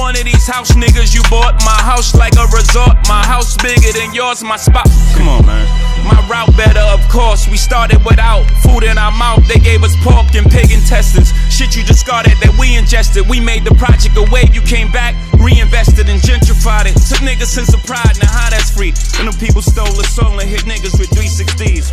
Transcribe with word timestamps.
one 0.00 0.16
of 0.16 0.24
these 0.24 0.48
house 0.48 0.72
niggas 0.72 1.12
you 1.12 1.20
bought. 1.28 1.60
My 1.60 1.76
house 1.84 2.16
like 2.16 2.32
a 2.40 2.48
resort. 2.48 2.96
My 3.04 3.20
house 3.20 3.52
bigger 3.60 3.92
than 3.92 4.16
yours. 4.16 4.42
My 4.42 4.56
spot. 4.56 4.88
Come 5.12 5.28
on, 5.28 5.44
man. 5.44 5.68
My 6.08 6.16
route 6.24 6.56
better, 6.56 6.80
of 6.96 7.04
course. 7.12 7.46
We 7.46 7.60
started 7.60 8.00
without 8.08 8.48
food 8.64 8.82
in 8.82 8.96
our 8.96 9.12
mouth. 9.12 9.44
They 9.46 9.60
gave 9.60 9.84
us 9.84 9.92
pork 10.00 10.32
and 10.32 10.48
pig 10.50 10.72
intestines. 10.72 11.28
Shit 11.52 11.76
you 11.76 11.84
discarded 11.84 12.32
that 12.40 12.56
we 12.58 12.80
ingested. 12.80 13.28
We 13.28 13.38
made 13.38 13.68
the 13.68 13.76
project 13.76 14.16
a 14.16 14.24
wave. 14.32 14.56
You 14.56 14.64
came 14.64 14.90
back, 14.90 15.12
reinvested 15.36 16.08
and 16.08 16.18
gentrified 16.24 16.88
it. 16.88 16.96
Took 16.96 17.20
niggas 17.20 17.52
sense 17.52 17.76
of 17.76 17.84
pride. 17.84 18.16
Now 18.24 18.32
how 18.32 18.48
that's 18.48 18.72
free? 18.72 18.96
And 19.20 19.28
them 19.28 19.36
people 19.36 19.60
stole 19.60 19.92
the 19.92 20.08
soul 20.08 20.40
and 20.40 20.48
hit 20.48 20.64
niggas 20.64 20.96
with 20.96 21.12
360s. 21.12 21.92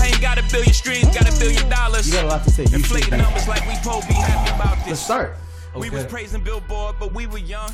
I 0.00 0.08
ain't 0.08 0.22
got 0.24 0.40
a 0.40 0.44
billion 0.48 0.72
streams, 0.72 1.12
got 1.12 1.28
a 1.28 1.36
billion 1.38 1.68
dollars. 1.68 2.08
You 2.08 2.16
got 2.16 2.24
a 2.24 2.32
lot 2.32 2.44
to 2.44 2.50
say. 2.50 2.64
You 2.64 2.80
Inflating 2.80 3.20
numbers 3.20 3.46
like 3.46 3.68
we 3.68 3.76
po 3.84 4.00
be 4.08 4.16
happy 4.16 4.56
about 4.56 4.78
this. 4.88 4.96
Let's 4.96 5.04
start. 5.04 5.36
We 5.74 5.90
was 5.90 6.00
Okay. 6.02 6.10
praising 6.10 6.42
Billboard, 6.42 6.96
but 6.98 7.14
we 7.14 7.26
were 7.26 7.38
young. 7.38 7.70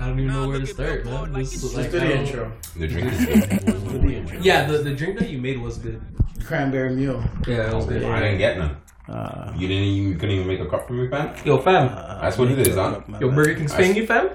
I 0.00 0.06
don't 0.08 0.18
even 0.20 0.26
Now 0.28 0.42
know 0.42 0.48
where 0.48 0.60
to 0.60 0.66
start, 0.66 1.04
man. 1.04 1.32
like 1.32 1.44
This 1.44 1.54
it's 1.54 1.64
is 1.64 1.76
like, 1.76 1.90
Do 1.90 1.98
I 1.98 2.00
the 2.00 2.08
don't- 2.08 2.26
intro. 2.26 2.52
The 2.76 2.88
drink 2.88 3.12
is 3.12 3.26
good. 3.26 4.10
Intro. 4.10 4.38
Yeah, 4.40 4.66
the, 4.66 4.78
the 4.78 4.94
drink 4.94 5.18
that 5.18 5.28
you 5.28 5.38
made 5.38 5.60
was 5.60 5.78
good. 5.78 6.00
Cranberry 6.44 6.94
mule. 6.94 7.22
Yeah, 7.46 7.70
it 7.70 7.74
was 7.74 7.86
good. 7.86 8.02
I 8.04 8.20
didn't 8.20 8.38
get 8.38 8.58
none. 8.58 8.76
Uh, 9.08 9.52
You 9.56 9.68
didn't 9.68 9.84
even, 9.84 10.08
you 10.12 10.14
couldn't 10.16 10.34
even 10.36 10.46
make 10.46 10.60
a 10.60 10.66
cup 10.66 10.86
for 10.86 10.92
me, 10.94 11.08
fam? 11.08 11.34
Yo, 11.44 11.58
fam. 11.58 11.88
That's 12.20 12.36
what 12.38 12.50
it 12.50 12.58
is, 12.58 12.74
huh? 12.74 13.00
Yo, 13.20 13.30
Burger 13.30 13.54
King 13.54 13.68
Spain 13.68 13.94
you, 13.96 14.06
fam? 14.06 14.30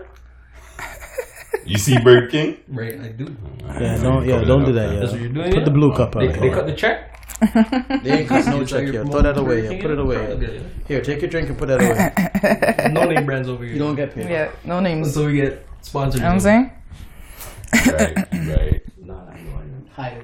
You 1.65 1.77
see 1.77 1.97
Burger 1.99 2.27
King? 2.27 2.57
Right, 2.67 2.99
I 2.99 3.07
do. 3.09 3.35
Yeah, 3.79 3.97
don't 4.01 4.27
yeah, 4.27 4.43
don't 4.43 4.65
do 4.65 4.73
that. 4.73 4.99
That's 4.99 5.11
what 5.11 5.21
Yeah. 5.21 5.27
you're 5.27 5.33
doing. 5.33 5.49
Put 5.51 5.59
yeah? 5.59 5.65
the 5.65 5.71
blue 5.71 5.93
cup 5.95 6.11
They, 6.13 6.27
out. 6.27 6.39
they 6.39 6.49
cut 6.49 6.65
the 6.65 6.73
check. 6.73 7.12
They 8.03 8.19
ain't 8.19 8.29
cut 8.29 8.45
no 8.47 8.65
check 8.65 8.83
you're 8.83 8.93
here. 8.93 9.05
Throw 9.05 9.21
that 9.21 9.37
away. 9.37 9.61
Burger 9.61 9.73
Yeah. 9.73 9.81
Put 9.81 9.91
it 9.91 9.99
away. 9.99 10.17
Okay. 10.17 10.63
Here, 10.87 11.01
take 11.01 11.21
your 11.21 11.29
drink 11.29 11.49
and 11.49 11.57
put 11.57 11.67
that 11.67 11.81
away. 11.81 12.89
No 12.93 13.05
name 13.05 13.25
brands 13.25 13.49
over 13.49 13.63
here. 13.63 13.73
You 13.73 13.79
don't 13.79 13.95
get 13.95 14.13
paid. 14.13 14.29
Yeah, 14.29 14.51
no 14.63 14.79
names. 14.79 15.13
So 15.13 15.25
we 15.25 15.35
get 15.35 15.65
sponsored. 15.81 16.21
You 16.21 16.27
know 16.27 16.27
what 16.29 16.33
I'm 16.33 16.39
saying? 16.39 16.71
Right, 17.73 18.15
right. 18.47 18.83
Hi. 19.95 20.17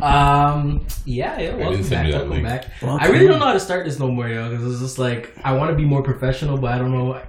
Um, 0.00 0.86
yeah, 1.06 1.40
yeah, 1.40 1.56
welcome 1.56 1.88
back, 1.88 2.12
welcome 2.12 2.30
link. 2.30 2.44
back. 2.44 2.66
Welcome. 2.82 3.00
I 3.00 3.08
really 3.08 3.26
don't 3.26 3.38
know 3.38 3.46
how 3.46 3.52
to 3.54 3.60
start 3.60 3.84
this 3.86 3.98
no 3.98 4.08
more, 4.08 4.28
yo, 4.28 4.50
because 4.50 4.70
it's 4.72 4.80
just 4.82 4.98
like 4.98 5.34
I 5.42 5.54
want 5.54 5.70
to 5.70 5.76
be 5.76 5.84
more 5.84 6.02
professional, 6.02 6.58
but 6.58 6.72
I 6.72 6.78
don't 6.78 6.92
know 6.92 7.20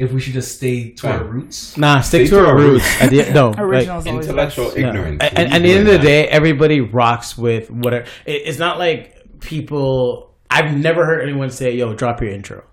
if 0.00 0.12
we 0.12 0.20
should 0.20 0.32
just 0.32 0.56
stay 0.56 0.92
to 0.92 1.08
our 1.08 1.22
roots. 1.22 1.76
Nah, 1.76 2.00
stick 2.00 2.26
Stay 2.26 2.30
to 2.30 2.40
to 2.42 2.46
our 2.46 2.46
our 2.46 2.56
roots. 2.56 3.02
At 3.02 3.10
the, 3.10 3.30
no, 3.34 3.50
like, 3.50 3.58
Originals 3.58 4.06
always 4.06 4.26
Intellectual. 4.26 4.72
Yeah. 4.72 4.88
ignorance. 4.88 5.22
And, 5.22 5.38
and 5.38 5.52
at 5.52 5.62
the 5.62 5.72
end 5.72 5.88
of 5.88 5.92
the 5.92 5.98
day, 5.98 6.26
everybody 6.26 6.80
rocks 6.80 7.36
with 7.36 7.70
whatever. 7.70 8.06
It, 8.24 8.42
it's 8.46 8.58
not 8.58 8.78
like 8.78 9.40
people. 9.40 10.34
I've 10.48 10.74
never 10.74 11.04
heard 11.04 11.22
anyone 11.22 11.50
say, 11.50 11.76
"Yo, 11.76 11.94
drop 11.94 12.22
your 12.22 12.30
intro, 12.30 12.64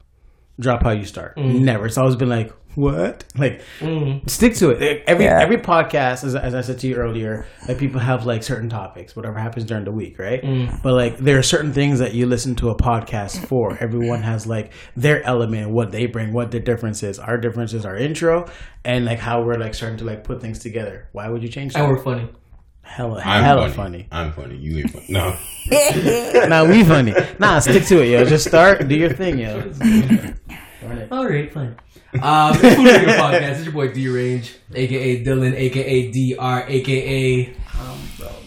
drop 0.58 0.84
how 0.84 0.92
you 0.92 1.04
start." 1.04 1.36
Never. 1.38 1.88
It's 1.88 1.98
always 1.98 2.16
been 2.16 2.30
like, 2.30 2.54
"What?" 2.78 3.24
Like, 3.36 3.62
mm-hmm. 3.80 4.28
stick 4.28 4.56
to 4.56 4.70
it. 4.70 5.04
Every 5.08 5.26
Yeah. 5.26 5.42
every 5.42 5.58
podcast, 5.58 6.24
as, 6.24 6.36
as 6.36 6.54
I 6.54 6.62
said 6.62 6.78
to 6.80 6.88
you 6.88 6.96
earlier, 6.96 7.48
like 7.68 7.80
people 7.80 8.00
have 8.00 8.26
like 8.26 8.44
certain 8.44 8.70
topics, 8.70 9.16
whatever 9.16 9.40
happens 9.40 9.66
during 9.66 9.84
the 9.84 9.92
week, 9.92 10.20
right? 10.20 10.42
Mm. 10.44 10.82
But 10.84 10.94
like, 10.94 11.18
there 11.18 11.40
are 11.40 11.44
certain 11.44 11.74
things 11.74 11.98
that 12.00 12.14
you 12.14 12.28
listen 12.28 12.56
to 12.58 12.70
a 12.70 12.76
podcast 12.76 13.46
for. 13.48 13.76
Everyone 13.80 14.22
has 14.22 14.46
like 14.46 14.72
their 14.96 15.24
element, 15.24 15.72
what 15.72 15.92
they 15.92 16.06
bring, 16.06 16.34
what 16.34 16.52
their 16.52 16.62
difference 16.62 17.02
is. 17.02 17.18
Our 17.18 17.38
difference 17.38 17.74
is 17.74 17.86
our 17.86 17.98
intro 17.98 18.48
and 18.86 19.06
like 19.06 19.20
how 19.20 19.42
we're 19.42 19.56
like 19.56 19.74
starting 19.74 19.98
to 19.98 20.06
like 20.06 20.24
put 20.24 20.40
things 20.42 20.60
together. 20.60 21.10
Why 21.14 21.30
would 21.30 21.42
you 21.42 21.50
change 21.50 21.74
that? 21.74 21.84
And 21.84 21.92
we're 21.92 22.02
funny. 22.04 22.30
Hella, 22.84 23.22
I'm 23.26 23.44
hella 23.44 23.70
funny. 23.70 23.74
funny. 23.74 24.08
I'm 24.12 24.32
funny. 24.32 24.56
You 24.56 24.78
ain't 24.78 24.92
funny. 24.92 25.06
No. 25.10 25.38
nah, 26.48 26.64
we 26.64 26.86
funny. 26.86 27.14
Nah, 27.38 27.60
stick 27.60 27.84
to 27.88 28.02
it, 28.02 28.08
yo. 28.08 28.24
Just 28.24 28.48
start, 28.48 28.88
do 28.88 28.96
your 28.96 29.12
thing, 29.12 29.40
yo. 29.40 29.72
All 31.12 31.28
right, 31.28 31.52
fine. 31.52 31.76
Um, 32.22 32.54
it's 32.56 32.76
Food 32.76 32.86
Radio 32.86 33.10
Podcast. 33.16 33.52
It's 33.58 33.64
your 33.66 33.74
boy 33.74 33.94
D 33.94 34.08
Range, 34.10 34.56
aka 34.74 35.24
Dylan, 35.24 35.54
aka 35.54 36.12
DR, 36.12 36.66
aka 36.68 37.54
I'm 37.74 38.00
broke, 38.18 38.44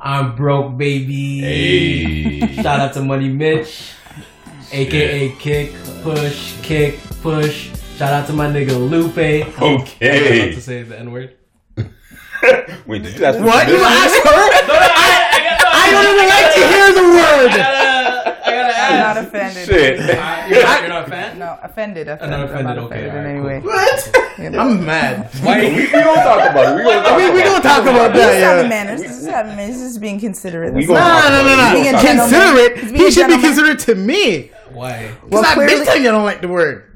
I'm 0.00 0.36
broke, 0.36 0.76
baby. 0.78 1.40
Hey. 1.40 2.54
Shout 2.62 2.80
out 2.80 2.92
to 2.94 3.02
Money 3.02 3.28
Mitch, 3.28 3.92
aka 4.72 5.30
Kick, 5.38 5.72
Push, 6.02 6.60
Kick, 6.62 6.98
Push. 7.22 7.70
Shout 7.96 8.12
out 8.12 8.26
to 8.28 8.32
my 8.32 8.46
nigga 8.46 8.76
Lupe. 8.78 9.16
I 9.18 9.40
was 9.48 9.54
about 9.56 9.80
Okay. 9.82 10.54
to 10.54 10.60
say 10.60 10.82
the 10.82 10.98
N 10.98 11.10
word. 11.12 11.36
Wait, 12.86 13.02
did 13.02 13.18
you 13.18 13.24
ask 13.24 13.38
What? 13.40 13.64
for 13.64 13.70
You 13.72 13.82
asked 13.82 14.22
her? 14.22 14.44
I 15.76 15.90
don't 15.90 16.06
even 16.14 16.28
like 16.28 16.52
to 16.52 16.62
hear 16.68 16.92
the 16.92 17.06
word. 17.16 17.52
I 18.84 18.96
gotta 18.96 19.20
I'm 19.20 19.24
not 19.24 19.26
offended. 19.26 19.66
Shit. 19.68 19.98
You're 19.98 20.06
not, 20.16 20.48
you're 20.80 20.88
not 20.88 21.04
a 21.06 21.08
fan? 21.10 21.38
No, 21.38 21.58
offended. 21.62 22.08
Offended. 22.08 22.30
not 22.30 22.40
offended, 22.44 22.66
I'm 22.66 22.76
not 22.76 22.78
okay, 22.78 23.08
offended 23.08 23.10
in 23.10 23.16
alright, 23.18 23.34
any 23.34 23.40
way. 23.40 23.60
What? 23.60 23.98
You 24.38 24.50
know. 24.50 24.58
I'm 24.58 24.84
mad. 24.84 25.28
Why? 25.42 25.58
We, 25.60 25.64
we 25.74 25.86
gonna 25.90 26.14
talk 26.22 26.50
about 26.50 26.66
it. 26.66 26.76
We 26.76 26.82
gonna 26.84 27.02
talk 27.02 27.16
We, 27.16 27.22
we 27.30 27.40
about 27.40 27.44
gonna 27.44 27.62
talk 27.62 27.82
about 27.82 28.12
This 28.12 28.36
is 28.36 28.42
having 28.42 28.68
manners. 28.68 29.00
This 29.02 29.16
is 29.22 29.26
having 29.26 29.56
manners. 29.56 29.76
This 29.76 29.84
is 29.90 29.98
being 29.98 30.20
considerate. 30.20 30.72
We 30.74 30.80
This 30.80 30.88
gonna 30.88 31.00
No, 31.00 31.28
no, 31.28 31.42
no, 31.44 31.56
no. 31.56 31.66
it. 31.68 31.72
Being 31.82 31.88
a 31.88 31.92
gonna 31.92 32.02
talk 32.02 32.30
gentleman. 32.30 32.30
Consider 32.30 32.58
it. 32.58 32.72
It's 32.92 33.02
He 33.02 33.10
should 33.10 33.28
be 33.28 33.38
considerate 33.38 33.78
to 33.80 33.94
me. 33.94 34.50
Why? 34.72 35.08
Because 35.08 35.30
Well, 35.30 35.44
I've 35.46 35.56
been 35.68 35.84
telling 35.84 36.02
you 36.02 36.08
I 36.08 36.12
don't 36.12 36.24
like 36.24 36.40
the 36.40 36.48
word. 36.48 36.90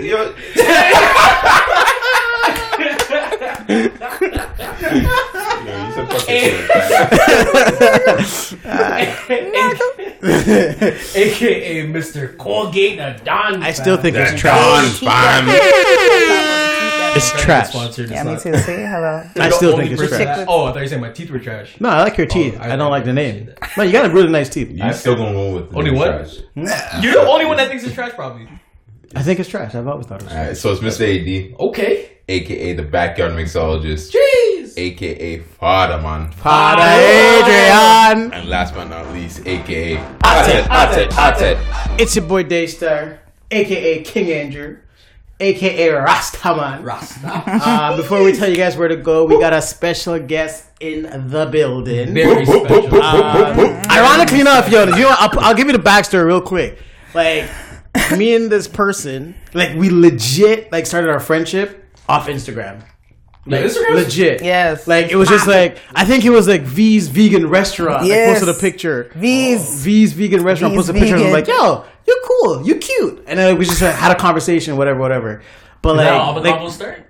about 0.00 0.34
Eh. 6.28 6.66
AKA 11.14 11.86
Mr. 11.88 12.36
Colgate 12.36 12.98
the 12.98 13.20
Don. 13.24 13.62
I 13.62 13.72
still 13.72 13.96
think 13.96 14.16
it's 14.16 14.30
Don 14.30 14.38
trash. 14.38 15.00
It's 17.16 17.30
trash. 17.42 17.70
Sponsored. 17.70 18.10
Yeah, 18.10 18.22
me 18.24 18.32
too. 18.38 18.54
Say 18.58 18.82
hello. 18.86 19.24
I 19.36 19.50
still 19.50 19.76
think 19.76 19.92
it's 19.92 20.00
trash. 20.08 20.22
trash. 20.22 20.46
Oh, 20.48 20.64
I 20.64 20.72
thought 20.72 20.76
you 20.76 20.82
were 20.82 20.86
saying 20.88 21.00
my 21.02 21.10
teeth 21.10 21.30
were 21.30 21.38
trash. 21.38 21.80
No, 21.80 21.88
I 21.88 22.02
like 22.04 22.16
your 22.18 22.26
oh, 22.26 22.30
teeth. 22.30 22.56
Oh, 22.58 22.62
I 22.62 22.72
I 22.74 22.76
don't 22.76 22.90
like 22.90 23.04
the 23.04 23.12
name. 23.12 23.46
that. 23.46 23.76
No, 23.76 23.82
you 23.82 23.92
got 23.92 24.12
really 24.12 24.28
nice 24.28 24.48
teeth. 24.48 24.70
You 24.70 24.92
still 24.92 25.16
gonna 25.16 25.32
go 25.32 25.54
with 25.54 25.70
the 25.70 25.76
Only 25.76 25.90
new 25.92 25.98
one? 25.98 26.08
trash. 26.08 26.38
You're 27.02 27.14
the 27.14 27.26
only 27.28 27.44
one 27.46 27.56
that 27.56 27.68
thinks 27.68 27.84
it's 27.84 27.94
trash, 27.94 28.12
probably. 28.12 28.48
I 29.16 29.22
think 29.22 29.40
it's 29.40 29.48
trash. 29.48 29.74
I've 29.74 29.86
always 29.88 30.06
thought 30.06 30.20
it 30.20 30.24
was 30.24 30.32
trash. 30.32 30.42
Alright, 30.42 30.56
so 30.58 30.70
it's 30.72 30.80
Mr. 30.82 31.02
AD, 31.52 31.54
Okay. 31.58 32.10
aka 32.28 32.74
the 32.74 32.82
backyard 32.82 33.32
mixologist, 33.32 34.12
Jeez. 34.14 34.47
Aka 34.78 35.38
Father 35.40 36.00
Man, 36.00 36.30
Father 36.30 36.82
Adrian. 36.82 38.32
and 38.32 38.48
last 38.48 38.74
but 38.74 38.88
not 38.88 39.12
least, 39.12 39.46
aka 39.46 39.96
Atet, 40.20 40.64
Atet, 40.64 41.08
Atet. 41.10 42.00
It's 42.00 42.14
your 42.16 42.24
boy 42.24 42.44
Daystar, 42.44 43.18
aka 43.50 44.02
King 44.04 44.32
Andrew, 44.32 44.76
aka 45.40 45.88
Rastaman. 45.88 46.84
Rasta. 46.84 47.42
Uh, 47.46 47.96
before 47.96 48.22
we 48.22 48.32
tell 48.32 48.48
you 48.48 48.56
guys 48.56 48.76
where 48.76 48.88
to 48.88 48.96
go, 48.96 49.24
we 49.24 49.38
got 49.40 49.52
a 49.52 49.60
special 49.62 50.18
guest 50.18 50.66
in 50.80 51.02
the 51.30 51.46
building. 51.46 52.14
Very 52.14 52.46
special. 52.46 52.88
Uh, 53.02 53.86
ironically 53.90 54.40
enough, 54.40 54.70
yo, 54.70 54.84
you 54.84 54.92
know. 55.02 55.14
I'll, 55.18 55.40
I'll 55.40 55.54
give 55.54 55.66
you 55.66 55.72
the 55.72 55.82
backstory 55.82 56.24
real 56.26 56.40
quick. 56.40 56.78
Like, 57.14 57.50
me 58.16 58.34
and 58.36 58.50
this 58.50 58.68
person, 58.68 59.34
like, 59.54 59.74
we 59.76 59.90
legit 59.90 60.70
like 60.70 60.86
started 60.86 61.10
our 61.10 61.20
friendship 61.20 61.84
off 62.08 62.28
Instagram. 62.28 62.82
Like, 63.48 63.64
Instagram? 63.64 63.94
legit. 63.94 64.42
Yes. 64.42 64.86
Like 64.86 65.10
it 65.10 65.16
was 65.16 65.28
just 65.28 65.46
like 65.46 65.78
I 65.94 66.04
think 66.04 66.24
it 66.24 66.30
was 66.30 66.46
like 66.46 66.62
V's 66.62 67.08
vegan 67.08 67.48
restaurant. 67.48 68.06
Yes. 68.06 68.28
I 68.28 68.40
posted 68.40 68.56
a 68.56 68.58
picture. 68.60 69.10
V's. 69.14 69.60
Oh. 69.60 69.76
V's 69.84 70.12
vegan 70.12 70.44
restaurant 70.44 70.74
V's 70.74 70.86
posted 70.86 70.96
a 70.96 70.98
picture. 70.98 71.14
and 71.16 71.24
I 71.24 71.26
was 71.26 71.34
like, 71.34 71.48
yo, 71.48 71.84
you're 72.06 72.22
cool, 72.24 72.66
you're 72.66 72.78
cute. 72.78 73.24
And 73.26 73.38
then 73.38 73.58
we 73.58 73.64
just 73.64 73.82
like, 73.82 73.94
had 73.94 74.12
a 74.12 74.14
conversation, 74.14 74.76
whatever, 74.76 74.98
whatever. 75.00 75.42
But 75.82 75.96
like, 75.96 76.06
that 76.06 76.14
all 76.14 76.34
the 76.34 76.40
like, 76.40 76.56
combos 76.56 76.72
start? 76.72 77.07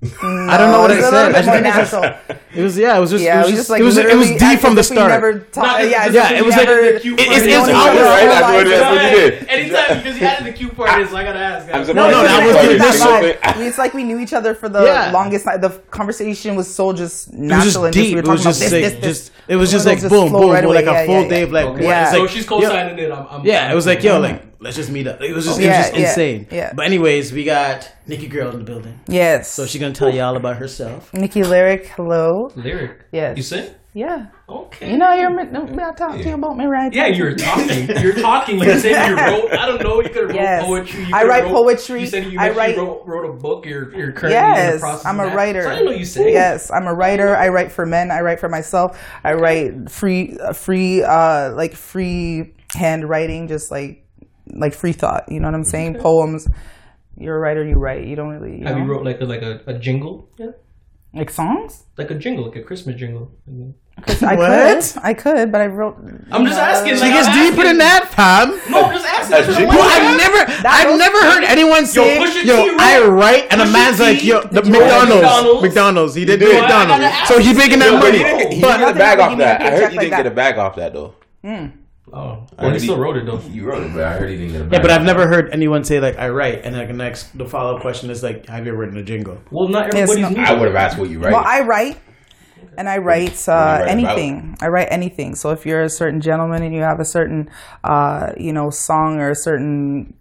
I 0.00 0.56
don't 0.56 0.70
know 0.70 0.82
what 0.82 0.92
it's 0.92 1.02
I 1.04 1.08
a 1.08 1.10
said. 1.10 1.34
I 1.34 1.42
just 1.42 1.50
think 1.50 1.62
natural. 1.64 2.38
it 2.54 2.62
was 2.62 2.78
yeah, 2.78 2.96
it 2.96 3.00
was 3.00 3.10
just 3.10 3.24
Yeah, 3.24 3.34
it 3.34 3.38
was 3.42 3.46
we 3.46 3.52
just, 3.56 3.60
just 3.62 3.70
like 3.70 3.80
it 3.80 3.84
was 3.84 3.98
it 3.98 4.16
was 4.16 4.30
D 4.30 4.56
from 4.56 4.74
the 4.76 4.80
as 4.80 4.86
if 4.86 4.94
we 4.94 4.96
start. 4.96 5.10
Never 5.10 5.38
talk, 5.40 5.64
Not 5.64 5.80
yeah, 5.90 6.04
just- 6.04 6.14
yeah, 6.14 6.38
it 6.38 6.44
was 6.44 6.54
like- 6.54 6.68
never- 6.68 6.92
the 6.92 7.00
cute 7.00 7.20
it- 7.20 7.26
part. 7.26 7.36
it's- 7.36 7.50
You 7.50 7.58
it's 7.58 7.66
don't 7.66 7.76
always- 7.76 8.00
right, 8.06 8.26
that's 8.26 8.46
what 8.46 8.54
it- 8.54 8.66
it. 8.66 8.70
that's 8.70 8.90
what 8.94 9.02
you 9.02 9.30
did. 9.30 9.48
Anytime 9.48 9.96
because 9.98 10.16
he 10.18 10.24
added 10.24 10.46
the 10.46 10.52
cute 10.56 10.76
part, 10.76 11.00
is 11.00 11.12
I 11.12 11.24
gotta 11.24 11.38
ask. 11.40 11.66
I'm 11.66 11.72
guys. 11.72 11.86
surprised 11.88 11.96
No, 11.96 12.10
no, 12.10 12.22
you 12.22 12.28
that 12.28 12.46
was 12.46 13.02
call 13.02 13.20
the 13.20 13.26
initial- 13.56 13.66
It's 13.66 13.78
like 13.78 13.94
we 13.94 14.04
knew 14.04 14.20
each 14.20 14.32
other 14.32 14.54
for 14.54 14.68
the 14.68 15.10
longest 15.12 15.44
time. 15.44 15.60
The 15.60 15.70
conversation 15.90 16.54
was 16.54 16.72
so 16.72 16.92
just 16.92 17.32
natural 17.32 17.86
and 17.86 17.92
just 17.94 18.08
deep. 18.08 18.18
It 18.18 18.28
was 18.28 18.44
just 18.44 18.60
like 18.62 18.70
this, 18.70 18.92
this, 18.92 19.00
this. 19.00 19.18
just 19.18 19.32
it 19.48 19.56
was 19.56 19.72
just 19.72 19.84
like 19.84 20.00
boom, 20.08 20.30
boom, 20.30 20.50
right 20.50 20.62
boom, 20.62 20.70
away. 20.76 20.84
like 20.84 21.04
a 21.04 21.06
full 21.06 21.28
day 21.28 21.42
of 21.42 21.50
like 21.50 21.76
Yeah. 21.80 22.12
so 22.12 22.26
she's 22.28 22.46
co-signing 22.46 22.96
it. 23.00 23.10
I'm, 23.10 23.26
I'm, 23.28 23.44
Yeah, 23.44 23.72
it 23.72 23.74
was 23.74 23.86
like, 23.86 24.04
yo, 24.04 24.20
like, 24.20 24.42
let's 24.60 24.76
just 24.76 24.90
meet 24.90 25.06
up. 25.06 25.20
It 25.22 25.32
was 25.34 25.44
just, 25.46 25.60
it 25.60 25.66
was 25.66 25.76
just 25.76 25.94
yeah, 25.94 26.08
insane. 26.08 26.46
yeah. 26.50 26.72
But 26.74 26.86
anyways, 26.86 27.32
we 27.32 27.44
got 27.44 27.90
Nikki 28.06 28.28
Girl 28.28 28.50
in 28.50 28.58
the 28.58 28.64
building. 28.64 28.98
Yes. 29.08 29.50
So 29.52 29.66
she's 29.66 29.80
gonna 29.80 29.94
tell 29.94 30.12
you 30.12 30.20
all 30.20 30.36
about 30.36 30.56
herself. 30.56 31.12
Nikki 31.14 31.42
Lyriq, 31.42 31.86
hello. 31.86 32.50
Lyriq. 32.56 32.96
Yes. 33.12 33.36
You 33.36 33.42
sing? 33.42 33.74
Yeah. 33.94 34.26
Okay. 34.48 34.92
You 34.92 34.98
know, 34.98 35.12
you're 35.14 35.30
not 35.50 35.96
talking 35.96 36.32
about 36.32 36.56
me 36.56 36.66
right 36.66 36.92
Yeah, 36.92 37.06
you're 37.06 37.34
talking. 37.34 37.88
You're 38.00 38.14
talking. 38.14 38.60
You 38.60 38.78
said 38.78 39.08
you 39.08 39.16
wrote. 39.16 39.50
I 39.52 39.66
don't 39.66 39.82
know. 39.82 40.00
You 40.00 40.10
could 40.10 40.28
have 40.28 40.34
Yes. 40.34 40.62
wrote 40.62 40.68
poetry. 40.68 41.04
You 41.04 41.14
I 41.16 41.24
write 41.24 41.44
wrote- 41.44 41.52
poetry. 41.52 42.00
You 42.02 42.06
said 42.06 42.26
you 42.30 42.38
I 42.38 42.50
write- 42.50 42.76
wrote, 42.76 43.02
wrote 43.06 43.28
a 43.28 43.32
book. 43.32 43.66
You're 43.66 43.92
you're 43.96 44.12
currently 44.12 44.36
in 44.38 44.44
the 44.44 44.72
Yes, 44.72 44.80
process. 44.80 45.06
I'm 45.06 45.18
of 45.18 45.26
a 45.26 45.30
that. 45.30 45.36
writer. 45.36 45.62
So 45.62 45.70
I 45.70 45.80
know 45.82 45.90
you 45.90 46.04
sang. 46.04 46.28
Yes, 46.28 46.70
I'm 46.70 46.86
a 46.86 46.94
writer. 46.94 47.34
I 47.36 47.48
write 47.48 47.72
for 47.72 47.86
men. 47.86 48.10
I 48.12 48.20
write 48.20 48.38
for 48.38 48.48
myself. 48.48 49.00
I 49.24 49.32
write 49.32 49.90
free, 49.90 50.36
uh, 50.38 50.52
free, 50.52 51.02
uh, 51.02 51.52
like 51.54 51.74
free 51.74 52.54
hand 52.76 53.08
writing, 53.08 53.48
just 53.48 53.70
like, 53.70 54.04
like 54.52 54.74
free 54.74 54.92
thought. 54.92 55.30
You 55.30 55.40
know 55.40 55.48
what 55.48 55.54
I'm 55.54 55.64
saying? 55.64 55.96
Poems, 55.96 56.48
You're 57.16 57.36
a 57.36 57.38
writer. 57.38 57.64
You 57.66 57.76
write. 57.76 58.04
You 58.06 58.16
don't 58.16 58.28
really. 58.30 58.60
You 58.60 58.66
Have 58.66 58.78
you 58.78 58.84
wrote 58.84 59.04
like 59.04 59.20
a 59.20 59.24
like 59.24 59.42
a, 59.42 59.60
a 59.66 59.74
jingle? 59.78 60.28
Yeah. 60.38 60.50
like 61.14 61.30
songs? 61.30 61.84
Like 61.96 62.10
a 62.10 62.14
jingle, 62.14 62.44
like 62.46 62.56
a 62.56 62.62
Christmas 62.62 62.96
jingle. 62.96 63.32
I 64.22 64.36
What? 64.36 64.46
could. 64.46 65.02
I 65.02 65.12
could, 65.14 65.50
but 65.50 65.60
I 65.60 65.66
wrote. 65.66 65.96
I'm 66.30 66.46
just 66.46 66.56
uh, 66.58 66.62
asking. 66.62 66.94
She 66.94 67.00
like, 67.00 67.12
gets 67.14 67.26
I'm 67.26 67.34
deeper 67.50 67.64
than 67.64 67.78
that, 67.78 68.06
fam. 68.14 68.50
No, 68.70 68.84
I'm 68.84 68.92
just 68.94 69.04
asking. 69.06 69.30
That's 69.34 69.46
that's 69.48 69.58
well, 69.58 69.82
I've 69.82 70.16
never, 70.16 70.40
I've 70.68 70.96
never 70.96 71.18
heard 71.26 71.42
anyone 71.42 71.84
say, 71.84 72.16
Pusha 72.18 72.44
"Yo, 72.44 72.62
T 72.62 72.70
wrote- 72.70 72.80
I 72.80 73.04
write," 73.08 73.46
and 73.50 73.60
a 73.60 73.66
man's 73.66 73.98
like, 73.98 74.22
"Yo, 74.22 74.40
the 74.42 74.62
Did 74.62 74.66
you 74.68 74.72
write 74.74 74.80
McDonald's, 74.86 75.22
McDonald's? 75.22 75.62
McDonald's, 75.62 76.14
he 76.14 76.24
did 76.24 76.38
did. 76.38 76.60
McDonald's, 76.60 77.28
so 77.28 77.40
he's 77.40 77.56
making 77.58 77.80
that 77.80 77.90
But 77.90 77.98
money." 78.06 78.18
he 78.18 78.24
didn't, 78.24 78.38
get- 78.38 78.52
he 78.52 78.60
But 78.60 78.76
didn't 78.78 78.86
get 78.86 78.94
a 78.94 78.98
bag 78.98 79.18
off 79.18 79.30
give 79.30 79.38
me 79.38 79.44
a 79.44 79.46
that. 79.48 79.60
I 79.62 79.64
heard 79.70 79.72
paycheck 79.80 79.90
he 79.92 79.98
didn't 79.98 80.16
get 80.18 80.26
a 80.26 80.30
bag 80.30 80.58
off 80.58 80.76
that 80.76 80.92
though. 80.92 81.14
Hmm. 81.42 81.66
Oh, 82.12 82.46
I 82.56 82.64
well, 82.64 82.72
he 82.72 82.78
still 82.78 82.98
wrote 82.98 83.16
it 83.16 83.26
though. 83.26 83.40
You 83.50 83.64
wrote 83.64 83.82
it, 83.82 83.92
but 83.92 84.04
I 84.04 84.16
heard 84.16 84.30
he 84.30 84.36
didn't 84.36 84.52
get 84.52 84.60
a 84.62 84.64
yeah, 84.64 84.80
but 84.80 84.90
I've 84.90 85.04
never 85.04 85.26
heard 85.26 85.50
anyone 85.52 85.84
say 85.84 86.00
like, 86.00 86.18
"I 86.18 86.28
write," 86.28 86.64
and 86.64 86.76
like 86.76 86.88
the 86.88 86.94
next, 86.94 87.36
the 87.36 87.46
follow 87.46 87.76
up 87.76 87.82
question 87.82 88.10
is 88.10 88.22
like, 88.22 88.46
"Have 88.46 88.64
you 88.64 88.72
ever 88.72 88.80
written 88.80 88.96
a 88.96 89.02
jingle?" 89.02 89.38
Well, 89.50 89.68
not 89.68 89.92
Yes, 89.94 90.10
everybody's 90.10 90.36
no. 90.36 90.42
I 90.42 90.52
would 90.54 90.66
have 90.66 90.76
asked 90.76 90.98
what 90.98 91.10
you 91.10 91.18
write. 91.18 91.32
Well, 91.32 91.44
I 91.44 91.60
write, 91.60 92.00
and 92.76 92.88
I 92.88 92.98
write 92.98 93.48
uh, 93.48 93.52
write 93.52 93.82
about? 93.82 93.88
anything. 93.88 94.56
I 94.60 94.68
write 94.68 94.88
anything. 94.90 95.34
So 95.34 95.50
if 95.50 95.66
you're 95.66 95.82
a 95.82 95.90
certain 95.90 96.20
gentleman 96.20 96.62
and 96.62 96.74
you 96.74 96.82
have 96.82 97.00
a 97.00 97.04
certain, 97.04 97.50
uh, 97.84 98.32
you 98.36 98.52
know, 98.52 98.70
song 98.70 99.20
or 99.20 99.30
a 99.30 99.36
certain, 99.36 100.14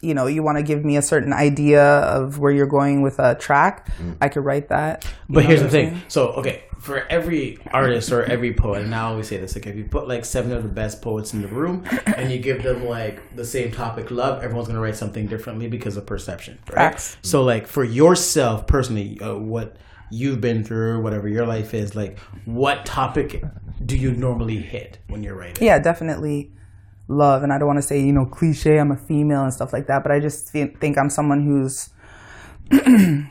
you 0.00 0.14
know, 0.14 0.26
you 0.26 0.42
want 0.42 0.58
to 0.58 0.64
give 0.64 0.84
me 0.84 0.96
a 0.96 1.02
certain 1.02 1.32
idea 1.32 1.84
of 1.84 2.38
where 2.38 2.52
you're 2.52 2.66
going 2.66 3.02
with 3.02 3.18
a 3.18 3.34
track, 3.36 3.88
I 4.20 4.28
could 4.28 4.44
write 4.44 4.68
that. 4.68 5.06
But 5.28 5.42
know 5.42 5.48
here's 5.48 5.62
the 5.62 5.68
thing. 5.68 5.90
saying? 5.90 6.02
So, 6.08 6.28
okay, 6.32 6.64
for 6.82 7.06
every 7.08 7.58
artist 7.72 8.10
or 8.10 8.24
every 8.24 8.52
poet, 8.52 8.82
and 8.82 8.92
I 8.92 9.02
always 9.02 9.28
say 9.28 9.36
this, 9.36 9.54
like 9.54 9.66
if 9.68 9.76
you 9.76 9.84
put 9.84 10.08
like 10.08 10.24
seven 10.24 10.50
of 10.50 10.64
the 10.64 10.68
best 10.68 11.00
poets 11.00 11.32
in 11.32 11.40
the 11.40 11.46
room 11.46 11.84
and 12.06 12.30
you 12.32 12.38
give 12.38 12.64
them 12.64 12.84
like 12.86 13.36
the 13.36 13.44
same 13.44 13.70
topic, 13.70 14.10
love, 14.10 14.42
everyone's 14.42 14.66
gonna 14.66 14.80
write 14.80 14.96
something 14.96 15.28
differently 15.28 15.68
because 15.68 15.96
of 15.96 16.06
perception. 16.06 16.58
Right? 16.66 16.74
Facts. 16.74 17.16
So, 17.22 17.44
like 17.44 17.68
for 17.68 17.84
yourself 17.84 18.66
personally, 18.66 19.20
uh, 19.20 19.36
what 19.36 19.76
you've 20.10 20.40
been 20.40 20.64
through, 20.64 21.00
whatever 21.02 21.28
your 21.28 21.46
life 21.46 21.72
is, 21.72 21.94
like 21.94 22.18
what 22.46 22.84
topic 22.84 23.44
do 23.86 23.96
you 23.96 24.10
normally 24.10 24.58
hit 24.58 24.98
when 25.06 25.22
you're 25.22 25.36
writing? 25.36 25.64
Yeah, 25.64 25.78
definitely 25.78 26.50
love. 27.06 27.44
And 27.44 27.52
I 27.52 27.58
don't 27.58 27.68
want 27.68 27.78
to 27.78 27.86
say, 27.86 28.00
you 28.00 28.12
know, 28.12 28.26
cliche, 28.26 28.78
I'm 28.78 28.90
a 28.90 28.96
female 28.96 29.44
and 29.44 29.54
stuff 29.54 29.72
like 29.72 29.86
that, 29.86 30.02
but 30.02 30.10
I 30.10 30.18
just 30.18 30.48
think 30.48 30.98
I'm 30.98 31.10
someone 31.10 31.44
who's, 31.44 31.90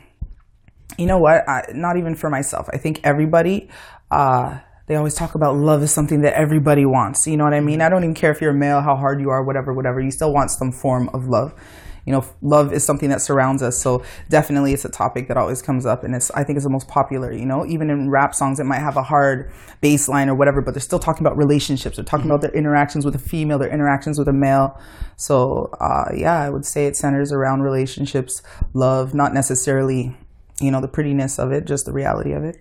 you 0.98 1.06
know 1.06 1.18
what? 1.18 1.48
I, 1.48 1.64
not 1.72 1.96
even 1.96 2.14
for 2.14 2.30
myself. 2.30 2.68
I 2.72 2.78
think 2.78 3.00
everybody, 3.04 3.68
uh, 4.10 4.58
they 4.86 4.96
always 4.96 5.14
talk 5.14 5.34
about 5.34 5.56
love 5.56 5.82
is 5.82 5.92
something 5.92 6.22
that 6.22 6.34
everybody 6.34 6.84
wants. 6.84 7.26
You 7.26 7.36
know 7.36 7.44
what 7.44 7.54
I 7.54 7.60
mean? 7.60 7.80
I 7.80 7.88
don't 7.88 8.02
even 8.02 8.14
care 8.14 8.30
if 8.30 8.40
you're 8.40 8.50
a 8.50 8.54
male, 8.54 8.80
how 8.80 8.96
hard 8.96 9.20
you 9.20 9.30
are, 9.30 9.42
whatever, 9.42 9.72
whatever. 9.72 10.00
You 10.00 10.10
still 10.10 10.32
want 10.32 10.50
some 10.50 10.72
form 10.72 11.08
of 11.14 11.28
love. 11.28 11.54
You 12.04 12.12
know, 12.12 12.24
love 12.40 12.72
is 12.72 12.84
something 12.84 13.10
that 13.10 13.22
surrounds 13.22 13.62
us. 13.62 13.78
So 13.78 14.02
definitely, 14.28 14.72
it's 14.72 14.84
a 14.84 14.88
topic 14.88 15.28
that 15.28 15.36
always 15.36 15.62
comes 15.62 15.86
up, 15.86 16.02
and 16.02 16.14
it's 16.14 16.30
I 16.32 16.42
think 16.42 16.56
it's 16.56 16.64
the 16.64 16.70
most 16.70 16.88
popular. 16.88 17.32
You 17.32 17.46
know, 17.46 17.64
even 17.64 17.90
in 17.90 18.10
rap 18.10 18.34
songs, 18.34 18.58
it 18.58 18.64
might 18.64 18.80
have 18.80 18.96
a 18.96 19.04
hard 19.04 19.52
bass 19.80 20.08
line 20.08 20.28
or 20.28 20.34
whatever, 20.34 20.60
but 20.60 20.74
they're 20.74 20.80
still 20.80 20.98
talking 20.98 21.24
about 21.24 21.36
relationships. 21.36 21.96
They're 21.96 22.04
talking 22.04 22.26
about 22.26 22.40
their 22.40 22.50
interactions 22.50 23.04
with 23.04 23.14
a 23.14 23.20
female, 23.20 23.58
their 23.58 23.70
interactions 23.70 24.18
with 24.18 24.26
a 24.26 24.32
male. 24.32 24.80
So 25.16 25.70
uh, 25.80 26.10
yeah, 26.14 26.40
I 26.40 26.50
would 26.50 26.66
say 26.66 26.86
it 26.86 26.96
centers 26.96 27.30
around 27.32 27.62
relationships, 27.62 28.42
love, 28.74 29.14
not 29.14 29.32
necessarily, 29.32 30.16
you 30.62 30.70
know, 30.70 30.80
the 30.80 30.88
prettiness 30.88 31.38
of 31.38 31.52
it, 31.52 31.64
just 31.66 31.86
the 31.86 31.92
reality 31.92 32.32
of 32.32 32.44
it. 32.44 32.60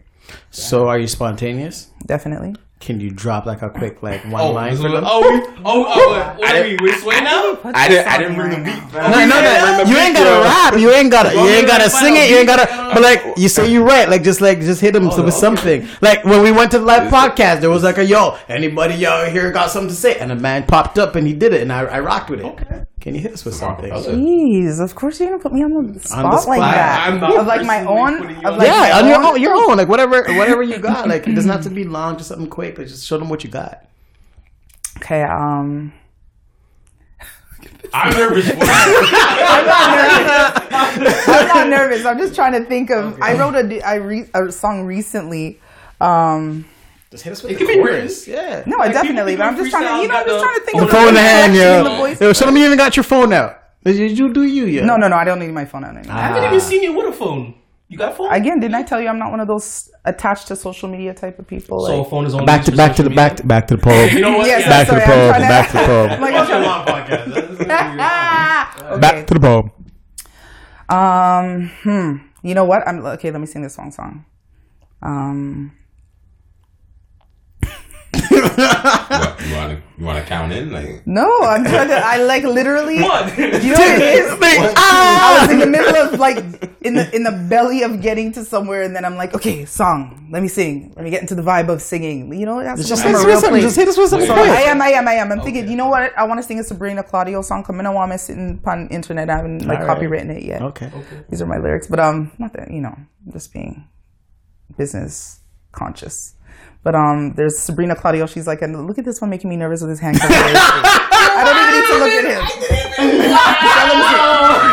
So, 0.50 0.88
are 0.88 1.00
you 1.00 1.07
spontaneous? 1.07 1.89
Definitely. 2.06 2.56
Can 2.80 3.00
you 3.00 3.12
drop 3.12 3.45
like 3.45 3.62
a 3.62 3.69
quick 3.69 4.01
like 4.01 4.24
one 4.25 4.42
Oh, 4.42 4.51
line 4.53 4.75
so- 4.75 4.81
for 4.81 4.89
them? 4.89 5.03
oh, 5.06 5.21
we- 5.21 5.45
oh, 5.63 5.86
oh, 5.88 6.09
what, 6.09 6.38
what 6.39 6.56
are 6.56 6.63
we? 6.63 6.77
We 6.81 6.92
sway 6.94 7.21
now? 7.21 7.59
I 7.63 7.88
didn't. 7.88 8.07
I 8.07 8.18
didn't 8.18 8.36
bring 8.36 8.50
the 8.50 8.57
beat. 8.57 8.94
No, 8.94 9.07
no, 9.07 9.27
no. 9.27 9.83
You 9.86 9.98
ain't 9.98 10.15
gotta 10.15 10.42
rap. 10.42 10.80
You 10.80 10.89
ain't 10.89 11.12
gotta. 11.12 11.31
You 11.31 11.48
ain't 11.48 11.68
gotta 11.68 11.89
sing 11.92 12.15
it. 12.15 12.31
You 12.31 12.38
ain't 12.38 12.48
gotta. 12.48 12.65
But 12.92 13.03
like 13.03 13.38
you 13.38 13.50
say, 13.50 13.71
you 13.71 13.83
right. 13.83 14.09
Like 14.09 14.24
just 14.24 14.42
like 14.42 14.62
just 14.62 14.81
hit 14.81 14.94
them 14.94 15.03
oh, 15.03 15.09
with 15.09 15.19
okay. 15.19 15.30
something. 15.31 15.88
Like 16.01 16.25
when 16.25 16.42
we 16.42 16.51
went 16.51 16.71
to 16.71 16.80
the 16.80 16.86
live 16.86 17.12
podcast, 17.12 17.62
there 17.62 17.69
was 17.69 17.83
like 17.83 18.00
a 18.00 18.03
yo. 18.06 18.38
Anybody 18.50 19.06
out 19.06 19.31
here 19.31 19.51
got 19.51 19.69
something 19.69 19.89
to 19.89 19.95
say? 19.95 20.18
And 20.18 20.31
a 20.31 20.36
man 20.36 20.65
popped 20.65 20.98
up 20.98 21.15
and 21.15 21.27
he 21.27 21.33
did 21.33 21.53
it, 21.53 21.62
and 21.62 21.71
I, 21.71 21.81
I 21.81 22.00
rocked 22.00 22.31
with 22.31 22.39
it. 22.42 22.88
Can 23.01 23.15
you 23.15 23.21
hit 23.21 23.33
us 23.33 23.44
with 23.44 23.56
something? 23.56 23.92
Okay. 23.92 24.12
Jeez, 24.13 24.80
of 24.80 24.94
course 24.94 25.19
you're 25.19 25.30
gonna 25.30 25.42
put 25.42 25.51
me 25.51 25.63
on 25.63 25.94
the 25.94 26.00
spot, 26.00 26.31
the 26.31 26.38
spot. 26.38 26.48
like 26.48 26.59
that. 26.75 27.07
I'm 27.09 27.19
not 27.19 27.36
of 27.36 27.48
like 27.48 27.65
my 27.65 27.83
own, 27.83 28.19
putting 28.19 28.39
you 28.39 28.48
of 28.48 28.53
on 28.53 28.59
like 28.59 28.68
yeah, 28.68 28.80
my 28.80 28.92
on 28.92 29.07
your 29.07 29.18
own. 29.18 29.25
own, 29.25 29.42
your 29.42 29.56
own. 29.56 29.77
Like 29.77 29.88
whatever, 29.88 30.21
whatever 30.38 30.62
you 30.62 30.77
got. 30.77 31.07
Like 31.07 31.27
it 31.27 31.33
doesn't 31.33 31.50
have 31.50 31.63
to 31.63 31.71
be 31.71 31.83
long. 31.83 32.18
Just 32.18 32.30
something 32.30 32.48
quick. 32.48 32.77
Like 32.77 32.88
just 32.88 33.07
show 33.07 33.18
them 33.18 33.30
what 33.30 33.44
you 33.44 33.50
got. 33.50 33.86
Okay, 34.98 35.24
um, 35.24 35.92
I'm 37.94 38.13
nervous 38.15 38.50
for 38.50 38.56
you. 38.56 38.62
I'm 38.62 39.65
not 41.48 41.68
nervous. 41.69 42.06
I'm 42.06 42.18
just 42.19 42.36
trying 42.36 42.53
to 42.53 42.63
think 42.65 42.92
of. 42.92 43.19
I 43.21 43.33
wrote 43.33 43.56
a 43.56 43.81
I 43.81 43.95
re, 43.95 44.30
a 44.33 44.51
song 44.51 44.86
recently. 44.86 45.59
Um, 46.00 46.65
Just 47.12 47.24
hit 47.25 47.34
us 47.34 47.44
with 47.44 47.52
It 47.52 47.60
the 47.60 47.66
be 47.66 47.74
chorus. 47.75 48.25
Yeah. 48.28 48.63
no, 48.66 48.78
Like, 48.78 48.94
definitely, 48.94 49.36
but 49.36 49.46
I'm 49.46 49.58
just 49.58 49.69
trying 49.69 49.84
to, 49.98 50.02
you 50.02 50.08
know, 50.08 50.16
I'm 50.16 50.25
just 50.25 50.44
trying 50.44 50.56
to 50.60 50.66
think 50.66 50.78
The 50.80 50.84
of 50.86 50.90
phone 50.92 51.08
in 51.10 51.13
the 51.16 51.19
hand, 51.19 51.54
yo. 51.56 51.84
the 51.84 51.90
voice. 51.98 52.22
Yo, 52.22 52.31
Some 52.34 52.50
of 52.50 52.56
you 52.56 52.66
even 52.66 52.78
got 52.78 52.96
your 52.96 53.04
phone 53.04 53.34
out. 53.34 53.58
Did 53.84 53.98
you 53.98 54.06
you 54.06 54.31
do 54.34 54.44
you? 54.44 54.66
Yeah. 54.66 54.86
No, 54.86 54.96
no, 54.96 55.08
no. 55.10 55.16
I 55.18 55.25
don't 55.25 55.40
need 55.40 55.52
my 55.52 55.66
phone 55.66 55.84
out 55.84 55.96
anymore. 55.98 56.16
I 56.16 56.22
haven't 56.28 56.44
even 56.46 56.60
seen 56.62 56.81
you 56.84 56.94
with 56.94 57.08
a 57.08 57.12
phone. 57.12 57.56
You 57.90 57.98
got 57.98 58.13
a 58.13 58.16
phone? 58.16 58.31
Again, 58.31 58.62
didn't 58.62 58.75
I 58.75 58.84
tell 58.84 59.02
you 59.02 59.10
I'm 59.10 59.19
not 59.19 59.31
one 59.31 59.42
of 59.42 59.48
those 59.50 59.90
attached 60.06 60.48
to 60.48 60.56
social 60.56 60.88
media 60.88 61.13
type 61.13 61.38
of 61.40 61.46
people? 61.48 61.86
so 61.86 61.94
a 61.94 61.98
Like, 62.00 62.10
phone 62.10 62.25
is 62.25 62.34
only 62.34 62.46
Back 62.46 62.63
to 62.66 62.72
back 62.72 62.92
to 62.92 62.98
social 62.98 63.10
the 63.10 63.16
back 63.16 63.36
to, 63.38 63.46
back 63.46 63.68
to 63.68 63.75
the 63.75 63.81
poem. 63.81 64.10
You 64.13 64.22
know 64.22 64.38
what? 64.38 64.48
Yes, 64.48 64.62
Yeah. 64.62 64.69
Back 64.69 64.88
to 64.88 64.96
the 64.96 65.02
sorry, 65.02 65.30
I'm 65.30 65.42
to- 65.42 65.48
Back 65.50 65.68
to 65.72 65.78
the 65.78 65.84
poem. 65.84 66.22
like, 66.22 66.34
I'm 66.36 66.48
trying 66.48 67.58
to- 67.58 67.62
okay. 68.94 69.00
Back 69.02 69.28
to 69.28 69.34
the 69.34 69.40
poem. 69.42 69.72
Um, 70.90 71.72
hmm. 71.84 72.18
You 72.48 72.56
know 72.56 72.66
what? 72.66 72.88
I'm 72.88 73.06
okay. 73.06 73.31
Let 73.31 73.42
me 73.42 73.48
sing 73.48 73.62
this 73.63 73.75
song. 73.75 73.92
Song. 73.92 74.25
Um, 75.02 75.72
What, 78.42 79.42
you 79.46 79.56
want 79.56 79.72
to 79.72 79.82
you 79.98 80.06
want 80.06 80.18
to 80.20 80.26
count 80.26 80.52
in 80.52 80.72
like? 80.72 81.06
no, 81.06 81.28
I'm 81.44 81.64
trying 81.64 81.90
to. 81.90 81.96
I 81.96 82.18
like 82.24 82.44
literally. 82.44 83.02
What? 83.02 83.38
You 83.38 83.72
know 83.74 83.80
what 83.80 84.02
it 84.02 84.02
is? 84.02 84.40
I 84.42 85.40
was 85.42 85.52
in 85.52 85.60
the 85.60 85.68
middle 85.68 85.96
of 85.96 86.20
like 86.20 86.38
in 86.82 86.96
the 86.96 87.16
in 87.16 87.24
the 87.24 87.32
belly 87.50 87.84
of 87.84 88.02
getting 88.02 88.32
to 88.34 88.44
somewhere, 88.44 88.82
and 88.84 88.96
then 88.96 89.06
I'm 89.06 89.16
like, 89.16 89.34
okay, 89.36 89.66
song. 89.66 90.30
Let 90.32 90.42
me 90.42 90.48
sing. 90.48 90.94
Let 90.96 91.04
me 91.04 91.12
get 91.12 91.22
into 91.22 91.36
the 91.36 91.42
vibe 91.42 91.70
of 91.70 91.82
singing. 91.82 92.34
You 92.34 92.46
know, 92.46 92.64
that's 92.64 92.80
has 92.80 92.90
Just 92.90 93.04
hit 93.04 93.14
us 93.14 93.20
with 93.22 93.28
real 93.28 93.40
something. 93.42 93.52
place. 93.62 93.64
Just 93.64 93.76
hit 93.76 93.88
us 93.88 93.98
with 93.98 94.10
something. 94.10 94.32
I 94.32 94.62
am, 94.72 94.82
I 94.82 94.90
am, 94.90 95.08
I 95.08 95.14
am. 95.14 95.32
I'm 95.32 95.42
thinking, 95.42 95.70
you 95.70 95.76
know 95.76 95.88
what? 95.90 96.18
I 96.18 96.24
want 96.24 96.40
to 96.40 96.44
sing 96.44 96.60
a 96.60 96.64
Sabrina 96.64 97.04
Claudio 97.04 97.42
song. 97.42 97.64
Come 97.64 97.80
in, 97.80 97.86
I 97.86 97.90
want 97.90 98.12
to 98.12 98.18
sitting 98.18 98.62
on 98.66 98.88
internet. 98.90 99.30
I 99.30 99.36
haven't 99.36 99.66
like 99.66 99.80
All 99.80 99.88
right. 99.88 99.98
copywritten 100.00 100.30
it 100.36 100.44
yet. 100.44 100.62
Okay. 100.62 100.90
These 101.30 101.42
are 101.42 101.46
my 101.46 101.58
lyrics, 101.58 101.88
but 101.88 102.00
um, 102.00 102.32
not 102.39 102.54
that 102.54 102.72
you 102.72 102.82
know, 102.82 102.98
just 103.32 103.54
being 103.54 103.88
business 104.77 105.39
conscious. 105.72 106.36
But 106.84 106.96
um, 106.96 107.34
there's 107.36 107.60
Sabrina 107.60 107.96
Claudio. 107.96 108.26
She's 108.26 108.48
like, 108.48 108.62
and 108.64 108.88
look 108.88 108.98
at 108.98 109.06
this 109.06 109.22
one 109.22 109.30
making 109.30 109.50
me 109.50 109.56
nervous 109.56 109.82
with 109.82 109.92
his 109.92 110.00
hand. 110.00 110.18
I 110.22 111.44
don't 111.46 111.58
even 111.58 111.74
need 111.78 111.86
to 111.88 111.98
look 112.02 112.10
at 112.10 112.26
him. 112.26 112.42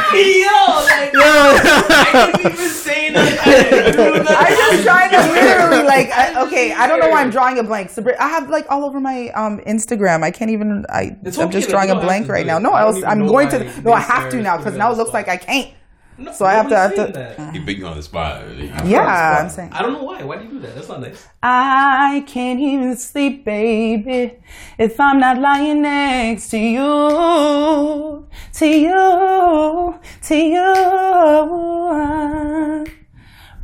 Yo, 0.09 0.57
like, 0.89 1.13
I 1.15 2.33
didn't 2.35 2.53
even 2.53 2.69
say 2.69 3.11
nothing. 3.11 3.39
I 3.39 3.45
didn't 3.45 3.93
do 3.93 4.23
nothing. 4.23 4.37
I'm 4.39 4.57
just 4.57 4.85
trying 4.85 5.11
to 5.11 5.19
literally 5.33 5.85
like, 5.85 6.11
I, 6.11 6.47
okay, 6.47 6.73
I 6.73 6.87
don't 6.87 7.01
know 7.01 7.11
why 7.11 7.21
I'm 7.21 7.31
drawing 7.31 7.59
a 7.59 7.63
blank. 7.63 7.91
Sabrina, 7.91 8.19
I 8.21 8.29
have 8.29 8.49
like 8.49 8.67
all 8.71 8.85
over 8.85 9.01
my 9.01 9.29
um 9.31 9.59
Instagram. 9.61 10.23
I 10.23 10.31
can't 10.31 10.51
even. 10.51 10.87
I 10.89 11.17
okay, 11.27 11.49
just 11.51 11.69
drawing 11.69 11.91
a 11.91 12.01
blank 12.01 12.29
right 12.29 12.47
now. 12.47 12.59
No, 12.59 12.73
I 12.73 12.85
was. 12.85 13.03
I'm 13.05 13.27
going 13.27 13.51
to. 13.51 13.83
No, 13.83 13.93
I 13.93 14.01
have 14.01 14.31
to 14.31 14.41
now 14.41 14.57
because 14.57 14.77
now 14.77 14.91
it 14.93 14.97
looks 14.97 15.13
like 15.13 15.29
I 15.29 15.37
can't. 15.37 15.75
No, 16.19 16.33
So 16.33 16.45
I 16.45 16.55
have 16.55 16.69
to- 16.69 16.77
I 16.77 16.81
have 16.81 16.91
to- 16.91 16.97
saying 16.97 17.13
that. 17.13 17.55
He 17.55 17.61
put 17.61 17.77
you 17.77 17.87
on 17.87 17.97
the 17.97 18.03
spot. 18.03 18.43
Yeah, 18.85 19.39
I'm 19.43 19.49
saying. 19.51 19.71
I 19.73 19.83
don't 19.83 19.93
know 19.93 20.03
why. 20.03 20.23
Why 20.25 20.37
do 20.39 20.45
you 20.45 20.51
do 20.51 20.59
that? 20.61 20.75
That's 20.75 20.89
not 20.89 21.01
nice. 21.01 21.25
I 21.43 22.25
can't 22.27 22.59
even 22.59 22.97
sleep, 22.97 23.45
baby, 23.45 24.35
if 24.79 24.99
I'm 24.99 25.21
not 25.21 25.39
lying 25.39 25.83
next 25.83 26.51
to 26.51 26.59
you, 26.59 28.27
to 28.53 28.67
you, 28.67 29.95
to 30.23 30.37
you. 32.85 32.95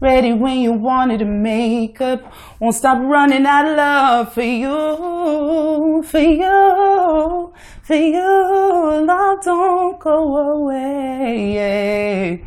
Ready 0.05 0.35
when 0.35 0.59
you 0.59 0.73
wanted 0.73 1.21
to 1.21 1.25
make 1.25 1.99
up. 2.03 2.31
Won't 2.61 2.75
stop 2.75 2.99
running 3.01 3.47
out 3.47 3.65
of 3.65 3.75
love 3.75 4.35
for 4.35 4.43
you, 4.43 6.03
for 6.03 6.19
you, 6.19 7.55
for 7.83 7.95
you. 7.95 9.07
Love 9.07 9.43
don't 9.43 9.99
go 9.99 10.37
away. 10.57 12.45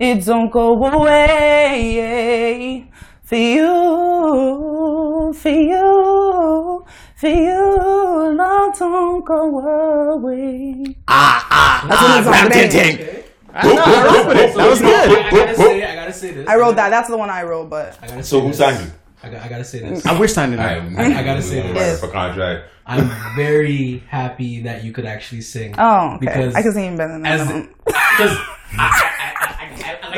It 0.00 0.24
don't 0.24 0.50
go 0.50 0.84
away 0.84 2.88
for 3.22 3.36
you, 3.36 5.32
for 5.32 5.48
you, 5.48 6.84
for 7.14 7.28
you. 7.28 8.34
Love 8.34 8.76
don't 8.76 9.24
go 9.24 9.60
away. 10.10 10.96
Ah 11.06 11.46
ah. 11.50 11.86
That's 13.62 14.26
what 14.26 14.36
it's 14.36 14.56
ah, 14.56 14.56
like. 14.56 14.56
ting, 14.56 14.56
ting. 14.56 14.56
That 14.56 14.70
was 14.70 14.80
good. 14.80 15.10
I, 15.10 15.26
I 15.26 15.30
gotta 15.30 15.54
say, 15.56 15.84
I 15.84 15.94
gotta 15.94 16.12
say 16.12 16.30
this. 16.32 16.48
I 16.48 16.56
wrote 16.56 16.76
that. 16.76 16.90
That's 16.90 17.08
the 17.08 17.16
one 17.16 17.30
I 17.30 17.42
wrote, 17.42 17.70
but 17.70 17.98
I 18.02 18.06
gotta 18.08 18.22
say 18.22 18.28
So 18.28 18.40
who 18.40 18.48
this. 18.48 18.58
signed 18.58 18.84
you? 18.84 18.92
I, 19.22 19.28
got, 19.30 19.42
I 19.42 19.48
gotta 19.48 19.64
say 19.64 19.80
this. 19.80 20.06
I 20.06 20.18
wish 20.18 20.32
signing 20.32 20.58
All 20.58 20.64
that. 20.66 20.92
right, 20.92 21.12
I 21.16 21.22
gotta 21.22 21.42
say 21.42 21.72
this. 21.72 22.00
For 22.00 22.08
contract. 22.08 22.70
I'm 22.88 23.10
very 23.34 23.98
happy 24.08 24.60
that 24.62 24.84
you 24.84 24.92
could 24.92 25.06
actually 25.06 25.40
sing. 25.40 25.74
oh, 25.76 26.14
okay. 26.16 26.26
Because 26.26 26.54
I 26.54 26.62
can 26.62 26.72
sing 26.72 26.96
better 26.96 27.14
than 27.14 27.26
as 27.26 27.48
that. 27.48 27.68
because 27.84 27.96
I, 28.78 28.78
I, 28.78 28.90
I, 29.18 29.34
I 29.35 29.35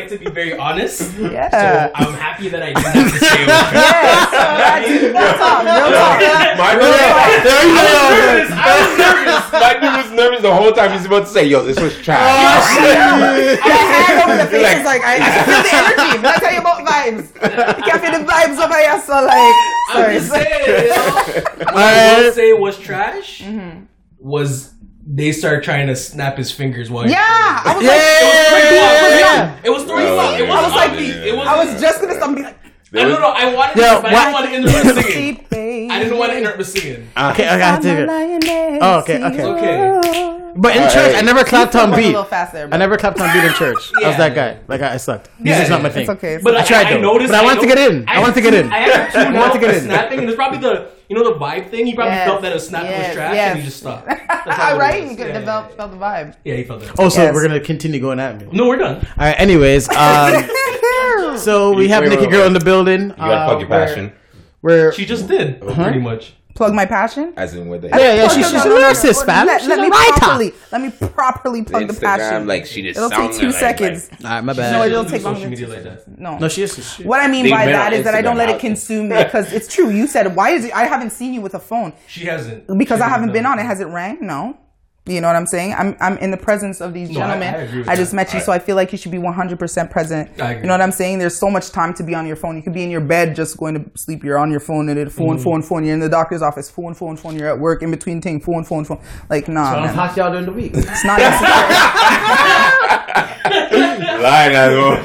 like 0.01 0.09
to 0.11 0.19
be 0.19 0.31
very 0.31 0.55
honest. 0.57 1.13
Yeah. 1.19 1.51
So 1.51 1.93
I'm 1.95 2.15
happy 2.15 2.49
that 2.49 2.63
I 2.63 2.73
didn't 2.73 2.85
have 2.85 3.13
to 3.13 3.19
say 3.19 3.43
it 3.43 3.49
was 3.49 3.69
trash. 3.71 3.85
yes. 3.85 4.31
That's 4.33 4.89
real 5.19 5.35
talk. 5.39 5.63
Real 5.67 5.91
talk. 5.99 6.19
My 6.59 6.73
dude, 6.79 8.51
my 9.53 9.75
dude 9.81 9.97
was 10.05 10.13
nervous 10.13 10.43
the 10.43 10.55
whole 10.55 10.73
time. 10.73 10.93
He's 10.93 11.07
about 11.07 11.21
to 11.27 11.31
say, 11.33 11.45
"Yo, 11.47 11.63
this 11.65 11.79
was 11.81 11.97
trash." 11.99 12.19
I 12.19 13.59
hand 13.59 14.31
over 14.31 14.37
the 14.43 14.49
face. 14.51 14.85
Like, 14.85 15.03
I, 15.03 15.15
I 15.17 15.19
can 15.19 15.45
feel 15.45 15.63
the 15.63 15.73
energy. 15.75 16.23
Let 16.23 16.37
I 16.37 16.39
tell 16.39 16.53
you 16.53 16.61
about 16.61 16.87
vibes. 16.87 17.27
You 17.79 17.83
can't 17.85 18.01
feel 18.03 18.13
the 18.19 18.25
vibes 18.25 18.59
over 18.65 18.79
here. 18.79 19.01
So 19.03 19.13
like, 19.25 19.55
I'm 19.91 20.03
sorry. 20.03 20.15
just 20.15 20.31
saying, 20.31 20.63
you 20.67 20.89
know? 20.89 21.73
What 21.73 21.77
I 21.77 22.21
will 22.23 22.33
say 22.33 22.53
was 22.53 22.79
trash 22.79 23.43
Mm-hmm. 23.43 23.85
was 24.19 24.73
they 25.11 25.33
start 25.33 25.65
trying 25.65 25.87
to 25.87 25.97
snap 25.97 26.37
his 26.37 26.51
fingers 26.53 26.91
while 26.91 27.09
Yeah, 27.09 27.17
I 27.19 27.75
was 27.77 27.85
Yeah, 27.85 27.91
like, 27.91 27.99
yeah, 27.99 28.21
It 28.21 28.27
was 28.29 28.49
throwing 28.49 28.65
yeah, 28.65 29.19
you 29.19 29.25
off. 29.25 29.38
It 29.38 29.38
was 30.11 30.37
throwing 30.37 30.39
you 30.39 30.45
off. 30.45 30.49
It 30.49 30.49
I 30.49 30.63
wasn't 30.63 30.75
like, 30.77 31.01
It 31.27 31.37
was. 31.37 31.47
I 31.49 31.65
was 31.65 31.81
just 31.81 32.01
gonna 32.01 32.15
stop 32.15 32.29
and 32.29 32.37
be 32.37 32.43
like, 32.43 32.57
I 32.95 32.97
don't 33.09 33.21
know. 33.21 33.29
I 33.37 33.55
wanted, 33.55 33.75
to, 33.75 33.79
but 33.81 34.07
I 34.07 34.33
what- 34.33 34.49
didn't 34.51 34.65
want 34.65 34.75
to 34.75 34.81
interrupt 34.81 34.95
the 34.97 35.03
singing. 35.13 35.47
"Keep 35.99 36.05
baby." 36.05 36.05
I 36.07 36.09
didn't 36.09 36.19
want 36.19 36.33
to 36.33 36.39
interrupt 36.39 36.59
the 36.59 36.65
singing. 36.65 37.09
Okay, 37.17 37.45
okay, 37.45 37.49
I 37.49 37.59
have 37.59 37.83
to. 37.83 38.79
Oh, 38.81 38.99
okay, 39.01 39.23
okay. 39.23 39.45
Okay. 39.45 40.35
But 40.61 40.75
in 40.75 40.83
All 40.83 40.89
church, 40.91 41.13
right. 41.13 41.17
I 41.17 41.21
never 41.21 41.45
clapped 41.45 41.77
on 41.77 41.93
A 41.93 41.97
beat. 41.97 42.07
little 42.07 42.25
fast 42.25 42.53
there, 42.53 42.69
I 42.73 42.77
never 42.79 42.97
clapped 42.97 43.21
on 43.21 43.33
beat 43.33 43.45
in 43.45 43.53
church. 43.55 43.93
I 44.03 44.09
was 44.09 44.17
that 44.17 44.35
guy. 44.35 44.59
Like 44.67 44.81
I, 44.81 44.95
I 44.95 44.97
sucked. 44.97 45.29
Yeah, 45.39 45.53
Music's 45.53 45.71
not 45.71 45.83
my 45.83 45.89
thing. 45.91 46.01
it's 46.03 46.11
okay. 46.11 46.35
It's 46.35 46.43
But 46.43 46.57
I 46.57 46.65
tried 46.65 46.93
though. 46.93 47.01
noticed, 47.01 47.31
But 47.31 47.41
I 47.41 47.45
wanted 47.45 47.61
to 47.61 47.67
get 47.69 47.79
in. 47.79 48.09
I 48.09 48.19
wanted 48.19 48.35
to 48.35 48.41
get 48.41 48.55
in. 48.55 48.73
I 48.73 48.79
had 48.79 49.11
to 49.13 49.19
I 49.29 49.33
wanted 49.33 49.53
to 49.61 49.61
get 49.67 49.75
in. 49.77 49.85
snapping, 49.85 50.19
and 50.19 50.27
there's 50.27 50.35
probably 50.37 50.59
the 50.59 50.91
you 51.09 51.15
know 51.17 51.23
the 51.33 51.39
vibe 51.39 51.71
thing. 51.71 51.87
He 51.87 51.95
probably 51.95 52.15
Yes, 52.15 52.27
felt 52.27 52.43
that 52.43 52.57
a 52.57 52.59
snap 52.61 52.85
yes, 52.85 53.09
was 53.09 53.15
trash, 53.17 53.35
yes. 53.35 53.51
and 53.51 53.59
he 53.61 53.65
just 53.67 53.77
stopped. 53.79 54.07
That's 54.29 54.59
all 54.59 54.75
it 54.75 54.79
right. 54.81 55.05
is. 55.05 55.11
You 55.13 55.17
could 55.17 55.27
Yeah, 55.29 55.39
develop 55.41 55.77
felt 55.77 55.91
the 55.93 55.97
vibe. 55.97 56.35
Yeah, 56.45 56.55
he 56.57 56.65
felt 56.65 56.81
that. 56.81 56.91
Oh, 56.99 57.09
so 57.09 57.23
Yes. 57.23 57.35
we're 57.35 57.47
gonna 57.47 57.61
continue 57.61 58.01
going 58.01 58.19
at 58.19 58.41
me. 58.41 58.49
No, 58.51 58.67
we're 58.67 58.79
done. 58.79 58.97
All 58.97 59.05
right. 59.27 59.39
Anyways, 59.39 59.89
um, 59.97 60.49
so 61.39 61.73
we 61.73 61.87
have 61.89 62.03
Wait, 62.03 62.11
Nikki 62.11 62.27
Girl 62.27 62.47
in 62.47 62.53
the 62.53 62.61
building. 62.61 63.11
You 63.11 63.15
gotta 63.17 63.45
plug 63.47 63.61
your 63.61 63.69
passion, 63.69 64.13
We're, 64.63 64.93
She 64.93 65.05
just 65.07 65.29
did 65.29 65.59
oh, 65.63 65.75
pretty 65.75 66.01
much. 66.01 66.35
Plug 66.55 66.75
my 66.75 66.87
passion. 66.87 67.33
as 67.37 67.55
in 67.55 67.69
with 67.69 67.83
the 67.83 67.89
yeah, 67.89 68.15
yeah. 68.15 68.27
Plug 68.27 68.37
She, 68.37 68.43
she's 68.43 68.65
a 68.65 68.69
no, 68.69 68.77
lyricist, 68.79 69.25
fam. 69.25 69.47
Let, 69.47 69.65
let 69.65 69.79
me 69.79 69.89
writer. 69.89 70.13
properly. 70.17 70.53
Let 70.73 70.81
me 70.81 70.91
properly 70.91 71.63
plug 71.63 71.87
the 71.87 71.95
passion. 72.01 72.49
Like 72.49 72.67
she 72.67 72.83
just 72.83 72.97
It'll 72.97 73.11
take 73.11 73.39
two 73.39 73.47
like- 73.51 73.55
seconds. 73.55 74.11
All 74.25 74.31
right, 74.31 74.41
my 74.43 74.53
bad. 74.55 74.73
No, 74.73 74.85
it'll 74.85 75.05
take 75.05 75.23
longer 75.23 75.49
media 75.49 75.67
two 75.67 75.73
like 75.73 75.85
that. 75.85 76.19
No. 76.19 76.37
No, 76.39 76.49
she 76.49 76.63
is. 76.63 76.95
She, 76.95 77.05
What 77.05 77.21
I 77.21 77.29
mean 77.29 77.45
They've 77.45 77.53
by 77.53 77.67
been 77.67 77.75
that 77.75 77.93
on 77.93 77.99
is 78.01 78.05
that 78.05 78.17
I 78.17 78.23
don't 78.23 78.37
let 78.37 78.49
it 78.51 78.59
consume 78.59 79.09
me 79.11 79.23
because 79.23 79.53
it's 79.53 79.73
true. 79.73 79.91
You 79.91 80.09
said 80.09 80.35
why 80.35 80.51
is 80.51 80.65
it? 80.65 80.75
I 80.75 80.87
haven't 80.87 81.11
seen 81.11 81.33
you 81.33 81.41
with 81.41 81.55
a 81.55 81.61
phone 81.61 81.93
She 82.09 82.25
hasn't 82.25 82.67
because 82.77 82.99
She 82.99 83.05
I 83.05 83.09
haven't 83.09 83.33
been 83.33 83.47
on 83.47 83.61
it. 83.61 83.65
Has 83.65 83.79
it 83.79 83.85
rang? 83.87 84.19
No. 84.21 84.59
You 85.09 85.21
know 85.21 85.29
what 85.29 85.37
I'm 85.37 85.47
saying? 85.47 85.75
I'm 85.75 85.97
I'm 86.01 86.19
in 86.19 86.31
the 86.31 86.37
presence 86.37 86.81
of 86.81 86.93
these 86.95 87.11
No, 87.11 87.21
I- 87.21 87.23
gentlemen. 87.25 87.55
I 87.55 87.59
agree 87.59 87.79
with 87.81 87.89
I 87.89 87.97
just 87.97 88.11
that. 88.13 88.17
met 88.17 88.35
you, 88.35 88.41
so 88.41 88.53
I 88.53 88.59
feel 88.59 88.77
like 88.77 88.93
you 88.93 88.99
should 88.99 89.13
be 89.13 89.19
100% 89.19 89.91
present. 89.91 90.31
I 90.41 90.51
agree. 90.53 90.63
You 90.63 90.69
know 90.69 90.75
what 90.75 90.81
I'm 90.83 90.93
saying? 90.93 91.19
There's 91.19 91.37
so 91.37 91.51
much 91.51 91.71
time 91.71 91.95
to 91.95 92.05
be 92.05 92.15
on 92.15 92.27
your 92.27 92.37
phone. 92.37 92.57
You 92.57 92.63
could 92.63 92.75
be 92.75 92.83
in 92.85 92.91
your 92.91 93.01
bed 93.01 93.35
just 93.35 93.57
going 93.57 93.75
to 93.75 93.91
sleep. 93.97 94.23
You're 94.25 94.39
on 94.39 94.51
your 94.51 94.61
phone 94.61 94.89
and 94.89 94.99
it 94.99 95.11
phone, 95.13 95.39
Mm. 95.39 95.43
phone, 95.45 95.63
phone. 95.63 95.85
You're 95.85 95.95
in 95.95 96.01
the 96.01 96.09
doctor's 96.09 96.43
office, 96.43 96.71
phone, 96.71 96.95
phone, 96.95 97.17
phone. 97.17 97.37
You're 97.37 97.49
at 97.49 97.59
work 97.59 97.83
in 97.83 97.91
between 97.91 98.21
thing, 98.21 98.41
phone, 98.41 98.65
phone, 98.65 98.85
phone. 98.85 99.01
Like 99.31 99.49
nah, 99.49 99.73
So 99.73 99.79
I 99.79 99.87
don't 99.87 99.95
talk 99.95 100.15
to 100.15 100.21
y'all 100.21 100.31
during 100.31 100.47
the 100.47 100.53
week. 100.53 100.73
it's 100.75 101.05
not 101.05 101.19
necessary. 101.19 101.53
Lying 104.23 104.55
as 104.57 104.77
well. 104.77 105.05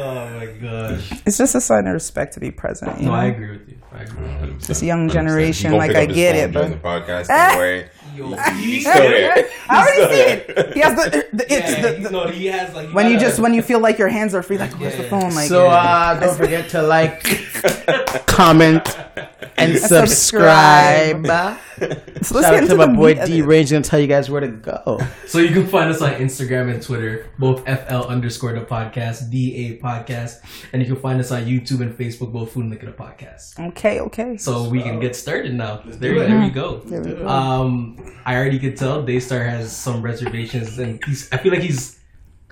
Oh 0.00 0.30
my 0.38 0.46
gosh. 0.60 1.12
it's 1.26 1.38
just 1.38 1.54
a 1.54 1.60
sign 1.60 1.86
of 1.86 1.92
respect 1.94 2.34
to 2.34 2.40
be 2.40 2.50
present. 2.50 2.98
You 3.00 3.06
No, 3.06 3.12
know? 3.12 3.18
I 3.18 3.24
agree 3.26 3.50
with 3.52 3.68
you. 3.68 3.76
I 3.92 4.02
agree. 4.02 4.22
With 4.26 4.42
you. 4.50 4.58
This 4.66 4.82
young 4.82 5.08
generation, 5.08 5.72
like 5.76 5.94
I 5.96 6.06
get 6.06 6.36
it, 6.36 6.52
but 6.52 6.68
the 6.70 6.76
podcast. 6.76 7.28
Don't 7.28 7.56
worry. 7.58 7.88
Yo, 8.18 8.36
He's 8.56 8.82
still 8.82 8.94
there. 8.94 9.48
I 9.68 9.80
already 9.80 10.00
He's 10.00 10.08
see 10.10 10.52
it. 10.52 10.74
He 10.74 10.80
has 10.80 10.94
the, 10.96 11.26
the 11.32 11.44
it's 11.52 11.70
yeah, 11.72 11.82
the, 11.92 12.02
the 12.02 12.10
no, 12.10 12.26
he 12.28 12.46
has 12.46 12.74
like 12.74 12.92
when 12.92 13.06
you 13.06 13.12
gotta- 13.14 13.26
just 13.26 13.38
when 13.38 13.54
you 13.54 13.62
feel 13.62 13.78
like 13.80 13.98
your 13.98 14.08
hands 14.08 14.34
are 14.34 14.42
free, 14.42 14.58
like 14.58 14.72
where's 14.80 14.96
the 14.96 15.04
phone? 15.04 15.34
Like 15.34 15.48
So 15.48 15.66
uh, 15.68 16.18
don't 16.18 16.36
forget 16.36 16.68
to 16.70 16.82
like, 16.82 17.22
comment, 18.26 18.82
and 19.56 19.78
subscribe. 19.78 21.26
So 21.26 21.86
let's 21.86 22.30
Shout 22.30 22.42
get 22.42 22.44
out 22.54 22.54
into 22.62 22.68
to 22.70 22.76
my 22.76 22.86
boy 22.92 23.14
meat 23.14 23.18
of 23.18 23.28
D 23.28 23.38
it. 23.38 23.42
Range 23.44 23.70
gonna 23.70 23.84
tell 23.84 24.00
you 24.00 24.08
guys 24.08 24.28
where 24.28 24.40
to 24.40 24.48
go. 24.48 24.98
So 25.26 25.38
you 25.38 25.50
can 25.50 25.66
find 25.68 25.90
us 25.90 26.02
on 26.02 26.10
Instagram 26.14 26.72
and 26.72 26.82
Twitter, 26.82 27.26
both 27.38 27.64
FL 27.64 28.08
underscore 28.08 28.52
the 28.52 28.62
podcast, 28.62 29.30
DA 29.30 29.78
podcast, 29.78 30.40
and 30.72 30.82
you 30.82 30.88
can 30.88 31.00
find 31.00 31.20
us 31.20 31.30
on 31.30 31.44
YouTube 31.44 31.80
and 31.80 31.96
Facebook, 31.96 32.32
both 32.32 32.52
Food 32.52 32.62
and 32.62 32.70
Liquor 32.70 32.86
the 32.86 32.92
podcast. 32.92 33.58
Okay, 33.68 34.00
okay. 34.00 34.36
So 34.36 34.68
we 34.68 34.82
can 34.82 34.98
get 34.98 35.14
started 35.14 35.54
now. 35.54 35.82
There, 35.84 36.14
we 36.40 36.50
go. 36.50 36.78
there 36.78 37.02
we 37.02 37.12
go. 37.12 37.28
Um, 37.28 38.07
I 38.24 38.36
already 38.36 38.58
could 38.58 38.76
tell 38.76 39.02
Daystar 39.02 39.44
has 39.44 39.74
some 39.74 40.02
reservations, 40.02 40.78
and 40.78 41.02
he's. 41.04 41.30
I 41.32 41.38
feel 41.38 41.52
like 41.52 41.62
he's 41.62 41.98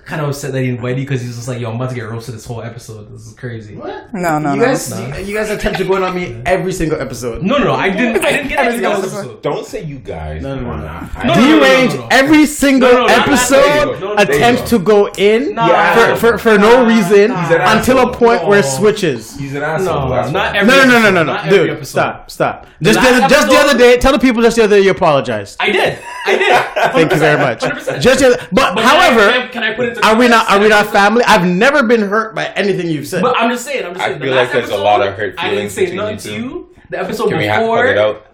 kind 0.07 0.21
of 0.23 0.29
upset 0.29 0.53
that 0.53 0.63
he 0.63 0.69
invited 0.69 1.01
you 1.01 1.05
because 1.05 1.21
he's 1.21 1.35
just 1.35 1.49
like, 1.49 1.61
"Yo, 1.61 1.69
I'm 1.69 1.77
about 1.77 1.89
to 1.91 1.95
get 1.97 2.09
roasted 2.09 2.35
this 2.37 2.45
whole 2.47 2.63
episode. 2.63 3.13
This 3.13 3.27
is 3.27 3.35
crazy." 3.35 3.75
What? 3.75 4.15
No, 4.15 4.39
no, 4.39 4.55
you 4.55 4.61
no. 4.61 4.67
guys, 4.67 5.01
you, 5.19 5.25
you 5.27 5.35
guys 5.37 5.51
attempt 5.51 5.79
to 5.79 5.85
go 5.85 5.97
in 5.97 6.03
on 6.05 6.15
me 6.15 6.41
every 6.47 6.73
single 6.73 7.01
episode. 7.01 7.43
No, 7.43 7.59
no, 7.59 7.65
no. 7.65 7.73
I 7.75 7.91
didn't. 7.91 8.25
I 8.25 8.31
didn't 8.33 8.49
get 8.49 8.59
Every 8.61 8.85
anything 8.85 9.03
single 9.03 9.21
episode. 9.21 9.43
Don't 9.43 9.67
say 9.67 9.83
you 9.83 9.99
guys. 9.99 10.43
No, 10.43 10.55
no, 10.55 10.63
no. 10.63 10.77
now. 10.79 11.01
No, 11.03 11.09
I- 11.17 11.27
no, 11.27 11.35
D 11.35 11.41
no, 11.41 11.61
Range 11.61 11.95
no, 11.95 12.01
no. 12.01 12.09
every 12.11 12.47
single 12.47 12.89
No, 12.89 12.95
no, 12.95 13.07
not- 13.07 13.17
not- 13.19 13.29
episode 13.29 13.57
there 13.63 13.77
you 13.77 13.85
go. 13.85 14.01
No, 14.01 14.15
no, 14.15 14.25
there 14.25 14.37
attempts 14.37 14.71
to 14.71 14.79
go 14.79 15.09
in 15.19 15.55
Nah. 15.55 15.95
for, 15.95 16.17
for, 16.17 16.39
for 16.39 16.59
no 16.59 16.87
reason 16.87 17.31
Nah. 17.31 17.43
He's 17.43 17.57
an 17.57 17.61
until 17.79 17.99
a 18.09 18.13
point 18.13 18.47
where 18.47 18.61
it 18.61 18.65
switches. 18.65 19.37
He's 19.37 19.55
an 19.55 19.63
asshole. 19.63 20.09
No, 20.09 20.31
not 20.31 20.55
every. 20.57 20.69
No, 20.73 20.85
no, 20.85 21.01
no, 21.03 21.11
no, 21.11 21.23
no, 21.25 21.45
no, 21.45 21.51
dude, 21.51 21.87
stop, 21.87 22.31
stop. 22.31 22.67
Just 22.81 23.01
the, 23.01 23.09
other, 23.09 23.29
just 23.29 23.49
the 23.49 23.57
other 23.57 23.79
day, 23.79 23.97
tell 23.99 24.13
the 24.13 24.19
people 24.19 24.43
just 24.43 24.57
the 24.57 24.65
other 24.65 24.77
day 24.79 24.85
you 24.85 24.91
apologized. 24.91 25.57
I 25.59 25.71
did. 25.73 25.99
I 26.27 26.37
did. 26.37 26.93
Thank 26.93 27.11
you 27.13 27.19
very 27.19 27.39
much. 27.39 27.61
100%. 27.63 28.01
Just 28.01 28.21
the 28.21 28.27
other, 28.27 28.49
but, 28.53 28.75
But 28.75 28.85
however, 28.85 29.31
can 29.31 29.41
I, 29.43 29.49
can 29.49 29.63
I 29.63 29.73
put 29.75 29.87
it 29.87 29.96
into 29.97 30.07
are 30.09 30.17
we 30.17 30.29
not 30.29 30.49
are 30.51 30.61
we 30.61 30.69
not 30.69 30.87
family? 30.87 31.23
I've 31.25 31.47
never 31.47 31.83
been 31.83 32.03
hurt 32.03 32.35
by 32.35 32.47
anything 32.55 32.89
you've 32.89 33.07
said. 33.07 33.23
But 33.23 33.37
I'm 33.37 33.51
just 33.51 33.65
saying. 33.65 33.85
I'm 33.85 33.93
just 33.95 34.05
I 34.05 34.09
saying. 34.09 34.19
the 34.21 34.25
feel 34.27 34.35
like 34.35 34.53
there's 34.53 34.71
a 34.71 34.77
lot 34.77 35.07
of 35.07 35.15
hurt 35.15 35.39
feelings. 35.39 35.39
I 35.39 35.51
didn't 35.51 35.71
feelings 35.71 35.73
say 35.73 35.81
between 35.87 35.97
nothing 35.99 36.33
you 36.35 36.41
to 36.41 36.57
you. 36.57 36.75
The 36.91 36.99
episode 37.01 37.29
Can 37.31 37.39
we 37.39 37.47
ha- 37.47 37.61
before, 37.61 37.87
it 37.87 37.99
out? 37.99 38.27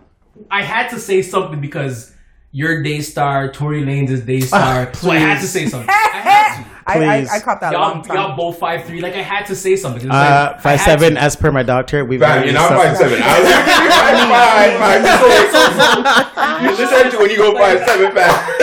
I 0.50 0.62
had 0.62 0.90
to 0.90 0.99
say 0.99 1.23
something 1.23 1.61
because 1.61 2.12
you're 2.50 2.83
Daystar, 2.83 3.50
Tory 3.52 3.83
Lanez 3.83 4.11
is 4.11 4.21
Daystar, 4.23 4.88
Ah, 4.88 4.90
so 4.95 5.11
I 5.11 5.16
had 5.19 5.40
to 5.40 5.47
say 5.47 5.66
something. 5.66 5.88
I. 7.00 7.04
I, 7.04 7.16
I, 7.16 7.26
I 7.37 7.40
caught 7.40 7.61
that 7.61 7.72
a 7.72 7.76
Y'all, 7.76 7.90
long 7.90 8.02
time. 8.02 8.16
y'all 8.16 8.37
both 8.37 8.58
five 8.58 8.84
three. 8.84 9.00
Like 9.00 9.14
I 9.14 9.22
had 9.22 9.46
to 9.46 9.54
say 9.56 9.76
something. 9.76 10.11
Uh, 10.11 10.14
like, 10.52 10.61
five 10.61 10.80
seven, 10.80 11.14
to. 11.14 11.20
as 11.22 11.37
per 11.37 11.50
my 11.52 11.62
doctor, 11.62 12.04
we've 12.04 12.20
Fam, 12.20 12.30
already 12.30 12.46
you're 12.52 12.61
not 12.61 12.70
five 12.70 12.96
suffered- 12.96 13.18
seven. 13.18 13.22
I 13.22 13.40
was 13.40 13.49
like, 13.50 13.64
five 14.32 15.02
five 15.04 16.32
five. 16.32 16.62
You 16.62 16.76
just 16.76 16.92
said 16.92 17.12
you 17.12 17.18
when 17.18 17.30
you 17.30 17.37
go 17.37 17.54
five 17.56 17.78
seven 17.87 18.12
fast. 18.12 18.50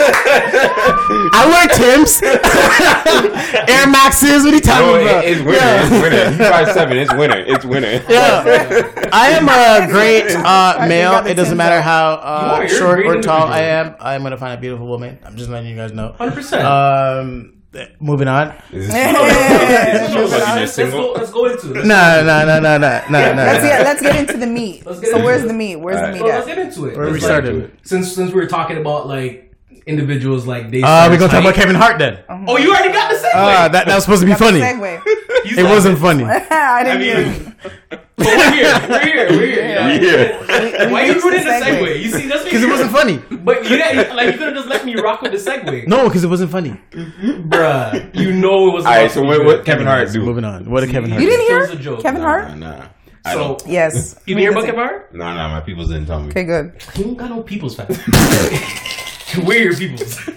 I 1.32 1.46
wear 1.48 1.68
Tim's, 1.68 2.20
Air 3.68 3.86
Maxes. 3.88 4.44
What 4.44 4.52
are 4.52 4.56
you 4.56 4.60
No, 4.60 4.60
talking 4.60 5.02
about? 5.06 5.24
it- 5.24 5.30
it's 5.30 5.42
winter. 5.42 5.60
It's 5.62 5.90
winter. 6.02 6.30
You 6.30 6.50
five 6.50 6.68
seven. 6.72 6.96
It's 6.98 7.14
winter. 7.14 7.38
It's 7.46 7.64
winter. 7.64 8.04
Yeah. 8.08 9.08
I 9.12 9.30
am 9.30 9.48
a 9.48 9.86
great 9.90 10.30
uh, 10.34 10.86
male. 10.88 11.26
It 11.26 11.34
doesn't 11.34 11.56
matter 11.56 11.76
out. 11.76 11.82
how 11.84 12.12
uh, 12.14 12.50
are, 12.56 12.64
you're 12.66 12.66
a 12.66 12.78
short 12.78 13.06
or 13.06 13.20
tall 13.22 13.46
I 13.46 13.60
am. 13.62 13.94
I'm 14.00 14.22
gonna 14.22 14.36
find 14.36 14.56
a 14.56 14.60
beautiful 14.60 14.86
woman. 14.86 15.18
I'm 15.24 15.36
just 15.36 15.50
letting 15.50 15.68
you 15.70 15.76
guys 15.76 15.92
know. 15.92 16.14
100%. 16.18 16.64
Um, 16.64 17.59
moving 18.00 18.28
on. 18.28 18.54
Is 18.72 18.86
this 18.92 18.94
Yeah. 18.94 19.10
is 19.12 19.16
Let's, 19.20 20.00
fucking 20.00 20.16
your 20.16 20.26
let's 20.28 20.76
go. 20.76 21.12
Let's 21.12 21.30
go 21.32 21.46
into 21.46 21.80
it. 21.80 21.86
No, 21.86 22.22
no, 22.24 22.44
no, 22.46 22.60
no, 22.60 22.78
no, 22.78 23.02
no, 23.10 23.32
no. 23.34 23.42
let's 23.44 23.62
get 23.64 23.84
let's 23.84 24.02
get 24.02 24.16
into 24.16 24.36
the 24.36 24.46
meat. 24.46 24.84
Let's 24.86 25.00
get 25.00 25.10
So 25.10 25.16
into 25.16 25.24
where's 25.26 25.44
it. 25.44 25.48
the 25.48 25.54
meat? 25.54 25.76
Where's 25.76 25.96
the 25.96 26.02
Alright. 26.06 26.14
meat 26.14 26.20
So 26.20 26.26
let's 26.26 26.46
get 26.46 26.58
into 26.58 26.86
it. 26.86 26.96
Where 26.96 27.06
we 27.08 27.14
It's 27.16 27.24
started? 27.24 27.72
Since 27.82 28.12
since 28.14 28.32
we 28.32 28.40
were 28.40 28.46
talking 28.48 28.76
about 28.78 29.06
like 29.06 29.54
individuals 29.86 30.46
like 30.46 30.70
they. 30.70 30.82
Uh, 30.82 31.10
we 31.10 31.16
gonna 31.16 31.30
talk 31.30 31.40
about 31.42 31.54
Kevin 31.54 31.76
Hart 31.76 31.98
then. 31.98 32.18
Oh, 32.28 32.56
you 32.58 32.70
already 32.70 32.92
got 32.92 33.10
the 33.10 33.16
segue. 33.16 33.30
Uh, 33.34 33.68
that 33.68 33.86
that 33.86 33.94
was 33.94 34.04
supposed 34.04 34.22
to 34.22 34.26
be 34.26 34.34
funny. 34.34 34.60
Segue. 34.60 35.02
It 35.42 35.64
wasn't 35.64 35.98
funny. 35.98 36.22
I 36.24 36.84
didn't 36.84 37.00
I 37.00 37.30
mean, 37.32 37.49
but 37.62 38.06
we're 38.18 38.52
here. 38.52 38.80
We're 38.88 39.04
here. 39.04 39.28
We're 39.30 39.46
here. 39.46 39.66
Yeah. 40.02 40.90
Why 40.90 41.04
you 41.04 41.12
reached 41.14 41.24
ruining 41.24 41.44
the 41.44 41.50
the 41.50 41.50
segue. 41.66 41.78
segue? 41.78 42.02
You 42.02 42.10
see, 42.10 42.26
that's 42.28 42.44
Because 42.44 42.62
it 42.62 42.68
wasn't 42.68 42.90
funny. 42.92 43.18
But 43.38 43.64
you 43.64 43.76
didn't, 43.76 44.14
like 44.16 44.26
you 44.26 44.32
could 44.38 44.48
have 44.48 44.54
just 44.54 44.68
let 44.68 44.84
me 44.84 44.94
rock 44.96 45.22
with 45.22 45.32
the 45.32 45.38
segue, 45.38 45.86
No, 45.86 46.04
because 46.08 46.24
it 46.24 46.28
wasn't 46.28 46.50
funny. 46.50 46.78
bruh. 46.92 48.14
You 48.14 48.32
know 48.32 48.68
it 48.68 48.72
was. 48.74 48.84
All 48.86 48.92
right. 48.92 49.10
So 49.10 49.22
what, 49.22 49.44
what 49.44 49.64
Kevin 49.64 49.86
Hart 49.86 50.10
do? 50.12 50.22
Moving 50.22 50.44
on. 50.44 50.68
What 50.70 50.80
did 50.80 50.90
Kevin 50.90 51.10
Hart? 51.10 51.22
You 51.22 51.28
didn't 51.28 51.46
hear 51.46 51.58
It 51.58 51.70
was 51.70 51.70
a 51.70 51.76
joke. 51.82 52.02
Kevin 52.02 52.20
Nah, 52.22 52.26
Hart? 52.28 52.56
nah. 52.56 52.86
I 53.24 53.32
So 53.34 53.38
don't. 53.38 53.62
Yes. 53.66 54.18
you 54.26 54.34
didn't 54.34 54.40
hear 54.42 54.50
about 54.52 54.64
Kevin 54.64 54.80
Hart? 54.80 55.14
Nah, 55.14 55.34
nah. 55.34 55.48
My 55.48 55.60
peoples 55.60 55.88
didn't 55.88 56.06
tell 56.06 56.20
me. 56.20 56.28
Okay, 56.30 56.44
good. 56.44 56.72
You 56.96 57.04
don't 57.04 57.16
got 57.16 57.30
no 57.30 57.42
people's 57.42 57.74
fan. 57.76 57.86
We're 59.46 59.62
your 59.70 59.76
peoples. 59.76 60.18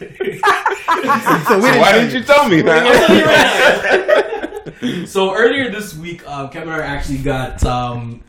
So 0.83 1.59
why 1.59 1.91
didn't 1.93 2.13
you 2.13 2.23
tell 2.23 2.47
me, 2.47 2.61
man? 2.61 2.83
so 5.05 5.33
earlier 5.35 5.69
this 5.71 5.95
week, 5.95 6.27
um, 6.27 6.49
Kevin 6.49 6.69
Hart 6.69 6.83
actually 6.83 7.19
got. 7.19 7.63
Um, 7.65 8.23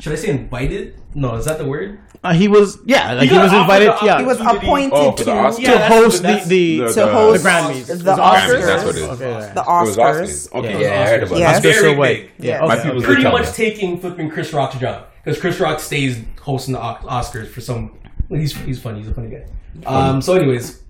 should 0.00 0.12
I 0.12 0.16
say 0.16 0.28
invited? 0.30 0.96
No, 1.14 1.36
is 1.36 1.44
that 1.46 1.58
the 1.58 1.64
word? 1.64 2.00
Uh, 2.22 2.32
he 2.32 2.48
was, 2.48 2.78
yeah, 2.86 3.12
like 3.12 3.28
he, 3.28 3.34
got 3.34 3.44
was 3.44 3.52
invited, 3.52 3.88
the 3.88 3.98
yeah, 4.06 4.18
He 4.18 4.24
was 4.24 4.40
appointed 4.40 4.92
Oh, 4.94 5.12
to 5.14 5.24
Oscars? 5.24 5.56
to 5.56 5.62
Yeah, 5.62 5.88
host 5.88 6.16
the 6.22 6.22
that's- 6.22 6.48
the, 6.48 6.78
the- 6.80 6.92
to 6.94 7.06
host 7.06 7.42
the 7.44 7.48
Grammys. 7.50 7.86
the 7.86 7.92
It 7.92 7.96
was 7.96 8.02
Grammys, 8.02 8.16
Oscars. 8.18 8.64
that's 8.66 8.84
what 8.84 8.94
it 8.96 8.98
is. 8.98 9.08
Okay, 9.10 9.30
yeah. 9.30 9.52
The 9.52 9.60
It 9.60 9.66
was 9.66 9.96
Oscars. 9.96 10.22
Oscars. 10.22 10.52
Okay, 10.54 10.72
Yeah. 10.72 10.78
yeah, 10.88 11.02
I 11.02 11.06
heard 11.10 11.22
about 11.24 11.38
Yes. 11.38 11.58
Oscars 11.60 11.62
Very 11.62 11.94
big. 11.96 12.30
Yeah, 12.38 12.66
Yeah. 12.66 12.74
Okay. 12.90 13.04
Pretty 13.04 13.22
much 13.24 13.46
me. 13.46 13.52
taking 13.52 14.00
flipping 14.00 14.30
Chris 14.30 14.52
Rock's 14.54 14.78
job 14.78 15.04
because 15.22 15.38
Chris 15.40 15.60
Rock 15.60 15.80
stays 15.80 16.18
hosting 16.40 16.72
the 16.74 16.80
Oscars 16.80 17.46
for 17.48 17.60
some. 17.60 17.96
He's 18.30 18.56
he's 18.56 18.80
funny. 18.80 18.98
He's 19.00 19.08
a 19.08 19.14
funny 19.14 19.28
guy. 19.30 19.44
Um. 19.86 20.22
So, 20.22 20.32
anyways, 20.34 20.80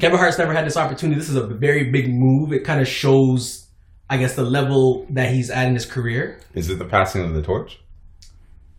Kevin 0.00 0.18
Hart's 0.18 0.38
never 0.38 0.52
had 0.52 0.66
this 0.66 0.76
opportunity. 0.76 1.18
This 1.18 1.28
is 1.28 1.36
a 1.36 1.46
very 1.46 1.90
big 1.90 2.08
move. 2.08 2.52
It 2.52 2.64
kind 2.64 2.80
of 2.80 2.88
shows, 2.88 3.68
I 4.10 4.16
guess, 4.16 4.34
the 4.34 4.42
level 4.42 5.06
that 5.10 5.32
he's 5.32 5.50
at 5.50 5.68
in 5.68 5.74
his 5.74 5.86
career. 5.86 6.40
Is 6.54 6.68
it 6.70 6.78
the 6.78 6.84
passing 6.84 7.24
of 7.24 7.34
the 7.34 7.42
torch? 7.42 7.78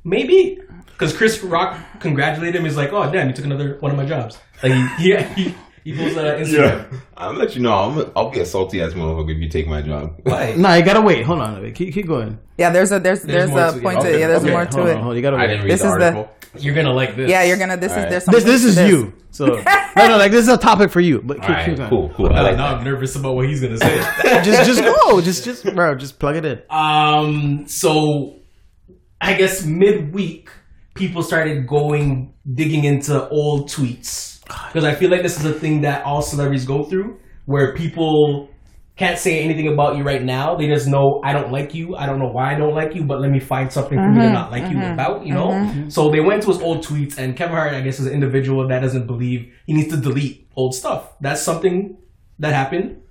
Maybe 0.03 0.59
because 0.87 1.15
Chris 1.15 1.41
Rock 1.43 1.79
congratulated 1.99 2.55
him. 2.55 2.65
He's 2.65 2.77
like, 2.77 2.91
"Oh 2.91 3.11
damn, 3.11 3.27
you 3.27 3.33
took 3.33 3.45
another 3.45 3.77
one 3.79 3.91
of 3.91 3.97
my 3.97 4.05
jobs." 4.05 4.39
Like, 4.61 4.73
he, 4.73 5.11
yeah, 5.11 5.33
he, 5.33 5.55
he 5.83 5.91
goes 5.93 6.15
uh, 6.17 6.37
Instagram. 6.37 7.01
I'll 7.17 7.33
let 7.33 7.55
you 7.55 7.61
know. 7.61 7.73
I'm, 7.73 8.11
I'll 8.15 8.29
be 8.29 8.39
a 8.39 8.45
salty 8.45 8.81
ass 8.81 8.93
motherfucker 8.93 9.31
if 9.35 9.37
you 9.39 9.49
take 9.49 9.67
my 9.67 9.81
job. 9.81 10.19
Why? 10.23 10.53
Nah, 10.55 10.75
you 10.75 10.83
gotta 10.83 11.01
wait. 11.01 11.25
Hold 11.25 11.39
on. 11.39 11.71
Keep, 11.73 11.93
keep 11.93 12.07
going. 12.07 12.39
Yeah, 12.57 12.69
there's 12.71 12.91
a 12.91 12.99
there's 12.99 13.21
there's, 13.23 13.49
more 13.49 13.65
a 13.67 13.71
to 13.71 13.77
it. 13.77 13.83
point 13.83 14.01
to 14.01 14.07
Okay, 14.07 14.15
it. 14.15 14.19
Yeah, 14.19 14.27
there's 14.27 14.43
okay. 14.43 14.51
more 14.51 14.65
to 14.65 14.77
Hold 14.77 14.87
it. 14.87 14.95
on. 14.95 14.97
Hold 15.03 15.11
on. 15.11 15.15
You 15.15 15.21
gotta 15.21 15.37
I 15.37 15.39
wait. 15.41 15.47
didn't 15.47 15.63
read 15.63 15.71
This 15.71 15.81
the 15.81 15.87
is 15.87 15.97
the- 15.97 16.05
article. 16.13 16.35
You're 16.57 16.73
gonna 16.73 16.93
like 16.93 17.15
this. 17.15 17.29
Yeah, 17.29 17.43
you're 17.43 17.57
gonna. 17.57 17.77
This 17.77 17.91
is 17.91 17.97
Alright. 17.97 18.09
there's 18.09 18.25
This 18.25 18.43
something 18.43 18.51
this 18.73 18.75
to 18.75 18.81
is 18.83 18.89
you. 18.89 19.13
So 19.31 19.45
no, 19.45 20.07
no, 20.07 20.17
like 20.17 20.31
this 20.31 20.41
is 20.41 20.47
a 20.49 20.57
topic 20.57 20.89
for 20.89 20.99
you. 20.99 21.21
But 21.21 21.37
keep, 21.41 21.49
All 21.49 21.55
right, 21.55 21.65
keep 21.67 21.77
going. 21.77 21.89
cool, 21.89 22.09
cool. 22.09 22.33
I 22.33 22.39
Uh, 22.39 22.43
like 22.43 22.57
now 22.57 22.69
that. 22.71 22.77
I'm 22.79 22.83
nervous 22.83 23.15
about 23.15 23.35
what 23.35 23.47
he's 23.47 23.61
gonna 23.61 23.77
say. 23.77 23.97
just 24.43 24.65
just 24.65 24.81
go. 24.83 25.21
Just 25.21 25.43
just 25.45 25.63
bro. 25.75 25.93
Just 25.93 26.17
plug 26.17 26.37
it 26.37 26.45
in. 26.45 26.61
Um, 26.71 27.67
so 27.67 28.39
I 29.21 29.35
guess 29.35 29.63
midweek, 29.63 30.49
people 30.95 31.21
started 31.21 31.67
going 31.67 32.33
digging 32.51 32.83
into 32.83 33.29
old 33.29 33.69
tweets 33.69 34.38
because 34.67 34.83
I 34.83 34.93
feel 34.95 35.09
like 35.09 35.21
this 35.23 35.39
is 35.39 35.45
a 35.45 35.53
thing 35.53 35.81
that 35.81 36.03
all 36.05 36.21
celebrities 36.21 36.65
go 36.65 36.83
through, 36.83 37.17
where 37.45 37.73
people 37.75 38.49
can't 38.95 39.17
say 39.17 39.39
anything 39.45 39.71
about 39.71 39.95
you 39.95 40.03
right 40.03 40.21
now. 40.21 40.55
They 40.57 40.67
just 40.67 40.85
know 40.87 41.21
I 41.23 41.31
don't 41.31 41.51
like 41.53 41.73
you. 41.73 41.95
I 41.95 42.05
don't 42.05 42.19
know 42.19 42.27
why 42.27 42.53
I 42.53 42.57
don't 42.57 42.75
like 42.75 42.93
you, 42.95 43.03
but 43.05 43.21
let 43.21 43.31
me 43.31 43.39
find 43.39 43.71
something 43.71 43.97
for 43.97 44.09
me 44.11 44.19
to 44.21 44.29
not 44.33 44.51
like 44.51 44.69
you 44.71 44.77
about. 44.93 45.25
You 45.25 45.33
know. 45.33 45.85
So 45.89 46.11
they 46.11 46.19
went 46.19 46.43
to 46.43 46.49
his 46.49 46.59
old 46.61 46.83
tweets, 46.85 47.17
and 47.17 47.35
Kevin 47.37 47.55
Hart, 47.55 47.73
I 47.73 47.81
guess, 47.81 47.99
is 47.99 48.07
an 48.07 48.13
individual 48.13 48.67
that 48.67 48.81
doesn't 48.81 49.07
believe 49.07 49.53
he 49.65 49.73
needs 49.73 49.93
to 49.93 49.97
delete 50.01 50.47
old 50.55 50.73
stuff. 50.75 51.13
That's 51.21 51.41
something 51.41 51.97
that 52.39 52.53
happened 52.53 53.01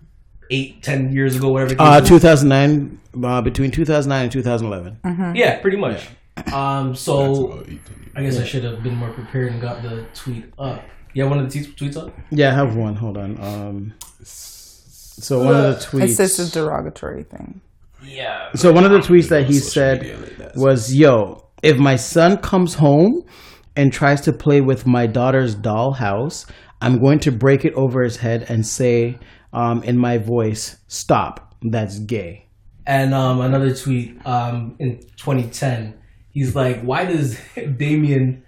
eight, 0.50 0.82
ten 0.82 1.12
years 1.12 1.36
ago, 1.36 1.48
whatever. 1.50 1.74
the 1.74 1.82
Uh, 1.82 2.00
2009, 2.00 3.00
uh, 3.24 3.40
between 3.42 3.70
2009 3.70 4.22
and 4.24 4.32
2011. 4.32 5.34
Yeah, 5.36 5.60
pretty 5.60 5.76
much. 5.78 6.06
Um, 6.52 6.94
so 6.94 7.64
I 8.14 8.22
guess 8.22 8.38
I 8.38 8.44
should 8.44 8.64
have 8.64 8.82
been 8.82 8.94
more 8.94 9.10
prepared 9.12 9.52
and 9.52 9.60
got 9.60 9.82
the 9.82 10.06
tweet 10.14 10.44
up. 10.58 10.82
Yeah, 11.14 11.24
one 11.24 11.38
of 11.38 11.50
the 11.50 11.58
tweets, 11.58 11.74
tweets 11.74 11.96
up. 11.96 12.14
Yeah, 12.30 12.50
I 12.50 12.54
have 12.54 12.76
one. 12.76 12.94
Hold 12.94 13.16
on. 13.16 13.40
Um, 13.40 13.94
so 15.20 15.42
one 15.42 15.56
of 15.56 15.62
the 15.62 15.86
tweets. 15.86 16.02
It's 16.04 16.16
just 16.16 16.38
a 16.38 16.60
derogatory 16.60 17.24
thing. 17.24 17.60
Yeah. 18.02 18.52
So 18.54 18.72
one 18.72 18.84
of 18.84 18.90
the 18.90 18.98
tweets 18.98 19.28
that 19.28 19.46
he 19.46 19.54
said 19.54 20.06
like 20.06 20.36
that. 20.38 20.56
was, 20.56 20.94
"Yo, 20.94 21.44
if 21.62 21.76
my 21.76 21.96
son 21.96 22.38
comes 22.38 22.74
home 22.74 23.24
and 23.76 23.92
tries 23.92 24.20
to 24.22 24.32
play 24.32 24.60
with 24.60 24.86
my 24.86 25.06
daughter's 25.06 25.56
dollhouse, 25.56 26.48
I'm 26.80 27.00
going 27.00 27.18
to 27.20 27.32
break 27.32 27.64
it 27.64 27.74
over 27.74 28.02
his 28.02 28.16
head 28.16 28.46
and 28.48 28.64
say, 28.64 29.18
um, 29.52 29.82
in 29.82 29.98
my 29.98 30.18
voice, 30.18 30.78
stop. 30.86 31.56
That's 31.62 31.98
gay." 31.98 32.46
And 32.86 33.12
um, 33.12 33.40
another 33.40 33.74
tweet 33.74 34.24
um, 34.24 34.76
in 34.78 35.00
2010, 35.16 35.98
he's 36.30 36.54
like, 36.54 36.80
"Why 36.82 37.04
does 37.04 37.38
Damien, 37.76 38.44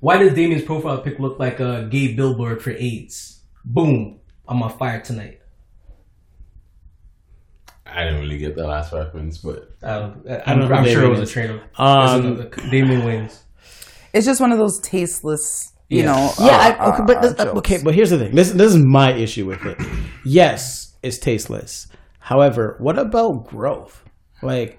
why 0.00 0.18
does 0.18 0.34
Damien's 0.34 0.62
profile 0.64 0.98
pic 1.00 1.18
look 1.18 1.38
like 1.38 1.60
a 1.60 1.86
gay 1.90 2.14
billboard 2.14 2.62
for 2.62 2.70
AIDS? 2.70 3.42
Boom, 3.64 4.20
I'm 4.46 4.62
on 4.62 4.76
fire 4.78 5.00
tonight." 5.00 5.40
I 7.86 8.04
didn't 8.04 8.20
really 8.20 8.38
get 8.38 8.54
the 8.54 8.66
last 8.66 8.92
reference, 8.92 9.38
but 9.38 9.70
Um, 9.82 10.22
don't 10.26 10.42
I'm, 10.46 10.58
know 10.60 10.74
I'm 10.74 10.84
who 10.84 10.90
sure 10.90 11.04
it 11.04 11.08
was 11.08 11.20
a 11.20 11.22
is. 11.22 11.30
trainer. 11.30 11.62
Um, 11.78 12.50
Damien 12.70 13.00
Wayans. 13.02 13.38
It's 14.12 14.26
just 14.26 14.40
one 14.40 14.52
of 14.52 14.58
those 14.58 14.78
tasteless, 14.80 15.72
you 15.88 16.00
Yeah. 16.00 16.06
know. 16.06 16.32
Yeah, 16.38 16.46
uh, 16.46 16.84
I, 16.84 16.92
okay, 16.92 17.02
but 17.06 17.16
uh, 17.16 17.20
this, 17.20 17.40
uh, 17.40 17.52
okay, 17.58 17.80
but 17.82 17.94
here's 17.94 18.10
the 18.10 18.18
thing. 18.18 18.34
This 18.34 18.50
this 18.52 18.74
is 18.74 18.76
my 18.76 19.12
issue 19.12 19.46
with 19.46 19.64
it. 19.64 19.78
Yes, 20.24 20.96
it's 21.02 21.18
tasteless. 21.18 21.88
However, 22.18 22.76
what 22.78 22.98
about 22.98 23.46
growth? 23.48 24.04
Like, 24.42 24.78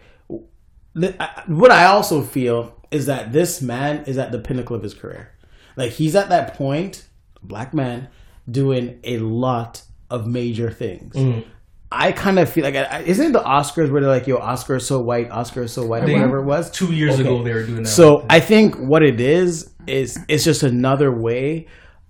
th- 1.00 1.16
I- 1.20 1.44
what 1.48 1.72
I 1.72 1.86
also 1.86 2.22
feel 2.22 2.79
is 2.92 3.06
that 3.06 3.32
this 3.32 3.62
man 3.62 4.04
is 4.06 4.18
at 4.18 4.32
the 4.32 4.40
pinnacle 4.40 4.76
of 4.76 4.84
his 4.84 4.94
career. 4.94 5.32
Like 5.76 5.92
he's 5.92 6.16
at 6.16 6.30
that 6.30 6.56
point, 6.56 7.06
black 7.44 7.74
man, 7.74 8.08
doing 8.50 9.00
a 9.04 9.18
lot 9.20 9.84
of 10.10 10.26
major 10.28 10.72
things. 10.72 11.14
Mm. 11.16 11.46
I 11.92 12.12
kind 12.12 12.38
of 12.38 12.48
feel 12.50 12.64
like, 12.64 12.76
I- 12.76 13.02
isn't 13.06 13.28
it 13.28 13.34
the 13.34 13.40
Oscars 13.42 13.90
where 13.90 14.00
they're 14.02 14.10
like, 14.12 14.28
"Yo, 14.28 14.38
Oscar 14.38 14.76
is 14.76 14.86
so 14.86 15.00
white, 15.02 15.32
Oscar 15.32 15.64
is 15.64 15.72
so 15.72 15.86
white," 15.88 16.04
or 16.04 16.12
whatever 16.14 16.38
it 16.38 16.44
was? 16.44 16.70
Two 16.70 16.94
years 16.94 17.16
Okay. 17.16 17.22
ago, 17.24 17.44
they 17.44 17.54
were 17.54 17.64
doing 17.66 17.84
that. 17.84 17.90
So 17.90 18.26
I 18.30 18.40
think 18.40 18.76
what 18.76 19.02
it 19.02 19.20
is 19.20 19.72
is 19.88 20.20
it's 20.28 20.44
just 20.44 20.62
another 20.62 21.12
way 21.12 21.66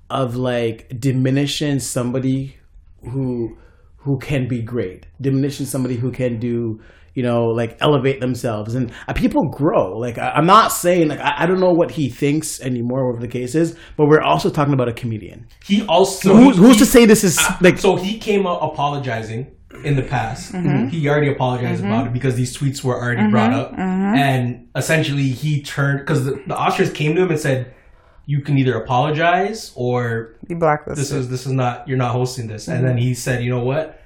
of 0.10 0.36
like 0.36 0.92
diminishing 1.00 1.80
somebody 1.80 2.58
who 3.10 3.58
who 4.04 4.18
can 4.18 4.48
be 4.48 4.62
great, 4.62 5.06
diminishing 5.22 5.66
somebody 5.66 5.96
who 5.96 6.12
can 6.12 6.40
do 6.40 6.80
you 7.20 7.26
know 7.30 7.42
like 7.62 7.76
elevate 7.82 8.22
themselves 8.22 8.76
and 8.76 8.94
uh, 9.10 9.14
people 9.14 9.44
grow. 9.50 9.98
Like 9.98 10.18
I, 10.18 10.30
I'm 10.38 10.46
not 10.46 10.72
saying 10.72 11.10
like 11.10 11.20
I, 11.20 11.44
I 11.44 11.46
don't 11.48 11.60
know 11.60 11.74
what 11.74 11.92
he 11.92 12.08
thinks 12.08 12.62
anymore, 12.62 13.06
whatever 13.06 13.28
the 13.28 13.32
case 13.40 13.56
is, 13.56 13.76
but 13.98 14.06
we're 14.08 14.22
also 14.22 14.50
talking 14.50 14.74
about 14.74 14.88
a 14.88 14.94
comedian. 14.94 15.48
he 15.66 15.86
also 15.86 16.34
Who's, 16.34 16.56
who's 16.56 16.76
he- 16.76 16.80
to 16.80 16.86
say 16.86 17.06
this 17.06 17.26
is 17.26 17.38
uh, 17.38 17.58
like 17.60 17.78
so 17.78 17.98
he 17.98 18.18
came 18.18 18.48
out 18.48 18.60
apologizing 18.62 19.52
in 19.84 19.98
the 19.98 20.02
past. 20.02 20.54
Mm-hmm. 20.54 20.68
Mm-hmm. 20.70 20.88
He 20.88 21.10
already 21.10 21.30
apologized 21.30 21.84
mm-hmm. 21.84 21.92
about 21.92 22.08
it 22.08 22.14
because 22.14 22.36
these 22.36 22.58
tweets 22.58 22.86
were 22.86 22.96
already 22.96 23.30
brought 23.30 23.52
up, 23.52 23.78
and 23.78 24.70
essentially 24.78 25.28
he 25.28 25.62
turned 25.62 26.00
because 26.00 26.24
the, 26.24 26.32
the 26.48 26.56
Oscars 26.56 26.96
came 26.96 27.16
to 27.16 27.24
him 27.24 27.32
and 27.32 27.40
said, 27.40 27.74
"You 28.28 28.42
can 28.42 28.58
either 28.58 28.76
apologize 28.76 29.74
or 29.76 30.36
Be 30.48 30.56
blacklisted. 30.56 31.04
this 31.04 31.12
is 31.12 31.28
this 31.28 31.46
is 31.46 31.52
not 31.52 31.86
you're 31.86 31.98
not 31.98 32.14
hosting 32.14 32.48
this." 32.48 32.70
And 32.70 32.88
then 32.88 32.98
he 32.98 33.14
said, 33.14 33.44
"You 33.44 33.50
know 33.50 33.64
what." 33.64 33.99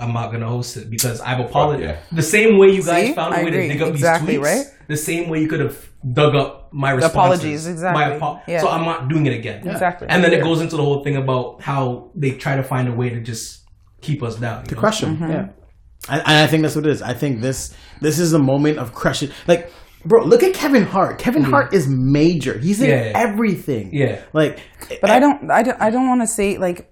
I'm 0.00 0.12
not 0.12 0.30
gonna 0.32 0.48
host 0.48 0.76
it 0.76 0.88
because 0.90 1.20
I've 1.20 1.40
apologized. 1.40 1.82
yeah. 1.88 2.16
The 2.16 2.22
same 2.22 2.56
way 2.58 2.68
you 2.68 2.82
guys 2.84 3.08
See? 3.08 3.14
found 3.14 3.34
a 3.34 3.44
way 3.44 3.50
to 3.50 3.68
dig 3.68 3.82
up 3.82 3.88
Exactly, 3.88 4.36
these 4.36 4.40
tweets, 4.40 4.44
right? 4.44 4.66
the 4.88 4.96
same 4.96 5.28
way 5.28 5.40
you 5.40 5.48
could 5.48 5.60
have 5.60 5.88
dug 6.12 6.34
up 6.36 6.72
my 6.72 6.90
responses. 6.92 7.14
apologies, 7.16 7.66
exactly. 7.66 8.00
My 8.04 8.14
apo- 8.16 8.40
Yeah. 8.46 8.60
So 8.60 8.68
I'm 8.68 8.84
not 8.84 9.08
doing 9.08 9.26
it 9.26 9.32
again. 9.34 9.66
Exactly. 9.66 10.06
And 10.08 10.22
then 10.22 10.32
it 10.32 10.42
goes 10.42 10.60
into 10.60 10.76
the 10.76 10.82
whole 10.84 11.02
thing 11.02 11.16
about 11.16 11.60
how 11.62 12.10
they 12.14 12.32
try 12.32 12.54
to 12.56 12.62
find 12.62 12.86
a 12.88 12.92
way 12.92 13.08
to 13.10 13.20
just 13.20 13.64
keep 14.00 14.22
us 14.22 14.36
down. 14.36 14.64
you 14.68 14.74
know? 14.76 14.80
crush 14.80 15.02
him. 15.02 15.16
Mm-hmm. 15.16 15.30
Yeah, 15.32 15.48
and, 16.08 16.20
and 16.20 16.36
I 16.44 16.46
think 16.46 16.62
that's 16.62 16.76
what 16.76 16.86
it 16.86 16.92
is. 16.92 17.02
I 17.02 17.14
think 17.14 17.40
this 17.40 17.74
this 18.00 18.18
is 18.20 18.32
a 18.34 18.38
moment 18.38 18.78
of 18.78 18.94
crushing. 18.94 19.30
Like, 19.48 19.72
bro, 20.04 20.22
look 20.24 20.44
at 20.44 20.54
Kevin 20.54 20.84
Hart. 20.84 21.18
Kevin 21.18 21.42
mm-hmm. 21.42 21.50
Hart 21.50 21.74
is 21.74 21.88
major. 21.88 22.56
He's 22.56 22.80
in 22.80 22.90
Yeah, 22.90 23.04
yeah. 23.06 23.12
everything. 23.18 23.90
Yeah. 23.92 24.20
like, 24.32 24.60
But 25.00 25.10
I 25.10 25.16
eh, 25.16 25.20
don't, 25.20 25.50
I 25.50 25.62
don't, 25.64 25.80
I 25.82 25.90
don't 25.90 26.06
want 26.08 26.20
to 26.20 26.28
say 26.28 26.56
like 26.58 26.88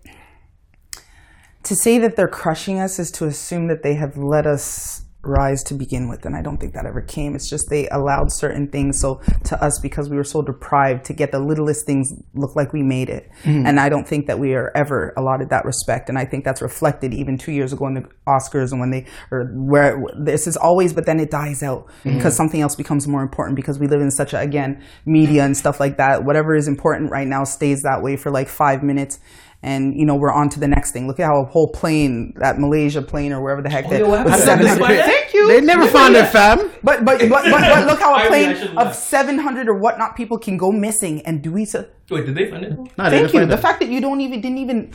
to 1.66 1.74
say 1.74 1.98
that 1.98 2.14
they're 2.14 2.28
crushing 2.28 2.78
us 2.78 3.00
is 3.00 3.10
to 3.10 3.26
assume 3.26 3.66
that 3.66 3.82
they 3.82 3.94
have 3.94 4.16
let 4.16 4.46
us 4.46 5.02
rise 5.22 5.64
to 5.64 5.74
begin 5.74 6.08
with, 6.08 6.24
and 6.24 6.36
I 6.36 6.42
don't 6.42 6.58
think 6.58 6.74
that 6.74 6.86
ever 6.86 7.00
came. 7.00 7.34
It's 7.34 7.50
just 7.50 7.68
they 7.68 7.88
allowed 7.88 8.30
certain 8.30 8.68
things 8.68 9.00
so 9.00 9.20
to 9.46 9.60
us 9.60 9.80
because 9.80 10.08
we 10.08 10.16
were 10.16 10.22
so 10.22 10.42
deprived 10.42 11.04
to 11.06 11.12
get 11.12 11.32
the 11.32 11.40
littlest 11.40 11.84
things 11.84 12.14
look 12.34 12.54
like 12.54 12.72
we 12.72 12.84
made 12.84 13.10
it, 13.10 13.28
mm-hmm. 13.42 13.66
and 13.66 13.80
I 13.80 13.88
don't 13.88 14.06
think 14.06 14.28
that 14.28 14.38
we 14.38 14.54
are 14.54 14.70
ever 14.76 15.12
allotted 15.16 15.50
that 15.50 15.64
respect, 15.64 16.08
and 16.08 16.16
I 16.16 16.24
think 16.24 16.44
that's 16.44 16.62
reflected 16.62 17.12
even 17.12 17.36
two 17.36 17.50
years 17.50 17.72
ago 17.72 17.88
in 17.88 17.94
the 17.94 18.08
Oscars 18.28 18.70
and 18.70 18.78
when 18.78 18.90
they 18.90 19.06
or 19.32 19.46
where 19.54 20.00
this 20.16 20.46
is 20.46 20.56
always, 20.56 20.92
but 20.92 21.06
then 21.06 21.18
it 21.18 21.32
dies 21.32 21.64
out 21.64 21.88
mm-hmm. 21.88 22.16
because 22.16 22.36
something 22.36 22.60
else 22.60 22.76
becomes 22.76 23.08
more 23.08 23.22
important 23.22 23.56
because 23.56 23.80
we 23.80 23.88
live 23.88 24.00
in 24.00 24.12
such 24.12 24.32
a 24.34 24.38
again 24.38 24.80
media 25.04 25.44
and 25.44 25.56
stuff 25.56 25.80
like 25.80 25.96
that. 25.96 26.22
Whatever 26.22 26.54
is 26.54 26.68
important 26.68 27.10
right 27.10 27.26
now 27.26 27.42
stays 27.42 27.82
that 27.82 28.02
way 28.02 28.16
for 28.16 28.30
like 28.30 28.48
five 28.48 28.84
minutes. 28.84 29.18
And 29.66 29.98
you 29.98 30.06
know 30.06 30.14
we're 30.14 30.32
on 30.32 30.48
to 30.50 30.60
the 30.60 30.68
next 30.68 30.92
thing. 30.92 31.08
Look 31.08 31.18
at 31.18 31.26
how 31.26 31.42
a 31.42 31.44
whole 31.44 31.68
plane, 31.68 32.32
that 32.36 32.60
Malaysia 32.60 33.02
plane 33.02 33.32
or 33.32 33.42
wherever 33.42 33.60
the 33.60 33.68
heck 33.68 33.90
that 33.90 34.00
oh, 34.00 34.04
yeah, 34.04 34.10
what 34.10 34.24
with 34.24 34.34
happened? 34.34 34.60
Did 34.60 34.76
700? 34.78 35.04
Thank 35.04 35.34
you. 35.34 35.48
they 35.48 35.60
never 35.60 35.88
found 35.88 36.14
their 36.14 36.26
fam. 36.26 36.70
But 36.84 37.04
but 37.04 37.18
but, 37.18 37.28
but, 37.28 37.50
but 37.50 37.86
look 37.86 37.98
how 37.98 38.14
a 38.14 38.26
plane 38.28 38.56
of 38.78 38.94
seven 38.94 39.38
hundred 39.38 39.68
or 39.68 39.74
whatnot 39.74 40.16
people 40.16 40.38
can 40.38 40.56
go 40.56 40.70
missing 40.70 41.20
and 41.26 41.42
do 41.42 41.50
we? 41.52 41.64
So, 41.64 41.84
Wait, 42.10 42.26
did 42.26 42.36
they 42.36 42.48
find 42.48 42.64
it? 42.64 42.78
Nah, 42.96 43.10
they 43.10 43.20
thank 43.20 43.34
you. 43.34 43.40
The 43.40 43.46
them. 43.46 43.58
fact 43.58 43.80
that 43.80 43.88
you 43.88 44.00
don't 44.00 44.20
even 44.20 44.40
didn't 44.40 44.58
even 44.58 44.92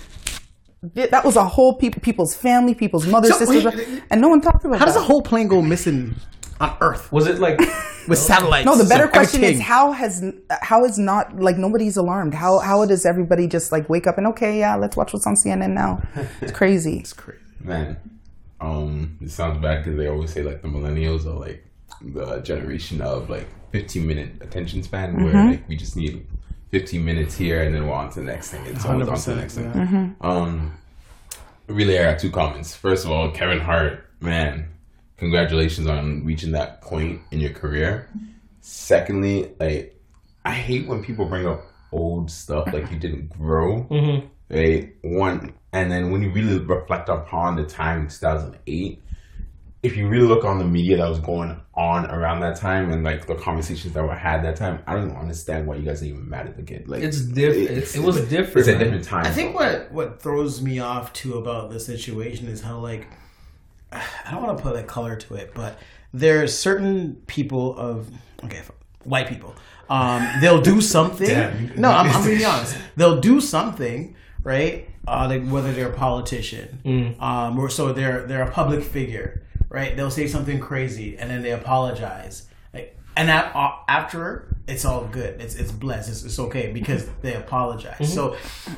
that 0.93 1.23
was 1.23 1.35
a 1.35 1.43
whole 1.43 1.75
people 1.75 2.01
people's 2.01 2.33
family, 2.33 2.73
people's 2.73 3.05
mothers, 3.05 3.31
So, 3.37 3.45
sisters, 3.45 3.65
wait, 3.65 4.03
and 4.09 4.19
no 4.19 4.29
one 4.29 4.41
talked 4.41 4.65
about 4.65 4.79
How 4.79 4.85
does 4.85 4.95
a 4.95 5.01
whole 5.01 5.21
plane 5.21 5.47
go 5.47 5.61
missing 5.61 6.15
on 6.61 6.77
Earth 6.81 7.11
Was 7.11 7.27
it 7.27 7.39
like 7.39 7.59
with 8.07 8.19
satellites? 8.19 8.65
no, 8.65 8.75
the 8.77 8.85
better 8.87 9.03
and 9.05 9.13
question 9.13 9.43
is 9.43 9.59
how 9.59 9.91
has 9.91 10.23
how 10.61 10.83
is 10.85 10.97
not 10.97 11.39
like 11.39 11.57
nobody's 11.57 11.97
alarmed? 11.97 12.33
How 12.33 12.59
how 12.59 12.85
does 12.85 13.05
everybody 13.05 13.47
just 13.47 13.71
like 13.71 13.89
wake 13.89 14.07
up 14.07 14.17
and 14.17 14.27
okay, 14.27 14.59
yeah, 14.59 14.75
let's 14.75 14.95
watch 14.95 15.13
what's 15.13 15.27
on 15.27 15.35
CNN 15.35 15.71
now? 15.71 16.01
It's 16.41 16.51
crazy. 16.51 16.97
It's 16.99 17.13
crazy. 17.13 17.39
man, 17.59 17.97
um, 18.59 19.17
it 19.21 19.31
sounds 19.31 19.61
bad 19.61 19.83
because 19.83 19.97
they 19.97 20.07
always 20.07 20.31
say 20.31 20.43
like 20.43 20.61
the 20.61 20.67
millennials 20.67 21.25
are 21.25 21.39
like 21.39 21.65
the 22.01 22.39
generation 22.39 23.01
of 23.01 23.29
like 23.29 23.47
15 23.71 24.07
minute 24.07 24.29
attention 24.41 24.81
span 24.83 25.23
where 25.23 25.33
like 25.51 25.67
we 25.69 25.75
just 25.75 25.95
need 25.95 26.25
15 26.71 27.03
minutes 27.03 27.35
here 27.37 27.63
and 27.63 27.75
then 27.75 27.87
we're 27.87 27.93
on 27.93 28.09
to 28.09 28.19
the 28.21 28.25
next 28.25 28.49
thing 28.51 28.65
and 28.67 28.81
so 28.81 28.89
on 28.89 28.99
to 28.99 29.05
the 29.05 29.11
100%, 29.11 29.35
next 29.37 29.55
thing. 29.55 30.15
Um, 30.21 30.77
really, 31.67 31.99
I 31.99 32.03
got 32.11 32.19
two 32.19 32.31
comments. 32.31 32.75
First 32.75 33.05
of 33.05 33.11
all, 33.11 33.29
Kevin 33.31 33.59
Hart, 33.59 34.05
man, 34.19 34.67
congratulations 35.21 35.87
on 35.87 36.25
reaching 36.25 36.51
that 36.53 36.81
point 36.81 37.21
in 37.29 37.39
your 37.39 37.51
career. 37.51 38.09
Secondly, 38.59 39.51
like 39.59 39.95
I 40.43 40.51
hate 40.51 40.87
when 40.87 41.03
people 41.03 41.25
bring 41.25 41.45
up 41.45 41.61
old 41.91 42.31
stuff 42.31 42.73
like 42.73 42.89
you 42.91 42.97
didn't 42.97 43.29
grow. 43.29 43.83
Mm-hmm. 43.91 44.27
right? 44.55 44.95
One, 45.03 45.53
and 45.71 45.91
then 45.91 46.11
when 46.11 46.23
you 46.23 46.31
really 46.31 46.57
reflect 46.57 47.07
upon 47.07 47.55
the 47.55 47.65
time 47.65 48.01
in 48.01 48.07
2008, 48.07 49.03
if 49.83 49.95
you 49.95 50.07
really 50.07 50.25
look 50.27 50.43
on 50.43 50.57
the 50.57 50.65
media 50.65 50.97
that 50.97 51.07
was 51.09 51.19
going 51.19 51.59
on 51.75 52.05
around 52.09 52.39
that 52.39 52.55
time 52.55 52.91
and 52.91 53.03
like 53.03 53.27
the 53.27 53.35
conversations 53.35 53.93
that 53.93 54.03
were 54.03 54.15
had 54.15 54.43
that 54.43 54.55
time, 54.55 54.79
I 54.87 54.95
don't 54.95 55.15
understand 55.15 55.67
why 55.67 55.75
you 55.75 55.83
guys 55.83 56.01
are 56.01 56.05
even 56.05 56.27
mad 56.27 56.47
at 56.47 56.55
the 56.57 56.63
kid. 56.63 56.87
Like 56.87 57.03
It's 57.03 57.21
different. 57.21 57.69
it's- 57.69 57.95
It 57.95 58.01
was 58.03 58.17
different, 58.27 58.67
It's 58.67 58.75
a 58.75 58.77
different 58.77 59.03
time. 59.03 59.25
I 59.25 59.29
think 59.31 59.55
bro. 59.55 59.65
what 59.67 59.91
what 59.91 60.21
throws 60.21 60.61
me 60.63 60.79
off 60.79 61.13
too 61.13 61.35
about 61.37 61.69
the 61.69 61.79
situation 61.79 62.47
is 62.47 62.61
how 62.61 62.79
like 62.79 63.05
I 63.91 64.31
don't 64.31 64.43
want 64.43 64.57
to 64.57 64.63
put 64.63 64.75
a 64.75 64.83
color 64.83 65.15
to 65.15 65.35
it, 65.35 65.53
but 65.53 65.77
there 66.13 66.43
are 66.43 66.47
certain 66.47 67.15
people 67.27 67.77
of 67.77 68.09
okay, 68.43 68.61
white 69.03 69.27
people. 69.27 69.55
Um, 69.89 70.27
they'll 70.39 70.61
do 70.61 70.81
something. 70.95 71.27
Damn. 71.27 71.79
no, 71.79 71.89
I'm, 71.89 72.09
I'm 72.09 72.23
being 72.23 72.45
honest. 72.45 72.77
They'll 72.95 73.19
do 73.19 73.41
something, 73.41 74.15
right? 74.43 74.87
Uh, 75.07 75.27
like 75.29 75.47
whether 75.47 75.73
they're 75.73 75.91
a 75.91 75.95
politician, 75.95 77.15
um, 77.19 77.57
or 77.57 77.69
so 77.69 77.91
they're 77.91 78.25
they're 78.27 78.43
a 78.43 78.51
public 78.51 78.83
figure, 78.83 79.43
right? 79.69 79.95
They'll 79.95 80.11
say 80.11 80.27
something 80.27 80.59
crazy 80.59 81.17
and 81.17 81.29
then 81.29 81.41
they 81.41 81.51
apologize. 81.51 82.47
Like, 82.73 82.97
and 83.17 83.29
that, 83.29 83.55
uh, 83.55 83.71
after 83.87 84.51
it's 84.67 84.85
all 84.85 85.05
good. 85.05 85.41
It's 85.41 85.55
it's 85.55 85.71
blessed. 85.71 86.09
It's, 86.09 86.23
it's 86.23 86.39
okay 86.39 86.71
because 86.71 87.07
they 87.21 87.33
apologize. 87.33 88.13
So 88.13 88.35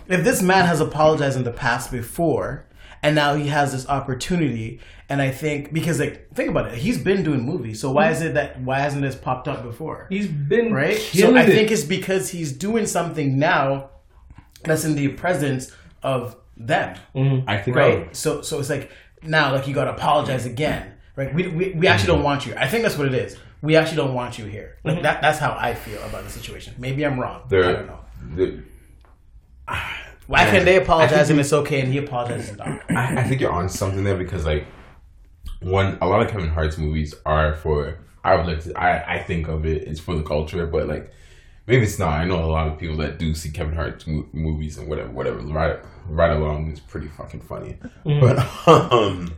if 0.08 0.24
this 0.24 0.42
man 0.42 0.66
has 0.66 0.82
apologized 0.82 1.38
in 1.38 1.44
the 1.44 1.52
past 1.52 1.92
before, 1.92 2.66
and 3.04 3.16
now 3.16 3.36
he 3.36 3.48
has 3.50 3.74
this 3.74 3.88
opportunity, 3.88 4.80
and 5.10 5.22
I 5.22 5.30
think 5.30 5.74
because 5.74 6.00
like 6.00 6.34
think 6.34 6.50
about 6.50 6.68
it, 6.68 6.76
he's 6.76 6.98
been 6.98 7.22
doing 7.22 7.42
movies. 7.42 7.82
So 7.82 7.92
why 7.92 8.10
is 8.10 8.22
it 8.22 8.34
that 8.36 8.62
why 8.62 8.80
hasn't 8.80 9.04
this 9.04 9.16
popped 9.16 9.48
up 9.50 9.62
before? 9.62 10.08
He's 10.10 10.28
been 10.28 10.74
right? 10.74 10.98
So 10.98 11.20
killing 11.20 11.38
I 11.38 11.44
it. 11.44 11.48
think 11.48 11.70
it's 11.70 11.84
because 11.84 12.30
he's 12.30 12.54
doing 12.54 12.86
something 12.86 13.38
now 13.38 13.90
that's 14.64 14.86
in 14.86 14.96
the 14.96 15.10
presence 15.10 15.72
of 16.02 16.38
them, 16.56 16.98
mm-hmm. 17.14 17.50
I 17.50 17.62
think 17.62 17.76
right? 17.76 18.08
I, 18.10 18.14
So 18.14 18.42
so 18.42 18.60
it's 18.60 18.70
like 18.70 18.90
now 19.22 19.54
like 19.54 19.68
you 19.68 19.76
got 19.76 19.86
to 19.86 19.92
apologize 19.94 20.46
again, 20.46 20.94
right? 21.18 21.34
We, 21.34 21.50
we, 21.50 21.72
we 21.74 21.88
actually 21.88 22.08
don't 22.08 22.24
want 22.24 22.46
you. 22.46 22.56
I 22.56 22.68
think 22.68 22.84
that's 22.84 22.98
what 22.98 23.08
it 23.08 23.14
is. 23.14 23.38
We 23.62 23.76
actually 23.76 23.98
don't 23.98 24.14
want 24.14 24.40
you 24.40 24.46
here. 24.46 24.78
Like 24.86 24.96
mm-hmm. 24.96 25.04
that 25.04 25.22
that's 25.22 25.40
how 25.40 25.58
I 25.60 25.74
feel 25.74 26.02
about 26.04 26.24
the 26.24 26.30
situation. 26.30 26.74
Maybe 26.78 27.06
I'm 27.06 27.20
wrong. 27.20 27.42
I 27.52 27.74
don't 27.74 27.88
know. 27.88 28.00
there, 28.22 28.64
Why 30.28 30.46
can't 30.46 30.66
they 30.66 30.78
apologize 30.78 31.30
and 31.30 31.40
it's 31.40 31.52
okay 31.54 31.82
and 31.82 31.92
he 31.92 31.98
apologizes 31.98 32.58
not? 32.58 32.68
I, 32.90 33.20
I 33.20 33.24
think 33.24 33.42
you're 33.42 33.52
on 33.52 33.68
something 33.70 34.04
there 34.04 34.18
because 34.18 34.46
like 34.46 34.66
one 35.62 35.98
a 36.02 36.08
lot 36.08 36.22
of 36.22 36.30
Kevin 36.32 36.50
Hart's 36.50 36.78
movies 36.78 37.14
are 37.26 37.56
for 37.56 37.98
I 38.24 38.36
would 38.36 38.46
like 38.46 38.64
to 38.64 38.74
I, 38.80 39.16
I 39.16 39.24
think 39.24 39.48
of 39.48 39.66
it 39.66 39.88
as 39.88 40.00
for 40.00 40.16
the 40.16 40.24
culture, 40.24 40.66
but 40.66 40.88
like 40.88 41.12
maybe 41.68 41.84
it's 41.84 42.00
not. 42.00 42.10
I 42.14 42.26
know 42.26 42.44
a 42.44 42.48
lot 42.48 42.68
of 42.68 42.78
people 42.80 42.98
that 42.98 43.18
do 43.18 43.34
see 43.36 43.52
Kevin 43.52 43.76
Hart's 43.76 44.08
mo- 44.08 44.28
movies 44.32 44.78
and 44.78 44.88
whatever 44.88 45.10
whatever 45.12 45.40
right 45.40 45.80
right 46.08 46.32
along 46.32 46.72
is 46.72 46.80
pretty 46.80 47.08
fucking 47.08 47.42
funny, 47.42 47.78
but 48.06 48.40
um 48.68 49.34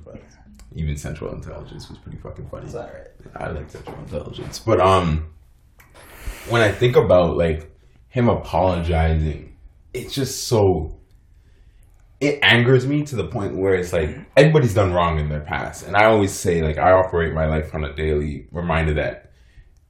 even 0.76 0.98
Central 0.98 1.34
Intelligence 1.34 1.90
was 1.90 1.98
pretty 2.00 2.18
fucking 2.18 2.48
funny. 2.50 2.70
alright. 2.74 3.08
I 3.36 3.50
like 3.50 3.70
Central 3.72 3.98
Intelligence, 4.00 4.60
but 4.60 4.80
um 4.80 5.28
when 6.50 6.62
I 6.62 6.72
think 6.72 6.96
about 6.96 7.38
like 7.38 7.72
him 8.10 8.30
apologizing, 8.30 9.55
it's 9.96 10.14
just 10.14 10.48
so 10.48 10.96
it 12.20 12.40
angers 12.42 12.88
me 12.88 13.04
to 13.04 13.16
the 13.16 13.28
point 13.28 13.56
where 13.56 13.76
it's 13.76 13.92
like 13.92 14.18
everybody's 14.38 14.74
done 14.74 14.94
wrong 14.94 15.20
in 15.20 15.30
their 15.30 15.42
past. 15.42 15.86
And 15.86 15.96
I 15.96 16.06
always 16.06 16.32
say, 16.32 16.62
like, 16.62 16.78
I 16.78 16.92
operate 16.92 17.34
my 17.34 17.46
life 17.46 17.76
on 17.76 17.84
a 17.84 17.94
daily 17.94 18.48
reminder 18.52 18.94
that 18.96 19.32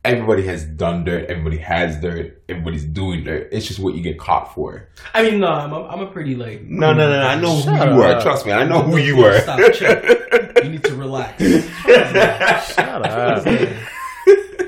everybody 0.03 0.43
has 0.47 0.65
done 0.65 1.03
dirt, 1.03 1.29
everybody 1.29 1.57
has 1.57 1.99
dirt, 1.99 2.41
everybody's 2.49 2.85
doing 2.85 3.23
dirt. 3.23 3.49
It's 3.51 3.67
just 3.67 3.79
what 3.79 3.95
you 3.95 4.01
get 4.01 4.17
caught 4.17 4.53
for. 4.53 4.89
I 5.13 5.23
mean, 5.23 5.39
no, 5.39 5.47
I'm, 5.47 5.73
I'm 5.73 6.01
a 6.01 6.07
pretty 6.07 6.35
like. 6.35 6.63
No, 6.63 6.93
no, 6.93 7.09
no, 7.09 7.19
no. 7.21 7.27
I 7.27 7.39
know 7.39 7.59
Shut 7.61 7.87
who 7.87 7.95
you 7.95 8.01
are. 8.01 8.21
Trust 8.21 8.45
me, 8.45 8.51
I 8.51 8.63
know 8.65 8.81
who 8.81 8.97
you 8.97 9.23
are. 9.23 9.39
Stop, 9.39 9.59
chill. 9.73 10.63
You 10.63 10.69
need 10.71 10.83
to 10.83 10.95
relax. 10.95 11.41
Shut 12.73 13.05
up. 13.05 13.91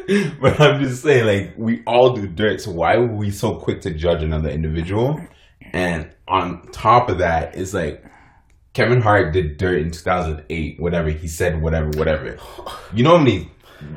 but 0.41 0.60
I'm 0.60 0.82
just 0.82 1.04
saying, 1.04 1.26
like, 1.26 1.54
we 1.58 1.84
all 1.86 2.15
do 2.15 2.28
dirt, 2.28 2.62
so 2.62 2.72
why 2.72 2.98
were 2.98 3.08
we 3.08 3.30
so 3.30 3.56
quick 3.56 3.82
to 3.82 3.93
judge 3.93 4.24
another 4.24 4.50
individual? 4.50 5.20
And 5.74 6.10
on 6.28 6.67
top 6.72 7.10
of 7.10 7.17
that, 7.17 7.56
it's 7.56 7.74
like 7.74 8.04
Kevin 8.74 9.02
Hart 9.02 9.34
did 9.34 9.58
dirt 9.58 9.82
in 9.82 9.91
2008, 9.91 10.80
whatever. 10.80 11.10
He 11.10 11.28
said 11.28 11.62
whatever, 11.62 11.89
whatever. 11.98 12.38
You 12.93 13.04
know 13.04 13.17
how 13.17 13.24
many? 13.24 13.52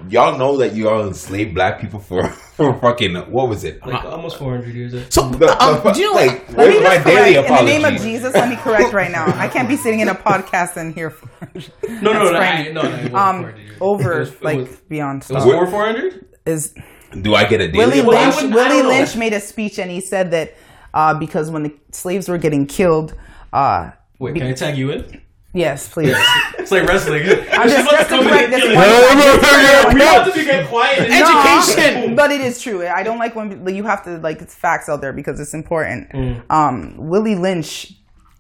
Y'all 0.09 0.37
know 0.39 0.57
that 0.59 0.73
you 0.75 0.89
all 0.89 1.07
enslaved 1.07 1.55
black 1.55 1.81
people 1.81 2.01
for, 2.01 2.29
for 2.29 2.79
fucking, 2.81 3.15
what 3.31 3.49
was 3.49 3.65
it? 3.65 3.85
Like 3.87 4.05
almost 4.05 4.39
400 4.39 4.75
years. 4.75 4.93
ago. 4.95 5.05
So 5.09 5.29
The- 5.31 5.39
the- 5.47 5.63
um, 5.65 5.93
do 5.95 6.01
you 6.01 6.07
know 6.13 6.21
like, 6.21 6.49
Let 6.49 6.57
where's 6.57 6.75
me 6.75 6.81
my 6.83 6.95
just 6.97 7.07
daily 7.07 7.35
correct. 7.35 7.51
In 7.61 7.67
the 7.67 7.73
name 7.73 7.85
of? 7.85 8.01
Jesus, 8.03 8.35
let 8.35 8.49
me 8.49 8.57
correct 8.57 8.93
right 8.93 9.11
now. 9.11 9.27
I 9.39 9.49
can't 9.49 9.69
be 9.69 9.77
sitting 9.77 10.01
in 10.01 10.09
a 10.09 10.15
podcast 10.15 10.77
and 10.77 10.95
hear 10.95 11.11
No, 11.89 12.13
no, 12.13 12.13
no, 12.13 12.29
Frank. 12.37 12.69
I, 12.69 12.73
no, 12.73 12.83
no, 13.09 13.17
um 13.17 13.55
over 13.81 14.13
It 14.13 14.19
was- 14.21 14.29
it 14.33 14.43
like 14.43 14.57
was- 14.59 14.77
beyond 14.89 15.23
It 15.23 15.31
was 15.33 15.43
stuff. 15.43 15.55
over 15.55 15.67
400? 15.71 16.27
Is 16.47 16.75
Do 17.23 17.35
I 17.35 17.45
get 17.45 17.61
a 17.61 17.69
daily 17.71 17.79
Willie 17.79 18.03
Well, 18.03 18.21
Lynch? 18.23 18.35
wouldn't- 18.37 18.55
Willie 18.55 18.83
know. 18.83 18.89
Lynch 18.89 19.17
made 19.17 19.33
a 19.33 19.41
speech 19.41 19.79
and 19.79 19.91
he 19.91 20.01
said 20.01 20.31
that 20.33 20.55
uh, 20.93 21.15
because 21.19 21.51
when 21.51 21.63
the 21.63 21.75
slaves 21.93 22.29
were 22.29 22.39
getting 22.39 22.67
killed, 22.67 23.15
uh, 23.53 23.91
Wait, 24.19 24.35
can 24.35 24.47
I 24.47 24.53
tag 24.53 24.77
you 24.77 24.91
in? 24.91 25.21
Yes, 25.55 25.89
please. 25.89 26.17
It's 26.61 26.71
like 26.71 26.87
wrestling. 26.87 27.23
I'm 27.53 27.69
just, 27.69 27.91
just 27.91 28.11
to 28.11 28.19
correct 28.19 28.51
this. 28.51 28.65
We 28.69 28.75
one 28.77 29.41
time. 29.41 29.97
have 29.99 30.35
to 30.35 30.45
get 30.45 30.69
quiet. 30.69 30.99
and- 30.99 31.13
Education! 31.13 32.11
No, 32.11 32.17
but 32.17 32.31
it 32.31 32.41
is 32.43 32.61
true. 32.63 32.87
I 32.87 33.03
don't 33.03 33.19
like 33.19 33.35
when 33.35 33.75
you 33.75 33.85
have 33.85 34.05
to 34.05 34.19
like 34.19 34.43
it's 34.43 34.55
facts 34.55 34.89
out 34.89 35.01
there 35.01 35.13
because 35.15 35.41
it's 35.41 35.55
important. 35.55 36.11
Mm. 36.11 36.43
Um, 36.51 36.95
Willie 36.99 37.35
Lynch, 37.35 37.93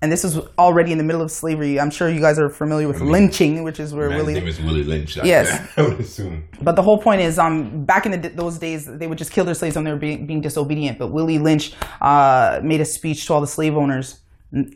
and 0.03 0.13
this 0.13 0.23
was 0.23 0.37
already 0.59 0.93
in 0.93 0.99
the 0.99 1.05
middle 1.05 1.23
of 1.23 1.31
slavery. 1.31 1.81
I'm 1.81 1.91
sure 1.91 2.09
you 2.11 2.21
guys 2.21 2.39
are 2.39 2.51
familiar 2.51 2.87
with 2.89 3.01
lynching, 3.01 3.63
which 3.65 3.81
is 3.81 3.93
where 3.95 4.09
Man's 4.11 4.23
Willie 4.23 4.35
name 4.35 4.47
is 4.49 4.61
Willie 4.61 4.85
Lynch. 4.85 5.17
Yes. 5.25 5.49
I 5.79 5.83
would 5.83 6.01
assume. 6.01 6.45
But 6.63 6.77
the 6.77 6.83
whole 6.83 6.99
point 6.99 7.23
is, 7.23 7.39
um, 7.39 7.85
back 7.85 8.05
in 8.07 8.13
the, 8.21 8.29
those 8.29 8.59
days, 8.59 8.87
they 8.87 9.07
would 9.07 9.19
just 9.19 9.33
kill 9.33 9.45
their 9.47 9.55
slaves 9.55 9.77
when 9.77 9.85
they 9.87 9.93
were 9.93 9.99
being, 9.99 10.27
being 10.27 10.41
disobedient. 10.43 10.99
But 10.99 11.09
Willie 11.09 11.39
Lynch 11.39 11.73
uh, 12.03 12.61
made 12.63 12.81
a 12.83 12.85
speech 12.85 13.27
to 13.27 13.35
all 13.35 13.41
the 13.41 13.47
slave 13.47 13.77
owners, 13.77 14.20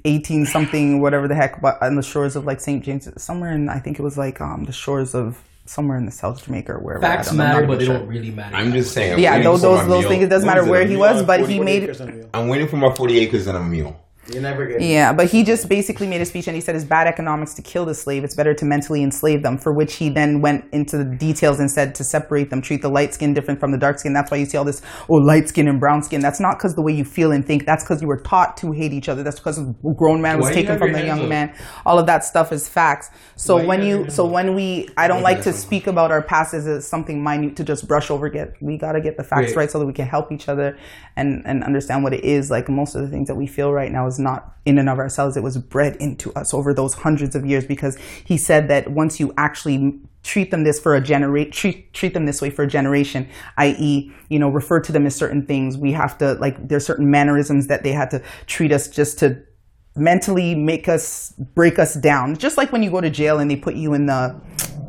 eighteen 0.04 0.46
something, 0.46 1.00
whatever 1.00 1.26
the 1.28 1.34
heck, 1.34 1.60
but 1.60 1.82
on 1.82 1.96
the 1.96 2.02
shores 2.02 2.36
of 2.36 2.44
like 2.44 2.60
St. 2.60 2.84
James, 2.84 3.08
somewhere 3.22 3.52
in 3.52 3.68
I 3.68 3.78
think 3.78 3.98
it 3.98 4.02
was 4.02 4.16
like 4.18 4.40
um, 4.40 4.64
the 4.64 4.72
shores 4.72 5.14
of 5.14 5.42
somewhere 5.66 5.96
in 5.96 6.04
the 6.06 6.12
South 6.12 6.44
Jamaica 6.44 6.72
or 6.72 6.78
wherever. 6.78 7.04
I 7.04 7.08
Facts 7.16 7.28
don't 7.28 7.38
know, 7.38 7.44
I'm 7.44 7.48
matter, 7.50 7.60
not 7.62 7.68
but 7.68 7.78
they 7.78 7.84
even 7.84 7.96
don't 8.00 8.08
really 8.08 8.30
matter. 8.30 8.56
I'm 8.56 8.72
just 8.72 8.92
saying. 8.92 9.14
I'm 9.14 9.18
Yeah, 9.18 9.42
those 9.42 9.62
those, 9.62 9.86
those 9.88 10.00
meal. 10.02 10.08
things. 10.10 10.24
It 10.24 10.28
doesn't 10.28 10.46
What 10.46 10.54
matter 10.56 10.70
where 10.70 10.82
it? 10.82 10.90
he 10.90 10.96
was, 10.96 11.22
but 11.22 11.48
he 11.48 11.58
made. 11.60 11.90
I'm 12.34 12.48
waiting 12.48 12.68
for 12.68 12.76
my 12.76 12.94
40 12.94 13.18
acres 13.18 13.46
and 13.46 13.56
a 13.56 13.62
meal. 13.62 14.00
You 14.32 14.40
never 14.40 14.66
get 14.66 14.80
Yeah, 14.80 15.12
but 15.12 15.30
he 15.30 15.42
just 15.42 15.68
basically 15.68 16.06
made 16.06 16.20
a 16.20 16.24
speech 16.24 16.46
and 16.46 16.54
he 16.54 16.60
said 16.60 16.76
it's 16.76 16.84
bad 16.84 17.06
economics 17.06 17.54
to 17.54 17.62
kill 17.62 17.84
the 17.84 17.94
slave. 17.94 18.24
It's 18.24 18.34
better 18.34 18.54
to 18.54 18.64
mentally 18.64 19.02
enslave 19.02 19.42
them. 19.42 19.58
For 19.58 19.74
which 19.74 19.94
he 19.94 20.08
then 20.08 20.40
went 20.40 20.64
into 20.72 20.98
the 20.98 21.04
details 21.04 21.60
and 21.60 21.70
said 21.70 21.94
to 21.96 22.04
separate 22.04 22.50
them, 22.50 22.60
treat 22.62 22.82
the 22.82 22.88
light 22.88 23.14
skin 23.14 23.34
different 23.34 23.60
from 23.60 23.72
the 23.72 23.78
dark 23.78 23.98
skin. 23.98 24.12
That's 24.12 24.30
why 24.30 24.38
you 24.38 24.46
see 24.46 24.56
all 24.56 24.64
this, 24.64 24.82
oh, 25.08 25.14
light 25.14 25.48
skin 25.48 25.68
and 25.68 25.80
brown 25.80 26.02
skin. 26.02 26.20
That's 26.20 26.40
not 26.40 26.58
because 26.58 26.74
the 26.74 26.82
way 26.82 26.92
you 26.92 27.04
feel 27.04 27.32
and 27.32 27.46
think. 27.46 27.66
That's 27.66 27.84
because 27.84 28.02
you 28.02 28.08
were 28.08 28.20
taught 28.20 28.56
to 28.58 28.72
hate 28.72 28.92
each 28.92 29.08
other. 29.08 29.22
That's 29.22 29.38
because 29.38 29.58
a 29.58 29.74
grown 29.96 30.20
man 30.20 30.36
was 30.36 30.46
Why 30.46 30.54
do 30.54 30.60
you 30.60 30.66
taken 30.66 30.78
from 30.78 30.92
the 30.92 31.04
young 31.04 31.22
up? 31.22 31.28
man. 31.28 31.54
All 31.86 31.98
of 31.98 32.06
that 32.06 32.24
stuff 32.24 32.52
is 32.52 32.68
facts. 32.68 33.10
So 33.36 33.56
Why 33.56 33.64
when 33.64 33.82
your 33.82 33.94
you, 34.04 34.10
so 34.10 34.26
when 34.26 34.54
we, 34.54 34.88
I 34.96 35.08
don't 35.08 35.22
like 35.22 35.42
to 35.42 35.52
speak 35.52 35.86
about 35.86 36.10
our 36.10 36.22
past 36.22 36.54
as 36.54 36.86
something 36.86 37.22
minute 37.22 37.56
to 37.56 37.64
just 37.64 37.86
brush 37.86 38.10
over. 38.10 38.28
Get 38.28 38.54
we 38.60 38.78
got 38.78 38.92
to 38.92 39.00
get 39.00 39.16
the 39.16 39.24
facts 39.24 39.48
Wait. 39.48 39.56
right 39.56 39.70
so 39.70 39.78
that 39.78 39.86
we 39.86 39.92
can 39.92 40.06
help 40.06 40.32
each 40.32 40.48
other 40.48 40.76
and 41.16 41.42
and 41.46 41.62
understand 41.64 42.04
what 42.04 42.12
it 42.12 42.24
is. 42.24 42.50
Like 42.50 42.68
most 42.68 42.94
of 42.94 43.02
the 43.02 43.08
things 43.08 43.28
that 43.28 43.34
we 43.34 43.46
feel 43.46 43.72
right 43.72 43.90
now 43.90 44.06
is 44.06 44.13
not 44.18 44.56
in 44.64 44.78
and 44.78 44.88
of 44.88 44.98
ourselves. 44.98 45.36
It 45.36 45.42
was 45.42 45.58
bred 45.58 45.96
into 45.96 46.32
us 46.34 46.54
over 46.54 46.72
those 46.72 46.94
hundreds 46.94 47.36
of 47.36 47.44
years 47.44 47.66
because 47.66 47.96
he 48.24 48.36
said 48.36 48.68
that 48.68 48.90
once 48.90 49.20
you 49.20 49.34
actually 49.36 50.00
treat 50.22 50.50
them 50.50 50.64
this 50.64 50.80
for 50.80 50.94
a 50.94 51.00
generate 51.02 51.52
treat 51.52 51.92
treat 51.92 52.14
them 52.14 52.24
this 52.24 52.40
way 52.40 52.48
for 52.48 52.62
a 52.62 52.66
generation 52.66 53.28
i.e 53.58 54.10
you 54.30 54.38
know 54.38 54.48
refer 54.48 54.80
to 54.80 54.90
them 54.90 55.04
as 55.04 55.14
certain 55.14 55.44
things 55.44 55.76
we 55.76 55.92
have 55.92 56.16
to 56.16 56.32
like 56.34 56.66
there's 56.66 56.84
certain 56.84 57.10
mannerisms 57.10 57.66
that 57.66 57.82
they 57.82 57.92
had 57.92 58.10
to 58.10 58.20
treat 58.46 58.72
us 58.72 58.88
just 58.88 59.18
to 59.18 59.38
mentally 59.96 60.54
make 60.54 60.88
us 60.88 61.34
break 61.54 61.78
us 61.78 61.92
down 61.94 62.34
just 62.36 62.56
like 62.56 62.72
when 62.72 62.82
you 62.82 62.90
go 62.90 63.02
to 63.02 63.10
jail 63.10 63.38
and 63.38 63.50
they 63.50 63.56
put 63.56 63.74
you 63.74 63.92
in 63.92 64.06
the 64.06 64.34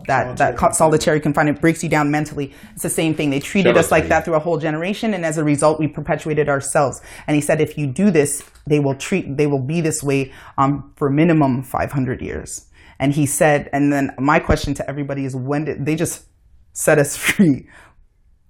that 0.07 0.37
that 0.37 0.75
solitary 0.75 1.19
confinement 1.19 1.61
breaks 1.61 1.83
you 1.83 1.89
down 1.89 2.11
mentally. 2.11 2.53
It's 2.73 2.83
the 2.83 2.89
same 2.89 3.15
thing. 3.15 3.29
They 3.29 3.39
treated 3.39 3.75
Shout 3.75 3.77
us 3.77 3.91
like 3.91 4.07
that 4.09 4.25
through 4.25 4.35
a 4.35 4.39
whole 4.39 4.57
generation 4.57 5.13
and 5.13 5.25
as 5.25 5.37
a 5.37 5.43
result 5.43 5.79
we 5.79 5.87
perpetuated 5.87 6.49
ourselves. 6.49 7.01
And 7.27 7.35
he 7.35 7.41
said 7.41 7.61
if 7.61 7.77
you 7.77 7.87
do 7.87 8.11
this 8.11 8.43
they 8.67 8.79
will 8.79 8.95
treat 8.95 9.37
they 9.37 9.47
will 9.47 9.61
be 9.61 9.81
this 9.81 10.03
way 10.03 10.31
um, 10.57 10.93
for 10.95 11.09
minimum 11.09 11.63
500 11.63 12.21
years. 12.21 12.67
And 12.99 13.13
he 13.13 13.25
said 13.25 13.69
and 13.73 13.91
then 13.91 14.11
my 14.19 14.39
question 14.39 14.73
to 14.75 14.89
everybody 14.89 15.25
is 15.25 15.35
when 15.35 15.65
did 15.65 15.85
they 15.85 15.95
just 15.95 16.25
set 16.73 16.99
us 16.99 17.15
free 17.27 17.67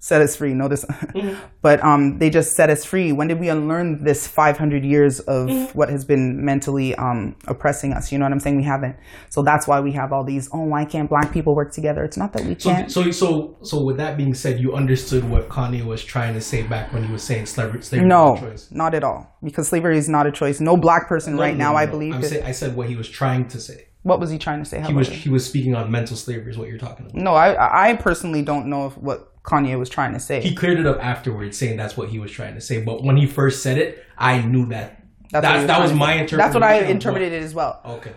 set 0.05 0.21
us 0.21 0.35
free. 0.35 0.53
Notice, 0.53 0.85
but 1.63 1.83
um, 1.83 2.19
they 2.19 2.29
just 2.29 2.55
set 2.55 2.69
us 2.69 2.85
free. 2.85 3.11
When 3.11 3.27
did 3.27 3.39
we 3.39 3.49
unlearn 3.49 4.03
this 4.03 4.27
500 4.27 4.85
years 4.85 5.19
of 5.21 5.49
what 5.75 5.89
has 5.89 6.05
been 6.05 6.45
mentally 6.45 6.93
um, 6.95 7.35
oppressing 7.47 7.91
us? 7.91 8.11
You 8.11 8.19
know 8.19 8.25
what 8.25 8.31
I'm 8.31 8.39
saying? 8.39 8.57
We 8.57 8.63
haven't. 8.63 8.95
So 9.29 9.41
that's 9.41 9.67
why 9.67 9.79
we 9.79 9.91
have 9.93 10.13
all 10.13 10.23
these. 10.23 10.47
Oh, 10.53 10.61
why 10.73 10.85
can't 10.85 11.09
black 11.09 11.31
people 11.33 11.55
work 11.55 11.71
together? 11.71 12.03
It's 12.03 12.17
not 12.17 12.33
that 12.33 12.43
we 12.45 12.53
So, 12.59 12.69
can't. 12.69 12.91
so, 12.91 13.09
so, 13.09 13.57
so, 13.63 13.83
with 13.83 13.97
that 13.97 14.15
being 14.15 14.35
said, 14.35 14.59
you 14.59 14.75
understood 14.75 15.27
what 15.29 15.49
Kanye 15.49 15.83
was 15.83 16.03
trying 16.03 16.35
to 16.35 16.41
say 16.41 16.61
back 16.61 16.93
when 16.93 17.03
he 17.03 17.11
was 17.11 17.23
saying 17.23 17.47
slavery, 17.47 17.81
slavery 17.81 18.07
no, 18.07 18.37
choice. 18.37 18.69
not 18.71 18.93
at 18.93 19.03
all. 19.03 19.35
Because 19.43 19.67
slavery 19.67 19.97
is 19.97 20.07
not 20.07 20.27
a 20.27 20.31
choice. 20.31 20.59
No 20.59 20.77
black 20.77 21.07
person 21.07 21.35
right 21.37 21.55
No, 21.57 21.65
now, 21.65 21.71
no, 21.71 21.77
I 21.77 21.85
believe. 21.87 22.13
I'm 22.13 22.21
say, 22.23 22.43
I 22.43 22.51
said 22.51 22.75
what 22.75 22.87
he 22.89 22.95
was 22.95 23.09
trying 23.09 23.47
to 23.47 23.59
say. 23.59 23.87
what 24.03 24.19
was 24.19 24.29
he 24.29 24.37
trying 24.37 24.59
to 24.63 24.69
say? 24.69 24.79
How 24.81 24.87
He 24.89 24.93
was 24.93 25.07
he 25.09 25.29
was 25.29 25.43
speaking 25.45 25.73
on 25.75 25.89
mental 25.89 26.15
slavery, 26.15 26.51
is 26.51 26.57
what 26.59 26.67
you're 26.69 26.77
talking 26.77 27.07
about. 27.07 27.15
No, 27.15 27.33
I 27.33 27.89
I 27.89 27.95
personally 27.95 28.43
don't 28.43 28.67
know 28.67 28.85
if 28.87 28.97
what 28.99 29.31
Kanye 29.45 29.77
was 29.77 29.89
trying 29.89 30.13
to 30.13 30.19
say. 30.19 30.41
He 30.41 30.55
cleared 30.55 30.79
it 30.79 30.87
up 30.87 31.03
afterwards, 31.03 31.57
saying 31.57 31.77
that's 31.77 31.95
what 31.95 32.09
he 32.09 32.19
was 32.19 32.31
trying 32.31 32.55
to 32.55 32.61
say. 32.61 32.81
But 32.81 33.03
when 33.03 33.15
he 33.15 33.27
first 33.27 33.61
said 33.61 33.77
it, 33.77 34.03
I 34.17 34.41
knew 34.41 34.65
that. 34.67 35.03
That's 35.31 35.43
that, 35.43 35.59
he 35.61 35.67
that 35.67 35.81
was 35.81 35.93
my 35.93 36.13
interpretation. 36.13 36.37
That's 36.37 36.53
what 36.53 36.63
I 36.63 36.79
interpreted 36.79 37.31
it 37.31 37.43
as 37.43 37.53
well. 37.53 37.79
Okay. 37.85 38.13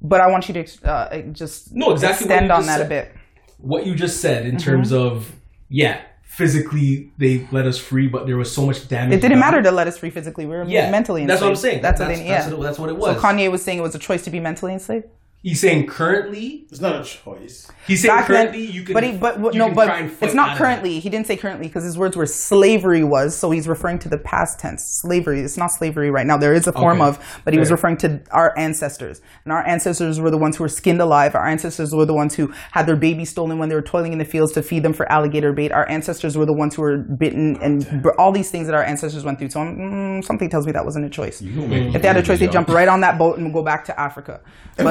But 0.00 0.20
I 0.20 0.28
want 0.30 0.48
you 0.48 0.62
to 0.62 0.88
uh, 0.88 1.22
just 1.32 1.74
No, 1.74 1.90
exactly 1.92 2.26
extend 2.26 2.52
on 2.52 2.66
that 2.66 2.80
a 2.80 2.84
bit. 2.84 3.12
What 3.58 3.86
you 3.86 3.94
just 3.94 4.20
said 4.20 4.44
Mm-hmm. 4.44 4.56
in 4.56 4.58
terms 4.58 4.92
of 4.92 5.32
yeah, 5.68 6.02
physically 6.22 7.10
they 7.18 7.48
let 7.50 7.66
us 7.66 7.78
free, 7.78 8.06
but 8.06 8.26
there 8.26 8.36
was 8.36 8.52
so 8.52 8.64
much 8.64 8.86
damage. 8.86 9.14
It 9.18 9.20
didn't 9.20 9.40
done. 9.40 9.40
matter 9.40 9.62
to 9.62 9.72
let 9.72 9.88
us 9.88 9.98
free 9.98 10.10
physically. 10.10 10.46
We 10.46 10.54
were 10.54 10.64
Yeah, 10.64 10.90
mentally 10.90 11.22
enslaved. 11.22 11.30
That's 11.30 11.42
what 11.42 11.50
I'm 11.50 11.56
saying. 11.56 11.82
That's, 11.82 11.98
that's, 11.98 12.08
what 12.08 12.16
they, 12.16 12.28
yeah. 12.28 12.42
that's, 12.42 12.54
what, 12.54 12.62
that's 12.62 12.78
what 12.78 12.90
it 12.90 12.96
was. 12.96 13.16
so. 13.16 13.22
Kanye 13.22 13.50
was 13.50 13.62
saying 13.62 13.78
it 13.78 13.82
was 13.82 13.94
a 13.96 13.98
choice 13.98 14.22
to 14.22 14.30
be 14.30 14.38
mentally 14.38 14.72
enslaved. 14.72 15.06
He's 15.48 15.60
saying 15.60 15.86
currently. 15.86 16.66
It's 16.70 16.80
not 16.80 17.00
a 17.00 17.04
choice. 17.04 17.70
He's 17.86 18.02
saying 18.02 18.14
Back 18.14 18.28
then, 18.28 18.46
currently 18.48 18.66
you 18.70 18.82
can. 18.82 18.92
but 18.92 19.02
he, 19.02 19.12
but 19.12 19.38
no, 19.54 19.70
but 19.72 19.86
try 19.86 20.00
and 20.00 20.12
fight 20.12 20.26
it's 20.26 20.34
not 20.34 20.50
out 20.50 20.52
of 20.52 20.58
that. 20.58 20.64
currently. 20.64 21.00
He 21.00 21.08
didn't 21.08 21.26
say 21.26 21.38
currently 21.38 21.68
because 21.68 21.84
his 21.84 21.96
words 21.96 22.16
were 22.16 22.26
slavery 22.26 23.02
was. 23.02 23.34
So 23.34 23.50
he's 23.50 23.66
referring 23.66 23.98
to 24.00 24.10
the 24.10 24.18
past 24.18 24.60
tense. 24.60 24.84
Slavery. 24.84 25.40
It's 25.40 25.56
not 25.56 25.68
slavery 25.68 26.10
right 26.10 26.26
now. 26.26 26.36
There 26.36 26.52
is 26.52 26.66
a 26.66 26.72
form 26.72 27.00
Okay. 27.00 27.08
of, 27.08 27.40
but 27.44 27.54
he 27.54 27.58
was 27.58 27.70
referring 27.70 27.96
to 27.98 28.20
our 28.30 28.52
ancestors, 28.58 29.22
and 29.44 29.52
our 29.52 29.66
ancestors 29.66 30.20
were 30.20 30.30
the 30.30 30.36
ones 30.36 30.56
who 30.58 30.64
were 30.64 30.68
skinned 30.68 31.00
alive. 31.00 31.34
Our 31.34 31.46
ancestors 31.46 31.94
were 31.94 32.04
the 32.04 32.14
ones 32.14 32.34
who 32.34 32.52
had 32.72 32.86
their 32.86 32.96
babies 32.96 33.30
stolen 33.30 33.58
when 33.58 33.70
they 33.70 33.74
were 33.74 33.80
toiling 33.82 34.12
in 34.12 34.18
the 34.18 34.26
fields 34.26 34.52
to 34.52 34.62
feed 34.62 34.82
them 34.82 34.92
for 34.92 35.10
alligator 35.10 35.52
bait. 35.54 35.72
Our 35.72 35.88
ancestors 35.88 36.36
were 36.36 36.44
the 36.46 36.52
ones 36.52 36.74
who 36.74 36.82
were 36.82 36.98
bitten 36.98 37.56
and 37.62 38.02
br- 38.02 38.10
all 38.18 38.32
these 38.32 38.50
things 38.50 38.66
that 38.66 38.74
our 38.74 38.84
ancestors 38.84 39.24
went 39.24 39.38
through. 39.38 39.48
So 39.50 39.60
mm, 39.60 40.22
something 40.24 40.50
tells 40.50 40.66
me 40.66 40.72
that 40.72 40.84
wasn't 40.84 41.06
a 41.06 41.10
choice. 41.10 41.40
If 41.40 42.02
they 42.02 42.08
had 42.08 42.16
a 42.18 42.22
choice, 42.22 42.38
they'd 42.38 42.52
jump 42.52 42.68
right 42.68 42.88
on 42.88 43.00
that 43.00 43.16
boat 43.18 43.38
and 43.38 43.50
go 43.54 43.62
back 43.62 43.84
to 43.86 43.98
Africa. 43.98 44.40
If 44.76 44.84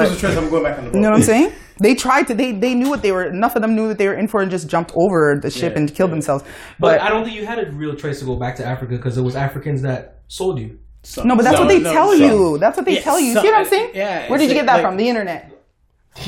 it 0.48 0.52
was 0.52 0.62
a 0.62 0.62
choice, 0.62 0.62
I'm 0.62 0.62
going 0.62 0.62
back 0.64 0.78
on 0.78 0.84
the 0.84 0.90
boat. 0.90 0.96
You 0.96 1.02
know 1.02 1.10
what 1.10 1.16
I'm 1.18 1.22
saying? 1.22 1.52
They 1.80 1.94
tried 1.94 2.26
to. 2.26 2.34
They 2.34 2.50
they 2.50 2.74
knew 2.74 2.90
what 2.90 3.02
they 3.02 3.12
were. 3.12 3.24
Enough 3.26 3.54
of 3.54 3.62
them 3.62 3.76
knew 3.76 3.86
what 3.86 3.98
they 3.98 4.08
were 4.08 4.14
in 4.14 4.26
for 4.26 4.42
and 4.42 4.50
just 4.50 4.66
jumped 4.68 4.90
over 4.96 5.38
the 5.40 5.48
ship 5.48 5.74
Yeah, 5.74 5.78
and 5.78 5.94
killed 5.94 6.10
yeah. 6.10 6.14
themselves. 6.16 6.42
But 6.80 6.98
But, 6.98 7.00
I 7.02 7.08
don't 7.08 7.22
think 7.24 7.36
you 7.36 7.46
had 7.46 7.60
a 7.60 7.70
real 7.70 7.94
choice 7.94 8.18
to 8.18 8.24
go 8.24 8.34
back 8.34 8.56
to 8.56 8.64
Africa 8.66 8.96
because 8.96 9.16
it 9.16 9.22
was 9.22 9.36
Africans 9.36 9.82
that 9.82 10.22
sold 10.26 10.58
you. 10.58 10.80
no, 11.24 11.36
but 11.36 11.44
that's 11.44 11.56
So- 11.56 11.62
what 11.62 11.68
they 11.68 11.78
no, 11.78 11.92
tell 11.92 12.08
so- 12.08 12.14
you. 12.14 12.58
That's 12.58 12.76
what 12.76 12.84
they 12.84 12.94
Yeah, 12.96 13.02
tell 13.02 13.20
you. 13.20 13.32
so- 13.34 13.42
See 13.42 13.46
what 13.46 13.58
I'm 13.60 13.64
saying? 13.64 13.90
yeah, 13.94 14.28
Where 14.28 14.40
did 14.40 14.48
you 14.48 14.54
get 14.54 14.66
that 14.66 14.74
like- 14.74 14.82
from? 14.82 14.96
The 14.96 15.08
internet. 15.08 15.52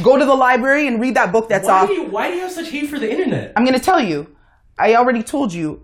Go 0.05 0.17
to 0.17 0.25
the 0.25 0.37
library 0.37 0.87
and 0.87 1.01
read 1.01 1.17
that 1.17 1.33
book 1.33 1.49
that's 1.49 1.67
Why 1.67 1.81
off. 1.81 1.89
do 1.89 1.95
you 1.95 2.05
Why 2.05 2.29
do 2.31 2.37
you 2.37 2.43
have 2.43 2.53
such 2.53 2.69
hate 2.71 2.89
for 2.89 3.01
the 3.01 3.11
internet? 3.11 3.53
I'm 3.57 3.65
gonna 3.65 3.81
tell 3.81 4.01
you. 4.01 4.29
I 4.79 4.95
already 4.95 5.25
told 5.25 5.53
you. 5.53 5.81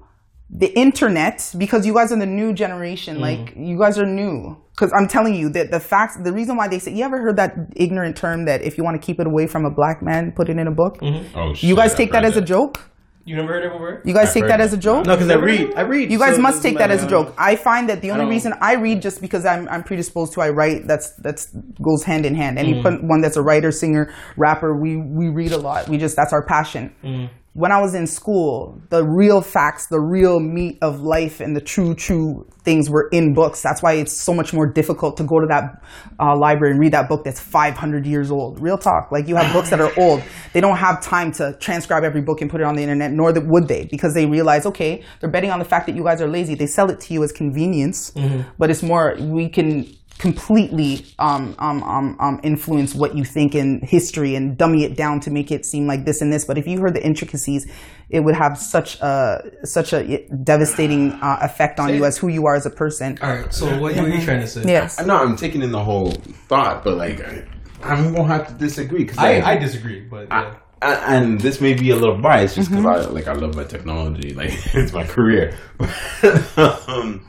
The 0.49 0.69
internet, 0.79 1.53
because 1.59 1.85
you 1.85 1.93
guys 1.93 2.13
are 2.13 2.19
the 2.19 2.27
new 2.27 2.53
generation. 2.53 3.21
Like 3.21 3.55
you 3.57 3.79
guys 3.79 3.99
are 3.99 4.07
new. 4.07 4.57
Because 4.71 4.93
I'm 4.97 5.09
telling 5.09 5.35
you 5.35 5.49
that 5.51 5.71
the 5.71 5.81
facts. 5.81 6.17
The 6.23 6.33
reason 6.33 6.57
why 6.57 6.69
they 6.69 6.79
say 6.79 6.93
you 6.95 7.05
ever 7.05 7.21
heard 7.21 7.37
that 7.37 7.55
ignorant 7.75 8.17
term 8.17 8.45
that 8.45 8.63
if 8.63 8.79
you 8.79 8.85
want 8.85 9.01
to 9.01 9.05
keep 9.05 9.19
it 9.19 9.27
away 9.27 9.47
from 9.49 9.65
a 9.65 9.71
black 9.71 10.03
man, 10.03 10.33
put 10.33 10.49
it 10.49 10.57
in 10.59 10.67
a 10.69 10.71
book. 10.71 10.99
Oh, 11.03 11.53
shit, 11.55 11.65
You 11.65 11.75
guys 11.75 11.95
take 11.95 12.13
that 12.13 12.23
heard 12.23 12.31
as 12.31 12.37
a 12.37 12.43
joke. 12.43 12.91
You 13.25 13.35
never 13.35 13.49
heard 13.55 13.65
of 13.65 13.73
a 13.73 13.77
word? 13.79 14.03
You 14.05 14.15
guys 14.15 14.29
I've 14.29 14.35
take 14.35 14.43
that 14.45 14.59
that. 14.59 14.61
as 14.61 14.73
a 14.73 14.77
joke. 14.77 15.05
No, 15.05 15.17
because 15.17 15.29
I 15.31 15.35
read. 15.35 15.75
I 15.75 15.81
read. 15.81 16.13
You 16.13 16.19
guys 16.19 16.37
so 16.37 16.43
must 16.43 16.63
take 16.63 16.79
that 16.79 16.93
as 16.93 17.03
a 17.03 17.09
joke. 17.09 17.35
I 17.37 17.57
find 17.57 17.89
that 17.89 18.01
the 18.01 18.13
only 18.13 18.23
don't- 18.23 18.31
reason 18.31 18.55
I 18.61 18.75
read 18.75 19.03
just 19.03 19.21
because 19.21 19.45
I'm 19.45 19.69
I'm 19.69 19.83
predisposed 19.83 20.33
to 20.35 20.43
I 20.43 20.51
write. 20.51 20.87
That's 20.87 21.11
that's 21.17 21.53
goes 21.83 22.05
hand 22.05 22.25
in 22.25 22.37
hand. 22.37 22.57
Any 22.57 22.75
Mm. 22.75 23.03
one 23.09 23.21
that's 23.23 23.37
a 23.37 23.43
writer, 23.43 23.73
singer, 23.73 24.15
rapper, 24.37 24.77
we 24.81 24.97
we 24.97 25.29
read 25.29 25.51
a 25.51 25.59
lot. 25.59 25.89
We 25.89 25.97
just 25.99 26.15
that's 26.15 26.33
our 26.33 26.45
passion. 26.47 26.95
Mm. 27.03 27.31
When 27.57 27.73
I 27.73 27.81
was 27.81 27.95
in 27.95 28.07
school, 28.07 28.83
the 28.90 29.03
real 29.03 29.40
facts, 29.40 29.87
the 29.87 29.99
real 29.99 30.40
meat 30.40 30.77
of 30.83 31.01
life, 31.01 31.40
and 31.40 31.57
the 31.57 31.61
true 31.62 31.95
true 31.95 32.47
things 32.64 32.90
were 32.90 33.09
in 33.12 33.33
books. 33.33 33.62
That's 33.62 33.83
why 33.83 33.95
it's 33.95 34.12
so 34.12 34.35
much 34.35 34.53
more 34.53 34.66
difficult 34.66 35.16
to 35.16 35.25
go 35.25 35.40
to 35.40 35.47
that 35.47 35.83
uh, 36.21 36.37
library 36.37 36.73
and 36.73 36.81
read 36.81 36.92
that 36.92 37.09
book 37.09 37.25
that's 37.25 37.40
500 37.40 38.05
years 38.05 38.31
old. 38.31 38.61
Real 38.61 38.77
talk. 38.77 39.11
Like 39.11 39.27
you 39.27 39.37
have 39.37 39.51
books 39.55 39.71
that 39.71 39.81
are 39.81 39.90
old. 39.99 40.23
They 40.53 40.61
don't 40.61 40.77
have 40.77 41.01
time 41.01 41.33
to 41.33 41.57
transcribe 41.59 42.05
every 42.05 42.21
book 42.21 42.42
and 42.42 42.51
put 42.51 42.61
it 42.61 42.64
on 42.64 42.77
the 42.77 42.83
internet, 42.83 43.12
nor 43.12 43.33
would 43.33 43.69
they, 43.69 43.87
because 43.87 44.12
they 44.12 44.27
realize, 44.27 44.66
okay, 44.66 45.03
they're 45.21 45.31
betting 45.31 45.51
on 45.51 45.59
the 45.59 45.64
fact 45.64 45.87
that 45.87 45.97
you 45.97 46.05
guys 46.05 46.21
are 46.21 46.29
lazy. 46.29 46.57
They 46.57 46.66
sell 46.66 46.90
it 46.90 47.01
to 47.01 47.14
you 47.14 47.25
as 47.25 47.33
convenience, 47.33 48.12
but 48.59 48.69
it's 48.69 48.83
more 48.83 49.16
we 49.19 49.49
can 49.49 49.87
completely 50.19 51.05
um, 51.19 51.55
um, 51.59 51.83
um, 51.83 52.17
um, 52.21 52.41
influence 52.43 52.95
what 52.95 53.17
you 53.17 53.25
think 53.25 53.55
in 53.55 53.81
history 53.83 54.35
and 54.35 54.57
dummy 54.57 54.85
it 54.85 54.97
down 54.97 55.21
to 55.21 55.31
make 55.31 55.51
it 55.51 55.67
seem 55.67 55.87
like 55.87 56.05
this 56.05 56.21
and 56.21 56.33
this. 56.33 56.45
But 56.45 56.59
if 56.59 56.67
you 56.67 56.81
heard 56.81 56.95
the 56.95 57.05
intricacies, 57.05 57.71
it 58.09 58.21
would 58.21 58.35
have 58.35 58.59
such 58.59 59.01
a 59.01 59.43
such 59.65 59.93
a 59.93 60.27
devastating 60.29 61.13
uh, 61.13 61.39
effect 61.43 61.79
on 61.81 61.95
you 61.95 62.05
as 62.05 62.17
who 62.17 62.29
you 62.29 62.47
are 62.47 62.55
as 62.55 62.67
a 62.67 62.71
person. 62.71 63.19
All 63.21 63.31
right. 63.31 63.53
So 63.53 63.67
what, 63.79 63.95
what 63.95 63.97
are 63.97 64.09
you 64.09 64.23
trying 64.23 64.41
to 64.41 64.47
say? 64.47 64.63
Yes. 64.65 65.01
I 65.01 65.05
know 65.05 65.17
I'm 65.17 65.37
taking 65.37 65.63
in 65.63 65.73
the 65.73 65.83
whole 65.83 66.13
thought, 66.49 66.85
but 66.85 66.97
like 66.97 67.21
I- 67.21 67.45
I'm 67.83 68.15
gonna 68.15 68.29
have 68.29 68.49
to 68.49 68.55
disagree 68.55 69.05
because 69.05 69.19
I, 69.19 69.41
I 69.41 69.57
disagree, 69.59 70.01
but 70.01 70.29
yeah. 70.29 70.55
I, 70.83 71.17
and 71.17 71.41
this 71.41 71.61
may 71.61 71.75
be 71.75 71.91
a 71.91 71.97
little 71.97 72.19
biased 72.19 72.55
just 72.57 72.71
because 72.71 72.85
I 72.85 73.11
like 73.11 73.29
I 73.29 73.33
love 73.33 73.55
my 73.55 73.65
technology, 73.65 74.35
like 74.35 74.51
it's 74.75 74.93
my 74.93 75.05
career. 75.05 75.57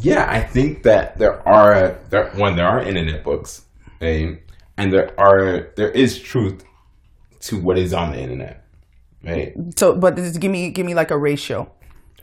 yeah, 0.00 0.26
I 0.28 0.40
think 0.40 0.82
that 0.84 1.18
there 1.18 1.46
are 1.48 1.98
there 2.10 2.30
one 2.34 2.56
there 2.56 2.66
are 2.66 2.82
internet 2.82 3.22
books, 3.24 3.64
right? 4.00 4.40
and 4.76 4.92
there 4.92 5.18
are 5.20 5.72
there 5.76 5.90
is 5.90 6.18
truth 6.18 6.64
to 7.40 7.60
what 7.60 7.78
is 7.78 7.92
on 7.94 8.12
the 8.12 8.18
internet, 8.18 8.64
right? 9.22 9.54
So, 9.76 9.94
but 9.94 10.16
just 10.16 10.40
give 10.40 10.50
me 10.50 10.70
give 10.70 10.84
me 10.86 10.94
like 10.94 11.10
a 11.10 11.18
ratio. 11.18 11.70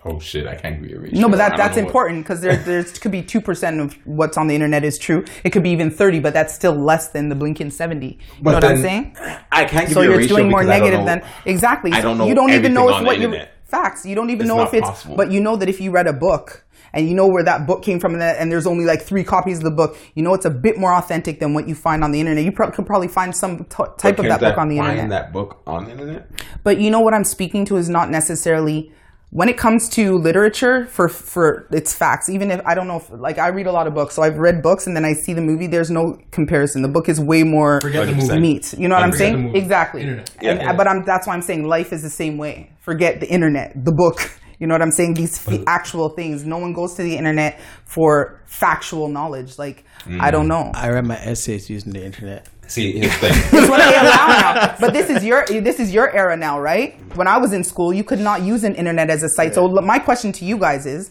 Oh 0.03 0.19
shit, 0.19 0.47
I 0.47 0.55
can't 0.55 0.81
give 0.81 0.89
you 0.89 0.97
a 0.97 0.99
ratio. 1.01 1.19
No, 1.21 1.29
but 1.29 1.37
that 1.37 1.55
that's 1.57 1.77
important 1.77 2.23
because 2.23 2.41
there 2.41 2.55
there 2.65 2.83
could 2.83 3.11
be 3.11 3.21
two 3.23 3.39
percent 3.39 3.79
of 3.79 3.93
what's 4.05 4.37
on 4.37 4.47
the 4.47 4.55
internet 4.55 4.83
is 4.83 4.97
true. 4.97 5.23
It 5.43 5.51
could 5.51 5.63
be 5.63 5.69
even 5.69 5.91
thirty, 5.91 6.19
but 6.19 6.33
that's 6.33 6.53
still 6.53 6.73
less 6.73 7.09
than 7.09 7.29
the 7.29 7.35
blinking 7.35 7.69
seventy. 7.69 8.19
You 8.37 8.43
know 8.43 8.53
what 8.53 8.63
I'm 8.65 8.77
saying? 8.77 9.15
I 9.51 9.65
can't 9.65 9.87
give 9.87 9.93
So 9.93 10.01
you 10.01 10.11
a 10.13 10.17
ratio. 10.17 10.27
So 10.27 10.37
you're 10.37 10.39
doing 10.39 10.51
more 10.51 10.61
because 10.61 10.69
I 10.71 10.79
don't 10.79 11.05
negative 11.05 11.05
than 11.05 11.23
exactly. 11.45 11.91
I 11.93 12.01
don't 12.01 12.17
know 12.17 12.27
You 12.27 12.35
don't 12.35 12.49
even 12.51 12.73
know 12.73 12.89
if 12.89 13.05
what 13.05 13.19
you're 13.19 13.45
facts. 13.63 14.05
You 14.05 14.15
don't 14.15 14.29
even 14.29 14.41
It's 14.41 14.47
know 14.49 14.61
if 14.63 14.73
it's. 14.73 14.87
possible. 14.87 15.15
But 15.15 15.31
you 15.31 15.39
know 15.39 15.55
that 15.55 15.69
if 15.69 15.79
you 15.79 15.91
read 15.91 16.07
a 16.07 16.13
book 16.13 16.65
and 16.93 17.07
you 17.07 17.15
know 17.15 17.27
where 17.27 17.43
that 17.43 17.65
book 17.67 17.83
came 17.83 17.99
from, 17.99 18.13
and, 18.13 18.21
that, 18.21 18.37
and 18.39 18.51
there's 18.51 18.67
only 18.67 18.85
like 18.85 19.01
three 19.01 19.23
copies 19.23 19.57
of 19.57 19.63
the 19.63 19.71
book, 19.71 19.97
you 20.15 20.23
know 20.23 20.33
it's 20.33 20.45
a 20.45 20.49
bit 20.49 20.77
more 20.77 20.93
authentic 20.93 21.39
than 21.39 21.53
what 21.53 21.67
you 21.67 21.75
find 21.75 22.03
on 22.03 22.11
the 22.11 22.19
internet. 22.19 22.43
You 22.43 22.51
pro- 22.51 22.71
could 22.71 22.85
probably 22.85 23.07
find 23.07 23.35
some 23.35 23.65
t- 23.65 23.83
type 23.97 24.19
of 24.19 24.25
Can't 24.25 24.29
that 24.29 24.41
book 24.41 24.57
on 24.57 24.67
the 24.69 24.77
find 24.77 24.91
internet. 24.99 25.09
that 25.09 25.33
book 25.33 25.61
on 25.67 25.85
the 25.85 25.91
internet. 25.91 26.29
But 26.63 26.79
you 26.79 26.89
know 26.91 26.99
what 26.99 27.13
I'm 27.13 27.23
speaking 27.23 27.65
to 27.65 27.77
is 27.77 27.89
not 27.89 28.09
necessarily 28.09 28.91
when 29.33 29.47
it 29.47 29.57
comes 29.57 29.87
to 29.87 30.17
literature 30.17 30.85
for 30.87 31.07
for 31.07 31.65
its 31.71 31.93
facts. 31.93 32.29
Even 32.29 32.51
if 32.51 32.59
I 32.65 32.75
don't 32.75 32.87
know, 32.87 32.97
if, 32.97 33.09
like 33.11 33.37
I 33.37 33.47
read 33.47 33.65
a 33.65 33.71
lot 33.71 33.87
of 33.87 33.93
books, 33.93 34.15
so 34.15 34.23
I've 34.23 34.37
read 34.37 34.61
books 34.61 34.87
and 34.87 34.95
then 34.95 35.05
I 35.05 35.13
see 35.13 35.33
the 35.33 35.41
movie. 35.41 35.67
There's 35.67 35.89
no 35.89 36.17
comparison. 36.31 36.81
The 36.81 36.89
book 36.89 37.07
is 37.07 37.17
way 37.19 37.43
more 37.43 37.79
Forget 37.79 38.07
the 38.07 38.13
movie. 38.15 38.39
meat. 38.41 38.73
You 38.77 38.89
know 38.89 38.95
what 38.95 39.05
I'm 39.05 39.13
saying? 39.13 39.55
Exactly. 39.55 40.01
Internet. 40.01 40.31
And, 40.41 40.59
Yeah. 40.59 40.73
But 40.75 40.87
I'm, 40.89 41.05
that's 41.05 41.27
why 41.27 41.33
I'm 41.33 41.41
saying 41.41 41.63
life 41.65 41.93
is 41.93 42.01
the 42.01 42.09
same 42.09 42.37
way. 42.37 42.73
Forget 42.81 43.21
the 43.21 43.27
internet, 43.29 43.71
the 43.73 43.93
book. 43.93 44.29
You 44.61 44.67
know 44.67 44.75
what 44.75 44.83
I'm 44.83 44.91
saying? 44.91 45.15
These 45.15 45.47
f- 45.47 45.63
actual 45.65 46.09
things. 46.09 46.45
No 46.45 46.59
one 46.59 46.71
goes 46.71 46.93
to 46.93 47.01
the 47.01 47.17
internet 47.17 47.59
for 47.83 48.39
factual 48.45 49.07
knowledge. 49.09 49.57
Like 49.57 49.85
I 50.19 50.29
don't 50.29 50.45
mm. 50.45 50.49
know. 50.49 50.71
I 50.75 50.89
read 50.89 51.03
my 51.05 51.17
essays 51.17 51.67
using 51.67 51.93
the 51.93 52.05
internet. 52.05 52.47
See, 52.67 52.91
here's 52.99 53.11
the 53.19 53.29
thing. 53.29 53.51
That's 53.51 53.69
what 53.69 53.79
they 53.79 53.97
allow 53.97 54.27
now. 54.27 54.75
But 54.79 54.93
this 54.93 55.09
is 55.09 55.25
your 55.25 55.47
this 55.47 55.79
is 55.79 55.91
your 55.91 56.15
era 56.15 56.37
now, 56.37 56.59
right? 56.61 56.95
When 57.15 57.27
I 57.27 57.39
was 57.39 57.53
in 57.53 57.63
school, 57.63 57.91
you 57.91 58.03
could 58.03 58.19
not 58.19 58.43
use 58.43 58.63
an 58.63 58.75
internet 58.75 59.09
as 59.09 59.23
a 59.23 59.29
site. 59.29 59.55
So 59.55 59.67
my 59.67 59.97
question 59.97 60.31
to 60.33 60.45
you 60.45 60.59
guys 60.59 60.85
is, 60.85 61.09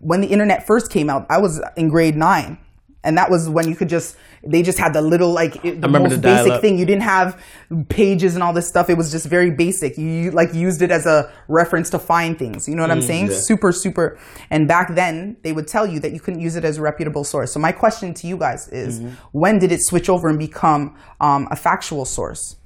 when 0.00 0.20
the 0.20 0.28
internet 0.28 0.66
first 0.66 0.92
came 0.92 1.08
out, 1.08 1.24
I 1.30 1.38
was 1.38 1.62
in 1.78 1.88
grade 1.88 2.14
nine, 2.14 2.58
and 3.04 3.18
that 3.18 3.30
was 3.30 3.48
when 3.48 3.68
you 3.68 3.74
could 3.76 3.88
just 3.88 4.16
they 4.44 4.62
just 4.62 4.78
had 4.78 4.92
the 4.92 5.00
little 5.00 5.30
like 5.32 5.56
it, 5.64 5.80
the 5.80 5.86
remember 5.86 6.08
most 6.08 6.16
the 6.16 6.18
basic 6.18 6.60
thing. 6.60 6.78
You 6.78 6.84
didn't 6.84 7.02
have 7.02 7.40
pages 7.88 8.34
and 8.34 8.42
all 8.42 8.52
this 8.52 8.66
stuff. 8.66 8.90
It 8.90 8.96
was 8.96 9.10
just 9.12 9.26
very 9.26 9.50
basic. 9.50 9.96
You 9.96 10.30
like 10.32 10.52
used 10.52 10.82
it 10.82 10.90
as 10.90 11.06
a 11.06 11.32
reference 11.48 11.90
to 11.90 11.98
find 11.98 12.38
things. 12.38 12.68
You 12.68 12.74
know 12.74 12.82
what 12.82 12.90
I'm 12.90 13.02
saying? 13.02 13.30
Super 13.30 13.72
super. 13.72 14.18
And 14.50 14.66
back 14.66 14.94
then, 14.94 15.36
they 15.42 15.52
would 15.52 15.68
tell 15.68 15.86
you 15.86 16.00
that 16.00 16.12
you 16.12 16.20
couldn't 16.20 16.40
use 16.40 16.56
it 16.56 16.64
as 16.64 16.78
a 16.78 16.82
reputable 16.82 17.24
source. 17.24 17.52
So 17.52 17.60
my 17.60 17.72
question 17.72 18.14
to 18.14 18.26
you 18.26 18.36
guys 18.36 18.68
is, 18.68 19.00
when 19.32 19.58
did 19.58 19.70
it 19.72 19.82
switch 19.82 20.08
over 20.08 20.28
and 20.28 20.38
become 20.38 20.96
um, 21.20 21.48
a 21.50 21.56
factual 21.56 22.04
source? 22.04 22.56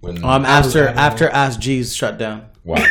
When, 0.00 0.22
Um, 0.24 0.44
after 0.44 0.88
after 0.88 1.28
Ask 1.30 1.58
Jeeves 1.60 1.94
shut 1.94 2.18
down. 2.18 2.46
wow. 2.62 2.76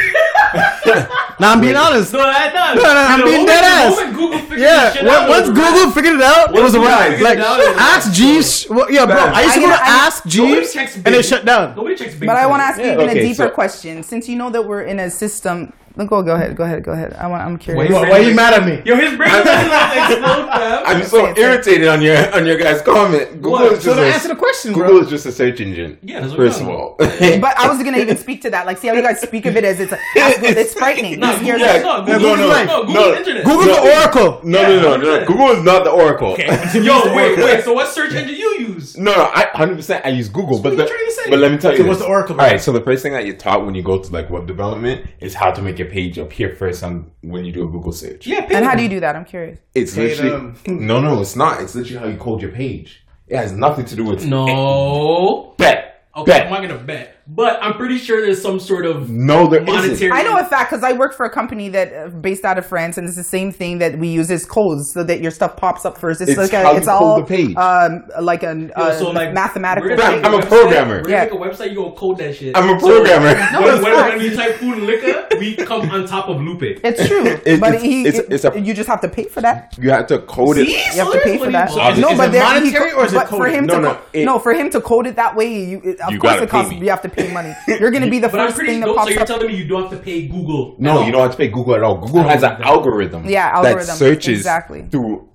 Now 1.39 1.53
I'm 1.53 1.61
being 1.61 1.75
honest. 1.75 2.13
No, 2.13 2.19
that 2.19 2.53
does. 2.53 2.75
No, 2.77 2.83
no, 2.83 2.99
I'm 2.99 3.19
The 3.19 3.25
being 3.25 3.45
dead 3.45 3.63
ass. 3.63 3.95
Google 4.13 4.57
Yeah, 4.57 4.93
this 4.93 5.03
out, 5.03 5.29
once 5.29 5.47
it 5.47 5.51
was 5.51 5.59
Google 5.59 5.91
figured 5.91 6.15
it 6.15 6.21
out, 6.21 6.55
it 6.55 6.61
was 6.61 6.73
a 6.73 6.77
Google 6.77 6.93
ride. 6.93 7.21
Like, 7.21 7.37
it 7.37 7.43
out, 7.43 7.59
Ask 7.77 8.07
ride. 8.07 8.15
G's. 8.15 8.69
Well, 8.69 8.91
yeah, 8.91 9.05
bro. 9.05 9.15
I 9.15 9.43
used 9.43 9.55
to 9.55 9.59
go 9.61 9.67
to 9.67 9.73
Ask 9.73 10.25
Nobody 10.25 10.61
G's, 10.61 10.73
checks 10.73 10.95
and 10.95 11.07
it 11.07 11.25
shut 11.25 11.45
down. 11.45 11.75
Nobody 11.75 11.95
checks 11.95 12.15
But 12.15 12.29
I 12.37 12.45
want 12.45 12.61
to 12.61 12.65
ask 12.65 12.79
you 12.79 12.91
even 12.91 13.09
a 13.09 13.13
deeper 13.13 13.49
question. 13.49 14.03
Since 14.03 14.29
you 14.29 14.35
know 14.35 14.49
that 14.49 14.65
we're 14.65 14.83
in 14.83 14.99
a 14.99 15.09
system 15.09 15.73
No, 15.95 16.05
Go, 16.07 16.23
go 16.23 16.33
ahead, 16.33 16.55
go 16.55 16.63
ahead, 16.63 16.83
go 16.83 16.91
ahead. 16.91 17.13
I 17.13 17.27
want, 17.27 17.43
I'm 17.43 17.57
curious. 17.57 17.87
Wait, 17.89 17.93
Why, 17.93 18.09
why 18.09 18.19
are 18.19 18.21
you 18.23 18.33
mad 18.35 18.53
at 18.55 18.65
me? 18.67 18.81
Yo, 18.83 18.95
his 18.95 19.15
brain 19.15 19.29
doesn't 19.43 20.11
explode, 20.11 20.47
fam. 20.49 20.83
I'm 20.87 21.03
so 21.03 21.17
Say 21.17 21.23
it, 21.23 21.25
say 21.25 21.29
it. 21.31 21.37
irritated 21.37 21.87
on 21.87 22.01
your 22.01 22.33
on 22.35 22.45
your 22.47 22.57
guys' 22.57 22.81
comment. 22.81 23.31
Google 23.33 23.51
What? 23.51 23.73
is 23.73 23.83
just 23.83 23.97
to 23.97 24.03
a, 24.03 24.07
answer 24.07 24.27
the 24.29 24.35
question, 24.35 24.73
Google 24.73 24.89
bro. 24.93 24.99
is 25.01 25.09
just 25.09 25.25
a 25.27 25.31
search 25.31 25.61
engine. 25.61 25.99
Yeah, 26.01 26.21
that's 26.21 26.31
what 26.31 26.37
first 26.37 26.61
of 26.61 26.67
all. 26.69 26.95
But 26.99 27.57
I 27.59 27.67
was 27.69 27.83
gonna 27.83 27.99
even 27.99 28.17
speak 28.17 28.41
to 28.41 28.49
that. 28.49 28.65
Like, 28.65 28.79
see 28.79 28.87
how 28.87 28.95
you 28.95 29.03
guys 29.03 29.21
speak 29.21 29.45
of 29.45 29.55
it 29.55 29.63
as 29.63 29.79
it's 29.79 29.91
a, 29.91 29.97
it's 30.15 30.73
frightening. 30.73 31.19
No, 31.19 31.31
It 31.35 31.39
Google, 31.41 31.57
me. 31.57 31.61
no, 31.61 31.83
No, 31.85 32.05
Google, 32.05 32.35
no, 32.35 32.35
no, 32.35 32.63
no. 32.63 32.85
Google 32.85 32.93
No. 32.93 33.11
the 33.11 33.17
internet. 33.17 33.43
Google 33.45 33.65
No. 33.67 33.73
the 33.85 33.95
Oracle. 33.95 34.41
no, 34.43 34.61
Yeah, 34.61 34.67
no, 34.69 34.81
no, 34.81 34.97
no, 34.97 35.19
100%. 35.19 35.27
Google 35.27 35.49
is 35.51 35.63
not 35.63 35.83
the 35.83 35.91
Oracle. 35.91 36.37
Yo, 36.39 37.15
wait, 37.15 37.37
wait. 37.37 37.63
So 37.63 37.73
what 37.73 37.87
search 37.93 38.13
engine 38.13 38.35
you 38.35 38.49
use? 38.59 38.97
No, 38.97 39.13
no, 39.15 39.23
I 39.33 39.49
hundred 39.53 39.75
percent 39.75 40.05
I 40.05 40.09
use 40.09 40.27
Google, 40.29 40.59
but 40.59 40.75
what 40.75 40.77
the, 40.77 40.83
you 40.83 40.89
trying 40.89 41.05
to 41.05 41.11
say? 41.11 41.29
but 41.29 41.39
let 41.39 41.51
me 41.51 41.57
tell 41.57 41.71
you, 41.71 41.77
So 41.83 41.87
what's 41.87 41.99
the 41.99 42.05
Oracle 42.07 42.39
All 42.39 42.47
right, 42.47 42.59
so 42.59 42.71
the 42.71 42.81
first 42.81 43.03
thing 43.03 43.13
that 43.13 43.25
you're 43.25 43.35
taught 43.35 43.63
when 43.65 43.75
you 43.75 43.83
go 43.83 43.99
to 43.99 44.11
like 44.11 44.29
web 44.31 44.47
development 44.47 45.05
is 45.19 45.33
how 45.35 45.51
to 45.51 45.61
make 45.61 45.79
your 45.83 45.91
page 45.91 46.17
appear 46.17 46.55
first 46.55 46.83
on 46.83 47.11
when 47.21 47.45
you 47.45 47.51
do 47.51 47.63
a 47.67 47.67
Google 47.71 47.91
search. 47.91 48.25
Yeah, 48.27 48.47
And 48.49 48.65
how 48.65 48.75
do 48.75 48.83
you 48.83 48.89
do 48.89 48.99
that? 49.01 49.15
I'm 49.15 49.25
curious. 49.25 49.59
It's 49.75 49.93
Hey, 49.93 50.09
literally 50.09 50.31
um, 50.33 50.55
no, 50.87 50.99
no, 51.01 51.21
it's 51.21 51.35
not. 51.35 51.61
It's 51.61 51.75
literally 51.75 51.99
how 51.99 52.07
you 52.07 52.17
code 52.17 52.41
your 52.41 52.51
page. 52.51 53.05
It 53.27 53.37
has 53.37 53.51
nothing 53.51 53.85
to 53.85 53.95
do 53.95 54.03
with 54.05 54.25
No. 54.25 55.53
bet. 55.57 55.89
Okay, 56.15 56.31
bet. 56.31 56.45
I'm 56.45 56.51
not 56.51 56.61
gonna 56.61 56.77
bet, 56.83 57.22
but 57.27 57.57
I'm 57.63 57.73
pretty 57.75 57.97
sure 57.97 58.19
there's 58.21 58.41
some 58.41 58.59
sort 58.59 58.85
of 58.85 59.09
No, 59.09 59.47
there 59.49 59.61
monetary. 59.63 59.93
isn't. 59.93 60.11
I 60.11 60.23
know 60.23 60.37
a 60.37 60.43
fact 60.43 60.71
because 60.71 60.83
I 60.83 60.91
work 60.93 61.13
for 61.15 61.25
a 61.25 61.29
company 61.29 61.69
that 61.69 61.93
uh, 61.93 62.09
based 62.09 62.43
out 62.43 62.57
of 62.57 62.65
France, 62.65 62.97
and 62.97 63.07
it's 63.07 63.15
the 63.15 63.23
same 63.23 63.51
thing 63.51 63.77
that 63.79 63.97
we 63.97 64.09
use 64.09 64.29
as 64.29 64.45
codes 64.45 64.91
so 64.93 65.03
that 65.05 65.21
your 65.21 65.31
stuff 65.31 65.55
pops 65.55 65.85
up 65.85 65.97
first. 65.97 66.19
It's, 66.21 66.31
It's 66.31 66.37
like 66.37 66.51
how 66.51 66.69
a, 66.69 66.73
you 66.73 66.77
it's 66.79 66.87
code 66.87 67.01
all 67.01 67.19
the 67.21 67.25
page. 67.25 67.55
um 67.55 68.03
like 68.21 68.43
an 68.43 68.71
Yo, 68.77 68.83
uh, 68.83 68.93
so 68.99 69.11
like 69.11 69.33
mathematical. 69.33 69.95
gonna 69.95 70.01
thing. 70.17 70.25
I'm 70.25 70.33
a 70.33 70.37
website- 70.39 70.49
programmer. 70.49 71.01
We're 71.03 71.09
Yeah. 71.11 71.29
gonna 71.29 71.39
make 71.45 71.53
a 71.53 71.55
website. 71.55 71.69
You 71.71 71.75
gonna 71.77 71.95
code 71.95 72.17
that 72.17 72.35
shit. 72.35 72.57
I'm 72.57 72.69
a 72.75 72.79
So, 72.79 72.87
programmer. 72.87 73.33
No, 73.53 73.61
when, 73.61 73.75
it's 73.75 73.83
when, 73.83 73.93
facts. 73.95 74.15
when 74.17 74.25
you 74.25 74.35
type 74.35 74.55
food 74.55 74.77
and 74.79 74.83
liquor, 74.87 75.27
we 75.39 75.55
come 75.55 75.89
on 75.91 76.05
top 76.05 76.27
of 76.29 76.41
Lupe. 76.41 76.61
It's 76.83 77.07
true, 77.07 77.25
It- 77.45 77.59
but 77.61 77.69
it's- 77.75 77.81
he, 77.81 78.05
it's- 78.05 78.23
it's 78.29 78.43
a- 78.45 78.59
you 78.59 78.73
just 78.73 78.89
have 78.89 78.99
to 79.01 79.07
pay 79.07 79.23
for 79.25 79.39
that. 79.41 79.75
you 79.79 79.91
have 79.91 80.07
to 80.07 80.19
code 80.19 80.57
See? 80.57 80.63
it. 80.75 80.95
You 80.95 81.03
have 81.05 81.13
to 81.13 81.19
pay 81.19 81.37
for 81.37 81.51
that. 81.51 81.71
So 81.71 81.81
is 81.89 81.97
it- 81.97 82.01
no, 82.01 82.17
but 82.17 82.31
there, 82.33 82.43
he 82.45 82.59
monetary 82.71 82.91
or 82.91 83.05
is 83.05 83.13
it 83.13 83.15
but 83.15 83.29
for 83.29 83.47
him 83.47 83.65
No, 83.65 83.75
to 83.75 83.81
no, 83.81 84.23
no, 84.25 84.39
for 84.39 84.53
him 84.53 84.69
to 84.71 84.81
code 84.81 85.07
it 85.07 85.15
that 85.15 85.35
way, 85.37 85.47
you, 85.53 85.95
of 86.05 86.19
course 86.19 86.41
it 86.41 86.49
costs. 86.49 86.73
You 86.73 86.89
have 86.89 87.01
to 87.03 87.12
pay 87.13 87.31
money. 87.31 87.53
You're 87.67 87.91
gonna 87.91 88.09
be 88.09 88.19
the 88.19 88.29
But 88.33 88.39
I'm 88.39 88.47
first 88.47 88.57
pretty 88.57 88.73
thing 88.73 88.79
that 88.81 88.87
sure. 88.87 89.03
So 89.03 89.09
you're 89.09 89.21
up. 89.21 89.27
telling 89.27 89.47
me 89.47 89.55
you 89.55 89.67
don't 89.67 89.83
have 89.83 89.91
to 89.91 89.97
pay 90.03 90.27
Google? 90.27 90.75
No, 90.79 91.05
you 91.05 91.11
don't 91.11 91.21
have 91.21 91.31
to 91.31 91.37
pay 91.37 91.47
Google 91.49 91.75
at 91.75 91.83
all. 91.83 91.97
Google 91.97 92.23
has 92.23 92.43
an 92.43 92.61
algorithm. 92.61 93.25
Yeah, 93.29 93.47
algorithm 93.47 93.63
That 93.63 93.69
algorithm. 93.69 93.95
searches 93.95 94.39
Exactly. 94.39 94.87
through 94.89 95.29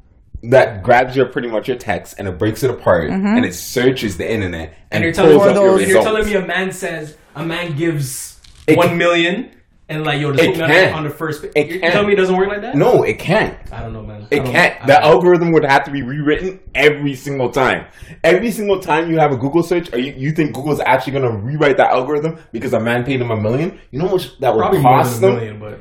that 0.45 0.83
grabs 0.85 1.17
your 1.17 1.27
pretty 1.27 1.49
much 1.49 1.67
your 1.67 1.77
text 1.77 2.14
and 2.19 2.29
it 2.29 2.38
breaks 2.38 2.62
it 2.62 2.71
apart 2.71 3.11
mm-hmm. 3.11 3.27
and 3.27 3.45
it 3.45 3.53
searches 3.55 4.17
the 4.19 4.31
internet 4.31 4.73
and, 4.93 5.03
And 5.03 5.05
you're 5.05 5.12
pulls 5.12 5.43
telling, 5.43 5.57
up 5.57 5.57
For 5.57 5.62
your 5.62 5.79
those- 5.79 5.88
you're 5.88 6.03
telling 6.03 6.27
me 6.27 6.35
a 6.35 6.47
man 6.47 6.71
says 6.73 7.17
a 7.35 7.45
man 7.45 7.77
gives 7.77 8.41
It 8.69 8.77
million 8.97 9.51
and 9.90 10.05
like 10.05 10.20
yo, 10.20 10.33
just 10.33 10.44
It 10.44 10.57
put 10.59 10.68
me 10.68 10.90
on, 10.90 11.05
the 11.05 11.11
first. 11.11 11.42
page. 11.42 11.53
It 11.57 11.66
You're 11.68 11.81
can. 11.81 11.92
telling 11.92 12.07
me 12.09 12.12
it 12.12 12.16
doesn't 12.16 12.37
work 12.37 12.48
like 12.48 12.61
that? 12.61 12.74
no, 12.77 13.03
it 13.03 13.18
can't. 13.18 13.57
I 13.72 13.81
don't 13.83 13.92
know, 13.92 14.03
man. 14.03 14.27
It 14.31 14.44
can't. 14.44 14.87
The 14.87 15.03
algorithm 15.03 15.53
would 15.53 15.64
have 15.64 15.85
to 15.85 15.90
be 15.90 16.03
rewritten 16.03 16.61
every 16.74 17.14
single 17.14 17.51
time. 17.51 17.87
Every 18.22 18.51
single 18.51 18.81
time 18.81 19.11
you 19.11 19.18
have 19.18 19.33
a 19.33 19.37
Google 19.37 19.62
search, 19.62 19.92
or 19.92 19.98
you, 19.98 20.12
you 20.16 20.33
think 20.33 20.55
Google's 20.55 20.81
actually 20.81 21.12
going 21.18 21.24
to 21.31 21.38
rewrite 21.38 21.77
that 21.79 21.90
algorithm 21.90 22.38
because 22.53 22.72
a 22.74 22.81
man 22.81 23.05
paid 23.05 23.20
them 23.20 23.31
a 23.31 23.40
million? 23.40 23.79
You 23.90 23.98
know 24.01 24.07
how 24.09 24.12
much 24.12 24.38
that 24.40 24.55
would 24.55 24.61
Probably 24.61 24.81
more 24.81 24.98
cost 24.98 25.20
than 25.20 25.31
a 25.31 25.33
them? 25.33 25.37
million, 25.40 25.61
but 25.61 25.81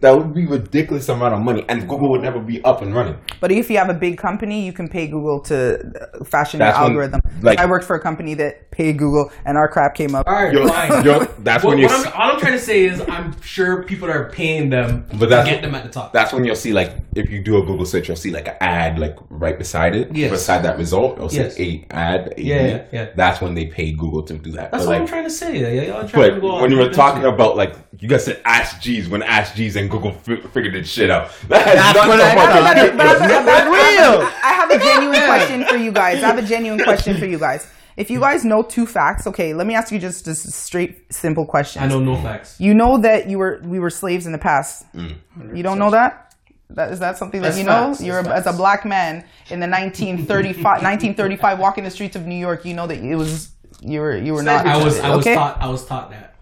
That 0.00 0.16
would 0.16 0.32
be 0.32 0.46
ridiculous 0.46 1.08
amount 1.10 1.34
of 1.34 1.40
money, 1.40 1.64
and 1.68 1.86
Google 1.88 2.10
would 2.10 2.22
never 2.22 2.40
be 2.40 2.62
up 2.64 2.80
and 2.80 2.94
running. 2.94 3.16
But 3.40 3.52
if 3.52 3.68
you 3.68 3.76
have 3.76 3.90
a 3.90 3.94
big 3.94 4.16
company, 4.16 4.64
you 4.64 4.72
can 4.72 4.88
pay 4.88 5.06
Google 5.06 5.40
to 5.42 5.78
uh, 6.20 6.24
fashion 6.24 6.58
That's 6.60 6.74
your 6.78 6.84
when, 6.88 6.92
algorithm. 6.92 7.20
like- 7.42 7.58
I 7.60 7.66
worked 7.66 7.84
for 7.84 7.96
a 7.96 8.00
company 8.00 8.32
that 8.34 8.70
paid 8.70 8.96
Google, 8.98 9.30
and 9.44 9.58
our 9.58 9.68
crap 9.68 9.94
came 9.94 10.14
up. 10.14 10.26
all 10.26 10.32
right, 10.34 10.54
Yo, 10.54 10.66
fine. 10.68 11.04
yo, 11.04 11.24
that's 11.40 11.62
What- 11.62 11.70
when 11.76 11.78
you. 11.80 11.88
all 11.88 12.32
I'm 12.32 12.40
trying 12.40 12.52
to 12.54 12.58
say 12.58 12.84
is, 12.86 13.02
I'm 13.08 13.38
sure 13.42 13.82
people 13.82 14.10
are 14.10 14.30
paying 14.30 14.70
them 14.70 15.04
But 15.18 15.28
that's- 15.28 15.46
to 15.48 15.52
get 15.54 15.62
them 15.62 15.74
at 15.74 15.82
the 15.84 15.90
top. 15.90 16.14
That's 16.14 16.32
when 16.32 16.44
you'll 16.44 16.54
see 16.56 16.72
like 16.72 16.92
if 17.14 17.28
you 17.28 17.42
do 17.42 17.58
a 17.58 17.66
Google 17.66 17.84
search, 17.84 18.08
you'll 18.08 18.16
see 18.16 18.30
like 18.30 18.48
an 18.48 18.54
ad 18.60 18.98
like 18.98 19.16
right 19.28 19.58
beside 19.58 19.94
it. 19.96 20.14
Yes. 20.16 20.30
Beside 20.30 20.62
that 20.62 20.78
result, 20.78 21.16
it'll 21.18 21.30
Yes. 21.32 21.56
say 21.56 21.84
a 21.90 21.94
ad. 21.94 22.34
A 22.38 22.42
Yeah, 22.42 22.66
yeah, 22.66 22.82
yeah. 22.92 23.06
That's 23.16 23.40
when 23.42 23.54
they 23.54 23.66
paid 23.66 23.98
Google 23.98 24.22
to 24.22 24.34
do 24.38 24.52
that. 24.52 24.70
That's 24.70 24.84
But, 24.84 24.88
what 24.88 24.92
like, 24.92 25.00
I'm 25.02 25.06
trying 25.08 25.24
to 25.24 25.30
say. 25.30 25.58
Yeah, 25.76 25.82
y'all 25.92 26.08
trying 26.08 26.28
to 26.28 26.32
But 26.36 26.40
go 26.40 26.62
when 26.62 26.70
you 26.70 26.78
were 26.78 26.88
talking 26.88 27.24
about 27.24 27.56
like 27.56 27.74
you 27.98 28.08
guys 28.08 28.24
said 28.24 28.40
Ask 28.46 28.80
Jeeves 28.80 29.08
when 29.10 29.22
Ask 29.22 29.54
Jeeves 29.56 29.76
and 29.76 29.89
Google 29.90 30.12
fi- 30.12 30.40
figured 30.40 30.74
this 30.74 30.88
shit 30.88 31.10
out. 31.10 31.30
That 31.48 31.66
has 31.66 31.74
That's 31.74 31.96
nothing 31.96 33.28
to 33.28 33.44
fucking 33.44 33.72
real. 33.72 34.28
I 34.42 34.52
have 34.52 34.70
a 34.70 34.78
genuine 34.78 35.24
question 35.26 35.64
for 35.66 35.76
you 35.76 35.92
guys. 35.92 36.22
I 36.22 36.26
have 36.26 36.38
a 36.38 36.46
genuine 36.46 36.82
question 36.82 37.18
for 37.18 37.26
you 37.26 37.38
guys. 37.38 37.66
If 37.96 38.10
you 38.10 38.20
guys 38.20 38.44
know 38.44 38.62
two 38.62 38.86
facts, 38.86 39.26
okay, 39.26 39.52
let 39.52 39.66
me 39.66 39.74
ask 39.74 39.92
you 39.92 39.98
just 39.98 40.26
a 40.26 40.34
straight, 40.34 41.12
simple 41.12 41.44
question. 41.44 41.82
I 41.82 41.86
know 41.86 42.00
no 42.00 42.16
facts. 42.16 42.58
You 42.58 42.72
know 42.72 42.98
that 42.98 43.28
you 43.28 43.38
were 43.38 43.60
we 43.64 43.78
were 43.78 43.90
slaves 43.90 44.26
in 44.26 44.32
the 44.32 44.38
past. 44.38 44.90
Mm. 44.94 45.16
You 45.54 45.62
don't 45.62 45.78
know 45.78 45.90
that? 45.90 46.34
That 46.70 46.92
is 46.92 47.00
that 47.00 47.18
something 47.18 47.42
that 47.42 47.48
That's 47.48 47.58
you 47.58 47.64
know? 47.64 47.88
facts. 47.88 48.02
You're 48.02 48.20
a, 48.20 48.28
as 48.28 48.46
a 48.46 48.52
black 48.52 48.84
man 48.84 49.24
in 49.50 49.58
the 49.60 49.66
1935, 49.66 50.64
1935 50.64 51.58
walking 51.66 51.84
the 51.84 51.90
streets 51.90 52.16
of 52.16 52.26
New 52.26 52.36
York. 52.36 52.64
You 52.64 52.74
know 52.74 52.86
that 52.86 52.98
it 52.98 53.16
was 53.16 53.50
you 53.80 54.00
were 54.00 54.16
you 54.16 54.34
were 54.34 54.42
not. 54.42 54.66
I 54.66 54.82
was 54.82 54.98
I 55.00 55.10
was 55.14 55.26
okay? 55.26 55.34
taught 55.34 55.60
I 55.60 55.68
was 55.68 55.84
taught 55.84 56.10
that. 56.10 56.36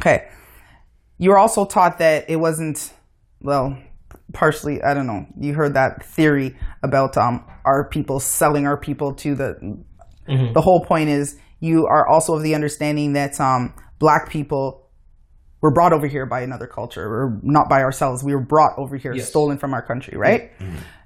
Okay. 0.00 0.28
You 1.20 1.30
were 1.30 1.38
also 1.38 1.66
taught 1.66 1.98
that 1.98 2.30
it 2.30 2.36
wasn't, 2.36 2.92
well, 3.42 3.76
partially, 4.32 4.82
I 4.82 4.94
don't 4.94 5.06
know. 5.06 5.26
You 5.38 5.52
heard 5.54 5.74
that 5.74 6.02
theory 6.02 6.56
about 6.82 7.16
um, 7.18 7.44
our 7.66 7.88
people 7.90 8.20
selling 8.20 8.66
our 8.66 8.78
people 8.80 9.14
to 9.16 9.34
the. 9.34 9.48
The 10.54 10.60
whole 10.60 10.84
point 10.86 11.08
is 11.10 11.36
you 11.58 11.86
are 11.86 12.06
also 12.08 12.36
of 12.36 12.42
the 12.42 12.54
understanding 12.54 13.14
that 13.14 13.40
um, 13.40 13.74
black 13.98 14.30
people 14.30 14.88
were 15.60 15.72
brought 15.72 15.92
over 15.92 16.06
here 16.06 16.24
by 16.24 16.40
another 16.40 16.66
culture, 16.68 17.02
or 17.02 17.38
not 17.42 17.68
by 17.68 17.82
ourselves. 17.82 18.22
We 18.24 18.32
were 18.34 18.46
brought 18.54 18.78
over 18.78 18.96
here, 18.96 19.12
Yes. 19.14 19.28
stolen 19.28 19.58
from 19.58 19.74
our 19.74 19.84
country, 19.84 20.16
right? 20.16 20.52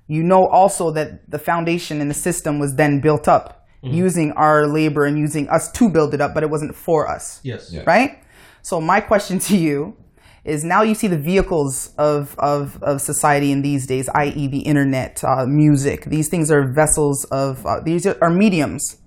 You 0.07 0.23
know 0.23 0.47
also 0.47 0.93
that 0.93 1.29
the 1.31 1.39
foundation 1.39 2.01
and 2.03 2.09
the 2.11 2.15
system 2.29 2.59
was 2.61 2.75
then 2.77 3.01
built 3.01 3.27
up 3.27 3.67
using 3.83 4.33
our 4.37 4.67
labor 4.67 5.05
and 5.07 5.19
using 5.19 5.49
us 5.49 5.73
to 5.73 5.89
build 5.91 6.15
it 6.15 6.21
up, 6.21 6.33
but 6.35 6.43
it 6.43 6.51
wasn't 6.51 6.75
for 6.75 7.09
us 7.09 7.41
Yes. 7.43 7.71
Yeah. 7.73 7.83
right? 7.87 8.23
So 8.63 8.81
my 8.81 9.01
question 9.01 9.39
to 9.41 9.57
you 9.57 9.97
is 10.45 10.63
now 10.63 10.83
you 10.83 10.95
see 10.95 11.07
the 11.07 11.19
vehicles 11.19 11.95
of, 11.97 12.39
of, 12.39 12.83
of 12.83 13.01
society 13.01 13.51
in 13.51 13.63
these 13.63 13.87
days, 13.87 14.09
i.e. 14.11 14.47
the 14.47 14.61
internet, 14.61 15.25
uh, 15.25 15.47
music. 15.47 16.05
These 16.05 16.29
things 16.29 16.51
are 16.51 16.67
vessels 16.67 17.25
of, 17.27 17.65
uh, 17.67 17.81
these 17.81 18.07
are 18.07 18.31
mediums 18.31 18.99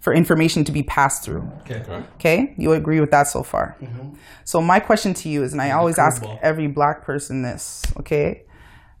for 0.00 0.12
information 0.12 0.64
to 0.64 0.72
be 0.72 0.82
passed 0.82 1.22
through. 1.22 1.48
Okay. 1.60 1.84
Okay? 2.14 2.54
You 2.56 2.72
agree 2.72 3.00
with 3.00 3.10
that 3.12 3.28
so 3.28 3.42
far? 3.42 3.76
So 4.44 4.60
my 4.60 4.80
question 4.80 5.14
to 5.14 5.28
you 5.28 5.44
is, 5.44 5.52
and 5.52 5.62
I 5.62 5.70
always 5.72 5.98
ask 5.98 6.24
every 6.42 6.66
black 6.66 7.04
person 7.04 7.42
this, 7.42 7.82
okay? 7.98 8.42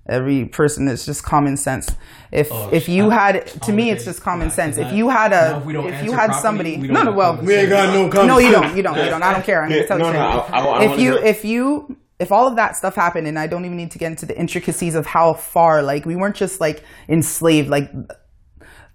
Every 0.08 0.46
person 0.46 0.88
it's 0.88 1.04
just 1.06 1.22
common 1.22 1.56
sense. 1.56 1.94
If 2.32 2.50
Oh, 2.50 2.68
if 2.72 2.88
you 2.88 3.10
I- 3.10 3.14
had 3.14 3.46
to 3.62 3.72
me, 3.72 3.90
it's 3.90 4.04
just 4.04 4.22
common 4.22 4.48
Yeah, 4.48 4.54
sense. 4.54 4.76
If 4.78 4.92
you 4.92 5.08
had 5.08 5.30
now 5.30 5.56
a 5.56 5.58
if 5.58 5.64
we 5.66 5.72
don't 5.72 5.86
if 5.92 6.04
you 6.04 6.12
had 6.12 6.26
properly, 6.30 6.42
somebody 6.42 6.76
we 6.78 6.88
no 6.88 6.94
don't 6.94 7.04
no 7.04 7.10
have 7.12 7.16
well 7.16 7.36
We 7.42 7.54
ain't 7.54 7.68
got 7.68 7.92
no 7.94 8.08
no 8.26 8.38
you 8.38 8.50
don't 8.50 8.76
you 8.76 8.82
don't 8.82 8.96
you 8.98 9.10
don't. 9.10 9.22
I 9.22 9.32
don't 9.32 9.44
care. 9.44 9.62
I'm 9.62 9.70
Yeah, 9.70 9.76
gonna 9.86 9.88
tell 9.88 9.98
no, 9.98 10.06
you 10.08 10.12
no, 10.14 10.18
something. 10.18 10.54
I- 10.54 10.58
I- 10.58 10.78
I 10.80 10.84
if 10.84 10.98
you 11.00 11.12
hear- 11.12 11.24
if 11.24 11.44
you 11.44 11.96
if 12.18 12.32
all 12.32 12.46
of 12.48 12.56
that 12.56 12.76
stuff 12.76 12.94
happened 12.96 13.26
and 13.26 13.38
I 13.38 13.46
don't 13.46 13.64
even 13.64 13.76
need 13.76 13.90
to 13.92 13.98
get 13.98 14.08
into 14.10 14.26
the 14.26 14.36
intricacies 14.38 14.94
of 14.94 15.06
how 15.06 15.34
far 15.34 15.82
like 15.82 16.04
we 16.06 16.16
weren't 16.16 16.36
just 16.36 16.60
like 16.60 16.82
enslaved 17.08 17.68
like 17.68 17.90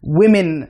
women 0.02 0.70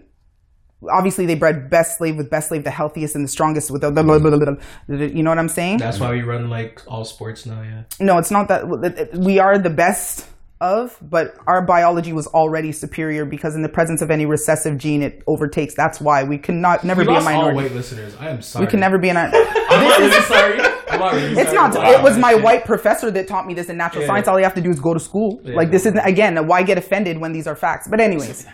obviously 0.91 1.25
they 1.25 1.35
bred 1.35 1.69
best 1.69 1.97
slave 1.97 2.15
with 2.17 2.29
best 2.29 2.49
slave 2.49 2.63
the 2.63 2.71
healthiest 2.71 3.15
and 3.15 3.23
the 3.23 3.29
strongest 3.29 3.71
with 3.71 3.81
the 3.81 3.91
blah, 3.91 4.03
blah, 4.03 4.19
blah, 4.19 4.29
blah, 4.37 4.55
blah. 4.87 4.95
you 4.97 5.23
know 5.23 5.29
what 5.31 5.39
I'm 5.39 5.49
saying 5.49 5.77
That's 5.77 5.99
why 5.99 6.11
we 6.11 6.21
run 6.21 6.49
like 6.49 6.81
all 6.87 7.05
sports 7.05 7.45
now. 7.45 7.61
Yeah. 7.61 7.83
no 7.99 8.17
it's 8.17 8.31
not 8.31 8.47
that 8.49 9.09
we 9.13 9.39
are 9.39 9.57
the 9.57 9.69
best 9.69 10.27
of 10.61 10.97
but 11.01 11.35
our 11.47 11.61
biology 11.61 12.13
was 12.13 12.27
already 12.27 12.71
superior 12.71 13.25
because 13.25 13.55
in 13.55 13.61
the 13.61 13.69
presence 13.69 14.01
of 14.01 14.09
any 14.09 14.25
recessive 14.25 14.77
gene 14.77 15.01
it 15.01 15.21
overtakes 15.27 15.75
that's 15.75 15.99
why 15.99 16.23
we 16.23 16.37
cannot 16.37 16.83
never 16.85 17.01
We 17.01 17.07
be 17.07 17.11
a 17.11 17.15
lost 17.15 17.27
all 17.27 17.33
minority 17.33 17.55
white 17.57 17.71
listeners. 17.75 18.15
I 18.17 18.29
am 18.29 18.41
sorry. 18.41 18.65
we 18.65 18.71
can 18.71 18.79
never 18.79 18.97
be 18.97 19.09
an 19.09 19.17
I'm 19.17 19.31
not 19.31 20.23
sorry. 20.23 20.59
I'm 20.89 20.99
not 20.99 21.13
really 21.13 21.35
It's 21.41 21.51
not. 21.51 21.75
It 21.75 22.01
was 22.01 22.17
my 22.17 22.33
shit. 22.35 22.43
white 22.43 22.63
professor 22.63 23.11
that 23.11 23.27
taught 23.27 23.45
me 23.47 23.53
this 23.53 23.67
in 23.67 23.75
natural 23.75 24.03
Yeah. 24.03 24.07
science. 24.07 24.27
All 24.29 24.37
you 24.39 24.45
have 24.45 24.53
to 24.53 24.61
do 24.61 24.69
is 24.69 24.79
go 24.79 24.93
to 24.93 24.99
school. 24.99 25.41
Like 25.43 25.71
this 25.71 25.85
isn't 25.85 25.97
again. 25.99 26.47
Why 26.47 26.63
get 26.63 26.77
offended 26.77 27.17
when 27.17 27.33
these 27.33 27.47
are 27.47 27.55
facts? 27.55 27.87
But 27.89 27.99
anyways, 27.99 28.45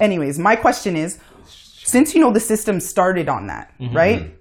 anyways, 0.00 0.38
my 0.38 0.56
question 0.56 0.94
is, 0.96 1.18
since 1.86 2.14
you 2.14 2.20
know 2.20 2.32
the 2.32 2.40
system 2.40 2.80
started 2.80 3.28
on 3.28 3.46
that, 3.46 3.72
Mm-hmm. 3.80 3.96
right? 3.96 4.32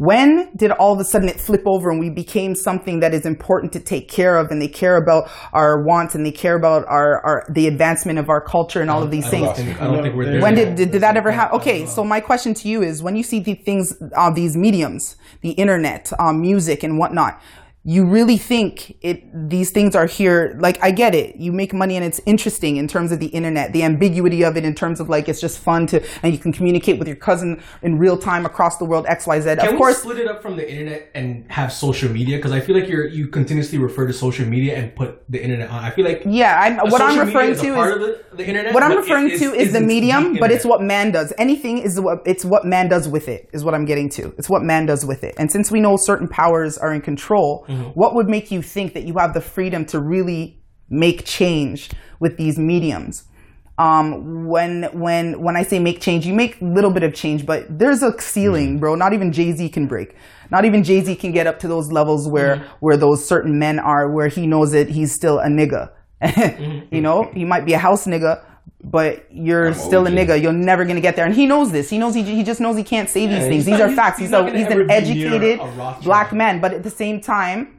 When 0.00 0.50
did 0.54 0.70
all 0.70 0.92
of 0.94 1.00
a 1.00 1.04
sudden 1.04 1.28
it 1.28 1.40
flip 1.40 1.64
over 1.66 1.90
and 1.90 1.98
we 1.98 2.08
became 2.08 2.54
something 2.54 3.00
that 3.00 3.12
is 3.12 3.26
important 3.26 3.72
to 3.72 3.80
take 3.80 4.08
care 4.08 4.36
of, 4.36 4.52
and 4.52 4.62
they 4.62 4.68
care 4.68 4.96
about 4.96 5.28
our 5.52 5.82
wants 5.84 6.14
and 6.14 6.24
they 6.24 6.30
care 6.30 6.56
about 6.56 6.86
our, 6.86 7.20
our 7.26 7.44
the 7.52 7.66
advancement 7.66 8.16
of 8.20 8.28
our 8.28 8.40
culture 8.40 8.80
and 8.80 8.90
all 8.92 9.02
of 9.02 9.10
these 9.10 9.26
I 9.26 9.30
things? 9.30 9.56
think, 9.56 9.82
I 9.82 9.84
don't 9.90 10.02
think 10.04 10.14
we're 10.14 10.30
there. 10.30 10.40
When 10.40 10.54
did, 10.54 10.76
did, 10.76 10.92
did 10.92 11.02
that 11.02 11.16
ever 11.16 11.32
happen? 11.32 11.58
Okay, 11.58 11.84
so 11.84 12.04
my 12.04 12.20
question 12.20 12.54
to 12.54 12.68
you 12.68 12.80
is 12.82 13.02
when 13.02 13.16
you 13.16 13.24
see 13.24 13.40
the 13.40 13.54
things, 13.54 13.92
uh, 14.16 14.30
these 14.32 14.56
mediums, 14.56 15.16
the 15.40 15.50
internet, 15.64 16.12
um, 16.20 16.40
music, 16.40 16.84
and 16.84 16.96
whatnot, 17.00 17.42
you 17.84 18.04
really 18.04 18.36
think 18.36 18.96
it 19.02 19.22
these 19.48 19.70
things 19.70 19.94
are 19.94 20.06
here 20.06 20.56
like 20.60 20.82
i 20.82 20.90
get 20.90 21.14
it 21.14 21.36
you 21.36 21.52
make 21.52 21.72
money 21.72 21.94
and 21.94 22.04
it's 22.04 22.20
interesting 22.26 22.76
in 22.76 22.88
terms 22.88 23.12
of 23.12 23.20
the 23.20 23.28
internet 23.28 23.72
the 23.72 23.84
ambiguity 23.84 24.42
of 24.42 24.56
it 24.56 24.64
in 24.64 24.74
terms 24.74 24.98
of 24.98 25.08
like 25.08 25.28
it's 25.28 25.40
just 25.40 25.58
fun 25.58 25.86
to 25.86 26.04
and 26.22 26.32
you 26.32 26.38
can 26.38 26.52
communicate 26.52 26.98
with 26.98 27.06
your 27.06 27.16
cousin 27.16 27.62
in 27.82 27.96
real 27.96 28.18
time 28.18 28.44
across 28.44 28.78
the 28.78 28.84
world 28.84 29.06
xyz 29.06 29.44
Can 29.44 29.58
of 29.60 29.72
we 29.72 29.78
course 29.78 29.98
split 29.98 30.18
it 30.18 30.26
up 30.26 30.42
from 30.42 30.56
the 30.56 30.68
internet 30.68 31.10
and 31.14 31.50
have 31.50 31.72
social 31.72 32.10
media? 32.10 32.36
Because 32.36 32.52
I 32.52 32.60
feel 32.60 32.78
like 32.78 32.88
you're 32.88 33.06
you 33.06 33.28
continuously 33.28 33.78
refer 33.78 34.06
to 34.06 34.12
social 34.12 34.46
media 34.46 34.76
and 34.76 34.94
put 34.94 35.22
the 35.30 35.42
internet 35.42 35.70
on. 35.70 35.84
I 35.84 35.90
feel 35.90 36.04
like 36.04 36.22
yeah 36.26 36.60
I'm, 36.60 36.90
what 36.90 37.00
i'm 37.00 37.18
referring 37.18 37.50
is 37.50 37.60
to 37.60 37.80
is 37.80 37.94
the, 37.98 38.36
the 38.36 38.46
internet. 38.46 38.74
what 38.74 38.82
I'm 38.82 38.90
but 38.90 38.98
it 38.98 39.00
referring 39.02 39.28
to 39.30 39.34
is 39.34 39.50
the 39.50 39.58
isn't 39.58 39.86
medium, 39.86 40.36
but 40.38 40.50
it's 40.50 40.64
what 40.64 40.82
man 40.82 41.12
does. 41.12 41.32
Anything 41.38 41.78
is 41.78 42.00
what 42.00 42.18
it's 42.26 42.44
what 42.44 42.64
man 42.64 42.88
does 42.88 43.08
with 43.08 43.28
it 43.28 43.48
is 43.52 43.64
what 43.64 43.74
I'm 43.74 43.84
getting 43.84 44.08
to. 44.10 44.34
It's 44.36 44.50
what 44.50 44.62
man 44.62 44.86
does 44.86 45.04
with 45.06 45.22
it. 45.24 45.34
And 45.38 45.50
since 45.50 45.70
we 45.70 45.80
know 45.80 45.96
certain 45.96 46.28
powers 46.28 46.76
are 46.76 46.92
in 46.92 47.00
control, 47.00 47.64
Mm-hmm. 47.68 47.77
What 47.94 48.14
would 48.14 48.28
make 48.28 48.50
you 48.50 48.62
think 48.62 48.94
that 48.94 49.04
you 49.04 49.14
have 49.18 49.34
the 49.34 49.40
freedom 49.40 49.84
to 49.86 50.00
really 50.00 50.60
make 50.88 51.24
change 51.24 51.90
with 52.20 52.36
these 52.36 52.58
mediums? 52.58 53.24
Um, 53.78 54.48
when 54.48 54.84
when 54.92 55.40
when 55.40 55.56
I 55.56 55.62
say 55.62 55.78
make 55.78 56.00
change, 56.00 56.26
you 56.26 56.34
make 56.34 56.60
a 56.60 56.64
little 56.64 56.90
bit 56.92 57.04
of 57.04 57.14
change, 57.14 57.46
but 57.46 57.64
there's 57.70 58.02
a 58.02 58.12
ceiling, 58.20 58.80
bro. 58.80 58.96
Not 58.96 59.12
even 59.12 59.30
Jay 59.30 59.52
Z 59.52 59.68
can 59.68 59.86
break. 59.86 60.16
Not 60.50 60.64
even 60.64 60.82
Jay 60.82 61.00
Z 61.00 61.14
can 61.16 61.30
get 61.30 61.46
up 61.46 61.60
to 61.60 61.68
those 61.68 61.92
levels 61.92 62.28
where 62.28 62.56
Mm-hmm. 62.56 62.66
where 62.80 62.96
those 62.96 63.24
certain 63.24 63.56
men 63.58 63.78
are, 63.78 64.12
where 64.12 64.26
he 64.28 64.48
knows 64.48 64.72
that 64.72 64.88
he's 64.88 65.12
still 65.14 65.38
a 65.38 65.46
nigga. 65.48 65.90
Mm-hmm. 66.20 66.92
you 66.92 67.00
know, 67.00 67.30
he 67.32 67.44
might 67.44 67.64
be 67.64 67.74
a 67.74 67.78
house 67.78 68.04
nigga, 68.06 68.42
but 68.82 69.26
you're 69.30 69.68
I'm 69.68 69.74
still 69.74 70.06
a 70.06 70.10
nigga. 70.10 70.40
You're 70.40 70.52
never 70.52 70.84
gonna 70.84 71.00
get 71.00 71.16
there, 71.16 71.26
and 71.26 71.34
he 71.34 71.46
knows 71.46 71.72
this. 71.72 71.90
He 71.90 71.98
knows 71.98 72.14
he, 72.14 72.22
he 72.22 72.42
just 72.42 72.60
knows 72.60 72.76
he 72.76 72.84
can't 72.84 73.08
say 73.10 73.26
these 73.26 73.44
things. 73.46 73.64
These 73.64 73.78
not- 73.78 73.90
are 73.90 73.94
facts. 73.94 74.18
he's 74.18 74.28
He's, 74.30 74.34
a 74.38 74.50
he's 74.56 74.66
an 74.66 74.90
educated 74.90 75.60
black 76.02 76.32
man, 76.32 76.60
but 76.60 76.72
at 76.74 76.82
the 76.82 76.90
same 76.90 77.20
time. 77.20 77.74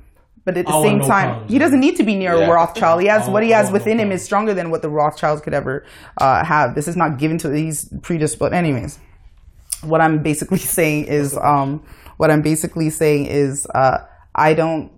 But 0.46 0.58
at 0.58 0.66
the 0.66 0.82
same 0.82 0.98
no 1.00 1.08
time, 1.08 1.30
problems. 1.30 1.52
he 1.52 1.60
doesn't 1.60 1.80
need 1.80 1.96
to 1.98 2.04
be 2.04 2.16
near 2.16 2.34
Yeah. 2.36 2.46
a 2.48 2.52
Rothschild. 2.52 3.02
He 3.02 3.08
has 3.08 3.30
what 3.30 3.44
he 3.44 3.52
has 3.52 3.68
all 3.68 3.72
no 3.74 3.78
within 3.80 4.00
him 4.00 4.12
is 4.12 4.24
stronger 4.24 4.54
than 4.54 4.72
what 4.72 4.82
the 4.82 4.90
Rothschilds 4.90 5.42
could 5.42 5.54
ever 5.54 5.86
uh, 6.18 6.44
have. 6.44 6.74
This 6.74 6.88
is 6.88 6.96
not 6.96 7.20
given 7.20 7.38
to 7.40 7.52
he's 7.52 7.90
predisposed. 8.02 8.54
Anyways, 8.54 8.98
what 9.84 10.02
I'm 10.02 10.24
basically 10.24 10.58
saying 10.78 11.06
is, 11.06 11.38
um, 11.38 11.84
what 12.18 12.32
I'm 12.32 12.42
basically 12.42 12.90
saying 12.90 13.28
is, 13.28 13.68
uh, 13.76 14.00
I 14.34 14.54
don't. 14.56 14.92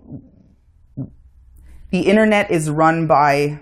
The 1.90 2.00
internet 2.00 2.50
is 2.50 2.70
run 2.70 3.06
by. 3.06 3.60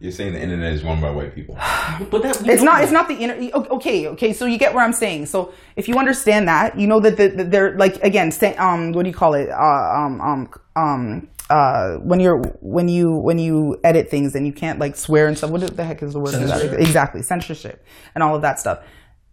You're 0.00 0.12
saying 0.12 0.34
the 0.34 0.40
internet 0.40 0.72
is 0.74 0.84
run 0.84 1.00
by 1.00 1.10
white 1.10 1.34
people. 1.34 1.56
But 2.10 2.22
that, 2.22 2.46
It's 2.46 2.62
not. 2.62 2.76
that. 2.76 2.82
It's 2.84 2.92
not 2.92 3.08
the 3.08 3.16
internet. 3.16 3.52
Okay, 3.52 4.06
okay. 4.08 4.32
So 4.32 4.46
you 4.46 4.56
get 4.56 4.72
where 4.72 4.84
I'm 4.84 4.92
saying. 4.92 5.26
So 5.26 5.52
if 5.74 5.88
you 5.88 5.96
understand 5.96 6.46
that, 6.46 6.78
you 6.78 6.86
know 6.86 7.00
that 7.00 7.16
the, 7.16 7.28
the, 7.28 7.44
they're 7.44 7.76
like 7.76 7.96
again. 8.04 8.30
Say, 8.30 8.54
um, 8.56 8.92
what 8.92 9.02
do 9.02 9.08
you 9.08 9.14
call 9.14 9.34
it? 9.34 9.48
Uh, 9.48 9.54
um, 9.98 10.20
um, 10.20 10.48
um. 10.76 11.28
Uh, 11.50 11.96
when 12.04 12.20
you're 12.20 12.42
when 12.60 12.88
you 12.88 13.18
when 13.22 13.38
you 13.38 13.78
edit 13.82 14.10
things 14.10 14.34
and 14.34 14.46
you 14.46 14.52
can't 14.52 14.78
like 14.78 14.94
swear 14.94 15.26
and 15.26 15.36
stuff. 15.36 15.50
What 15.50 15.62
the 15.76 15.82
heck 15.82 16.02
is 16.02 16.12
the 16.12 16.20
word? 16.20 16.32
for 16.32 16.40
that? 16.40 16.74
Exactly, 16.78 17.22
censorship 17.22 17.84
and 18.14 18.22
all 18.22 18.36
of 18.36 18.42
that 18.42 18.60
stuff. 18.60 18.80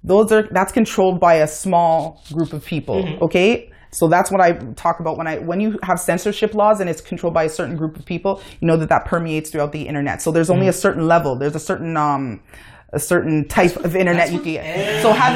Those 0.02 0.32
are 0.32 0.48
that's 0.50 0.72
controlled 0.72 1.20
by 1.20 1.36
a 1.36 1.48
small 1.48 2.24
group 2.32 2.54
of 2.54 2.64
people. 2.66 3.04
Mm-hmm. 3.04 3.24
Okay. 3.26 3.70
So 3.96 4.08
that's 4.08 4.30
what 4.32 4.42
I 4.42 4.52
talk 4.76 5.00
about 5.00 5.18
when 5.18 5.28
I 5.28 5.38
when 5.40 5.60
you 5.60 5.80
have 5.84 6.00
censorship 6.00 6.54
laws 6.54 6.80
and 6.82 6.90
it's 6.90 7.02
controlled 7.02 7.34
by 7.34 7.44
a 7.46 7.50
certain 7.50 7.76
group 7.78 7.98
of 7.98 8.06
people. 8.06 8.42
You 8.60 8.68
know 8.68 8.78
that 8.78 8.90
that 8.90 9.06
permeates 9.06 9.50
throughout 9.52 9.72
the 9.72 9.88
internet. 9.88 10.22
So 10.22 10.32
there's 10.32 10.48
Mm-hmm. 10.50 10.56
only 10.60 10.68
a 10.68 10.74
certain 10.74 11.08
level. 11.08 11.38
There's 11.40 11.56
a 11.56 11.60
certain 11.72 11.96
um 11.98 12.42
a 12.94 13.00
certain 13.00 13.46
type 13.48 13.76
of 13.84 13.94
internet 13.96 14.32
you 14.32 14.40
can 14.40 14.54
get. 14.54 15.02
So 15.02 15.12
have 15.12 15.34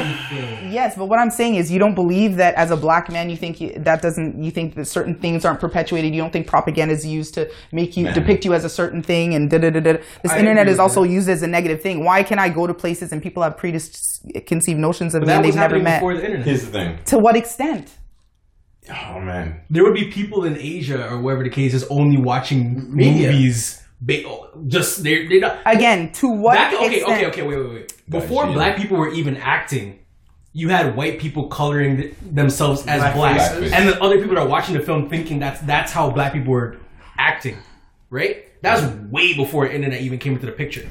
yes, 0.72 0.96
but 0.96 1.06
what 1.10 1.18
I'm 1.18 1.30
saying 1.30 1.56
is 1.56 1.70
you 1.70 1.78
don't 1.78 1.94
believe 1.94 2.36
that 2.36 2.54
as 2.54 2.70
a 2.70 2.76
black 2.76 3.10
man 3.10 3.28
you 3.28 3.36
think 3.36 3.60
you, 3.60 3.68
that 3.88 4.00
doesn't 4.00 4.42
you 4.42 4.50
think 4.50 4.76
that 4.76 4.86
certain 4.86 5.14
things 5.18 5.44
aren't 5.44 5.60
perpetuated. 5.60 6.14
You 6.14 6.22
don't 6.22 6.32
think 6.32 6.46
propaganda 6.46 6.94
is 6.94 7.04
used 7.04 7.34
to 7.34 7.50
make 7.72 7.96
you 7.98 8.04
Man. 8.04 8.14
depict 8.14 8.44
you 8.46 8.54
as 8.54 8.64
a 8.64 8.68
certain 8.70 9.02
thing 9.02 9.34
and 9.34 9.50
da 9.50 9.58
da 9.58 9.70
da 9.70 9.80
da. 9.80 9.92
This 10.22 10.32
I 10.32 10.38
internet 10.38 10.68
is 10.68 10.78
also 10.78 11.02
that. 11.02 11.10
used 11.10 11.28
as 11.28 11.42
a 11.42 11.48
negative 11.48 11.82
thing. 11.82 12.04
Why 12.04 12.22
can 12.22 12.38
I 12.38 12.48
go 12.48 12.66
to 12.66 12.72
places 12.74 13.12
and 13.12 13.20
people 13.22 13.42
have 13.42 13.56
preconceived 13.58 14.78
notions 14.78 15.14
of 15.14 15.20
But 15.22 15.26
me 15.26 15.32
that 15.32 15.36
and 15.36 15.44
they've 15.44 15.54
never 15.66 15.78
met? 15.80 15.98
before 16.00 16.14
the 16.14 16.24
internet. 16.24 16.46
Here's 16.46 16.64
the 16.64 16.70
thing. 16.72 16.98
To 17.06 17.18
what 17.18 17.36
extent? 17.36 17.90
Oh 18.90 19.20
man. 19.20 19.60
there 19.70 19.84
would 19.84 19.94
be 19.94 20.06
people 20.10 20.44
in 20.44 20.56
Asia 20.56 21.08
or 21.10 21.18
wherever 21.20 21.42
the 21.44 21.50
case 21.50 21.74
is 21.74 21.84
only 21.88 22.16
watching 22.16 22.90
movies. 22.90 23.82
Ba- 24.00 24.22
oh, 24.26 24.48
just 24.66 25.02
they're 25.02 25.28
they're 25.28 25.40
not. 25.40 25.58
Again, 25.66 26.10
to 26.14 26.28
what 26.28 26.54
Back, 26.54 26.74
okay, 26.74 26.96
extent? 26.96 27.18
okay, 27.18 27.26
okay, 27.26 27.42
wait, 27.42 27.56
wait, 27.58 27.70
wait. 27.74 27.92
Before 28.08 28.44
Gotcha. 28.44 28.54
black 28.54 28.76
people 28.78 28.96
were 28.96 29.10
even 29.12 29.36
acting, 29.36 29.98
you 30.54 30.70
had 30.70 30.96
white 30.96 31.18
people 31.20 31.48
coloring 31.48 31.96
th- 31.98 32.14
themselves 32.22 32.86
as 32.86 33.02
Blackface. 33.02 33.14
black, 33.14 33.40
Blackface. 33.52 33.72
and 33.72 33.88
then 33.88 34.02
other 34.02 34.16
people 34.18 34.34
that 34.36 34.40
are 34.42 34.48
watching 34.48 34.74
the 34.74 34.80
film 34.80 35.08
thinking 35.10 35.38
that's 35.38 35.60
that's 35.60 35.92
how 35.92 36.10
black 36.10 36.32
people 36.32 36.52
were 36.52 36.78
acting, 37.18 37.58
right? 38.08 38.46
That 38.62 38.80
was 38.82 38.90
way 39.10 39.34
before 39.34 39.66
internet 39.66 40.00
even 40.00 40.18
came 40.18 40.32
into 40.34 40.46
the 40.46 40.52
picture. 40.52 40.88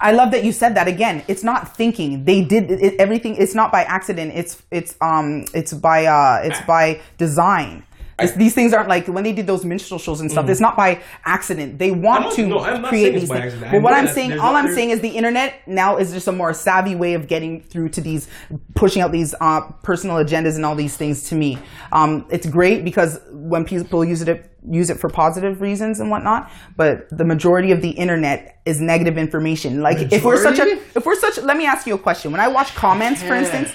I 0.00 0.12
love 0.12 0.30
that 0.32 0.44
you 0.44 0.52
said 0.52 0.74
that 0.74 0.88
again. 0.88 1.24
It's 1.28 1.42
not 1.42 1.76
thinking. 1.76 2.24
They 2.24 2.42
did 2.44 2.70
it, 2.70 2.94
everything. 2.98 3.36
It's 3.36 3.54
not 3.54 3.72
by 3.72 3.82
accident. 3.82 4.32
It's 4.34 4.62
it's 4.70 4.94
um 5.00 5.46
it's 5.54 5.72
by 5.72 6.06
uh 6.06 6.40
it's 6.44 6.60
by 6.62 7.00
design. 7.16 7.85
It's- 8.18 8.36
these 8.36 8.54
things 8.54 8.72
aren't 8.72 8.88
like 8.88 9.06
when 9.08 9.24
they 9.24 9.32
did 9.32 9.46
those 9.46 9.64
minstrel 9.64 9.98
shows 10.00 10.22
and 10.22 10.30
stuff. 10.30 10.48
It's 10.48 10.60
not 10.60 10.74
by 10.76 11.00
accident. 11.26 11.78
They 11.78 11.90
want 11.90 12.32
to 12.36 12.42
Mm. 12.44 12.48
no, 12.82 12.88
create 12.88 13.12
these 13.12 13.28
things. 13.28 13.40
accident. 13.44 13.66
I 13.68 13.72
But 13.72 13.82
what 13.82 13.92
I'm 13.92 14.08
saying, 14.08 14.38
all 14.38 14.56
I'm 14.56 14.72
saying 14.74 14.88
is 14.90 15.00
the 15.00 15.10
internet 15.10 15.54
now 15.66 15.98
is 15.98 16.12
just 16.12 16.26
a 16.26 16.32
more 16.32 16.54
savvy 16.54 16.94
way 16.94 17.12
of 17.12 17.28
getting 17.28 17.60
through 17.60 17.90
to 17.90 18.00
these, 18.00 18.26
pushing 18.74 19.02
out 19.02 19.12
these 19.12 19.34
uh, 19.40 19.60
personal 19.82 20.16
agendas 20.16 20.56
and 20.56 20.64
all 20.64 20.74
these 20.74 20.96
things. 20.96 21.24
To 21.28 21.34
me, 21.34 21.58
um, 21.92 22.24
it's 22.30 22.46
great 22.46 22.84
because 22.84 23.20
when 23.32 23.64
people 23.66 24.02
use 24.04 24.22
it 24.22 24.50
use 24.68 24.90
it 24.90 24.98
for 24.98 25.08
positive 25.08 25.60
reasons 25.60 26.00
and 26.00 26.10
whatnot. 26.10 26.50
But 26.76 27.06
the 27.16 27.24
majority 27.24 27.70
of 27.70 27.82
the 27.82 27.90
internet 27.90 28.56
is 28.64 28.80
negative 28.80 29.16
information. 29.16 29.80
Like 29.80 30.10
if 30.12 30.24
we're 30.24 30.42
such 30.42 30.58
a 30.58 30.78
if 30.96 31.04
we're 31.06 31.14
such 31.20 31.38
let 31.42 31.56
me 31.56 31.66
ask 31.66 31.86
you 31.86 31.94
a 31.94 31.98
question 31.98 32.32
when 32.32 32.40
i 32.40 32.48
watch 32.48 32.74
comments 32.74 33.22
for 33.22 33.34
instance 33.34 33.70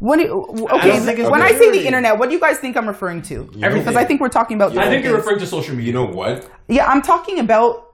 what 0.00 0.16
do 0.16 0.22
you, 0.24 0.68
okay 0.70 0.88
don't 0.88 1.02
think 1.02 1.18
it's 1.18 1.30
when 1.30 1.42
i 1.42 1.52
say 1.52 1.70
the 1.70 1.86
internet 1.86 2.18
what 2.18 2.28
do 2.28 2.34
you 2.34 2.40
guys 2.40 2.58
think 2.58 2.76
i'm 2.76 2.86
referring 2.88 3.22
to 3.22 3.42
Everything. 3.62 3.78
because 3.78 3.96
i 3.96 4.04
think 4.04 4.20
we're 4.20 4.28
talking 4.28 4.56
about 4.56 4.76
I 4.76 4.88
think 4.90 5.04
you're 5.04 5.12
things. 5.14 5.24
referring 5.24 5.40
to 5.40 5.46
social 5.46 5.74
media. 5.74 5.86
You 5.88 5.92
know 5.92 6.06
what? 6.06 6.48
yeah 6.68 6.86
i'm 6.86 7.02
talking 7.02 7.38
about 7.38 7.91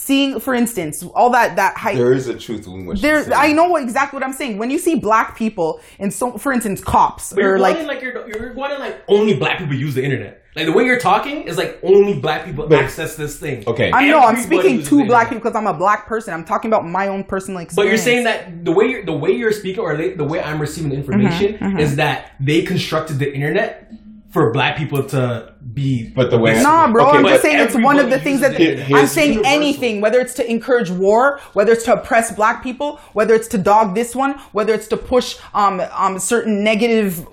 seeing 0.00 0.40
for 0.40 0.54
instance 0.54 1.02
all 1.14 1.28
that 1.28 1.56
that 1.56 1.76
hype 1.76 1.94
There 1.94 2.14
is 2.14 2.26
a 2.26 2.34
truth 2.34 2.66
in 2.66 2.86
what 2.86 3.02
there, 3.02 3.18
she's 3.18 3.26
saying. 3.26 3.38
I 3.38 3.52
know 3.52 3.76
exactly 3.76 4.16
what 4.16 4.24
I'm 4.24 4.32
saying. 4.32 4.56
When 4.56 4.70
you 4.70 4.78
see 4.78 4.94
black 4.94 5.36
people 5.36 5.80
in 5.98 6.10
so, 6.10 6.38
for 6.38 6.52
instance, 6.52 6.82
cops 6.82 7.34
But 7.34 7.42
you're 7.42 7.54
or 7.54 7.58
going 7.58 7.86
like, 7.86 7.86
like 7.86 8.02
you're 8.02 8.26
you're 8.26 8.54
going 8.54 8.72
in 8.72 8.80
like 8.80 9.02
only 9.08 9.34
black 9.34 9.58
people 9.58 9.74
use 9.74 9.94
the 9.94 10.02
internet. 10.02 10.42
Like 10.56 10.64
the 10.66 10.72
way 10.72 10.84
you're 10.84 10.98
talking 10.98 11.42
is 11.42 11.58
like 11.58 11.78
only 11.82 12.18
black 12.18 12.46
people 12.46 12.72
access 12.74 13.14
this 13.14 13.38
thing. 13.38 13.62
Okay. 13.66 13.92
I 13.92 14.08
know 14.08 14.20
I'm 14.20 14.38
speaking 14.38 14.82
to 14.82 15.04
black 15.04 15.28
people 15.28 15.42
because 15.42 15.54
I'm 15.54 15.66
a 15.66 15.74
black 15.74 16.06
person. 16.06 16.32
I'm 16.32 16.46
talking 16.46 16.70
about 16.70 16.86
my 16.86 17.08
own 17.08 17.22
personal 17.22 17.60
experience. 17.60 17.76
But 17.76 17.86
you're 17.86 17.98
saying 17.98 18.24
that 18.24 18.64
the 18.64 18.72
way 18.72 18.86
you're, 18.86 19.04
the 19.04 19.12
way 19.12 19.32
you're 19.32 19.52
speaking 19.52 19.80
or 19.80 19.96
the 19.96 20.14
the 20.14 20.24
way 20.24 20.40
I'm 20.42 20.60
receiving 20.60 20.90
the 20.90 20.96
information 20.96 21.58
Mm-hmm, 21.60 21.78
is 21.78 21.96
that 21.96 22.32
they 22.40 22.62
constructed 22.62 23.18
the 23.18 23.32
internet 23.32 23.92
for 24.32 24.52
black 24.52 24.76
people 24.76 25.02
to 25.02 25.52
be. 25.74 26.08
But 26.14 26.30
the 26.30 26.38
way- 26.38 26.62
Nah, 26.62 26.90
bro. 26.92 27.08
Okay, 27.08 27.18
I'm 27.18 27.26
just 27.26 27.42
saying 27.42 27.58
it's 27.58 27.74
one 27.74 27.98
of 27.98 28.10
the 28.10 28.18
things 28.18 28.40
that 28.40 28.56
the 28.56 28.82
I'm 28.94 29.06
saying 29.06 29.30
universal. 29.34 29.54
anything, 29.60 30.00
whether 30.00 30.20
it's 30.20 30.34
to 30.34 30.48
encourage 30.50 30.90
war, 30.90 31.40
whether 31.52 31.72
it's 31.72 31.84
to 31.84 31.94
oppress 31.94 32.30
black 32.32 32.62
people, 32.62 33.00
whether 33.12 33.34
it's 33.34 33.48
to 33.48 33.58
dog 33.58 33.94
this 33.94 34.14
one, 34.14 34.32
whether 34.52 34.72
it's 34.72 34.86
to 34.88 34.96
push 34.96 35.36
um 35.54 35.80
um 35.92 36.18
certain 36.18 36.62
negative 36.64 37.26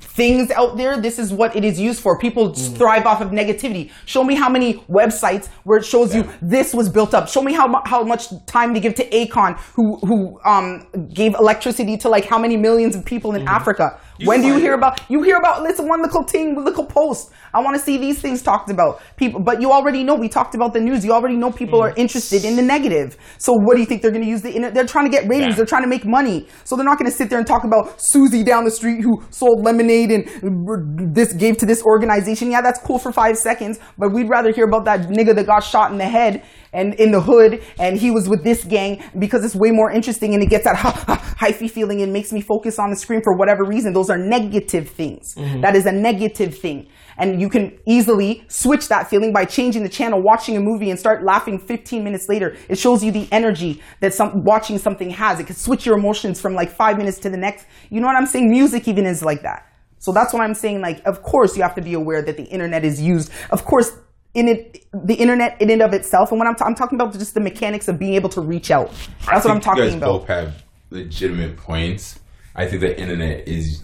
things 0.00 0.50
out 0.52 0.76
there. 0.76 0.96
This 1.00 1.18
is 1.18 1.32
what 1.32 1.56
it 1.56 1.64
is 1.64 1.78
used 1.80 2.00
for. 2.00 2.18
People 2.18 2.50
Mm. 2.50 2.76
thrive 2.76 3.04
off 3.06 3.20
of 3.20 3.30
negativity. 3.30 3.90
Show 4.06 4.22
me 4.22 4.34
how 4.36 4.48
many 4.48 4.74
websites 4.88 5.48
where 5.64 5.78
it 5.78 5.84
shows 5.84 6.14
you 6.14 6.24
this 6.40 6.72
was 6.72 6.88
built 6.88 7.14
up. 7.14 7.28
Show 7.28 7.42
me 7.42 7.52
how 7.52 7.82
how 7.84 8.02
much 8.04 8.28
time 8.46 8.74
they 8.74 8.80
give 8.80 8.94
to 8.96 9.08
Akon, 9.10 9.58
who 9.74 9.96
who 10.08 10.38
um 10.44 10.86
gave 11.12 11.34
electricity 11.34 11.96
to 11.98 12.08
like 12.08 12.26
how 12.26 12.38
many 12.38 12.56
millions 12.56 12.94
of 12.94 13.04
people 13.04 13.34
in 13.34 13.46
Africa. 13.48 13.98
When 14.24 14.40
do 14.40 14.48
you 14.48 14.56
hear 14.58 14.74
about 14.74 15.00
you 15.08 15.22
hear 15.22 15.36
about 15.36 15.62
listen 15.62 15.88
one 15.88 16.02
little 16.02 16.22
thing, 16.22 16.56
little 16.56 16.84
post. 16.84 17.30
I 17.52 17.60
want 17.60 17.76
to 17.76 17.82
see 17.82 17.96
these 17.96 18.20
things 18.20 18.42
talked 18.42 18.70
about. 18.70 19.00
People, 19.16 19.40
but 19.40 19.60
you 19.60 19.72
already 19.72 20.04
know 20.04 20.14
we 20.14 20.28
talked 20.28 20.54
about 20.54 20.72
the 20.72 20.80
news. 20.80 21.04
You 21.04 21.12
already 21.12 21.36
know 21.36 21.50
people 21.50 21.80
are 21.80 21.94
interested 21.96 22.44
in 22.44 22.56
the 22.56 22.62
negative. 22.62 23.16
So 23.38 23.52
what 23.52 23.74
do 23.74 23.80
you 23.80 23.86
think 23.86 24.02
they're 24.02 24.10
going 24.10 24.24
to 24.24 24.28
use 24.28 24.42
the 24.42 24.48
internet? 24.48 24.74
They're 24.74 24.86
trying 24.86 25.06
to 25.06 25.10
get 25.10 25.28
ratings. 25.28 25.50
Yeah. 25.50 25.56
They're 25.56 25.66
trying 25.66 25.82
to 25.82 25.88
make 25.88 26.04
money. 26.04 26.48
So 26.64 26.76
they're 26.76 26.84
not 26.84 26.98
going 26.98 27.10
to 27.10 27.16
sit 27.16 27.30
there 27.30 27.38
and 27.38 27.46
talk 27.46 27.64
about 27.64 27.94
Susie 27.98 28.42
down 28.42 28.64
the 28.64 28.70
street 28.70 29.02
who 29.02 29.22
sold 29.30 29.64
lemonade 29.64 30.10
and 30.10 31.14
this 31.14 31.32
gave 31.32 31.56
to 31.58 31.66
this 31.66 31.82
organization. 31.82 32.50
Yeah, 32.50 32.60
that's 32.60 32.80
cool 32.80 32.98
for 32.98 33.12
five 33.12 33.38
seconds, 33.38 33.78
but 33.96 34.12
we'd 34.12 34.28
rather 34.28 34.52
hear 34.52 34.66
about 34.66 34.84
that 34.84 35.08
nigga 35.08 35.34
that 35.34 35.46
got 35.46 35.60
shot 35.60 35.90
in 35.90 35.98
the 35.98 36.08
head 36.08 36.42
and 36.72 36.94
in 36.94 37.10
the 37.10 37.20
hood 37.20 37.62
and 37.78 37.96
he 37.98 38.10
was 38.10 38.28
with 38.28 38.44
this 38.44 38.64
gang 38.64 39.02
because 39.18 39.44
it's 39.44 39.54
way 39.54 39.70
more 39.70 39.90
interesting 39.90 40.34
and 40.34 40.42
it 40.42 40.50
gets 40.50 40.64
that 40.64 40.76
ha, 40.76 40.90
ha, 40.90 41.34
hyphy 41.38 41.70
feeling 41.70 42.02
and 42.02 42.12
makes 42.12 42.32
me 42.32 42.40
focus 42.40 42.78
on 42.78 42.90
the 42.90 42.96
screen 42.96 43.22
for 43.22 43.36
whatever 43.36 43.64
reason. 43.64 43.92
Those 43.92 44.10
are 44.10 44.18
negative 44.18 44.88
things. 44.88 45.34
Mm-hmm. 45.34 45.60
That 45.60 45.74
is 45.74 45.86
a 45.86 45.92
negative 45.92 46.58
thing. 46.58 46.88
And 47.18 47.40
you 47.40 47.48
can 47.48 47.76
easily 47.84 48.44
switch 48.48 48.88
that 48.88 49.10
feeling 49.10 49.32
by 49.32 49.44
changing 49.44 49.82
the 49.82 49.88
channel, 49.88 50.22
watching 50.22 50.56
a 50.56 50.60
movie, 50.60 50.90
and 50.90 50.98
start 50.98 51.24
laughing 51.24 51.58
15 51.58 52.04
minutes 52.04 52.28
later. 52.28 52.56
It 52.68 52.78
shows 52.78 53.02
you 53.02 53.10
the 53.10 53.28
energy 53.32 53.82
that 54.00 54.14
some 54.14 54.44
watching 54.44 54.78
something 54.78 55.10
has. 55.10 55.40
It 55.40 55.46
can 55.46 55.56
switch 55.56 55.84
your 55.84 55.98
emotions 55.98 56.40
from 56.40 56.54
like 56.54 56.70
five 56.70 56.96
minutes 56.96 57.18
to 57.20 57.30
the 57.30 57.36
next. 57.36 57.66
You 57.90 58.00
know 58.00 58.06
what 58.06 58.16
I'm 58.16 58.26
saying? 58.26 58.48
Music 58.48 58.86
even 58.86 59.04
is 59.04 59.22
like 59.22 59.42
that. 59.42 59.64
So 59.98 60.12
that's 60.12 60.32
what 60.32 60.42
I'm 60.42 60.54
saying. 60.54 60.80
Like, 60.80 61.04
of 61.06 61.22
course, 61.22 61.56
you 61.56 61.62
have 61.62 61.74
to 61.74 61.82
be 61.82 61.94
aware 61.94 62.22
that 62.22 62.36
the 62.36 62.44
internet 62.44 62.84
is 62.84 63.00
used. 63.00 63.32
Of 63.50 63.64
course, 63.64 63.90
in 64.38 64.48
it, 64.48 64.86
the 64.92 65.14
internet 65.14 65.60
in 65.60 65.70
and 65.70 65.82
of 65.82 65.92
itself. 65.92 66.30
And 66.30 66.38
when 66.38 66.46
I'm, 66.48 66.54
ta- 66.54 66.64
I'm 66.66 66.74
talking 66.74 66.98
about 67.00 67.12
just 67.14 67.34
the 67.34 67.40
mechanics 67.40 67.88
of 67.88 67.98
being 67.98 68.14
able 68.14 68.28
to 68.30 68.40
reach 68.40 68.70
out. 68.70 68.90
That's 69.26 69.44
what 69.44 69.46
I'm 69.46 69.56
think 69.56 69.64
talking 69.64 69.84
you 69.84 69.90
guys 69.90 69.96
about. 69.96 70.20
both 70.20 70.26
have 70.28 70.64
legitimate 70.90 71.56
points. 71.56 72.20
I 72.54 72.66
think 72.66 72.80
the 72.80 72.98
internet 72.98 73.46
is 73.48 73.82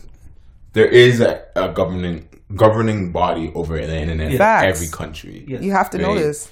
there 0.73 0.87
is 0.89 1.21
a, 1.21 1.45
a 1.57 1.69
governing 1.73 2.29
governing 2.57 3.11
body 3.13 3.51
over 3.55 3.77
the 3.77 3.97
internet 3.99 4.33
in 4.33 4.39
Facts. 4.39 4.77
every 4.77 4.89
country. 4.89 5.45
You 5.49 5.73
have 5.73 5.91
to 5.91 5.99
know 5.99 6.15
this. 6.15 6.51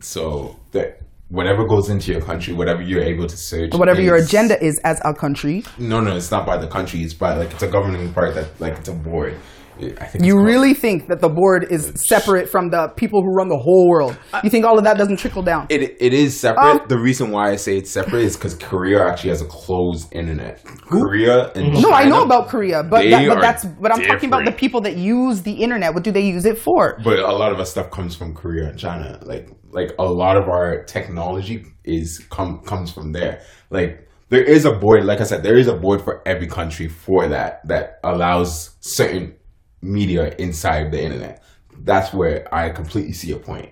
So 0.00 0.58
that 0.72 1.00
whatever 1.28 1.66
goes 1.66 1.88
into 1.88 2.12
your 2.12 2.20
country, 2.20 2.52
whatever 2.52 2.82
you're 2.82 3.02
able 3.02 3.26
to 3.26 3.36
search, 3.36 3.72
Whatever 3.74 4.02
your 4.02 4.16
agenda 4.16 4.62
is 4.62 4.78
as 4.80 5.00
a 5.04 5.14
country, 5.14 5.64
No, 5.78 6.00
no, 6.00 6.16
it's 6.16 6.30
not 6.30 6.44
by 6.46 6.56
the 6.58 6.66
country. 6.68 7.02
It's 7.02 7.14
by 7.14 7.36
like 7.36 7.50
it's 7.52 7.62
a 7.62 7.68
governing 7.68 8.12
part 8.12 8.34
that 8.34 8.60
like 8.60 8.74
it's 8.74 8.88
a 8.88 8.92
board. 8.92 9.36
I 9.80 10.06
think 10.06 10.24
you 10.24 10.40
really 10.40 10.74
think 10.74 11.08
that 11.08 11.20
the 11.20 11.28
board 11.28 11.66
is 11.70 11.92
separate 12.06 12.48
from 12.48 12.70
the 12.70 12.88
people 12.96 13.22
who 13.22 13.32
run 13.34 13.48
the 13.48 13.58
whole 13.58 13.88
world. 13.88 14.16
You 14.44 14.50
think 14.50 14.64
all 14.64 14.78
of 14.78 14.84
that 14.84 14.98
doesn't 14.98 15.16
trickle 15.16 15.42
down? 15.42 15.66
It, 15.70 15.96
it 15.98 16.12
is 16.12 16.38
separate. 16.38 16.82
Um, 16.82 16.88
the 16.88 16.98
reason 16.98 17.30
why 17.30 17.50
I 17.50 17.56
say 17.56 17.76
it's 17.78 17.90
separate 17.90 18.22
is 18.22 18.36
because 18.36 18.54
Korea 18.54 19.06
actually 19.06 19.30
has 19.30 19.42
a 19.42 19.46
closed 19.46 20.12
internet. 20.12 20.62
Korea 20.64 21.50
and 21.52 21.72
No, 21.80 21.90
I 21.90 22.04
know 22.04 22.22
about 22.22 22.48
Korea, 22.48 22.82
but 22.82 23.08
that, 23.08 23.28
but 23.28 23.40
that's 23.40 23.64
but 23.64 23.92
I'm 23.92 24.02
talking 24.02 24.28
about 24.28 24.44
the 24.44 24.52
people 24.52 24.80
that 24.82 24.96
use 24.96 25.42
the 25.42 25.52
internet. 25.52 25.94
What 25.94 26.04
do 26.04 26.12
they 26.12 26.26
use 26.26 26.44
it 26.44 26.58
for? 26.58 26.98
But 27.02 27.18
a 27.18 27.32
lot 27.32 27.52
of 27.52 27.58
our 27.58 27.66
stuff 27.66 27.90
comes 27.90 28.14
from 28.14 28.34
Korea 28.34 28.68
and 28.68 28.78
China. 28.78 29.18
Like 29.22 29.48
like 29.70 29.92
a 29.98 30.04
lot 30.04 30.36
of 30.36 30.48
our 30.48 30.84
technology 30.84 31.64
is 31.84 32.18
come 32.30 32.60
comes 32.60 32.92
from 32.92 33.12
there. 33.12 33.42
Like 33.70 34.08
there 34.28 34.42
is 34.42 34.64
a 34.64 34.72
board, 34.72 35.04
like 35.04 35.20
I 35.20 35.24
said, 35.24 35.42
there 35.42 35.58
is 35.58 35.68
a 35.68 35.76
board 35.76 36.00
for 36.00 36.22
every 36.26 36.46
country 36.46 36.88
for 36.88 37.28
that 37.28 37.66
that 37.68 38.00
allows 38.02 38.76
certain 38.80 39.34
media 39.82 40.34
inside 40.38 40.92
the 40.92 41.02
internet. 41.02 41.42
That's 41.80 42.12
where 42.14 42.52
I 42.54 42.70
completely 42.70 43.12
see 43.12 43.32
a 43.32 43.38
point. 43.38 43.70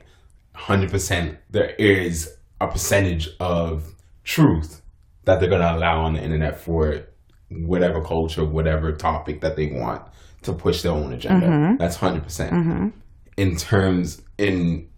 Hundred 0.55 0.91
percent 0.91 1.39
there 1.49 1.71
is 1.79 2.37
a 2.61 2.69
percentage 2.69 3.29
of 3.39 3.95
truth 4.25 4.83
that 5.25 5.41
they're 5.41 5.49
gonna 5.49 5.77
allow 5.77 6.03
on 6.05 6.15
the 6.15 6.23
internet 6.23 6.61
for 6.61 7.07
whatever 7.51 8.03
culture, 8.03 8.45
whatever 8.45 8.93
topic 8.93 9.41
that 9.41 9.57
they 9.57 9.67
want 9.67 10.03
to 10.43 10.53
push 10.53 10.83
their 10.83 10.93
own 10.93 11.13
agenda. 11.13 11.47
Mm-hmm. 11.47 11.77
That's 11.77 11.99
100%. 11.99 12.23
percent 12.23 12.53
mm-hmm. 12.53 12.89
In 13.37 13.57
terms, 13.57 14.23
in, 14.39 14.89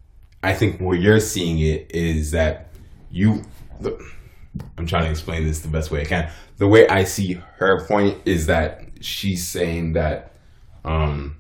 I 0.43 0.55
think 0.55 0.81
where 0.81 0.97
you're 0.97 1.21
seeing 1.21 1.59
it 1.59 1.91
is 1.95 2.33
that 2.33 2.73
you, 3.11 3.43
the, 3.81 3.99
I'm 4.77 4.87
trying 4.87 5.05
to 5.05 5.11
explain 5.11 5.45
this 5.45 5.61
the 5.61 5.69
best 5.69 5.91
way 5.91 6.03
I 6.03 6.05
can. 6.05 6.31
The 6.59 6.69
way 6.69 6.89
I 6.89 7.05
see 7.05 7.41
her 7.59 7.85
point 7.87 8.19
is 8.25 8.47
that 8.47 8.83
she's 9.01 9.47
saying 9.47 9.95
that, 9.95 10.32
um, 10.85 11.37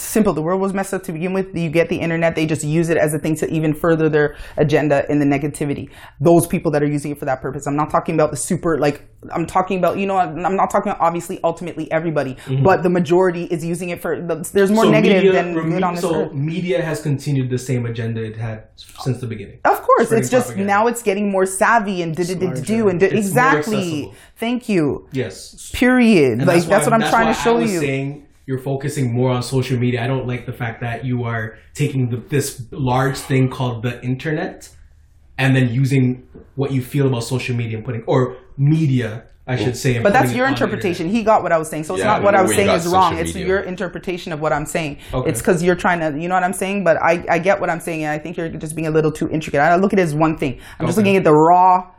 simple. 0.00 0.32
The 0.32 0.42
world 0.42 0.60
was 0.60 0.72
messed 0.72 0.94
up 0.94 1.02
to 1.04 1.12
begin 1.12 1.32
with. 1.32 1.54
You 1.54 1.70
get 1.70 1.88
the 1.88 1.96
internet. 1.96 2.34
They 2.34 2.46
just 2.46 2.64
use 2.64 2.88
it 2.88 2.96
as 2.96 3.14
a 3.14 3.18
thing 3.18 3.36
to 3.36 3.50
even 3.50 3.74
further 3.74 4.08
their 4.08 4.36
agenda 4.56 5.04
in 5.10 5.18
the 5.18 5.26
negativity. 5.26 5.90
Those 6.20 6.46
people 6.46 6.70
that 6.72 6.82
are 6.82 6.86
using 6.88 7.12
it 7.12 7.18
for 7.18 7.24
that 7.24 7.40
purpose. 7.40 7.66
I'm 7.66 7.76
not 7.76 7.90
talking 7.90 8.14
about 8.14 8.30
the 8.30 8.36
super, 8.36 8.78
like, 8.78 9.08
I'm 9.32 9.46
talking 9.46 9.78
about, 9.78 9.98
you 9.98 10.06
know, 10.06 10.16
I'm 10.16 10.56
not 10.56 10.70
talking 10.70 10.92
about 10.92 11.00
obviously 11.02 11.40
ultimately 11.42 11.90
everybody, 11.90 12.34
mm-hmm. 12.34 12.62
but 12.62 12.82
the 12.82 12.90
majority 12.90 13.44
is 13.44 13.64
using 13.64 13.90
it 13.90 14.00
for, 14.00 14.20
there's 14.52 14.70
more 14.70 14.84
So 14.84 14.90
negative 14.90 15.24
media- 15.24 15.32
than 15.32 15.54
good 15.54 15.82
on 15.82 15.94
this 15.94 16.02
so 16.02 16.26
earth. 16.26 16.32
media 16.32 16.82
has 16.82 17.02
continued 17.02 17.50
the 17.50 17.58
same 17.58 17.84
agenda 17.86 18.22
it 18.22 18.36
had 18.36 18.64
since 18.76 19.20
the 19.20 19.26
beginning. 19.26 19.58
Of 19.64 19.82
course, 19.82 20.06
Spreading 20.06 20.22
it's 20.22 20.30
just 20.30 20.46
propaganda. 20.48 20.72
now 20.72 20.86
it's 20.86 21.02
getting 21.02 21.30
more 21.32 21.46
savvy 21.46 22.02
and 22.02 22.14
do 22.14 22.88
and 22.88 23.00
did 23.00 23.12
It's 23.12 23.12
more 23.12 23.18
exactly. 23.18 24.12
Thank 24.36 24.68
you. 24.68 25.08
Yes. 25.12 25.70
Period. 25.72 26.46
Like 26.46 26.64
that's, 26.64 26.86
what 26.86 26.92
I'm 26.92 27.08
trying 27.10 27.26
to 27.26 27.40
show 27.40 27.58
you. 27.58 28.24
Saying 28.48 28.56
you're 28.56 28.64
focusing 28.64 29.12
more 29.12 29.30
on 29.30 29.42
social 29.42 29.78
media. 29.78 30.02
I 30.02 30.06
don't 30.06 30.26
like 30.26 30.46
the 30.46 30.52
fact 30.52 30.80
that 30.80 31.04
you 31.04 31.24
are 31.24 31.58
taking 31.74 32.10
the, 32.10 32.16
this 32.16 32.66
large 32.72 33.16
thing 33.16 33.50
called 33.50 33.82
the 33.82 34.02
internet 34.02 34.70
and 35.36 35.54
then 35.54 35.68
using 35.72 36.26
what 36.56 36.72
you 36.72 36.82
feel 36.82 37.06
about 37.06 37.24
social 37.24 37.54
media 37.54 37.76
and 37.76 37.84
putting 37.84 38.02
or 38.06 38.36
media, 38.56 39.24
I 39.46 39.56
should 39.56 39.76
say. 39.76 39.98
But 40.00 40.12
that's 40.12 40.32
your 40.32 40.46
interpretation. 40.48 41.08
He 41.08 41.22
got 41.22 41.42
what 41.42 41.52
I 41.52 41.58
was 41.58 41.68
saying. 41.68 41.84
So 41.84 41.94
it's 41.94 42.00
Yeah, 42.00 42.06
not 42.12 42.22
what 42.22 42.34
I 42.34 42.42
was 42.42 42.54
saying 42.54 42.70
is 42.70 42.86
wrong. 42.86 43.12
social 43.12 43.26
It's 43.26 43.36
your 43.36 43.60
interpretation 43.60 44.32
of 44.32 44.40
what 44.40 44.52
I'm 44.52 44.66
saying. 44.66 44.98
Okay. 45.12 45.30
It's 45.30 45.40
because 45.40 45.62
you're 45.62 45.76
trying 45.76 46.00
to, 46.00 46.18
you 46.20 46.28
know 46.28 46.34
what 46.34 46.42
I'm 46.42 46.52
saying? 46.52 46.84
But 46.84 46.96
I, 46.96 47.24
I 47.28 47.38
get 47.38 47.60
what 47.60 47.70
I'm 47.70 47.80
saying, 47.80 48.02
and 48.04 48.10
I 48.10 48.18
think 48.18 48.36
you're 48.36 48.48
just 48.48 48.74
being 48.74 48.88
a 48.88 48.90
little 48.90 49.12
too 49.12 49.28
intricate. 49.30 49.60
I 49.60 49.76
look 49.76 49.92
at 49.92 49.98
it 49.98 50.02
as 50.02 50.14
one 50.14 50.36
thing. 50.36 50.58
I'm 50.78 50.86
just 50.86 50.98
looking 50.98 51.16
at 51.16 51.24
the 51.24 51.34
raw, 51.34 51.90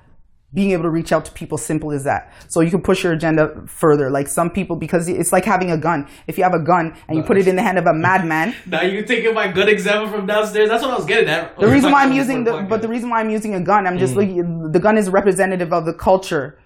being 0.54 0.72
able 0.72 0.84
to 0.84 0.90
reach 0.90 1.12
out 1.12 1.26
to 1.26 1.32
people, 1.32 1.58
simple 1.58 1.92
as 1.92 2.04
that. 2.06 2.34
So 2.48 2.62
you 2.62 2.72
can 2.72 2.82
push 2.82 3.04
your 3.04 3.14
agenda 3.14 3.62
further. 3.68 4.10
Like 4.10 4.28
some 4.28 4.50
people, 4.50 4.76
because 4.76 5.08
it's 5.08 5.32
like 5.32 5.46
having 5.46 5.70
a 5.70 5.78
gun. 5.78 6.08
If 6.26 6.38
you 6.38 6.44
have 6.44 6.54
a 6.56 6.60
gun 6.60 6.96
and 7.08 7.18
you 7.18 7.24
put 7.24 7.38
it 7.38 7.48
in 7.48 7.56
the 7.56 7.62
hand 7.62 7.78
of 7.78 7.86
a 7.86 7.94
madman, 7.94 8.56
Now 8.66 8.82
you're 8.82 9.04
taking 9.06 9.34
my 9.36 9.48
good 9.48 9.70
example 9.70 10.10
from 10.12 10.26
downstairs. 10.26 10.70
That's 10.70 10.82
what 10.82 10.92
I 10.92 10.98
was 10.98 11.06
getting 11.06 11.30
at. 11.30 11.56
the 11.60 11.68
reason 11.76 11.92
why 11.92 12.04
I'm 12.04 12.14
using 12.24 12.46
the, 12.46 12.66
but 12.68 12.82
the 12.82 12.88
reason 12.88 13.10
why 13.12 13.20
I'm 13.20 13.30
using 13.30 13.54
a 13.54 13.60
gun, 13.62 13.86
I'm 13.86 13.98
Mm. 13.98 14.00
just 14.00 14.16
looking. 14.16 14.72
The 14.72 14.80
gun 14.80 14.98
is 14.98 15.10
representative 15.10 15.72
of 15.72 15.86
the 15.86 15.94
culture 15.94 16.58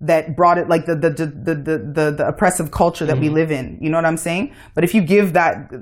that 0.00 0.36
brought 0.36 0.58
it, 0.58 0.68
like 0.68 0.86
the 0.86 0.94
the 0.96 1.10
the 1.10 1.26
the 1.26 1.54
the, 1.54 2.10
the, 2.18 2.26
oppressive 2.28 2.70
culture 2.70 3.04
that 3.06 3.14
Mm-hmm. 3.16 3.22
we 3.22 3.40
live 3.40 3.50
in. 3.52 3.78
You 3.80 3.90
know 3.90 3.98
what 3.98 4.04
I'm 4.04 4.16
saying? 4.16 4.52
But 4.74 4.82
if 4.84 4.94
you 4.94 5.00
give 5.02 5.32
that, 5.34 5.72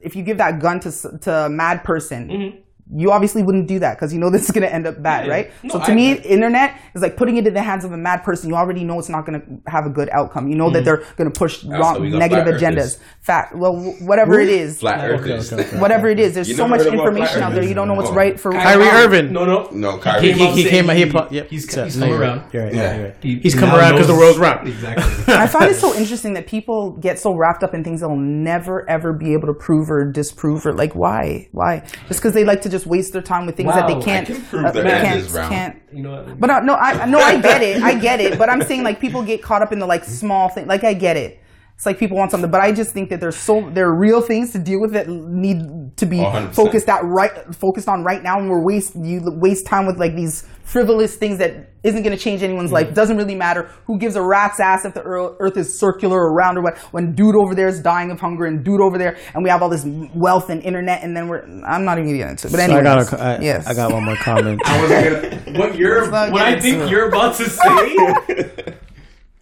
if 0.00 0.16
you 0.16 0.22
give 0.22 0.38
that 0.38 0.60
gun 0.60 0.80
to 0.80 0.90
to 1.22 1.32
a 1.46 1.48
mad 1.48 1.82
person. 1.84 2.62
You 2.94 3.10
obviously 3.10 3.42
wouldn't 3.42 3.66
do 3.66 3.80
that 3.80 3.96
because 3.96 4.12
you 4.14 4.20
know 4.20 4.30
this 4.34 4.44
is 4.44 4.50
going 4.52 4.62
to 4.66 4.72
end 4.72 4.86
up 4.86 5.02
bad. 5.02 5.26
Yeah. 5.26 5.32
right? 5.32 5.50
No, 5.64 5.70
so 5.74 5.78
to 5.80 5.92
I- 5.92 5.94
me, 5.94 6.12
internet 6.12 6.78
is 6.94 7.02
like 7.02 7.16
putting 7.16 7.36
it 7.36 7.46
in 7.46 7.54
the 7.54 7.62
hands 7.62 7.84
of 7.84 7.92
a 7.92 7.96
mad 7.96 8.22
person. 8.22 8.48
You 8.48 8.54
already 8.56 8.84
know 8.84 8.98
it's 8.98 9.08
not 9.08 9.26
going 9.26 9.40
to 9.40 9.70
have 9.70 9.86
a 9.86 9.90
good 9.90 10.08
outcome. 10.12 10.48
You 10.48 10.54
know 10.56 10.66
Mm-hmm. 10.66 10.74
that 10.74 10.84
they're 10.84 11.04
going 11.16 11.30
to 11.30 11.36
push 11.38 11.64
wrong, 11.64 12.08
negative 12.10 12.46
agendas. 12.46 12.76
earthers. 12.76 12.98
Fact. 13.20 13.56
Well, 13.56 13.74
whatever 14.00 14.38
it 14.38 14.48
is, 14.48 14.78
Flat 14.80 15.00
Okay, 15.00 15.14
earthers. 15.32 15.52
okay, 15.52 15.66
okay. 15.66 15.80
whatever 15.80 16.08
it 16.08 16.20
is, 16.20 16.34
there's 16.34 16.48
You 16.48 16.54
so 16.54 16.68
much 16.68 16.86
information 16.86 17.42
out 17.42 17.52
there. 17.54 17.62
You 17.64 17.74
don't 17.74 17.88
know 17.88 17.94
what's 17.94 18.10
Oh. 18.10 18.14
right 18.14 18.38
for 18.38 18.52
Kyrie 18.52 18.84
Irving. 18.86 19.32
No, 19.32 19.44
no, 19.44 19.68
No, 19.72 19.98
Kyrie. 19.98 20.32
came 20.32 20.46
out 20.46 20.54
he, 20.54 20.62
he 20.62 20.68
came. 20.70 20.86
saying 20.86 20.96
He, 21.12 21.18
he- 21.18 21.34
yep. 21.36 21.48
he's- 21.50 21.68
So, 21.72 21.84
he's 21.84 21.98
come 21.98 22.12
around. 22.12 22.38
right, 22.42 22.54
You're 22.54 22.64
right. 22.64 22.74
Yeah. 22.74 22.96
You're 22.96 23.04
right. 23.06 23.16
He- 23.20 23.38
He's 23.40 23.54
he 23.54 23.58
come 23.60 23.74
around 23.74 23.92
because 23.92 24.06
the 24.06 24.14
world's 24.14 24.38
road's 24.38 24.54
round. 24.56 24.68
Exactly. 24.68 25.34
I 25.34 25.46
find 25.48 25.70
it 25.70 25.74
so 25.76 25.94
interesting 25.94 26.34
that 26.34 26.46
people 26.46 26.92
get 26.92 27.18
so 27.18 27.34
wrapped 27.34 27.62
up 27.64 27.74
in 27.74 27.82
things 27.82 28.00
they'll 28.00 28.16
never 28.16 28.88
ever 28.88 29.12
be 29.12 29.32
able 29.32 29.48
to 29.48 29.54
prove 29.54 29.90
or 29.90 30.04
disprove 30.10 30.64
or 30.66 30.72
like 30.72 30.94
why 30.94 31.48
why 31.52 31.80
just 32.08 32.20
because 32.20 32.32
they 32.34 32.44
like 32.44 32.62
to 32.62 32.68
just 32.76 32.86
waste 32.86 33.12
their 33.12 33.22
time 33.22 33.46
with 33.46 33.56
things 33.56 33.72
that 33.72 33.86
they 33.86 34.00
can't 34.00 34.26
can 34.26 34.42
prove 34.44 34.64
uh, 34.64 34.70
that 34.72 34.84
that 34.84 35.02
can't, 35.02 35.50
can't. 35.50 35.82
You 35.92 36.02
know 36.02 36.22
what? 36.22 36.38
but 36.40 36.50
uh, 36.50 36.60
no 36.60 36.74
I 36.74 37.06
no 37.06 37.18
I 37.18 37.40
get 37.40 37.62
it. 37.62 37.82
I 37.82 37.98
get 37.98 38.20
it. 38.20 38.38
But 38.38 38.50
I'm 38.50 38.62
saying 38.62 38.82
like 38.82 39.00
people 39.00 39.22
get 39.22 39.42
caught 39.42 39.62
up 39.62 39.72
in 39.72 39.78
the 39.78 39.86
like 39.86 40.04
small 40.04 40.48
thing. 40.48 40.66
Like 40.66 40.84
I 40.84 40.94
get 40.94 41.16
it 41.16 41.40
it's 41.76 41.84
like 41.84 41.98
people 41.98 42.16
want 42.16 42.30
something 42.30 42.50
but 42.50 42.62
I 42.62 42.72
just 42.72 42.92
think 42.92 43.10
that 43.10 43.20
there's 43.20 43.36
so 43.36 43.70
there 43.74 43.86
are 43.86 43.98
real 43.98 44.22
things 44.22 44.50
to 44.52 44.58
deal 44.58 44.80
with 44.80 44.92
that 44.92 45.08
need 45.08 45.58
to 45.98 46.06
be 46.06 46.20
Oh, 46.20 46.24
100%. 46.24 46.54
focused 46.54 46.88
at 46.88 47.02
right 47.04 47.32
focused 47.54 47.86
on 47.88 48.02
right 48.02 48.22
now 48.22 48.38
and 48.38 48.48
we're 48.48 48.64
waste 48.64 48.94
you 48.96 49.20
waste 49.24 49.66
time 49.66 49.84
with 49.86 49.98
like 49.98 50.16
these 50.16 50.46
frivolous 50.64 51.16
things 51.16 51.38
that 51.38 51.70
isn't 51.84 52.02
going 52.02 52.16
to 52.16 52.22
change 52.22 52.42
anyone's 52.42 52.72
life 52.72 52.86
mm-hmm. 52.86 52.94
doesn't 52.94 53.16
really 53.18 53.34
matter 53.36 53.70
who 53.86 53.98
gives 53.98 54.16
a 54.16 54.22
rat's 54.22 54.58
ass 54.58 54.84
if 54.86 54.94
the 54.94 55.02
earth 55.04 55.56
is 55.56 55.78
circular 55.78 56.18
or 56.18 56.34
round 56.34 56.56
or 56.58 56.62
what 56.62 56.78
when 56.92 57.14
dude 57.14 57.36
over 57.36 57.54
there 57.54 57.68
is 57.68 57.80
dying 57.82 58.10
of 58.10 58.18
hunger 58.18 58.46
and 58.46 58.64
dude 58.64 58.80
over 58.80 58.96
there 58.98 59.16
and 59.34 59.44
we 59.44 59.50
have 59.50 59.62
all 59.62 59.68
this 59.68 59.84
wealth 60.14 60.48
and 60.48 60.62
internet 60.62 61.02
and 61.02 61.14
then 61.16 61.28
we're 61.28 61.42
I'm 61.64 61.84
not 61.84 61.98
even 61.98 62.18
gonna 62.18 62.30
into 62.30 62.48
it 62.48 62.50
but 62.52 62.56
So 62.58 62.64
anyway 62.64 62.80
I 62.80 62.82
got 62.82 63.02
a, 63.02 63.04
co- 63.04 63.38
yes 63.42 63.66
I 63.66 63.74
got 63.74 63.92
one 63.92 64.02
more 64.04 64.16
comment. 64.28 64.60
I 64.64 64.80
was 64.80 64.90
gonna, 64.90 65.58
what 65.58 65.76
you're, 65.76 66.10
what 66.10 66.34
I 66.40 66.58
think 66.58 66.84
it. 66.84 66.90
you're 66.90 67.08
about 67.08 67.36
to 67.36 67.50
say. 67.50 68.76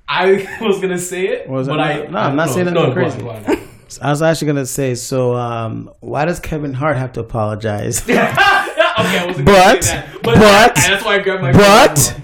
I 0.09 0.47
was 0.61 0.81
gonna 0.81 0.99
say 0.99 1.29
it, 1.29 1.49
Was 1.49 1.67
but 1.69 1.77
not- 1.77 1.91
I 1.91 2.07
no, 2.07 2.19
I'm 2.19 2.37
not 2.37 2.51
saying 2.51 2.67
no, 2.73 2.83
anything 2.85 2.95
go 2.95 3.01
on, 3.01 3.11
crazy. 3.11 3.19
go 3.21 3.31
on, 3.31 3.43
go 3.45 3.53
on. 3.53 3.69
I 4.03 4.11
was 4.11 4.23
actually 4.23 4.47
gonna 4.49 4.67
say. 4.67 4.95
So, 4.97 5.35
um, 5.35 5.91
why 6.01 6.25
does 6.25 6.41
Kevin 6.41 6.75
Hart 6.75 6.97
have 6.97 7.13
to 7.13 7.21
apologize? 7.21 8.03
okay, 8.09 8.19
I 8.19 9.25
wasn't 9.27 9.47
But- 9.47 9.55
gonna 9.55 9.83
say 9.83 9.95
that. 9.97 10.13
but, 10.15 10.35
but- 10.35 10.75
that's 10.75 11.05
why 11.05 11.15
I 11.17 11.19
grabbed 11.21 11.43
my. 11.43 11.53
but- 11.53 12.21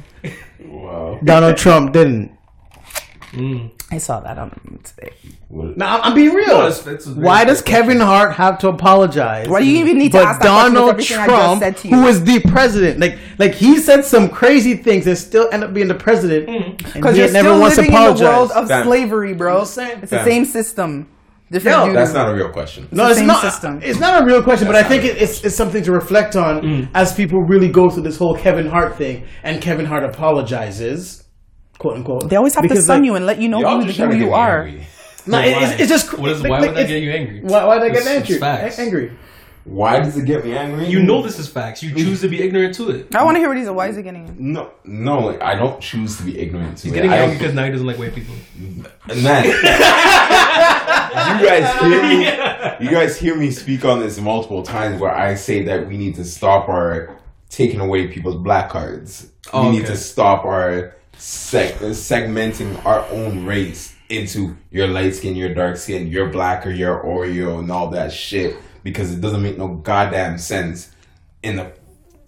Donald 1.25 1.57
Trump 1.57 1.93
didn't. 1.93 2.33
I 3.93 3.99
saw 3.99 4.21
that 4.21 4.39
on 4.39 4.51
today 4.85 5.13
What- 5.49 5.77
No, 5.77 5.85
I'm, 5.87 6.01
I'm 6.03 6.15
being 6.15 6.33
real. 6.33 6.47
No, 6.47 6.61
it's- 6.69 6.87
it's 6.87 7.07
a 7.07 7.11
very 7.11 7.27
Why 7.27 7.45
does 7.45 7.61
Kevin 7.61 7.99
Hart 8.01 8.35
have 8.35 8.59
to 8.61 8.69
apologize? 8.69 9.49
Why 9.49 9.61
do 9.61 9.67
you 9.67 9.79
even 9.79 9.99
need 9.99 10.13
to 10.13 10.19
but 10.19 10.27
ask 10.27 10.41
that 10.41 10.47
Donald 10.47 10.91
everything 10.91 11.19
I 11.19 11.27
just 11.27 11.37
Trump, 11.41 11.61
said 11.63 11.77
to 11.79 11.89
you? 11.89 11.97
who 11.97 12.07
is 12.07 12.23
the 12.25 12.41
president, 12.41 13.01
like 13.01 13.19
like 13.39 13.55
he 13.55 13.79
said 13.79 14.05
some 14.05 14.29
crazy 14.29 14.75
things 14.77 15.07
and 15.09 15.19
still 15.19 15.49
end 15.53 15.65
up 15.65 15.75
being 15.75 15.89
the 15.89 15.95
president, 16.09 16.49
and 16.49 16.77
because 16.95 17.17
he 17.17 17.23
you're 17.23 17.33
never 17.33 17.49
still 17.49 17.61
once 17.61 17.77
living 17.79 17.93
in 17.93 18.15
the 18.15 18.23
world 18.23 18.51
of 18.53 18.69
Fam. 18.69 18.85
slavery 18.87 19.35
bro 19.35 19.55
I'm 19.55 19.61
just 19.63 19.75
saying. 19.75 19.99
it's 20.03 20.11
the 20.11 20.25
same 20.25 20.45
system 20.45 21.09
different 21.51 21.79
No, 21.79 21.87
dude. 21.87 21.97
That's 21.97 22.13
not 22.15 22.29
a 22.31 22.35
real 22.35 22.51
question. 22.51 22.87
no, 22.93 23.07
the 23.07 23.11
it's 23.11 23.21
not. 23.23 23.41
system. 23.43 23.81
It's 23.83 23.99
not 23.99 24.23
a 24.23 24.25
real 24.25 24.41
question, 24.41 24.69
but 24.69 24.77
I 24.77 24.85
think 24.85 25.03
it, 25.05 25.21
it's 25.21 25.43
it's 25.43 25.57
something 25.57 25.83
to 25.83 25.91
reflect 25.91 26.37
on 26.37 26.63
Mm. 26.63 26.89
as 26.95 27.13
people 27.13 27.41
really 27.43 27.69
go 27.69 27.91
through 27.91 28.05
this 28.05 28.19
whole 28.19 28.37
Kevin 28.37 28.69
Hart 28.69 28.97
thing, 28.97 29.25
and 29.43 29.61
Kevin 29.61 29.85
Hart 29.87 30.05
apologizes, 30.05 31.25
quote 31.81 31.97
unquote. 31.97 32.29
they 32.29 32.37
always 32.37 32.55
have 32.55 32.63
to 32.63 32.69
because, 32.69 32.85
stun 32.85 33.01
like, 33.01 33.07
you 33.07 33.15
and 33.17 33.27
let 33.27 33.41
you 33.41 33.49
know 33.49 33.61
Y'all 33.61 33.81
who, 33.81 33.91
who 33.91 34.15
you 34.17 34.33
are 34.33 34.63
angry. 34.65 34.87
No, 35.27 35.39
Why? 35.39 35.45
it- 35.47 35.63
it's, 35.63 35.81
it's 35.83 35.89
just 35.91 36.17
What 36.19 36.31
is, 36.31 36.41
like- 36.43 36.51
why 36.51 36.59
like, 36.61 36.69
would 36.69 36.77
that 36.79 36.89
get 36.89 37.03
you 37.03 37.11
angry? 37.11 37.41
Why, 37.43 37.65
why 37.65 37.75
did 37.79 37.85
I 37.85 37.89
get 37.89 37.99
It's- 38.03 38.17
it's 38.17 38.31
angry? 38.31 38.39
facts. 38.39 38.79
Angry. 38.79 39.13
Why 39.65 40.01
does 40.01 40.17
it 40.17 40.25
get 40.25 40.43
me 40.45 40.57
angry? 40.57 40.87
You 40.87 41.03
know 41.03 41.21
this 41.23 41.39
is 41.39 41.47
facts. 41.47 41.83
You 41.83 41.95
choose 41.95 42.23
to 42.23 42.29
be 42.29 42.43
ignorant 42.43 42.75
to 42.77 42.91
it. 42.91 43.15
I 43.15 43.23
want 43.25 43.35
to 43.37 43.41
hear 43.41 43.49
what 43.49 43.59
he's. 43.59 43.69
Why 43.69 43.89
is 43.89 43.97
he 43.97 44.03
getting? 44.03 44.35
No, 44.39 44.71
no, 44.85 45.19
like 45.21 45.43
I 45.43 45.55
don't 45.55 45.79
choose 45.83 46.17
to 46.17 46.23
be 46.23 46.39
ignorant 46.39 46.79
to 46.79 46.85
He's 46.85 46.93
it. 46.93 46.95
getting 46.95 47.13
angry 47.13 47.37
because 47.37 47.55
now 47.55 47.65
he 47.67 47.71
doesn't 47.71 47.87
like 47.87 47.99
white 47.99 48.15
people. 48.15 48.35
Man, 49.07 49.45
you 49.45 49.53
guys 51.47 51.79
hear 51.81 52.03
me? 52.03 52.25
You 52.87 52.91
guys 52.91 53.19
hear 53.19 53.37
me 53.37 53.51
speak 53.51 53.85
on 53.85 54.01
this 54.01 54.19
multiple 54.19 54.63
times 54.63 54.99
where 55.01 55.15
I 55.15 55.35
say 55.35 55.63
that 55.65 55.87
we 55.87 55.99
need 55.99 56.15
to 56.17 56.25
stop 56.25 56.69
our 56.71 57.15
taking 57.51 57.81
away 57.81 58.09
people's 58.09 58.37
black 58.37 58.71
cards. 58.71 59.31
Oh, 59.53 59.69
we 59.71 59.77
need 59.79 59.87
to 59.87 59.97
stop 59.97 60.45
our 60.47 60.97
seg- 61.21 61.79
segmenting 61.91 62.85
our 62.85 63.07
own 63.11 63.45
race 63.45 63.95
into 64.09 64.57
your 64.71 64.89
light 64.89 65.15
skin, 65.15 65.37
your 65.37 65.55
dark 65.55 65.77
skin, 65.77 66.09
your 66.09 66.29
black 66.29 66.67
or 66.67 66.71
your 66.71 67.03
Oreo 67.05 67.59
and 67.59 67.71
all 67.71 67.91
that 67.91 68.13
shit 68.13 68.57
because 68.83 69.13
it 69.13 69.21
doesn't 69.21 69.43
make 69.43 69.59
no 69.59 69.69
goddamn 69.69 70.39
sense 70.39 70.91
in 71.43 71.57
the 71.57 71.73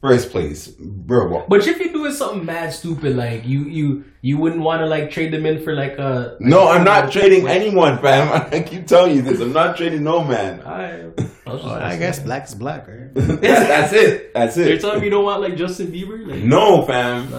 first 0.02 0.30
place, 0.30 0.68
bro. 0.68 1.44
But 1.48 1.66
if 1.66 1.78
you're 1.78 1.92
doing 1.92 2.12
something 2.12 2.44
mad 2.44 2.72
stupid, 2.72 3.16
like 3.16 3.46
you 3.46 3.64
you 3.64 4.04
you 4.20 4.36
wouldn't 4.36 4.62
want 4.62 4.80
to 4.80 4.86
like 4.86 5.10
trade 5.10 5.32
them 5.32 5.46
in 5.46 5.62
for 5.64 5.74
like 5.74 5.98
a. 5.98 6.36
No, 6.40 6.68
I'm 6.68 6.84
not 6.84 7.10
trading 7.10 7.48
anyone, 7.48 7.98
fam. 7.98 8.30
I 8.52 8.60
keep 8.60 8.86
telling 8.86 9.16
you 9.16 9.22
this. 9.22 9.40
I'm 9.40 9.52
not 9.52 9.76
trading 9.76 10.02
no 10.04 10.22
man. 10.22 10.60
I, 10.66 11.10
I, 11.46 11.92
I 11.92 11.96
guess 11.96 12.20
black 12.20 12.46
is 12.46 12.54
black, 12.54 12.86
right? 12.86 13.12
That- 13.14 13.40
that's 13.42 13.92
it. 13.92 14.32
That's 14.34 14.56
it. 14.56 14.66
You're 14.68 14.76
it. 14.76 14.80
telling 14.80 15.00
me 15.00 15.06
you 15.06 15.10
don't 15.10 15.24
want 15.24 15.40
like 15.42 15.56
Justin 15.56 15.88
Bieber, 15.88 16.26
like 16.26 16.42
No, 16.42 16.82
fam. 16.86 17.32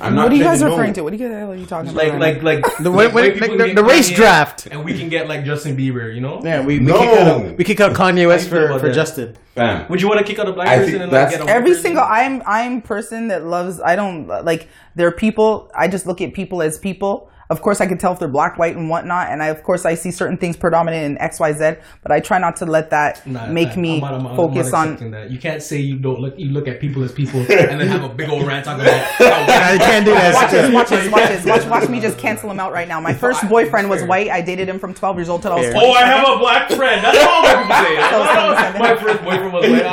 I'm 0.00 0.14
not 0.16 0.24
What 0.24 0.32
are 0.32 0.34
you 0.34 0.42
guys 0.42 0.58
trading 0.58 0.68
no- 0.68 0.76
referring 0.76 0.92
to? 0.94 1.00
What 1.02 1.12
are 1.12 1.16
you 1.16 1.28
guys 1.28 1.42
are 1.48 1.54
you 1.54 1.66
talking 1.66 1.94
like 1.94 2.08
about? 2.08 2.20
like 2.20 2.42
like 2.42 2.64
The 2.78 2.90
like, 2.90 3.14
when- 3.14 3.38
white 3.38 3.58
the- 3.58 3.72
the 3.74 3.84
race 3.84 4.10
draft. 4.10 4.66
and 4.66 4.84
we 4.84 4.98
can 4.98 5.08
get 5.08 5.28
like 5.28 5.44
Justin 5.44 5.76
Bieber. 5.76 6.12
You 6.12 6.20
know? 6.20 6.40
Yeah, 6.42 6.60
we, 6.66 6.78
we 6.80 6.84
No. 6.86 6.98
kick 6.98 7.08
out 7.20 7.56
we 7.58 7.64
kick 7.64 7.80
out 7.80 7.92
Kanye 7.94 8.26
West 8.26 8.50
How 8.50 8.56
you 8.56 8.66
feel 8.66 8.74
for, 8.74 8.80
for 8.80 8.88
that? 8.88 8.94
Justin. 8.94 9.36
fam. 9.54 9.88
Would 9.88 10.02
you 10.02 10.08
want 10.08 10.18
to 10.18 10.26
kick 10.26 10.38
out 10.40 10.48
a 10.48 10.52
black 10.52 10.66
I 10.68 10.78
person 10.78 11.02
and 11.02 11.12
like 11.12 11.30
get 11.30 11.40
a 11.40 11.44
white 11.44 11.50
every 11.54 11.70
person? 11.70 11.82
single 11.82 12.02
i'm 12.04 12.42
i'm 12.44 12.82
person 12.82 13.28
that 13.28 13.44
loves 13.46 13.80
i 13.80 13.94
don't 13.94 14.26
like 14.26 14.68
there 14.96 15.06
are 15.06 15.12
people 15.12 15.70
i 15.76 15.86
just 15.86 16.06
look 16.06 16.20
at 16.20 16.34
people 16.34 16.60
as 16.60 16.76
people 16.76 17.30
of 17.50 17.60
course 17.62 17.80
i 17.80 17.86
can 17.86 17.98
tell 17.98 18.12
if 18.12 18.18
they're 18.18 18.28
black 18.28 18.58
white 18.58 18.76
and 18.76 18.88
whatnot 18.88 19.28
and 19.30 19.42
i 19.42 19.46
of 19.48 19.62
course 19.62 19.84
i 19.84 19.94
see 19.94 20.10
certain 20.10 20.36
things 20.36 20.56
predominant 20.56 21.04
in 21.04 21.28
xyz 21.28 21.80
but 22.02 22.10
i 22.12 22.20
try 22.20 22.38
not 22.38 22.56
to 22.56 22.64
let 22.66 22.90
that 22.90 23.24
Nah, 23.26 23.46
make 23.46 23.74
nah, 23.76 23.82
me 23.82 23.94
I'm 23.96 24.00
not- 24.00 24.14
I'm 24.14 24.22
not- 24.22 24.30
I'm 24.30 24.36
focus 24.36 24.72
not 24.72 25.02
on 25.02 25.10
that. 25.12 25.30
You 25.30 25.38
can't 25.38 25.62
say 25.62 25.78
you 25.78 25.96
don't 25.98 26.20
look. 26.20 26.34
You 26.36 26.50
look 26.50 26.66
at 26.68 26.80
people 26.80 27.02
as 27.04 27.12
people 27.12 27.40
and 27.48 27.80
then 27.80 27.88
have 27.88 28.02
a 28.04 28.08
big 28.12 28.28
old 28.28 28.46
rant 28.46 28.64
talking 28.64 28.84
about. 28.84 29.00
how 29.00 29.24
I 29.74 29.78
can't 29.78 30.04
do 30.04 30.12
that. 30.12 30.34
Watch 30.34 30.50
this, 30.50 30.72
watch 30.74 30.88
this, 30.90 31.10
watch 31.12 31.28
this. 31.28 31.44
Watch, 31.46 31.64
watch 31.66 31.88
me 31.88 32.00
just 32.00 32.18
cancel 32.18 32.50
him 32.50 32.58
out 32.60 32.72
right 32.72 32.88
now. 32.88 33.00
My 33.00 33.14
first 33.14 33.48
boyfriend 33.48 33.88
was 33.88 34.02
white. 34.04 34.30
I 34.30 34.40
dated 34.40 34.68
him 34.68 34.78
from 34.78 34.92
12 34.94 35.16
years 35.16 35.28
old 35.28 35.42
till 35.42 35.52
I 35.52 35.56
was 35.56 35.70
20. 35.70 35.86
Oh, 35.86 35.92
I 35.92 36.04
have 36.04 36.28
a 36.28 36.38
black 36.38 36.68
friend. 36.70 37.04
That's 37.04 37.18
all 37.24 37.42
white 37.42 37.62
people 37.62 37.76
say. 37.84 37.94
So- 38.74 38.78
My 38.78 38.96
first 38.96 39.22
boyfriend 39.24 39.52
was 39.52 39.70
white. 39.70 39.86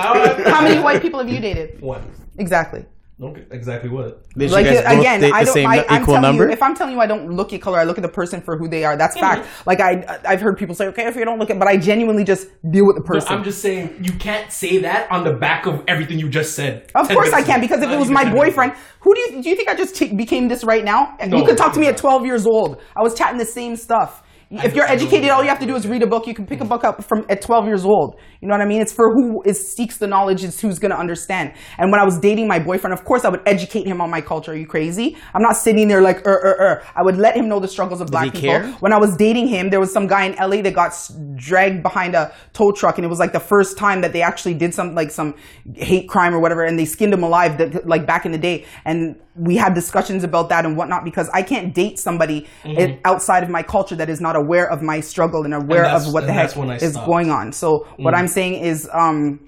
How 0.47 0.61
many 0.61 0.79
white 0.81 1.01
people 1.01 1.19
have 1.19 1.29
you 1.29 1.39
dated? 1.39 1.79
One. 1.81 2.01
Exactly. 2.37 2.85
Okay, 3.23 3.45
exactly 3.51 3.87
what? 3.89 4.27
Did 4.33 4.49
Like 4.49 4.65
you 4.65 4.71
guys 4.73 4.83
both 4.83 4.99
again, 4.99 5.21
date 5.21 5.31
I 5.31 5.39
the 5.41 5.45
don't. 5.45 5.53
same 5.53 5.67
I, 5.67 5.85
I'm 5.89 6.01
equal 6.01 6.15
telling 6.15 6.21
number? 6.23 6.45
you, 6.47 6.51
if 6.53 6.63
I'm 6.63 6.73
telling 6.73 6.95
you 6.95 6.99
I 6.99 7.05
don't 7.05 7.29
look 7.31 7.53
at 7.53 7.61
color, 7.61 7.77
I 7.77 7.83
look 7.83 7.99
at 7.99 8.01
the 8.01 8.09
person 8.09 8.41
for 8.41 8.57
who 8.57 8.67
they 8.67 8.83
are. 8.83 8.97
That's 8.97 9.15
fact. 9.19 9.47
Like 9.67 9.79
I, 9.79 10.19
I've 10.25 10.41
heard 10.41 10.57
people 10.57 10.73
say, 10.73 10.87
okay, 10.87 11.05
if 11.05 11.15
you 11.15 11.23
don't 11.23 11.37
look 11.37 11.51
at, 11.51 11.59
but 11.59 11.67
I 11.67 11.77
genuinely 11.77 12.23
just 12.23 12.47
deal 12.71 12.85
with 12.87 12.95
the 12.95 13.03
No, 13.03 13.13
person. 13.13 13.33
I'm 13.37 13.43
just 13.43 13.61
saying 13.61 13.99
you 14.03 14.13
can't 14.13 14.51
say 14.51 14.79
that 14.79 15.11
on 15.11 15.23
the 15.23 15.33
back 15.33 15.67
of 15.67 15.83
everything 15.87 16.17
you 16.17 16.29
just 16.29 16.55
said. 16.55 16.91
Of 16.95 17.09
course 17.09 17.31
I 17.31 17.43
can 17.43 17.59
ago. 17.59 17.61
because 17.67 17.83
if 17.83 17.91
it 17.91 17.99
was 17.99 18.09
my 18.09 18.25
boyfriend, 18.33 18.73
who 19.01 19.13
do 19.13 19.21
you 19.21 19.43
do 19.43 19.49
you 19.49 19.55
think 19.55 19.69
I 19.69 19.75
just 19.75 19.95
t- 19.95 20.13
became 20.15 20.47
this 20.47 20.63
right 20.63 20.83
now? 20.83 21.15
No, 21.27 21.37
you 21.37 21.45
could 21.45 21.57
talk 21.57 21.73
to 21.73 21.79
me 21.79 21.87
at 21.87 21.97
12 21.97 22.25
years 22.25 22.47
old. 22.47 22.81
I 22.97 23.03
was 23.03 23.13
chatting 23.13 23.37
the 23.37 23.45
same 23.45 23.75
stuff. 23.75 24.23
If 24.51 24.75
you're 24.75 24.85
educated, 24.85 25.29
all 25.29 25.41
you 25.43 25.49
have 25.49 25.59
to 25.59 25.65
do 25.65 25.75
is 25.75 25.87
read 25.87 26.03
a 26.03 26.07
book. 26.07 26.27
You 26.27 26.33
can 26.33 26.45
pick 26.45 26.59
a 26.59 26.65
book 26.65 26.83
up 26.83 27.03
from 27.05 27.25
at 27.29 27.41
12 27.41 27.65
years 27.67 27.85
old. 27.85 28.17
You 28.41 28.47
know 28.49 28.53
what 28.53 28.61
I 28.61 28.65
mean? 28.65 28.81
It's 28.81 28.91
for 28.91 29.13
who 29.13 29.41
is 29.45 29.71
seeks 29.75 29.97
the 29.97 30.07
knowledge. 30.07 30.43
Is 30.43 30.59
who's 30.59 30.77
going 30.77 30.91
to 30.91 30.97
understand. 30.97 31.53
And 31.77 31.91
when 31.91 32.01
I 32.01 32.03
was 32.03 32.19
dating 32.19 32.47
my 32.47 32.59
boyfriend, 32.59 32.93
of 32.93 33.05
course 33.05 33.23
I 33.23 33.29
would 33.29 33.41
educate 33.45 33.85
him 33.87 34.01
on 34.01 34.09
my 34.09 34.19
culture. 34.19 34.51
Are 34.51 34.55
you 34.55 34.67
crazy? 34.67 35.15
I'm 35.33 35.41
not 35.41 35.55
sitting 35.55 35.87
there 35.87 36.01
like 36.01 36.25
er 36.27 36.39
er 36.49 36.55
er. 36.59 36.83
I 36.95 37.01
would 37.03 37.17
let 37.17 37.35
him 37.37 37.47
know 37.47 37.59
the 37.59 37.67
struggles 37.67 38.01
of 38.01 38.07
black 38.11 38.25
people. 38.33 38.41
care? 38.41 38.63
When 38.81 38.91
I 38.91 38.97
was 38.97 39.15
dating 39.15 39.47
him, 39.47 39.69
there 39.69 39.79
was 39.79 39.93
some 39.93 40.05
guy 40.07 40.25
in 40.25 40.33
LA 40.33 40.61
that 40.63 40.73
got 40.73 40.91
dragged 41.35 41.81
behind 41.83 42.15
a 42.15 42.33
tow 42.53 42.71
truck, 42.71 42.97
and 42.97 43.05
it 43.05 43.09
was 43.09 43.19
like 43.19 43.31
the 43.33 43.39
first 43.39 43.77
time 43.77 44.01
that 44.01 44.11
they 44.11 44.21
actually 44.21 44.53
did 44.55 44.73
some 44.73 44.95
like 44.95 45.11
some 45.11 45.33
hate 45.75 46.09
crime 46.09 46.33
or 46.33 46.41
whatever, 46.41 46.63
and 46.63 46.77
they 46.77 46.85
skinned 46.85 47.13
him 47.13 47.23
alive, 47.23 47.57
that, 47.57 47.87
like 47.87 48.05
back 48.05 48.25
in 48.25 48.31
the 48.31 48.37
day. 48.37 48.65
And 48.85 49.15
we 49.35 49.55
had 49.55 49.73
discussions 49.73 50.23
about 50.25 50.49
that 50.49 50.65
and 50.65 50.75
whatnot 50.75 51.05
because 51.05 51.29
I 51.33 51.41
can't 51.41 51.73
date 51.73 51.97
somebody 51.99 52.47
i- 52.65 52.99
outside 53.05 53.43
of 53.43 53.49
my 53.49 53.63
culture 53.63 53.95
that 53.95 54.09
is 54.09 54.19
not 54.19 54.35
aware 54.43 54.67
of 54.69 54.81
my 54.81 54.99
struggle 55.01 55.41
and 55.45 55.53
aware 55.53 55.83
that's- 55.83 56.07
of 56.07 56.13
what 56.13 56.25
the 56.27 56.33
heck 56.33 56.43
that's 56.47 56.55
when 56.55 56.69
I 56.69 56.75
is 56.77 56.91
stopped. 56.93 57.07
going 57.07 57.29
on. 57.31 57.51
So 57.53 57.87
what 57.97 58.13
I'm 58.19 58.27
saying 58.27 58.55
is, 58.71 58.89
um, 58.93 59.39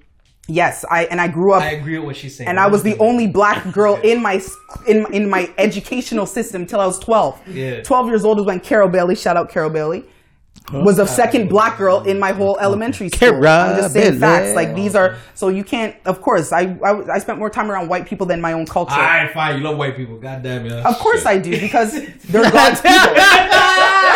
yes, 0.48 0.84
I 0.90 1.06
and 1.12 1.20
I 1.22 1.28
grew 1.38 1.54
up 1.54 1.64
I 1.64 1.72
agree 1.72 1.98
with 1.98 2.06
what 2.08 2.16
she's 2.18 2.36
saying. 2.38 2.50
and 2.50 2.60
I 2.60 2.68
was 2.68 2.82
the 2.84 2.98
only 3.00 3.28
black 3.28 3.60
girl 3.72 3.96
in 4.12 4.22
my 4.22 4.42
in 4.88 5.06
in 5.14 5.30
my 5.30 5.44
educational 5.58 6.26
system 6.26 6.66
till 6.66 6.80
I 6.80 6.86
was 6.86 7.00
twelve. 7.00 7.40
Yeah. 7.48 7.82
Twelve 7.84 8.08
years 8.08 8.24
old 8.26 8.40
is 8.40 8.46
when 8.46 8.60
Carol 8.60 8.90
Bailey, 8.90 9.16
shout 9.16 9.38
out 9.38 9.50
Carol 9.50 9.70
Bailey, 9.70 10.04
was 10.72 10.96
the 10.98 11.06
second 11.06 11.50
black 11.50 11.78
girl 11.78 11.98
in 12.12 12.20
my 12.20 12.32
whole 12.32 12.58
elementary 12.60 13.10
school. 13.10 13.20
Carol 13.42 13.46
I'm 13.48 13.76
just 13.78 13.94
saying 13.94 14.20
Bailey. 14.20 14.20
facts. 14.20 14.56
Like 14.56 14.76
these 14.76 14.96
are 14.96 15.18
so 15.34 15.48
you 15.50 15.64
can't. 15.64 15.96
Of 16.06 16.22
course, 16.22 16.52
I, 16.54 16.62
I 16.84 16.92
I 17.16 17.20
spent 17.20 17.38
more 17.40 17.50
time 17.50 17.70
around 17.72 17.88
white 17.90 18.06
people 18.06 18.26
than 18.28 18.40
my 18.42 18.54
own 18.54 18.66
culture. 18.66 18.94
Alright, 18.96 19.32
fine. 19.34 19.58
You 19.58 19.64
love 19.64 19.78
white 19.78 19.96
people. 19.96 20.18
God 20.18 20.42
damn 20.44 20.66
yeah. 20.66 20.88
Of 20.92 20.98
course 21.00 21.26
I 21.26 21.38
do 21.38 21.52
because 21.60 21.92
they're 22.32 22.50
God's 22.52 22.82
people. 22.82 23.14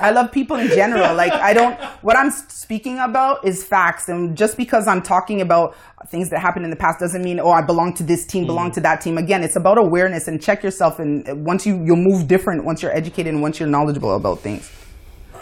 I 0.00 0.10
love 0.10 0.32
people 0.32 0.56
in 0.56 0.68
general. 0.68 1.14
Like 1.14 1.32
I 1.32 1.52
don't. 1.52 1.78
What 2.02 2.16
I'm 2.16 2.30
speaking 2.30 2.98
about 2.98 3.44
is 3.44 3.64
facts, 3.64 4.08
and 4.08 4.36
just 4.36 4.56
because 4.56 4.86
I'm 4.86 5.02
talking 5.02 5.40
about 5.40 5.76
things 6.08 6.30
that 6.30 6.40
happened 6.40 6.64
in 6.64 6.70
the 6.70 6.76
past 6.76 6.98
doesn't 6.98 7.22
mean 7.22 7.38
oh 7.40 7.50
I 7.50 7.62
belong 7.62 7.94
to 7.94 8.02
this 8.02 8.26
team, 8.26 8.46
belong 8.46 8.70
mm. 8.70 8.74
to 8.74 8.80
that 8.80 9.00
team. 9.00 9.18
Again, 9.18 9.42
it's 9.42 9.56
about 9.56 9.78
awareness 9.78 10.28
and 10.28 10.40
check 10.40 10.62
yourself. 10.62 10.98
And 10.98 11.44
once 11.44 11.66
you 11.66 11.82
you'll 11.84 11.96
move 11.96 12.28
different 12.28 12.64
once 12.64 12.82
you're 12.82 12.96
educated 12.96 13.32
and 13.32 13.42
once 13.42 13.60
you're 13.60 13.68
knowledgeable 13.68 14.14
about 14.14 14.40
things. 14.40 14.70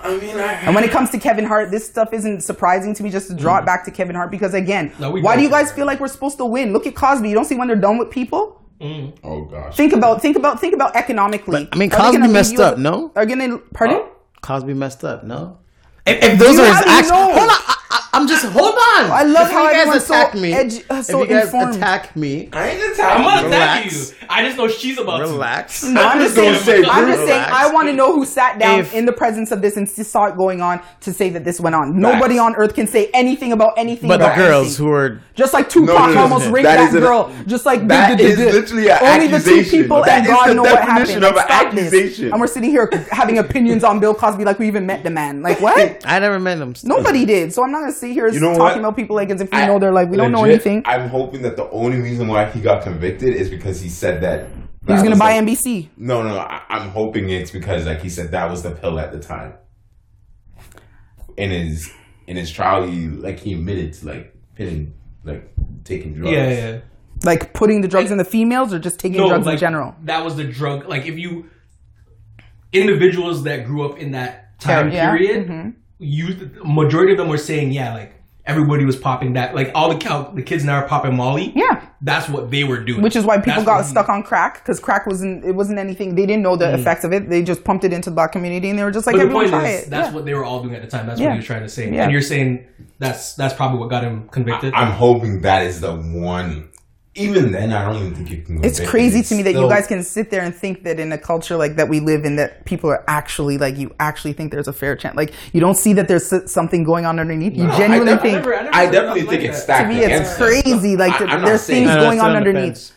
I 0.00 0.16
mean, 0.16 0.36
I, 0.36 0.52
And 0.62 0.74
when 0.74 0.84
it 0.84 0.90
comes 0.92 1.10
to 1.10 1.18
Kevin 1.18 1.44
Hart, 1.44 1.72
this 1.72 1.84
stuff 1.84 2.12
isn't 2.12 2.42
surprising 2.42 2.94
to 2.94 3.02
me. 3.02 3.10
Just 3.10 3.28
to 3.28 3.34
draw 3.34 3.58
it 3.58 3.62
mm. 3.62 3.66
back 3.66 3.84
to 3.84 3.90
Kevin 3.90 4.14
Hart 4.14 4.30
because 4.30 4.54
again, 4.54 4.92
No, 4.98 5.10
why 5.10 5.34
do 5.34 5.42
you 5.42 5.48
you. 5.48 5.52
guys 5.52 5.72
feel 5.72 5.86
like 5.86 6.00
we're 6.00 6.08
supposed 6.08 6.38
to 6.38 6.44
win? 6.44 6.72
Look 6.72 6.86
at 6.86 6.94
Cosby. 6.94 7.28
You 7.28 7.34
don't 7.34 7.44
see 7.44 7.56
when 7.56 7.68
they're 7.68 7.76
done 7.76 7.98
with 7.98 8.10
people. 8.10 8.62
Mm. 8.80 9.18
oh 9.24 9.44
gosh. 9.44 9.76
Think 9.76 9.92
about 9.92 10.22
think 10.22 10.36
about 10.36 10.60
think 10.60 10.72
about 10.74 10.94
economically. 10.94 11.64
But, 11.64 11.74
I 11.74 11.78
mean, 11.78 11.92
Are 11.92 11.96
they 11.96 11.96
Cosby 11.96 12.12
gonna 12.12 12.24
leave 12.26 12.32
messed 12.32 12.58
up, 12.60 12.76
a- 12.76 12.80
no? 12.80 13.12
Are 13.16 13.26
gonna 13.26 13.58
pardon? 13.74 14.02
Cosby 14.40 14.74
messed 14.74 15.04
up, 15.04 15.24
no? 15.24 15.58
If, 16.06 16.22
if 16.22 16.38
those 16.38 16.56
You 16.56 16.62
are 16.62 16.66
his 16.66 16.74
have 16.76 16.84
to 16.84 16.90
acts, 16.90 17.10
hold 17.10 17.50
on. 17.50 17.77
I, 18.12 18.16
I, 18.16 18.20
I'm 18.20 18.28
just 18.28 18.44
hold 18.46 18.74
on. 18.74 19.10
I 19.10 19.22
love 19.24 19.46
If 19.48 19.52
how 19.52 19.64
you 19.64 19.70
guys 19.72 19.80
everyone's 19.80 20.04
so 20.06 20.14
attack 20.14 20.34
me. 20.34 20.52
edu- 20.52 20.84
uh, 20.90 21.02
so 21.02 21.22
if 21.22 21.28
you 21.30 21.36
guys 21.36 21.44
informed. 21.46 21.76
attack 21.76 22.16
me, 22.16 22.48
I 22.52 22.68
ain't 22.70 22.82
I'm 22.82 22.92
attacking. 22.92 23.24
not 23.24 23.42
you. 23.42 23.48
attacking 23.48 23.98
you. 23.98 24.04
I 24.30 24.42
just 24.42 24.58
know 24.58 24.68
she's 24.68 24.98
about 24.98 25.18
to. 25.18 25.24
relax. 25.24 25.82
No, 25.84 26.02
I'm 26.02 26.18
just 26.20 26.36
gonna 26.36 26.58
saying. 26.58 26.84
say, 26.84 26.88
I'm 26.90 27.06
just 27.08 27.26
saying. 27.26 27.44
I 27.48 27.70
want 27.72 27.88
to 27.88 27.94
know 27.94 28.14
who 28.14 28.24
sat 28.26 28.58
down 28.58 28.80
If- 28.80 28.94
in 28.94 29.04
the 29.06 29.12
presence 29.12 29.50
of 29.52 29.62
this 29.62 29.76
and 29.76 29.88
saw 29.88 30.24
it 30.26 30.36
going 30.36 30.60
on 30.60 30.80
to 31.00 31.12
say 31.12 31.30
that 31.30 31.44
this 31.44 31.60
went 31.60 31.74
on. 31.76 31.98
Nobody 31.98 32.38
on 32.38 32.54
earth 32.56 32.74
can 32.74 32.86
say 32.86 33.10
anything 33.14 33.52
about 33.52 33.72
anything. 33.78 34.08
But 34.08 34.18
the 34.20 34.34
girls 34.34 34.66
anything. 34.66 34.86
who 34.86 34.92
are 34.92 35.20
Just 35.34 35.54
like 35.54 35.68
Tupac 35.68 35.94
No, 35.94 36.06
no, 36.08 36.12
no, 36.14 36.20
almost 36.22 36.46
no. 36.46 36.52
raped 36.52 36.64
That 36.64 36.76
that, 36.76 36.88
is 36.88 36.94
an- 36.94 37.00
girl. 37.00 37.32
Just 37.46 37.64
like 37.66 37.86
that 37.88 38.10
duh, 38.10 38.16
duh, 38.16 38.24
is 38.24 38.36
duh, 38.38 38.44
duh. 38.44 38.50
literally 38.52 38.90
an 38.90 38.98
only 39.02 39.26
the 39.28 39.38
two 39.38 39.50
accusation. 39.58 39.82
people 39.82 40.02
That 40.04 40.18
and 40.18 40.26
is 40.26 40.32
God 40.32 40.48
the 40.50 40.54
know 40.54 40.62
what 40.62 40.74
definition 40.74 41.22
happened. 41.22 41.24
of 41.24 41.36
an 41.36 41.44
Stop 41.46 41.74
this. 41.74 41.86
accusation. 41.86 42.32
And 42.32 42.40
we're 42.40 42.46
sitting 42.46 42.70
here 42.70 42.90
having 43.10 43.38
opinions 43.38 43.84
on 43.84 43.98
Bill 44.00 44.14
Cosby 44.14 44.44
like 44.44 44.58
we 44.58 44.66
even 44.66 44.84
met 44.86 45.04
the 45.04 45.10
man. 45.10 45.40
Like 45.42 45.60
what? 45.62 46.04
I 46.04 46.18
never 46.18 46.38
met 46.38 46.58
him. 46.58 46.74
Nobody 46.84 47.24
did. 47.24 47.52
So 47.52 47.62
I'm 47.64 47.70
not 47.70 47.80
gonna 47.80 47.92
sit 47.98 48.12
here 48.12 48.28
You 48.28 48.40
know 48.40 48.48
talking 48.56 48.60
what? 48.82 48.88
about 48.90 48.96
people 48.96 49.16
like 49.16 49.30
as 49.30 49.40
if 49.40 49.50
we 49.50 49.58
I- 49.58 49.66
know 49.66 49.78
they're 49.78 49.92
like 49.92 50.08
we 50.08 50.16
don't 50.16 50.32
know 50.32 50.40
legit, 50.42 50.54
anything. 50.66 50.82
I'm 50.86 51.08
hoping 51.08 51.42
that 51.42 51.56
the 51.56 51.68
only 51.70 52.00
reason 52.00 52.28
why 52.28 52.46
he 52.50 52.60
got 52.60 52.82
convicted 52.82 53.34
is 53.34 53.48
because 53.50 53.80
he 53.80 53.88
said 53.88 54.20
that. 54.22 54.48
He 54.86 54.92
was 54.92 55.02
that 55.02 55.08
gonna 55.08 55.16
buy 55.18 55.32
the- 55.40 55.52
NBC. 55.52 55.88
No, 55.96 56.22
no, 56.22 56.38
I, 56.38 56.62
I'm 56.70 56.88
hoping 56.90 57.28
it's 57.30 57.50
because, 57.50 57.84
like 57.86 58.00
he 58.00 58.08
said, 58.08 58.30
that 58.30 58.50
was 58.50 58.62
the 58.62 58.70
pill 58.70 58.98
at 58.98 59.12
the 59.12 59.18
time. 59.20 59.54
In 61.36 61.50
his 61.50 61.92
in 62.26 62.36
his 62.36 62.50
trial, 62.50 62.86
he 62.86 63.06
like 63.08 63.38
he 63.40 63.52
admitted 63.54 63.92
to 63.94 64.06
like 64.06 64.34
pitting, 64.54 64.94
like 65.24 65.48
taking 65.84 66.14
drugs. 66.14 66.32
Yeah, 66.32 66.48
yeah. 66.50 66.78
Like 67.24 67.52
putting 67.52 67.80
the 67.80 67.88
drugs 67.88 68.10
in 68.10 68.18
the 68.18 68.24
females 68.24 68.72
or 68.72 68.78
just 68.78 68.98
taking 68.98 69.18
drugs 69.26 69.46
like, 69.46 69.54
in 69.54 69.58
general. 69.60 69.94
That 70.04 70.24
was 70.24 70.36
the 70.36 70.44
drug. 70.44 70.88
Like 70.88 71.06
if 71.06 71.18
you 71.18 71.50
individuals 72.72 73.44
that 73.44 73.64
grew 73.66 73.88
up 73.90 73.98
in 73.98 74.12
that 74.12 74.58
time 74.60 74.90
Yeah, 74.90 75.10
period, 75.10 75.48
mhm. 75.48 75.74
You 75.98 76.50
majority 76.64 77.12
of 77.12 77.18
them 77.18 77.28
were 77.28 77.38
saying, 77.38 77.72
yeah, 77.72 77.94
like 77.94 78.14
everybody 78.48 78.84
was 78.84 78.96
popping 78.96 79.34
that. 79.34 79.54
Like 79.54 79.70
all 79.74 79.90
the 79.90 79.98
cow, 79.98 80.30
the 80.30 80.42
kids 80.42 80.64
now 80.64 80.76
are 80.76 80.88
popping 80.88 81.14
Molly. 81.14 81.52
Yeah. 81.54 81.86
that's 82.00 82.28
what 82.28 82.50
they 82.50 82.64
were 82.64 82.82
doing. 82.82 83.02
Which 83.02 83.16
is 83.16 83.24
why 83.24 83.36
people 83.36 83.54
That's 83.54 83.64
got 83.64 83.76
what 83.76 83.84
he- 83.84 83.90
stuck 83.90 84.08
on 84.08 84.22
crack 84.22 84.54
because 84.54 84.80
crack 84.80 85.06
wasn't 85.06 85.44
it 85.44 85.52
wasn't 85.52 85.78
anything. 85.78 86.14
They 86.14 86.26
didn't 86.26 86.42
know 86.42 86.56
the 86.56 86.66
mm. 86.66 86.78
effects 86.78 87.04
of 87.04 87.12
it. 87.12 87.28
They 87.28 87.42
just 87.42 87.62
pumped 87.62 87.84
it 87.84 87.92
into 87.92 88.10
the 88.10 88.14
black 88.14 88.32
community 88.32 88.70
and 88.70 88.78
they 88.78 88.84
were 88.84 88.90
just 88.90 89.06
like, 89.06 89.14
But 89.14 89.18
the 89.18 89.24
everyone 89.24 89.50
point 89.50 89.62
try 89.62 89.68
is, 89.70 89.86
it. 89.86 89.90
that's 89.90 90.08
Yeah. 90.08 90.14
what 90.14 90.24
they 90.24 90.34
were 90.34 90.44
all 90.44 90.62
doing 90.62 90.74
at 90.74 90.82
the 90.82 90.88
time. 90.88 91.06
That's 91.06 91.20
Yeah. 91.20 91.26
what 91.26 91.32
he 91.34 91.38
was 91.38 91.46
trying 91.46 91.62
to 91.62 91.68
say. 91.68 91.92
Yeah. 91.92 92.04
And 92.04 92.12
you're 92.12 92.22
saying 92.22 92.66
that's 92.98 93.34
that's 93.34 93.54
probably 93.54 93.78
what 93.78 93.90
got 93.90 94.02
him 94.02 94.28
convicted. 94.30 94.72
I'm 94.74 94.92
hoping 94.92 95.42
that 95.42 95.66
is 95.66 95.80
the 95.80 95.94
one 95.94 96.70
even 97.18 97.52
then, 97.52 97.72
I 97.72 97.84
don't 97.84 97.96
even 98.00 98.14
think 98.14 98.30
you 98.30 98.42
can. 98.42 98.64
It's 98.64 98.78
convict 98.78 98.90
crazy 98.90 99.18
him. 99.18 99.24
to 99.24 99.34
me 99.36 99.42
that 99.44 99.52
you 99.54 99.68
guys 99.68 99.86
can 99.86 100.02
sit 100.02 100.30
there 100.30 100.42
and 100.42 100.54
think 100.54 100.84
that 100.84 100.98
in 101.00 101.10
a 101.12 101.18
culture 101.18 101.56
like 101.56 101.76
that 101.76 101.88
we 101.88 102.00
live 102.00 102.24
in, 102.24 102.36
that 102.36 102.64
people 102.64 102.88
are 102.90 103.04
actually 103.08 103.58
like 103.58 103.76
you 103.76 103.94
actually 104.00 104.32
think 104.32 104.52
there's 104.52 104.68
a 104.68 104.72
fair 104.72 104.96
chance. 104.96 105.16
Like 105.16 105.32
you 105.52 105.60
don't 105.60 105.76
see 105.76 105.92
that 105.94 106.08
there's 106.08 106.32
something 106.50 106.84
going 106.84 107.04
on 107.06 107.18
underneath. 107.18 107.56
You 107.56 107.64
No, 107.64 107.76
genuinely 107.76 108.12
I 108.12 108.14
def- 108.16 108.22
think. 108.22 108.34
never- 108.36 108.50
never 108.50 108.74
I 108.74 108.86
definitely 108.90 109.20
think 109.22 109.32
like 109.42 109.50
it's 109.50 109.62
stacked 109.62 109.88
to 109.90 109.94
me, 109.94 110.00
it's 110.00 110.06
against 110.06 110.38
them. 110.38 110.48
crazy. 110.62 110.96
Like 110.96 111.20
I- 111.20 111.24
I'm 111.26 111.44
there's 111.44 111.62
saying- 111.62 111.84
things 111.84 111.88
No, 111.94 111.96
no, 111.96 112.02
going 112.04 112.18
still 112.18 112.24
on 112.30 112.30
on 112.30 112.36
underneath. 112.36 112.64
fence. 112.64 112.92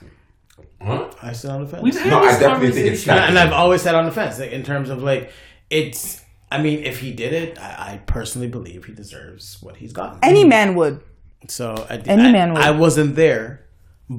Huh? 0.84 1.11
I 1.22 1.32
still 1.34 1.51
on 1.51 1.61
the 1.61 1.67
fence. 1.67 1.84
We've 1.84 1.99
had 1.99 2.09
No, 2.09 2.22
this 2.22 2.38
I 2.38 2.39
definitely 2.39 2.72
think 2.72 2.88
it's 2.93 3.05
conversation. 3.05 3.30
and, 3.36 3.38
and 3.38 3.39
I've 3.49 3.53
always 3.53 3.82
said 3.82 3.93
on 3.95 4.05
the 4.05 4.11
fence, 4.11 4.39
like 4.39 4.51
in 4.51 4.63
terms 4.63 4.89
of 4.89 5.03
like 5.03 5.32
it's. 5.69 6.22
I 6.53 6.61
mean, 6.61 6.84
if 6.84 6.99
he 6.99 7.13
did 7.13 7.32
it, 7.32 7.57
I, 7.61 7.93
I 7.93 7.97
personally 8.07 8.49
believe 8.49 8.84
he 8.86 8.91
deserves 8.93 9.57
what 9.61 9.78
he's 9.78 9.93
gotten. 9.93 10.19
Any 10.22 10.43
man 10.43 10.76
would. 10.76 10.99
So 11.47 11.86
I, 11.89 11.95
Any 11.97 12.26
I, 12.28 12.32
man 12.34 12.53
would. 12.53 12.61
I 12.61 12.72
wasn't 12.72 13.15
there, 13.15 13.61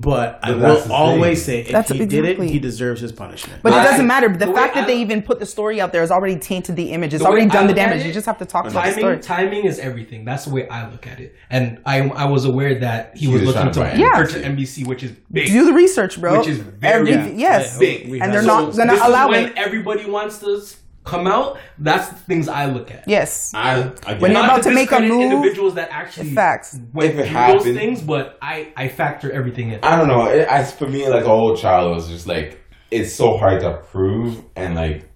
but 0.01 0.41
I 0.43 0.53
will 0.53 0.91
always 0.91 1.45
thing. 1.45 1.65
say 1.65 1.67
if 1.67 1.73
That's 1.73 1.91
he 1.91 2.07
did 2.07 2.25
it, 2.25 2.41
he 2.41 2.59
deserves 2.59 3.01
his 3.03 3.13
punishment. 3.13 3.63
But 3.63 3.73
it 3.75 3.83
doesn't 3.85 4.07
matter. 4.07 4.29
The, 4.29 4.47
the 4.47 4.53
fact 4.55 4.75
that 4.75 4.85
I- 4.85 4.87
they 4.87 5.01
even 5.01 5.21
put 5.23 5.39
the 5.39 5.45
story 5.45 5.83
out 5.83 5.93
there 5.93 6.01
has 6.01 6.11
already 6.11 6.37
tainted 6.37 6.77
the 6.77 6.93
image. 6.93 7.13
It's 7.13 7.23
The 7.23 7.29
already 7.29 7.47
done 7.47 7.67
the 7.67 7.75
damage. 7.75 8.01
it, 8.01 8.07
You 8.07 8.13
just 8.15 8.25
have 8.25 8.39
to 8.39 8.47
talk 8.47 8.65
about 8.67 8.85
the 8.87 8.93
story. 8.93 9.19
Timing, 9.19 9.21
timing 9.21 9.65
is 9.67 9.79
everything. 9.79 10.25
That's 10.25 10.47
the 10.47 10.51
way 10.55 10.67
I 10.69 10.91
look 10.91 11.07
at 11.07 11.21
it. 11.21 11.37
And 11.51 11.79
I, 11.85 12.09
I 12.09 12.25
was 12.25 12.47
aware 12.47 12.79
that 12.81 13.17
he, 13.17 13.27
He 13.27 13.33
was 13.33 13.43
was 13.43 13.55
looking 13.55 13.71
to 13.73 13.81
to 13.93 13.99
yeah. 13.99 14.23
to 14.25 14.43
NBC, 14.43 14.87
which 14.87 15.03
is 15.03 15.13
big. 15.31 15.49
Do 15.49 15.67
the 15.67 15.75
research, 15.75 16.19
bro. 16.19 16.39
Which 16.39 16.49
is 16.49 16.59
very 16.59 17.11
Everything- 17.13 17.39
yes. 17.39 17.79
big. 17.79 18.09
We 18.09 18.21
and 18.23 18.33
they're 18.33 18.43
not 18.43 18.73
So 18.73 18.79
gonna 18.79 18.93
this 18.93 19.01
is 19.03 19.07
allow 19.07 19.29
when 19.29 19.45
it. 19.51 19.53
everybody 19.57 20.09
wants 20.09 20.39
to 20.39 20.57
s- 20.57 20.77
come 21.05 21.27
out. 21.27 21.59
That's 21.79 22.09
the 22.09 22.15
things 22.17 22.49
I 22.49 22.67
look 22.67 22.91
at. 22.91 23.05
Yes. 23.09 23.53
I, 23.55 23.79
again, 23.79 24.21
When 24.21 24.31
you're 24.33 24.41
Not 24.41 24.45
about 24.51 24.63
to 24.65 24.71
make 24.75 24.93
a 24.93 25.01
move, 25.01 25.23
individuals 25.33 25.75
that 25.75 25.89
actually 25.91 26.35
Facts. 26.35 26.79
went 26.93 27.11
If 27.13 27.19
it 27.19 27.23
through 27.23 27.33
happened- 27.37 27.61
those 27.61 27.77
things, 27.77 28.03
but 28.03 28.39
I, 28.41 28.73
I 28.77 28.89
factor 28.89 29.31
everything 29.33 29.71
in. 29.73 29.81
I 29.83 29.97
don't 29.97 30.09
know. 30.09 30.27
It, 30.29 30.49
I, 30.49 30.63
for 30.65 30.87
me, 30.89 31.09
like 31.09 31.25
a 31.25 31.29
whole 31.29 31.57
child, 31.57 31.95
was 31.95 32.09
just 32.09 32.27
like 32.27 32.61
it's 32.91 33.15
so 33.15 33.37
hard 33.39 33.61
to 33.63 33.79
prove, 33.91 34.43
and 34.55 34.75
like 34.75 35.09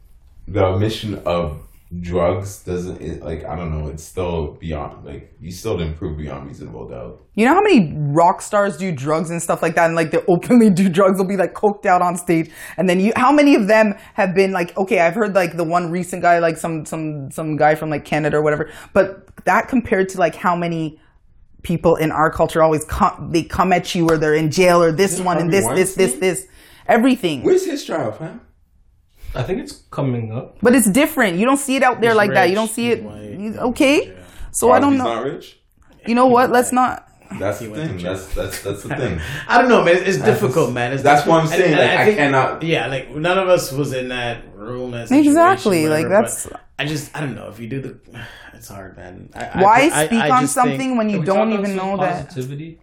the 0.48 0.64
omission 0.64 1.20
of 1.26 1.65
drugs 2.00 2.64
doesn't. 2.64 3.00
It, 3.00 3.22
like 3.22 3.44
I 3.44 3.54
don't 3.54 3.70
know. 3.70 3.88
It's 3.88 4.02
still 4.02 4.56
beyond. 4.60 5.04
Like 5.04 5.34
you 5.40 5.52
still 5.52 5.76
didn't 5.76 5.94
prove 5.94 6.18
beyond 6.18 6.46
reasonable 6.46 6.88
doubt. 6.88 7.22
You 7.34 7.46
know 7.46 7.54
how 7.54 7.62
many 7.62 7.94
rock 7.96 8.42
stars 8.42 8.76
do 8.76 8.90
drugs 8.92 9.30
and 9.30 9.40
stuff 9.40 9.62
like 9.62 9.74
that, 9.76 9.86
and 9.86 9.94
like 9.94 10.10
they 10.10 10.18
openly 10.28 10.70
do 10.70 10.88
drugs. 10.88 11.18
They'll 11.18 11.28
be 11.28 11.36
like 11.36 11.54
coked 11.54 11.86
out 11.86 12.02
on 12.02 12.16
stage, 12.16 12.50
and 12.76 12.88
then 12.88 13.00
you. 13.00 13.12
How 13.16 13.32
many 13.32 13.54
of 13.54 13.68
them 13.68 13.94
have 14.14 14.34
been 14.34 14.52
like? 14.52 14.76
Okay, 14.76 15.00
I've 15.00 15.14
heard 15.14 15.34
like 15.34 15.56
the 15.56 15.64
one 15.64 15.90
recent 15.90 16.22
guy, 16.22 16.38
like 16.38 16.56
some 16.56 16.84
some 16.84 17.30
some 17.30 17.56
guy 17.56 17.74
from 17.74 17.90
like 17.90 18.04
Canada 18.04 18.38
or 18.38 18.42
whatever. 18.42 18.70
But 18.92 19.44
that 19.44 19.68
compared 19.68 20.08
to 20.10 20.18
like 20.18 20.34
how 20.34 20.56
many 20.56 21.00
people 21.62 21.96
in 21.96 22.12
our 22.12 22.30
culture 22.30 22.62
always 22.62 22.84
come, 22.84 23.30
they 23.32 23.42
come 23.42 23.72
at 23.72 23.94
you 23.94 24.08
or 24.08 24.16
they're 24.16 24.34
in 24.34 24.50
jail 24.50 24.82
or 24.82 24.92
this 24.92 25.20
one 25.20 25.38
and 25.38 25.52
this 25.52 25.66
this 25.68 25.94
this 25.94 26.14
this 26.14 26.46
everything. 26.88 27.42
Where's 27.42 27.64
his 27.64 27.84
trial, 27.84 28.12
fam? 28.12 28.40
I 29.36 29.42
think 29.42 29.60
it's 29.60 29.72
coming 29.90 30.32
up. 30.32 30.56
But 30.62 30.74
it's 30.74 30.88
different. 30.90 31.38
You 31.38 31.46
don't 31.46 31.56
see 31.58 31.76
it 31.76 31.82
out 31.82 32.00
there 32.00 32.10
He's 32.10 32.16
like 32.16 32.30
that. 32.32 32.48
You 32.48 32.54
don't 32.54 32.70
see 32.70 32.90
it. 32.90 33.02
white, 33.02 33.36
he's- 33.38 33.56
okay, 33.56 34.16
so 34.52 34.70
I 34.72 34.80
don't 34.80 34.98
Harvey's 34.98 34.98
know. 34.98 35.14
Not 35.14 35.24
rich. 35.24 35.58
You 36.06 36.14
know 36.14 36.26
what? 36.26 36.50
Let's 36.50 36.72
not. 36.72 37.02
That's 37.40 37.58
the 37.58 37.66
thing. 37.74 37.98
That's 37.98 38.26
that's 38.34 38.62
that's 38.62 38.82
the 38.84 38.88
thing. 39.00 39.20
I 39.48 39.60
don't 39.60 39.68
know, 39.68 39.82
man. 39.84 39.96
It's 39.96 40.18
difficult, 40.18 40.72
man. 40.72 40.92
It's 40.92 41.02
That's 41.02 41.26
what 41.26 41.40
I'm 41.40 41.46
saying, 41.48 41.72
And- 41.72 41.80
and 41.80 41.90
like, 41.90 41.98
I 41.98 42.04
think- 42.04 42.18
cannot- 42.18 42.62
Yeah, 42.62 42.86
like 42.86 43.10
none 43.10 43.36
of 43.38 43.48
us 43.48 43.72
was 43.72 43.92
in 43.92 44.08
that 44.10 44.44
room. 44.54 44.92
That 44.92 45.10
Exactly, 45.10 45.82
situation, 45.82 45.90
like, 45.90 46.08
that's- 46.08 46.48
I 46.78 46.84
just 46.84 47.16
I 47.16 47.20
don't 47.20 47.34
know 47.34 47.48
if 47.48 47.58
you 47.58 47.68
do 47.68 47.80
the. 47.80 47.98
It's 48.54 48.68
hard, 48.68 48.96
man. 48.96 49.28
I, 49.34 49.44
I- 49.44 49.62
Why 49.62 49.90
I- 49.92 50.06
speak 50.06 50.20
I 50.20 50.30
on 50.30 50.42
just 50.44 50.54
think- 50.54 50.66
something 50.68 50.96
when 50.96 51.10
you 51.10 51.22
don't 51.24 51.52
even 51.52 51.76
know 51.76 51.90
some 51.96 52.00
that? 52.00 52.28
positivity? 52.28 52.78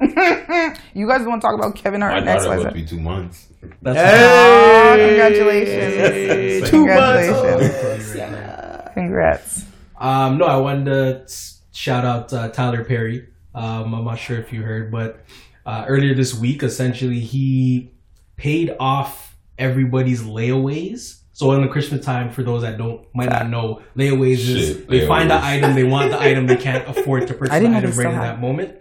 You 0.94 1.06
guys 1.08 1.26
want 1.26 1.40
to 1.40 1.46
talk 1.46 1.54
about 1.54 1.74
Kevin 1.76 2.00
Hart 2.00 2.14
My 2.14 2.20
next 2.20 2.44
daughter 2.44 2.56
Liza? 2.56 2.68
about 2.68 2.76
to 2.76 2.82
be 2.82 2.86
two 2.86 3.00
months. 3.00 3.48
That's 3.82 3.98
Aw, 3.98 4.94
Hey, 4.96 5.08
congratulations. 5.08 6.70
two 6.70 6.76
Congratulations. 6.86 8.14
months. 8.16 8.94
Congrats. 8.94 9.64
Um, 9.98 10.38
no, 10.38 10.44
I 10.46 10.56
wanted 10.56 10.84
to 11.26 11.32
shout 11.72 12.04
out 12.04 12.32
uh, 12.32 12.48
Tyler 12.50 12.84
Perry. 12.84 13.28
Um, 13.54 13.94
I'm 13.94 14.04
not 14.04 14.18
sure 14.18 14.38
if 14.38 14.52
you 14.52 14.62
heard, 14.62 14.90
but 14.90 15.24
uh, 15.64 15.84
earlier 15.88 16.14
this 16.14 16.34
week, 16.34 16.62
essentially, 16.62 17.20
he 17.20 17.92
paid 18.36 18.74
off 18.80 19.36
everybody's 19.58 20.22
layaways. 20.22 21.20
So 21.32 21.50
in 21.52 21.62
the 21.62 21.68
Christmas 21.68 22.04
time, 22.04 22.30
for 22.30 22.42
those 22.44 22.62
that 22.62 22.78
don't 22.78 23.06
might 23.14 23.28
not 23.30 23.48
know, 23.48 23.82
layaways 23.96 24.34
is 24.34 24.46
Shit, 24.76 24.88
they 24.88 25.06
find 25.06 25.30
the 25.30 25.42
item, 25.42 25.74
they 25.74 25.82
want 25.84 26.10
the 26.12 26.20
item, 26.20 26.46
they 26.46 26.56
can't 26.56 26.86
afford 26.96 27.26
to 27.28 27.34
purchase 27.34 27.54
the 27.58 27.68
they 27.68 27.74
item 27.74 27.90
right 27.92 28.12
in 28.12 28.20
that 28.20 28.40
moment. 28.40 28.76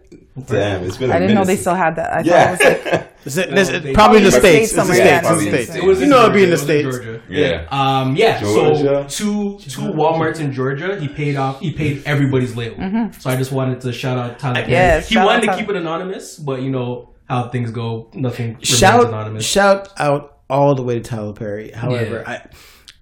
Damn, 0.47 0.83
it's 0.83 0.97
been. 0.97 1.11
I 1.11 1.17
I 1.17 1.19
didn't 1.19 1.35
know 1.35 1.45
they 1.45 1.55
still 1.57 1.75
had 1.75 1.95
that. 1.97 2.11
I 2.11 2.21
Yeah. 2.21 2.55
thought 2.55 2.65
it 2.65 2.83
was 2.83 2.91
like, 2.91 3.09
Is 3.25 3.37
it- 3.37 3.51
No, 3.51 3.61
it's 3.61 3.69
they- 3.69 3.93
probably 3.93 4.17
in 4.17 4.23
the 4.25 4.31
Probably 4.31 4.49
states. 4.49 4.63
It's 4.63 4.71
the 4.73 4.77
somewhere, 4.81 4.95
states. 4.95 5.09
yeah, 5.09 5.17
It's 5.19 5.21
the 5.21 5.27
probably 5.29 5.47
in 5.47 5.53
states. 5.53 5.75
It 5.77 5.83
was 5.83 5.97
You 5.99 6.03
in 6.05 6.09
know, 6.09 6.21
it'd 6.23 6.33
be 6.33 6.43
in 6.43 6.49
the 6.49 6.55
it 6.55 6.59
was 6.59 6.61
in 6.61 6.67
states. 6.67 6.95
Georgia. 6.97 7.21
yeah. 7.29 7.67
Um, 7.69 8.15
yeah, 8.15 8.39
Georgia. 8.41 9.05
so 9.07 9.25
two 9.25 9.59
two 9.59 9.81
WalMarts 9.93 10.39
in 10.39 10.51
Georgia, 10.51 10.99
he 10.99 11.07
paid 11.07 11.35
off. 11.35 11.59
He 11.59 11.71
paid 11.71 12.01
everybody's 12.05 12.53
layaway. 12.53 13.13
So 13.21 13.29
I 13.29 13.35
just 13.35 13.51
wanted 13.51 13.79
to 13.81 13.93
shout 13.93 14.17
out 14.17 14.39
Tyler. 14.39 14.55
Perry. 14.61 14.71
Yes, 14.71 15.07
he 15.07 15.13
shout 15.15 15.25
wanted 15.27 15.47
out 15.49 15.53
to 15.53 15.59
keep 15.61 15.69
it 15.69 15.75
anonymous, 15.75 16.37
but 16.37 16.61
you 16.63 16.71
know 16.71 17.09
how 17.29 17.47
things 17.49 17.69
go. 17.71 18.09
Nothing 18.13 18.47
remains 18.53 18.67
Shout 18.67 19.05
anonymous. 19.07 19.45
shout 19.45 19.89
out 19.99 20.39
all 20.49 20.73
the 20.75 20.83
way 20.83 20.95
to 20.95 21.01
Tyler 21.01 21.33
Perry. 21.33 21.71
However, 21.71 22.23
I 22.27 22.41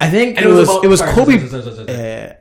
I 0.00 0.10
think 0.10 0.36
And 0.36 0.46
it 0.46 0.48
was 0.52 0.68
about- 0.68 0.84
it 0.84 0.88
was 0.88 1.00
sorry, 1.00 1.12
Kobe. 1.14 1.38
sorry, 1.38 1.48
sorry, 1.48 1.62
sorry, 1.62 1.74
sorry, 1.76 1.88
sorry. 1.88 2.28
Uh, 2.28 2.32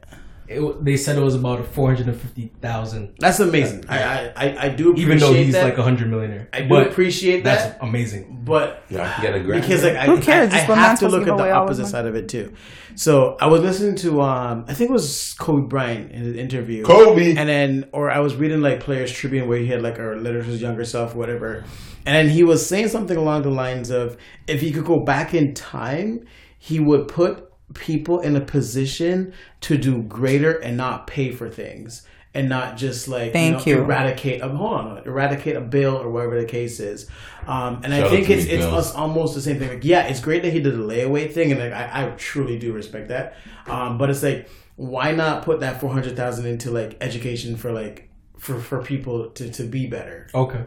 It- 0.57 0.85
they 0.85 0.97
said 0.97 1.17
it 1.17 1.21
was 1.21 1.35
about 1.35 1.65
four 1.67 1.87
hundred 1.89 2.07
and 2.07 2.19
fifty 2.19 2.51
thousand, 2.61 3.15
that's 3.19 3.39
amazing. 3.39 3.85
I, 3.89 3.97
I 4.03 4.31
I 4.35 4.65
I 4.65 4.69
do 4.69 4.91
appreciate 4.91 5.05
even 5.05 5.17
though 5.19 5.33
he's 5.33 5.53
that. 5.53 5.63
like 5.63 5.77
a 5.77 5.83
hundred 5.83 6.09
millionaire. 6.09 6.49
I 6.53 6.61
do 6.61 6.69
but 6.69 6.87
appreciate 6.87 7.43
that's 7.43 7.63
that. 7.65 7.77
amazing. 7.81 8.41
But 8.43 8.83
Yeah, 8.89 9.13
I 9.17 9.21
get 9.21 9.35
a 9.35 9.39
grant. 9.39 9.61
because 9.63 9.83
like 9.83 9.95
I, 9.95 10.05
Who 10.05 10.19
cares? 10.21 10.53
I, 10.53 10.57
I 10.57 10.75
have 10.75 10.99
to 10.99 11.07
look 11.09 11.21
at 11.21 11.27
the 11.27 11.33
away 11.33 11.51
all 11.51 11.67
his 11.67 11.79
opposite 11.79 11.91
side 11.91 12.05
of 12.05 12.15
it 12.15 12.27
too. 12.29 12.53
So 12.95 13.37
I 13.39 13.47
was 13.47 13.61
listening 13.61 13.95
to 13.97 14.21
um 14.21 14.65
I 14.67 14.73
think 14.73 14.89
it 14.89 14.93
was 14.93 15.33
Kobe 15.39 15.67
Bryant 15.67 16.11
in 16.11 16.23
an 16.23 16.35
interview. 16.37 16.83
Kobe. 16.83 17.35
And 17.35 17.47
then 17.47 17.89
or 17.93 18.09
I 18.11 18.19
was 18.19 18.35
reading 18.35 18.61
like 18.61 18.79
Players 18.79 19.11
Tribune 19.11 19.47
where 19.47 19.59
he 19.59 19.67
had 19.67 19.81
like 19.81 19.97
a 19.99 20.03
letter 20.25 20.39
to 20.41 20.47
his 20.47 20.61
younger 20.61 20.85
self, 20.85 21.15
whatever. 21.15 21.63
And 22.05 22.15
then 22.15 22.29
he 22.29 22.43
was 22.43 22.65
saying 22.65 22.87
something 22.87 23.15
along 23.15 23.43
the 23.43 23.51
lines 23.51 23.91
of 23.91 24.17
if 24.47 24.59
he 24.61 24.71
could 24.71 24.85
go 24.85 24.99
back 25.01 25.33
in 25.35 25.53
time, 25.53 26.25
he 26.57 26.79
would 26.79 27.07
put 27.07 27.50
people 27.73 28.19
in 28.19 28.35
a 28.35 28.41
position 28.41 29.33
to 29.61 29.77
do 29.77 30.01
greater 30.03 30.51
and 30.51 30.77
not 30.77 31.07
pay 31.07 31.31
for 31.31 31.49
things. 31.49 32.05
And 32.33 32.47
not 32.47 32.77
just 32.77 33.09
like 33.09 33.33
Thank 33.33 33.65
you, 33.67 33.75
know, 33.75 33.79
you. 33.81 33.85
eradicate 33.85 34.41
a 34.41 34.47
hold 34.47 34.73
on, 34.73 34.97
eradicate 35.05 35.57
a 35.57 35.59
bill 35.61 35.97
or 35.97 36.09
whatever 36.09 36.39
the 36.39 36.45
case 36.47 36.79
is. 36.79 37.07
Um, 37.45 37.81
and 37.83 37.93
I 37.93 37.97
Shout 37.97 38.05
out 38.07 38.11
think 38.11 38.29
it's 38.29 38.45
it's 38.45 38.63
us 38.63 38.95
almost 38.95 39.35
the 39.35 39.41
same 39.41 39.59
thing. 39.59 39.67
Like, 39.67 39.83
yeah, 39.83 40.03
it's 40.07 40.21
great 40.21 40.41
that 40.43 40.53
he 40.53 40.61
did 40.61 40.73
the 40.73 40.77
layaway 40.81 41.29
thing, 41.29 41.51
and 41.51 41.59
like, 41.59 41.73
I, 41.73 42.07
I 42.07 42.09
truly 42.11 42.57
do 42.57 42.71
respect 42.71 43.09
that. 43.09 43.35
Um, 43.67 43.97
but 43.97 44.09
it's 44.09 44.23
like, 44.23 44.47
why 44.77 45.11
not 45.11 45.43
put 45.43 45.59
that 45.59 45.81
four 45.81 45.91
hundred 45.91 46.15
thousand 46.15 46.45
into 46.45 46.71
like 46.71 46.95
education 47.01 47.57
for 47.57 47.73
like 47.73 48.07
for 48.37 48.57
for 48.61 48.81
people 48.81 49.31
to 49.31 49.51
to 49.51 49.63
be 49.63 49.87
better? 49.87 50.29
Okay. 50.33 50.63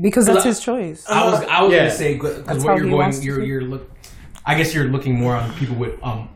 because 0.00 0.26
that's 0.26 0.42
his 0.44 0.58
choice. 0.58 1.08
I 1.08 1.24
was 1.30 1.42
I 1.44 1.62
was 1.62 1.72
Yeah. 1.72 1.78
gonna 1.78 1.90
say 1.92 2.14
because 2.14 2.64
what 2.64 2.76
you're 2.76 2.84
he 2.86 2.90
going 2.90 3.22
you're 3.22 3.44
you're 3.44 3.62
look. 3.62 3.88
I 4.48 4.54
guess 4.56 4.74
you're 4.74 4.86
looking 4.88 5.14
more 5.14 5.34
on 5.36 5.54
people 5.56 5.76
with 5.76 5.94
um 6.02 6.30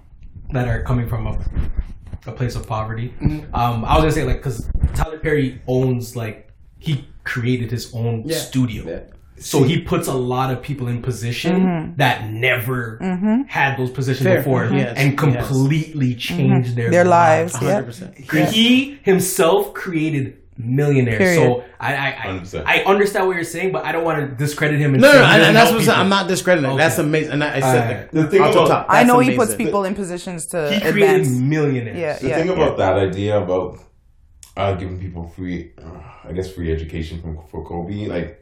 that 0.50 0.68
are 0.68 0.82
coming 0.82 1.08
from 1.08 1.26
a 1.26 1.38
a 2.26 2.32
place 2.32 2.54
of 2.54 2.66
poverty. 2.68 3.08
Mm-hmm. 3.20 3.52
Um, 3.54 3.84
I 3.84 3.94
was 3.94 4.02
gonna 4.02 4.12
say 4.12 4.24
like 4.24 4.36
because 4.36 4.68
Tyler 4.94 5.18
Perry 5.18 5.60
owns 5.66 6.14
like 6.14 6.50
he 6.78 7.04
created 7.24 7.70
his 7.70 7.92
own 7.94 8.22
Yeah. 8.26 8.36
studio. 8.36 9.06
So 9.38 9.64
he 9.64 9.80
puts 9.80 10.06
a 10.06 10.14
lot 10.14 10.52
of 10.52 10.62
people 10.62 10.86
in 10.86 11.02
position 11.02 11.94
that 11.96 12.30
never 12.30 12.98
had 13.48 13.76
those 13.76 13.90
positions 13.90 14.24
Fair. 14.24 14.36
before, 14.38 14.66
Mhm. 14.66 14.78
Yes. 14.78 14.94
and 14.96 15.18
completely 15.18 16.14
changed 16.14 16.76
their 16.76 16.90
Their 16.90 17.04
lives. 17.04 17.56
Yeah. 17.60 17.80
percent. 17.80 18.14
he 18.52 18.98
himself 19.02 19.74
created 19.74 20.36
millionaires. 20.62 21.18
Period. 21.18 21.36
So 21.36 21.64
I 21.80 21.94
I, 21.94 22.08
I 22.64 22.80
I 22.80 22.84
understand 22.84 23.26
what 23.26 23.34
you're 23.36 23.44
saying, 23.44 23.72
but 23.72 23.84
I 23.84 23.92
don't 23.92 24.04
want 24.04 24.18
to 24.20 24.34
discredit 24.36 24.78
him. 24.80 24.94
And 24.94 25.02
No, 25.02 25.10
say 25.12 25.18
no, 25.18 25.24
and, 25.24 25.42
and 25.42 25.56
that's 25.56 25.70
what 25.70 25.80
people. 25.80 25.94
I'm 25.94 26.08
not 26.08 26.28
discrediting. 26.28 26.70
Okay. 26.70 26.78
That's 26.78 26.98
amazing. 26.98 27.32
And 27.32 27.44
I, 27.44 27.56
I 27.56 27.60
said 27.60 27.80
Alright. 27.80 27.96
like, 27.96 28.10
The 28.12 28.30
thing 28.30 28.40
about- 28.40 28.68
top, 28.68 28.86
I 28.88 28.94
that's 29.04 29.08
know 29.08 29.18
he 29.20 29.36
puts 29.36 29.50
amazing. 29.50 29.66
people 29.66 29.84
in 29.84 29.94
positions 29.94 30.46
to 30.46 30.70
He 30.72 30.80
created 30.80 31.02
advance. 31.02 31.28
millionaires. 31.28 31.98
Yeah, 31.98 32.18
The 32.18 32.28
yeah. 32.28 32.36
thing 32.38 32.48
about 32.50 32.76
that 32.78 32.94
idea 32.98 33.38
about 33.40 33.78
uh, 34.56 34.74
giving 34.74 34.98
people 35.00 35.28
free, 35.28 35.72
uh, 35.82 36.28
I 36.28 36.32
guess, 36.32 36.50
free 36.52 36.70
education 36.72 37.20
from 37.22 37.38
for 37.50 37.64
Kobe, 37.64 38.06
like. 38.06 38.41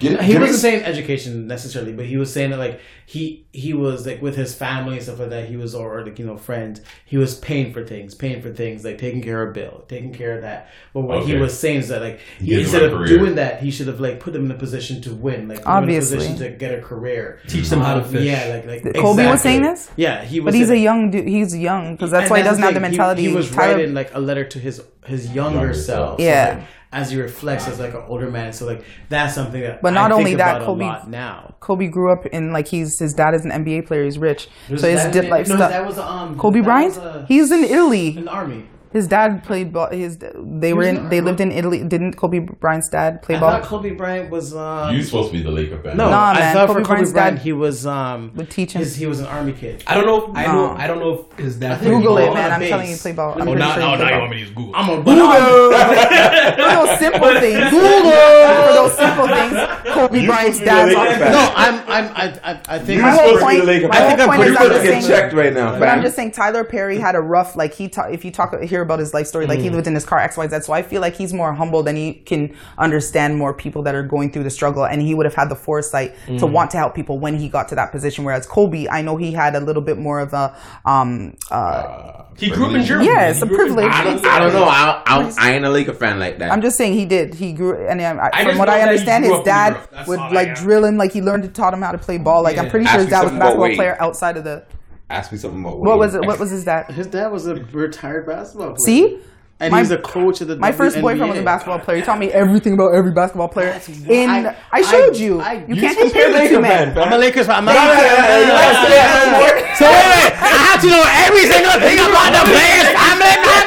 Get, 0.00 0.20
He 0.22 0.32
get 0.32 0.40
wasn't 0.40 0.56
us- 0.56 0.60
saying 0.62 0.82
education 0.84 1.46
necessarily, 1.46 1.92
but 1.92 2.06
he 2.06 2.16
was 2.16 2.32
saying 2.32 2.50
that 2.50 2.58
like 2.58 2.80
he 3.06 3.46
he 3.52 3.72
was 3.72 4.04
like 4.04 4.20
with 4.20 4.34
his 4.34 4.52
family 4.52 4.94
and 4.94 5.02
stuff 5.04 5.20
like 5.20 5.30
that. 5.30 5.48
He 5.48 5.56
was 5.56 5.76
or 5.76 6.04
like 6.04 6.18
you 6.18 6.26
know 6.26 6.36
friends. 6.36 6.80
He 7.04 7.16
was 7.16 7.36
paying 7.38 7.72
for 7.72 7.84
things, 7.84 8.12
paying 8.12 8.42
for 8.42 8.50
things 8.52 8.84
like 8.84 8.98
taking 8.98 9.22
care 9.22 9.40
of 9.46 9.54
bill, 9.54 9.84
taking 9.86 10.12
care 10.12 10.34
of 10.34 10.42
that. 10.42 10.70
But 10.92 11.02
what 11.02 11.24
he 11.24 11.36
was 11.36 11.56
saying 11.56 11.78
is 11.82 11.88
that 11.88 12.02
like 12.02 12.18
he, 12.40 12.46
Give 12.46 12.60
instead 12.62 12.82
of 12.82 12.92
career. 12.94 13.06
doing 13.06 13.34
that, 13.36 13.62
he 13.62 13.70
should 13.70 13.86
have 13.86 14.00
like 14.00 14.18
put 14.18 14.32
them 14.32 14.46
in 14.46 14.50
a 14.50 14.58
position 14.58 15.00
to 15.02 15.14
win, 15.14 15.46
like 15.46 15.62
Obviously. 15.64 16.16
in 16.16 16.22
a 16.22 16.26
position 16.26 16.50
to 16.52 16.58
get 16.58 16.76
a 16.76 16.82
career, 16.82 17.38
Teach 17.46 17.68
them 17.68 17.80
how 17.80 17.94
to 17.94 18.02
Um, 18.02 18.08
fish. 18.10 18.24
Yeah, 18.24 18.46
like 18.66 18.66
like 18.84 18.94
Kobe 18.96 19.24
was 19.30 19.40
saying 19.40 19.62
this? 19.62 19.88
Yeah, 19.94 20.24
he 20.24 20.40
was. 20.40 20.46
But 20.52 20.54
he's 20.58 20.70
a 20.70 20.76
young 20.78 21.12
dude. 21.12 21.28
He's 21.28 21.56
young 21.56 21.94
because 21.94 22.10
that's 22.10 22.22
and 22.22 22.30
why 22.32 22.38
he 22.38 22.42
doesn't 22.42 22.62
have 22.64 22.74
the 22.74 22.80
mentality. 22.80 23.22
He, 23.22 23.28
was 23.32 23.48
Tyler- 23.52 23.76
writing 23.76 23.94
like 23.94 24.12
a 24.14 24.18
letter 24.18 24.44
to 24.44 24.58
his 24.58 24.82
his 25.06 25.32
younger, 25.32 25.58
Younger 25.58 25.74
self. 25.74 26.18
self. 26.18 26.18
So, 26.18 26.24
Yeah. 26.24 26.54
like, 26.58 26.66
as 26.92 27.10
he 27.10 27.20
reflects 27.20 27.66
as 27.68 27.78
like 27.78 27.94
an 27.94 28.02
older 28.06 28.30
man. 28.30 28.52
So 28.52 28.66
like 28.66 28.84
that's 29.08 29.34
something 29.34 29.60
that. 29.60 29.82
But 29.82 29.90
not 29.90 30.12
I 30.12 30.14
only 30.14 30.34
that, 30.36 30.62
Kobe- 30.62 31.08
now. 31.08 31.54
Kobe 31.60 31.88
grew 31.88 32.12
up 32.12 32.26
in 32.26 32.52
like 32.52 32.68
he's 32.68 32.98
his 32.98 33.12
dad 33.14 33.34
is 33.34 33.44
an 33.44 33.50
NBA 33.50 33.86
player. 33.86 34.04
He's 34.04 34.18
rich, 34.18 34.48
so 34.68 34.88
his 34.88 35.04
did 35.12 35.28
like 35.28 35.46
no, 35.48 35.56
stuff. 35.56 35.70
That 35.70 35.86
was 35.86 35.98
um. 35.98 36.38
Kobe 36.38 36.60
Bryant. 36.60 36.96
was, 36.96 36.98
uh, 36.98 37.24
He's 37.28 37.50
in 37.50 37.64
Italy. 37.64 38.16
in 38.16 38.24
the 38.26 38.30
army. 38.30 38.66
His 38.92 39.08
dad 39.08 39.44
played 39.44 39.72
ball. 39.72 39.90
His 39.90 40.16
they 40.18 40.72
were 40.72 40.84
in. 40.84 41.08
They 41.10 41.20
lived 41.20 41.40
in 41.40 41.52
Italy. 41.52 41.84
Didn't 41.84 42.14
Kobe 42.14 42.38
Bryant's 42.38 42.88
dad 42.88 43.20
play 43.22 43.38
ball? 43.38 43.48
I 43.50 43.52
ball? 43.52 43.60
thought 43.60 43.68
Kobe 43.68 43.90
Bryant 43.90 44.30
was. 44.30 44.54
Um, 44.54 44.94
You're 44.94 45.04
supposed 45.04 45.32
to 45.32 45.36
be 45.36 45.42
the 45.42 45.50
Laker 45.50 45.78
fan. 45.82 45.96
no, 45.98 46.08
Nah, 46.08 46.30
I 46.30 46.34
man, 46.38 46.54
thought 46.54 46.68
Kobe 46.68 46.78
Kobe 46.80 46.88
Bryant's 46.88 47.12
Bryant 47.12 47.36
dad 47.36 47.42
he 47.42 47.52
was 47.52 47.86
um. 47.86 48.32
would 48.36 48.48
teach 48.48 48.72
him. 48.72 48.80
his- 48.80 48.96
he 48.96 49.06
was 49.06 49.20
an 49.20 49.26
army 49.26 49.52
kid. 49.52 49.84
I 49.86 49.94
don't 49.94 50.06
know. 50.06 50.30
If, 50.30 50.36
I 50.36 50.46
know. 50.46 50.70
I 50.78 50.86
don't 50.86 51.00
know 51.00 51.26
if 51.30 51.38
his 51.38 51.56
dad. 51.58 51.78
played 51.80 51.90
Google 51.90 52.16
ball. 52.16 52.30
it, 52.30 52.34
man. 52.34 52.52
I'm 52.52 52.60
base. 52.60 52.70
telling 52.70 52.86
you, 52.88 52.94
he 52.94 53.00
played 53.00 53.16
ball. 53.16 53.32
I'm 53.34 53.40
Oh, 53.42 53.44
pretty 53.44 53.58
now, 53.58 53.72
sure 53.74 53.80
now, 53.82 53.96
he 53.96 54.02
now 54.04 54.08
you 54.14 54.18
want 54.20 54.30
me 54.30 54.36
to 54.36 54.40
use 54.44 54.50
Google. 54.50 54.72
I'm 54.76 54.88
a 54.88 55.04
For 55.04 55.04
those 56.86 56.98
simple 56.98 57.40
things. 57.40 57.70
For 57.70 58.72
those 58.72 58.96
simple 58.96 59.26
things, 59.28 59.92
Kobe 59.92 60.26
Bryant's 60.26 60.60
dad's 60.60 60.94
Laker 60.94 61.00
on. 61.00 61.18
fan. 61.18 61.32
No, 61.32 61.52
I'm. 61.56 61.74
I'm. 61.88 62.12
I. 62.16 62.40
I, 62.52 62.60
I 62.68 62.78
think. 62.78 63.02
My 63.02 63.08
I'm 63.10 63.14
whole 63.14 63.24
pretty- 63.38 63.42
point- 63.44 63.64
Laker 63.64 63.88
my 63.88 63.94
fan. 63.96 64.02
I 64.04 64.08
think 64.08 64.20
whole 64.20 64.30
I'm 64.30 64.36
point 64.38 64.50
is 64.50 64.56
I'm 64.56 64.68
just 64.68 64.82
saying- 64.86 65.06
checked 65.06 65.34
right 65.34 65.52
now. 65.52 65.78
But 65.78 65.88
I'm 65.88 66.02
just 66.02 66.16
saying, 66.16 66.32
Tyler 66.32 66.64
Perry 66.64 66.98
had 66.98 67.14
a 67.14 67.20
rough, 67.20 67.56
like 67.56 67.74
he, 67.74 67.88
ta- 67.88 68.06
if 68.08 68.24
you 68.24 68.30
talk, 68.30 68.54
hear 68.76 68.82
about 68.82 68.98
his 68.98 69.12
life 69.14 69.26
story, 69.26 69.46
like 69.46 69.60
he 69.60 69.70
lived 69.70 69.86
in 69.86 69.94
his 69.94 70.04
car 70.04 70.18
X, 70.18 70.36
Y, 70.36 70.46
Z. 70.48 70.60
So 70.60 70.72
I 70.72 70.82
feel 70.82 71.00
like 71.00 71.16
he's 71.16 71.32
more 71.32 71.52
humble 71.54 71.86
and 71.88 71.96
he 71.96 72.14
can 72.30 72.54
understand 72.78 73.36
more 73.36 73.52
people 73.54 73.82
that 73.84 73.94
are 73.94 74.02
going 74.02 74.30
through 74.30 74.44
the 74.44 74.50
struggle, 74.50 74.84
and 74.84 75.00
he 75.02 75.14
would 75.14 75.26
have 75.26 75.34
had 75.34 75.48
the 75.48 75.56
foresight 75.56 76.14
to 76.38 76.46
want 76.46 76.70
to 76.72 76.76
help 76.76 76.94
people 76.94 77.18
when 77.18 77.34
he 77.38 77.48
got 77.48 77.68
to 77.68 77.74
that 77.74 77.90
position. 77.92 78.24
Whereas 78.24 78.46
Kobe, 78.46 78.86
I 78.88 79.02
know 79.02 79.16
he 79.16 79.32
had 79.32 79.54
a 79.54 79.60
little 79.60 79.82
bit 79.82 79.98
more 79.98 80.20
of 80.20 80.32
a, 80.32 80.54
um, 80.84 81.36
uh, 81.50 82.24
He 82.36 82.50
grew 82.50 82.66
up 82.66 82.74
in 82.74 82.84
Germany. 82.84 83.08
Yeah, 83.08 83.30
it's 83.30 83.42
a 83.42 83.46
grew 83.46 83.56
up 83.56 83.68
in 83.68 83.74
privilege. 83.74 83.92
I 83.94 84.04
don't, 84.04 84.26
I 84.26 84.38
don't 84.40 84.52
know. 84.52 84.64
I, 84.64 85.02
I, 85.06 85.32
I 85.38 85.52
ain't 85.54 85.64
a 85.64 85.70
Laker 85.70 85.94
fan 85.94 86.18
like 86.18 86.38
that. 86.38 86.52
I'm 86.52 86.60
just 86.60 86.76
saying 86.76 86.94
he 86.94 87.06
did. 87.06 87.34
He 87.34 87.52
grew, 87.52 87.86
and 87.88 88.00
um, 88.00 88.20
I, 88.20 88.30
I 88.32 88.44
from 88.44 88.58
what 88.58 88.68
I 88.68 88.82
understand, 88.82 89.24
his 89.24 89.40
dad 89.44 89.70
would 90.06 90.20
like 90.20 90.48
got. 90.48 90.56
drill 90.56 90.84
him, 90.84 90.96
like 90.96 91.12
he 91.12 91.22
learned 91.22 91.44
to 91.44 91.48
taught 91.48 91.72
him 91.72 91.82
how 91.82 91.92
to 91.92 91.98
play 91.98 92.18
ball. 92.18 92.42
Like 92.42 92.58
I'm 92.58 92.68
pretty 92.68 92.86
sure 92.86 93.00
Ask 93.00 93.02
his 93.02 93.10
dad 93.10 93.22
was 93.24 93.32
a 93.32 93.38
something 93.38 93.40
basketball 93.40 93.74
player 93.74 93.96
outside 94.00 94.36
of 94.36 94.44
the. 94.44 94.64
Ask 95.08 95.30
me 95.30 95.38
something 95.38 95.60
about 95.60 95.78
What 95.78 95.98
was 95.98 96.14
it? 96.14 96.22
What 96.26 96.40
was 96.40 96.50
his 96.50 96.64
dad? 96.64 96.90
His 96.90 97.06
dad 97.06 97.30
was 97.30 97.46
a 97.46 97.54
retired 97.54 98.26
basketball 98.26 98.74
player. 98.74 98.84
See, 98.84 99.18
and 99.60 99.70
My- 99.70 99.78
he's 99.78 99.92
a 99.92 99.98
coach 99.98 100.40
of 100.40 100.48
the. 100.48 100.56
My 100.56 100.72
first 100.72 101.00
boyfriend 101.00 101.30
was 101.30 101.38
a 101.38 101.44
basketball 101.44 101.78
player. 101.78 101.98
He 101.98 102.02
taught 102.02 102.18
me 102.18 102.28
everything 102.32 102.74
about 102.74 102.92
every 102.92 103.12
basketball 103.12 103.46
player. 103.48 103.70
That's 103.70 103.88
In 103.88 104.28
why- 104.28 104.56
I, 104.72 104.82
showed 104.82 105.14
I- 105.14 105.18
you. 105.18 105.40
I- 105.40 105.52
you 105.68 105.74
you 105.76 105.80
can't 105.80 105.94
supposed 105.96 106.12
to 106.14 106.18
be 106.18 106.24
compare 106.26 106.42
the 106.42 106.54
two 106.56 106.60
men. 106.60 106.98
I'm 106.98 107.12
a 107.12 107.18
Lakers 107.18 107.46
fan. 107.46 107.56
I'm 107.56 107.64
not. 107.66 107.74
No, 107.74 107.80
no, 107.86 107.86
no, 107.86 108.02
no, 108.02 108.02
no, 108.02 108.50
no, 108.50 109.38
no, 109.38 109.74
So 109.78 109.86
wait, 109.86 110.06
wait. 110.10 110.32
I 110.42 110.58
have 110.74 110.80
to 110.82 110.88
know 110.90 111.04
every 111.24 111.44
single 111.46 111.78
thing 111.78 111.98
about 112.02 112.30
the 112.34 112.42
players' 112.50 112.90
family, 112.90 113.36
man. 113.46 113.64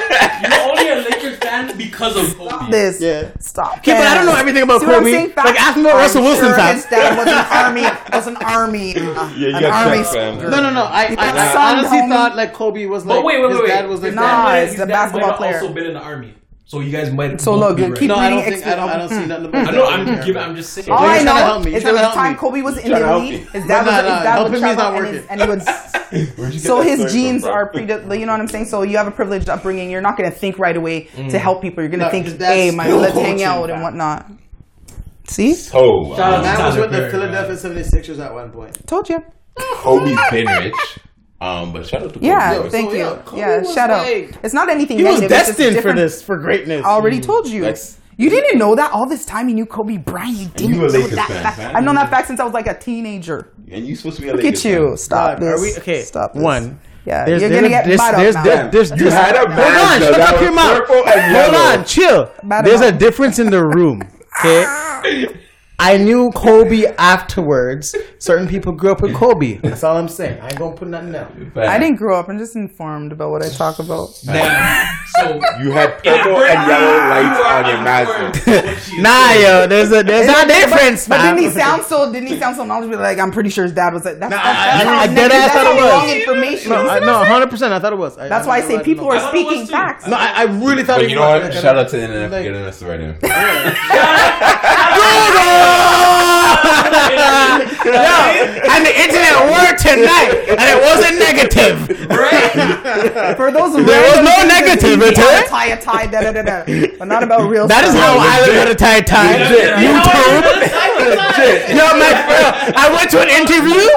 You're 1.68 1.72
only 1.72 1.74
a 1.74 1.78
Lakers 1.78 1.78
fan 1.78 1.78
because 1.78 2.16
of 2.16 2.38
Kobe. 2.38 2.72
This. 2.72 3.02
Yeah. 3.02 3.32
Stop. 3.40 3.78
Okay, 3.80 3.94
but 3.94 4.08
I 4.08 4.16
don't 4.16 4.26
know 4.26 4.36
everything 4.36 4.64
about 4.64 4.82
See 4.82 4.88
Kobe. 4.88 5.34
Like, 5.36 5.60
ask 5.60 5.76
me 5.78 5.82
about 5.84 5.96
I'm 5.96 5.98
Russell 6.02 6.24
Wilson's 6.24 6.48
sure 6.50 6.60
house. 6.60 6.76
His 6.76 6.86
dad 6.86 7.18
was 7.18 7.28
an 7.28 7.46
army. 7.52 7.84
Was 8.14 8.28
an 8.28 8.38
army. 8.38 8.96
uh, 8.96 9.30
you 9.36 9.48
an 9.56 9.62
got 9.62 9.88
army. 9.88 10.04
fam. 10.04 10.38
No, 10.50 10.62
no, 10.62 10.70
no. 10.72 10.84
I, 10.84 11.16
I, 11.18 11.30
I 11.30 11.72
honestly 11.78 11.98
homie. 12.00 12.10
thought 12.10 12.36
like 12.36 12.54
Kobe 12.54 12.86
was 12.86 13.06
like 13.06 13.18
But 13.20 13.26
wait, 13.26 13.42
wait, 13.42 13.50
his 13.50 13.58
wait, 13.60 13.64
wait. 13.64 13.70
dad 13.70 13.88
was 13.90 14.02
like 14.02 14.14
Nah, 14.14 14.22
that. 14.50 14.64
it's 14.68 14.78
the 14.78 14.86
basketball 14.86 15.22
might 15.22 15.28
have 15.30 15.38
player. 15.38 15.60
Also 15.62 15.74
been 15.74 15.86
in 15.86 15.94
the 15.94 16.00
army, 16.02 16.34
so 16.70 16.82
you 16.82 16.92
guys 16.92 17.12
might. 17.12 17.42
So 17.42 17.54
both 17.54 17.62
look, 17.62 17.78
be 17.78 17.84
right. 17.84 17.96
keep 17.98 18.10
No, 18.10 18.16
I 18.16 18.30
don't 18.30 18.46
reading 18.46 18.62
think 18.62 18.68
I 18.68 18.76
don't, 18.76 18.90
I 18.90 18.98
don't 18.98 19.10
see 19.10 19.26
nothing 19.26 19.46
about 19.46 19.64
hmm. 19.64 19.70
I 19.70 19.72
that. 19.72 19.78
know. 19.78 19.86
I'm 19.88 20.06
giving. 20.24 20.38
I'm 20.38 20.56
just 20.56 20.72
saying. 20.72 20.88
All 20.92 21.02
You're 21.02 21.10
I 21.10 21.24
know 21.24 21.62
is 21.62 21.84
You're 21.84 21.94
that 21.94 22.14
trying 22.14 22.34
the 22.34 22.38
time. 22.38 22.38
Kobe 22.38 22.62
was 22.62 22.78
in 22.78 22.92
the 22.92 23.00
league, 23.00 23.06
help 23.06 23.24
Italy, 23.24 23.32
me. 23.32 23.38
his 23.38 23.66
dad 23.66 23.86
was 23.88 23.96
nah, 23.96 24.02
nah, 24.02 24.14
his 24.14 24.24
dad 24.24 24.36
helping 24.38 24.52
me 24.52 24.58
is 24.58 24.62
travel 24.62 24.84
not 24.84 24.96
and, 25.02 25.16
his, 25.16 25.26
and 25.26 25.42
he 25.42 25.48
would. 25.48 26.38
Where'd 26.38 26.54
you 26.54 26.60
get 26.60 26.68
So 26.68 26.82
his 26.82 27.00
story 27.00 27.12
genes 27.12 27.42
from, 27.42 27.54
are 27.54 27.72
bro? 27.72 27.88
pre. 27.88 28.20
You 28.20 28.26
know 28.28 28.34
what 28.34 28.42
I'm 28.42 28.48
saying? 28.48 28.66
So 28.66 28.84
you 28.84 28.98
have 28.98 29.08
a 29.08 29.12
privileged 29.12 29.50
upbringing. 29.50 29.90
You're 29.90 30.02
not 30.02 30.16
going 30.16 30.32
to 30.32 30.38
think 30.38 30.60
right 30.60 30.78
away 30.78 31.06
to 31.06 31.10
mm. 31.10 31.40
help 31.40 31.64
people. 31.64 31.82
You're 31.82 31.90
going 31.90 32.02
to 32.02 32.06
No, 32.06 32.12
think, 32.12 32.40
hey, 32.40 32.70
my, 32.70 32.84
still 32.84 33.00
let's 33.00 33.16
hang 33.16 33.38
coaching, 33.38 33.44
out 33.46 33.72
and 33.72 33.82
whatnot. 33.82 34.30
See, 35.28 35.56
So, 35.56 36.14
Shout 36.16 36.20
out 36.20 36.34
uh, 36.34 36.38
to 36.38 36.44
Man 36.44 36.66
was 36.66 36.78
with 36.78 36.92
the 36.92 37.10
Philadelphia 37.10 37.56
76ers 37.56 38.20
at 38.20 38.32
one 38.32 38.52
point. 38.52 38.88
told 38.88 39.10
you. 39.10 39.24
Kobe's 39.58 40.20
been 40.30 40.46
rich. 40.46 41.00
Um, 41.42 41.72
but 41.72 41.86
shout 41.88 42.04
out 42.04 42.10
to 42.10 42.16
Kobe. 42.16 42.28
Yeah, 42.28 42.54
Yo, 42.56 42.70
thank 42.70 42.90
so, 42.90 42.96
you. 42.96 43.04
yeah, 43.04 43.18
Kobe 43.24 43.40
Yeah, 43.42 43.60
was 43.60 43.74
shout 43.74 43.90
out. 43.90 44.06
like- 44.06 44.36
It's 44.44 44.54
not 44.54 44.70
anything 44.70 44.98
He 44.98 45.04
was 45.06 45.22
negative. 45.22 45.32
it's 45.38 45.48
just 45.48 45.58
destined 45.58 45.82
for 45.82 45.94
this, 45.94 46.22
for 46.22 46.38
greatness. 46.38 46.86
I 46.86 46.90
already 46.90 47.20
told 47.22 47.48
you. 47.48 47.64
Like- 47.64 47.78
you 48.18 48.30
didn't 48.30 48.60
know 48.60 48.76
that 48.76 48.92
all 48.92 49.08
this 49.08 49.24
time. 49.26 49.48
You 49.48 49.56
knew 49.56 49.66
Kobe 49.66 49.96
Bryant. 49.96 50.38
You 50.38 50.48
didn't 50.68 50.74
you 50.76 50.80
a 50.84 50.88
know 50.88 50.94
Lakers 50.94 51.12
that 51.16 51.28
fan, 51.30 51.44
fact. 51.44 51.58
man. 51.58 51.76
I've 51.78 51.84
known 51.86 51.96
that 51.96 52.10
fact 52.10 52.28
since 52.28 52.42
I 52.42 52.44
was 52.44 52.54
like 52.54 52.68
a 52.68 52.74
teenager. 52.78 53.54
And 53.72 53.88
you 53.88 53.96
supposed 53.96 54.18
to 54.18 54.22
be 54.22 54.28
a 54.28 54.34
Look 54.34 54.44
Lakers 54.44 54.66
at 54.66 54.72
you. 54.72 54.88
fan. 54.90 54.98
Stop 54.98 55.30
Dog, 55.32 55.40
this. 55.40 55.60
are 55.60 55.62
we 55.62 55.78
okay? 55.78 56.02
Stop 56.02 56.34
this. 56.34 56.44
One. 56.44 56.80
Yeah, 57.06 57.24
There's- 57.26 57.40
you're 57.42 57.50
there's 57.50 57.62
gonna 57.62 57.68
a- 57.68 57.70
get 57.70 57.86
there's- 57.86 58.00
bad 58.02 58.20
there's- 58.20 58.36
up 58.36 58.44
there's- 58.44 58.60
now. 58.66 58.70
there's- 58.72 58.90
You 58.92 58.98
there's- 58.98 59.14
had 59.14 59.36
a 59.36 59.40
Hold 59.40 59.76
on, 59.76 60.00
shut 60.02 60.20
up 60.36 60.42
your 60.42 60.52
mouth. 60.52 60.88
Hold 60.88 61.56
on, 61.56 61.86
chill. 61.86 62.30
There's 62.66 62.82
a 62.82 62.92
difference 62.92 63.40
in 63.40 63.50
the 63.50 63.64
room. 63.66 64.02
Okay. 64.44 65.28
I 65.82 65.98
knew 65.98 66.30
Kobe 66.32 66.86
afterwards. 66.98 67.96
Certain 68.20 68.48
people 68.50 68.74
grew 68.74 68.92
up 68.92 69.02
with 69.02 69.16
Kobe. 69.16 69.58
That's 69.64 69.84
all 69.84 69.96
I'm 69.96 70.10
saying. 70.10 70.40
I 70.42 70.46
ain't 70.48 70.58
gonna 70.60 70.76
put 70.76 70.90
nothing 70.90 71.14
down. 71.14 71.52
I 71.56 71.80
didn't 71.80 71.96
grow 71.98 72.20
up. 72.20 72.28
I'm 72.28 72.38
just 72.38 72.56
informed 72.58 73.12
about 73.14 73.32
what 73.32 73.42
I 73.44 73.50
talk 73.50 73.80
about. 73.80 74.10
Now, 74.26 74.92
So 75.18 75.36
You 75.62 75.72
had 75.72 76.04
purple 76.04 76.36
and 76.44 76.68
yellow 76.68 76.98
lights 77.10 77.40
on 77.46 77.66
your 77.66 77.82
Mazda. 77.82 78.76
Nah, 79.00 79.32
yo, 79.34 79.68
there's 79.68 79.92
a 79.94 80.04
there's 80.04 80.28
a 80.28 80.46
difference, 80.48 81.08
But 81.08 81.20
man. 81.20 81.36
didn't 81.38 81.52
he 81.54 81.58
sound 81.60 81.84
so? 81.84 82.12
Didn't 82.12 82.28
he 82.28 82.38
sound 82.38 82.56
so 82.58 82.66
knowledgeable? 82.66 82.98
Like 83.02 83.18
I'm 83.20 83.32
pretty 83.32 83.50
sure 83.50 83.64
his 83.64 83.74
dad 83.74 83.94
was 83.94 84.04
like. 84.04 84.20
That's, 84.20 84.32
No, 84.32 84.38
that's, 84.38 84.48
I- 84.48 84.66
that's 84.66 84.84
I- 84.84 84.86
how 84.86 84.98
I 85.00 85.06
negative- 85.08 85.16
dead 85.16 85.32
ass 85.32 85.54
that's 85.54 85.64
thought 85.64 85.76
it 85.76 85.82
was. 85.82 85.92
wrong 85.94 86.10
information. 86.20 86.70
No, 86.72 86.90
I, 86.90 87.00
no, 87.00 87.24
hundred 87.24 87.50
percent. 87.50 87.74
I 87.74 87.80
thought 87.80 87.94
it 87.94 87.98
was. 88.00 88.18
I, 88.18 88.28
That's 88.28 88.46
I, 88.46 88.50
why 88.50 88.56
I 88.58 88.64
I, 88.64 88.68
say 88.68 88.84
people 88.84 89.06
no. 89.06 89.12
are 89.12 89.16
I 89.16 89.20
thought 89.22 89.36
it 89.36 89.38
was 89.46 89.48
speaking 89.54 89.68
facts. 89.68 90.08
No, 90.08 90.18
I, 90.18 90.32
I 90.36 90.44
really 90.44 90.84
thought. 90.84 91.00
But 91.00 91.10
you 91.10 91.16
know 91.16 91.22
what? 91.30 91.54
Shout 91.54 91.78
out 91.78 91.88
to 91.90 91.96
the 91.98 92.04
internet 92.04 92.30
for 92.32 92.44
getting 92.44 92.62
us 92.64 92.84
right 92.84 93.00
now. 93.00 93.16
Yo, 97.86 98.18
and 98.70 98.82
the 98.86 98.94
internet 98.94 99.36
worked 99.50 99.82
tonight, 99.82 100.32
and 100.52 100.68
it 100.68 100.80
wasn't 100.84 101.16
negative. 101.18 101.90
Right? 102.10 103.36
For 103.38 103.52
those 103.52 103.76
of, 103.76 103.86
There 103.86 104.02
was 104.10 104.20
no 104.26 104.36
things, 104.44 104.52
negative, 104.54 105.02
it's 105.02 105.20
easy, 105.20 105.24
okay? 105.24 105.36
how 105.36 105.42
to 105.42 105.48
tie 105.50 105.68
a 105.74 105.80
tie, 105.82 106.06
da 106.08 106.22
da 106.22 106.32
da 106.32 106.42
da. 106.44 106.64
But 107.00 107.08
not 107.08 107.24
about 107.24 107.48
real. 107.50 107.68
That 107.68 107.86
is 107.86 107.92
stuff. 107.92 108.04
how 108.04 108.20
I 108.20 108.42
learned 108.46 108.60
how 108.60 108.66
to 108.68 108.76
tie 108.76 108.98
a 108.98 109.04
tie. 109.04 109.40
YouTube. 109.80 110.44
Yo, 111.72 111.86
my 111.98 112.12
friend, 112.28 112.76
I 112.76 112.90
went 112.94 113.10
to 113.12 113.20
an 113.22 113.30
interview. 113.30 113.88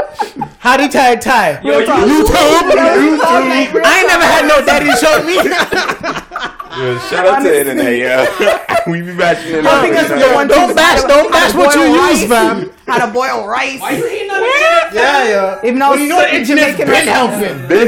How 0.59 0.77
do 0.77 0.85
you 0.85 0.91
tie 0.91 1.12
a 1.12 1.18
tie? 1.20 1.61
Real 1.62 1.85
talk. 1.85 2.05
YouTube. 2.07 2.64
Real 2.70 3.18
talk, 3.18 3.45
like, 3.45 3.75
I 3.85 3.99
ain't 3.99 4.09
never 4.09 4.25
had 4.25 4.47
no 4.47 4.64
daddy 4.64 4.93
show 4.95 5.23
me. 5.27 5.37
Yo, 6.79 6.99
shout 6.99 7.27
out 7.27 7.43
to 7.43 7.49
the 7.51 7.61
internet, 7.61 7.97
yeah. 7.99 8.81
we 8.91 9.03
be 9.03 9.14
bashing 9.14 9.57
it 9.57 9.66
I 9.66 9.70
out. 9.77 9.83
think 9.83 9.95
that's 9.95 10.09
the 10.09 10.16
know? 10.18 10.35
one. 10.35 10.49
Don't 10.49 10.66
thing- 10.68 10.77
bash- 10.77 11.01
how 11.01 11.03
to- 11.03 11.09
don't 11.09 11.33
how 11.35 11.41
bash 11.41 11.55
what 11.55 11.75
you 11.75 11.81
boil 11.83 11.91
use, 11.91 12.20
rice, 12.20 12.29
fam. 12.29 12.70
How 12.87 13.07
to 13.07 13.12
boil 13.12 13.47
rice. 13.47 13.81
why 13.81 13.91
you 13.93 14.07
hating 14.09 14.31
on 14.31 14.41
it? 14.43 14.95
Yeah, 14.95 15.29
yeah. 15.29 15.61
Even 15.64 15.79
though 15.79 15.91
Well, 15.91 15.99
you 15.99 16.09
know 16.09 16.20
the 16.20 16.35
internet's 16.35 16.77
Jamaican 16.79 16.87
been 16.87 16.89
restaurant- 16.89 17.33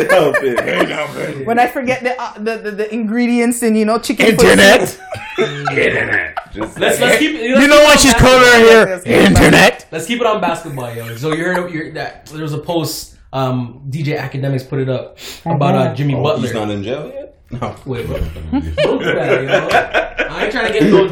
helping. 0.11 0.57
Been 0.61 0.91
helping. 0.91 1.47
When 1.47 1.59
I 1.59 1.67
forget 1.67 2.03
the, 2.03 2.21
uh, 2.21 2.35
the, 2.39 2.57
the 2.59 2.71
the 2.73 2.95
ingredients 2.95 3.63
and 3.63 3.77
you 3.77 3.85
know 3.87 3.99
chicken. 3.99 4.27
Internet. 4.27 5.01
Internet. 5.39 6.53
Just 6.53 6.79
Let's 6.79 7.01
let's 7.01 7.19
keep. 7.19 7.33
You 7.33 7.67
know 7.67 7.83
what 7.85 7.99
she's 8.01 8.15
calling 8.15 8.43
her 8.43 8.59
here? 8.61 9.03
Internet. 9.27 9.87
Let's 9.91 10.07
keep 10.07 10.21
it 10.21 10.27
on 10.27 10.41
basketball, 10.41 10.95
yo. 10.95 11.17
So 11.17 11.33
you 11.33 11.43
heard 11.45 11.71
you're, 11.73 11.93
that 11.95 12.27
there 12.27 12.43
was 12.43 12.53
a 12.53 12.59
post. 12.59 13.13
Um, 13.33 13.83
DJ 13.91 14.17
Akademiks 14.17 14.69
put 14.69 14.79
it 14.79 14.89
up 14.89 15.19
about 15.45 15.75
uh, 15.75 15.93
Jimmy 15.95 16.15
Oh, 16.15 16.23
Butler. 16.23 16.43
he's 16.43 16.55
not 16.55 16.71
in 16.71 16.85
jail 16.85 17.09
yet? 17.13 17.34
No. 17.51 17.77
Wait, 17.85 18.07
bro. 18.07 18.19
Don't 18.19 18.99
do 18.99 19.05
that, 19.05 19.45
yo. 19.45 20.25
I 20.35 20.45
ain't 20.45 20.53
trying 20.53 20.73
to 20.73 20.79
get 20.79 20.91
no, 20.91 21.07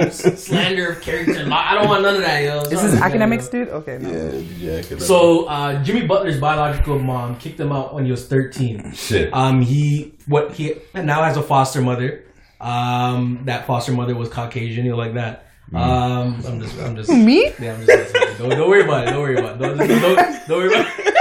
no 0.00 0.08
slander 0.10 0.92
of 0.92 1.02
character. 1.02 1.46
I 1.52 1.74
don't 1.74 1.88
want 1.88 2.02
none 2.02 2.16
of 2.16 2.22
that, 2.22 2.42
yo. 2.44 2.64
This 2.64 2.82
is 2.82 2.94
Akademiks, 2.94 3.50
dude. 3.50 3.68
Okay. 3.68 3.98
No. 3.98 4.08
Yeah, 4.08 4.30
DJ 4.30 4.82
Akademiks. 4.82 5.02
So 5.02 5.44
uh, 5.46 5.82
Jimmy 5.82 6.06
Butler's 6.06 6.40
biological 6.40 6.98
mom 6.98 7.36
kicked 7.38 7.60
him 7.60 7.72
out 7.72 7.94
when 7.94 8.04
he 8.04 8.10
was 8.10 8.26
13. 8.26 8.92
Shit. 8.92 9.34
Um, 9.34 9.60
he 9.60 10.14
what 10.26 10.52
he 10.52 10.76
now 10.94 11.22
has 11.24 11.36
a 11.36 11.42
foster 11.42 11.82
mother. 11.82 12.24
Um, 12.60 13.42
that 13.46 13.66
foster 13.66 13.92
mother 13.92 14.14
was 14.14 14.28
Caucasian. 14.28 14.84
You 14.84 14.92
know, 14.92 14.96
like 14.96 15.14
that. 15.14 15.48
Um, 15.74 16.42
I'm 16.46 16.60
just, 16.60 16.78
I'm 16.80 16.96
just 16.96 17.10
Me? 17.10 17.50
Yeah, 17.58 17.74
I'm 17.74 17.86
just. 17.86 18.14
Don't, 18.38 18.50
don't 18.50 18.68
worry 18.68 18.82
about 18.82 19.08
it. 19.08 19.10
Don't 19.10 19.20
worry 19.20 19.38
about 19.38 19.56
it. 19.56 19.58
Don't, 19.58 19.78
don't, 19.78 20.48
don't 20.48 20.58
worry 20.58 20.68
about 20.68 20.86
it. 20.98 21.14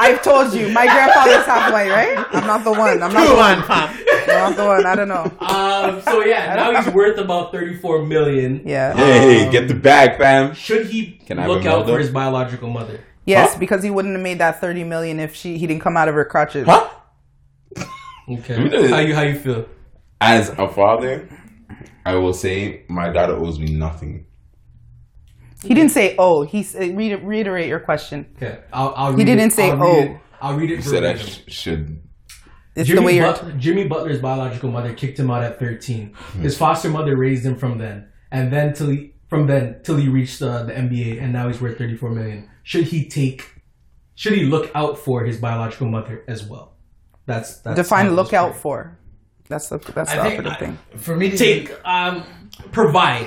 I've 0.00 0.22
told 0.22 0.54
you, 0.54 0.68
my 0.70 0.84
grandfather's 0.86 1.44
half 1.44 1.72
white, 1.72 1.90
right? 1.90 2.24
I'm 2.32 2.46
not 2.46 2.62
the 2.62 2.70
one. 2.70 3.02
I'm 3.02 3.12
not 3.12 3.28
the 3.28 3.34
one. 3.34 3.58
on, 3.58 3.64
pop. 3.64 3.90
I'm 3.90 4.26
not 4.28 4.56
the 4.56 4.64
one. 4.64 4.86
I 4.86 4.94
don't 4.94 5.08
know. 5.08 5.24
Um, 5.40 6.00
so 6.02 6.24
yeah, 6.24 6.54
now 6.54 6.80
he's 6.80 6.94
worth 6.94 7.18
about 7.18 7.50
34 7.50 8.06
million. 8.06 8.62
Yeah. 8.64 8.94
hey, 8.94 9.44
hey, 9.44 9.50
get 9.50 9.66
the 9.66 9.74
bag, 9.74 10.16
fam. 10.16 10.54
Should 10.54 10.86
he 10.86 11.18
Can 11.26 11.38
I 11.40 11.46
look 11.48 11.58
out 11.66 11.80
Melda? 11.86 11.92
for 11.94 11.98
his 11.98 12.10
biological 12.10 12.70
mother? 12.70 13.00
Yes, 13.26 13.54
Huh? 13.54 13.58
because 13.58 13.82
he 13.82 13.90
wouldn't 13.90 14.14
have 14.14 14.22
made 14.22 14.38
that 14.38 14.60
30 14.60 14.84
million 14.84 15.18
if 15.20 15.34
she 15.34 15.58
he 15.58 15.66
didn't 15.66 15.82
come 15.82 15.96
out 15.96 16.08
of 16.08 16.14
her 16.14 16.24
crutches. 16.24 16.66
Huh? 16.66 16.88
Okay. 18.30 18.88
How 18.88 18.98
you 19.00 19.14
how 19.14 19.22
you 19.22 19.38
feel? 19.38 19.66
As 20.20 20.50
a 20.50 20.68
father, 20.68 21.28
I 22.04 22.14
will 22.14 22.34
say 22.34 22.84
my 22.88 23.08
daughter 23.10 23.34
owes 23.34 23.58
me 23.58 23.72
nothing. 23.72 24.26
He 25.62 25.74
didn't 25.74 25.90
say 25.90 26.14
oh. 26.18 26.42
He 26.42 26.62
said, 26.62 26.96
read, 26.96 27.22
reiterate 27.24 27.68
your 27.68 27.80
question. 27.80 28.26
Okay, 28.36 28.60
I'll, 28.72 28.94
I'll 28.96 29.16
He 29.16 29.24
didn't 29.24 29.48
it. 29.48 29.52
say, 29.54 29.70
I'll 29.70 29.76
read 29.78 29.86
"Oh." 30.08 30.12
it. 30.14 30.20
I'll 30.40 30.56
read 30.56 30.70
it. 30.70 30.76
He 30.76 30.82
said 30.82 31.04
I 31.04 31.12
verbatim. 31.14 31.26
sh- 31.48 31.52
should. 31.52 32.02
it's 32.76 32.88
the 32.88 33.02
way 33.02 33.16
you're. 33.16 33.32
But- 33.32 33.58
Jimmy 33.58 33.88
Butler's 33.88 34.20
biological 34.20 34.70
mother 34.70 34.94
kicked 34.94 35.18
him 35.18 35.30
out 35.30 35.42
at 35.42 35.58
13. 35.58 36.14
His 36.40 36.56
foster 36.56 36.88
mother 36.88 37.16
raised 37.16 37.44
him 37.44 37.56
from 37.56 37.78
then, 37.78 38.08
and 38.30 38.52
then 38.52 38.72
till 38.72 38.90
he, 38.90 39.14
from 39.28 39.46
then 39.48 39.80
till 39.82 39.96
he 39.96 40.08
reached 40.08 40.40
uh, 40.42 40.62
the 40.62 40.72
NBA, 40.72 41.20
and 41.22 41.32
now 41.32 41.48
he's 41.48 41.60
worth 41.60 41.76
34 41.78 42.10
million. 42.10 42.48
Should 42.62 42.84
he 42.84 43.08
take? 43.08 43.54
Should 44.14 44.34
he 44.34 44.44
look 44.44 44.70
out 44.74 44.98
for 44.98 45.24
his 45.24 45.38
biological 45.38 45.88
mother 45.88 46.24
as 46.28 46.44
well? 46.44 46.76
That's, 47.26 47.58
that's 47.60 47.76
define 47.76 48.06
it 48.06 48.10
was 48.10 48.16
look 48.16 48.32
out 48.32 48.50
framed. 48.50 48.62
for. 48.62 48.98
That's 49.48 49.68
the 49.70 49.78
that's 49.78 50.12
the 50.12 50.20
I 50.20 50.22
think 50.28 50.38
operative 50.40 50.52
I- 50.52 50.56
thing. 50.56 50.78
for 50.98 51.16
me 51.16 51.30
to 51.30 51.36
Take 51.36 51.72
um, 51.84 52.22
provide 52.70 53.26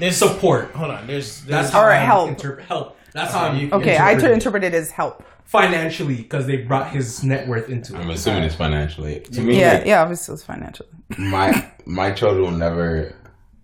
there's 0.00 0.16
support. 0.16 0.72
Hold 0.72 0.90
on, 0.90 1.06
there's, 1.06 1.42
That's 1.44 1.70
how 1.70 1.82
Or 1.82 1.90
I 1.90 1.96
help. 1.98 2.28
interpret 2.28 2.66
help. 2.66 2.96
That's 3.12 3.32
how 3.32 3.52
you 3.52 3.70
Okay, 3.72 3.96
I 3.96 4.12
interpret 4.12 4.20
to 4.20 4.30
it. 4.30 4.34
interpret 4.34 4.64
it 4.64 4.74
as 4.74 4.90
help. 4.90 5.24
financially 5.44 6.16
because 6.16 6.46
they 6.46 6.58
brought 6.58 6.90
his 6.90 7.22
net 7.24 7.46
worth 7.48 7.68
into 7.68 7.94
it. 7.94 7.98
I'm 8.00 8.10
assuming 8.10 8.44
it's 8.44 8.54
financially. 8.54 9.20
To 9.20 9.40
me, 9.40 9.58
Yeah, 9.60 9.74
like, 9.74 9.86
yeah. 9.86 10.02
Obviously, 10.02 10.34
it's 10.34 10.44
financially. 10.44 10.88
my 11.18 11.70
my 11.86 12.10
children 12.12 12.42
will 12.44 12.58
never. 12.58 13.14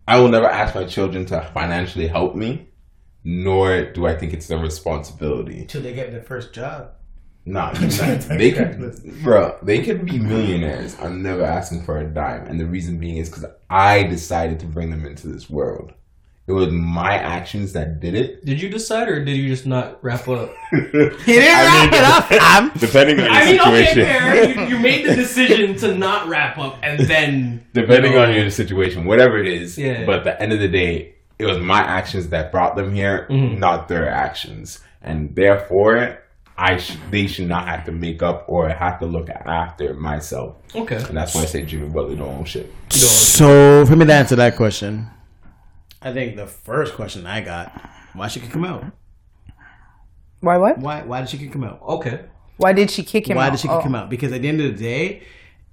I 0.08 0.18
will 0.20 0.28
never 0.28 0.46
ask 0.48 0.74
my 0.74 0.84
children 0.84 1.26
to 1.26 1.40
financially 1.54 2.06
help 2.08 2.34
me, 2.36 2.68
nor 3.24 3.92
do 3.92 4.06
I 4.06 4.14
think 4.16 4.32
it's 4.32 4.46
their 4.48 4.58
responsibility. 4.58 5.60
until 5.62 5.82
they 5.82 5.92
get 5.94 6.10
their 6.12 6.22
first 6.22 6.52
job. 6.52 6.90
Nah, 7.48 7.72
they 7.74 8.50
could, 8.50 9.22
bro. 9.22 9.56
They 9.62 9.80
could 9.84 10.04
be 10.04 10.18
millionaires. 10.18 10.96
I'm 11.00 11.22
never 11.22 11.44
asking 11.44 11.84
for 11.84 11.98
a 11.98 12.04
dime, 12.04 12.46
and 12.48 12.58
the 12.58 12.66
reason 12.66 12.98
being 12.98 13.18
is 13.18 13.28
because 13.30 13.44
I 13.70 14.02
decided 14.02 14.58
to 14.60 14.66
bring 14.66 14.90
them 14.90 15.06
into 15.06 15.28
this 15.28 15.48
world. 15.48 15.92
It 16.48 16.52
was 16.52 16.68
my 16.70 17.14
actions 17.16 17.72
that 17.72 17.98
did 17.98 18.14
it. 18.14 18.44
Did 18.44 18.62
you 18.62 18.68
decide, 18.68 19.08
or 19.08 19.24
did 19.24 19.36
you 19.36 19.48
just 19.48 19.66
not 19.66 20.02
wrap 20.04 20.28
up? 20.28 20.54
He 20.72 20.78
didn't 20.78 21.20
wrap 21.26 21.92
it 21.92 22.04
up, 22.04 22.24
fam. 22.28 22.70
Depending 22.78 23.18
on 23.18 23.24
your 23.24 23.32
I 23.34 23.44
mean, 23.44 23.60
okay, 23.60 23.86
situation, 23.86 24.04
fair. 24.04 24.50
You, 24.50 24.76
you 24.76 24.78
made 24.78 25.06
the 25.06 25.16
decision 25.16 25.74
to 25.78 25.94
not 25.96 26.28
wrap 26.28 26.56
up, 26.58 26.78
and 26.84 27.00
then 27.00 27.66
depending 27.72 28.12
you 28.12 28.18
know, 28.18 28.24
on 28.26 28.34
your 28.34 28.50
situation, 28.50 29.04
whatever 29.06 29.38
it 29.38 29.48
is. 29.48 29.76
Yeah. 29.76 30.06
But 30.06 30.18
at 30.18 30.24
the 30.24 30.40
end 30.42 30.52
of 30.52 30.60
the 30.60 30.68
day, 30.68 31.16
it 31.40 31.46
was 31.46 31.58
my 31.58 31.80
actions 31.80 32.28
that 32.28 32.52
brought 32.52 32.76
them 32.76 32.94
here, 32.94 33.26
Mm-hmm. 33.28 33.58
not 33.58 33.88
their 33.88 34.08
actions, 34.08 34.78
and 35.02 35.34
therefore, 35.34 36.22
I 36.56 36.76
sh- 36.78 36.96
they 37.10 37.26
should 37.26 37.48
not 37.48 37.66
have 37.66 37.84
to 37.86 37.92
make 37.92 38.22
up 38.22 38.46
or 38.48 38.68
have 38.68 39.00
to 39.00 39.06
look 39.06 39.28
after 39.28 39.94
myself. 39.94 40.56
Okay. 40.76 40.96
And 40.96 41.16
that's 41.16 41.34
why 41.34 41.42
I 41.42 41.46
say 41.46 41.62
Jimmy 41.66 41.88
Butler 41.88 42.14
don't 42.16 42.28
own 42.38 42.44
shit. 42.44 42.72
So 42.90 43.84
for 43.84 43.96
me 43.96 44.06
to 44.06 44.14
answer 44.14 44.36
that 44.36 44.54
question, 44.56 45.08
I 46.06 46.12
think 46.12 46.36
the 46.36 46.46
first 46.46 46.94
question 46.94 47.26
I 47.26 47.40
got, 47.40 47.72
why 48.14 48.28
she 48.28 48.38
kick 48.38 48.52
him 48.52 48.64
out? 48.64 48.84
Why 50.40 50.56
what? 50.56 50.78
Why 50.78 51.02
why 51.02 51.20
did 51.20 51.30
she 51.30 51.38
kick 51.38 51.52
him 51.52 51.64
out? 51.64 51.82
Okay. 51.82 52.20
Why 52.58 52.72
did 52.72 52.90
she 52.92 53.02
kick 53.02 53.28
him 53.28 53.36
Why 53.36 53.46
out? 53.48 53.50
did 53.50 53.60
she 53.60 53.68
kick 53.68 53.76
Oh. 53.78 53.80
him 53.80 53.94
out? 53.96 54.08
Because 54.08 54.32
at 54.32 54.42
the 54.42 54.48
end 54.48 54.60
of 54.60 54.76
the 54.76 54.82
day, 54.84 55.22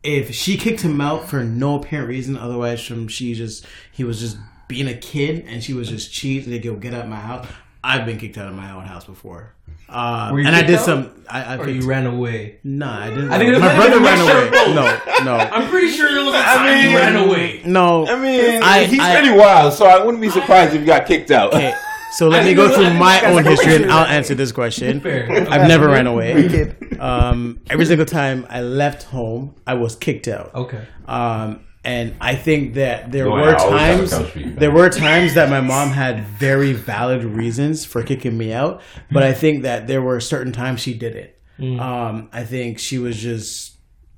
if 0.02 0.34
she 0.34 0.58
kicked 0.58 0.82
him 0.82 1.00
out 1.00 1.30
for 1.30 1.44
no 1.44 1.76
apparent 1.80 2.10
reason, 2.10 2.36
otherwise 2.36 2.84
from 2.84 3.08
she 3.08 3.36
just 3.36 3.66
he 3.92 4.04
was 4.04 4.20
just 4.20 4.38
being 4.68 4.88
a 4.88 4.96
kid 4.98 5.46
and 5.48 5.64
she 5.64 5.74
was 5.74 5.88
just 5.90 6.12
cheating, 6.12 6.50
they 6.50 6.58
go 6.60 6.76
get 6.76 6.94
out 6.96 7.04
of 7.04 7.10
my 7.10 7.18
house. 7.20 7.46
I've 7.84 8.06
been 8.06 8.18
kicked 8.18 8.38
out 8.38 8.48
of 8.50 8.56
my 8.56 8.72
own 8.72 8.86
house 8.86 9.06
before. 9.06 9.54
Uh, 9.94 10.30
Were 10.32 10.39
you 10.41 10.48
and 10.48 10.56
I 10.56 10.62
did 10.64 10.76
out? 10.80 10.86
some. 10.86 11.12
I, 11.30 11.44
I 11.44 11.56
Or 11.58 11.66
picked- 11.66 11.82
you 11.84 11.88
ran 11.89 12.06
away. 12.06 12.60
Nah, 12.64 13.00
I 13.06 13.10
didn't. 13.10 13.32
I 13.32 13.38
think 13.39 13.58
my 13.60 13.76
brother 13.76 14.00
ran 14.00 14.20
a 14.20 14.24
away. 14.24 14.50
mixture 14.50 14.74
No, 14.74 15.00
no, 15.24 15.36
I'm 15.54 15.70
pretty 15.70 15.89
sure 15.89 16.12
there 16.14 16.24
was 16.26 16.34
a 16.36 16.41
time 16.41 16.89
you 16.89 16.98
ran 16.98 17.16
away. 17.16 17.62
no. 17.66 18.06
I 18.08 18.20
mean, 18.20 18.62
I- 18.64 18.86
he's 18.86 19.00
I- 19.00 19.14
pretty 19.20 19.36
wild, 19.38 19.74
so 19.74 19.86
I 19.86 20.04
wouldn't 20.04 20.22
be 20.22 20.30
surprised 20.30 20.74
if 20.74 20.82
he 20.82 20.86
got 20.86 21.06
kicked 21.06 21.32
out. 21.32 21.54
Okay, 21.54 21.74
so 22.18 22.28
let 22.28 22.41
I 22.41 22.46
me 22.46 22.54
go 22.54 22.66
it 22.66 22.70
was- 22.70 22.78
I 22.78 22.89
through 22.89 23.00
my 23.00 23.22
own 23.22 23.44
history 23.46 23.76
and. 23.76 23.91
I'll 23.91 24.06
answer 24.06 24.36
this 24.36 24.52
question. 24.52 25.00
Fair. 25.00 25.30
I've 25.50 25.68
never 25.68 25.88
ran 25.88 26.08
away. 26.08 26.76
Um, 27.00 27.60
every 27.70 27.86
single 27.86 28.06
time 28.06 28.46
I 28.50 28.62
left 28.62 29.04
home, 29.04 29.56
I 29.66 29.76
was 29.76 29.96
kicked 29.96 30.28
out. 30.28 30.54
Okay. 30.56 30.82
Um, 31.08 31.62
and 31.84 32.16
I 32.22 32.36
think 32.36 32.76
that 32.76 33.12
there 33.12 33.26
Don't 33.26 33.34
were 33.34 33.42
worry, 33.42 33.56
I 33.56 33.58
always 33.58 33.72
have 33.82 33.90
a 33.90 33.98
times 33.98 34.12
couch 34.14 34.32
for 34.32 34.40
you, 34.40 34.54
there 34.56 34.72
were 34.72 34.90
times 34.90 35.34
that 35.34 35.50
my 35.50 35.62
mom 35.62 35.90
had 35.90 36.26
very 36.26 36.74
valid 36.74 37.24
reasons 37.24 37.84
for 37.86 38.04
kicking 38.04 38.38
me 38.38 38.54
out, 38.54 38.82
but 39.12 39.24
I 39.24 39.34
think 39.34 39.64
that 39.64 39.88
there 39.88 40.02
were 40.02 40.20
certain 40.20 40.54
times 40.54 40.80
she 40.82 40.94
did 40.94 41.16
it. 41.16 41.40
Um, 41.80 42.30
I 42.34 42.44
think 42.46 42.80
she 42.80 42.98
was 42.98 43.18
just 43.18 43.78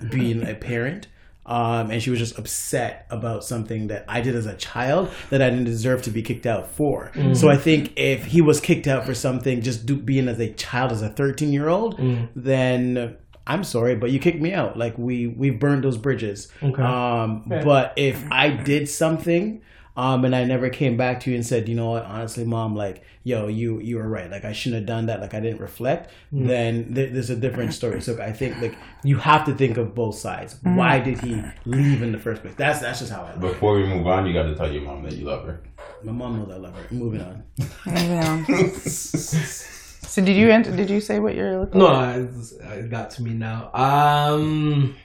being 0.09 0.47
a 0.47 0.53
parent. 0.55 1.07
Um, 1.47 1.91
and 1.91 2.01
she 2.01 2.09
was 2.09 2.18
just 2.18 2.39
upset 2.39 3.05
about 3.11 3.43
something 3.43 3.86
that 3.89 4.05
I 4.07 4.22
did 4.22 4.36
as 4.36 4.47
a 4.47 4.55
child 4.55 5.11
that 5.30 5.43
I 5.43 5.51
didn't 5.51 5.66
deserve 5.66 6.01
to 6.03 6.09
be 6.09 6.24
kicked 6.24 6.47
out 6.47 6.72
for. 6.72 7.11
So 7.36 7.49
I 7.49 7.57
think 7.57 7.93
if 7.97 8.26
he 8.26 8.41
was 8.41 8.59
kicked 8.59 8.88
out 8.88 9.05
for 9.05 9.13
something 9.13 9.61
just 9.61 9.86
do, 9.86 9.95
being 9.95 10.28
as 10.28 10.39
a 10.39 10.51
child, 10.53 10.91
as 10.91 11.03
a 11.03 11.09
13 11.09 11.53
year 11.53 11.70
old, 11.70 11.99
then 12.36 13.16
I'm 13.47 13.63
sorry, 13.63 13.95
but 13.95 14.11
you 14.11 14.19
kicked 14.19 14.41
me 14.41 14.53
out. 14.53 14.77
Like 14.77 14.97
we 14.97 15.27
we've 15.27 15.59
burned 15.59 15.83
those 15.83 15.97
bridges. 15.97 16.47
Okay. 16.63 16.81
Um, 16.81 17.43
but 17.47 17.93
if 17.95 18.23
I 18.31 18.49
did 18.49 18.89
something, 18.89 19.61
um, 19.97 20.25
and 20.25 20.35
I 20.35 20.43
never 20.43 20.69
came 20.69 20.97
back 20.97 21.21
to 21.21 21.29
you 21.29 21.37
and 21.37 21.45
said, 21.45 21.69
you 21.69 21.75
know 21.75 21.91
what, 21.91 22.03
honestly, 22.03 22.43
mom, 22.43 22.75
like, 22.75 23.03
yo, 23.23 23.47
you 23.47 23.79
you 23.79 23.95
were 23.97 24.07
right. 24.07 24.29
Like 24.29 24.43
I 24.43 24.51
shouldn't 24.51 24.81
have 24.81 24.87
done 24.87 25.05
that. 25.05 25.21
Like 25.21 25.33
I 25.33 25.39
didn't 25.39 25.61
reflect. 25.61 26.11
Then 26.31 26.93
th- 26.93 27.13
there's 27.13 27.29
a 27.29 27.35
different 27.35 27.73
story. 27.73 28.01
So 28.01 28.21
I 28.21 28.33
think 28.33 28.59
like 28.61 28.75
you 29.03 29.17
have 29.17 29.45
to 29.45 29.53
think 29.53 29.77
of 29.77 29.95
both 29.95 30.15
sides. 30.15 30.57
Why 30.63 30.99
did 30.99 31.19
he 31.21 31.41
leave 31.65 32.01
in 32.01 32.11
the 32.11 32.19
first 32.19 32.41
place? 32.41 32.55
That's 32.57 32.79
that's 32.79 32.99
just 32.99 33.11
how 33.11 33.21
I 33.23 33.33
look. 33.33 33.53
Before 33.53 33.75
we 33.75 33.85
move 33.85 34.05
on, 34.07 34.25
you 34.25 34.33
got 34.33 34.43
to 34.43 34.55
tell 34.55 34.71
your 34.71 34.81
mom 34.81 35.03
that 35.03 35.13
you 35.13 35.25
love 35.25 35.45
her. 35.45 35.61
My 36.03 36.11
mom 36.11 36.39
knows 36.39 36.51
I 36.51 36.57
love 36.57 36.75
her. 36.75 36.93
Moving 36.93 37.21
on. 37.21 37.43
Moving 37.85 38.19
on. 38.19 38.45
so 40.07 40.23
did 40.23 40.35
you 40.35 40.49
ent- 40.49 40.75
did 40.75 40.89
you 40.89 41.01
say 41.01 41.19
what 41.19 41.35
you're 41.35 41.59
looking? 41.59 41.73
For? 41.73 41.77
No, 41.79 41.87
I- 41.87 42.19
it's- 42.19 42.53
it 42.53 42.89
got 42.89 43.11
to 43.11 43.23
me 43.23 43.31
now. 43.33 43.69
Um, 43.73 44.95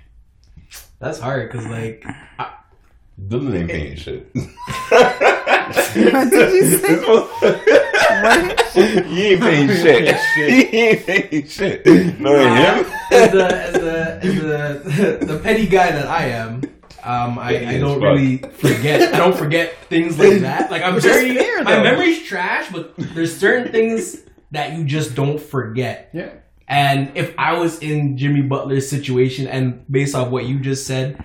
that's 0.98 1.18
hard 1.18 1.50
because 1.50 1.66
like 1.66 2.04
I, 2.38 2.52
Dylan 3.28 3.54
ain't 3.58 3.70
paying 3.70 3.96
shit. 3.96 4.26
What 5.70 6.30
did 6.30 6.52
you 6.52 6.78
say? 6.78 6.96
What? 6.96 8.60
he 8.74 9.22
ain't 9.32 9.40
paying 9.40 9.68
shit. 9.68 10.16
he 10.36 10.78
ain't 10.78 11.06
paying 11.06 11.46
shit. 11.46 11.86
No, 12.20 12.36
him. 12.38 12.86
as 13.10 13.32
the 13.32 13.46
as 13.46 13.72
the 13.74 14.20
as 14.22 14.82
the, 14.82 15.26
the 15.32 15.38
petty 15.42 15.66
guy 15.66 15.92
that 15.92 16.06
I 16.06 16.26
am, 16.26 16.62
um, 17.04 17.38
I, 17.38 17.74
I 17.74 17.78
don't 17.78 18.00
really 18.00 18.38
forget. 18.38 19.14
I 19.14 19.18
don't 19.18 19.36
forget 19.36 19.76
things 19.88 20.18
like 20.18 20.40
that. 20.40 20.70
Like 20.70 20.82
I'm 20.82 20.96
is 20.96 21.04
very 21.04 21.36
fair, 21.36 21.62
my 21.62 21.82
memory's 21.82 22.22
trash, 22.24 22.70
but 22.72 22.94
there's 22.96 23.36
certain 23.36 23.70
things 23.72 24.16
that 24.50 24.76
you 24.76 24.84
just 24.84 25.14
don't 25.14 25.40
forget. 25.40 26.10
Yeah. 26.12 26.30
And 26.68 27.16
if 27.16 27.34
I 27.36 27.58
was 27.58 27.80
in 27.80 28.16
Jimmy 28.16 28.42
Butler's 28.42 28.88
situation, 28.88 29.48
and 29.48 29.84
based 29.90 30.14
off 30.14 30.28
what 30.28 30.46
you 30.46 30.60
just 30.60 30.86
said, 30.86 31.24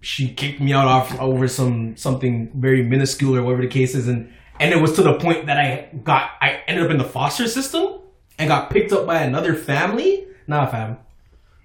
she 0.00 0.34
kicked 0.34 0.60
me 0.60 0.72
out 0.72 0.86
off 0.86 1.18
over 1.20 1.48
some 1.48 1.96
something 1.96 2.50
very 2.54 2.82
minuscule 2.82 3.36
or 3.36 3.42
whatever 3.42 3.62
the 3.62 3.68
case 3.68 3.94
is, 3.94 4.08
and 4.08 4.32
and 4.58 4.72
it 4.72 4.80
was 4.80 4.94
to 4.94 5.02
the 5.02 5.14
point 5.14 5.46
that 5.46 5.58
I 5.58 5.88
got 6.02 6.30
I 6.40 6.62
ended 6.66 6.86
up 6.86 6.90
in 6.90 6.98
the 6.98 7.04
foster 7.04 7.46
system 7.46 8.00
and 8.38 8.48
got 8.48 8.70
picked 8.70 8.92
up 8.92 9.06
by 9.06 9.22
another 9.22 9.54
family. 9.54 10.26
Nah, 10.46 10.66
fam, 10.66 10.98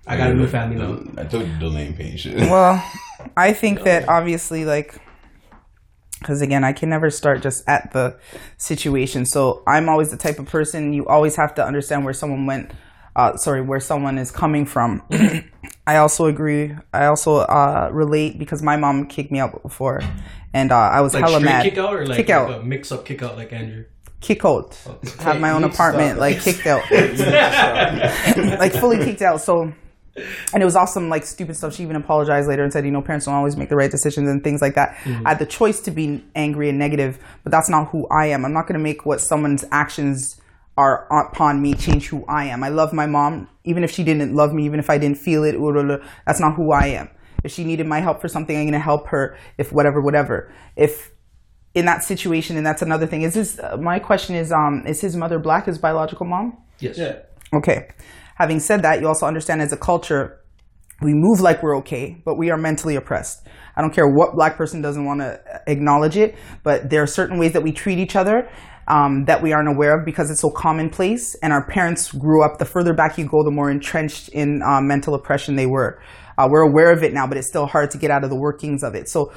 I 0.07 0.18
got 0.18 0.32
a 0.32 0.34
new 0.34 0.47
family 0.47 0.76
now. 0.76 1.22
I 1.22 1.26
told 1.26 1.47
you 1.47 1.53
Dylan 1.53 1.78
ain't 1.78 1.97
paying 1.97 2.18
shit. 2.18 2.38
Well, 2.38 2.84
I 3.38 3.53
think 3.53 3.84
that 3.84 4.07
obviously, 4.07 4.66
like, 4.66 4.99
because 6.20 6.42
again, 6.42 6.64
I 6.64 6.74
can 6.74 6.90
never 6.90 7.10
start 7.10 7.42
just 7.42 7.64
at 7.68 7.92
the 7.94 8.18
situation. 8.58 9.26
So 9.26 9.64
I'm 9.68 9.90
always 9.90 10.12
the 10.12 10.18
type 10.18 10.40
of 10.40 10.46
person 10.48 10.94
you 10.94 11.06
always 11.08 11.36
have 11.36 11.56
to 11.56 11.66
understand 11.66 12.04
where 12.06 12.14
someone 12.14 12.46
went. 12.46 12.72
Uh, 13.16 13.36
sorry, 13.36 13.62
where 13.62 13.80
someone 13.80 14.18
is 14.18 14.32
coming 14.32 14.66
from. 14.66 15.02
I 15.88 15.98
also 15.98 16.28
agree. 16.28 16.74
I 16.94 17.06
also 17.08 17.38
uh, 17.38 17.90
relate 17.92 18.38
because 18.40 18.62
my 18.62 18.78
mom 18.78 19.08
kicked 19.08 19.32
me 19.32 19.40
out 19.40 19.62
before, 19.64 20.00
and 20.54 20.72
uh, 20.72 20.76
I 20.78 21.02
was 21.02 21.14
Like 21.16 21.24
hella 21.24 21.40
mad. 21.42 21.64
kick 21.64 21.78
out 21.78 21.94
or 21.96 22.06
like, 22.06 22.18
kick 22.18 22.30
like 22.30 22.36
out, 22.36 22.62
a 22.62 22.64
mix 22.64 22.92
up 22.92 23.06
kick 23.06 23.22
out 23.24 23.36
like 23.36 23.52
Andrew. 23.52 23.86
kick 24.22 24.46
out. 24.46 24.78
Have 25.20 25.42
my 25.42 25.52
own 25.52 25.64
apartment, 25.64 26.12
stop. 26.12 26.20
like 26.22 26.40
kicked 26.42 26.68
out. 26.68 26.84
like 28.60 28.74
fully 28.74 28.98
kicked 29.04 29.22
out. 29.24 29.42
So, 29.42 29.74
and 30.54 30.62
it 30.62 30.66
was 30.66 30.76
awesome, 30.76 31.10
like 31.10 31.26
stupid 31.26 31.56
stuff. 31.56 31.76
She 31.76 31.84
even 31.84 31.96
apologized 31.96 32.48
later 32.48 32.64
and 32.64 32.72
said, 32.72 32.86
you 32.86 32.92
know, 32.92 33.02
parents 33.02 33.26
don't 33.26 33.36
always 33.36 33.58
make 33.58 33.70
the 33.70 33.76
right 33.76 33.92
decisions 33.92 34.30
and 34.30 34.44
things 34.44 34.62
like 34.62 34.76
that. 34.76 34.98
I 35.26 35.30
had 35.30 35.40
the 35.40 35.46
choice 35.46 35.80
to 35.82 35.92
be 35.92 36.24
angry 36.36 36.70
and 36.70 36.78
negative, 36.78 37.20
but 37.44 37.52
that's 37.52 37.70
not 37.70 37.90
who 37.90 38.08
I 38.08 38.28
am. 38.28 38.46
I'm 38.46 38.54
not 38.54 38.64
going 38.64 38.78
to 38.78 38.84
make 38.84 39.06
what 39.06 39.22
someone's 39.22 39.66
actions 39.72 40.40
are 40.78 41.08
upon 41.12 41.62
me 41.62 41.74
change 41.74 42.08
who 42.08 42.24
I 42.28 42.46
am. 42.46 42.64
I 42.64 42.70
love 42.70 42.94
my 42.94 43.06
mom, 43.06 43.50
even 43.66 43.84
if 43.84 43.92
she 43.92 44.04
didn't 44.04 44.34
love 44.34 44.54
me, 44.54 44.66
even 44.66 44.80
if 44.80 44.90
I 44.90 44.98
didn't 44.98 45.18
feel 45.18 45.44
it. 45.44 45.56
That's 46.26 46.40
not 46.40 46.56
who 46.56 46.72
I 46.72 46.88
am. 46.88 47.10
If 47.44 47.52
she 47.52 47.64
needed 47.64 47.86
my 47.88 48.00
help 48.00 48.22
for 48.22 48.28
something, 48.28 48.56
I'm 48.56 48.64
going 48.64 48.74
to 48.74 48.80
help 48.80 49.08
her. 49.08 49.38
If 49.58 49.72
whatever, 49.72 50.02
whatever. 50.02 50.52
If 50.76 51.12
in 51.76 51.86
that 51.86 52.04
situation, 52.04 52.58
and 52.58 52.66
that's 52.66 52.82
another 52.82 53.08
thing. 53.08 53.22
Is 53.22 53.34
this 53.34 53.60
uh, 53.60 53.78
my 53.78 54.00
question? 54.00 54.36
Is 54.36 54.52
um 54.52 54.86
is 54.88 55.02
his 55.02 55.16
mother 55.16 55.40
black? 55.40 55.66
His 55.66 55.78
biological 55.78 56.26
mom? 56.26 56.58
Yes. 56.80 56.98
Yeah. 56.98 57.20
Okay. 57.54 57.90
Having 58.40 58.60
said 58.62 58.82
that, 58.84 59.02
you 59.02 59.08
also 59.08 59.26
understand 59.26 59.62
as 59.62 59.74
a 59.74 59.78
culture, 59.78 60.42
we 61.02 61.14
move 61.14 61.40
like 61.40 61.62
we're 61.62 61.78
okay, 61.78 62.22
but 62.26 62.38
we 62.38 62.50
are 62.52 62.58
mentally 62.58 62.96
oppressed. 62.96 63.48
I 63.76 63.82
don't 63.82 63.94
care 63.94 64.08
what 64.08 64.36
black 64.36 64.58
person 64.58 64.82
doesn't 64.82 65.06
want 65.06 65.22
to 65.22 65.40
acknowledge 65.68 66.18
it, 66.18 66.36
but 66.64 66.90
there 66.90 67.02
are 67.02 67.08
certain 67.08 67.38
ways 67.38 67.54
that 67.54 67.64
we 67.64 67.72
treat 67.72 68.00
each 68.00 68.16
other. 68.16 68.50
um, 68.90 69.26
that 69.26 69.42
we 69.42 69.54
aren't 69.54 69.70
aware 69.70 69.98
of 69.98 70.06
because 70.06 70.32
it's 70.32 70.42
so 70.42 70.50
commonplace. 70.50 71.36
And 71.36 71.54
our 71.54 71.66
parents 71.66 72.12
grew 72.12 72.44
up. 72.44 72.58
The 72.58 72.66
further 72.66 72.94
back 72.94 73.18
you 73.18 73.26
go, 73.26 73.44
the 73.44 73.52
more 73.52 73.70
entrenched 73.70 74.30
in 74.30 74.62
uh, 74.64 74.82
mental 74.82 75.14
oppression 75.14 75.56
they 75.56 75.68
were. 75.68 76.02
Uh, 76.38 76.48
we're 76.50 76.68
aware 76.68 76.92
of 76.92 77.04
it 77.04 77.14
now, 77.14 77.28
but 77.28 77.38
it's 77.38 77.48
still 77.48 77.68
hard 77.68 77.92
to 77.92 77.98
get 77.98 78.10
out 78.10 78.24
of 78.24 78.30
the 78.30 78.40
workings 78.40 78.84
of 78.84 78.96
it. 78.96 79.08
So 79.08 79.32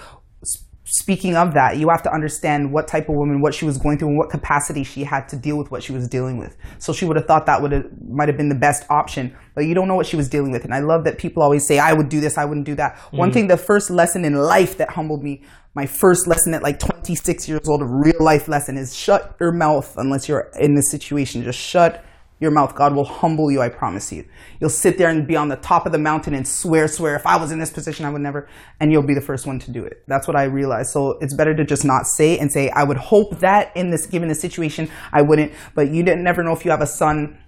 speaking 0.85 1.37
of 1.37 1.55
that, 1.55 1.76
you 1.76 1.89
have 1.89 2.03
to 2.03 2.12
understand 2.12 2.72
what 2.72 2.89
type 2.89 3.09
of 3.09 3.14
woman, 3.14 3.41
what 3.41 3.55
she 3.55 3.64
was 3.64 3.78
going 3.78 3.99
through, 3.99 4.09
and 4.09 4.18
what 4.18 4.30
capacity 4.30 4.83
she 4.85 5.05
had 5.05 5.28
to 5.28 5.37
deal 5.37 5.57
with 5.57 5.70
what 5.70 5.83
she 5.83 5.93
was 5.93 6.09
dealing 6.09 6.39
with. 6.39 6.57
So 6.78 6.93
she 6.93 7.05
would 7.05 7.16
have 7.16 7.26
thought 7.26 7.47
that 7.47 7.62
would 7.62 7.72
have 7.72 7.87
might 8.09 8.28
have 8.28 8.37
been 8.37 8.49
the 8.49 8.55
best 8.55 8.85
option, 8.91 9.37
but 9.55 9.62
you 9.62 9.74
don't 9.74 9.89
know 9.89 9.95
what 9.95 10.07
she 10.07 10.16
was 10.16 10.28
dealing 10.28 10.51
with. 10.51 10.64
And 10.64 10.74
I 10.74 10.80
love 10.80 11.05
that 11.05 11.18
people 11.18 11.43
always 11.43 11.66
say, 11.66 11.78
"I 11.78 11.93
would 11.93 12.09
do 12.09 12.20
this, 12.20 12.37
I 12.37 12.45
wouldn't 12.45 12.66
do 12.66 12.74
that." 12.76 12.97
Mm-hmm. 12.97 13.16
One 13.16 13.33
thing, 13.33 13.47
the 13.47 13.57
first 13.57 13.91
lesson 13.91 14.24
in 14.24 14.35
life 14.35 14.76
that 14.78 14.91
humbled 14.91 15.22
me, 15.22 15.43
my 15.74 15.87
first 15.87 16.26
lesson 16.26 16.53
at 16.55 16.62
like 16.62 16.78
26 16.78 17.49
years 17.49 17.68
old, 17.68 17.83
a 17.83 17.87
real 17.87 18.20
life 18.20 18.49
lesson, 18.49 18.76
is 18.76 18.95
shut 18.95 19.37
your 19.41 19.53
mouth 19.53 19.95
unless 19.97 20.28
you're 20.28 20.51
in 20.59 20.74
this 20.74 20.91
situation. 20.91 21.43
Just 21.43 21.59
shut 21.59 22.05
your 22.43 22.51
mouth. 22.51 22.74
God 22.74 22.95
will 22.95 23.05
humble 23.05 23.51
you, 23.51 23.62
I 23.62 23.68
promise 23.68 24.12
you. 24.12 24.24
You'll 24.61 24.68
sit 24.68 24.99
there 24.99 25.09
and 25.09 25.26
be 25.26 25.36
on 25.36 25.49
the 25.49 25.57
top 25.57 25.86
of 25.86 25.93
the 25.93 25.99
mountain 25.99 26.34
and 26.34 26.47
swear, 26.47 26.88
swear, 26.88 27.14
if 27.14 27.26
I 27.26 27.36
was 27.36 27.53
in 27.53 27.59
this 27.59 27.70
position, 27.70 28.05
I 28.05 28.11
would 28.11 28.20
never, 28.20 28.49
and 28.80 28.93
you'll 28.93 29.07
be 29.07 29.14
the 29.14 29.20
first 29.20 29.47
one 29.47 29.59
to 29.61 29.70
do 29.70 29.84
it. 29.84 30.03
That's 30.09 30.26
what 30.26 30.36
I 30.36 30.45
realized. 30.45 30.90
So 30.90 31.18
it's 31.20 31.34
better 31.34 31.55
to 31.55 31.64
just 31.64 31.84
not 31.84 32.07
say 32.07 32.38
and 32.38 32.53
say, 32.53 32.68
I 32.70 32.82
would 32.82 32.99
hope 32.99 33.38
that 33.38 33.74
in 33.76 33.90
this 33.90 34.07
given 34.07 34.30
a 34.30 34.34
situation, 34.34 34.90
I 35.12 35.22
wouldn't, 35.22 35.53
but 35.74 35.90
you 35.90 36.03
didn't 36.03 36.24
never 36.24 36.43
know 36.43 36.53
if 36.53 36.64
you 36.64 36.72
have 36.72 36.82
a 36.82 36.86
son 36.86 37.38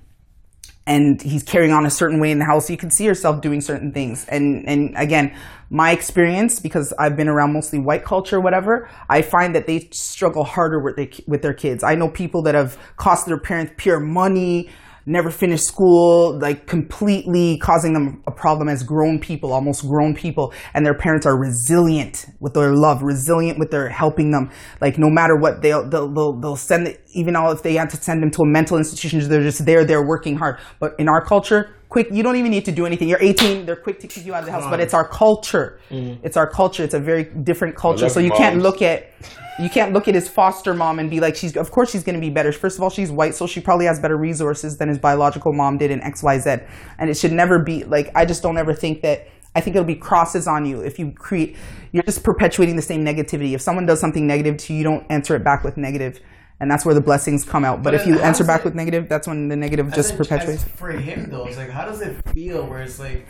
and 0.87 1.21
he's 1.23 1.43
carrying 1.43 1.73
on 1.73 1.87
a 1.87 1.91
certain 1.91 2.21
way 2.21 2.31
in 2.31 2.39
the 2.39 2.45
house. 2.45 2.69
You 2.69 2.77
can 2.77 2.91
see 2.91 3.05
yourself 3.05 3.41
doing 3.41 3.61
certain 3.61 3.93
things. 3.93 4.27
And, 4.29 4.69
and 4.69 4.95
again, 4.97 5.35
my 5.71 5.93
experience, 5.93 6.61
because 6.61 6.93
I've 6.99 7.17
been 7.17 7.29
around 7.29 7.55
mostly 7.55 7.79
white 7.79 8.05
culture, 8.05 8.39
whatever, 8.41 8.89
I 9.09 9.23
find 9.23 9.55
that 9.55 9.67
they 9.67 9.89
struggle 9.93 10.45
harder 10.45 10.81
with, 10.81 10.97
they, 10.97 11.11
with 11.27 11.41
their 11.41 11.55
kids. 11.55 11.83
I 11.83 11.95
know 11.95 12.09
people 12.09 12.43
that 12.43 12.55
have 12.55 12.79
cost 12.97 13.27
their 13.27 13.39
parents 13.39 13.73
pure 13.79 13.99
money, 13.99 14.69
never 15.07 15.31
finished 15.31 15.65
school, 15.65 16.39
like 16.39 16.67
completely 16.67 17.59
causing 17.59 17.93
them 17.93 18.23
a 18.27 18.31
problem 18.31 18.69
as 18.69 18.83
grown 18.83 19.19
people, 19.19 19.53
almost 19.53 19.87
grown 19.87 20.15
people, 20.15 20.53
and 20.73 20.85
their 20.85 20.95
parents 20.95 21.27
are 21.27 21.39
resilient 21.39 22.27
with 22.41 22.55
their 22.55 22.75
love, 22.75 23.03
resilient 23.03 23.59
with 23.59 23.71
their 23.71 23.89
helping 23.89 24.31
them. 24.31 24.51
Like 24.81 24.99
no 24.99 25.11
matter 25.11 25.37
what, 25.37 25.63
they'll 25.63 25.89
they'll 25.89 26.09
they'll, 26.09 26.33
they'll 26.33 26.57
send 26.57 26.89
it, 26.89 27.03
even 27.13 27.37
all 27.37 27.53
if 27.53 27.63
they 27.63 27.75
have 27.75 27.91
to 27.91 27.97
send 27.97 28.23
them 28.23 28.31
to 28.33 28.43
a 28.43 28.47
mental 28.47 28.79
institution, 28.79 29.21
they're 29.29 29.43
just 29.43 29.65
there, 29.65 29.85
they're 29.85 30.07
working 30.07 30.37
hard. 30.37 30.59
But 30.79 30.95
in 30.99 31.09
our 31.09 31.25
culture, 31.25 31.75
quick, 31.89 32.09
you 32.11 32.23
don't 32.23 32.37
even 32.37 32.51
need 32.51 32.65
to 32.65 32.73
do 32.73 32.87
anything. 32.87 33.09
You're 33.09 33.23
18, 33.23 33.67
they're 33.67 33.77
quick 33.77 34.01
to 34.01 34.07
kick 34.09 34.27
you 34.27 34.35
out 34.35 34.41
of 34.41 34.47
the 34.47 34.53
house. 34.53 34.69
But 34.69 34.81
it's 34.81 34.95
our 34.95 35.07
culture. 35.07 35.79
Mm. 35.91 36.19
It's 36.23 36.37
our 36.37 36.49
culture. 36.49 36.83
It's 36.83 36.95
a 36.95 37.01
very 37.01 37.25
different 37.25 37.77
culture. 37.77 38.09
So 38.09 38.21
you 38.21 38.31
moms. 38.31 38.39
can't 38.39 38.63
look 38.63 38.83
at 38.83 39.13
you 39.59 39.71
can't 39.71 39.93
look 39.93 40.09
at 40.09 40.15
his 40.15 40.29
foster 40.29 40.75
mom 40.75 40.99
and 40.99 41.09
be 41.09 41.21
like, 41.21 41.37
she's, 41.37 41.57
of 41.57 41.71
course 41.71 41.91
she's 41.91 42.03
going 42.03 42.15
to 42.15 42.21
be 42.21 42.31
better. 42.31 42.51
First 42.53 42.77
of 42.77 42.83
all, 42.83 42.91
she's 42.91 43.11
white, 43.11 43.35
so 43.35 43.47
she 43.47 43.61
probably 43.61 43.87
has 43.87 44.01
better 44.01 44.17
resources 44.17 44.79
than 44.79 44.89
his 44.89 44.99
biological 44.99 45.53
mom 45.53 45.79
did 45.79 45.91
in 45.91 46.01
XYZ. 46.01 46.67
And 46.99 47.11
it 47.11 47.17
should 47.17 47.33
never 47.33 47.59
be 47.59 47.85
like, 47.85 48.11
I 48.15 48.25
just 48.25 48.43
don't 48.43 48.59
ever 48.59 48.75
think 48.75 49.03
that, 49.03 49.29
I 49.55 49.61
think 49.61 49.77
it'll 49.77 49.87
be 49.87 49.95
crosses 49.95 50.49
on 50.49 50.67
you 50.67 50.81
if 50.81 50.99
you 50.99 51.13
create, 51.13 51.57
you're 51.93 52.03
just 52.03 52.25
perpetuating 52.25 52.75
the 52.75 52.83
same 52.83 53.05
negativity. 53.05 53.53
If 53.53 53.61
someone 53.61 53.87
does 53.87 54.01
something 54.01 54.27
negative 54.27 54.57
to 54.57 54.73
you, 54.73 54.79
you 54.79 54.85
don't 54.85 55.07
answer 55.09 55.37
it 55.37 55.45
back 55.45 55.63
with 55.63 55.77
negative 55.77 56.21
and 56.61 56.71
that's 56.71 56.85
where 56.85 56.95
the 56.95 57.01
blessings 57.01 57.45
come 57.45 57.65
out. 57.65 57.83
But, 57.83 57.91
but 57.91 57.95
if 57.95 58.07
you 58.07 58.19
answer 58.21 58.45
back 58.45 58.61
it, 58.61 58.65
with 58.65 58.75
negative, 58.75 59.09
that's 59.09 59.27
when 59.27 59.49
the 59.49 59.57
negative 59.57 59.93
just 59.93 60.17
perpetuates. 60.17 60.65
For 60.65 60.93
him 60.93 61.29
though, 61.31 61.47
it's 61.47 61.57
like 61.57 61.71
how 61.71 61.85
does 61.85 62.01
it 62.01 62.17
feel 62.31 62.67
where 62.67 62.83
it's 62.83 62.99
like 62.99 63.27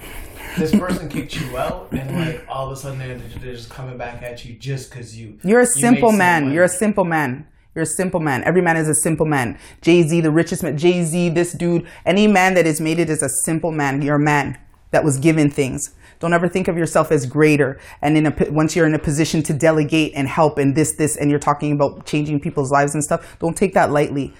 this 0.56 0.74
person 0.74 1.08
kicked 1.08 1.40
you 1.40 1.56
out 1.56 1.90
and 1.92 2.16
like 2.16 2.44
all 2.48 2.66
of 2.66 2.72
a 2.72 2.76
sudden 2.76 2.98
they're, 2.98 3.18
they're 3.40 3.54
just 3.54 3.70
coming 3.70 3.96
back 3.96 4.22
at 4.22 4.44
you 4.44 4.54
just 4.54 4.90
because 4.90 5.18
you. 5.18 5.38
You're 5.42 5.60
a 5.60 5.66
simple 5.66 6.12
man. 6.12 6.52
You're 6.52 6.64
a 6.64 6.68
simple 6.68 7.04
man. 7.04 7.46
You're 7.74 7.82
a 7.82 7.86
simple 7.86 8.20
man. 8.20 8.44
Every 8.44 8.62
man 8.62 8.76
is 8.76 8.88
a 8.88 8.94
simple 8.94 9.26
man. 9.26 9.58
Jay 9.82 10.02
Z, 10.02 10.20
the 10.20 10.30
richest 10.30 10.62
man. 10.62 10.78
Jay 10.78 11.02
Z, 11.02 11.30
this 11.30 11.52
dude. 11.52 11.86
Any 12.06 12.28
man 12.28 12.54
that 12.54 12.66
is 12.66 12.80
made 12.80 13.00
it 13.00 13.10
is 13.10 13.22
a 13.22 13.28
simple 13.28 13.72
man. 13.72 14.00
You're 14.00 14.16
a 14.16 14.24
man 14.24 14.58
that 14.92 15.02
was 15.02 15.18
given 15.18 15.50
things. 15.50 15.92
Don't 16.20 16.32
ever 16.32 16.48
think 16.48 16.68
of 16.68 16.78
yourself 16.78 17.10
as 17.10 17.26
greater. 17.26 17.80
And 18.00 18.16
in 18.16 18.26
a, 18.26 18.34
once 18.50 18.76
you're 18.76 18.86
in 18.86 18.94
a 18.94 18.98
position 18.98 19.42
to 19.42 19.52
delegate 19.52 20.12
and 20.14 20.28
help 20.28 20.56
and 20.56 20.76
this, 20.76 20.94
this, 20.94 21.16
and 21.16 21.30
you're 21.30 21.40
talking 21.40 21.72
about 21.72 22.06
changing 22.06 22.40
people's 22.40 22.70
lives 22.70 22.94
and 22.94 23.02
stuff, 23.02 23.36
don't 23.40 23.56
take 23.56 23.74
that 23.74 23.90
lightly. 23.90 24.32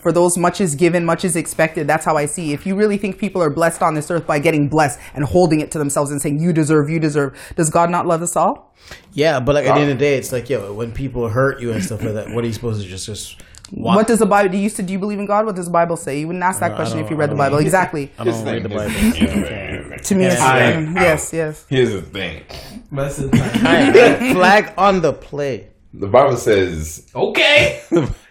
For 0.00 0.12
those 0.12 0.38
much 0.38 0.60
is 0.60 0.74
given, 0.74 1.04
much 1.04 1.24
is 1.24 1.36
expected. 1.36 1.86
That's 1.86 2.04
how 2.04 2.16
I 2.16 2.26
see. 2.26 2.52
If 2.52 2.66
you 2.66 2.74
really 2.74 2.96
think 2.96 3.18
people 3.18 3.42
are 3.42 3.50
blessed 3.50 3.82
on 3.82 3.94
this 3.94 4.10
earth 4.10 4.26
by 4.26 4.38
getting 4.38 4.68
blessed 4.68 4.98
and 5.14 5.24
holding 5.24 5.60
it 5.60 5.70
to 5.72 5.78
themselves 5.78 6.10
and 6.10 6.20
saying, 6.20 6.40
you 6.40 6.52
deserve, 6.52 6.88
you 6.88 6.98
deserve, 6.98 7.38
does 7.56 7.70
God 7.70 7.90
not 7.90 8.06
love 8.06 8.22
us 8.22 8.36
all? 8.36 8.74
Yeah, 9.12 9.40
but 9.40 9.54
like 9.54 9.66
at 9.66 9.74
the 9.74 9.80
end 9.80 9.90
of 9.90 9.98
the 9.98 10.04
day, 10.04 10.16
it's 10.16 10.32
like, 10.32 10.48
yo, 10.48 10.72
when 10.72 10.92
people 10.92 11.28
hurt 11.28 11.60
you 11.60 11.70
and 11.72 11.84
stuff 11.84 12.02
like 12.02 12.14
that, 12.14 12.30
what 12.30 12.44
are 12.44 12.46
you 12.46 12.52
supposed 12.52 12.82
to 12.82 12.88
just, 12.88 13.06
just 13.06 13.40
what 13.72 14.06
does 14.06 14.18
the 14.18 14.26
Bible? 14.26 14.50
Do 14.50 14.58
you 14.58 14.68
do 14.68 14.92
you 14.92 14.98
believe 14.98 15.18
in 15.18 15.26
God? 15.26 15.46
What 15.46 15.54
does 15.54 15.66
the 15.66 15.70
Bible 15.70 15.96
say? 15.96 16.20
You 16.20 16.26
wouldn't 16.26 16.42
ask 16.42 16.60
that 16.60 16.74
question 16.74 16.98
if 16.98 17.10
you 17.10 17.16
read 17.16 17.30
the 17.30 17.36
Bible. 17.36 17.58
Exactly. 17.70 18.10
I 18.18 18.24
don't 18.24 18.44
read 18.44 18.62
the 18.64 18.68
Bible. 18.68 18.92
to 20.02 20.14
me, 20.14 20.24
it's 20.24 20.40
yes, 20.40 21.32
yes. 21.32 21.66
Here's 21.68 21.92
the 21.92 22.02
thing. 22.02 22.42
Flag 24.34 24.72
on 24.76 25.02
the 25.02 25.12
play. 25.12 25.68
The 25.92 26.08
Bible 26.08 26.36
says. 26.36 27.06
Okay. 27.14 27.82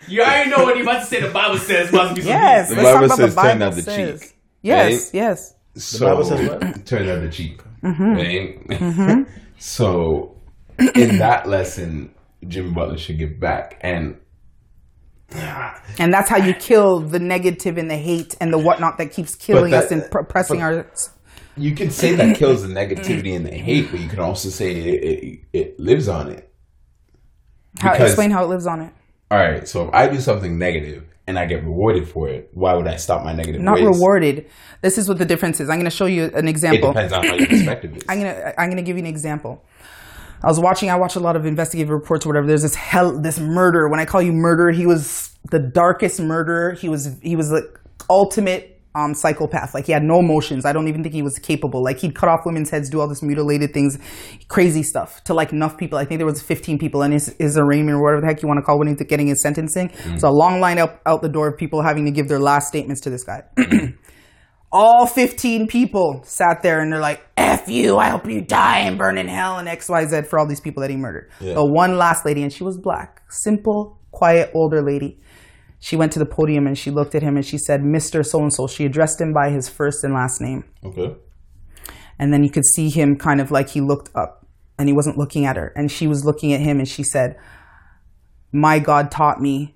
You 0.10 0.22
already 0.22 0.50
know 0.50 0.64
what 0.64 0.76
you're 0.76 0.84
about 0.84 1.02
to 1.02 1.06
say. 1.06 1.22
The 1.22 1.30
Bible 1.30 1.58
says 1.58 1.92
must 1.92 2.16
be. 2.16 2.22
Yes. 2.22 2.70
The 2.70 2.76
Bible 2.76 3.10
says 3.10 3.36
the 3.36 3.36
Bible 3.36 3.50
turn 3.52 3.62
out 3.62 3.74
the 3.76 3.82
says. 3.82 4.22
cheek. 4.22 4.36
Yes. 4.62 4.92
Right? 4.92 5.14
Yes. 5.14 5.56
So 5.76 5.98
the 5.98 6.06
Bible 6.06 6.24
says 6.26 6.50
what? 6.50 6.86
turn 6.86 7.10
out 7.10 7.22
the 7.22 7.30
cheek. 7.30 7.62
Mm-hmm. 7.84 8.04
Right? 8.04 8.68
Mm-hmm. 8.68 9.32
so 9.58 10.36
in 10.96 11.18
that 11.20 11.48
lesson, 11.48 12.14
Jimmy 12.48 12.72
Butler 12.72 12.98
should 12.98 13.18
give 13.18 13.40
back 13.40 13.80
and 13.82 14.20
and 16.00 16.12
that's 16.12 16.30
how 16.30 16.38
you 16.38 16.54
kill 16.54 17.02
the 17.02 17.20
negative 17.20 17.78
and 17.78 17.90
the 17.90 17.98
hate 17.98 18.36
and 18.42 18.52
the 18.52 18.58
whatnot 18.58 18.98
that 18.98 19.12
keeps 19.12 19.36
killing 19.36 19.72
that, 19.72 19.86
us 19.86 19.92
and 19.92 20.10
pr- 20.10 20.24
pressing 20.24 20.62
our. 20.62 20.88
You 21.56 21.76
can 21.76 21.92
say 21.92 22.16
that 22.16 22.36
kills 22.38 22.68
the 22.68 22.74
negativity 22.74 23.36
and 23.36 23.46
the 23.46 23.52
hate, 23.56 23.92
but 23.92 24.00
you 24.00 24.10
can 24.10 24.20
also 24.20 24.50
say 24.50 24.72
it, 24.72 25.04
it, 25.04 25.40
it 25.54 25.80
lives 25.80 26.08
on 26.08 26.32
it. 26.32 26.52
How 27.80 27.94
explain 27.94 28.32
how 28.32 28.44
it 28.44 28.48
lives 28.48 28.66
on 28.66 28.82
it? 28.82 28.94
All 29.32 29.38
right, 29.38 29.68
so 29.68 29.88
if 29.88 29.94
I 29.94 30.08
do 30.08 30.20
something 30.20 30.58
negative 30.58 31.04
and 31.28 31.38
I 31.38 31.46
get 31.46 31.64
rewarded 31.64 32.10
for 32.10 32.28
it, 32.30 32.50
why 32.54 32.74
would 32.74 32.88
I 32.88 32.96
stop 32.96 33.24
my 33.24 33.34
negative? 33.34 33.62
Not 33.62 33.76
ways? 33.76 33.86
rewarded. 33.86 34.48
This 34.82 34.98
is 34.98 35.08
what 35.08 35.20
the 35.20 35.26
difference 35.26 35.60
is. 35.60 35.70
I'm 35.70 35.76
going 35.76 35.86
to 35.86 35.96
show 35.96 36.08
you 36.08 36.32
an 36.34 36.48
example. 36.48 36.90
It 36.90 36.94
depends 36.94 37.14
on 37.14 37.24
how 37.24 37.36
your 37.36 37.48
perspective 37.48 37.96
is. 37.98 38.04
I'm 38.10 38.20
going 38.20 38.34
to 38.34 38.60
I'm 38.60 38.70
going 38.70 38.78
to 38.78 38.84
give 38.84 38.98
you 38.98 39.04
an 39.04 39.10
example. 39.10 39.64
I 40.42 40.48
was 40.48 40.60
watching. 40.60 40.90
I 40.90 40.96
watch 40.96 41.16
a 41.16 41.20
lot 41.20 41.36
of 41.36 41.46
investigative 41.46 41.92
reports 41.92 42.26
or 42.26 42.30
whatever. 42.30 42.48
There's 42.48 42.64
this 42.64 42.74
hell, 42.74 43.20
this 43.22 43.40
murder. 43.40 43.88
When 43.90 44.00
I 44.00 44.06
call 44.06 44.22
you 44.22 44.32
murder, 44.32 44.72
he 44.72 44.88
was 44.88 45.38
the 45.52 45.60
darkest 45.60 46.20
murderer. 46.20 46.74
He 46.74 46.90
was 46.90 47.16
he 47.22 47.36
was 47.36 47.50
the 47.50 47.72
ultimate 48.10 48.79
um, 49.00 49.14
psychopath. 49.14 49.74
Like 49.74 49.86
he 49.86 49.92
had 49.92 50.04
no 50.04 50.20
emotions. 50.20 50.66
I 50.66 50.74
don't 50.74 50.88
even 50.88 51.04
think 51.04 51.14
he 51.14 51.22
was 51.22 51.40
capable. 51.40 51.84
Like 51.84 52.00
he'd 52.00 52.16
cut 52.16 52.30
off 52.30 52.46
women's 52.46 52.70
heads, 52.70 52.90
do 52.90 53.00
all 53.00 53.08
this 53.08 53.22
mutilated 53.22 53.74
things, 53.74 53.98
crazy 54.48 54.84
stuff 54.84 55.24
to 55.26 55.34
like 55.34 55.52
enough 55.52 55.78
people. 55.78 55.98
I 55.98 56.06
think 56.06 56.20
there 56.20 56.26
was 56.26 56.42
15 56.42 56.78
people 56.80 57.02
in 57.04 57.12
his, 57.12 57.36
his 57.40 57.58
arraignment 57.58 57.98
or 57.98 58.04
whatever 58.04 58.22
the 58.22 58.28
heck 58.28 58.42
you 58.42 58.48
want 58.48 58.60
to 58.60 58.64
call 58.64 58.80
he's 58.86 59.02
getting 59.04 59.28
his 59.28 59.42
sentencing. 59.42 59.90
Mm. 59.90 60.20
So 60.20 60.30
a 60.30 60.32
long 60.32 60.60
line 60.60 60.78
out 60.78 61.00
out 61.06 61.22
the 61.22 61.30
door 61.30 61.48
of 61.48 61.58
people 61.58 61.82
having 61.82 62.06
to 62.06 62.12
give 62.12 62.28
their 62.28 62.40
last 62.40 62.68
statements 62.68 63.02
to 63.02 63.10
this 63.10 63.24
guy. 63.24 63.44
all 64.72 65.08
15 65.08 65.68
people 65.68 66.22
sat 66.24 66.62
there 66.62 66.80
and 66.80 66.92
they're 66.92 67.00
like, 67.00 67.26
F 67.38 67.68
you, 67.68 67.98
I 67.98 68.10
hope 68.10 68.28
you 68.28 68.42
die 68.42 68.80
and 68.80 68.98
burn 68.98 69.18
in 69.18 69.28
hell 69.28 69.58
and 69.58 69.68
XYZ 69.68 70.28
for 70.28 70.40
all 70.40 70.48
these 70.48 70.62
people 70.62 70.82
that 70.82 70.90
he 70.90 70.98
murdered. 70.98 71.32
Yeah. 71.40 71.56
The 71.56 71.66
one 71.66 71.98
last 71.98 72.26
lady, 72.26 72.44
and 72.44 72.54
she 72.54 72.64
was 72.64 72.78
black, 72.78 73.24
simple, 73.30 74.00
quiet, 74.12 74.52
older 74.54 74.82
lady. 74.82 75.20
She 75.80 75.96
went 75.96 76.12
to 76.14 76.20
the 76.20 76.26
podium 76.26 76.68
and 76.68 76.78
she 76.78 76.92
looked 76.92 77.16
at 77.16 77.24
him 77.24 77.38
and 77.38 77.46
she 77.46 77.58
said, 77.58 77.82
Mr. 77.82 78.26
So 78.26 78.42
and 78.42 78.54
so. 78.54 78.68
She 78.68 78.86
addressed 78.86 79.20
him 79.20 79.34
by 79.34 79.50
his 79.50 79.70
first 79.70 80.04
and 80.04 80.14
last 80.14 80.42
name. 80.42 80.66
Okay. 80.84 81.16
And 82.18 82.34
then 82.34 82.44
you 82.44 82.50
could 82.50 82.66
see 82.66 82.90
him 82.90 83.16
kind 83.16 83.40
of 83.40 83.50
like 83.50 83.70
he 83.70 83.80
looked 83.80 84.14
up 84.14 84.46
and 84.78 84.90
he 84.90 84.94
wasn't 84.94 85.18
looking 85.18 85.46
at 85.46 85.56
her. 85.56 85.72
And 85.76 85.90
she 85.90 86.06
was 86.06 86.26
looking 86.26 86.52
at 86.52 86.60
him 86.60 86.80
and 86.80 86.88
she 86.88 87.02
said, 87.02 87.38
My 88.52 88.80
God 88.80 89.10
taught 89.10 89.42
me 89.42 89.76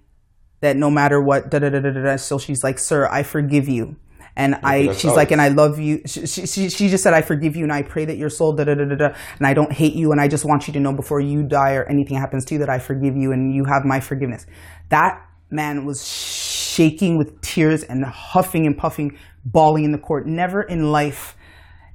that 0.59 0.75
no 0.75 0.89
matter 0.91 1.21
what, 1.21 1.49
da 1.49 1.59
da 1.59 1.69
da 1.69 1.79
da 1.79 1.91
da. 1.91 2.15
So 2.17 2.37
she's 2.37 2.63
like, 2.63 2.79
Sir, 2.79 3.07
I 3.07 3.23
forgive 3.23 3.69
you 3.69 3.95
and 4.35 4.55
I, 4.63 4.93
she's 4.93 5.11
like, 5.11 5.31
and 5.31 5.41
I 5.41 5.49
love 5.49 5.79
you. 5.79 6.01
She, 6.05 6.25
she, 6.25 6.69
she 6.69 6.89
just 6.89 7.03
said, 7.03 7.13
I 7.13 7.21
forgive 7.21 7.55
you 7.55 7.63
and 7.63 7.71
I 7.71 7.83
pray 7.83 8.05
that 8.05 8.17
your 8.17 8.29
soul, 8.29 8.53
da, 8.53 8.63
da, 8.63 8.73
da, 8.73 8.85
da, 8.85 8.95
da, 8.95 9.15
and 9.37 9.45
I 9.45 9.53
don't 9.53 9.71
hate 9.71 9.93
you. 9.93 10.11
And 10.11 10.19
I 10.19 10.27
just 10.27 10.43
want 10.43 10.67
you 10.67 10.73
to 10.73 10.79
know 10.79 10.91
before 10.91 11.19
you 11.19 11.43
die 11.43 11.73
or 11.73 11.83
anything 11.83 12.17
happens 12.17 12.43
to 12.45 12.55
you 12.55 12.59
that 12.59 12.69
I 12.69 12.79
forgive 12.79 13.15
you 13.15 13.31
and 13.31 13.53
you 13.53 13.65
have 13.65 13.85
my 13.85 13.99
forgiveness. 13.99 14.47
That 14.89 15.23
man 15.53 15.85
was 15.85 16.05
shaking 16.05 17.17
with 17.17 17.39
tears 17.41 17.83
and 17.83 18.03
huffing 18.03 18.65
and 18.65 18.77
puffing, 18.77 19.17
bawling 19.45 19.83
in 19.83 19.91
the 19.91 19.97
court. 19.97 20.25
Never 20.25 20.63
in 20.63 20.91
life 20.91 21.37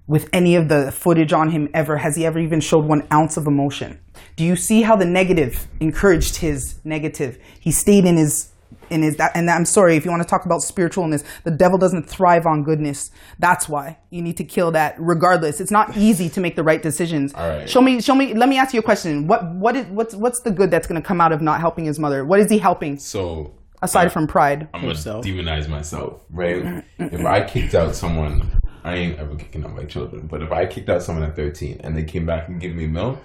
with 0.07 0.29
any 0.33 0.57
of 0.57 0.69
the 0.69 0.91
footage 0.91 1.33
on 1.33 1.51
him 1.51 1.69
ever 1.75 1.99
has 1.99 2.17
he 2.17 2.25
ever 2.25 2.39
even 2.39 2.61
showed 2.61 2.85
one 2.85 3.07
ounce 3.13 3.37
of 3.37 3.47
emotion. 3.47 4.01
Do 4.37 4.45
you 4.45 4.57
see 4.57 4.83
how 4.83 4.97
the 4.97 5.05
negative 5.05 5.67
encouraged 5.81 6.37
his 6.37 6.79
negative? 6.85 7.39
He 7.61 7.71
stayed 7.71 8.05
in 8.07 8.17
his 8.17 8.53
in 8.91 9.03
his 9.03 9.17
that 9.17 9.33
and 9.35 9.51
I'm 9.51 9.65
sorry 9.65 9.97
if 9.97 10.05
you 10.05 10.11
want 10.11 10.23
to 10.23 10.29
talk 10.29 10.45
about 10.47 10.61
spiritualness, 10.61 11.25
the 11.45 11.51
devil 11.51 11.79
doesn't 11.79 12.09
thrive 12.09 12.47
on 12.47 12.65
goodness. 12.65 13.11
That's 13.39 13.69
why 13.69 13.99
you 14.11 14.23
need 14.23 14.37
to 14.39 14.45
kill 14.45 14.71
that. 14.73 14.97
Regardless, 14.99 15.61
it's 15.61 15.71
not 15.71 15.97
easy 15.97 16.29
to 16.31 16.41
make 16.41 16.57
the 16.57 16.63
right 16.63 16.83
decisions. 16.83 17.35
All 17.35 17.49
right. 17.49 17.69
Show 17.69 17.81
me, 17.81 18.01
show 18.01 18.15
me. 18.15 18.35
Let 18.35 18.49
me 18.49 18.59
ask 18.59 18.73
you 18.73 18.81
a 18.81 18.83
question. 18.83 19.27
What 19.27 19.55
what 19.55 19.77
is 19.77 19.87
what's 19.87 20.15
what's 20.15 20.41
the 20.41 20.51
good 20.51 20.71
that's 20.71 20.87
going 20.87 21.01
to 21.01 21.07
come 21.07 21.21
out 21.21 21.33
of 21.33 21.41
not 21.41 21.61
helping 21.61 21.85
his 21.85 21.99
mother? 21.99 22.25
What 22.25 22.41
is 22.41 22.51
he 22.51 22.59
helping? 22.59 22.99
So 22.99 23.55
Aside 23.81 24.13
from 24.13 24.27
pride. 24.27 24.69
I'm 24.75 24.81
gonna 24.81 24.95
demonize 24.95 25.69
myself, 25.69 26.25
right? 26.31 26.85
if 26.99 27.25
I 27.25 27.45
kicked 27.45 27.75
out 27.75 27.95
someone, 27.95 28.61
I 28.83 28.97
ain't 28.97 29.19
ever 29.19 29.37
kicking 29.37 29.65
out 29.65 29.75
my 29.75 29.85
children. 29.85 30.27
But 30.27 30.43
if 30.43 30.51
I 30.51 30.67
kicked 30.67 30.89
out 30.89 31.03
someone 31.03 31.25
at 31.25 31.37
13 31.37 31.81
and 31.85 31.97
they 31.97 32.03
came 32.03 32.27
back 32.27 32.49
and 32.49 32.61
gave 32.61 32.75
me 32.75 32.87
a 32.87 32.89
meal, 32.89 33.21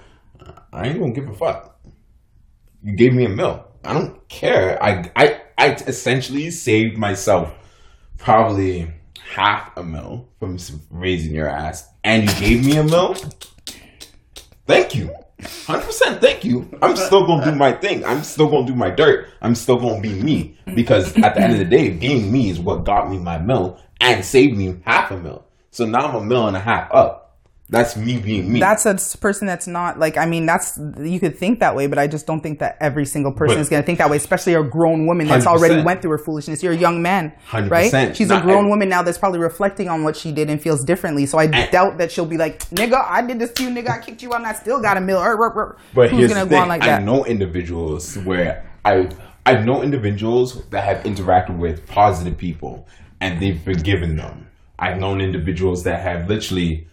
I 0.71 0.89
ain't 0.89 0.99
gonna 0.99 1.13
give 1.13 1.27
a 1.27 1.33
fuck. 1.33 1.79
You 2.83 2.95
gave 2.95 3.13
me 3.13 3.25
a 3.25 3.29
meal. 3.29 3.67
I 3.83 3.93
don't 3.93 4.27
care. 4.29 4.81
I 4.81 5.11
I 5.15 5.41
I 5.57 5.67
essentially 5.87 6.51
saved 6.51 6.97
myself 6.97 7.53
probably 8.17 8.91
half 9.33 9.75
a 9.77 9.83
mil 9.83 10.29
from 10.39 10.57
raising 10.89 11.33
your 11.33 11.49
ass, 11.49 11.87
and 12.03 12.23
you 12.23 12.39
gave 12.39 12.65
me 12.65 12.77
a 12.77 12.83
mil. 12.83 13.15
Thank 14.65 14.95
you. 14.95 15.13
100% 15.41 16.21
thank 16.21 16.45
you. 16.45 16.69
I'm 16.81 16.95
still 16.95 17.27
gonna 17.27 17.43
do 17.43 17.55
my 17.55 17.73
thing. 17.73 18.05
I'm 18.05 18.23
still 18.23 18.49
gonna 18.49 18.65
do 18.65 18.75
my 18.75 18.89
dirt. 18.89 19.27
I'm 19.41 19.55
still 19.55 19.77
gonna 19.77 19.99
be 20.01 20.13
me. 20.13 20.57
Because 20.73 21.17
at 21.17 21.35
the 21.35 21.41
end 21.41 21.53
of 21.53 21.59
the 21.59 21.65
day, 21.65 21.89
being 21.89 22.31
me 22.31 22.49
is 22.49 22.59
what 22.59 22.85
got 22.85 23.09
me 23.11 23.17
my 23.17 23.37
mill 23.37 23.79
and 23.99 24.23
saved 24.23 24.57
me 24.57 24.79
half 24.85 25.11
a 25.11 25.17
mil. 25.17 25.45
So 25.71 25.85
now 25.85 26.07
I'm 26.07 26.15
a 26.15 26.23
mil 26.23 26.47
and 26.47 26.55
a 26.55 26.61
half 26.61 26.93
up. 26.93 27.22
That's 27.73 27.97
me 27.97 28.19
being 28.19 28.53
me. 28.53 28.59
That's 28.59 28.85
a 28.85 29.17
person 29.17 29.47
that's 29.47 29.67
not 29.67 29.97
like 29.99 30.15
I 30.17 30.25
mean 30.25 30.45
that's 30.45 30.79
you 30.99 31.19
could 31.19 31.37
think 31.37 31.59
that 31.59 31.75
way, 31.75 31.87
but 31.87 31.97
I 31.99 32.07
just 32.07 32.25
don't 32.27 32.39
think 32.39 32.59
that 32.59 32.77
every 32.79 33.05
single 33.05 33.31
person 33.31 33.57
But- 33.57 33.61
is 33.61 33.69
going 33.69 33.81
to 33.81 33.85
think 33.85 33.97
that 33.97 34.09
way. 34.09 34.17
Especially 34.17 34.53
a 34.53 34.63
grown 34.63 35.07
woman 35.07 35.27
that's 35.27 35.47
already 35.47 35.75
100%. 35.75 35.83
went 35.85 36.01
through 36.01 36.11
her 36.11 36.17
foolishness. 36.19 36.61
You're 36.63 36.73
a 36.73 36.77
young 36.77 37.01
man, 37.01 37.33
100%. 37.49 37.69
right? 37.71 38.15
She's 38.15 38.31
a 38.31 38.39
grown 38.41 38.59
every- 38.59 38.69
woman 38.69 38.89
now 38.89 39.01
that's 39.01 39.17
probably 39.17 39.39
reflecting 39.39 39.89
on 39.89 40.03
what 40.03 40.15
she 40.15 40.31
did 40.31 40.49
and 40.49 40.61
feels 40.61 40.83
differently. 40.83 41.25
So 41.25 41.37
I 41.39 41.47
doubt 41.47 41.97
that 41.97 42.11
she'll 42.11 42.25
be 42.25 42.37
like, 42.37 42.59
"Nigga, 42.69 43.03
I 43.09 43.21
did 43.23 43.39
this 43.39 43.51
to 43.53 43.63
you, 43.63 43.69
nigga. 43.69 43.89
I 43.89 43.97
kicked 43.97 44.21
you 44.21 44.29
out, 44.33 44.37
and 44.37 44.45
I 44.47 44.53
still 44.53 44.79
got 44.79 44.95
a 44.97 45.01
mill." 45.01 45.19
But 45.93 46.09
Who's 46.09 46.19
here's 46.19 46.31
gonna 46.33 46.45
the 46.45 46.49
go 46.49 46.55
thing: 46.55 46.61
on 46.61 46.67
like 46.67 46.81
that? 46.81 47.01
I 47.01 47.03
know 47.03 47.25
individuals 47.25 48.17
where 48.19 48.63
I 48.85 49.09
I 49.45 49.57
know 49.61 49.81
individuals 49.81 50.63
that 50.69 50.83
have 50.83 51.03
interacted 51.03 51.57
with 51.57 51.85
positive 51.87 52.37
people 52.37 52.87
and 53.19 53.41
they've 53.41 53.59
forgiven 53.59 54.15
them. 54.15 54.47
I've 54.79 54.99
known 54.99 55.21
individuals 55.21 55.83
that 55.83 56.01
have 56.01 56.29
literally 56.29 56.87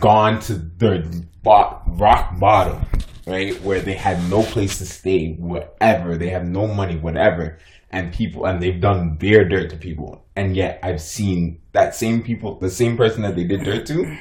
gone 0.00 0.40
to 0.40 0.54
their 0.54 1.02
bo- 1.42 1.80
rock 1.86 2.38
bottom, 2.38 2.84
right, 3.26 3.60
where 3.62 3.80
they 3.80 3.94
had 3.94 4.28
no 4.30 4.42
place 4.42 4.78
to 4.78 4.86
stay, 4.86 5.34
whatever. 5.38 6.16
They 6.16 6.30
have 6.30 6.46
no 6.46 6.66
money, 6.66 6.96
whatever, 6.96 7.58
and 7.90 8.12
people 8.12 8.46
and 8.46 8.62
they've 8.62 8.80
done 8.80 9.16
their 9.20 9.48
dirt 9.48 9.70
to 9.70 9.76
people, 9.76 10.24
and 10.36 10.56
yet 10.56 10.80
I've 10.82 11.00
seen 11.00 11.60
that 11.72 11.94
same 11.94 12.22
people, 12.22 12.58
the 12.58 12.70
same 12.70 12.96
person 12.96 13.22
that 13.22 13.36
they 13.36 13.44
did 13.44 13.64
dirt 13.64 13.86
to, 13.86 14.16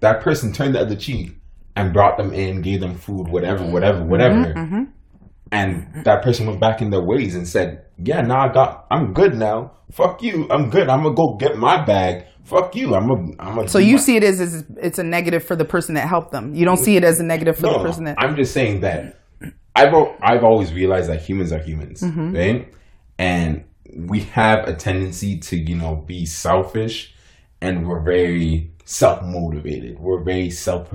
that 0.00 0.20
person 0.20 0.52
turned 0.52 0.74
the 0.74 0.80
other 0.80 0.96
cheek 0.96 1.36
and 1.76 1.92
brought 1.92 2.18
them 2.18 2.32
in, 2.32 2.60
gave 2.60 2.80
them 2.80 2.96
food, 2.96 3.28
whatever, 3.28 3.64
whatever, 3.64 4.00
mm-hmm. 4.00 4.10
whatever. 4.10 4.54
Mm-hmm. 4.54 4.82
And 5.50 6.04
that 6.04 6.22
person 6.22 6.46
went 6.46 6.60
back 6.60 6.80
in 6.80 6.90
their 6.90 7.02
ways 7.02 7.34
and 7.34 7.46
said, 7.46 7.84
"Yeah, 7.98 8.22
now 8.22 8.48
I 8.48 8.52
got, 8.52 8.86
I'm 8.90 9.12
good 9.12 9.34
now. 9.34 9.72
Fuck 9.90 10.22
you, 10.22 10.46
I'm 10.50 10.70
good. 10.70 10.88
I'm 10.88 11.02
gonna 11.02 11.14
go 11.14 11.36
get 11.36 11.58
my 11.58 11.84
bag. 11.84 12.24
Fuck 12.44 12.74
you, 12.76 12.94
I'm 12.94 13.08
a, 13.10 13.14
I'm 13.42 13.58
a." 13.58 13.68
So 13.68 13.78
you 13.78 13.98
see 13.98 14.16
it 14.16 14.24
as, 14.24 14.40
as 14.40 14.64
it's 14.78 14.98
a 14.98 15.04
negative 15.04 15.44
for 15.44 15.56
the 15.56 15.64
person 15.64 15.94
that 15.94 16.08
helped 16.08 16.32
them. 16.32 16.54
You 16.54 16.64
don't 16.64 16.76
see 16.78 16.96
it 16.96 17.04
as 17.04 17.20
a 17.20 17.22
negative 17.24 17.56
for 17.56 17.68
the 17.68 17.78
person 17.78 18.04
that. 18.04 18.16
I'm 18.18 18.36
just 18.36 18.52
saying 18.52 18.80
that 18.80 19.20
I've 19.76 19.94
I've 20.22 20.44
always 20.44 20.72
realized 20.72 21.08
that 21.08 21.22
humans 21.22 21.52
are 21.52 21.58
humans, 21.60 22.02
Mm-hmm. 22.02 22.34
right? 22.36 22.74
And 23.18 23.64
we 23.96 24.20
have 24.20 24.66
a 24.68 24.74
tendency 24.74 25.38
to 25.38 25.56
you 25.56 25.76
know 25.76 25.96
be 25.96 26.26
selfish, 26.26 27.14
and 27.60 27.86
we're 27.86 28.02
very 28.04 28.72
self 28.84 29.22
motivated. 29.22 29.98
We're 29.98 30.22
very 30.24 30.50
self 30.50 30.92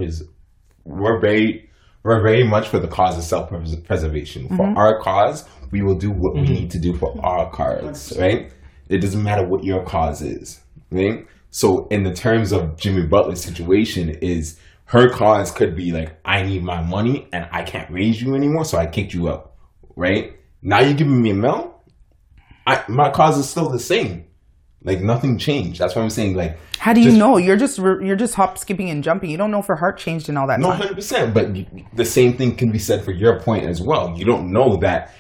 we're 0.86 1.20
very 1.20 1.70
we're 2.04 2.22
very 2.22 2.44
much 2.44 2.68
for 2.70 2.80
the 2.80 2.88
cause 2.88 3.18
of 3.18 3.24
self 3.24 3.50
preservation. 3.86 4.48
For 4.50 4.66
Mm-hmm. 4.66 4.78
our 4.78 5.00
cause, 5.02 5.46
we 5.72 5.82
will 5.82 5.96
do 5.98 6.10
what 6.12 6.36
we 6.36 6.42
need 6.42 6.72
to 6.72 6.80
do 6.80 6.96
for 6.96 7.14
our 7.26 7.50
cause, 7.52 8.18
right? 8.18 8.52
It 8.90 9.00
doesn't 9.00 9.24
matter 9.24 9.46
what 9.46 9.64
your 9.64 9.84
cause 9.84 10.22
is, 10.22 10.62
right? 10.92 11.26
So, 11.50 11.88
in 11.88 12.04
the 12.04 12.14
terms 12.14 12.52
of 12.52 12.78
Jimmy 12.78 13.04
Butler's 13.08 13.42
situation, 13.44 14.10
is 14.10 14.60
her 14.86 15.10
cause 15.10 15.52
could 15.52 15.76
be 15.76 15.92
like, 15.92 16.18
I 16.24 16.44
need 16.44 16.64
my 16.64 16.82
money 16.82 17.28
and 17.34 17.48
I 17.52 17.64
can't 17.64 17.90
raise 17.92 18.22
you 18.22 18.36
anymore, 18.36 18.66
so 18.66 18.78
I 18.78 18.86
kicked 18.86 19.14
you 19.14 19.30
out, 19.30 19.54
right? 19.96 20.34
Now 20.62 20.80
you're 20.82 20.94
giving 20.94 21.22
me 21.22 21.32
a 21.32 21.36
mill. 21.36 21.82
I, 22.66 22.84
my 22.88 23.12
cause 23.12 23.38
is 23.38 23.50
still 23.50 23.70
the 23.70 23.80
same. 23.80 24.26
Like 24.84 25.02
nothing 25.02 25.38
changed. 25.38 25.80
That's 25.80 25.96
what 25.96 26.04
I'm 26.04 26.10
saying. 26.10 26.36
Like 26.36 26.58
How 26.80 26.94
do 26.94 27.02
you 27.02 27.08
just- 27.08 27.18
know? 27.18 27.38
You're 27.38 27.58
just 27.58 27.78
you're 27.78 28.16
just 28.16 28.36
hop, 28.36 28.58
skipping, 28.58 28.90
and 28.90 29.04
jumping. 29.04 29.30
You 29.30 29.38
don't 29.38 29.52
know 29.52 29.60
if 29.60 29.66
her 29.66 29.76
heart 29.76 29.98
changed 29.98 30.30
and 30.30 30.38
all 30.38 30.48
that 30.48 30.60
No, 30.60 30.72
hundred 30.72 30.96
percent. 30.96 31.34
But 31.34 31.50
the 31.94 32.06
same 32.06 32.38
thing 32.38 32.56
can 32.56 32.72
be 32.72 32.80
said 32.80 33.04
for 33.04 33.12
your 33.12 33.40
point 33.40 33.66
as 33.66 33.82
well. 33.82 34.16
You 34.18 34.24
don't 34.26 34.52
know 34.52 34.78
that 34.78 35.14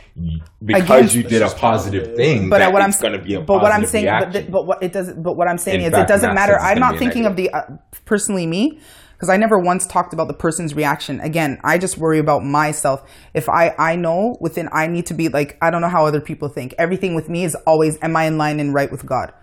because 0.63 0.83
Again- 0.83 1.09
you 1.09 1.23
did 1.23 1.41
a 1.41 1.49
positive 1.49 2.15
thing, 2.15 2.49
but 2.49 2.71
what 2.73 2.81
I'm 2.81 2.91
going 2.99 3.13
to 3.13 3.21
be 3.21 3.35
a 3.35 3.41
but 3.41 3.61
what 3.61 3.71
I'm 3.71 3.85
saying, 3.85 4.05
but, 4.05 4.11
reaction. 4.11 4.31
th- 4.33 4.51
but 4.51 4.65
what 4.65 4.83
it 4.83 4.91
does, 4.93 5.13
but 5.13 5.37
what 5.37 5.47
I'm 5.47 5.57
saying 5.57 5.81
In 5.81 5.87
is, 5.87 5.91
fact, 5.91 6.09
it 6.09 6.13
doesn't 6.13 6.33
matter. 6.33 6.59
I'm 6.59 6.79
not 6.79 6.97
thinking 6.97 7.25
of 7.25 7.35
the 7.35 7.49
uh, 7.51 7.61
personally 8.05 8.47
me 8.47 8.79
because 9.13 9.29
I 9.29 9.37
never 9.37 9.57
once 9.59 9.87
talked 9.87 10.13
about 10.13 10.27
the 10.27 10.33
person's 10.33 10.75
reaction. 10.75 11.19
Again, 11.21 11.59
I 11.63 11.77
just 11.77 11.97
worry 11.97 12.19
about 12.19 12.43
myself. 12.43 13.03
If 13.33 13.49
I 13.49 13.73
I 13.77 13.95
know 13.95 14.37
within, 14.39 14.69
I 14.71 14.87
need 14.87 15.05
to 15.07 15.13
be 15.13 15.29
like 15.29 15.57
I 15.61 15.71
don't 15.71 15.81
know 15.81 15.89
how 15.89 16.05
other 16.05 16.21
people 16.21 16.49
think. 16.49 16.73
Everything 16.77 17.15
with 17.15 17.29
me 17.29 17.43
is 17.43 17.55
always, 17.65 17.97
am 18.01 18.15
I 18.15 18.25
in 18.25 18.37
line 18.37 18.59
and 18.59 18.73
right 18.73 18.91
with 18.91 19.05
God? 19.05 19.33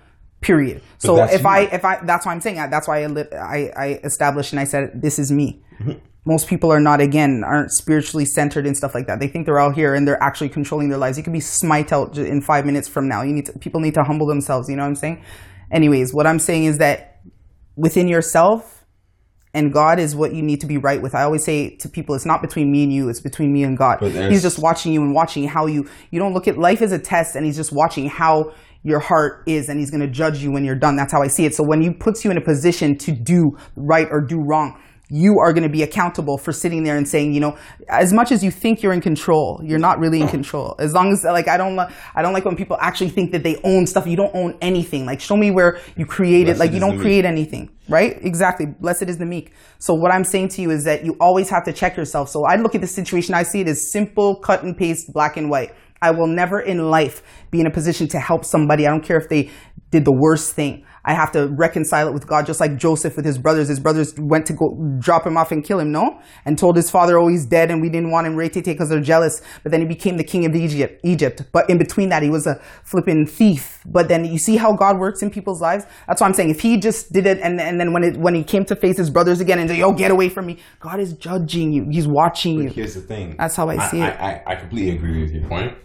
Period. 0.41 0.83
so 0.99 1.23
if 1.25 1.41
you. 1.41 1.49
I 1.49 1.61
if 1.73 1.85
I 1.85 2.05
that's 2.05 2.27
why 2.27 2.33
I'm 2.33 2.41
saying. 2.41 2.57
That's 2.57 2.87
why 2.87 3.03
I, 3.05 3.07
I 3.33 3.71
I 3.77 3.87
established 4.05 4.53
and 4.53 4.61
I 4.61 4.65
said 4.65 5.01
this 5.01 5.19
is 5.19 5.33
me. 5.33 5.63
Most 6.27 6.49
people 6.49 6.73
are 6.73 6.81
not 6.81 7.01
again 7.01 7.43
aren't 7.45 7.71
spiritually 7.71 8.25
centered 8.25 8.67
and 8.67 8.77
stuff 8.77 8.95
like 8.95 9.07
that. 9.07 9.21
They 9.21 9.29
think 9.29 9.45
they're 9.45 9.61
out 9.61 9.75
here 9.75 9.95
and 9.95 10.09
they're 10.09 10.23
actually 10.23 10.49
controlling 10.49 10.89
their 10.89 10.99
lives. 10.99 11.19
You 11.19 11.25
could 11.25 11.33
be 11.33 11.41
smite 11.41 11.93
out 11.93 12.17
in 12.17 12.41
five 12.41 12.65
minutes 12.65 12.89
from 12.89 13.09
now. 13.09 13.23
You 13.23 13.33
need 13.33 13.47
to, 13.47 13.59
people 13.59 13.81
need 13.81 13.95
to 13.95 14.05
humble 14.05 14.27
themselves. 14.27 14.69
You 14.69 14.77
know 14.77 14.83
what 14.83 14.89
I'm 14.89 14.95
saying? 14.97 15.23
Anyways, 15.71 16.15
what 16.15 16.27
I'm 16.27 16.39
saying 16.39 16.65
is 16.65 16.79
that 16.79 17.21
within 17.77 18.09
yourself 18.09 18.75
and 19.55 19.73
God 19.73 20.01
is 20.01 20.17
what 20.17 20.35
you 20.35 20.43
need 20.43 20.61
to 20.61 20.67
be 20.67 20.79
right 20.79 21.01
with. 21.01 21.15
I 21.15 21.23
always 21.23 21.45
say 21.45 21.77
to 21.77 21.89
people, 21.89 22.15
it's 22.17 22.27
not 22.27 22.43
between 22.43 22.71
me 22.71 22.83
and 22.83 22.93
you; 22.93 23.09
it's 23.09 23.21
between 23.21 23.53
me 23.53 23.63
and 23.63 23.79
God. 23.79 24.01
He's 24.03 24.43
just 24.43 24.59
watching 24.59 24.93
you 24.93 25.01
and 25.01 25.15
watching 25.15 25.47
how 25.47 25.67
you. 25.67 25.89
You 26.11 26.19
don't 26.19 26.35
look 26.35 26.49
at 26.49 26.59
life 26.59 26.83
as 26.83 26.91
a 26.91 26.99
test, 26.99 27.37
and 27.37 27.47
He's 27.47 27.57
just 27.57 27.73
watching 27.73 28.09
how 28.09 28.53
your 28.83 28.99
heart 28.99 29.45
is, 29.47 29.69
and 29.69 29.79
He's 29.79 29.91
going 29.91 30.01
to 30.01 30.09
judge 30.09 30.43
you 30.43 30.51
when 30.51 30.65
you're 30.65 30.75
done. 30.75 30.97
That's 30.97 31.13
how 31.13 31.23
I 31.23 31.29
see 31.29 31.47
it. 31.47 31.55
So 31.55 31.63
when 31.65 31.81
He 31.81 31.91
puts 31.91 32.25
you 32.25 32.33
in 32.33 32.37
a 32.37 32.41
position 32.41 32.99
to 32.99 33.13
do 33.13 33.57
right 33.77 34.09
or 34.11 34.21
do 34.21 34.41
wrong. 34.45 34.79
You 35.11 35.39
are 35.39 35.53
going 35.53 35.65
to 35.65 35.69
be 35.69 35.83
accountable 35.83 36.39
for 36.39 36.51
sitting 36.51 36.83
there 36.83 36.97
and 36.97 37.07
saying, 37.07 37.35
you 37.35 37.41
know, 37.41 37.59
as 37.91 38.13
much 38.13 38.33
as 38.33 38.43
you 38.43 38.51
think 38.51 38.83
you're 38.83 38.95
in 38.95 39.03
control, 39.03 39.61
you're 39.63 39.79
not 39.79 39.99
really 39.99 40.23
in 40.23 40.29
control. 40.29 40.75
As 40.79 40.95
long 40.95 41.13
as, 41.13 41.25
like, 41.25 41.47
I 41.47 41.59
don't, 41.59 41.79
I 41.79 42.23
don't 42.23 42.33
like 42.33 42.47
when 42.47 42.57
people 42.57 42.79
actually 42.81 43.11
think 43.11 43.33
that 43.33 43.43
they 43.43 43.61
own 43.65 43.87
stuff. 43.87 44.07
You 44.07 44.17
don't 44.17 44.35
own 44.35 44.57
anything. 44.63 45.05
Like, 45.05 45.21
show 45.21 45.37
me 45.37 45.51
where 45.51 45.79
you 45.97 46.07
created. 46.07 46.57
Blessed 46.57 46.61
Like, 46.61 46.73
you 46.73 46.81
don't 46.81 46.91
the 46.91 46.97
meek. 46.97 47.03
create 47.03 47.25
anything, 47.27 47.69
right? 47.89 48.17
Exactly. 48.23 48.67
Blessed 48.81 49.05
is 49.05 49.19
the 49.19 49.27
meek. 49.27 49.53
So 49.79 49.93
what 49.93 50.11
I'm 50.11 50.25
saying 50.25 50.49
to 50.49 50.63
you 50.63 50.71
is 50.71 50.85
that 50.85 51.05
you 51.05 51.17
always 51.21 51.51
have 51.51 51.65
to 51.65 51.73
check 51.73 51.99
yourself. 51.99 52.31
So 52.31 52.45
I 52.47 52.57
look 52.57 52.75
at 52.75 52.81
the 52.81 52.87
situation, 52.87 53.35
I 53.35 53.43
see 53.43 53.61
it 53.61 53.69
as 53.69 53.93
simple, 53.93 54.37
cut 54.41 54.63
and 54.63 54.77
paste, 54.77 55.13
black 55.13 55.37
and 55.37 55.51
white. 55.51 55.75
I 56.01 56.13
will 56.13 56.27
never 56.27 56.61
in 56.61 56.91
life 56.91 57.23
be 57.51 57.61
in 57.61 57.67
a 57.67 57.71
position 57.71 58.09
to 58.09 58.19
help 58.19 58.45
somebody. 58.45 58.87
I 58.87 58.91
don't 58.91 59.05
care 59.05 59.19
if 59.19 59.29
they 59.29 59.51
did 59.91 60.05
the 60.05 60.13
worst 60.13 60.55
thing. 60.55 60.85
I 61.05 61.15
have 61.15 61.33
to 61.33 61.49
reconcile 61.49 62.09
it 62.09 62.15
with 62.15 62.27
God, 62.27 62.47
just 62.47 62.61
like 62.61 62.77
Joseph 62.77 63.17
with 63.17 63.25
his 63.25 63.39
brothers. 63.39 63.69
His 63.69 63.81
brothers 63.81 64.15
went 64.19 64.47
to 64.47 64.55
go 64.55 64.77
drop 64.99 65.27
him 65.27 65.37
off 65.37 65.53
and 65.53 65.63
kill 65.63 65.79
him, 65.79 65.93
no? 65.93 66.21
And 66.45 66.59
told 66.59 66.77
his 66.77 66.91
father, 66.91 67.19
oh, 67.19 67.29
he's 67.29 67.45
dead 67.47 67.71
and 67.71 67.83
we 67.83 67.91
didn't 67.91 68.11
want 68.11 68.27
him 68.27 68.35
retete 68.35 68.65
because 68.65 68.89
they're 68.89 69.01
jealous. 69.01 69.43
But 69.63 69.73
then 69.73 69.81
he 69.81 69.87
became 69.87 70.17
the 70.17 70.25
king 70.25 70.47
of 70.47 70.55
Egypt, 70.55 71.01
Egypt. 71.05 71.43
But 71.53 71.69
in 71.69 71.79
between 71.79 72.09
that, 72.09 72.23
he 72.23 72.31
was 72.31 72.47
a 72.47 72.61
flipping 72.85 73.27
thief. 73.27 73.81
But 73.87 74.09
then 74.09 74.25
you 74.25 74.39
see 74.39 74.57
how 74.57 74.73
God 74.73 74.99
works 74.99 75.23
in 75.23 75.31
people's 75.31 75.61
lives? 75.61 75.85
That's 76.07 76.21
what 76.21 76.29
I'm 76.29 76.35
saying. 76.35 76.51
If 76.51 76.61
he 76.61 76.79
just 76.79 77.13
did 77.13 77.27
it 77.27 77.39
and, 77.43 77.61
and 77.61 77.79
then 77.79 77.93
when 77.93 78.03
it, 78.03 78.17
when 78.17 78.35
he 78.35 78.43
came 78.43 78.65
to 78.65 78.77
face 78.77 78.97
his 78.97 79.11
brothers 79.11 79.41
again 79.41 79.59
and 79.59 79.69
say, 79.69 79.79
yo, 79.79 79.93
get 79.93 80.11
away 80.11 80.29
from 80.29 80.47
me. 80.47 80.59
God 80.81 81.01
is 81.01 81.13
judging 81.13 81.73
you. 81.73 81.87
He's 81.91 82.09
watching 82.09 82.63
you. 82.63 82.71
Here's 82.71 82.95
the 82.95 83.01
thing. 83.01 83.37
That's 83.39 83.57
how 83.57 83.69
I 83.69 83.89
see 83.89 84.01
I, 84.01 84.09
it. 84.09 84.21
I, 84.21 84.31
I, 84.31 84.53
I 84.53 84.57
completely 84.57 84.97
agree 84.97 85.23
with 85.23 85.33
your 85.33 85.49
point, 85.49 85.77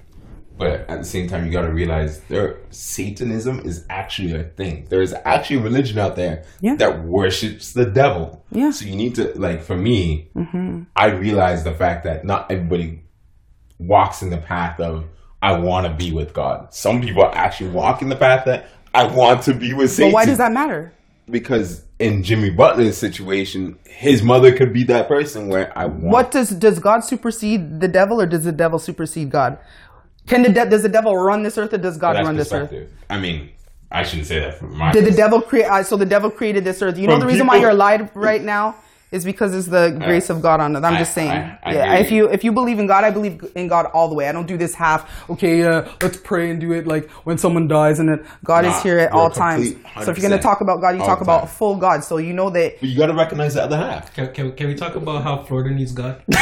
but 0.60 0.88
at 0.90 1.00
the 1.00 1.06
same 1.06 1.28
time, 1.30 1.46
you 1.46 1.52
got 1.52 1.62
to 1.62 1.72
realize 1.72 2.20
there 2.28 2.58
Satanism 2.70 3.62
is 3.62 3.86
actually 3.90 4.36
a 4.36 4.44
thing. 4.44 4.86
There 4.90 5.02
is 5.02 5.16
actually 5.26 5.58
a 5.58 5.62
religion 5.62 5.98
out 5.98 6.16
there 6.18 6.44
Yeah. 6.60 6.76
that 6.76 7.04
worships 7.06 7.72
the 7.72 7.86
devil. 7.86 8.46
Yeah. 8.52 8.64
Mm-hmm. 8.64 8.72
So 8.72 8.86
you 8.86 8.96
need 8.96 9.16
to 9.16 9.32
like 9.40 9.64
for 9.64 9.78
me, 9.78 10.30
I 10.96 11.06
realize 11.08 11.64
the 11.64 11.74
fact 11.74 12.04
that 12.04 12.26
not 12.26 12.52
everybody 12.52 13.04
walks 13.80 14.22
in 14.22 14.30
the 14.30 14.38
path 14.38 14.80
of 14.80 15.06
I 15.42 15.54
want 15.58 15.88
to 15.88 15.94
be 15.94 16.12
with 16.12 16.34
God. 16.34 16.74
Some 16.74 17.02
people 17.02 17.24
actually 17.34 17.70
walk 17.70 18.02
in 18.02 18.10
the 18.10 18.18
path 18.18 18.44
that 18.46 18.68
I 18.94 19.08
want 19.08 19.44
to 19.44 19.54
be 19.54 19.74
with 19.74 19.90
Satan 19.92 20.12
But 20.12 20.16
why 20.16 20.26
does 20.26 20.38
that 20.40 20.52
matter? 20.52 20.94
because 21.32 21.84
in 22.00 22.24
Jimmy 22.24 22.50
Butler's 22.50 22.98
situation, 22.98 23.78
his 23.86 24.24
mother 24.24 24.56
could 24.56 24.74
be 24.74 24.84
that 24.86 25.08
person 25.08 25.48
where 25.48 25.78
I 25.78 25.86
want. 25.86 26.02
What 26.02 26.32
does 26.32 26.50
does 26.50 26.80
God 26.80 27.02
supersede 27.02 27.82
the 27.82 27.88
devil, 27.88 28.20
or 28.22 28.26
does 28.26 28.46
the 28.46 28.52
devil 28.52 28.80
supersede 28.80 29.30
God? 29.30 29.58
Can 30.30 30.44
the 30.44 30.50
de- 30.50 30.70
does 30.70 30.84
the 30.84 30.90
devil 30.90 31.16
run 31.18 31.44
this 31.44 31.58
earth, 31.58 31.74
or 31.74 31.78
does 31.78 31.98
God 31.98 32.16
That's 32.16 32.26
run 32.26 32.36
this 32.38 32.52
earth? 32.54 32.72
I 33.10 33.20
mean, 33.20 33.50
I 33.92 34.04
shouldn't 34.04 34.28
say 34.28 34.40
that 34.40 34.60
from 34.60 34.78
my. 34.78 34.92
Did 34.92 35.06
the 35.06 35.12
devil 35.12 35.42
create? 35.42 35.66
Uh, 35.66 35.84
so 35.84 35.98
the 35.98 36.06
devil 36.06 36.30
created 36.30 36.64
this 36.64 36.82
earth. 36.82 36.98
You 36.98 37.08
know 37.08 37.20
the 37.20 37.26
reason 37.26 37.48
why 37.48 37.58
you're 37.58 37.72
alive 37.72 38.10
right 38.16 38.42
now 38.42 38.76
is 39.12 39.26
because 39.26 39.56
it's 39.56 39.66
the 39.66 39.90
grace 40.06 40.30
of 40.30 40.40
God 40.40 40.60
on 40.62 40.76
it. 40.76 40.84
I'm 40.84 40.94
I- 40.94 41.00
just 41.00 41.16
saying. 41.16 41.32
I- 41.32 41.58
I 41.64 41.74
yeah, 41.74 41.94
hear 41.94 42.02
if 42.06 42.12
you. 42.12 42.18
you 42.28 42.30
if 42.30 42.44
you 42.44 42.52
believe 42.52 42.78
in 42.78 42.86
God, 42.86 43.04
I 43.04 43.10
believe 43.10 43.44
in 43.56 43.68
God 43.68 43.88
all 43.88 44.08
the 44.08 44.14
way. 44.14 44.30
I 44.30 44.32
don't 44.32 44.46
do 44.46 44.56
this 44.56 44.76
half. 44.76 45.28
Okay, 45.32 45.64
uh, 45.64 45.88
let's 46.04 46.18
pray 46.18 46.52
and 46.52 46.62
do 46.62 46.72
it 46.74 46.86
like 46.86 47.10
when 47.26 47.40
someone 47.40 47.68
dies, 47.68 47.98
and 47.98 48.08
then 48.10 48.24
God 48.44 48.66
is 48.66 48.80
here 48.84 49.00
at 49.00 49.12
all 49.12 49.32
times. 49.32 49.74
So 50.04 50.12
if 50.12 50.20
you're 50.20 50.30
gonna 50.30 50.40
talk 50.42 50.62
about 50.62 50.80
God, 50.82 50.92
you 50.96 51.00
talk 51.02 51.22
about 51.22 51.50
full 51.50 51.76
God. 51.78 52.04
So 52.04 52.18
you 52.18 52.34
know 52.34 52.52
that 52.52 52.80
But 52.80 52.90
you 52.90 52.96
gotta 52.96 53.16
recognize 53.16 53.56
the 53.56 53.64
other 53.64 53.78
half. 53.78 54.14
Can, 54.14 54.32
can, 54.34 54.52
can 54.56 54.68
we 54.68 54.76
talk 54.76 54.96
about 54.96 55.24
how 55.24 55.42
Florida 55.44 55.72
needs 55.74 55.92
God? 55.92 56.22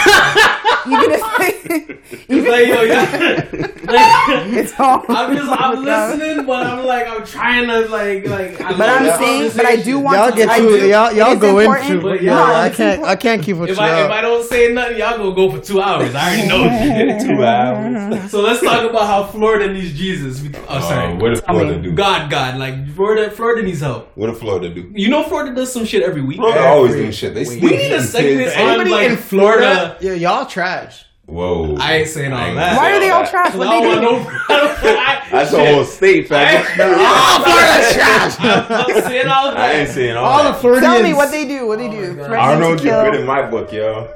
even 0.85 1.11
if 1.11 2.29
even 2.29 2.51
like, 2.51 2.67
yo, 2.67 2.81
yeah. 2.83 3.49
like, 3.51 4.53
it's 4.53 4.79
all. 4.79 5.03
I'm 5.09 5.35
just, 5.35 5.49
I'm 5.49 5.83
listening, 5.83 6.45
but 6.45 6.65
I'm 6.65 6.85
like, 6.85 7.07
I'm 7.07 7.25
trying 7.25 7.67
to, 7.67 7.81
like, 7.89 8.25
like. 8.25 8.61
I 8.61 8.77
But 8.77 8.89
I'm 8.89 9.17
saying, 9.19 9.51
but 9.55 9.65
I 9.65 9.75
do 9.77 9.99
want 9.99 10.17
Y'all 10.17 10.29
to. 10.31 10.35
get 10.35 10.49
I 10.49 10.59
too, 10.59 10.79
do- 10.79 10.87
y'all, 10.87 11.11
y'all 11.13 11.35
go 11.35 11.59
important. 11.59 11.89
into. 11.89 12.01
But 12.01 12.21
Yeah, 12.21 12.35
yeah, 12.35 12.59
I 12.61 12.69
can't, 12.69 13.03
I 13.03 13.15
can't 13.15 13.43
keep 13.43 13.57
with 13.57 13.69
If. 13.71 13.79
I, 13.79 14.05
if. 14.05 14.11
I 14.11 14.21
don't 14.21 14.43
say 14.47 14.71
nothing, 14.73 14.97
y'all 14.97 15.17
gonna 15.17 15.35
go 15.35 15.51
for 15.51 15.59
two 15.59 15.81
hours. 15.81 16.13
I 16.15 16.45
already 16.45 16.47
know. 16.47 17.17
Two 17.27 17.43
hours. 17.43 18.31
so 18.31 18.41
let's 18.41 18.61
talk 18.61 18.89
about 18.89 19.07
how 19.07 19.23
Florida 19.25 19.71
needs 19.71 19.93
Jesus. 19.97 20.43
Oh, 20.67 20.79
sorry. 20.81 21.13
Uh, 21.13 21.15
what 21.15 21.29
does 21.29 21.41
Florida 21.41 21.73
mean, 21.73 21.81
do? 21.81 21.91
God, 21.93 22.29
God, 22.29 22.57
like 22.57 22.89
Florida, 22.93 23.31
Florida 23.31 23.63
needs 23.63 23.81
help. 23.81 24.11
What 24.15 24.27
does 24.27 24.39
Florida 24.39 24.69
do? 24.73 24.91
You 24.93 25.09
know, 25.09 25.23
Florida 25.23 25.53
does 25.55 25.71
some 25.71 25.85
shit 25.85 26.03
every 26.03 26.21
week. 26.21 26.37
Florida 26.37 26.65
always 26.65 26.93
doing 26.93 27.11
shit. 27.11 27.33
They 27.33 27.43
We 27.45 27.59
need 27.77 27.91
a 27.91 28.01
segment 28.01 28.55
on 28.55 28.67
Anybody 28.67 28.89
like 28.91 29.09
in 29.11 29.17
Florida. 29.17 29.97
yeah, 30.01 30.13
y'all 30.13 30.45
trash. 30.67 31.05
Whoa. 31.25 31.75
I 31.77 31.97
ain't 31.97 32.07
saying 32.07 32.31
all 32.31 32.55
that. 32.55 32.77
Why 32.77 32.93
are 32.93 32.99
they 33.01 33.09
all 33.09 33.23
that. 33.23 33.29
trash? 33.29 33.53
What 33.53 33.65
don't 33.65 33.81
they 33.83 33.87
want 33.89 34.01
do? 34.01 34.07
no. 34.07 34.39
I 34.47 34.57
don't, 34.57 34.83
I, 34.83 35.27
That's 35.29 35.51
the 35.51 35.57
shit. 35.57 35.73
whole 35.75 35.83
state, 35.83 36.27
fam. 36.29 36.65
Oh, 36.79 37.43
Florida's 37.43 37.93
trash. 37.93 38.35
I'm 38.39 38.69
not 38.69 39.03
saying 39.03 39.27
all 39.27 39.51
that. 39.51 39.57
I 39.57 39.71
ain't 39.73 39.89
saying 39.89 40.15
all, 40.15 40.25
All 40.25 40.43
the 40.43 40.51
that. 40.51 40.61
Floridians. 40.61 40.93
Tell 40.93 41.03
me 41.03 41.13
what 41.13 41.31
they 41.31 41.45
do. 41.45 41.67
What 41.67 41.79
they 41.79 41.89
do? 41.89 42.15
God. 42.15 42.27
Threatening 42.27 42.39
Arnold, 42.39 42.77
to 42.79 42.83
you're 42.85 43.11
good 43.11 43.19
in 43.19 43.25
my 43.27 43.49
book, 43.49 43.73
yo. 43.73 44.13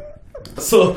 So 0.57 0.94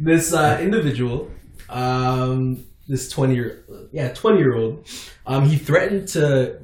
this 0.00 0.32
uh, 0.32 0.58
individual, 0.60 1.30
um, 1.68 2.64
this 2.88 3.08
twenty 3.08 3.36
year, 3.36 3.64
yeah, 3.92 4.12
twenty 4.12 4.38
year 4.38 4.56
old, 4.56 4.88
um, 5.24 5.44
he 5.48 5.56
threatened 5.56 6.08
to 6.08 6.60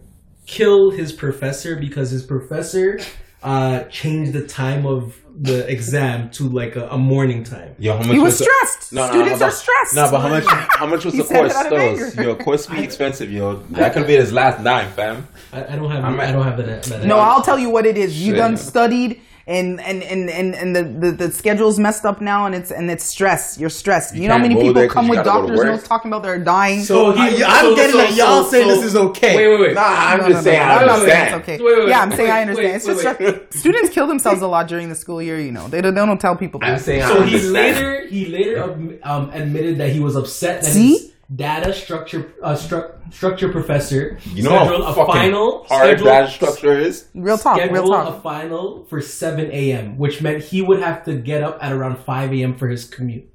kill 0.46 0.90
his 0.90 1.12
professor 1.12 1.76
because 1.76 2.10
his 2.10 2.24
professor 2.24 2.98
uh, 3.44 3.84
changed 3.84 4.32
the 4.32 4.46
time 4.46 4.84
of 4.84 5.16
the 5.40 5.70
exam 5.70 6.30
to 6.30 6.48
like 6.48 6.76
a, 6.76 6.88
a 6.88 6.98
morning 6.98 7.42
time. 7.44 7.74
Yo, 7.78 7.92
how 7.92 7.98
much 7.98 8.08
He 8.08 8.18
was 8.18 8.38
the- 8.38 8.44
stressed. 8.44 8.92
No, 8.92 9.06
no, 9.06 9.12
Students 9.12 9.30
how 9.40 9.44
are 9.46 9.48
about- 9.48 9.52
stressed. 9.58 9.94
No, 9.94 10.10
but 10.10 10.20
how 10.20 10.28
much? 10.28 10.44
How 10.46 10.86
much 10.86 11.04
was 11.04 11.14
the 11.16 11.24
course? 11.24 11.54
it 11.54 11.70
Those 11.70 12.02
anger. 12.16 12.22
yo, 12.22 12.34
course 12.36 12.66
be 12.66 12.82
expensive, 12.84 13.30
yo. 13.32 13.56
That 13.70 13.94
could 13.94 14.06
be 14.06 14.14
his 14.16 14.32
last 14.32 14.62
dime, 14.62 14.90
fam. 14.92 15.26
I, 15.52 15.64
I 15.64 15.76
don't 15.76 15.90
have. 15.90 16.04
I'm- 16.04 16.20
I 16.20 16.32
don't 16.32 16.42
have 16.44 16.56
that. 16.58 16.82
that 16.84 17.04
No, 17.04 17.18
I'll 17.18 17.42
tell 17.42 17.58
you 17.58 17.70
what 17.70 17.86
it 17.86 17.96
is. 17.96 18.20
You 18.22 18.32
Shit. 18.32 18.36
done 18.36 18.56
studied 18.56 19.20
and 19.46 19.80
and 19.80 20.02
and 20.02 20.30
and, 20.30 20.54
and 20.54 20.76
the, 20.76 20.82
the 20.84 21.10
the 21.12 21.30
schedule's 21.32 21.78
messed 21.78 22.04
up 22.04 22.20
now 22.20 22.46
and 22.46 22.54
it's 22.54 22.70
and 22.70 22.90
it's 22.90 23.04
stress. 23.04 23.58
You're 23.58 23.70
stressed. 23.70 24.14
You, 24.14 24.28
know 24.28 24.34
how 24.34 24.40
many 24.40 24.54
people 24.54 24.88
come 24.88 25.08
with 25.08 25.24
gotta 25.24 25.30
go 25.30 25.34
to 25.34 25.46
doctor's 25.48 25.58
work. 25.58 25.66
notes 25.66 25.88
talking 25.88 26.10
about 26.10 26.22
they're 26.22 26.38
dying. 26.38 26.82
So 26.84 27.12
he- 27.12 27.42
I, 27.42 27.46
I'm 27.60 27.64
so- 27.64 27.74
getting 27.76 27.92
so- 27.92 27.98
that 27.98 28.14
y'all 28.14 28.44
so- 28.44 28.50
saying 28.50 28.68
so- 28.68 28.74
this 28.76 28.84
is 28.84 28.96
okay. 28.96 29.36
Wait, 29.36 29.48
wait, 29.48 29.60
wait. 29.60 29.74
Nah, 29.74 29.82
I'm 29.84 30.18
No, 30.20 30.28
just 30.28 30.30
no, 30.30 30.36
no, 30.36 30.42
saying. 30.42 30.58
no, 30.58 30.64
I 30.74 30.78
I'm 30.80 30.86
not 30.86 30.98
saying 31.00 31.10
understand. 31.10 31.28
It's 31.40 31.42
okay. 31.48 31.64
Wait, 31.64 31.78
wait, 31.78 31.88
yeah, 31.88 32.00
I'm 32.00 32.10
wait, 32.10 32.16
saying 32.16 32.30
I 32.30 32.40
understand. 32.42 32.68
wait, 32.68 32.76
it's 32.76 32.86
just 32.86 33.04
wait, 33.04 33.14
stress. 33.48 33.60
students 33.60 33.90
kill 33.90 34.06
themselves 34.06 34.42
a 34.42 34.46
lot 34.46 34.68
during 34.68 34.88
the 34.88 34.94
school 34.94 35.20
year. 35.22 35.40
You 35.40 35.52
know, 35.52 35.68
they 35.68 35.80
don't, 35.80 35.94
they 35.94 36.04
don't 36.06 36.20
tell 36.20 36.36
people. 36.36 36.60
I'm 36.62 36.74
That. 36.74 36.80
saying. 36.82 37.02
I 37.02 37.08
So 37.08 37.22
he 37.22 37.38
later 37.40 38.06
he 38.06 38.26
later 38.26 38.62
um, 38.62 38.98
um, 39.02 39.30
admitted 39.30 39.78
that 39.78 39.90
he 39.90 40.00
was 40.00 40.14
upset 40.16 40.62
that 40.62 40.70
See? 40.72 41.11
His 41.32 41.36
data 41.36 41.72
structure 41.72 42.32
uh, 42.42 42.54
stru- 42.54 42.92
structure 43.12 43.48
professor 43.50 44.18
You 44.34 44.42
know 44.42 44.50
scheduled 44.50 44.84
how 44.84 44.90
a 44.90 44.94
fucking 44.94 45.14
final 45.14 45.64
hard 45.64 45.86
scheduled- 45.88 46.08
that 46.08 46.30
structure 46.30 46.78
is. 46.78 47.06
Real 47.14 47.38
talk. 47.38 47.56
Real 47.58 47.66
scheduled 47.86 48.08
a 48.08 48.20
final 48.20 48.84
for 48.84 49.00
7 49.00 49.50
a.m., 49.50 49.98
which 49.98 50.20
meant 50.22 50.42
he 50.44 50.62
would 50.62 50.80
have 50.80 51.04
to 51.04 51.14
get 51.14 51.42
up 51.42 51.58
at 51.62 51.72
around 51.72 51.98
5 51.98 52.32
a.m. 52.32 52.54
for 52.56 52.68
his 52.68 52.84
commute. 52.84 53.28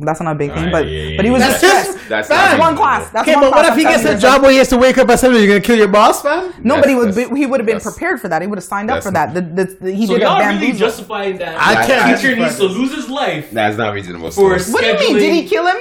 That's 0.00 0.20
not 0.20 0.30
a 0.30 0.34
big 0.38 0.50
thing, 0.50 0.58
Alright, 0.66 0.72
but 0.72 0.86
yeah, 0.88 1.02
yeah, 1.02 1.16
but 1.16 1.24
he 1.24 1.30
was 1.32 1.42
just 1.42 1.60
That's 1.60 1.72
stressed. 1.88 1.92
just- 1.98 2.08
That's 2.08 2.28
That's 2.28 2.60
one 2.60 2.76
class. 2.76 3.10
That's 3.10 3.22
Okay, 3.28 3.34
one 3.34 3.46
but 3.46 3.50
what 3.50 3.64
class. 3.64 3.72
if 3.72 3.78
he 3.78 3.82
gets 3.82 4.04
a 4.04 4.14
you. 4.14 4.20
job 4.20 4.42
where 4.42 4.52
he 4.52 4.58
has 4.58 4.68
to 4.68 4.76
wake 4.78 4.96
up 4.96 5.08
at 5.08 5.18
seven? 5.18 5.38
You're 5.38 5.48
gonna 5.48 5.60
kill 5.60 5.76
your 5.76 5.88
boss, 5.88 6.22
fam? 6.22 6.54
Nobody 6.62 6.94
That's- 6.94 7.16
would. 7.16 7.30
Be, 7.34 7.40
he 7.40 7.46
would 7.46 7.58
have 7.58 7.66
been 7.66 7.80
prepared 7.80 8.20
for 8.20 8.28
that. 8.28 8.40
He 8.40 8.46
would 8.46 8.58
have 8.58 8.64
signed 8.64 8.92
up 8.92 9.02
for 9.02 9.10
that. 9.10 9.34
The, 9.34 9.40
the, 9.40 9.64
the, 9.80 9.92
he 9.92 10.06
So 10.06 10.12
did 10.14 10.22
y'all 10.22 10.38
really 10.38 10.70
justifying 10.72 11.38
that 11.38 11.56
I 11.58 11.84
can't 11.84 12.16
teacher 12.20 12.36
needs 12.36 12.56
to 12.58 12.66
lose 12.66 12.94
his 12.94 13.08
life 13.10 13.50
That's 13.50 13.76
not 13.76 13.92
reasonable. 13.92 14.30
for. 14.30 14.50
What 14.56 14.80
do 14.82 14.86
you 14.86 14.98
mean? 15.00 15.16
Did 15.16 15.32
he 15.34 15.48
kill 15.48 15.66
him? 15.66 15.78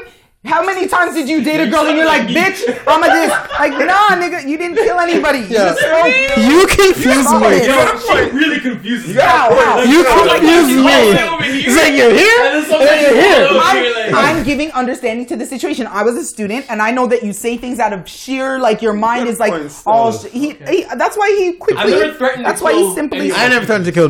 How 0.47 0.63
many 0.65 0.87
times 0.87 1.13
did 1.13 1.27
you 1.27 1.43
date 1.43 1.59
a 1.59 1.69
girl 1.69 1.85
and 1.87 1.97
you're 1.97 2.05
like, 2.05 2.27
bitch, 2.27 2.63
I'm 2.87 3.03
a 3.03 3.07
this? 3.07 3.29
Like, 3.59 3.73
nah, 3.73 4.15
nigga, 4.15 4.47
you 4.47 4.57
didn't 4.57 4.77
kill 4.77 4.99
anybody. 4.99 5.39
You 5.39 5.45
Yeah. 5.47 5.75
just 5.75 5.79
spoke. 5.81 6.13
You 6.47 6.67
confuse 6.67 7.27
me. 7.31 7.47
it. 7.57 7.67
Yo, 7.67 7.99
she 7.99 8.29
really 8.35 8.59
confuses 8.59 9.15
me. 9.15 9.21
How? 9.21 9.53
How? 9.53 9.81
You 9.83 10.03
my 10.03 10.09
God, 10.09 10.39
confuse 10.39 10.67
she's 10.67 10.77
all 10.77 10.83
the 10.83 10.85
way 10.85 11.13
me. 11.13 11.29
over 11.33 11.43
here. 11.43 11.63
It's 11.67 11.75
like 11.75 11.93
you're 11.93 12.13
here, 12.13 12.39
And 12.39 12.47
then 12.47 12.55
and 12.57 12.65
somebody 12.65 12.89
then 12.89 13.13
you're 13.13 13.21
here. 13.21 14.15
I'm, 14.15 14.37
I'm 14.37 14.43
giving 14.45 14.71
understanding 14.71 15.25
to 15.27 15.35
the 15.35 15.45
situation. 15.45 15.87
I 15.87 16.03
was 16.03 16.15
a 16.15 16.23
student, 16.23 16.65
and 16.69 16.81
I 16.81 16.91
know 16.91 17.07
that 17.07 17.23
you 17.23 17.33
say 17.33 17.57
things 17.57 17.79
out 17.79 17.93
of 17.93 18.07
sheer, 18.07 18.57
like 18.59 18.81
your 18.81 18.93
mind 18.93 19.27
is 19.27 19.39
like 19.39 19.51
point 19.51 19.81
all. 19.85 20.11
Sh- 20.11 20.25
he, 20.31 20.51
he, 20.69 20.85
that's 20.95 21.17
why 21.17 21.29
he 21.37 21.53
quickly. 21.53 21.83
I've 21.83 21.89
never 21.89 22.13
threatened 22.13 22.45
to 22.45 22.49
That's 22.49 22.61
why 22.61 22.73
he 22.73 22.95
simply. 22.95 23.19
anyone. 23.19 23.39
I 23.39 23.47
never 23.49 23.65
threatened 23.65 23.85
to 23.85 23.91
kill 23.91 24.09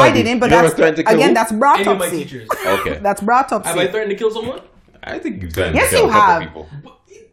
I 0.00 0.12
didn't, 0.12 0.38
but 0.40 0.50
You 0.50 0.56
ever 0.56 0.68
that's 0.68 0.74
to 0.98 1.04
kill 1.04 1.14
again. 1.14 1.34
That's 1.34 1.52
Any 1.52 1.60
of 1.60 1.98
my 1.98 2.06
Okay. 2.66 2.98
That's 3.02 3.20
Have 3.20 3.28
I 3.28 3.42
broutopsy. 3.42 3.90
threatened 3.90 4.10
to 4.10 4.16
kill 4.16 4.30
someone? 4.30 4.60
I 5.06 5.18
think 5.18 5.42
you've 5.42 5.52
done. 5.52 5.74
Yes, 5.74 5.92
you 5.92 6.08
have. 6.08 6.42
People. 6.42 6.68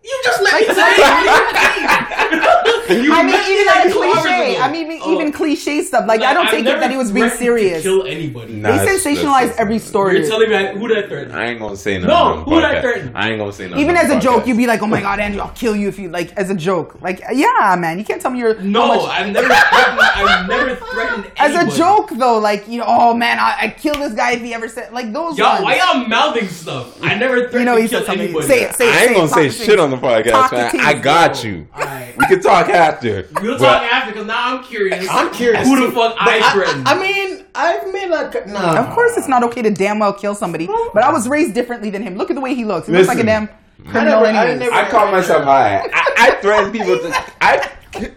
You 0.04 0.22
just 0.24 0.42
let 0.42 0.68
me 0.68 0.74
say 0.74 0.94
it. 0.98 2.24
You 2.90 3.14
I 3.14 3.24
mean, 3.24 3.34
even 3.34 3.66
like 3.66 3.86
at 3.86 3.92
cliche. 3.92 4.58
I 4.60 4.70
mean, 4.72 5.00
Oh. 5.02 5.14
even 5.14 5.32
cliche 5.32 5.82
stuff. 5.84 6.06
Like, 6.06 6.22
I 6.22 6.34
don't 6.34 6.46
I've 6.48 6.52
take 6.52 6.66
it 6.66 6.80
that 6.80 6.92
he 6.92 6.98
was 6.98 7.12
being 7.12 7.30
threatened 7.30 7.40
to 7.40 7.46
serious. 7.46 7.82
Kill 7.82 8.04
anybody. 8.06 8.54
Nah, 8.54 8.72
They 8.72 8.78
that's- 8.86 9.04
sensationalize 9.06 9.42
that's- 9.48 9.60
every 9.60 9.80
story. 9.80 10.20
You're 10.20 10.28
telling 10.30 10.50
me 10.50 10.56
I, 10.56 10.74
who 10.74 10.88
that 10.90 11.06
I 11.06 11.08
threaten? 11.08 11.32
I 11.34 11.46
ain't 11.48 11.60
gonna 11.60 11.78
say 11.78 11.98
nothing. 11.98 12.10
No, 12.10 12.44
who 12.44 12.56
did 12.56 12.64
I 12.66 12.76
podcast. 12.82 13.12
I 13.16 13.30
ain't 13.30 13.40
gonna 13.40 13.54
say 13.54 13.68
nothing. 13.70 13.80
Even 13.84 13.96
as 13.96 14.10
the 14.10 14.18
a 14.18 14.22
joke, 14.22 14.46
you'd 14.48 14.58
be 14.58 14.68
like, 14.68 14.82
"Oh 14.84 14.88
my 14.88 15.00
god, 15.08 15.20
Andrew, 15.22 15.42
I'll 15.42 15.50
kill 15.52 15.76
you 15.76 15.88
if 15.88 15.98
you 15.98 16.10
like." 16.10 16.34
As 16.34 16.50
a 16.50 16.56
joke, 16.56 17.02
like, 17.02 17.22
yeah, 17.32 17.76
man, 17.80 17.98
you 17.98 18.06
can't 18.06 18.22
tell 18.22 18.32
me 18.32 18.40
you're 18.40 18.60
No, 18.60 18.88
much- 18.90 19.10
I've 19.10 19.32
never 19.32 19.48
threatened. 19.48 20.00
I've 20.02 20.50
never 20.50 20.76
threatened. 20.76 21.32
as 21.38 21.56
a 21.56 21.78
joke 21.78 22.10
though, 22.12 22.38
like 22.40 22.68
you 22.68 22.80
know, 22.80 22.86
oh 22.88 23.14
man, 23.14 23.40
I, 23.40 23.56
I 23.62 23.68
kill 23.70 23.96
this 23.96 24.14
guy 24.14 24.34
if 24.34 24.42
he 24.42 24.54
ever 24.54 24.68
said 24.68 24.92
like 24.92 25.12
those. 25.14 25.38
Y'all, 25.38 25.54
ones. 25.54 25.64
why 25.64 25.78
y'all 25.78 26.06
mouthing 26.08 26.48
stuff? 26.50 27.02
I 27.02 27.16
never 27.16 27.50
threatened 27.50 27.60
You 27.60 27.66
know, 27.66 27.78
he 27.78 27.84
to 27.84 27.90
kill 27.90 28.00
said 28.02 28.06
something. 28.08 28.26
anybody. 28.26 28.48
Say 28.48 28.64
it, 28.64 28.76
say 28.76 28.90
it. 28.90 28.94
I 28.94 29.06
ain't 29.06 29.16
gonna 29.16 29.28
say 29.30 29.50
shit 29.50 29.80
on 29.80 29.93
the 30.00 30.08
podcast, 30.08 30.52
man. 30.52 30.72
I 30.80 30.94
got 30.94 31.34
bro. 31.42 31.50
you. 31.52 31.68
Alright. 31.74 32.18
We 32.18 32.26
can 32.28 32.42
talk 32.42 32.70
after. 32.70 33.28
We'll 33.42 33.58
But- 33.58 33.66
talk 33.66 33.82
after 33.92 34.12
because 34.12 34.28
now 34.28 34.58
I'm 34.58 34.64
curious. 34.64 35.08
I'm 35.10 35.32
curious. 35.34 35.68
Who 35.68 35.76
the 35.88 35.92
fuck 35.92 36.16
But 36.18 36.28
I 36.28 36.52
threatened? 36.54 36.88
I, 36.88 37.00
mean, 37.00 37.46
I've 37.56 37.92
made 37.94 38.10
like 38.10 38.48
nah. 38.48 38.78
Of 38.80 38.94
course, 38.94 39.18
it's 39.18 39.28
not 39.28 39.44
okay 39.44 39.62
to 39.62 39.70
damn 39.72 40.00
well 40.00 40.14
kill 40.14 40.36
somebody, 40.36 40.68
but 40.94 41.04
I 41.04 41.12
was 41.12 41.28
raised 41.28 41.54
differently 41.54 41.90
than 41.90 42.02
him. 42.04 42.16
Look 42.18 42.30
at 42.30 42.36
the 42.36 42.42
way 42.42 42.54
he 42.54 42.66
looks. 42.66 42.88
He 42.88 42.94
looks 42.94 43.08
like 43.08 43.18
a 43.18 43.24
Listen, 43.24 43.46
damn 43.48 43.50
I 43.88 43.92
criminal. 43.92 44.22
never- 44.24 44.38
I 44.38 44.54
never- 44.56 44.74
I 44.74 44.90
call 44.90 45.12
myself 45.12 45.44
high. 45.44 45.80
I, 45.94 46.14
I 46.18 46.32
threaten 46.42 46.72
people 46.72 46.98
to. 47.00 47.26
I 47.42 47.70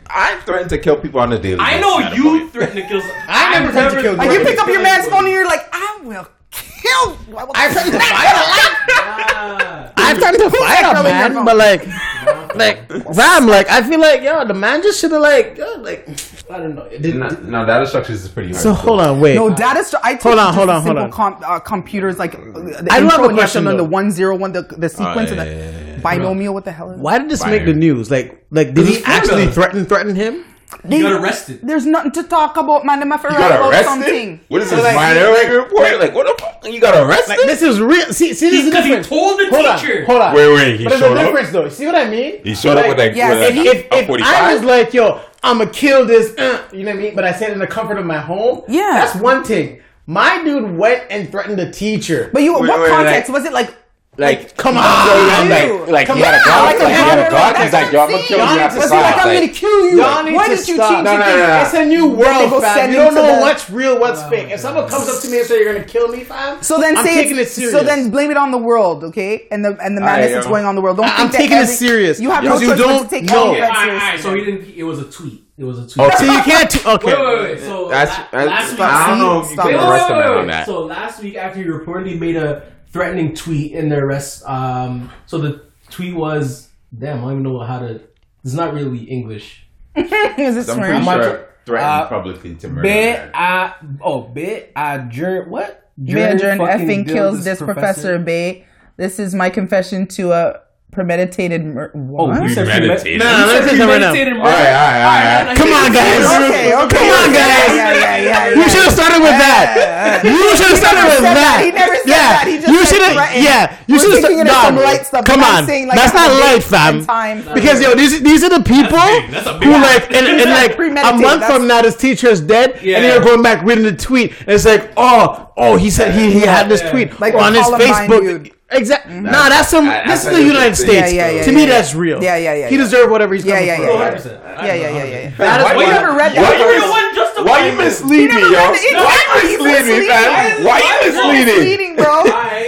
I 0.08 0.40
threaten 0.46 0.68
to 0.70 0.78
kill 0.78 0.96
people 0.96 1.20
on 1.20 1.32
a 1.32 1.38
daily. 1.38 1.58
I 1.60 1.78
know 1.80 1.98
you 2.14 2.48
threaten 2.48 2.76
to 2.76 2.88
kill. 2.88 3.00
Some, 3.00 3.10
I 3.28 3.50
never 3.52 3.66
I've 3.66 3.72
threatened 3.92 3.96
to 3.96 4.02
kill 4.02 4.14
like 4.16 4.30
you 4.38 4.44
pick 4.44 4.58
up 4.58 4.68
your 4.68 4.82
man's 4.82 5.06
phone 5.08 5.24
and 5.26 5.34
you're 5.34 5.44
like, 5.44 5.68
I 5.72 5.98
will 6.02 6.26
kill. 6.56 7.18
I 7.36 7.44
will 7.44 7.52
I 7.54 7.68
to 7.68 7.74
fight 7.74 8.34
a 8.34 8.44
lot. 8.54 8.72
Ah. 8.88 9.92
I 9.96 10.14
threatened 10.14 10.42
to 10.44 10.50
fight 10.58 10.84
a 10.96 11.02
man, 11.02 11.44
but 11.44 11.56
like, 11.56 11.86
like 12.56 12.88
Ram, 13.16 13.46
like 13.46 13.68
I 13.68 13.82
feel 13.82 14.00
like 14.00 14.22
yo, 14.22 14.44
the 14.46 14.54
man 14.54 14.82
just 14.82 15.00
should 15.00 15.12
have 15.12 15.20
like, 15.20 15.56
yo, 15.58 15.76
like 15.80 16.08
I 16.50 16.58
don't 16.58 16.74
know. 16.74 16.82
It 16.82 17.02
didn't- 17.02 17.20
No, 17.20 17.60
no, 17.60 17.66
data 17.66 17.86
structures 17.86 18.22
is 18.22 18.28
pretty 18.28 18.50
hard. 18.50 18.62
So 18.62 18.70
to 18.70 18.74
hold 18.74 19.00
on, 19.00 19.20
wait. 19.20 19.34
No, 19.34 19.50
data. 19.52 19.80
Stru- 19.80 20.00
I 20.02 20.14
Hold 20.14 20.38
on, 20.38 20.54
hold 20.54 20.70
on, 20.70 20.82
hold 20.82 20.96
on. 20.98 21.10
Com- 21.10 21.40
uh, 21.44 21.58
computers 21.58 22.18
like 22.18 22.34
uh, 22.34 22.38
the 22.38 22.88
I 22.90 22.98
love 23.00 23.14
intro 23.20 23.30
a 23.30 23.34
question, 23.34 23.66
on 23.66 23.76
the 23.76 23.84
one 23.84 24.10
zero 24.10 24.36
one, 24.36 24.52
the 24.52 24.62
the 24.62 24.88
sequence 24.88 25.30
yeah, 25.30 25.36
of 25.36 25.36
the 25.38 25.46
yeah, 25.46 25.70
yeah, 25.70 25.90
yeah. 25.94 25.98
binomial. 25.98 26.54
What 26.54 26.64
the 26.64 26.72
hell? 26.72 26.90
Is 26.92 27.00
Why 27.00 27.18
did 27.18 27.28
this 27.28 27.42
Binary. 27.42 27.58
make 27.58 27.66
the 27.66 27.74
news? 27.74 28.10
Like, 28.10 28.46
like 28.50 28.74
did 28.74 28.86
he 28.86 29.02
actually 29.04 29.48
threaten 29.48 29.84
threaten 29.86 30.14
him? 30.14 30.44
They- 30.84 30.96
You 30.98 31.02
got 31.04 31.20
arrested. 31.22 31.60
There's 31.62 31.86
nothing 31.86 32.10
to 32.12 32.22
talk 32.24 32.56
about, 32.56 32.84
man. 32.84 32.98
They 33.00 33.06
have 33.08 33.22
to 33.22 33.28
You 33.28 33.34
write 33.34 33.48
got 33.48 33.52
about 33.58 33.70
arrested. 33.70 33.86
something. 33.86 34.40
What 34.48 34.62
is 34.62 34.68
So, 34.70 34.76
this 34.76 34.84
like, 34.84 34.94
minority 34.96 35.44
like- 35.48 35.56
report? 35.64 36.00
Like 36.00 36.14
what 36.14 36.26
the 36.26 36.42
fuck? 36.42 36.72
You 36.72 36.80
got 36.80 36.94
arrested? 37.06 37.28
Like 37.38 37.46
this 37.46 37.62
is 37.62 37.80
real. 37.80 38.06
See, 38.12 38.34
see, 38.34 38.50
this 38.50 38.58
is 38.60 38.64
the 38.66 38.70
Because 38.70 38.84
he 38.84 39.08
told 39.08 39.38
the 39.38 39.46
hold 39.48 39.78
teacher. 39.80 40.00
On, 40.00 40.06
hold 40.06 40.22
on. 40.22 40.34
Wait, 40.34 40.48
wait, 40.54 40.76
he 40.78 40.84
but 40.84 40.90
there's 40.90 41.02
a 41.02 41.04
showed 41.04 41.16
up? 41.18 41.24
difference, 41.26 41.50
though. 41.50 41.68
See 41.68 41.86
what 41.86 41.94
I 41.94 42.08
mean? 42.10 42.40
He 42.42 42.54
showed 42.54 42.76
up 42.78 42.88
with 42.88 42.98
like, 42.98 43.14
Yes, 43.14 43.30
with 43.30 43.42
if 43.42 43.56
like 43.56 43.64
he- 43.64 43.68
a, 43.68 43.72
if, 44.02 44.08
a 44.08 44.14
if 44.14 44.22
I 44.24 44.54
was 44.54 44.64
like, 44.64 44.92
yo, 44.94 45.20
I'ma 45.42 45.66
kill 45.72 46.04
this, 46.04 46.36
uh, 46.36 46.62
you 46.72 46.84
know 46.84 46.90
what 46.90 46.98
I 46.98 47.02
mean? 47.02 47.14
But 47.14 47.24
I 47.24 47.32
said 47.32 47.52
in 47.52 47.58
the 47.60 47.66
comfort 47.68 47.98
of 47.98 48.04
my 48.04 48.18
home. 48.18 48.62
Yeah. 48.68 48.90
that's 48.94 49.14
one 49.16 49.44
thing. 49.44 49.80
My 50.08 50.42
dude 50.44 50.76
went 50.76 51.04
and 51.10 51.30
threatened 51.30 51.58
the 51.58 51.70
teacher. 51.70 52.30
But 52.32 52.42
you, 52.42 52.54
Wait, 52.58 52.68
what 52.68 52.80
wait, 52.80 52.90
context 52.90 53.28
like- 53.30 53.38
was 53.38 53.44
it? 53.46 53.52
Like 53.52 53.74
Like, 54.18 54.56
come 54.56 54.74
he 54.74 54.80
on, 54.80 55.06
told 55.06 55.28
him, 55.28 55.50
like, 55.50 55.88
like 55.92 56.06
Come 56.06 56.16
he 56.16 56.24
had 56.24 56.34
a 56.34 56.38
on, 56.38 56.42
Glock, 56.48 56.64
like, 56.64 56.78
like, 56.78 56.88
he 56.88 56.92
had 56.94 57.18
a 57.18 57.22
no, 57.22 57.28
no, 57.28 57.36
Glock. 57.36 57.52
that's 57.52 57.62
He's 57.64 57.72
like, 57.74 57.92
yo, 57.92 58.00
I'm 58.00 58.08
gonna 58.08 58.16
insane. 58.16 58.26
kill 58.26 58.38
you. 58.38 58.52
You 58.54 58.58
have 58.58 58.72
to 58.72 58.78
Y'all 58.78 58.86
stop. 58.88 59.26
need 59.26 59.34
to 59.36 59.40
Like, 59.46 59.52
kill 59.54 59.90
you. 59.90 59.96
Y'all 60.00 60.22
need 60.24 60.34
Why 60.34 60.48
to 60.48 60.56
did 60.56 60.68
you 60.68 60.74
stop. 60.76 60.90
change 60.90 61.04
No, 61.04 61.10
your 61.12 61.20
no, 61.20 61.26
thing? 61.26 61.36
no, 61.36 61.46
no. 61.46 61.60
It's 61.62 61.74
a 61.74 61.84
new 61.84 62.00
They 62.00 62.16
world, 62.16 62.50
go 62.50 62.60
fam. 62.62 62.74
send 62.76 62.92
You 62.92 62.98
him 62.98 63.04
don't 63.04 63.14
to 63.14 63.22
know 63.28 63.34
the- 63.36 63.40
what's 63.42 63.70
real, 63.70 64.00
what's 64.00 64.22
fake. 64.24 64.48
If 64.50 64.60
someone 64.60 64.88
comes 64.88 65.08
up 65.10 65.20
to 65.20 65.28
me 65.28 65.38
and 65.38 65.46
says 65.46 65.60
you're 65.60 65.70
gonna 65.74 65.84
kill 65.84 66.08
me, 66.08 66.24
fam, 66.24 66.62
So 66.62 66.78
then 66.80 66.96
I'm 66.96 67.04
say 67.04 67.14
taking 67.14 67.36
it 67.36 67.40
it's, 67.40 67.52
serious. 67.52 67.72
so 67.72 67.82
then 67.84 68.08
blame 68.10 68.30
it 68.30 68.38
on 68.38 68.50
the 68.52 68.58
world, 68.58 69.04
okay? 69.04 69.46
And 69.50 69.62
the 69.62 69.76
and 69.84 69.96
the 69.96 70.00
madness 70.00 70.32
that's 70.32 70.46
going 70.46 70.64
on 70.64 70.70
in 70.70 70.76
the 70.76 70.82
world. 70.82 70.96
Don't 70.96 71.06
I- 71.06 71.22
I'm 71.22 71.28
taking 71.30 71.52
it 71.58 71.60
every- 71.60 71.74
serious. 71.74 72.18
You 72.18 72.30
have 72.30 72.42
no 72.42 72.58
choice 72.58 72.68
but 72.80 73.02
to 73.02 73.08
take 73.10 73.24
know. 73.24 73.48
all 73.48 73.52
that 73.54 73.76
seriously. 73.76 74.22
so 74.22 74.34
he 74.34 74.44
didn't. 74.46 74.74
It 74.76 74.82
was 74.84 74.98
a 75.00 75.04
tweet. 75.04 75.42
It 75.58 75.64
was 75.64 75.78
a 75.78 75.82
tweet. 75.88 76.12
so 76.18 76.24
you 76.24 76.40
can't. 76.42 76.70
T- 76.70 76.80
okay. 76.88 77.06
Wait, 77.06 77.18
wait, 77.18 77.40
wait. 77.42 77.60
So 77.60 77.88
That's, 77.90 78.14
that's 78.30 78.46
last 78.46 78.70
week, 78.72 78.80
I 78.80 79.08
don't 79.08 79.18
know 79.18 79.40
if 79.40 79.50
you 79.50 79.56
can. 79.56 79.66
Wait, 79.66 79.74
wait, 79.76 79.82
arrest 79.88 80.08
a 80.08 80.12
wait, 80.12 80.18
man 80.20 80.30
wait, 80.30 80.38
on 80.40 80.46
that. 80.48 80.66
So 80.66 80.84
last 80.84 81.22
week, 81.22 81.36
after 81.36 81.58
he 81.60 81.64
reportedly 81.66 82.18
made 82.18 82.36
a 82.36 82.62
threatening 82.96 83.34
tweet 83.34 83.72
in 83.72 83.90
the 83.90 83.96
arrest, 83.96 84.42
um, 84.46 85.12
so 85.26 85.36
the 85.38 85.62
tweet 85.90 86.14
was, 86.14 86.70
"Damn, 86.96 87.18
I 87.18 87.20
don't 87.20 87.30
even 87.32 87.42
know 87.42 87.60
how 87.60 87.80
to." 87.80 88.00
It's 88.42 88.54
not 88.54 88.72
really 88.72 89.04
English. 89.04 89.66
Is 89.96 90.56
it 90.56 90.68
I'm 90.70 90.78
pretty 90.78 90.94
I'm 90.94 91.04
sure 91.04 91.32
not- 91.32 91.48
threatened 91.66 91.90
uh, 91.90 92.08
publicly 92.08 92.54
to 92.54 92.68
murder. 92.68 92.82
Bit 92.82 93.18
man. 93.18 93.30
I 93.34 93.74
oh 94.00 94.22
bit 94.22 94.72
I 94.74 94.98
jur 94.98 95.46
what? 95.48 95.90
Bea 96.02 96.12
Jordan 96.12 96.58
effing 96.58 97.06
kills 97.06 97.44
this 97.44 97.58
professor, 97.58 98.18
Bay. 98.18 98.66
This 98.96 99.18
is 99.18 99.34
my 99.34 99.50
confession 99.50 100.06
to 100.08 100.32
a 100.32 100.60
premeditated 100.92 101.64
mur- 101.64 101.92
Oh, 101.94 101.98
what? 102.32 102.42
you 102.42 102.48
said 102.48 102.64
Premeditated. 102.66 103.20
premeditated. 103.20 103.20
No, 103.20 103.26
no, 103.26 103.46
let's 103.46 103.52
said 103.52 103.68
take 103.68 103.78
that 103.78 103.88
right 103.90 104.00
now. 104.00 104.12
premeditated 104.16 104.32
All 104.36 104.44
right, 104.46 104.56
murder. 104.56 104.72
all 104.72 104.86
right, 104.86 105.04
all 105.04 105.44
right. 105.44 105.56
Come 105.56 105.72
on, 105.76 105.88
guys. 105.92 106.24
Okay, 106.24 106.66
okay. 106.72 106.96
Come 106.96 107.08
on, 107.12 107.28
guys. 107.36 107.70
Yeah, 107.76 107.92
yeah, 107.92 108.16
yeah, 108.16 108.56
You 108.56 108.64
should 108.70 108.84
have 108.86 108.94
started 108.96 109.20
with 109.20 109.36
that. 109.36 110.24
You 110.24 110.56
should 110.56 110.70
have 110.72 110.80
started 110.80 111.04
with 111.10 111.20
that. 111.26 111.36
that. 111.36 111.58
He 111.66 111.70
never 111.76 111.94
said 112.00 112.08
yeah. 112.08 112.28
that. 112.32 112.44
He 112.48 112.54
just 112.56 112.68
you 112.72 112.80
said 112.80 112.88
should 112.88 113.02
have. 113.04 113.16
Yeah. 113.36 113.76
You 113.86 113.96
should 114.00 114.12
have 114.16 114.24
thinking 114.24 114.46
started. 114.46 114.48
it 114.48 114.56
as 114.56 114.64
some 114.64 114.76
light 114.80 115.04
stuff, 115.06 115.24
Come 115.26 115.42
on. 115.44 115.66
saying, 115.66 115.86
like, 115.86 115.96
That's 116.00 116.12
have 116.16 116.32
not 116.32 116.32
a 116.32 116.40
light, 116.40 116.62
fam. 116.64 117.04
time. 117.04 117.38
Because 117.52 117.76
yo, 117.82 117.94
these 117.94 118.22
these 118.22 118.42
are 118.42 118.50
the 118.50 118.64
people 118.64 118.96
big. 118.96 119.30
That's 119.30 119.46
a 119.46 119.58
big 119.60 119.68
who 119.68 119.76
like 119.76 120.08
in, 120.10 120.24
in 120.40 120.48
like 120.48 120.78
a 120.80 121.12
month 121.18 121.44
from 121.44 121.66
now, 121.68 121.82
this 121.82 121.96
teacher 121.96 122.28
is 122.28 122.40
dead, 122.40 122.80
and 122.80 123.04
you're 123.04 123.20
going 123.20 123.42
back 123.42 123.62
reading 123.66 123.84
the 123.84 123.92
tweet, 123.94 124.32
and 124.40 124.50
it's 124.56 124.64
like, 124.64 124.90
oh, 124.96 125.52
oh, 125.56 125.76
he 125.76 125.90
said 125.90 126.14
he, 126.16 126.32
he 126.32 126.40
had 126.40 126.68
this 126.72 126.80
tweet 126.88 127.12
on 127.20 127.52
his 127.52 127.66
Facebook. 127.68 128.55
Dude. 128.70 128.78
Exactly. 128.80 129.14
Mm-hmm. 129.14 129.24
Nah, 129.26 129.48
that's 129.48 129.68
some. 129.68 129.86
That- 129.86 130.06
this 130.06 130.18
is 130.20 130.24
that's 130.26 130.36
the 130.36 130.42
a 130.42 130.46
United 130.46 130.70
different. 130.70 130.76
States. 130.76 131.12
Yeah, 131.12 131.28
yeah, 131.28 131.30
yeah, 131.36 131.42
to 131.44 131.50
yeah, 131.50 131.56
me, 131.56 131.62
yeah. 131.62 131.68
that's 131.70 131.94
real. 131.94 132.22
Yeah, 132.22 132.36
yeah, 132.36 132.54
yeah, 132.54 132.68
He 132.68 132.76
deserved 132.76 133.10
whatever 133.10 133.34
he's 133.34 133.44
Yeah, 133.44 133.54
coming 133.54 133.68
yeah, 133.68 133.76
for. 133.76 133.82
yeah, 133.82 133.92
yeah. 133.92 134.10
100%. 134.10 134.26
Yeah, 134.26 134.64
yeah, 134.66 134.74
yeah, 134.74 134.90
yeah, 134.90 135.04
yeah. 135.04 135.30
That 135.36 135.60
is 135.60 135.64
Why 135.64 135.76
why 135.76 135.82
you 135.84 135.88
never 135.92 136.12
read 136.16 136.32
that 136.34 136.42
Why 136.42 136.58
first? 136.58 136.74
you, 136.74 136.80
the 136.82 136.90
one 136.90 137.14
justifying 137.14 137.46
why 137.46 137.66
you 137.66 137.72
it. 137.72 137.84
mislead 137.84 138.30
me, 138.34 138.42
yo? 138.42 138.64
Why 139.06 139.42
you 139.46 139.58
mislead 139.58 139.60
me, 139.60 139.72
misleading. 139.72 140.08
fam? 140.08 140.64
Why 140.64 140.78
you 140.82 140.94
misleading? 141.06 141.46
Misleading, 141.46 141.96
bro. 141.96 142.14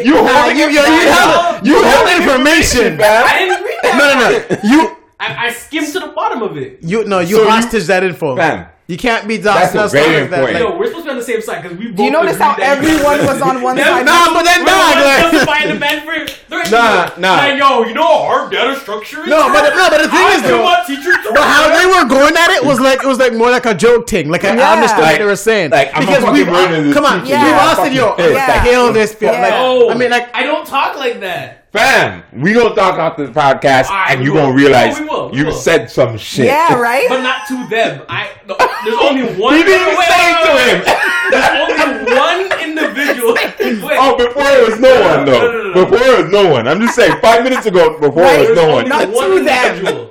You 0.04 0.14
Nah, 0.14 0.28
holding 0.28 0.58
you, 0.58 0.66
you, 0.68 0.82
you, 0.86 1.08
have, 1.10 1.66
you 1.66 1.76
have 1.82 2.06
information. 2.20 2.98
fam. 2.98 3.24
I 3.26 3.38
didn't 3.38 3.62
read 3.64 3.78
that. 3.82 3.94
No, 3.98 4.04
no, 4.06 4.16
no. 4.30 4.38
You, 4.70 4.96
I, 5.18 5.46
I 5.46 5.50
skimmed 5.50 5.88
to 5.94 5.98
the 6.00 6.08
bottom 6.14 6.42
of 6.42 6.56
it. 6.56 6.78
you, 6.82 7.04
no, 7.04 7.18
you 7.20 7.36
So 7.36 7.42
you- 7.42 7.50
hostage 7.50 7.86
that 7.86 8.04
info. 8.04 8.36
Fam. 8.36 8.66
You 8.89 8.97
can't 8.97 9.28
be 9.28 9.36
That's 9.36 9.74
doxing 9.77 9.81
us 9.85 9.93
very 9.93 10.23
like 10.23 10.31
that. 10.31 10.39
important. 10.40 10.65
Like, 10.65 10.73
Yo, 10.73 10.78
we're 10.78 10.86
supposed 10.86 11.05
to 11.05 11.09
be 11.09 11.10
on 11.12 11.16
the 11.19 11.23
same 11.23 11.43
side 11.43 11.60
because 11.62 11.77
we 11.77 11.89
both. 11.89 11.97
Do 11.98 12.02
you 12.05 12.10
notice 12.10 12.39
how 12.39 12.56
everyone 12.56 13.20
was 13.28 13.43
on 13.43 13.60
one 13.69 13.77
side? 13.77 14.06
nah, 14.06 14.32
but 14.32 14.44
then 14.48 14.65
We're 14.65 14.65
the 14.65 14.70
dog, 14.73 14.94
ones 14.97 15.05
like, 15.05 15.20
justifying 15.32 15.69
the 15.69 15.74
man 15.78 15.98
for 16.09 16.15
threatening 16.48 16.73
Nah, 16.73 17.05
you. 17.15 17.20
nah. 17.20 17.36
Like, 17.36 17.59
yo, 17.60 17.82
you 17.85 17.93
know 17.93 18.09
how 18.09 18.24
our 18.32 18.48
data 18.48 18.81
structure 18.81 19.20
is 19.24 19.28
No, 19.28 19.52
but 19.52 19.69
no, 19.77 19.90
but 19.93 20.01
the 20.01 20.09
thing 20.09 20.24
I 20.24 20.32
is 20.32 20.39
still 20.40 20.56
though, 20.56 20.65
want 20.65 20.86
teachers 20.86 21.16
to 21.20 21.32
but 21.36 21.44
how 21.44 21.69
they 21.69 21.85
were 21.85 22.09
going 22.09 22.32
at 22.35 22.48
it 22.56 22.65
was 22.65 22.81
like 22.81 23.05
it 23.05 23.06
was 23.06 23.19
like 23.19 23.35
more 23.35 23.51
like 23.51 23.66
a 23.66 23.74
joke 23.74 24.09
thing. 24.09 24.31
Like 24.31 24.44
I 24.44 24.56
Yeah. 24.56 24.73
understood 24.73 25.05
Like- 25.05 25.12
what 25.12 25.19
they 25.19 25.24
were 25.28 25.36
saying. 25.36 25.70
like, 25.70 25.90
I'm 25.93 26.01
because 26.09 26.24
fucking 26.24 26.32
we've 26.32 26.47
this 26.48 26.94
come 26.97 27.05
on, 27.05 27.20
teacher. 27.28 27.36
we 27.36 27.44
lost 27.44 27.52
Yeah. 27.52 27.69
all 27.69 27.85
said 27.85 27.93
yo, 27.93 28.09
Fucking 28.16 28.35
like, 28.35 28.62
pissed. 28.65 28.94
this, 28.94 29.15
feel 29.20 29.32
like 29.32 29.52
No, 29.52 29.90
I 29.90 29.94
mean 30.01 30.10
like 30.10 30.28
oh, 30.32 30.39
I 30.39 30.43
don't 30.44 30.66
talk 30.66 30.97
like 30.97 31.20
that. 31.20 31.57
Fam, 31.73 32.23
we 32.32 32.55
gonna 32.55 32.74
talk 32.74 32.99
after 32.99 33.27
the 33.27 33.32
podcast, 33.32 33.90
Alright, 33.90 34.16
and 34.16 34.24
you 34.24 34.32
will. 34.32 34.40
gonna 34.47 34.55
realize 34.55 34.99
We 34.99 35.05
will, 35.07 35.31
we 35.31 35.39
you 35.39 35.45
will. 35.47 35.53
said 35.53 35.90
some 35.90 36.16
shit. 36.16 36.47
Yeah, 36.47 36.74
right? 36.81 37.07
But 37.11 37.20
not 37.20 37.47
to 37.49 37.69
them. 37.69 38.03
I 38.09 38.31
no, 38.47 38.57
there's 38.85 38.97
only 38.99 39.39
one. 39.39 39.55
You 39.59 39.65
didn't 39.65 39.99
wait, 39.99 40.09
say 40.09 40.19
wait, 40.19 40.32
it 40.32 40.47
to 40.47 40.55
wait, 40.55 40.95
him. 40.95 41.05
There's 41.28 41.45
only 41.61 42.15
one 42.16 42.61
individual. 42.62 43.35
Wait, 43.86 43.99
Oh, 44.01 44.16
before 44.16 44.45
it 44.45 44.70
was 44.70 44.81
no 44.81 44.99
one 45.03 45.27
though. 45.27 45.40
no, 45.43 45.53
no, 45.53 45.62
no, 45.62 45.73
no. 45.74 45.85
Before 45.85 46.07
it 46.07 46.23
was 46.24 46.32
no 46.32 46.51
one. 46.51 46.66
I'm 46.66 46.81
just 46.81 46.95
saying. 46.95 47.20
Five 47.20 47.45
minutes 47.45 47.66
ago, 47.66 47.99
before 48.01 48.23
Right. 48.23 48.40
it 48.40 48.49
was 48.51 48.57
no 48.59 48.69
one. 48.74 48.89
Not 48.89 49.11
one 49.11 49.31
to 49.36 49.45
them. 49.45 49.77
individual. 49.77 50.11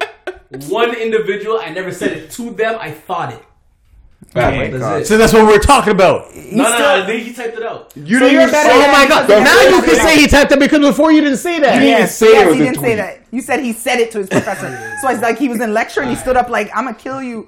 One 0.70 0.94
individual. 0.94 1.60
I 1.60 1.70
never 1.70 1.92
said 1.92 2.12
it 2.12 2.30
to 2.34 2.52
them. 2.52 2.78
I 2.80 2.92
thought 2.92 3.34
it. 3.34 3.44
Fam, 4.30 4.72
That's 4.80 5.08
so 5.08 5.18
that's 5.18 5.32
what 5.32 5.46
we're 5.46 5.60
talking 5.60 5.92
about. 5.92 6.36
No, 6.36 6.64
no, 6.64 6.78
no. 6.78 7.06
Then 7.06 7.20
he 7.22 7.34
typed 7.34 7.56
it 7.58 7.64
out. 7.64 7.94
You 7.96 8.04
So 8.20 8.20
didn't 8.20 8.34
you're 8.34 8.42
even 8.42 8.52
better 8.52 8.70
say. 8.70 8.86
Oh 8.90 8.92
my 8.92 9.08
god! 9.08 9.30
Now 9.30 9.62
you 9.62 9.76
you 9.78 9.82
can 9.84 9.96
say 9.96 10.18
he 10.20 10.28
typed 10.28 10.52
it 10.52 10.60
because 10.60 10.80
before 10.80 11.12
you 11.12 11.22
didn't 11.22 11.38
say 11.38 11.60
that. 11.60 11.76
You 11.76 11.80
didn't 11.82 12.00
Yes, 12.00 12.18
say 12.18 12.28
it 12.28 12.34
yes, 12.34 12.48
was 12.48 12.56
he 12.58 12.64
didn't 12.64 12.80
say 12.80 12.96
that. 12.96 13.20
You 13.32 13.42
said 13.42 13.60
he 13.62 13.74
said 13.74 14.00
it 14.00 14.12
to 14.12 14.18
his 14.20 14.28
professor. 14.30 14.98
So 15.02 15.10
it's 15.10 15.22
like 15.22 15.38
he 15.38 15.48
was 15.50 15.62
in 15.62 15.74
lecture 15.74 16.02
and 16.02 16.10
he 16.10 16.16
stood 16.16 16.36
up 16.36 16.50
like, 16.50 16.70
"I'm 16.76 16.86
gonna 16.86 16.98
kill 16.98 17.22
you." 17.22 17.48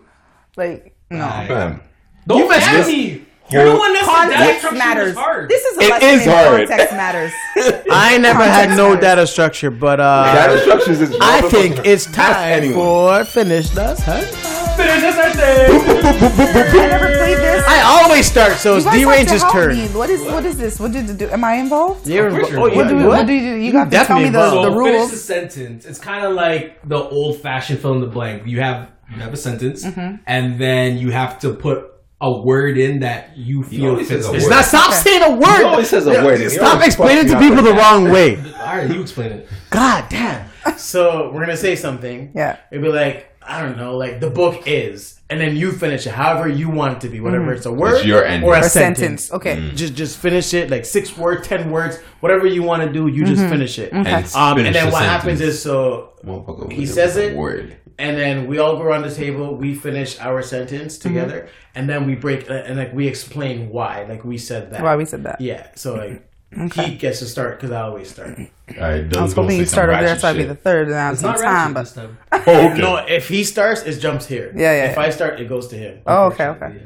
Like, 0.58 0.96
no. 1.10 1.26
Fam, 1.48 1.82
Don't 2.28 2.48
must 2.48 2.62
ask 2.68 2.88
me. 2.88 3.26
You're 3.52 3.66
the 3.66 3.76
one 3.78 3.92
that 3.94 4.02
data 4.06 4.30
Context 4.36 4.60
structure 4.60 4.78
matters. 4.78 5.16
hard. 5.16 5.50
This 5.50 5.64
is 5.66 5.78
a 5.78 5.82
It 5.82 5.90
lesson 5.90 6.10
is 6.10 6.26
in 6.28 6.32
hard. 6.32 6.68
context 6.70 6.94
matters. 6.94 7.32
I 7.92 8.18
never 8.20 8.44
had 8.44 8.70
no 8.78 8.90
matters. 8.90 9.02
data 9.02 9.28
structure, 9.28 9.72
but 9.72 10.00
uh, 10.00 10.34
data 10.36 10.62
structures 10.62 11.02
is. 11.02 11.18
I 11.20 11.42
think 11.50 11.80
it's 11.84 12.06
time 12.06 12.74
for 12.74 13.24
finish 13.26 13.76
us, 13.76 14.02
huh? 14.04 14.59
Finish 14.80 15.02
this 15.02 15.16
right 15.18 15.36
there. 15.36 15.70
I 15.70 16.88
never 16.88 17.08
played 17.18 17.38
this. 17.38 17.66
I 17.68 17.82
always 18.04 18.26
start, 18.26 18.54
so 18.54 18.72
You 18.72 18.78
it's 18.78 18.86
guys 18.86 18.94
D 18.96 19.00
have 19.02 19.10
to 19.10 19.16
Range's 19.18 19.42
help 19.42 19.54
turn. 19.54 19.76
me. 19.76 19.88
What 19.90 20.10
is 20.10 20.22
what 20.24 20.46
is 20.46 20.58
this? 20.58 20.80
What 20.80 20.92
did 20.92 21.08
you 21.10 21.14
do? 21.16 21.30
Am 21.30 21.44
I 21.44 21.54
involved? 21.56 22.08
You're 22.08 22.28
Of 22.28 22.34
invo- 22.34 22.58
oh, 22.58 22.66
yeah, 22.68 22.76
What 22.78 22.88
do, 22.88 22.96
what? 22.96 23.08
what 23.08 23.28
do 23.28 23.34
you 23.34 23.56
do? 23.56 23.56
You 23.62 23.72
got 23.72 23.92
to 23.92 23.98
tell 24.06 24.18
me 24.18 24.30
the, 24.30 24.40
involved. 24.40 24.68
the 24.68 24.72
So 24.80 24.86
finish 24.86 25.10
the 25.12 25.18
sentence. 25.18 25.86
It's 25.86 26.00
kind 26.00 26.26
of 26.26 26.34
like 26.34 26.80
the 26.88 26.98
old-fashioned 26.98 27.80
fill 27.80 27.94
in 27.96 28.02
the 28.02 28.08
blank. 28.08 28.48
You 28.48 28.62
have 28.62 28.92
you 29.14 29.18
have 29.22 29.34
a 29.34 29.38
sentence, 29.38 29.86
Mm-hmm. 29.86 30.16
and 30.28 30.60
then 30.62 30.98
you 30.98 31.12
have 31.12 31.40
to 31.40 31.54
put 31.54 31.86
a 32.22 32.32
word 32.42 32.78
in 32.78 33.00
that 33.00 33.38
you 33.38 33.64
feel 33.64 33.92
always 33.92 34.08
fits. 34.08 34.26
says 34.26 34.30
a 34.30 34.38
this. 34.38 34.44
word. 34.44 34.50
Now 34.52 34.62
stop 34.62 34.94
saying 34.94 35.24
a 35.24 35.32
word. 35.32 35.58
He 35.58 35.64
always 35.64 35.90
says 35.90 36.06
a 36.08 36.24
word. 36.24 36.40
He 36.40 36.50
Stop 36.50 36.86
explaining 36.86 37.28
to 37.28 37.40
people 37.40 37.64
the 37.64 37.74
wrong 37.74 38.12
way. 38.12 38.36
All 38.60 38.78
right, 38.78 38.90
you 38.90 39.02
explain 39.02 39.32
it. 39.32 39.50
God 39.70 40.06
damn. 40.10 40.48
So 40.78 41.32
we're 41.34 41.40
gonna 41.42 41.58
say 41.58 41.76
something. 41.76 42.32
Yeah. 42.36 42.58
It'd 42.72 42.84
be 42.84 42.90
like 42.90 43.29
I 43.50 43.62
don't 43.62 43.78
know, 43.78 43.98
like 43.98 44.20
the 44.20 44.30
book 44.30 44.64
is, 44.68 45.20
and 45.30 45.42
then 45.42 45.56
you 45.58 45.72
finish 45.72 46.06
it 46.08 46.12
however 46.14 46.48
you 46.48 46.70
want 46.70 46.98
it 46.98 47.02
to 47.02 47.10
be, 47.10 47.20
whatever 47.20 47.52
it's 47.52 47.66
a 47.66 47.72
word 47.74 47.96
It's 47.96 48.06
your 48.06 48.24
ending. 48.24 48.48
or 48.48 48.56
a 48.56 48.60
A 48.60 48.64
sentence. 48.64 49.00
sentence. 49.00 49.34
Okay. 49.34 49.72
Just 49.76 49.96
just 49.96 50.18
finish 50.20 50.54
it, 50.54 50.70
like 50.70 50.86
six 50.86 51.18
words, 51.18 51.48
ten 51.48 51.72
words, 51.72 51.98
whatever 52.20 52.46
you 52.46 52.62
want 52.64 52.84
to 52.84 52.92
do. 52.94 53.08
You 53.08 53.26
just 53.26 53.42
finish 53.50 53.80
it. 53.80 53.92
And 53.92 54.08
Um, 54.08 54.14
finish 54.56 54.68
and 54.68 54.76
then 54.76 54.86
the 54.88 54.92
what 54.92 55.02
sentence. 55.02 55.24
happens 55.24 55.42
is 55.42 55.62
so 55.62 56.14
Motherfucker 56.24 56.72
he 56.72 56.86
says 56.86 57.18
it. 57.18 57.36
Word. 57.36 57.76
and 57.98 58.16
then 58.18 58.48
we 58.48 58.60
all 58.60 58.78
go 58.78 58.84
around 58.84 59.02
the 59.04 59.14
table 59.14 59.56
we 59.56 59.74
finish 59.76 60.18
our 60.22 60.42
sentence 60.42 60.98
together 60.98 61.50
and 61.76 61.90
then 61.90 62.06
we 62.08 62.16
break 62.16 62.50
uh, 62.50 62.54
and 62.68 62.78
like 62.78 62.94
we 62.94 63.08
explain 63.08 63.70
why 63.70 64.06
like 64.08 64.24
we 64.24 64.38
said 64.38 64.72
that 64.72 64.82
Why 64.82 64.96
we 64.96 65.04
said 65.06 65.24
that? 65.24 65.42
yeah 65.42 65.68
so 65.76 65.96
like 65.96 66.29
he 66.74 66.96
gets 66.96 67.20
to 67.20 67.26
start 67.26 67.58
because 67.60 67.72
i 67.72 67.82
always 67.82 68.10
start 68.10 68.38
All 68.40 68.46
right, 68.80 69.16
I 69.18 69.22
was 69.22 69.34
hoping 69.34 69.58
you'd 69.58 69.70
start 69.70 69.90
over 69.90 70.04
there, 70.04 70.18
so 70.18 70.30
I'd 70.30 70.38
be 70.38 70.44
the 70.46 70.56
third, 70.56 70.88
and 70.88 70.96
I 70.98 71.12
It's 71.12 71.22
not 71.22 71.38
time. 71.38 71.74
ratchet 71.76 72.10
But. 72.32 72.42
Oh, 72.48 72.68
okay. 72.72 72.82
no 72.82 72.98
if 72.98 73.28
he 73.28 73.44
starts 73.44 73.84
it 73.84 74.00
jumps 74.00 74.26
here 74.26 74.52
Yeah, 74.56 74.74
yeah, 74.74 74.86
if 74.92 74.96
yeah. 74.98 75.02
i 75.04 75.10
start 75.12 75.40
it 75.40 75.48
goes 75.48 75.68
to 75.68 75.78
him 75.78 76.00
oh, 76.08 76.26
okay, 76.32 76.48
okay. 76.48 76.84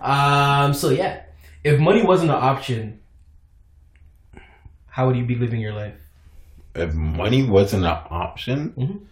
Um. 0.00 0.72
So 0.74 0.90
yeah, 0.90 1.22
if 1.64 1.78
money 1.80 2.02
wasn't 2.02 2.30
an 2.30 2.36
option, 2.36 3.00
how 4.86 5.06
would 5.08 5.16
you 5.16 5.24
be 5.24 5.34
living 5.34 5.60
your 5.60 5.72
life? 5.74 6.00
If 6.74 6.94
money 6.94 7.42
wasn't 7.42 7.84
an 7.84 7.98
option, 8.08 9.08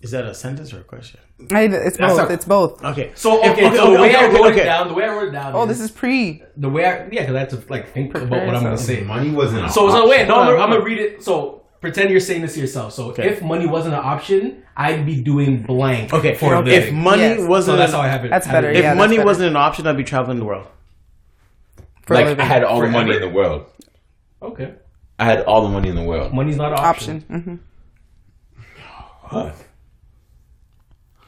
is 0.00 0.12
that 0.12 0.24
a 0.24 0.34
sentence 0.34 0.72
or 0.72 0.80
a 0.80 0.84
question 0.84 1.20
I, 1.52 1.62
it's 1.62 1.96
That's 1.96 2.14
both. 2.16 2.30
a- 2.30 2.32
it's 2.32 2.44
both. 2.44 2.84
okay 2.84 3.12
So 3.14 3.42
If- 3.44 3.52
okay, 3.52 3.66
okay, 3.68 3.76
so 3.76 3.90
the 3.90 3.98
okay, 3.98 4.00
way 4.02 4.14
I 4.14 4.26
wrote 4.28 4.46
okay. 4.52 4.60
it 4.62 4.64
down, 4.64 4.88
the 4.88 4.94
way 4.94 5.04
I 5.04 5.08
wrote 5.14 5.28
it 5.28 5.32
down. 5.32 5.54
Oh, 5.54 5.66
this 5.66 5.80
is 5.80 5.90
pre. 5.90 6.42
the 6.56 6.68
way 6.68 6.84
I 6.84 7.08
yeah, 7.10 7.20
because 7.22 7.34
I 7.34 7.38
had 7.40 7.50
to 7.50 7.62
like 7.68 7.88
think 7.92 8.14
about 8.14 8.46
what 8.46 8.54
I'm 8.54 8.62
gonna 8.62 8.78
say. 8.78 9.00
money 9.02 9.30
wasn't 9.30 9.64
an 9.64 9.70
So 9.70 9.88
so 9.90 9.96
option. 9.96 10.08
wait, 10.10 10.28
no, 10.28 10.40
I'm, 10.40 10.46
gonna- 10.48 10.62
I'm 10.62 10.70
gonna 10.70 10.84
read 10.90 10.98
it. 10.98 11.22
So 11.22 11.62
pretend 11.80 12.10
you're 12.10 12.20
saying 12.20 12.42
this 12.42 12.54
to 12.54 12.60
yourself. 12.60 12.92
So 12.94 13.10
Okay. 13.10 13.28
if 13.28 13.42
money 13.42 13.66
wasn't 13.66 13.94
an 13.94 14.00
option, 14.04 14.62
I'd 14.76 15.04
be 15.04 15.20
doing 15.22 15.62
blank. 15.62 16.12
okay 16.14 16.34
for 16.34 16.54
a 16.54 16.66
if 16.66 16.92
money 16.92 17.22
Yes. 17.22 17.40
wasn't 17.48 17.74
so 17.74 17.78
that's 17.78 17.92
how 17.92 18.00
I 18.00 18.08
have 18.08 18.24
it. 18.24 18.30
That's 18.30 18.46
have 18.46 18.64
it 18.64 18.68
better, 18.68 18.70
if 18.78 18.82
yeah. 18.82 18.94
money 18.94 19.16
better. 19.16 19.26
wasn't 19.26 19.50
an 19.50 19.56
option 19.56 19.86
i'd 19.86 19.96
be 19.96 20.04
traveling 20.04 20.38
the 20.38 20.44
world 20.46 20.66
For 22.06 22.14
like. 22.14 22.38
I 22.38 22.44
had 22.44 22.64
all 22.64 22.80
the 22.80 22.88
money 22.88 23.14
in 23.14 23.20
the 23.20 23.28
world. 23.28 23.66
Okay, 24.42 24.74
I 25.18 25.24
had 25.24 25.40
all 25.44 25.62
the 25.62 25.68
money 25.68 25.88
in 25.90 25.96
the 25.96 26.02
world. 26.02 26.32
money's 26.34 26.56
not 26.56 26.72
an 26.72 26.78
option. 26.78 27.16
option. 27.30 27.60
hmm 29.30 29.48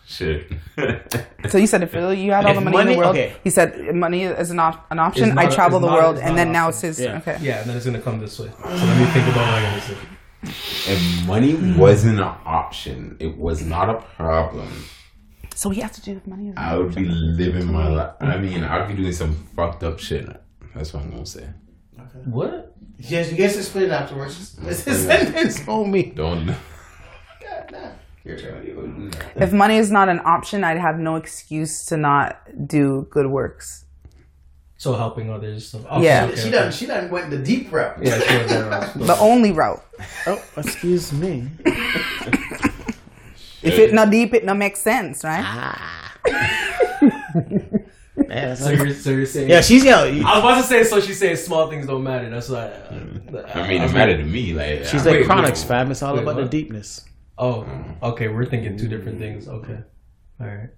Shit. 0.06 0.52
So 1.50 1.58
you 1.58 1.66
said 1.68 1.82
if 1.84 1.94
you 1.94 2.32
had 2.32 2.44
all 2.44 2.54
the 2.54 2.60
money, 2.60 2.80
in 2.80 2.86
the 2.88 2.96
world, 2.96 3.14
okay. 3.16 3.36
he 3.44 3.50
said 3.50 3.94
money 3.94 4.24
is 4.24 4.50
an, 4.50 4.58
op- 4.58 4.90
an 4.90 4.98
option. 4.98 5.26
It's 5.26 5.34
not 5.34 5.44
I 5.44 5.48
a- 5.48 5.52
travel 5.54 5.78
it's 5.78 5.84
the 5.86 5.90
not- 5.92 5.98
world, 6.02 6.16
it's 6.16 6.26
and 6.26 6.36
then 6.36 6.48
an 6.48 6.52
now 6.52 6.68
option. 6.68 6.88
it's 6.90 6.98
his. 6.98 7.06
Yeah. 7.06 7.18
Okay. 7.18 7.38
Yeah, 7.40 7.60
and 7.60 7.70
then 7.70 7.76
it's 7.76 7.86
gonna 7.86 8.00
come 8.00 8.18
this 8.18 8.36
way. 8.40 8.50
So 8.58 8.68
let 8.68 8.98
me 8.98 9.04
think 9.06 9.26
about 9.28 9.46
what 9.46 9.62
I'm 9.62 9.78
gonna 9.78 10.02
if 10.42 11.26
money 11.26 11.54
wasn't 11.76 12.18
an 12.18 12.34
option, 12.44 13.16
it 13.20 13.36
was 13.36 13.64
not 13.64 13.88
a 13.90 13.94
problem. 14.16 14.68
So 15.54 15.70
he 15.70 15.80
has 15.80 15.92
to 15.92 16.02
do 16.02 16.14
with 16.14 16.26
money. 16.26 16.48
as 16.50 16.54
I 16.56 16.76
would 16.76 16.94
be 16.94 17.04
living 17.04 17.72
my 17.72 17.88
life. 17.88 18.14
I 18.20 18.38
mean, 18.38 18.62
I'd 18.62 18.88
be 18.88 18.94
doing 18.94 19.12
some 19.12 19.34
fucked 19.56 19.82
up 19.84 19.98
shit. 19.98 20.26
That's 20.74 20.92
what 20.92 21.02
I'm 21.04 21.10
gonna 21.10 21.26
say. 21.26 21.48
Okay. 21.98 22.18
What? 22.24 22.74
Yes, 22.98 23.30
you 23.30 23.38
guys 23.38 23.56
explain 23.56 23.84
it 23.86 23.90
afterwards. 23.92 24.56
It's 24.62 24.84
his 24.84 25.04
sentence, 25.06 25.60
homie. 25.60 26.14
Don't. 26.14 26.54
If 29.36 29.52
money 29.52 29.76
is 29.76 29.90
not 29.90 30.08
an 30.08 30.20
option, 30.24 30.64
I'd 30.64 30.78
have 30.78 30.98
no 30.98 31.16
excuse 31.16 31.84
to 31.86 31.96
not 31.96 32.40
do 32.66 33.06
good 33.10 33.26
works. 33.26 33.84
So 34.78 34.94
helping 34.94 35.30
others. 35.30 35.68
Stuff. 35.68 35.82
Oh, 35.88 36.02
Yeah. 36.02 36.24
okay, 36.26 36.34
She 36.36 36.40
okay. 36.42 36.50
done. 36.50 36.72
She 36.72 36.86
done 36.86 37.10
went 37.10 37.30
the 37.30 37.38
deep 37.38 37.72
route. 37.72 37.98
Yeah, 38.02 38.18
she 38.20 38.36
was 38.38 38.48
there. 38.48 38.72
uh, 38.72 38.92
The 38.96 39.16
only 39.18 39.52
route. 39.52 39.82
Oh, 40.26 40.42
excuse 40.56 41.12
me. 41.12 41.48
If 43.62 43.78
it 43.78 43.94
not 43.94 44.10
deep, 44.10 44.34
it 44.34 44.44
not 44.44 44.56
make 44.58 44.76
sense, 44.76 45.24
right? 45.24 45.44
So 48.56 48.70
you're, 48.70 48.92
so 48.94 49.10
you're 49.10 49.26
saying? 49.26 49.50
Yeah, 49.50 49.60
she's 49.60 49.84
yeah. 49.84 50.04
you- 50.04 50.24
I 50.26 50.36
was 50.36 50.42
about 50.42 50.56
to 50.56 50.62
say. 50.66 50.84
So 50.84 51.00
she's 51.00 51.18
saying 51.18 51.36
small 51.36 51.68
things 51.68 51.86
don't 51.86 52.02
matter. 52.02 52.28
That's 52.30 52.48
why. 52.48 52.64
Uh, 52.64 53.42
I 53.54 53.68
mean, 53.68 53.82
it 53.82 53.92
mattered 53.92 54.16
to 54.18 54.24
me. 54.24 54.52
Like 54.54 54.84
She's 54.86 55.06
I- 55.06 55.10
like 55.10 55.20
wait, 55.20 55.26
Chronix, 55.26 55.44
wait. 55.44 55.58
fam. 55.68 55.90
It's 55.90 56.02
all 56.02 56.14
Wait, 56.14 56.22
about 56.22 56.36
the 56.36 56.46
deepness. 56.46 57.04
Oh, 57.38 57.62
um, 57.62 57.96
okay. 58.02 58.28
We're 58.28 58.46
thinking 58.46 58.76
two 58.78 58.88
different 58.88 59.18
things. 59.18 59.46
Okay. 59.48 59.78
All 60.40 60.46
right. 60.46 60.70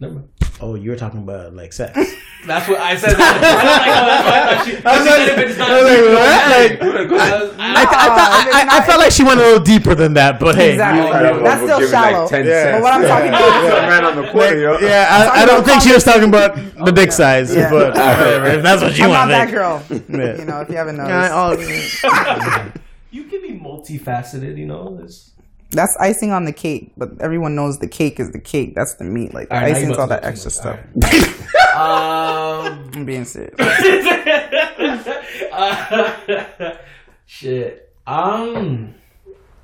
Never 0.00 0.14
mind. 0.14 0.28
Oh, 0.60 0.74
you 0.76 0.90
were 0.90 0.96
talking 0.96 1.22
about 1.22 1.54
like 1.54 1.72
sex. 1.72 1.98
That's 2.46 2.68
what 2.68 2.78
I 2.78 2.94
said. 2.96 3.14
That. 3.16 3.40
I 3.40 3.88
know, 3.88 4.06
that's 4.06 4.24
why 4.26 4.36
I 4.36 4.54
thought 4.54 4.64
she- 4.66 4.76
she 4.76 5.08
said 5.08 5.28
if 5.32 5.48
it's 5.48 5.58
not- 5.58 5.70
I 5.70 5.80
was 5.80 5.88
like, 5.88 6.80
what? 6.80 6.90
Like, 6.92 7.32
I 7.32 7.42
was- 7.42 7.54
I, 7.56 7.72
I, 7.72 7.84
thought, 7.86 8.50
I, 8.52 8.76
I, 8.76 8.78
I 8.78 8.86
felt 8.86 9.00
like 9.00 9.12
she 9.12 9.24
went 9.24 9.40
a 9.40 9.42
little 9.44 9.64
deeper 9.64 9.94
than 9.94 10.12
that, 10.14 10.38
but 10.38 10.54
hey, 10.54 10.72
Exactly. 10.72 11.06
Alright, 11.06 11.42
That's 11.42 11.62
we'll 11.62 11.68
still 11.68 11.78
give 11.80 11.88
it, 11.88 11.92
like, 11.92 12.10
shallow. 12.12 12.28
10 12.28 12.44
Yeah. 12.46 12.52
cents. 12.52 12.74
But 12.76 12.82
what 12.82 12.92
I'm 12.92 13.02
talking 13.08 13.32
Yeah. 13.32 13.38
about, 13.38 13.64
Yeah. 13.64 13.88
man 13.88 14.04
on 14.04 14.16
the 14.22 14.30
corner, 14.30 14.58
yo. 14.58 14.78
yeah, 14.78 15.08
I, 15.34 15.42
I 15.42 15.46
don't 15.46 15.64
think 15.64 15.80
she 15.82 15.92
was 15.94 16.04
talking 16.04 16.28
about 16.28 16.54
the 16.84 16.92
dick 16.92 17.12
size, 17.12 17.54
Yeah. 17.54 17.70
but 17.70 17.88
whatever, 17.96 18.46
if 18.46 18.62
that's 18.62 18.82
what 18.82 18.98
you 18.98 19.04
I'm 19.04 19.10
want 19.10 19.30
not 19.30 19.46
to 19.46 19.52
that 19.56 19.86
think. 19.88 20.06
girl. 20.06 20.20
Yeah. 20.20 20.38
You 20.38 20.44
know, 20.44 20.60
if 20.60 20.68
you 20.68 20.76
haven't 20.76 20.96
Yeah, 20.96 21.56
noticed. 21.56 22.04
I- 22.04 22.72
oh, 22.76 22.80
You 23.10 23.24
can 23.24 23.40
be 23.40 23.58
multifaceted. 23.58 24.58
You 24.58 24.66
know. 24.66 25.00
It's, 25.02 25.30
That's 25.74 25.96
icing 25.98 26.32
on 26.32 26.44
the 26.44 26.52
cake, 26.52 26.92
but 26.96 27.10
everyone 27.20 27.54
knows 27.54 27.78
the 27.78 27.88
cake 27.88 28.18
is 28.20 28.30
the 28.32 28.40
cake. 28.40 28.74
That's 28.74 28.94
the 28.94 29.04
meat. 29.04 29.34
Like 29.34 29.50
All 29.50 29.58
right, 29.58 29.72
now 29.72 29.76
icing's 29.78 29.98
all 29.98 30.06
that 30.06 30.24
extra 30.24 30.50
too 30.50 30.78
much. 31.02 31.12
stuff. 31.12 31.76
um. 31.76 32.90
I'm 32.94 33.04
being 33.04 33.24
serious. 33.24 33.54
Shit. 37.26 37.92
Um. 38.06 38.94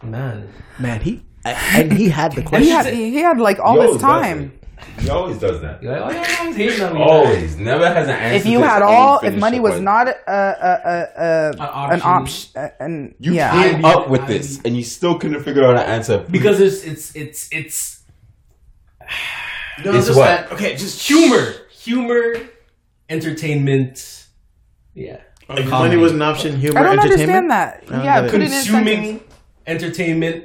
Man. 0.02 0.48
man, 0.78 1.00
he 1.02 1.22
and 1.44 1.92
he 1.92 2.08
had 2.08 2.32
the 2.32 2.40
And 2.40 2.46
question. 2.48 2.64
he 2.64 2.70
had 2.70 2.86
he, 2.86 3.10
he 3.10 3.16
had 3.18 3.38
like 3.38 3.58
all 3.58 3.74
He 3.74 3.80
this 3.80 4.02
always 4.02 4.02
does 4.02 4.22
time. 4.22 4.59
That. 4.97 5.02
He 5.02 5.09
always 5.11 5.39
does 5.39 5.61
that. 5.61 5.82
You're 5.82 5.93
like, 6.01 6.02
oh 6.02 6.11
yeah, 6.11 6.47
he's 6.47 6.57
hating 6.57 6.82
on 6.85 6.94
me. 6.94 7.02
Always. 7.02 7.57
Never 7.57 7.89
has 7.89 8.09
an 8.09 8.15
answer. 8.15 8.36
If 8.36 8.47
you 8.47 8.59
to 8.61 8.66
had 8.69 8.82
all, 8.82 9.19
if 9.20 9.35
money 9.36 9.61
was 9.61 9.70
question. 9.73 9.85
not 9.85 10.09
a, 10.09 10.15
a, 10.27 10.35
a, 10.35 11.61
a, 11.61 11.90
an 11.94 12.02
option. 12.02 12.02
option, 12.02 12.51
uh, 12.57 12.69
and 12.81 13.15
You 13.19 13.32
yeah, 13.35 13.51
came 13.73 13.85
I- 13.85 13.93
up 13.94 14.09
with 14.09 14.23
I- 14.23 14.27
this, 14.27 14.61
and 14.65 14.77
you 14.77 14.82
still 14.85 15.19
couldn't 15.19 15.43
figure 15.43 15.65
out 15.65 15.77
an 15.77 15.82
answer 15.89 16.24
because 16.31 16.61
it's 16.61 16.85
it's 16.85 17.15
it's 17.16 17.48
it's 17.52 18.02
No, 19.85 19.93
It's 19.94 20.07
just 20.07 20.19
what? 20.19 20.27
that- 20.27 20.52
okay, 20.52 20.77
just 20.77 21.07
humor, 21.07 21.55
humor, 21.70 22.35
entertainment. 23.09 24.27
Yeah. 24.94 25.20
Like, 25.48 25.66
money 25.66 25.97
was 25.97 26.12
an 26.12 26.23
option. 26.23 26.59
Humor, 26.61 26.78
I 26.78 26.82
don't 26.85 26.98
entertainment. 27.01 27.51
understand 27.51 27.51
that. 27.51 27.86
Don't 27.89 28.05
Yeah, 28.05 28.20
put 28.31 28.35
it 28.40 28.43
in 28.44 28.51
Consuming 28.51 29.02
me. 29.02 29.23
entertainment, 29.66 30.44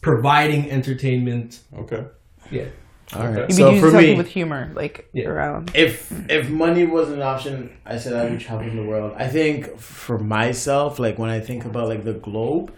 providing 0.00 0.70
entertainment. 0.70 1.60
Okay. 1.76 2.04
Yeah. 2.50 2.66
All 3.14 3.26
right. 3.28 3.40
You 3.40 3.46
be 3.48 3.52
So 3.52 3.66
using 3.70 3.80
for 3.80 3.90
something 3.90 4.10
me, 4.12 4.16
with 4.16 4.28
humor, 4.28 4.70
like 4.74 5.08
Yeah. 5.12 5.28
around. 5.28 5.70
if 5.74 6.10
if 6.30 6.48
money 6.50 6.84
wasn't 6.86 7.16
an 7.16 7.22
option, 7.22 7.70
I 7.84 7.98
said 7.98 8.12
I 8.14 8.30
would 8.30 8.40
travel 8.40 8.70
the 8.74 8.82
world. 8.84 9.12
I 9.16 9.28
think 9.28 9.78
for 9.78 10.18
myself, 10.18 10.98
like 10.98 11.18
when 11.18 11.30
I 11.30 11.40
think 11.40 11.64
about 11.64 11.88
like 11.88 12.04
the 12.04 12.14
globe, 12.14 12.72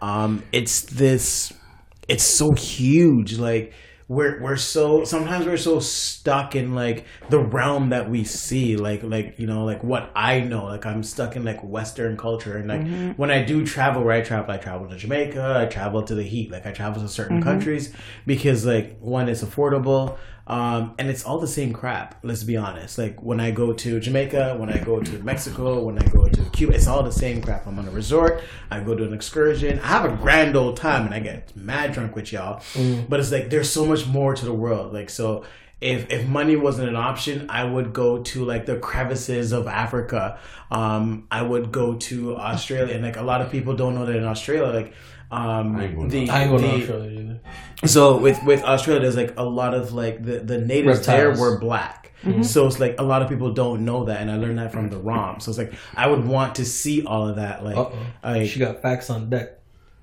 um, 0.00 0.42
it's 0.52 0.82
this, 0.82 1.52
it's 2.08 2.24
so 2.24 2.52
huge. 2.52 3.38
Like 3.38 3.72
we're 4.08 4.40
we're 4.42 4.56
so 4.56 5.04
sometimes 5.04 5.46
we're 5.46 5.56
so 5.56 5.80
stuck 5.80 6.54
in 6.54 6.74
like 6.74 7.06
the 7.30 7.38
realm 7.38 7.90
that 7.90 8.10
we 8.10 8.24
see, 8.24 8.76
like 8.76 9.02
like 9.02 9.38
you 9.38 9.46
know 9.46 9.64
like 9.64 9.82
what 9.82 10.10
I 10.14 10.40
know. 10.40 10.66
Like 10.66 10.86
I'm 10.86 11.02
stuck 11.02 11.36
in 11.36 11.44
like 11.44 11.62
Western 11.62 12.16
culture, 12.16 12.56
and 12.56 12.68
like 12.68 12.80
mm-hmm. 12.80 13.10
when 13.12 13.30
I 13.30 13.42
do 13.42 13.64
travel, 13.66 14.02
where 14.02 14.14
I 14.14 14.22
travel, 14.22 14.52
I 14.52 14.58
travel 14.58 14.88
to 14.88 14.96
Jamaica, 14.96 15.64
I 15.66 15.72
travel 15.72 16.02
to 16.02 16.14
the 16.14 16.22
heat, 16.22 16.50
like 16.50 16.66
I 16.66 16.72
travel 16.72 17.02
to 17.02 17.08
certain 17.08 17.40
mm-hmm. 17.40 17.48
countries 17.48 17.94
because 18.26 18.66
like 18.66 18.98
one 18.98 19.28
is 19.28 19.42
affordable. 19.42 20.18
Um, 20.46 20.94
and 20.98 21.08
it's 21.08 21.24
all 21.24 21.38
the 21.38 21.46
same 21.46 21.72
crap. 21.72 22.18
Let's 22.22 22.42
be 22.42 22.56
honest. 22.56 22.98
Like 22.98 23.22
when 23.22 23.38
I 23.40 23.52
go 23.52 23.72
to 23.72 24.00
Jamaica, 24.00 24.56
when 24.58 24.70
I 24.70 24.78
go 24.78 25.00
to 25.00 25.18
Mexico, 25.20 25.82
when 25.84 25.98
I 25.98 26.06
go 26.08 26.26
to 26.26 26.42
Cuba, 26.50 26.74
it's 26.74 26.88
all 26.88 27.02
the 27.02 27.12
same 27.12 27.40
crap. 27.40 27.66
I'm 27.66 27.78
on 27.78 27.86
a 27.86 27.90
resort. 27.92 28.42
I 28.70 28.80
go 28.80 28.94
to 28.94 29.04
an 29.04 29.14
excursion. 29.14 29.78
I 29.78 29.86
have 29.86 30.04
a 30.04 30.16
grand 30.16 30.56
old 30.56 30.76
time, 30.76 31.06
and 31.06 31.14
I 31.14 31.20
get 31.20 31.54
mad 31.56 31.92
drunk 31.92 32.16
with 32.16 32.32
y'all. 32.32 32.60
But 33.08 33.20
it's 33.20 33.30
like 33.30 33.50
there's 33.50 33.70
so 33.70 33.84
much 33.84 34.06
more 34.06 34.34
to 34.34 34.44
the 34.44 34.52
world. 34.54 34.92
Like 34.92 35.10
so, 35.10 35.44
if 35.80 36.10
if 36.10 36.26
money 36.26 36.56
wasn't 36.56 36.88
an 36.88 36.96
option, 36.96 37.48
I 37.48 37.62
would 37.64 37.92
go 37.92 38.22
to 38.22 38.44
like 38.44 38.66
the 38.66 38.76
crevices 38.78 39.52
of 39.52 39.66
Africa. 39.68 40.38
Um, 40.72 41.26
I 41.30 41.42
would 41.42 41.70
go 41.70 41.94
to 41.94 42.36
Australia, 42.36 42.94
and 42.94 43.04
like 43.04 43.16
a 43.16 43.22
lot 43.22 43.42
of 43.42 43.50
people 43.50 43.76
don't 43.76 43.94
know 43.94 44.06
that 44.06 44.16
in 44.16 44.24
Australia, 44.24 44.72
like 44.72 44.92
um, 45.32 45.76
I 45.76 45.84
ain't 45.84 45.96
going 45.96 46.08
the, 46.08 46.30
I 46.30 46.44
ain't 46.44 46.58
to 46.60 46.66
the- 46.66 46.74
Australia 46.74 47.20
either. 47.20 47.40
so 47.88 48.16
with 48.18 48.38
with 48.44 48.62
Australia, 48.62 49.00
there's 49.02 49.16
like 49.16 49.34
a 49.38 49.44
lot 49.44 49.74
of 49.74 49.92
like 49.92 50.22
the 50.24 50.38
the 50.40 50.58
natives 50.58 51.06
there 51.06 51.32
were 51.36 51.58
black. 51.58 51.98
So 52.42 52.68
it's 52.68 52.78
like 52.78 52.94
a 53.00 53.02
lot 53.02 53.20
of 53.22 53.28
people 53.28 53.52
don't 53.52 53.84
know 53.84 54.04
that, 54.04 54.20
and 54.20 54.30
I 54.30 54.36
learned 54.36 54.58
that 54.58 54.70
from 54.70 54.90
the 54.90 54.96
ROM. 54.98 55.40
So 55.40 55.50
it's 55.50 55.58
like 55.58 55.72
I 55.96 56.06
would 56.06 56.24
want 56.24 56.54
to 56.56 56.64
see 56.64 57.04
all 57.04 57.26
of 57.28 57.34
that. 57.36 57.64
Like, 57.64 57.76
Uh-oh. 57.76 58.44
She 58.44 58.60
got 58.60 58.80
facts 58.80 59.10
on 59.10 59.28
deck. 59.28 59.58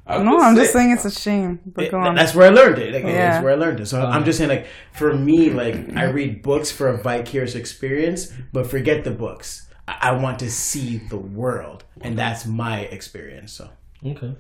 I 0.05 0.21
No, 0.21 0.37
I'm 0.37 0.53
say- 0.55 0.61
just 0.63 0.73
saying 0.73 0.91
it's 0.91 1.05
a 1.05 1.11
shame. 1.11 1.59
But 1.65 1.85
it- 1.85 1.91
go 1.91 1.99
on. 1.99 2.15
that's 2.15 2.35
where 2.35 2.47
I 2.47 2.49
learned 2.49 2.77
it. 2.79 2.93
Like, 2.93 3.03
Yeah. 3.05 3.31
That's 3.31 3.43
where 3.43 3.53
I 3.53 3.55
learned 3.55 3.79
it. 3.79 3.85
So 3.85 4.01
I'm 4.01 4.25
just 4.25 4.37
saying, 4.37 4.49
like 4.49 4.65
for 4.91 5.13
me, 5.15 5.49
like 5.51 5.95
I 5.95 6.05
read 6.09 6.41
books 6.41 6.69
for 6.71 6.89
a 6.89 6.97
vicarious 6.97 7.55
experience, 7.55 8.33
but 8.51 8.67
forget 8.67 9.05
the 9.05 9.11
books. 9.11 9.69
I, 9.87 10.09
I 10.09 10.11
want 10.13 10.39
to 10.39 10.49
see 10.51 10.97
the 11.09 11.17
world, 11.17 11.85
and 12.01 12.17
that's 12.19 12.45
my 12.45 12.81
experience. 12.81 13.53
So 13.53 13.69
Okay. 14.05 14.33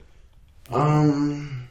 Um, 0.71 1.67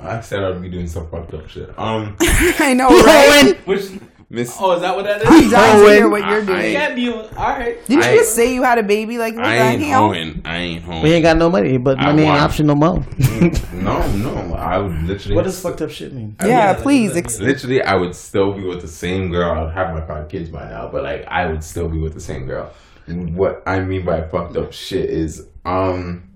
I 0.00 0.20
said 0.20 0.42
I'd 0.44 0.60
be 0.60 0.68
doing 0.68 0.88
some 0.88 1.08
fucked 1.10 1.34
up 1.34 1.48
shit. 1.48 1.70
Um, 1.78 2.16
I 2.20 2.74
know, 2.74 2.88
right? 2.88 3.54
Which 3.66 3.90
Miss, 4.30 4.56
oh, 4.60 4.72
is 4.72 4.80
that 4.80 4.96
what 4.96 5.04
that 5.04 5.22
is? 5.22 5.28
I'm 5.28 5.44
is? 5.44 5.50
dying 5.52 5.84
to 5.84 5.92
hear 5.92 6.08
what 6.08 6.20
you're 6.22 6.42
I- 6.42 6.44
doing. 6.44 6.72
Can't 6.72 6.96
be 6.96 7.08
all 7.12 7.28
right. 7.36 7.86
Didn't 7.86 8.02
I- 8.04 8.12
you 8.12 8.18
just 8.18 8.34
say 8.34 8.52
you 8.52 8.64
had 8.64 8.78
a 8.78 8.82
baby? 8.82 9.16
Like, 9.16 9.36
I 9.36 9.54
ain't 9.56 9.82
hell? 9.82 10.08
hoeing. 10.08 10.42
I 10.44 10.56
ain't 10.56 10.82
hoeing. 10.82 11.02
we 11.02 11.12
ain't 11.12 11.22
got 11.22 11.36
no 11.36 11.48
money, 11.50 11.76
but 11.76 11.98
money 11.98 12.22
ain't 12.22 12.30
want- 12.30 12.40
option 12.42 12.66
no 12.66 12.74
more. 12.74 13.04
no, 13.72 14.06
no. 14.16 14.54
I 14.54 14.78
would 14.78 15.02
literally. 15.04 15.36
what 15.36 15.44
does 15.44 15.60
fucked 15.60 15.82
up 15.82 15.90
shit 15.90 16.12
mean? 16.12 16.36
Yeah, 16.40 16.48
Yeah, 16.48 16.74
please. 16.74 17.14
that's- 17.14 17.34
Ex- 17.34 17.40
Literally, 17.40 17.82
I 17.82 17.94
would 17.94 18.14
still 18.16 18.52
be 18.54 18.64
with 18.64 18.80
the 18.80 18.88
same 18.88 19.30
girl. 19.30 19.52
I'd 19.52 19.72
have 19.74 19.94
my 19.94 20.04
five 20.04 20.28
kids 20.28 20.48
by 20.48 20.68
now, 20.68 20.88
but 20.90 21.04
like, 21.04 21.24
I 21.28 21.46
would 21.46 21.62
still 21.62 21.88
be 21.88 21.98
with 21.98 22.14
the 22.14 22.20
same 22.20 22.46
girl. 22.46 22.72
What 23.06 23.62
I 23.66 23.80
mean 23.80 24.04
by 24.04 24.22
fucked 24.22 24.56
up 24.56 24.72
shit 24.72 25.10
is, 25.10 25.46
um, 25.64 26.30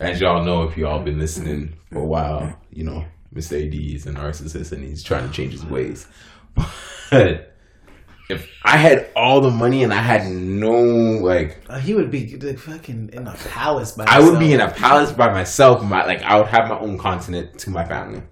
as 0.00 0.20
y'all 0.20 0.42
know, 0.44 0.64
if 0.64 0.76
y'all 0.76 1.02
been 1.02 1.18
listening 1.18 1.74
for 1.92 1.98
a 2.00 2.04
while, 2.04 2.58
you 2.70 2.84
know, 2.84 3.04
Mr. 3.34 3.64
AD 3.64 3.74
is 3.74 4.06
a 4.06 4.10
narcissist 4.12 4.72
and 4.72 4.82
he's 4.82 5.02
trying 5.04 5.26
to 5.28 5.32
change 5.32 5.52
his 5.52 5.64
ways. 5.64 6.06
But 7.10 7.52
if 8.28 8.48
I 8.64 8.76
had 8.76 9.10
all 9.16 9.40
the 9.40 9.50
money 9.50 9.82
and 9.82 9.92
I 9.92 10.00
had 10.00 10.30
no 10.30 10.70
like, 10.70 11.58
Uh, 11.68 11.78
he 11.78 11.94
would 11.94 12.10
be 12.10 12.36
like, 12.36 12.58
fucking 12.58 13.10
in 13.12 13.26
a 13.26 13.32
palace 13.50 13.92
by 13.92 14.04
I 14.06 14.20
would 14.20 14.38
be 14.38 14.52
in 14.52 14.60
a 14.60 14.70
palace 14.70 15.10
by 15.10 15.32
myself. 15.32 15.82
My 15.82 16.04
like, 16.06 16.22
I 16.22 16.36
would 16.38 16.46
have 16.46 16.68
my 16.68 16.78
own 16.78 16.96
continent 16.98 17.58
to 17.60 17.70
my 17.70 17.84
family. 17.84 18.22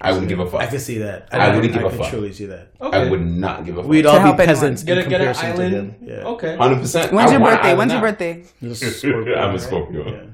I 0.00 0.10
wouldn't 0.12 0.28
give 0.30 0.40
a 0.40 0.46
fuck. 0.50 0.62
I 0.62 0.66
could 0.66 0.80
see 0.80 0.98
that. 0.98 1.28
I 1.30 1.54
wouldn't 1.54 1.72
give 1.74 1.84
I 1.84 1.86
a 1.86 1.90
could 1.90 1.98
fuck. 2.00 2.08
truly 2.10 2.32
see 2.32 2.46
that. 2.46 2.72
Okay. 2.80 2.96
I 3.06 3.10
would 3.10 3.20
not 3.24 3.64
give 3.66 3.76
a 3.76 3.82
fuck. 3.82 3.90
We'd 3.90 4.02
To 4.02 4.08
all 4.08 4.18
help 4.18 4.36
be 4.38 4.42
anyone. 4.44 4.46
peasants 4.60 4.82
Get 4.82 4.98
in 4.98 5.06
a 5.06 5.10
get 5.10 5.20
an 5.20 5.26
comparison 5.34 5.56
to 5.56 5.62
island. 5.62 5.74
him. 5.74 6.08
Yeah. 6.08 6.14
Okay. 6.32 6.56
Hundred 6.56 6.80
percent. 6.80 7.12
When's 7.12 7.30
your 7.30 7.40
birthday? 7.40 7.74
When's 7.76 7.92
your 7.92 8.00
birthday? 8.00 8.44
He's 8.60 8.82
a 8.82 8.90
Scorpio, 8.90 9.34
I'm 9.36 9.48
a 9.50 9.52
right? 9.52 9.60
Scorpio. 9.60 10.30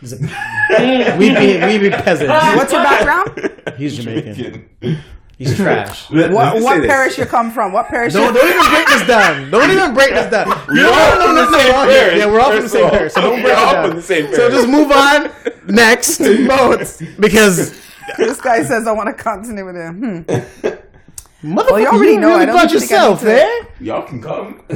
He's 0.00 0.12
a- 0.12 1.16
we 1.18 1.30
be 1.34 1.64
we 1.66 1.78
be 1.78 1.90
peasants. 1.90 2.30
What's 2.56 2.72
your 2.72 2.82
background? 2.82 3.52
He's 3.76 3.96
Jamaican. 3.96 4.68
He's 5.38 5.54
trash. 5.56 6.10
Let- 6.10 6.30
let 6.30 6.32
What 6.32 6.54
me 6.54 6.60
say 6.60 6.64
what 6.64 6.78
this. 6.80 6.86
parish 6.86 7.18
you 7.18 7.26
come 7.26 7.50
from? 7.50 7.72
What 7.72 7.88
parish? 7.88 8.12
Don't, 8.14 8.34
you 8.34 8.40
don't 8.40 8.48
even 8.54 8.70
break 8.72 8.86
this 8.88 9.06
down. 9.06 9.50
Don't 9.50 9.70
even 9.70 9.94
break 9.94 10.10
this 10.10 10.30
down. 10.30 10.48
We're 10.68 10.74
No, 10.76 10.92
all 10.92 11.18
no, 11.18 11.26
from 11.26 11.34
no, 11.34 11.44
the 11.44 11.50
no, 11.50 11.58
same 11.58 11.66
here. 11.66 12.00
parish. 12.00 12.18
Yeah, 12.18 12.26
we're 12.26 12.40
all 12.40 12.52
from 12.52 12.62
the 12.62 12.68
same 12.70 12.90
parish. 12.90 13.12
So 13.12 13.20
don't 13.20 13.32
break 13.42 13.44
We're 13.44 13.50
it 13.52 13.58
all 13.58 13.72
down. 13.72 13.88
from 13.88 13.96
the 13.96 14.02
same 14.02 14.34
So 14.34 14.50
just 14.50 14.68
move 14.68 14.90
on 14.90 15.30
next 15.66 16.18
boats 16.48 17.02
because 17.20 17.78
This 18.16 18.40
guy 18.40 18.62
says 18.62 18.86
I 18.86 18.92
want 18.92 19.14
to 19.14 19.22
continue 19.22 19.66
with 19.66 19.76
him. 19.76 20.24
Hmm. 20.24 20.68
motherfucker, 21.44 21.70
Well, 21.70 21.80
you 21.80 21.86
already 21.88 22.12
you 22.12 22.20
know, 22.20 22.28
I 22.28 22.32
really 22.32 22.46
don't 22.46 22.54
brought 22.56 22.70
think 22.70 22.92
I 22.92 22.94
yourself, 22.94 23.22
need 23.22 23.28
to- 23.30 23.42
eh? 23.42 23.62
Y'all 23.78 24.02
can 24.02 24.22
come. 24.22 24.60
Are 24.70 24.74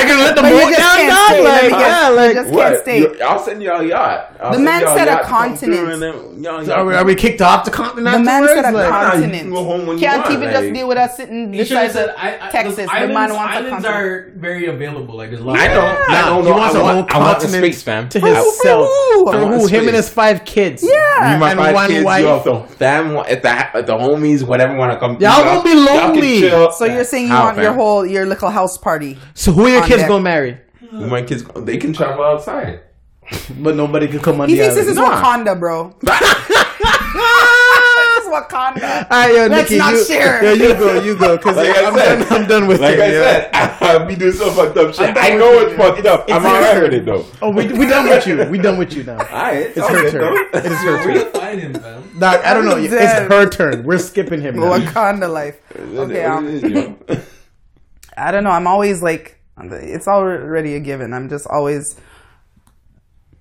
you 0.00 0.06
gonna 0.08 0.22
let 0.22 0.36
the 0.36 0.42
But 0.42 0.52
you 0.52 0.60
boat 0.60 0.68
just 0.68 0.78
down, 0.78 0.96
can't 0.96 1.10
dog? 1.10 1.26
stay. 1.30 1.42
Let 1.42 1.64
me 1.64 1.70
Like, 1.70 1.80
yeah, 1.80 2.08
You 2.10 2.14
like. 2.16 2.34
just 2.34 2.50
What? 2.50 2.68
can't 2.68 2.80
stay. 2.82 2.98
You- 3.00 3.16
I'll 3.24 3.38
send 3.38 3.62
y'all 3.62 3.80
a 3.80 3.84
yacht. 3.84 4.36
I'll 4.42 4.52
The 4.52 4.58
man 4.58 4.80
y'all 4.82 4.90
a 4.90 4.98
said 4.98 5.08
a 5.08 5.10
yacht 5.12 5.22
to 5.22 5.28
come 5.28 5.56
through 5.56 5.76
continent. 5.76 6.00
then 6.00 6.42
y'all- 6.44 6.64
So 6.66 6.72
are, 6.74 6.84
we, 6.84 6.92
y'all- 6.92 7.00
are 7.00 7.04
we 7.06 7.14
kicked 7.14 7.40
off 7.40 7.64
the 7.64 7.70
continent 7.70 8.12
The 8.12 8.18
man 8.22 8.42
afterwards? 8.44 8.66
said 8.66 8.74
a 8.74 8.76
Like, 8.76 8.90
Nah, 8.90 9.00
you 9.04 9.10
continent. 9.10 9.40
can 9.42 9.50
go 9.52 9.64
home 9.64 9.86
when 9.86 9.98
you 9.98 10.06
Can't 10.06 10.22
want, 10.22 10.32
even 10.34 10.50
just 10.50 10.72
deal 10.74 10.88
with 10.88 10.98
us 10.98 11.16
sitting 11.16 11.54
You 11.54 11.64
should 11.64 11.90
said 11.92 12.14
I, 12.18 12.28
I, 12.42 12.50
Texas. 12.50 12.76
The 12.76 12.82
The 12.82 12.90
islands, 12.92 13.14
man 13.14 13.34
wants 13.34 13.34
a 13.34 13.56
islands 13.56 13.70
continent. 13.70 13.94
are 13.96 14.32
very 14.36 14.66
available. 14.66 15.16
Like 15.16 15.30
there's 15.30 15.40
a 15.40 15.44
lot. 15.44 15.58
I 15.58 15.66
of- 15.68 15.72
know. 15.74 15.80
I 15.80 16.12
Nah, 16.12 16.28
know. 16.36 16.42
he 16.42 16.50
wants 16.52 16.74
I 16.74 16.78
a 16.78 16.82
whole 16.82 16.90
I 16.90 16.94
want 16.94 17.08
the 17.08 17.14
continent 17.14 17.64
space, 17.64 17.82
fam. 17.82 18.08
to 18.10 18.20
himself. 18.20 18.88
Woo! 19.16 19.24
For 19.32 19.38
who? 19.38 19.66
Him 19.66 19.86
and 19.88 19.96
his 19.96 20.10
five 20.10 20.44
kids. 20.44 20.82
Yeah. 20.86 21.32
And 21.32 21.40
one 21.40 21.56
wife. 22.04 22.22
yo, 22.22 22.36
if 22.36 22.44
the 22.44 22.60
fam, 22.76 23.14
wa- 23.14 23.24
if 23.28 23.40
the 23.40 23.66
if 23.78 23.86
the 23.86 23.94
homies, 23.96 24.42
whatever, 24.42 24.76
want 24.90 25.00
to 25.00 25.06
come, 25.06 25.16
through, 25.16 25.26
Y'all 25.26 25.44
gonna 25.44 25.64
be 25.64 25.74
lonely. 25.74 26.72
So 26.72 26.84
you're 26.84 27.04
saying 27.04 27.26
you 27.26 27.32
How, 27.32 27.44
want 27.44 27.56
your 27.56 27.66
fam? 27.66 27.74
whole 27.76 28.06
your 28.06 28.26
little 28.26 28.50
house 28.50 28.76
party? 28.78 29.18
So 29.34 29.52
who 29.52 29.64
are 29.66 29.68
your 29.70 29.82
On 29.82 29.88
kids 29.88 30.00
deck. 30.02 30.08
gonna 30.08 30.22
marry? 30.22 30.58
My 30.92 31.22
kids, 31.22 31.44
they 31.56 31.76
can 31.76 31.92
travel 31.92 32.24
outside. 32.24 32.80
But 33.60 33.76
nobody 33.76 34.08
can 34.08 34.18
come 34.18 34.40
on 34.40 34.48
He 34.48 34.56
the 34.56 34.62
thinks 34.62 34.74
this 34.74 34.88
is 34.88 34.98
island. 34.98 35.46
Wakanda, 35.46 35.58
bro. 35.60 35.94
this 38.30 38.38
is 38.38 38.46
Wakanda. 38.46 39.06
All 39.10 39.18
right, 39.18 39.34
yo, 39.34 39.46
Let's 39.46 39.70
Nikki, 39.70 39.78
not 39.78 39.92
you, 39.94 40.04
share. 40.04 40.44
Yo, 40.44 40.52
you 40.52 40.74
go, 40.74 41.00
you 41.00 41.16
go, 41.18 41.36
because 41.36 41.56
Like 41.56 41.76
I 41.76 41.84
I'm, 41.86 41.94
said, 41.94 42.28
done, 42.28 42.42
I'm 42.42 42.48
done 42.48 42.66
with 42.66 42.80
Like 42.80 42.94
it. 42.94 43.00
I 43.00 43.12
yeah. 43.12 43.78
said, 43.78 44.00
I 44.00 44.04
be 44.04 44.14
doing 44.16 44.32
some 44.32 44.54
fucked 44.54 44.76
up 44.76 44.94
shit. 44.94 45.16
I 45.16 45.36
know 45.36 45.52
it's 45.60 45.76
fucked 45.76 46.06
up. 46.06 46.24
I'm 46.28 46.44
alright 46.44 46.82
with 46.82 46.94
it 46.94 47.04
though. 47.04 47.26
Oh, 47.42 47.50
we 47.50 47.66
we 47.72 47.86
done 47.86 48.08
with 48.08 48.26
you. 48.26 48.44
We 48.44 48.58
done 48.58 48.78
with 48.78 48.92
you 48.94 49.04
now. 49.04 49.18
Alright, 49.18 49.56
it's, 49.56 49.76
It's 49.76 49.88
her 49.88 50.02
good, 50.02 50.12
turn. 50.12 50.46
It 50.54 50.66
is 50.66 50.78
her 50.78 50.92
Where 50.96 51.02
turn. 51.04 51.14
you 51.16 51.24
find 51.30 51.60
him, 51.60 51.74
fam? 51.74 52.18
Doc, 52.18 52.44
I 52.44 52.54
don't 52.54 52.64
know. 52.64 52.76
I'm 52.76 52.84
It's 52.84 52.92
her 52.94 53.48
turn. 53.48 53.84
We're 53.84 53.98
skipping 53.98 54.40
him 54.40 54.56
now. 54.56 54.78
Wakanda 54.78 55.30
life. 55.32 55.58
Okay, 55.76 56.24
um, 56.24 56.46
It 56.48 56.64
is. 57.08 57.26
I 58.16 58.30
don't 58.30 58.44
know. 58.44 58.50
I'm 58.50 58.66
always 58.66 59.02
like, 59.02 59.40
it's 59.58 60.06
already 60.08 60.74
a 60.74 60.80
given. 60.80 61.12
I'm 61.14 61.28
just 61.28 61.46
always, 61.46 61.96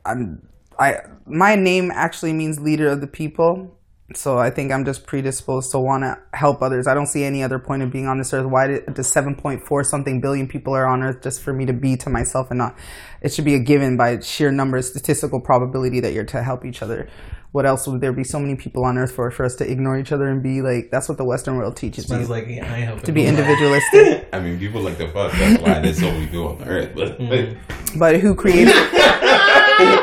I'm, 0.06 0.48
I, 0.80 0.98
my 1.26 1.56
name 1.56 1.92
actually 1.94 2.34
means 2.34 2.60
leader 2.60 2.88
of 2.88 3.02
the 3.02 3.08
people. 3.08 3.76
So 4.16 4.40
I 4.40 4.50
think 4.50 4.72
I'm 4.72 4.86
just 4.86 5.06
predisposed 5.06 5.72
to 5.72 5.80
want 5.80 6.04
to 6.04 6.18
help 6.34 6.64
others. 6.64 6.88
I 6.88 6.96
don't 6.96 7.06
see 7.06 7.24
any 7.24 7.44
other 7.44 7.60
point 7.60 7.84
of 7.84 7.92
being 7.92 8.08
on 8.08 8.18
this 8.18 8.34
earth. 8.34 8.48
Why 8.48 8.66
did 8.66 8.88
the 8.88 9.04
7.4 9.04 9.86
something 9.86 10.20
billion 10.20 10.48
people 10.48 10.74
are 10.74 10.88
on 10.88 11.04
earth 11.04 11.22
just 11.22 11.42
for 11.42 11.54
me 11.54 11.66
to 11.68 11.74
be 11.74 11.96
to 11.98 12.10
myself 12.10 12.50
and 12.50 12.58
not? 12.58 12.76
It 13.22 13.32
should 13.34 13.46
be 13.46 13.54
a 13.54 13.60
given 13.60 13.98
by 13.98 14.20
sheer 14.22 14.52
number, 14.52 14.82
statistical 14.82 15.40
probability 15.40 16.00
that 16.00 16.14
you're 16.14 16.26
to 16.26 16.42
help 16.42 16.66
each 16.66 16.82
other. 16.82 17.08
What 17.52 17.66
else 17.66 17.88
would 17.88 18.02
there 18.02 18.14
be 18.14 18.24
so 18.24 18.40
many 18.40 18.56
people 18.56 18.86
on 18.86 18.98
earth 18.98 19.12
for 19.12 19.30
for 19.32 19.44
us 19.44 19.56
to 19.56 19.70
ignore 19.70 19.98
each 19.98 20.12
other 20.12 20.28
and 20.28 20.42
be 20.42 20.62
like? 20.62 20.90
That's 20.92 21.10
what 21.10 21.18
the 21.18 21.26
Western 21.26 21.58
world 21.58 21.76
teaches 21.76 22.08
you 22.08 22.18
like 22.18 22.48
yeah, 22.48 22.72
I 22.72 22.78
ain't 22.78 22.86
helping. 22.86 23.06
to 23.06 23.12
be 23.12 23.26
individualistic. 23.26 24.30
I 24.34 24.40
mean, 24.40 24.60
people 24.60 24.82
like 24.82 25.00
the 25.00 25.08
fuck. 25.08 25.32
That's 25.34 25.62
why 25.62 25.80
there's 25.80 26.00
so 26.00 26.16
we 26.16 26.28
do 26.28 26.48
on 26.48 26.60
the 26.60 26.66
earth. 26.68 26.92
But 26.96 27.20
mm-hmm. 27.20 28.00
but 28.00 28.20
who 28.20 28.36
created 28.36 28.74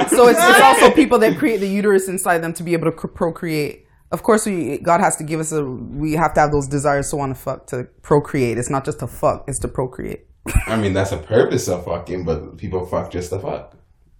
so 0.09 0.29
it's, 0.29 0.41
it's 0.43 0.61
also 0.61 0.91
people 0.91 1.19
that 1.21 1.37
create 1.39 1.59
the 1.59 1.69
uterus 1.69 2.09
inside 2.09 2.39
them 2.39 2.53
to 2.55 2.65
be 2.65 2.73
able 2.73 2.91
to 2.91 3.09
procreate 3.09 3.86
of 4.13 4.23
course 4.23 4.47
we 4.47 4.79
god 4.79 5.01
has 5.01 5.17
to 5.17 5.25
give 5.25 5.41
us 5.41 5.53
a 5.53 5.65
we 5.65 6.13
have 6.13 6.33
to 6.35 6.41
have 6.41 6.51
those 6.51 6.69
desires 6.69 7.11
to 7.11 7.17
want 7.17 7.35
to 7.35 7.41
fuck 7.41 7.67
to 7.67 7.85
procreate 8.03 8.57
it's 8.59 8.71
not 8.71 8.85
just 8.85 8.99
to 9.01 9.07
fuck 9.07 9.45
it's 9.49 9.59
to 9.59 9.69
procreate 9.69 10.27
I 10.69 10.77
mean, 10.77 10.93
that's 10.93 11.11
a 11.11 11.17
purpose 11.19 11.67
of 11.67 11.85
fucking. 11.87 12.25
But 12.25 12.57
people 12.57 12.87
fuck 12.87 13.11
just 13.11 13.31
to 13.31 13.41
fuck. 13.41 13.77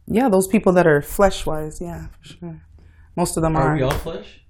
yeah 0.09 0.29
those 0.29 0.49
people 0.49 0.73
that 0.73 0.85
are 0.85 1.01
flesh 1.01 1.47
wise 1.47 1.79
yeah 1.81 2.09
for 2.19 2.25
sure 2.25 2.63
most 3.17 3.37
of 3.37 3.43
them 3.45 3.57
Are 3.57 3.69
are, 3.71 3.77
we 3.77 3.83
all 3.83 3.91
flesh? 3.93 4.41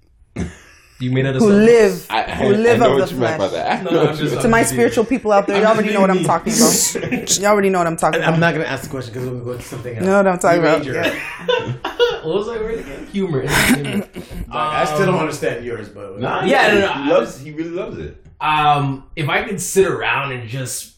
You 0.99 1.11
made 1.11 1.25
it 1.27 1.35
a 1.35 1.39
who 1.39 1.49
song? 1.51 1.65
live 1.65 2.07
I, 2.09 2.23
I, 2.23 2.35
who 2.35 2.49
live 2.55 2.81
I 2.81 2.85
know 2.85 2.93
of 2.93 2.99
what 2.99 3.09
the 3.09 3.13
you 3.15 3.21
meant 3.21 3.37
by 3.39 3.47
flesh 3.49 3.51
that. 3.51 3.87
I 3.87 3.91
No, 3.91 4.07
I'm 4.09 4.17
just- 4.17 4.41
to 4.41 4.47
my 4.47 4.59
I'm 4.59 4.65
spiritual 4.65 5.05
people 5.05 5.31
out 5.31 5.45
there, 5.45 5.57
you 5.57 5.63
I'm 5.65 5.75
already 5.77 5.93
know 5.93 6.01
what 6.01 6.09
I'm 6.09 6.23
talking 6.23 6.53
about. 6.53 7.37
You 7.39 7.45
already 7.45 7.69
know 7.69 7.77
what 7.77 7.87
I'm 7.87 7.97
talking 7.97 8.21
I'm 8.21 8.29
about. 8.29 8.39
not 8.39 8.53
gonna 8.55 8.65
ask 8.65 8.83
the 8.85 8.89
question 8.89 9.13
because 9.13 9.29
we'll 9.29 9.43
go 9.43 9.55
to 9.57 9.61
something 9.61 9.93
else. 9.95 10.03
You 10.03 10.09
know 10.09 10.17
what 10.17 10.27
I'm 10.27 10.39
talking 10.39 10.59
about. 10.59 10.79
Major. 10.79 10.93
Yeah. 10.93 11.73
What 12.23 12.35
was 12.39 12.47
that 12.47 12.59
word 12.59 12.79
again? 12.79 13.05
Humor. 13.07 13.41
entertainment. 13.47 14.09
I 14.51 14.83
still 14.85 15.05
don't 15.05 15.19
understand 15.19 15.63
yours, 15.63 15.87
but 15.87 16.19
Nah, 16.19 16.43
Yeah, 16.43 16.71
he, 16.73 16.79
no, 16.79 16.85
no, 16.87 16.93
he 16.93 16.99
I 16.99 17.07
loves. 17.07 17.33
was- 17.37 17.41
He 17.45 17.51
really 17.51 17.69
loves 17.69 17.97
it. 17.99 18.25
um, 18.41 19.05
if 19.15 19.29
I 19.29 19.43
could 19.43 19.61
sit 19.61 19.87
around 19.87 20.31
and 20.33 20.49
just 20.49 20.97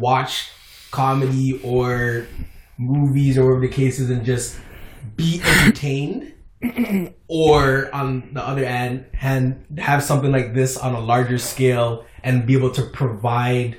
watch 0.00 0.48
comedy 0.90 1.60
or 1.62 2.26
movies 2.78 3.36
or 3.38 3.44
whatever 3.44 3.60
the 3.68 3.72
case 3.72 4.00
is 4.00 4.10
and 4.10 4.24
just 4.24 4.58
be 5.16 5.40
entertained, 5.44 6.32
or 7.28 7.94
on 7.94 8.30
the 8.32 8.46
other 8.46 8.64
end, 8.64 9.06
hand 9.14 9.64
have 9.78 10.02
something 10.02 10.32
like 10.32 10.54
this 10.54 10.76
on 10.76 10.94
a 10.94 11.00
larger 11.00 11.38
scale 11.38 12.04
and 12.22 12.46
be 12.46 12.54
able 12.56 12.70
to 12.72 12.82
provide 12.82 13.76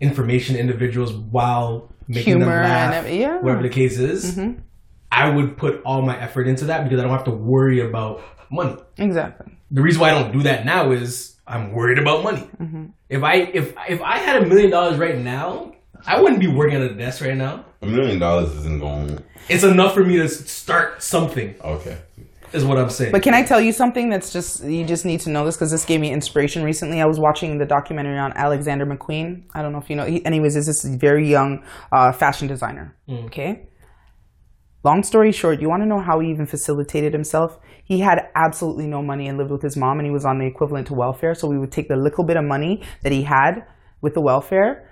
information 0.00 0.54
to 0.54 0.60
individuals 0.60 1.12
while 1.12 1.92
making 2.08 2.38
Humor 2.38 2.46
them 2.46 2.64
laugh, 2.64 3.04
and 3.06 3.16
yeah. 3.16 3.38
whatever 3.40 3.62
the 3.62 3.68
case 3.68 3.98
is, 3.98 4.38
I 5.12 5.28
would 5.28 5.56
put 5.56 5.82
all 5.84 6.02
my 6.02 6.18
effort 6.20 6.46
into 6.46 6.66
that 6.66 6.84
because 6.84 6.98
I 7.00 7.02
don't 7.02 7.12
have 7.12 7.24
to 7.24 7.30
worry 7.32 7.80
about 7.80 8.22
money 8.50 8.76
Exactly. 8.98 9.52
the 9.70 9.82
reason 9.82 10.00
why 10.00 10.10
I 10.10 10.22
don't 10.22 10.32
do 10.32 10.42
that 10.42 10.64
now 10.64 10.90
is 10.92 11.36
I'm 11.46 11.72
worried 11.72 11.98
about 11.98 12.22
money. 12.22 12.48
Mm-hmm. 12.60 12.86
If 13.08 13.22
I 13.22 13.34
if 13.34 13.74
if 13.88 14.00
I 14.02 14.18
had 14.18 14.42
a 14.42 14.46
million 14.46 14.70
dollars 14.70 14.98
right 14.98 15.18
now, 15.18 15.72
I 16.06 16.20
wouldn't 16.20 16.40
be 16.40 16.48
working 16.48 16.76
at 16.76 16.90
a 16.90 16.94
desk 16.94 17.22
right 17.22 17.36
now. 17.36 17.64
A 17.82 17.86
million 17.86 18.18
dollars 18.18 18.54
isn't 18.56 18.80
going. 18.80 19.22
It's 19.48 19.64
enough 19.64 19.94
for 19.94 20.04
me 20.04 20.16
to 20.18 20.28
start 20.28 21.02
something. 21.02 21.54
Okay. 21.62 21.98
Is 22.52 22.64
what 22.64 22.78
I'm 22.78 22.90
saying. 22.90 23.12
But 23.12 23.22
can 23.22 23.32
I 23.32 23.44
tell 23.44 23.60
you 23.60 23.72
something 23.72 24.10
that's 24.10 24.32
just 24.32 24.64
you 24.64 24.84
just 24.84 25.04
need 25.04 25.20
to 25.20 25.30
know 25.30 25.44
this 25.44 25.56
because 25.56 25.70
this 25.70 25.84
gave 25.84 26.00
me 26.00 26.10
inspiration 26.12 26.64
recently. 26.64 27.00
I 27.00 27.04
was 27.06 27.20
watching 27.20 27.58
the 27.58 27.66
documentary 27.66 28.18
on 28.18 28.32
Alexander 28.32 28.84
McQueen. 28.84 29.44
I 29.54 29.62
don't 29.62 29.70
know 29.70 29.78
if 29.78 29.88
you 29.88 29.94
know. 29.94 30.04
He, 30.04 30.24
anyways, 30.26 30.56
is 30.56 30.66
this 30.66 30.84
very 30.84 31.28
young 31.28 31.64
uh, 31.92 32.10
fashion 32.10 32.48
designer? 32.48 32.96
Okay. 33.08 33.68
Long 34.82 35.02
story 35.02 35.30
short, 35.30 35.60
you 35.60 35.68
want 35.68 35.82
to 35.82 35.86
know 35.86 36.00
how 36.00 36.18
he 36.20 36.30
even 36.30 36.46
facilitated 36.46 37.12
himself? 37.12 37.58
He 37.84 38.00
had 38.00 38.30
absolutely 38.34 38.86
no 38.86 39.02
money 39.02 39.28
and 39.28 39.36
lived 39.36 39.50
with 39.50 39.62
his 39.62 39.76
mom, 39.76 39.98
and 39.98 40.06
he 40.06 40.10
was 40.10 40.24
on 40.24 40.38
the 40.38 40.46
equivalent 40.46 40.86
to 40.86 40.94
welfare. 40.94 41.34
So 41.34 41.46
we 41.46 41.58
would 41.58 41.70
take 41.70 41.88
the 41.88 41.96
little 41.96 42.24
bit 42.24 42.36
of 42.36 42.44
money 42.44 42.82
that 43.02 43.12
he 43.12 43.22
had 43.22 43.66
with 44.00 44.14
the 44.14 44.22
welfare, 44.22 44.89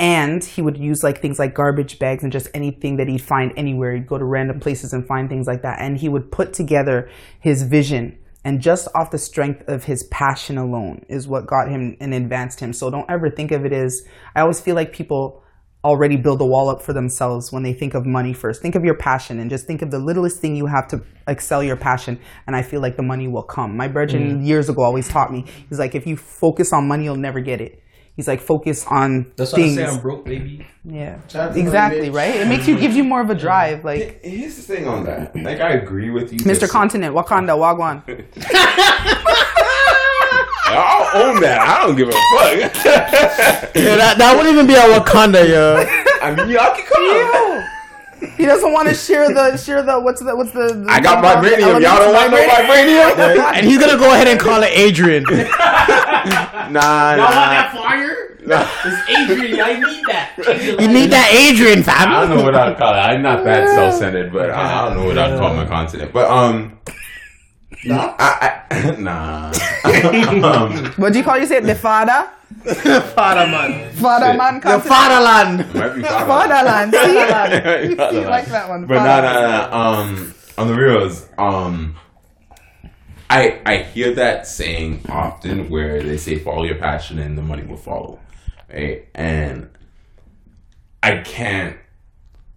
and 0.00 0.42
he 0.42 0.62
would 0.62 0.78
use 0.78 1.02
like 1.04 1.20
things 1.20 1.38
like 1.38 1.54
garbage 1.54 1.98
bags 1.98 2.22
and 2.22 2.32
just 2.32 2.48
anything 2.54 2.96
that 2.96 3.06
he'd 3.06 3.20
find 3.20 3.52
anywhere. 3.56 3.94
He'd 3.94 4.06
go 4.06 4.16
to 4.16 4.24
random 4.24 4.58
places 4.58 4.94
and 4.94 5.06
find 5.06 5.28
things 5.28 5.46
like 5.46 5.60
that, 5.62 5.78
and 5.78 5.98
he 5.98 6.08
would 6.08 6.32
put 6.32 6.54
together 6.54 7.10
his 7.38 7.62
vision. 7.62 8.18
And 8.42 8.62
just 8.62 8.88
off 8.94 9.10
the 9.10 9.18
strength 9.18 9.68
of 9.68 9.84
his 9.84 10.04
passion 10.04 10.56
alone 10.56 11.04
is 11.10 11.28
what 11.28 11.46
got 11.46 11.68
him 11.68 11.98
and 12.00 12.14
advanced 12.14 12.58
him. 12.58 12.72
So 12.72 12.90
don't 12.90 13.04
ever 13.10 13.28
think 13.28 13.52
of 13.52 13.66
it 13.66 13.72
as. 13.74 14.02
I 14.34 14.40
always 14.40 14.58
feel 14.58 14.74
like 14.74 14.94
people 14.94 15.42
already 15.84 16.16
build 16.16 16.40
a 16.40 16.46
wall 16.46 16.70
up 16.70 16.80
for 16.80 16.94
themselves 16.94 17.52
when 17.52 17.62
they 17.62 17.74
think 17.74 17.92
of 17.92 18.06
money 18.06 18.32
first. 18.32 18.62
Think 18.62 18.74
of 18.74 18.84
your 18.84 18.96
passion 18.96 19.38
and 19.40 19.50
just 19.50 19.66
think 19.66 19.82
of 19.82 19.90
the 19.90 19.98
littlest 19.98 20.40
thing 20.40 20.56
you 20.56 20.66
have 20.66 20.88
to 20.88 21.02
excel 21.28 21.62
your 21.62 21.76
passion. 21.76 22.18
And 22.46 22.56
I 22.56 22.62
feel 22.62 22.80
like 22.80 22.96
the 22.96 23.02
money 23.02 23.28
will 23.28 23.42
come. 23.42 23.76
My 23.76 23.88
brethren 23.88 24.40
mm. 24.40 24.46
years 24.46 24.70
ago 24.70 24.82
always 24.82 25.08
taught 25.08 25.30
me, 25.30 25.44
he's 25.68 25.78
like, 25.78 25.94
if 25.94 26.06
you 26.06 26.16
focus 26.16 26.72
on 26.72 26.88
money, 26.88 27.04
you'll 27.04 27.16
never 27.16 27.40
get 27.40 27.60
it. 27.60 27.79
He's 28.20 28.28
like, 28.28 28.42
focused 28.42 28.86
on 28.92 29.32
That's 29.36 29.54
why 29.54 29.60
I 29.60 29.62
things. 29.62 29.76
say 29.76 29.86
I'm 29.86 29.98
broke, 30.00 30.26
baby. 30.26 30.66
yeah, 30.84 31.16
Shout 31.26 31.56
exactly, 31.56 32.10
right? 32.10 32.34
It 32.36 32.48
makes 32.48 32.68
you, 32.68 32.78
gives 32.78 32.94
you 32.94 33.02
more 33.02 33.22
of 33.22 33.30
a 33.30 33.34
drive. 33.34 33.82
Like, 33.82 34.20
Here's 34.22 34.56
the 34.56 34.62
thing 34.62 34.86
on 34.86 35.04
that. 35.06 35.34
Like, 35.34 35.60
I 35.60 35.70
agree 35.70 36.10
with 36.10 36.30
you. 36.30 36.38
Mr. 36.40 36.60
Just- 36.60 36.72
Continent, 36.72 37.14
Wakanda, 37.14 37.56
Wagwan. 37.56 38.02
I'll 40.72 41.22
own 41.30 41.40
that. 41.40 41.60
I 41.60 41.82
don't 41.86 41.96
give 41.96 42.08
a 42.08 42.12
fuck. 42.12 42.84
Yeah, 43.74 43.96
that, 43.96 44.16
that 44.18 44.36
wouldn't 44.36 44.52
even 44.54 44.66
be 44.66 44.74
a 44.74 44.82
Wakanda, 44.82 45.48
yo. 45.48 45.82
I 46.22 46.34
mean, 46.34 46.50
y'all 46.50 46.74
can 46.76 46.84
come. 46.84 47.64
He 48.36 48.44
doesn't 48.44 48.72
want 48.72 48.88
to 48.88 48.94
share 48.94 49.32
the, 49.32 49.56
share 49.56 49.82
the, 49.82 49.98
what's 49.98 50.22
the, 50.22 50.36
what's 50.36 50.52
the, 50.52 50.74
the 50.74 50.86
I 50.90 51.00
got 51.00 51.20
the 51.22 51.48
vibranium. 51.48 51.80
Y'all 51.80 51.98
don't 51.98 52.12
want 52.12 52.30
no 52.30 52.36
elements? 52.36 53.16
vibranium? 53.16 53.52
and 53.54 53.66
he's 53.66 53.78
gonna 53.78 53.98
go 53.98 54.12
ahead 54.12 54.28
and 54.28 54.38
call 54.38 54.62
it 54.62 54.70
Adrian. 54.72 55.24
Nah, 56.70 57.14
Y'all 57.16 57.24
want 57.24 57.34
nah. 57.34 57.50
that 57.50 57.72
flyer? 57.74 58.30
It's 58.42 59.10
Adrian. 59.10 59.60
I 59.60 59.80
need 59.80 60.04
that. 60.06 60.78
You 60.80 60.88
need 60.88 61.10
that 61.10 61.32
Adrian, 61.32 61.82
fam. 61.82 62.08
I 62.08 62.20
don't 62.20 62.36
know 62.36 62.44
what 62.44 62.54
I'd 62.54 62.76
call 62.76 62.94
it. 62.94 62.98
I'm 62.98 63.22
not 63.22 63.42
that 63.44 63.68
self-centered, 63.70 64.32
but 64.32 64.50
I 64.50 64.84
don't 64.84 64.98
know 64.98 65.06
what 65.06 65.18
I'd 65.18 65.38
call 65.38 65.54
my 65.54 65.66
continent. 65.66 66.12
But 66.12 66.30
um, 66.30 66.78
I, 67.88 68.62
I 68.70 68.90
nah. 68.98 69.52
um, 70.44 70.86
What 70.96 71.12
do 71.12 71.18
you 71.18 71.24
call 71.24 71.38
you 71.38 71.46
say 71.46 71.58
it? 71.58 71.64
The 71.64 71.74
father? 71.74 72.28
Father 72.64 73.46
man. 73.50 73.92
Father 73.94 74.34
man 74.36 74.54
The 74.56 74.60
continent. 74.60 74.84
fatherland. 74.84 76.06
Fatherland. 76.06 76.94
See? 76.94 77.90
You 78.14 78.20
You 78.20 78.28
like 78.28 78.46
that 78.46 78.68
one. 78.68 78.86
But 78.86 79.02
no, 79.02 79.22
no, 79.22 79.32
no. 79.50 79.72
Um, 79.72 80.34
on 80.58 80.66
the 80.68 80.74
reals, 80.74 81.26
um, 81.38 81.96
I 83.30 83.60
I 83.64 83.76
hear 83.78 84.12
that 84.14 84.46
saying 84.46 85.02
often 85.08 85.70
where 85.70 86.02
they 86.02 86.16
say 86.18 86.38
follow 86.38 86.64
your 86.64 86.74
passion 86.76 87.18
and 87.18 87.38
the 87.38 87.42
money 87.42 87.62
will 87.62 87.76
follow, 87.76 88.18
right? 88.72 89.06
And 89.14 89.70
I 91.02 91.18
can't, 91.18 91.76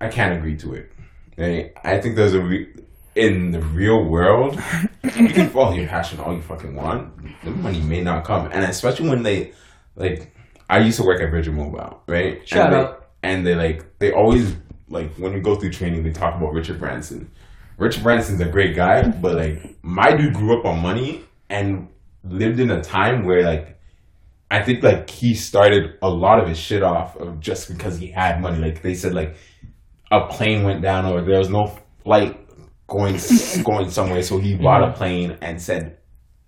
I 0.01 0.09
can't 0.09 0.37
agree 0.37 0.57
to 0.57 0.73
it. 0.73 0.91
Right? 1.37 1.71
I 1.83 1.99
think 1.99 2.15
there's 2.15 2.33
a 2.33 2.41
re- 2.41 2.73
in 3.15 3.51
the 3.51 3.61
real 3.61 4.03
world, 4.05 4.55
you 5.03 5.29
can 5.29 5.49
follow 5.49 5.73
your 5.73 5.87
passion 5.87 6.19
all 6.19 6.33
you 6.33 6.41
fucking 6.41 6.75
want. 6.75 7.11
The 7.43 7.51
money 7.51 7.81
may 7.81 8.01
not 8.01 8.25
come, 8.25 8.49
and 8.51 8.63
especially 8.65 9.09
when 9.09 9.23
they 9.23 9.53
like 9.95 10.33
I 10.69 10.79
used 10.79 10.97
to 10.97 11.03
work 11.03 11.21
at 11.21 11.29
Virgin 11.29 11.55
Mobile, 11.55 12.01
right? 12.07 12.47
Shout 12.47 12.73
and 12.73 12.73
they. 12.73 12.93
And 13.21 13.47
they 13.47 13.55
like 13.55 13.99
they 13.99 14.11
always 14.11 14.55
like 14.89 15.13
when 15.15 15.33
we 15.33 15.39
go 15.39 15.55
through 15.55 15.71
training, 15.71 16.03
they 16.03 16.11
talk 16.11 16.35
about 16.35 16.53
Richard 16.53 16.79
Branson. 16.79 17.31
Richard 17.77 18.03
Branson's 18.03 18.41
a 18.41 18.45
great 18.45 18.75
guy, 18.75 19.07
but 19.07 19.35
like 19.35 19.77
my 19.83 20.15
dude 20.15 20.33
grew 20.33 20.59
up 20.59 20.65
on 20.65 20.79
money 20.81 21.25
and 21.49 21.89
lived 22.23 22.59
in 22.59 22.71
a 22.71 22.81
time 22.81 23.25
where 23.25 23.43
like 23.43 23.79
I 24.51 24.61
think 24.63 24.83
like 24.83 25.09
he 25.09 25.33
started 25.33 25.97
a 26.01 26.09
lot 26.09 26.39
of 26.39 26.47
his 26.47 26.59
shit 26.59 26.83
off 26.83 27.15
of 27.17 27.39
just 27.39 27.67
because 27.67 27.97
he 27.97 28.07
had 28.07 28.41
money. 28.41 28.59
Like 28.59 28.81
they 28.81 28.93
said, 28.93 29.13
like 29.13 29.35
a 30.11 30.27
plane 30.27 30.63
went 30.63 30.81
down 30.81 31.05
or 31.05 31.21
there 31.23 31.39
was 31.39 31.49
no 31.49 31.75
flight 32.03 32.39
going 32.93 33.19
going 33.63 33.89
somewhere, 33.89 34.21
so 34.21 34.37
he 34.37 34.55
bought 34.55 34.83
a 34.83 34.87
mm-hmm. 34.87 34.97
plane 34.97 35.37
and 35.41 35.61
said, 35.61 35.97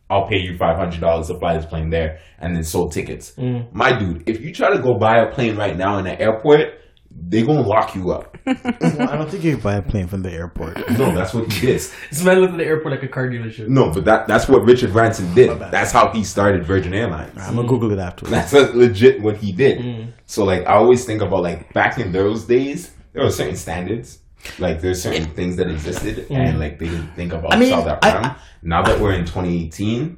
"I'll 0.09 0.27
pay 0.27 0.38
you 0.38 0.57
five 0.57 0.77
hundred 0.77 1.01
dollars 1.01 1.27
to 1.27 1.39
fly 1.39 1.57
this 1.57 1.65
plane 1.65 1.89
there," 1.89 2.19
and 2.39 2.55
then 2.55 2.63
sold 2.63 2.93
tickets. 2.93 3.34
Mm. 3.38 3.73
My 3.73 3.97
dude, 3.97 4.30
if 4.30 4.41
you 4.41 4.53
try 4.53 4.69
to 4.69 4.81
go 4.81 4.97
buy 4.97 5.17
a 5.17 5.31
plane 5.34 5.55
right 5.57 5.76
now 5.76 5.97
in 5.97 6.05
the 6.05 6.19
airport, 6.19 6.80
they 7.09 7.43
gonna 7.43 7.61
lock 7.61 7.95
you 7.95 8.11
up. 8.11 8.38
Well, 8.45 9.09
I 9.09 9.17
don't 9.17 9.30
think 9.30 9.43
you 9.43 9.53
can 9.53 9.61
buy 9.61 9.76
a 9.76 9.81
plane 9.81 10.07
from 10.07 10.22
the 10.22 10.31
airport. 10.31 10.77
No, 10.97 11.13
that's 11.13 11.34
what 11.34 11.51
he 11.51 11.67
did. 11.67 11.81
This 12.09 12.23
man 12.23 12.39
lived 12.39 12.53
at 12.53 12.57
the 12.57 12.65
airport 12.65 12.93
like 12.93 13.03
a 13.03 13.07
car 13.07 13.27
dealership. 13.27 13.67
No, 13.67 13.91
but 13.91 14.05
that 14.05 14.27
that's 14.27 14.47
what 14.47 14.63
Richard 14.63 14.93
Branson 14.93 15.34
did. 15.34 15.57
bad. 15.57 15.72
That's 15.72 15.91
how 15.91 16.11
he 16.11 16.23
started 16.23 16.63
Virgin 16.63 16.93
Airlines. 16.93 17.35
I'm 17.38 17.55
gonna 17.55 17.67
Google 17.67 17.91
it 17.91 17.99
afterwards. 17.99 18.51
That's 18.51 18.53
legit 18.76 19.22
what 19.22 19.38
he 19.38 19.51
did. 19.51 19.80
Mm. 19.80 20.13
So 20.26 20.43
like 20.45 20.61
I 20.67 20.76
always 20.76 21.05
think 21.05 21.22
about 21.22 21.41
like 21.41 21.73
back 21.73 21.97
in 21.97 22.11
those 22.11 22.45
days, 22.45 22.91
there 23.13 23.23
were 23.23 23.31
certain 23.31 23.55
standards. 23.55 24.19
Like 24.59 24.81
there's 24.81 25.01
certain 25.01 25.26
things 25.31 25.55
that 25.57 25.69
existed 25.69 26.27
and 26.30 26.59
like 26.59 26.80
they 26.80 26.88
didn't 26.89 27.13
think 27.15 27.34
about 27.34 27.53
I 27.53 27.57
mean, 27.57 27.69
solve 27.69 27.85
that 27.85 27.99
I- 28.03 28.11
problem. 28.11 28.35
now 28.63 28.81
that 28.84 28.99
we're 28.99 29.13
in 29.13 29.26
2018, 29.26 30.17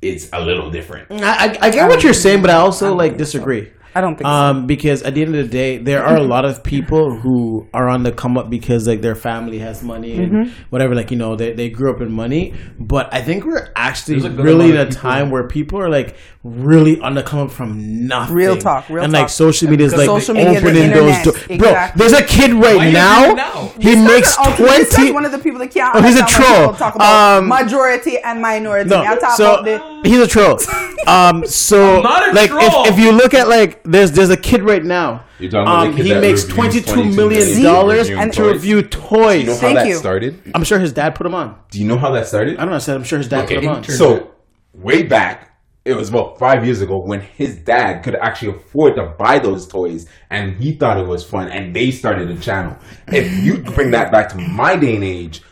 it's 0.00 0.28
a 0.32 0.40
little 0.40 0.70
different. 0.70 1.10
I, 1.12 1.16
I, 1.46 1.58
I 1.62 1.70
get 1.70 1.88
what 1.88 2.02
you're 2.02 2.12
saying, 2.14 2.42
but 2.42 2.50
I 2.50 2.54
also 2.54 2.94
like 2.94 3.16
disagree. 3.16 3.70
I 3.94 4.00
don't 4.00 4.16
think 4.16 4.26
so. 4.26 4.32
Um, 4.32 4.66
because 4.66 5.02
at 5.02 5.14
the 5.14 5.22
end 5.22 5.34
of 5.36 5.44
the 5.44 5.50
day, 5.50 5.78
there 5.78 6.02
are 6.04 6.16
a 6.16 6.22
lot 6.22 6.44
of 6.44 6.62
people 6.62 7.18
who 7.20 7.66
are 7.74 7.88
on 7.88 8.02
the 8.02 8.12
come 8.12 8.38
up 8.38 8.48
because 8.48 8.86
like 8.88 9.02
their 9.02 9.14
family 9.14 9.58
has 9.58 9.82
money 9.82 10.16
and 10.16 10.32
Mm-hmm. 10.32 10.62
whatever. 10.70 10.94
Like 10.94 11.10
you 11.10 11.16
know, 11.18 11.36
they, 11.36 11.52
they 11.52 11.68
grew 11.68 11.92
up 11.94 12.00
in 12.00 12.10
money. 12.12 12.54
But 12.78 13.12
I 13.12 13.20
think 13.22 13.44
we're 13.44 13.68
actually 13.76 14.20
There's 14.20 14.32
a 14.32 14.36
good 14.36 14.44
really 14.44 14.70
in 14.70 14.76
a 14.76 14.86
people- 14.86 15.00
time 15.00 15.30
where 15.30 15.46
people 15.46 15.78
are 15.80 15.90
like 15.90 16.16
really 16.44 17.00
on 17.00 17.14
the 17.14 17.22
come 17.22 17.40
up 17.40 17.50
from 17.50 18.06
nothing. 18.06 18.34
Real 18.34 18.56
talk, 18.56 18.88
real 18.88 19.04
and 19.04 19.12
talk. 19.12 19.20
And 19.20 19.22
like 19.24 19.28
social 19.28 19.68
media 19.70 19.86
is 19.86 19.92
like 19.96 20.08
media, 20.34 20.58
opening 20.58 20.90
those 20.90 21.16
internet, 21.16 21.24
doors. 21.24 21.46
Bro, 21.46 21.54
exactly. 21.56 21.98
there's 21.98 22.12
a 22.20 22.24
kid 22.24 22.52
right 22.54 22.76
Why 22.76 22.90
now. 22.90 23.24
doing 23.24 23.36
now? 23.36 23.72
He 23.78 23.94
This 23.94 24.08
makes 24.08 24.36
guy's 24.36 24.46
an 24.60 24.66
twenty. 24.66 24.96
guy's 25.06 25.12
one 25.12 25.24
of 25.26 25.32
the 25.32 25.38
people 25.38 25.58
that 25.60 25.70
can't. 25.70 25.94
Oh, 25.94 26.02
he's 26.02 26.18
a 26.18 26.26
troll. 26.26 26.72
Talk 26.74 26.94
about 26.96 27.38
Um, 27.42 27.48
majority 27.48 28.18
and 28.18 28.40
minority. 28.40 28.90
No, 28.90 29.02
I 29.02 29.16
talk 29.16 29.36
so 29.36 29.52
about 29.52 29.64
the. 29.64 29.91
He's 30.02 30.18
a 30.20 30.26
troll. 30.26 30.58
Um, 31.04 31.44
so 31.44 32.00
not 32.00 32.28
a 32.28 32.32
like 32.32 32.48
troll. 32.50 32.84
if, 32.86 32.92
if 32.92 32.98
you 33.00 33.10
look 33.10 33.34
at 33.34 33.48
like 33.48 33.82
there's 33.82 34.12
there's 34.12 34.30
a 34.30 34.36
kid 34.36 34.62
right 34.62 34.84
now. 34.84 35.24
You're 35.40 35.50
talking 35.50 35.62
about 35.62 35.86
Um, 35.86 35.90
the 35.90 35.96
kid 35.96 36.06
he 36.06 36.12
that 36.12 36.20
makes 36.20 36.42
reviews 36.44 36.54
twenty 36.54 36.80
two 36.80 36.92
22 36.94 37.16
million 37.16 37.40
million 37.48 37.62
dollars 37.64 38.08
reviewing 38.08 38.30
to 38.30 38.36
toys. 38.38 38.52
review 38.52 38.82
Do 38.82 38.88
toys. 38.88 39.40
you 39.40 39.46
know 39.48 39.54
how 39.54 39.58
Thank 39.60 39.78
that 39.78 39.86
you. 39.88 39.96
started? 39.96 40.52
I'm 40.54 40.62
sure 40.62 40.78
his 40.78 40.92
dad 40.92 41.16
put 41.16 41.26
him 41.26 41.34
on. 41.34 41.58
Do 41.72 41.80
you 41.80 41.88
know 41.88 41.98
how 41.98 42.12
that 42.12 42.28
started? 42.28 42.56
I 42.56 42.60
don't 42.60 42.70
know. 42.70 42.76
I 42.76 42.78
said 42.78 42.94
I'm 42.94 43.02
sure 43.02 43.18
his 43.18 43.26
dad 43.28 43.46
Okay, 43.46 43.56
put 43.56 43.64
him 43.64 43.70
on. 43.70 43.82
so 43.82 44.30
way 44.74 45.02
back, 45.02 45.58
it 45.84 45.94
was 45.94 46.08
about 46.10 46.38
five 46.38 46.64
years 46.64 46.80
ago 46.82 46.98
when 46.98 47.20
his 47.20 47.56
dad 47.56 48.04
could 48.04 48.14
actually 48.14 48.56
afford 48.56 48.94
to 48.94 49.06
buy 49.18 49.40
those 49.40 49.66
toys, 49.66 50.06
and 50.30 50.54
he 50.54 50.70
thought 50.76 50.98
it 50.98 51.06
was 51.08 51.24
fun, 51.24 51.48
and 51.50 51.74
they 51.74 51.90
started 51.90 52.30
a 52.30 52.36
channel. 52.38 52.76
If 53.08 53.42
you 53.42 53.58
bring 53.58 53.90
that 53.90 54.12
back 54.12 54.28
to 54.28 54.38
my 54.38 54.76
day 54.76 54.94
and 54.94 55.02
age, 55.02 55.42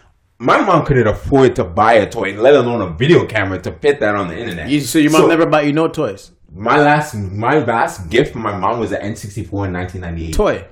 my 0.41 0.59
mom 0.63 0.87
couldn't 0.87 1.07
afford 1.07 1.55
to 1.57 1.65
buy 1.65 1.93
a 1.95 2.09
toy, 2.11 2.33
let 2.35 2.55
alone 2.55 2.81
a 2.81 2.89
video 2.91 3.27
camera 3.27 3.61
to 3.61 3.71
fit 3.73 4.01
that 4.01 4.15
on 4.15 4.27
the 4.29 4.37
internet. 4.39 4.69
You, 4.71 4.81
so 4.81 4.99
your 4.99 5.13
mom 5.13 5.29
never 5.29 5.45
bought 5.45 5.67
you 5.67 5.73
no 5.75 5.87
toys. 5.87 6.33
My 6.53 6.81
last, 6.81 7.15
my 7.15 7.59
last 7.59 8.09
gift 8.09 8.33
from 8.33 8.43
my 8.43 8.57
mom 8.57 8.81
was 8.81 8.91
an 8.91 9.03
N64 9.03 9.67
in 9.67 9.73
1998. 9.75 10.33
Toy. 10.35 10.65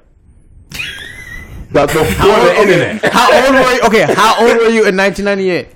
That's 1.70 1.92
before 1.92 2.04
the 2.26 2.56
internet. 2.62 3.12
How 3.12 3.30
old 3.30 3.54
were 3.54 3.72
you? 3.74 3.80
Okay, 3.82 4.12
how 4.14 4.40
old 4.40 4.56
were 4.56 4.70
you 4.70 4.86
in 4.88 4.96
1998? 4.96 5.68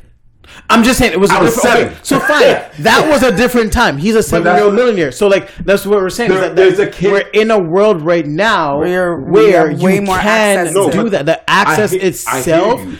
I'm 0.70 0.82
just 0.82 0.98
saying 0.98 1.12
it 1.12 1.20
was. 1.20 1.31
a 1.31 1.35
I 1.35 1.43
was 1.43 1.55
seven. 1.60 1.89
okay, 1.89 1.97
so 2.02 2.19
fine, 2.19 2.40
that 2.81 3.06
was 3.10 3.23
a 3.23 3.35
different 3.36 3.73
time. 3.73 3.97
He's 3.98 4.14
a 4.14 4.23
seven-year-old 4.23 4.74
millionaire. 4.74 5.12
So 5.12 5.28
like 5.28 5.55
that's 5.59 5.85
what 5.86 5.98
we're 6.01 6.09
saying. 6.10 6.32
is 6.32 6.39
There- 6.40 6.48
that, 6.48 6.56
there's 6.56 6.77
that 6.78 6.89
a 6.89 6.90
kid- 6.90 7.12
We're 7.12 7.28
in 7.43 7.51
a 7.51 7.59
world 7.59 8.01
right 8.02 8.27
now 8.27 8.78
Where 8.78 8.89
you're- 8.89 9.31
where 9.31 9.69
we 9.69 9.74
way 9.77 9.94
you 9.97 10.02
more 10.02 10.16
can 10.19 10.59
access 10.59 10.74
No, 10.74 10.90
do 10.90 11.09
that. 11.10 11.27
The 11.27 11.39
I 11.51 11.55
access 11.62 11.90
hear- 11.93 12.01
I 12.01 12.05
hear 12.05 12.10
itself 12.10 12.81
you. 12.85 12.98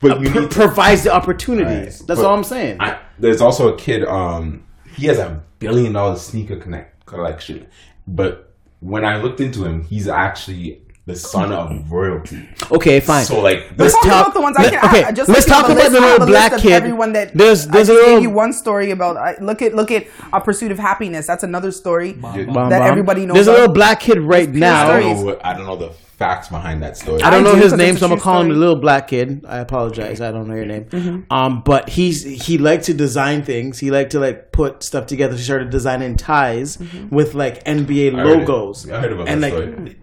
But 0.00 0.20
you 0.20 0.30
pr- 0.30 0.40
need 0.40 0.50
to 0.50 0.56
provides 0.56 1.02
the 1.04 1.12
opportunities. 1.12 1.98
Right. 2.00 2.06
That's 2.06 2.20
But 2.20 2.24
all 2.26 2.34
I'm 2.36 2.44
saying. 2.44 2.76
I, 2.80 2.98
there's 3.18 3.40
also 3.40 3.74
a 3.74 3.76
kid. 3.76 4.04
Um, 4.04 4.64
he 4.96 5.06
has 5.06 5.18
a 5.18 5.42
billion 5.58 5.92
dollar 5.92 6.16
sneaker 6.16 6.56
connect 6.56 7.04
collection, 7.06 7.66
but 8.06 8.52
when 8.80 9.04
I 9.04 9.20
looked 9.20 9.40
into 9.40 9.64
him, 9.64 9.82
he's 9.82 10.06
actually 10.06 10.82
the 11.06 11.16
son 11.16 11.50
of 11.52 11.90
royalty. 11.90 12.46
okay, 12.70 13.00
fine. 13.00 13.24
So 13.24 13.40
like, 13.40 13.72
Let's 13.78 13.94
Talk 13.94 14.02
talk- 14.04 14.26
about 14.26 14.34
the 14.34 14.40
ones 14.42 14.56
I 14.58 14.62
let- 14.64 14.72
can. 14.74 14.84
okay, 14.90 15.04
I, 15.04 15.10
just 15.10 15.28
let's 15.30 15.46
talk 15.46 15.64
about 15.64 15.78
list, 15.78 15.92
the 15.92 15.98
I 15.98 16.02
have 16.02 16.10
little 16.20 16.26
black 16.26 16.52
kid. 16.60 16.72
Everyone 16.72 17.12
that 17.14 17.32
There's- 17.34 17.64
there's 17.64 17.88
I 17.88 17.92
a 17.92 17.94
just 17.96 18.00
little- 18.04 18.14
gave 18.16 18.22
you 18.22 18.30
one 18.30 18.52
story 18.52 18.90
about. 18.90 19.16
I, 19.16 19.36
look 19.40 19.62
at 19.62 19.74
look 19.74 19.90
at 19.90 20.06
a 20.32 20.40
pursuit 20.40 20.70
of 20.70 20.78
happiness. 20.78 21.26
That's 21.26 21.42
another 21.44 21.72
story 21.72 22.12
Bum, 22.12 22.36
that 22.36 22.46
bum. 22.52 22.72
everybody 22.72 23.24
knows. 23.26 23.34
There's 23.34 23.46
a 23.48 23.52
little 23.52 23.72
black 23.72 24.00
kid 24.00 24.18
right 24.20 24.48
I 24.48 24.52
now. 24.52 24.84
stories. 24.86 25.04
don't 25.16 25.26
know. 25.26 25.40
I 25.42 25.54
don't 25.54 25.66
know 25.66 25.76
the 25.76 25.92
facts 26.18 26.48
behind 26.48 26.82
that 26.82 26.96
story. 26.96 27.22
I 27.22 27.30
don't 27.30 27.40
I 27.40 27.44
know 27.44 27.54
do, 27.54 27.60
his 27.62 27.70
'cause 27.72 27.78
name, 27.78 27.96
so 27.96 28.06
I'm 28.06 28.10
gonna 28.10 28.20
true 28.20 28.24
call 28.24 28.40
him 28.42 28.48
the 28.48 28.54
little 28.56 28.76
black 28.80 29.08
kid. 29.08 29.44
I 29.46 29.58
apologize, 29.58 30.20
I 30.20 30.32
don't 30.32 30.48
know 30.48 30.54
your 30.56 30.66
name. 30.66 30.84
Mm-hmm. 30.86 31.32
Um, 31.32 31.62
but 31.64 31.88
he's 31.88 32.24
he 32.44 32.58
liked 32.58 32.84
to 32.86 32.94
design 32.94 33.44
things. 33.44 33.78
He 33.78 33.90
liked 33.92 34.10
to 34.12 34.18
like 34.20 34.50
put 34.50 34.82
stuff 34.82 35.06
together. 35.06 35.36
He 35.36 35.42
started 35.42 35.70
designing 35.70 36.16
ties 36.16 36.76
Mm-hmm. 36.76 37.14
with 37.14 37.34
like 37.34 37.62
NBA 37.64 38.14
I 38.14 38.18
heard 38.22 38.38
logos. 38.40 38.90
I 38.90 39.00
heard 39.00 39.12
about 39.12 39.28
and 39.28 39.42
that 39.44 39.52
like, 39.54 39.72
story. 39.72 39.96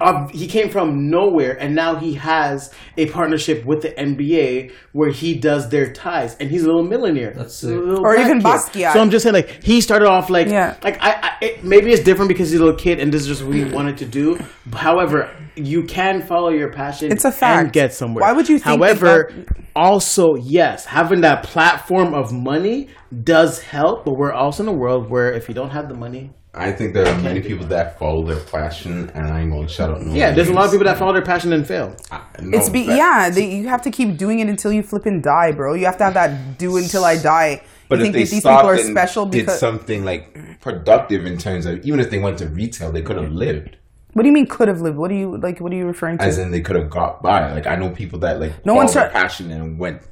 uh, 0.00 0.26
he 0.28 0.46
came 0.48 0.70
from 0.70 1.08
nowhere, 1.08 1.56
and 1.60 1.74
now 1.76 1.94
he 1.94 2.14
has 2.14 2.72
a 2.96 3.06
partnership 3.06 3.64
with 3.64 3.82
the 3.82 3.90
NBA 3.90 4.72
where 4.92 5.10
he 5.10 5.34
does 5.34 5.68
their 5.68 5.92
ties, 5.92 6.36
and 6.40 6.50
he's 6.50 6.64
a 6.64 6.66
little 6.66 6.82
millionaire. 6.82 7.32
That's 7.36 7.62
A 7.62 7.66
sick. 7.68 7.76
little 7.76 8.04
Or 8.04 8.16
even 8.16 8.38
kid. 8.40 8.46
Basquiat. 8.46 8.92
So 8.92 9.00
I'm 9.00 9.10
just 9.10 9.22
saying, 9.22 9.34
like 9.34 9.62
he 9.62 9.80
started 9.80 10.08
off 10.08 10.30
like, 10.30 10.48
Yeah. 10.48 10.76
like 10.82 10.98
I, 11.00 11.12
I 11.22 11.30
it, 11.44 11.64
maybe 11.64 11.92
it's 11.92 12.02
different 12.02 12.28
because 12.28 12.50
he's 12.50 12.58
a 12.60 12.64
little 12.64 12.78
kid, 12.78 12.98
and 12.98 13.12
this 13.14 13.22
is 13.22 13.28
just 13.28 13.44
what 13.44 13.54
he 13.54 13.64
wanted 13.64 13.98
to 13.98 14.04
do. 14.06 14.38
However, 14.72 15.30
you 15.66 15.84
can 15.84 16.22
follow 16.22 16.50
your 16.50 16.72
passion. 16.72 17.10
It's 17.12 17.24
a 17.24 17.32
fact. 17.32 17.64
and 17.64 17.72
get 17.72 17.92
somewhere. 17.94 18.22
Why 18.22 18.32
would 18.32 18.48
you 18.48 18.58
think 18.58 18.80
that 18.80 18.98
However, 18.98 19.30
that- 19.34 19.56
also 19.76 20.34
yes, 20.36 20.84
having 20.84 21.20
that 21.22 21.42
platform 21.42 22.14
of 22.14 22.32
money 22.32 22.88
does 23.24 23.60
help, 23.60 24.04
but 24.04 24.14
we're 24.16 24.32
also 24.32 24.62
in 24.62 24.68
a 24.68 24.72
world 24.72 25.10
where 25.10 25.32
if 25.32 25.48
you 25.48 25.54
don't 25.54 25.70
have 25.70 25.88
the 25.88 25.94
money, 25.94 26.30
I 26.52 26.72
think 26.72 26.94
there 26.94 27.06
are 27.06 27.16
many 27.22 27.40
people 27.40 27.64
that 27.68 27.96
follow 27.96 28.26
their 28.26 28.40
passion, 28.40 29.08
and 29.14 29.28
I 29.28 29.40
ain't 29.42 29.52
gonna 29.52 29.68
shut 29.68 29.90
up. 29.90 30.00
No 30.00 30.12
yeah, 30.12 30.32
there's 30.32 30.48
a 30.48 30.52
lot 30.52 30.64
of 30.64 30.72
people 30.72 30.86
that 30.86 30.98
follow 30.98 31.12
their 31.12 31.22
passion 31.22 31.52
and 31.52 31.64
fail. 31.66 31.94
I- 32.10 32.22
no, 32.42 32.58
It's 32.58 32.68
be 32.68 32.80
yeah. 32.80 33.30
They, 33.30 33.54
you 33.54 33.68
have 33.68 33.82
to 33.82 33.90
keep 33.90 34.16
doing 34.16 34.40
it 34.40 34.48
until 34.48 34.72
you 34.72 34.82
flip 34.82 35.06
and 35.06 35.22
die, 35.22 35.52
bro. 35.52 35.74
You 35.74 35.84
have 35.86 35.96
to 35.98 36.04
have 36.04 36.14
that 36.14 36.58
do 36.58 36.76
until 36.76 37.04
I 37.04 37.16
die. 37.18 37.62
But 37.88 37.98
you 37.98 38.06
if 38.06 38.06
think 38.06 38.14
they 38.14 38.24
that 38.24 38.30
these 38.30 38.42
people 38.42 38.68
are 38.68 38.78
special 38.78 39.26
did 39.26 39.46
because 39.46 39.60
something 39.60 40.04
like 40.04 40.60
productive 40.60 41.24
in 41.24 41.38
terms 41.38 41.66
of 41.66 41.84
even 41.84 42.00
if 42.00 42.10
they 42.10 42.18
went 42.18 42.38
to 42.38 42.48
retail, 42.48 42.90
they 42.90 43.02
could 43.02 43.16
have 43.16 43.30
lived. 43.32 43.76
What 44.12 44.22
do 44.22 44.28
you 44.28 44.32
mean 44.32 44.46
could 44.46 44.68
have 44.68 44.80
lived? 44.80 44.96
What 44.96 45.08
do 45.08 45.14
you 45.14 45.36
like? 45.36 45.60
What 45.60 45.72
are 45.72 45.76
you 45.76 45.86
referring 45.86 46.18
to? 46.18 46.24
As 46.24 46.38
in, 46.38 46.50
they 46.50 46.60
could 46.60 46.76
have 46.76 46.90
got 46.90 47.22
by. 47.22 47.52
Like 47.52 47.66
I 47.66 47.76
know 47.76 47.90
people 47.90 48.18
that 48.20 48.40
like 48.40 48.64
No 48.66 48.74
one 48.74 48.86
their 48.86 48.92
start- 48.92 49.12
passion 49.12 49.50
and 49.50 49.78
went 49.78 50.02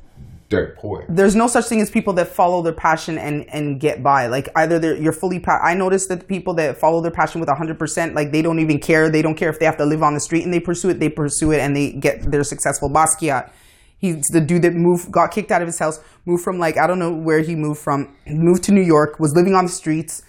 dirt 0.51 0.79
poor. 0.79 1.05
there's 1.11 1.37
no 1.37 1.47
such 1.47 1.67
thing 1.67 1.79
as 1.79 1.91
people 1.91 2.15
that 2.15 2.27
follow 2.27 2.63
their 2.63 2.73
passion 2.73 3.19
and 3.19 3.45
and 3.53 3.79
get 3.81 4.03
by. 4.03 4.27
Like 4.29 4.49
either 4.57 4.79
they're 4.79 4.97
you're 4.97 5.13
fully. 5.13 5.41
Pa- 5.41 5.61
I 5.63 5.75
noticed 5.75 6.09
that 6.09 6.21
the 6.21 6.27
people 6.27 6.55
that 6.55 6.79
follow 6.79 7.01
their 7.03 7.11
passion 7.11 7.41
with 7.41 7.49
100, 7.49 7.79
percent 7.79 8.15
like 8.15 8.33
they 8.33 8.41
don't 8.43 8.59
even 8.61 8.79
care. 8.79 9.11
They 9.11 9.21
don't 9.23 9.35
care 9.35 9.51
if 9.51 9.59
they 9.59 9.67
have 9.67 9.77
to 9.79 9.85
live 9.85 10.03
on 10.03 10.15
the 10.15 10.21
street 10.21 10.45
and 10.45 10.53
they 10.55 10.61
pursue 10.61 10.91
it. 10.91 11.01
They 11.01 11.11
pursue 11.11 11.53
it 11.53 11.59
and 11.61 11.77
they 11.77 11.93
get 11.93 12.31
they're 12.31 12.45
successful. 12.45 12.89
Basquiat. 12.91 13.51
He's 14.01 14.27
the 14.29 14.41
dude 14.41 14.63
that 14.63 14.75
moved, 14.75 15.11
got 15.11 15.33
kicked 15.33 15.51
out 15.51 15.61
of 15.61 15.67
his 15.67 15.77
house, 15.81 15.99
moved 16.25 16.45
from 16.45 16.61
like 16.61 16.79
I 16.79 16.87
don't 16.87 17.01
know 17.01 17.13
where 17.13 17.41
he 17.41 17.57
moved 17.57 17.81
from, 17.81 18.15
moved 18.29 18.63
to 18.65 18.73
New 18.73 18.81
York, 18.81 19.19
was 19.19 19.35
living 19.35 19.55
on 19.57 19.65
the 19.65 19.73
streets. 19.73 20.23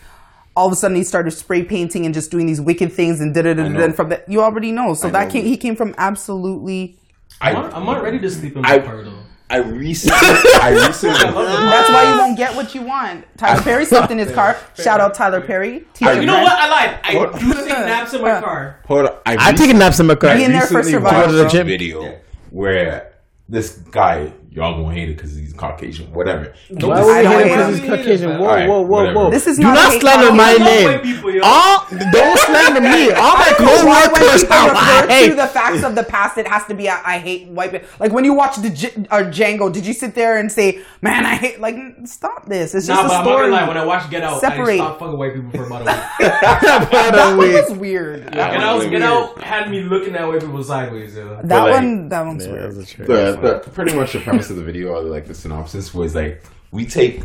All 0.60 0.68
of 0.68 0.74
a 0.74 0.76
sudden, 0.76 0.98
he 0.98 1.04
started 1.04 1.32
spray 1.32 1.64
painting 1.64 2.06
and 2.06 2.14
just 2.14 2.32
doing 2.32 2.46
these 2.46 2.60
wicked 2.60 2.92
things 2.92 3.22
and 3.22 3.34
da 3.34 3.44
da 3.44 3.54
da 3.54 3.64
da. 3.70 3.80
And 3.86 3.96
from 3.96 4.10
that, 4.10 4.28
you 4.28 4.42
already 4.42 4.74
know. 4.74 4.94
So 4.94 5.08
I 5.08 5.12
that 5.12 5.26
know. 5.28 5.32
came, 5.32 5.46
he 5.46 5.56
came 5.56 5.78
from 5.78 5.96
absolutely. 5.98 6.98
I, 7.40 7.54
I'm 7.54 7.86
not, 7.86 8.04
ready 8.04 8.20
to 8.20 8.30
sleep 8.30 8.58
in 8.58 8.64
my 8.64 8.74
I- 8.74 8.80
car 8.80 9.02
though. 9.04 9.14
I 9.52 9.58
recently, 9.58 10.16
I 10.62 10.70
recently, 10.88 11.18
That's 11.18 11.90
why 11.90 12.12
you 12.12 12.20
won't 12.20 12.38
get 12.38 12.56
what 12.56 12.76
you 12.76 12.84
want. 12.84 13.26
Tyler 13.38 13.60
Perry 13.64 13.84
slept 13.86 14.12
in 14.12 14.20
his 14.20 14.32
car. 14.32 14.56
Shout 14.78 15.00
out 15.02 15.16
Tyler 15.16 15.42
Perry. 15.42 15.86
Teacher 15.96 16.14
You 16.16 16.20
You 16.22 16.26
know 16.28 16.34
friend. 16.34 16.44
what? 16.44 16.60
I 16.60 16.70
lied. 16.70 17.00
I 17.04 17.16
What? 17.16 17.40
do 17.40 17.54
take 17.54 17.68
naps 17.70 18.14
in 18.14 18.22
my 18.22 18.40
car. 18.42 18.80
hold 18.86 19.06
on. 19.08 19.18
I 19.26 19.38
I'm 19.38 19.56
taking 19.56 19.80
naps 19.80 20.00
in 20.00 20.06
my 20.06 20.14
car. 20.16 20.36
Be 20.36 20.44
in 20.44 20.52
there 20.52 20.68
for 20.68 20.78
recently 20.78 20.92
survival. 20.92 21.20
watched 21.22 21.32
Go 21.32 21.48
a 21.48 21.50
gym. 21.50 21.66
video 21.68 22.20
where 22.52 23.14
this 23.48 23.78
guy 23.90 24.34
y'all 24.52 24.82
gonna 24.82 24.94
hate 24.96 25.10
it 25.10 25.16
because 25.16 25.36
he's 25.36 25.54
Caucasian, 25.54 26.12
whatever. 26.14 26.54
Why 26.70 26.88
I 26.94 27.04
would 27.04 27.06
we 27.18 27.24
don't 27.24 27.32
hate 27.34 27.48
him 27.48 27.58
because 27.58 27.78
he's 27.80 27.90
Caucasian? 27.90 28.30
Whoa, 28.40 28.48
Alright, 28.48 28.70
whoa, 28.70 28.82
whoa, 28.82 28.88
whatever. 28.88 29.16
whoa! 29.20 29.30
This 29.32 29.48
is 29.48 29.58
Do 29.58 29.64
not 29.64 29.74
not 29.76 29.92
hate 29.92 30.02
slander 30.02 30.34
my 30.34 30.54
name. 30.54 31.00
people. 31.02 31.30
All 31.44 31.86
don't 31.90 32.40
slander 32.40 32.82
me. 32.82 33.12
All 33.12 33.36
my 33.38 33.54
Why 33.54 33.56
when 33.60 33.68
co-workers 34.10 34.42
people 34.42 34.56
are 34.58 35.02
refer 35.06 35.30
to 35.30 35.36
the 35.36 35.48
facts 35.48 35.84
of 35.84 35.96
the 35.96 36.04
past, 36.04 36.38
it 36.38 36.48
has 36.48 36.66
to 36.66 36.74
be 36.74 36.90
I, 36.90 37.16
I 37.16 37.18
hate 37.20 37.48
white 37.50 37.72
people. 37.72 37.88
Like 38.00 38.12
when 38.12 38.26
you 38.26 38.34
watch 38.34 38.56
the 38.58 38.70
J- 38.70 38.94
or 39.12 39.24
Django, 39.26 39.72
did 39.72 39.86
you 39.86 39.94
sit 39.94 40.16
there 40.16 40.38
and 40.40 40.52
say, 40.52 40.82
"Man, 41.02 41.26
I 41.26 41.36
hate"? 41.36 41.60
Like, 41.60 41.76
stop 42.06 42.46
this. 42.48 42.74
It's 42.74 42.88
just 42.88 43.02
Nah, 43.02 43.08
but 43.08 43.14
a 43.14 43.18
I'm 43.20 43.26
not 43.26 43.30
story. 43.32 43.50
gonna 43.52 43.62
lie. 43.62 43.68
When 43.68 43.78
I 43.78 43.86
watched 43.86 44.10
Get 44.10 44.24
Out, 44.24 44.40
Separate. 44.42 44.74
I 44.74 44.78
stopped 44.78 45.00
fucking 45.00 45.18
white 45.18 45.34
people 45.36 45.52
for 45.52 45.66
about 45.66 45.82
a 45.82 45.86
week. 45.86 45.94
that 46.42 47.36
one 47.38 47.54
was 47.54 47.72
weird. 47.78 48.24
Get 48.24 48.34
That, 48.34 48.56
Out, 48.62 48.76
was 48.78 48.84
Get 48.86 48.92
weird. 48.92 49.04
Out 49.04 49.42
had 49.42 49.70
me 49.70 49.82
looking 49.84 50.16
at 50.16 50.28
white 50.28 50.40
people 50.42 50.64
sideways. 50.64 51.16
Yo. 51.16 51.40
that 51.44 51.58
like- 51.64 51.74
one, 51.74 52.10
that 52.10 52.26
one's 52.26 52.48
weird. 52.48 52.74
the, 52.76 53.62
the 53.64 53.70
pretty 53.72 53.96
much 53.96 54.14
the 54.14 54.20
premise 54.40 54.50
of 54.50 54.56
the 54.58 54.64
video 54.64 54.90
or 54.90 55.02
like 55.02 55.26
the 55.26 55.34
synopsis 55.34 55.94
was 55.94 56.16
like 56.16 56.44
we 56.72 56.86
take 56.86 57.24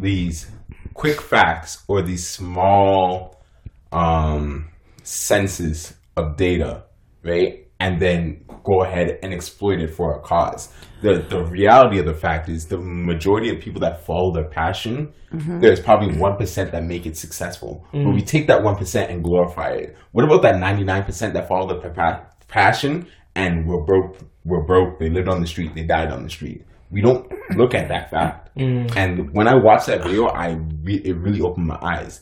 these 0.00 0.50
quick 0.94 1.20
facts 1.20 1.82
or 1.88 2.02
these 2.02 2.26
small 2.28 3.42
um 3.92 4.68
senses 5.02 5.94
of 6.16 6.36
data 6.36 6.84
right 7.22 7.66
and 7.80 8.00
then 8.00 8.44
go 8.62 8.82
ahead 8.82 9.18
and 9.22 9.34
exploit 9.34 9.80
it 9.80 9.88
for 9.92 10.16
a 10.16 10.20
cause. 10.20 10.72
The 11.02 11.26
the 11.28 11.44
reality 11.44 11.98
of 11.98 12.06
the 12.06 12.14
fact 12.14 12.48
is 12.48 12.66
the 12.66 12.78
majority 12.78 13.50
of 13.50 13.60
people 13.60 13.80
that 13.80 14.06
follow 14.06 14.32
their 14.32 14.48
passion 14.48 15.12
there's 15.60 15.80
probably 15.80 16.14
1% 16.14 16.70
that 16.70 16.84
make 16.84 17.06
it 17.06 17.16
successful. 17.16 17.84
But 18.04 18.14
we 18.14 18.22
take 18.22 18.46
that 18.46 18.62
1% 18.62 19.10
and 19.10 19.24
glorify 19.24 19.70
it. 19.70 19.96
What 20.12 20.24
about 20.24 20.42
that 20.42 20.54
99% 20.54 21.32
that 21.32 21.48
follow 21.48 21.80
their 21.80 21.90
pa- 21.90 22.24
passion 22.46 23.08
and 23.34 23.66
were 23.66 23.82
broke 23.82 24.18
were 24.44 24.62
broke 24.62 24.98
they 24.98 25.08
lived 25.10 25.28
on 25.28 25.40
the 25.40 25.46
street 25.46 25.74
they 25.74 25.82
died 25.84 26.10
on 26.10 26.22
the 26.22 26.30
street 26.30 26.64
we 26.90 27.00
don't 27.00 27.30
look 27.56 27.74
at 27.74 27.88
that 27.88 28.10
fact 28.10 28.54
mm. 28.56 28.94
and 28.96 29.32
when 29.32 29.48
i 29.48 29.54
watched 29.54 29.86
that 29.86 30.02
video 30.02 30.26
i 30.26 30.58
re- 30.82 31.02
it 31.04 31.16
really 31.16 31.40
opened 31.40 31.66
my 31.66 31.78
eyes 31.82 32.20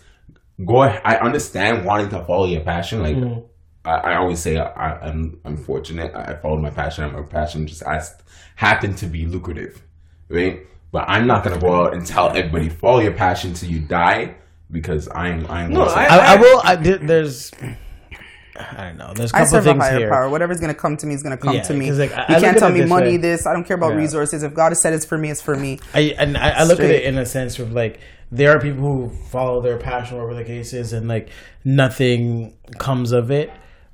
go 0.66 0.82
ahead, 0.82 1.00
i 1.04 1.16
understand 1.16 1.84
wanting 1.84 2.08
to 2.08 2.24
follow 2.24 2.46
your 2.46 2.62
passion 2.62 3.02
like 3.02 3.16
mm. 3.16 3.44
I, 3.84 3.90
I 4.12 4.16
always 4.16 4.38
say 4.38 4.58
I, 4.58 5.08
I'm 5.08 5.40
I'm 5.44 5.56
fortunate. 5.56 6.14
I 6.14 6.36
followed 6.36 6.60
my 6.62 6.70
passion, 6.70 7.02
and 7.02 7.14
my 7.14 7.22
passion 7.22 7.66
just 7.66 7.82
has, 7.84 8.16
happened 8.54 8.96
to 8.98 9.06
be 9.06 9.26
lucrative, 9.26 9.82
right? 10.28 10.60
But 10.92 11.06
I'm 11.08 11.26
not 11.26 11.42
gonna 11.42 11.58
go 11.58 11.74
out 11.86 11.92
and 11.94 12.06
tell 12.06 12.28
everybody 12.28 12.68
follow 12.68 13.00
your 13.00 13.14
passion 13.14 13.54
till 13.54 13.68
you 13.70 13.80
die 13.80 14.36
because 14.70 15.08
I'm 15.12 15.46
I'm. 15.50 15.72
No, 15.72 15.82
I- 15.82 16.06
I, 16.06 16.34
I 16.34 16.36
will. 16.36 16.60
I, 16.62 16.76
there- 16.76 16.98
there's. 16.98 17.50
I 18.54 18.88
don't 18.88 18.98
know. 18.98 19.12
There's 19.14 19.32
a 19.32 19.36
I 19.36 19.38
couple 19.40 19.50
serve 19.52 19.66
a 19.66 19.70
things 19.72 19.82
hire 19.84 19.98
here. 19.98 20.10
power. 20.10 20.28
Whatever's 20.28 20.60
gonna 20.60 20.74
come 20.74 20.96
to 20.98 21.06
me 21.06 21.14
is 21.14 21.22
gonna 21.22 21.36
come 21.38 21.54
Yeah, 21.54 21.62
to 21.62 21.74
me. 21.74 21.90
like, 21.92 22.12
I- 22.12 22.26
you 22.28 22.36
I 22.36 22.40
can't 22.40 22.58
tell 22.58 22.70
me 22.70 22.80
this 22.80 22.88
money. 22.88 23.12
way. 23.12 23.16
This 23.16 23.46
I 23.46 23.52
don't 23.54 23.64
care 23.64 23.76
about 23.76 23.92
Yeah. 23.92 23.96
resources. 23.98 24.42
If 24.42 24.52
God 24.52 24.70
has 24.70 24.80
said 24.82 24.92
it's 24.92 25.06
for 25.06 25.16
me, 25.16 25.30
it's 25.30 25.40
for 25.40 25.56
me. 25.56 25.80
I 25.94 26.14
and 26.18 26.36
I, 26.36 26.50
I 26.50 26.64
look 26.64 26.78
at 26.80 26.90
it 26.90 27.04
in 27.04 27.16
a 27.16 27.24
sense 27.24 27.58
of 27.58 27.72
like 27.72 27.98
there 28.30 28.50
are 28.50 28.60
people 28.60 28.82
who 28.82 29.10
follow 29.30 29.60
their 29.62 29.78
passion 29.78 30.16
whatever 30.18 30.34
the 30.34 30.44
case 30.44 30.72
is 30.72 30.92
and 30.92 31.08
like 31.08 31.28
nothing 31.64 32.54
comes 32.78 33.12
of 33.12 33.30
it 33.30 33.50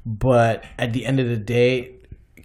but 0.06 0.64
at 0.78 0.92
the 0.92 1.04
end 1.06 1.20
of 1.20 1.28
the 1.28 1.36
day 1.36 1.92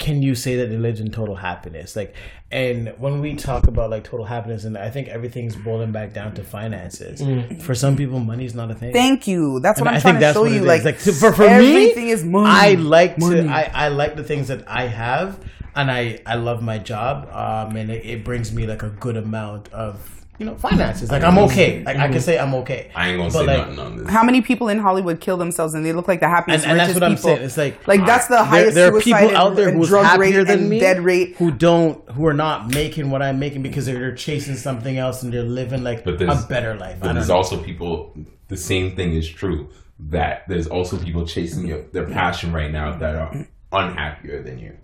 can 0.03 0.21
you 0.21 0.33
say 0.35 0.53
that 0.57 0.67
they 0.71 0.77
lived 0.87 0.99
in 0.99 1.09
total 1.11 1.35
happiness 1.35 1.95
like 1.95 2.13
and 2.51 2.93
when 3.03 3.21
we 3.21 3.33
talk 3.35 3.67
about 3.67 3.89
like 3.89 4.03
total 4.03 4.25
happiness 4.25 4.63
and 4.65 4.77
i 4.77 4.89
think 4.89 5.07
everything's 5.07 5.55
boiling 5.55 5.91
back 5.91 6.13
down 6.13 6.33
to 6.35 6.43
finances 6.43 7.21
for 7.63 7.73
some 7.73 7.95
people 7.95 8.19
money's 8.19 8.53
not 8.53 8.69
a 8.69 8.75
thing 8.75 8.91
Thank 8.93 9.27
you. 9.27 9.59
That's 9.61 9.79
what 9.79 9.87
and 9.87 9.95
I'm 9.95 9.99
I 9.99 10.01
trying 10.01 10.13
think 10.15 10.19
to 10.21 10.25
that's 10.25 10.37
show 10.37 10.45
you. 10.45 10.63
Like, 10.73 10.83
Like, 10.83 10.97
for, 10.99 11.31
for 11.33 11.43
everything 11.43 12.05
me, 12.05 12.11
is 12.11 12.23
money. 12.23 12.49
I 12.49 12.73
like 12.75 13.17
Money. 13.17 13.43
to. 13.43 13.47
I, 13.49 13.63
I 13.85 13.87
like 14.01 14.15
the 14.15 14.23
things 14.23 14.47
that 14.49 14.61
I 14.67 14.83
have, 15.03 15.39
and 15.75 15.89
I 15.89 16.19
I 16.25 16.35
love 16.35 16.61
my 16.61 16.77
job. 16.77 17.15
Um, 17.31 17.75
and 17.77 17.89
it, 17.89 18.05
it 18.05 18.23
brings 18.23 18.51
me 18.53 18.67
like 18.67 18.83
a 18.83 18.89
good 18.89 19.17
amount 19.17 19.71
of 19.73 20.22
you 20.39 20.45
know 20.45 20.55
finances. 20.55 21.11
Like 21.11 21.23
I'm 21.23 21.37
okay. 21.39 21.83
Like 21.83 21.97
I 21.97 22.07
can 22.07 22.19
say 22.21 22.39
I'm 22.39 22.53
okay. 22.55 22.91
I 22.95 23.09
ain't 23.09 23.17
gonna 23.19 23.31
But, 23.31 23.39
say 23.39 23.45
like, 23.45 23.67
nothing 23.67 23.79
on 23.79 23.97
this. 23.97 24.09
How 24.09 24.23
many 24.23 24.41
people 24.41 24.67
in 24.69 24.79
Hollywood 24.79 25.19
kill 25.21 25.37
themselves 25.37 25.73
and 25.73 25.85
they 25.85 25.93
look 25.93 26.07
like 26.07 26.19
the 26.19 26.27
happiest, 26.27 26.63
And, 26.65 26.71
and 26.71 26.79
that's 26.79 26.89
richest 26.89 27.01
what 27.01 27.09
I'm 27.09 27.15
people? 27.17 27.35
saying. 27.35 27.41
It's 27.45 27.57
like 27.57 27.87
like 27.87 28.05
that's 28.05 28.27
the 28.27 28.35
there, 28.35 28.43
highest 28.45 28.75
there 28.75 28.87
are 28.89 29.01
suicide 29.01 29.19
people 29.19 29.27
and, 29.29 29.37
out 29.37 29.55
there 29.55 29.71
who's 29.71 29.89
drug 29.89 30.05
happier 30.05 30.39
rate 30.39 30.47
than 30.47 30.69
me, 30.69 30.79
dead 30.79 31.01
rate. 31.03 31.35
who 31.37 31.51
don't, 31.51 32.09
who 32.11 32.25
are 32.25 32.33
not 32.33 32.69
making 32.73 33.09
what 33.11 33.21
I'm 33.21 33.39
making 33.39 33.61
because 33.61 33.85
they're 33.85 34.15
chasing 34.15 34.55
something 34.55 34.97
else 34.97 35.23
and 35.23 35.31
they're 35.31 35.43
living 35.43 35.83
like 35.83 36.03
But 36.03 36.21
a 36.21 36.45
better 36.49 36.75
life. 36.75 36.97
But 36.99 37.13
there's 37.13 37.29
know. 37.29 37.35
also 37.35 37.61
people. 37.61 38.15
The 38.47 38.57
same 38.57 38.95
thing 38.95 39.13
is 39.13 39.27
true. 39.29 39.69
That 39.99 40.47
there's 40.49 40.67
also 40.67 40.97
people 40.97 41.25
chasing 41.25 41.65
your, 41.67 41.83
their 41.93 42.05
passion 42.07 42.51
right 42.51 42.71
now 42.71 42.97
that 42.97 43.15
are 43.15 43.47
unhappier 43.71 44.41
than 44.43 44.59
you. 44.59 44.77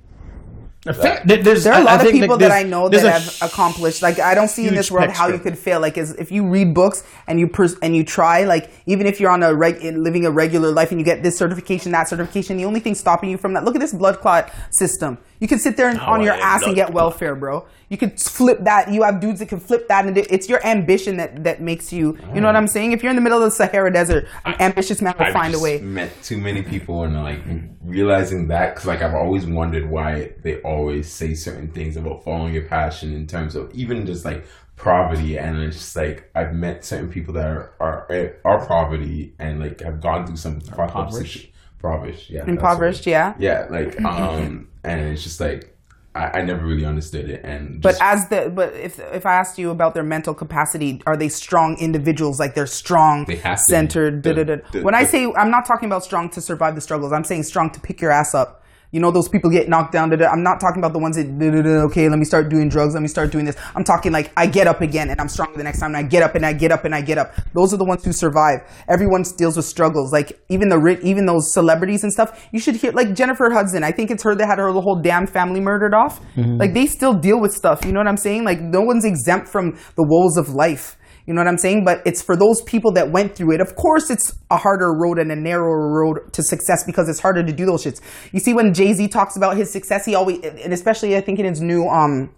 Fair- 0.94 1.22
there- 1.26 1.44
there's- 1.44 1.64
There 1.64 1.74
are 1.74 1.78
a 1.78 1.82
I- 1.82 1.84
lot 1.84 1.92
I 1.92 1.96
of 1.96 2.02
think, 2.10 2.22
people 2.22 2.38
that 2.38 2.52
I 2.52 2.64
know 2.64 2.90
that 2.90 3.02
have 3.22 3.38
accomplished. 3.42 4.02
Like 4.02 4.20
I 4.20 4.34
don't 4.36 4.48
see 4.50 4.68
in 4.68 4.76
this 4.76 4.90
world 4.92 5.10
how 5.12 5.28
you 5.28 5.40
could 5.40 5.58
fail. 5.58 5.80
Like 5.80 5.98
is 5.98 6.12
if 6.14 6.32
you 6.32 6.48
read 6.48 6.74
books 6.74 7.04
and 7.28 7.40
you 7.40 7.48
pers- 7.48 7.76
and 7.82 7.96
you 7.96 8.04
try, 8.04 8.44
like 8.46 8.70
even 8.86 9.06
if 9.08 9.20
you're 9.20 9.32
on 9.32 9.44
a 9.44 9.54
reg- 9.54 9.84
living 9.84 10.26
a 10.26 10.32
regular 10.32 10.72
life 10.72 10.92
and 10.92 11.00
you 11.00 11.06
get 11.06 11.24
this 11.24 11.38
certification, 11.38 11.92
that 11.92 12.08
certification, 12.10 12.58
the 12.58 12.66
only 12.66 12.80
thing 12.80 12.96
stopping 12.96 13.30
you 13.30 13.38
from 13.38 13.54
that. 13.54 13.64
Look 13.64 13.76
at 13.76 13.82
this 13.82 13.94
blood 13.94 14.20
clot 14.20 14.52
system. 14.70 15.18
You 15.40 15.48
can 15.48 15.60
sit 15.60 15.78
there 15.78 15.88
and, 15.88 16.00
on 16.00 16.22
your 16.22 16.34
am 16.34 16.42
ass 16.42 16.64
and 16.64 16.76
get 16.76 16.92
welfare, 16.92 17.34
bro. 17.34 17.66
You 17.88 17.98
can 17.98 18.12
flip 18.12 18.60
that. 18.66 18.92
You 18.92 19.04
have 19.04 19.20
dudes 19.22 19.40
that 19.40 19.48
can 19.48 19.60
flip 19.60 19.88
that, 19.88 20.06
and 20.06 20.18
it's 20.18 20.50
your 20.50 20.66
ambition 20.66 21.18
that 21.18 21.44
that 21.44 21.62
makes 21.62 21.94
you. 21.94 22.18
You 22.34 22.42
know 22.42 22.48
what 22.48 22.56
I'm 22.56 22.68
saying? 22.68 22.92
If 22.92 23.02
you're 23.02 23.10
in 23.10 23.16
the 23.16 23.22
middle 23.22 23.38
of 23.40 23.46
the 23.46 23.52
Sahara 23.52 23.92
Desert, 23.92 24.28
an 24.46 24.56
ambitious 24.60 25.02
man 25.02 25.16
will 25.18 25.28
I've 25.28 25.34
find 25.34 25.50
a 25.50 25.52
just 25.54 25.64
way. 25.64 25.80
Met 25.80 26.12
too 26.24 26.38
many 26.38 26.62
people 26.62 27.04
and 27.04 27.16
like 27.24 27.40
realizing 27.84 28.50
that 28.50 28.76
because 28.76 28.86
like 28.86 29.02
I've 29.02 29.16
always 29.16 29.46
wondered 29.46 29.90
why 29.90 30.34
they 30.44 30.62
always 30.62 31.12
say 31.12 31.34
certain 31.34 31.72
things 31.72 31.96
about 31.98 32.24
following 32.24 32.54
your 32.54 32.66
passion 32.66 33.14
in 33.14 33.26
terms 33.26 33.56
of 33.56 33.72
even 33.74 34.06
just 34.06 34.26
like 34.26 34.46
poverty 34.76 35.38
and 35.38 35.58
it's 35.58 35.76
just 35.76 35.96
like 35.96 36.32
I've 36.34 36.54
met 36.54 36.86
certain 36.86 37.10
people 37.10 37.34
that 37.34 37.46
are 37.46 37.74
are, 37.80 38.36
are 38.46 38.66
poverty 38.66 39.34
and 39.38 39.60
like 39.60 39.82
have 39.82 40.00
gone 40.02 40.26
through 40.26 40.38
some 40.38 40.56
impoverished, 40.56 41.50
impoverished, 41.84 42.30
yeah, 42.30 42.46
Impoverished, 42.46 43.06
yeah. 43.06 43.34
yeah, 43.40 43.68
like 43.70 44.00
um, 44.06 44.69
and 44.90 45.02
it's 45.14 45.24
just 45.24 45.40
like 45.40 45.76
I, 46.16 46.40
I 46.40 46.42
never 46.42 46.66
really 46.66 46.86
understood 46.86 47.30
it 47.30 47.42
and 47.44 47.82
But 47.82 47.96
as 48.02 48.28
the 48.30 48.52
but 48.54 48.74
if 48.74 49.00
if 49.14 49.26
I 49.26 49.34
asked 49.36 49.58
you 49.60 49.70
about 49.70 49.94
their 49.94 50.04
mental 50.04 50.34
capacity, 50.34 51.02
are 51.06 51.16
they 51.16 51.30
strong 51.30 51.78
individuals? 51.80 52.40
Like 52.40 52.56
they're 52.56 52.66
strong, 52.68 53.26
They 53.26 53.40
centered. 53.58 54.24
The- 54.24 54.34
da, 54.34 54.44
da, 54.44 54.56
da. 54.56 54.62
the- 54.72 54.82
when 54.84 54.96
I 54.96 55.04
say 55.04 55.32
I'm 55.38 55.52
not 55.52 55.66
talking 55.66 55.88
about 55.88 56.04
strong 56.04 56.30
to 56.32 56.42
survive 56.42 56.74
the 56.76 56.82
struggles, 56.82 57.12
I'm 57.14 57.24
saying 57.24 57.44
strong 57.44 57.70
to 57.72 57.80
pick 57.80 58.02
your 58.02 58.12
ass 58.12 58.34
up. 58.34 58.59
You 58.92 59.00
know 59.00 59.12
those 59.12 59.30
people 59.30 59.50
get 59.52 59.70
knocked 59.70 59.92
down. 59.92 60.10
Da, 60.10 60.16
da. 60.16 60.28
I'm 60.30 60.42
not 60.42 60.60
talking 60.60 60.82
about 60.82 60.94
the 60.94 61.00
ones 61.00 61.16
that 61.16 61.38
da, 61.38 61.86
okay, 61.88 62.10
let 62.10 62.18
me 62.18 62.26
start 62.26 62.50
doing 62.50 62.70
drugs. 62.70 62.94
Let 62.94 63.02
me 63.02 63.08
start 63.08 63.32
doing 63.32 63.46
this. 63.46 63.56
I'm 63.76 63.84
talking 63.84 64.12
like 64.12 64.32
I 64.36 64.48
get 64.48 64.68
up 64.68 64.82
again 64.82 65.10
and 65.10 65.22
I'm 65.22 65.28
stronger 65.28 65.58
the 65.58 65.64
next 65.64 65.80
time. 65.80 65.94
And 65.94 65.98
I 65.98 66.04
get 66.04 66.24
up 66.24 66.36
and 66.36 66.46
I 66.46 66.54
get 66.54 66.72
up 66.72 66.86
and 66.86 66.96
I 66.96 67.02
get 67.02 67.18
up. 67.18 67.34
Those 67.54 67.74
are 67.74 67.78
the 67.78 67.86
ones 67.86 68.04
who 68.04 68.12
survive. 68.12 68.62
Everyone 68.88 69.24
deals 69.38 69.58
with 69.58 69.66
struggles. 69.66 70.12
Like 70.12 70.42
even 70.50 70.70
the 70.70 71.00
even 71.04 71.26
those 71.26 71.54
celebrities 71.54 72.04
and 72.04 72.12
stuff. 72.12 72.48
You 72.52 72.60
should 72.60 72.76
hear 72.76 72.92
like 72.92 73.14
Jennifer 73.14 73.50
Hudson. 73.52 73.84
I 73.84 73.92
think 73.92 74.10
it's 74.10 74.24
her 74.24 74.36
that 74.36 74.48
had 74.48 74.58
her 74.58 74.72
whole 74.72 75.00
damn 75.02 75.28
family 75.28 75.60
murdered 75.60 75.94
off. 75.94 76.20
Mm-hmm. 76.36 76.58
Like 76.58 76.74
they 76.74 76.88
still 76.88 77.14
deal 77.14 77.40
with 77.40 77.54
stuff. 77.54 77.86
You 77.86 77.92
know 77.92 78.00
what 78.00 78.08
I'm 78.08 78.18
saying? 78.18 78.44
Like 78.44 78.60
no 78.60 78.82
one's 78.82 79.06
exempt 79.06 79.50
from 79.50 79.78
the 79.96 80.04
woes 80.04 80.38
of 80.38 80.50
life. 80.50 80.98
You 81.30 81.36
know 81.36 81.42
what 81.42 81.48
I'm 81.48 81.60
saying? 81.60 81.86
But 81.86 82.02
it's 82.08 82.24
for 82.24 82.36
those 82.36 82.64
people 82.64 82.92
that 82.94 83.12
went 83.12 83.36
through 83.36 83.54
it. 83.54 83.62
Of 83.62 83.76
course, 83.76 84.10
it's 84.10 84.34
a 84.50 84.58
harder 84.58 84.92
road 84.92 85.20
and 85.20 85.32
a 85.32 85.36
narrower 85.36 85.94
road 85.94 86.34
to 86.34 86.42
success 86.42 86.84
because 86.84 87.08
it's 87.08 87.20
harder 87.20 87.44
to 87.44 87.54
do 87.54 87.68
those 87.68 87.86
shits. 87.86 88.02
You 88.32 88.40
see, 88.40 88.56
when 88.56 88.74
Jay 88.74 88.94
Z 88.94 89.10
talks 89.10 89.38
about 89.38 89.56
his 89.56 89.72
success, 89.72 90.06
he 90.06 90.16
always, 90.16 90.40
and 90.44 90.74
especially 90.74 91.16
I 91.16 91.22
think 91.22 91.38
in 91.38 91.46
his 91.46 91.62
new, 91.62 91.88
um, 91.88 92.34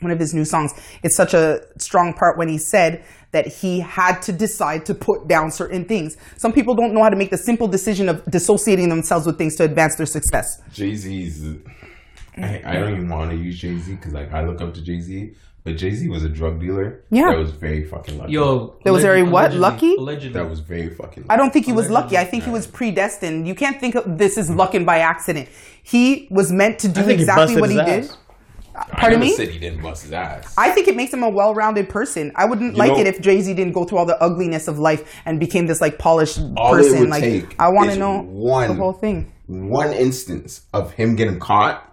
one 0.00 0.10
of 0.10 0.18
his 0.18 0.34
new 0.34 0.44
songs, 0.44 0.72
it's 1.04 1.16
such 1.16 1.34
a 1.34 1.60
strong 1.78 2.14
part 2.14 2.36
when 2.36 2.48
he 2.48 2.58
said 2.58 3.04
that 3.30 3.46
he 3.46 3.78
had 3.78 4.20
to 4.22 4.32
decide 4.32 4.86
to 4.86 4.94
put 4.94 5.28
down 5.28 5.52
certain 5.52 5.84
things. 5.84 6.16
Some 6.36 6.52
people 6.52 6.74
don't 6.74 6.92
know 6.92 7.04
how 7.04 7.10
to 7.10 7.16
make 7.16 7.30
the 7.30 7.38
simple 7.38 7.68
decision 7.68 8.08
of 8.08 8.24
dissociating 8.24 8.88
themselves 8.88 9.24
with 9.24 9.38
things 9.38 9.54
to 9.58 9.62
advance 9.62 9.94
their 9.94 10.06
success. 10.06 10.60
Jay 10.72 10.96
Z's. 10.96 11.58
I, 12.36 12.60
I 12.66 12.74
don't 12.74 12.94
even 12.94 13.08
want 13.08 13.30
to 13.30 13.36
use 13.36 13.60
Jay 13.60 13.78
Z 13.78 13.94
because 13.94 14.12
like 14.12 14.32
I 14.32 14.42
look 14.44 14.60
up 14.60 14.74
to 14.74 14.82
Jay 14.82 14.98
Z, 14.98 15.32
but 15.64 15.76
Jay 15.76 15.90
Z 15.92 16.08
was 16.08 16.24
a 16.24 16.28
drug 16.28 16.60
dealer. 16.60 17.04
Yeah. 17.10 17.30
that 17.30 17.38
was 17.38 17.50
very 17.52 17.84
fucking 17.84 18.18
lucky. 18.18 18.32
Yo, 18.32 18.74
There 18.84 18.92
was 18.92 19.02
alleged- 19.04 19.10
very 19.10 19.22
what? 19.22 19.44
allegedly- 19.52 19.60
Lucky? 19.60 19.94
Allegedly. 19.96 20.40
that 20.40 20.50
was 20.50 20.60
very 20.60 20.88
fucking. 20.90 21.22
Lucky. 21.24 21.30
I 21.30 21.36
don't 21.36 21.52
think 21.52 21.66
he 21.66 21.72
was 21.72 21.88
lucky. 21.90 22.16
I 22.18 22.24
think 22.24 22.44
he 22.44 22.50
was 22.50 22.66
predestined. 22.66 23.46
You 23.46 23.54
can't 23.54 23.78
think 23.80 23.94
of 23.94 24.18
this 24.18 24.36
as 24.38 24.50
luck 24.50 24.74
and 24.74 24.84
by 24.86 24.98
accident. 24.98 25.48
He 25.82 26.28
was 26.30 26.52
meant 26.52 26.78
to 26.80 26.88
do 26.88 27.00
I 27.00 27.04
he 27.04 27.12
exactly 27.12 27.60
what 27.60 27.70
he 27.70 27.76
his 27.76 27.86
did. 27.86 28.04
ass. 28.04 28.16
Uh, 28.74 28.84
pardon 28.84 29.04
I 29.04 29.08
never 29.10 29.24
me? 29.24 29.32
Said 29.36 29.48
he 29.50 29.58
didn't 29.58 29.82
bust 29.82 30.02
his 30.04 30.12
ass. 30.12 30.54
I 30.56 30.70
think 30.70 30.88
it 30.88 30.96
makes 30.96 31.12
him 31.12 31.22
a 31.22 31.28
well-rounded 31.28 31.90
person. 31.90 32.32
I 32.36 32.46
wouldn't 32.46 32.74
like 32.74 32.92
know- 32.92 32.98
it 33.00 33.06
if 33.06 33.20
Jay 33.20 33.40
Z 33.42 33.52
didn't 33.52 33.74
go 33.74 33.84
through 33.84 33.98
all 33.98 34.06
the 34.06 34.20
ugliness 34.22 34.66
of 34.66 34.78
life 34.78 35.02
and 35.26 35.38
became 35.38 35.66
this 35.66 35.80
like 35.82 35.98
polished 35.98 36.40
All 36.56 36.74
it 36.74 36.78
person. 36.78 37.00
would 37.00 37.08
Like 37.10 37.22
take 37.22 37.54
I 37.60 37.68
want 37.68 37.90
to 37.90 37.96
know 37.98 38.22
one- 38.22 38.68
the 38.68 38.74
whole 38.74 38.94
thing. 38.94 39.30
One 39.46 39.92
instance 39.92 40.62
of 40.72 40.92
him 40.92 41.16
getting 41.16 41.38
caught, 41.38 41.86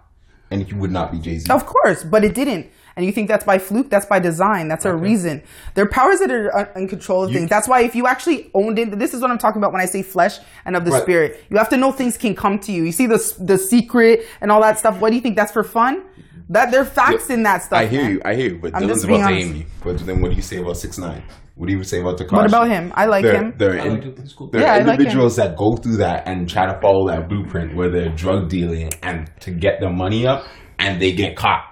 and 0.50 0.62
he 0.62 0.72
would 0.72 0.90
not 0.90 1.12
be 1.12 1.18
Jay 1.18 1.38
Z. 1.38 1.50
Of 1.52 1.66
course, 1.66 2.02
but 2.02 2.24
it 2.24 2.34
didn't. 2.34 2.68
And 2.96 3.06
you 3.06 3.12
think 3.12 3.28
that's 3.28 3.44
by 3.44 3.58
fluke? 3.58 3.88
That's 3.90 4.06
by 4.06 4.18
design. 4.18 4.68
That's 4.68 4.84
a 4.84 4.94
reason. 4.94 5.42
There 5.74 5.84
are 5.84 5.88
powers 5.88 6.18
that 6.20 6.30
are 6.30 6.54
uh, 6.56 6.66
in 6.76 6.88
control 6.88 7.24
of 7.24 7.30
You- 7.30 7.38
things. 7.38 7.50
That's 7.50 7.68
why 7.68 7.82
if 7.82 7.94
you 7.94 8.06
actually 8.06 8.50
owned 8.54 8.78
it, 8.78 8.98
this 8.98 9.14
is 9.14 9.22
what 9.22 9.30
I'm 9.30 9.38
talking 9.38 9.60
about 9.62 9.72
when 9.72 9.80
I 9.80 9.86
say 9.86 10.02
flesh 10.02 10.38
and 10.64 10.76
of 10.76 10.84
the 10.84 10.90
Right. 10.90 11.02
spirit. 11.02 11.44
You 11.50 11.56
have 11.58 11.68
to 11.70 11.76
know 11.76 11.92
things 11.92 12.16
can 12.16 12.34
come 12.34 12.58
to 12.60 12.72
you. 12.72 12.82
You 12.84 12.92
see 12.92 13.06
the 13.06 13.18
the 13.40 13.58
secret 13.58 14.26
and 14.40 14.50
all 14.50 14.60
that 14.62 14.78
stuff. 14.78 15.00
What 15.00 15.10
do 15.10 15.16
you 15.16 15.22
think? 15.22 15.36
That's 15.36 15.52
for 15.52 15.62
fun. 15.64 16.02
That 16.48 16.72
there 16.72 16.80
are 16.82 16.84
facts 16.84 17.30
in 17.30 17.44
that 17.44 17.62
stuff. 17.62 17.78
I 17.78 17.86
hear 17.86 18.02
man. 18.02 18.10
you. 18.12 18.20
I 18.24 18.34
hear 18.34 18.50
you. 18.52 18.58
But 18.60 18.74
I'm 18.74 18.82
Dylan's 18.82 18.92
just 18.94 19.06
being 19.06 19.20
about 19.20 19.28
to 19.30 19.34
honest. 19.36 19.50
Amy. 19.54 19.66
But 19.84 19.98
then 20.00 20.20
what 20.20 20.30
do 20.30 20.36
you 20.36 20.42
say 20.42 20.56
about 20.58 20.76
six 20.76 20.98
nine? 20.98 21.22
What 21.54 21.68
do 21.68 21.74
you 21.76 21.82
say 21.84 22.00
about 22.00 22.18
Tekashi? 22.18 22.32
What 22.32 22.46
about 22.46 22.68
him? 22.68 22.92
I 22.96 23.04
like 23.06 23.22
there, 23.22 23.34
him. 23.36 23.54
There 23.56 23.70
are, 23.70 23.76
in- 23.76 23.94
like 23.94 24.02
him. 24.02 24.14
There 24.50 24.60
Yeah, 24.62 24.68
are 24.68 24.72
I 24.72 24.76
like 24.78 24.82
him. 24.86 24.90
individuals 24.94 25.36
that 25.36 25.56
go 25.56 25.76
through 25.76 25.98
that 25.98 26.26
and 26.26 26.48
try 26.48 26.66
to 26.66 26.80
follow 26.80 27.06
that 27.08 27.28
blueprint 27.28 27.76
where 27.76 27.90
they're 27.90 28.08
drug 28.14 28.48
dealing 28.48 28.90
and 29.02 29.30
to 29.40 29.50
get 29.52 29.78
their 29.80 29.92
money 29.92 30.26
up 30.26 30.44
and 30.78 31.00
they 31.00 31.12
get 31.12 31.36
caught. 31.36 31.69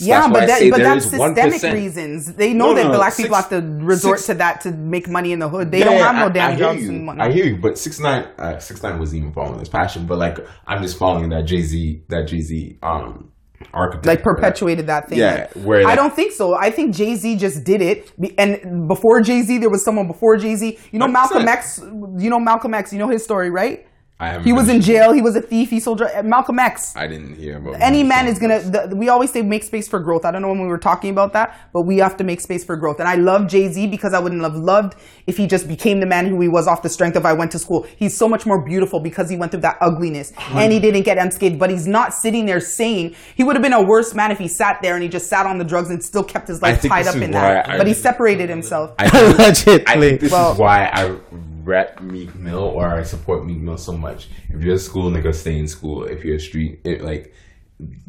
So 0.00 0.06
Yeah, 0.06 0.20
that's 0.20 0.32
but 0.32 0.46
that, 0.46 0.70
but 0.70 0.78
that's 0.82 1.04
systemic 1.10 1.60
1%. 1.60 1.74
reasons. 1.74 2.32
They 2.34 2.54
know 2.54 2.68
No, 2.68 2.74
that 2.74 2.84
no, 2.84 2.92
black 2.94 3.12
six- 3.12 3.26
people 3.28 3.36
have 3.36 3.50
to 3.50 3.60
resort 3.84 4.18
six- 4.18 4.26
to 4.28 4.34
that 4.34 4.62
to 4.62 4.72
make 4.72 5.08
money 5.08 5.32
in 5.32 5.38
the 5.40 5.48
hood. 5.48 5.70
They 5.70 5.80
Yeah, 5.80 5.84
don't 5.84 5.98
have 6.00 6.16
no 6.16 6.26
I- 6.26 6.28
damn 6.30 6.52
I 6.52 6.56
jobs 6.56 6.82
you. 6.82 6.88
and 6.88 7.06
whatnot. 7.06 7.28
I 7.28 7.32
hear 7.32 7.44
you, 7.44 7.58
but 7.60 7.76
six 7.76 8.00
nine, 8.00 8.24
uh, 8.38 8.58
six 8.58 8.82
nine 8.82 8.98
wasn't 8.98 9.20
even 9.20 9.32
following 9.34 9.58
his 9.60 9.68
passion. 9.68 10.06
But 10.06 10.16
like, 10.18 10.38
I'm 10.66 10.80
just 10.82 10.98
following 10.98 11.28
that 11.30 11.44
Jay 11.44 11.60
Z, 11.60 12.02
that 12.08 12.26
Jay 12.28 12.40
Z, 12.40 12.78
um, 12.82 13.28
architect. 13.74 14.06
like 14.06 14.22
perpetuated 14.22 14.86
that 14.86 15.08
thing. 15.10 15.18
Yeah, 15.18 15.48
where 15.64 15.86
I 15.86 15.94
don't 15.94 16.14
think 16.16 16.32
so. 16.32 16.54
I 16.56 16.70
think 16.70 16.94
Jay 16.94 17.14
Z 17.14 17.36
just 17.36 17.62
did 17.62 17.82
it, 17.82 18.10
and 18.38 18.88
before 18.88 19.20
Jay 19.20 19.42
Z, 19.42 19.58
there 19.58 19.68
was 19.68 19.84
someone 19.84 20.06
before 20.06 20.36
Jay 20.38 20.54
Z. 20.56 20.78
You 20.92 20.98
know 20.98 21.06
100%. 21.06 21.12
Malcolm 21.12 21.46
X. 21.48 21.78
You 22.16 22.30
know 22.30 22.40
Malcolm 22.40 22.72
X. 22.72 22.90
You 22.92 22.98
know 22.98 23.08
his 23.08 23.22
story, 23.22 23.50
right? 23.50 23.86
I 24.20 24.28
haven't 24.28 24.44
He 24.44 24.52
was 24.52 24.64
in 24.68 24.82
finished- 24.82 24.86
jail. 24.88 25.12
He 25.12 25.22
was 25.22 25.34
a 25.34 25.40
thief. 25.40 25.70
He 25.70 25.80
sold 25.80 25.98
drugs. 25.98 26.12
Uh, 26.14 26.22
Malcolm 26.22 26.58
X. 26.58 26.94
I 26.94 27.06
didn't 27.06 27.36
hear 27.36 27.56
about 27.56 27.76
Any 27.80 28.00
him. 28.02 28.08
man 28.08 28.26
is 28.28 28.38
gonna. 28.38 28.60
The, 28.60 28.94
we 28.94 29.08
always 29.08 29.32
say 29.32 29.40
make 29.40 29.64
space 29.64 29.88
for 29.88 29.98
growth. 29.98 30.24
I 30.26 30.30
don't 30.30 30.42
know 30.42 30.48
when 30.48 30.60
we 30.60 30.66
were 30.68 30.78
talking 30.78 31.10
about 31.10 31.32
that, 31.32 31.58
but 31.72 31.82
we 31.82 31.96
have 31.98 32.16
to 32.18 32.24
make 32.24 32.40
space 32.42 32.62
for 32.62 32.76
growth. 32.76 33.00
And 33.00 33.08
I 33.08 33.14
love 33.14 33.48
Jay 33.48 33.68
Z 33.68 33.86
because 33.86 34.12
I 34.12 34.18
wouldn't 34.18 34.42
have 34.42 34.54
loved 34.56 34.94
if 35.26 35.36
he 35.38 35.46
just 35.46 35.66
became 35.66 36.00
the 36.00 36.06
man 36.06 36.26
who 36.26 36.38
he 36.40 36.48
was 36.48 36.68
off 36.68 36.82
the 36.82 36.88
strength 36.90 37.16
of 37.16 37.24
I 37.24 37.32
went 37.32 37.50
to 37.52 37.58
school. 37.58 37.86
He's 37.96 38.14
so 38.16 38.28
much 38.28 38.44
more 38.44 38.62
beautiful 38.62 39.00
because 39.00 39.30
he 39.30 39.36
went 39.36 39.52
through 39.52 39.62
that 39.62 39.78
ugliness 39.80 40.32
and 40.50 40.70
he 40.70 40.80
didn't 40.80 41.02
get 41.04 41.16
unscathed. 41.16 41.58
But 41.58 41.70
he's 41.70 41.86
not 41.86 42.12
sitting 42.12 42.44
there 42.44 42.60
saying 42.60 43.14
he 43.34 43.42
would 43.42 43.56
have 43.56 43.62
been 43.62 43.72
a 43.72 43.82
worse 43.82 44.14
man 44.14 44.30
if 44.30 44.38
he 44.38 44.48
sat 44.48 44.82
there 44.82 44.94
and 44.94 45.02
he 45.02 45.08
just 45.08 45.28
sat 45.28 45.46
on 45.46 45.56
the 45.56 45.64
drugs 45.64 45.88
and 45.88 46.02
still 46.04 46.24
kept 46.24 46.46
his 46.46 46.60
life 46.60 46.82
tied 46.82 47.06
up 47.06 47.16
in 47.16 47.30
that. 47.30 47.68
I- 47.70 47.78
but 47.78 47.86
he 47.86 47.94
separated 48.08 48.50
himself. 48.50 48.92
I 48.98 49.08
think, 49.52 49.88
I 49.88 49.98
think 49.98 50.20
this 50.20 50.30
Well- 50.30 50.52
is 50.52 50.58
why 50.58 50.90
I 50.92 51.16
rep 51.64 52.00
Meek 52.00 52.34
Mill 52.34 52.58
or 52.58 52.86
I 52.88 53.02
support 53.02 53.44
Meek 53.44 53.58
Mill 53.58 53.78
so 53.78 53.96
much. 53.96 54.28
If 54.48 54.62
you're 54.62 54.76
a 54.76 54.78
school 54.78 55.10
nigga, 55.10 55.34
stay 55.34 55.58
in 55.58 55.68
school. 55.68 56.04
If 56.04 56.24
you're 56.24 56.36
a 56.36 56.40
street, 56.40 56.80
it, 56.84 57.02
like 57.02 57.34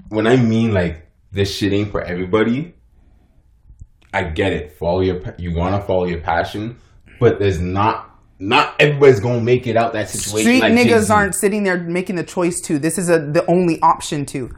when 0.10 0.28
I 0.28 0.36
mean 0.36 0.74
like 0.74 1.08
this 1.32 1.56
shit 1.56 1.74
ain't 1.74 1.92
for 1.92 2.02
everybody. 2.02 2.76
I 4.14 4.24
get 4.24 4.52
it. 4.52 4.74
Follow 4.74 5.02
your 5.02 5.22
you 5.38 5.56
want 5.56 5.80
to 5.80 5.88
follow 5.88 6.06
your 6.06 6.20
passion, 6.20 6.78
but 7.20 7.40
there's 7.40 7.60
not 7.60 8.20
not 8.40 8.76
everybody's 8.80 9.20
gonna 9.20 9.40
make 9.40 9.68
it 9.68 9.78
out 9.78 9.94
that 9.94 10.10
situation. 10.10 10.46
Street 10.46 10.62
like 10.62 10.74
niggas 10.74 10.90
Jay-Z. 10.90 11.14
aren't 11.14 11.36
sitting 11.36 11.64
there 11.64 11.78
making 11.78 12.16
the 12.16 12.24
choice 12.24 12.60
to. 12.62 12.78
This 12.78 12.98
is 12.98 13.10
a 13.10 13.20
the 13.20 13.46
only 13.46 13.80
option 13.82 14.26
to. 14.28 14.54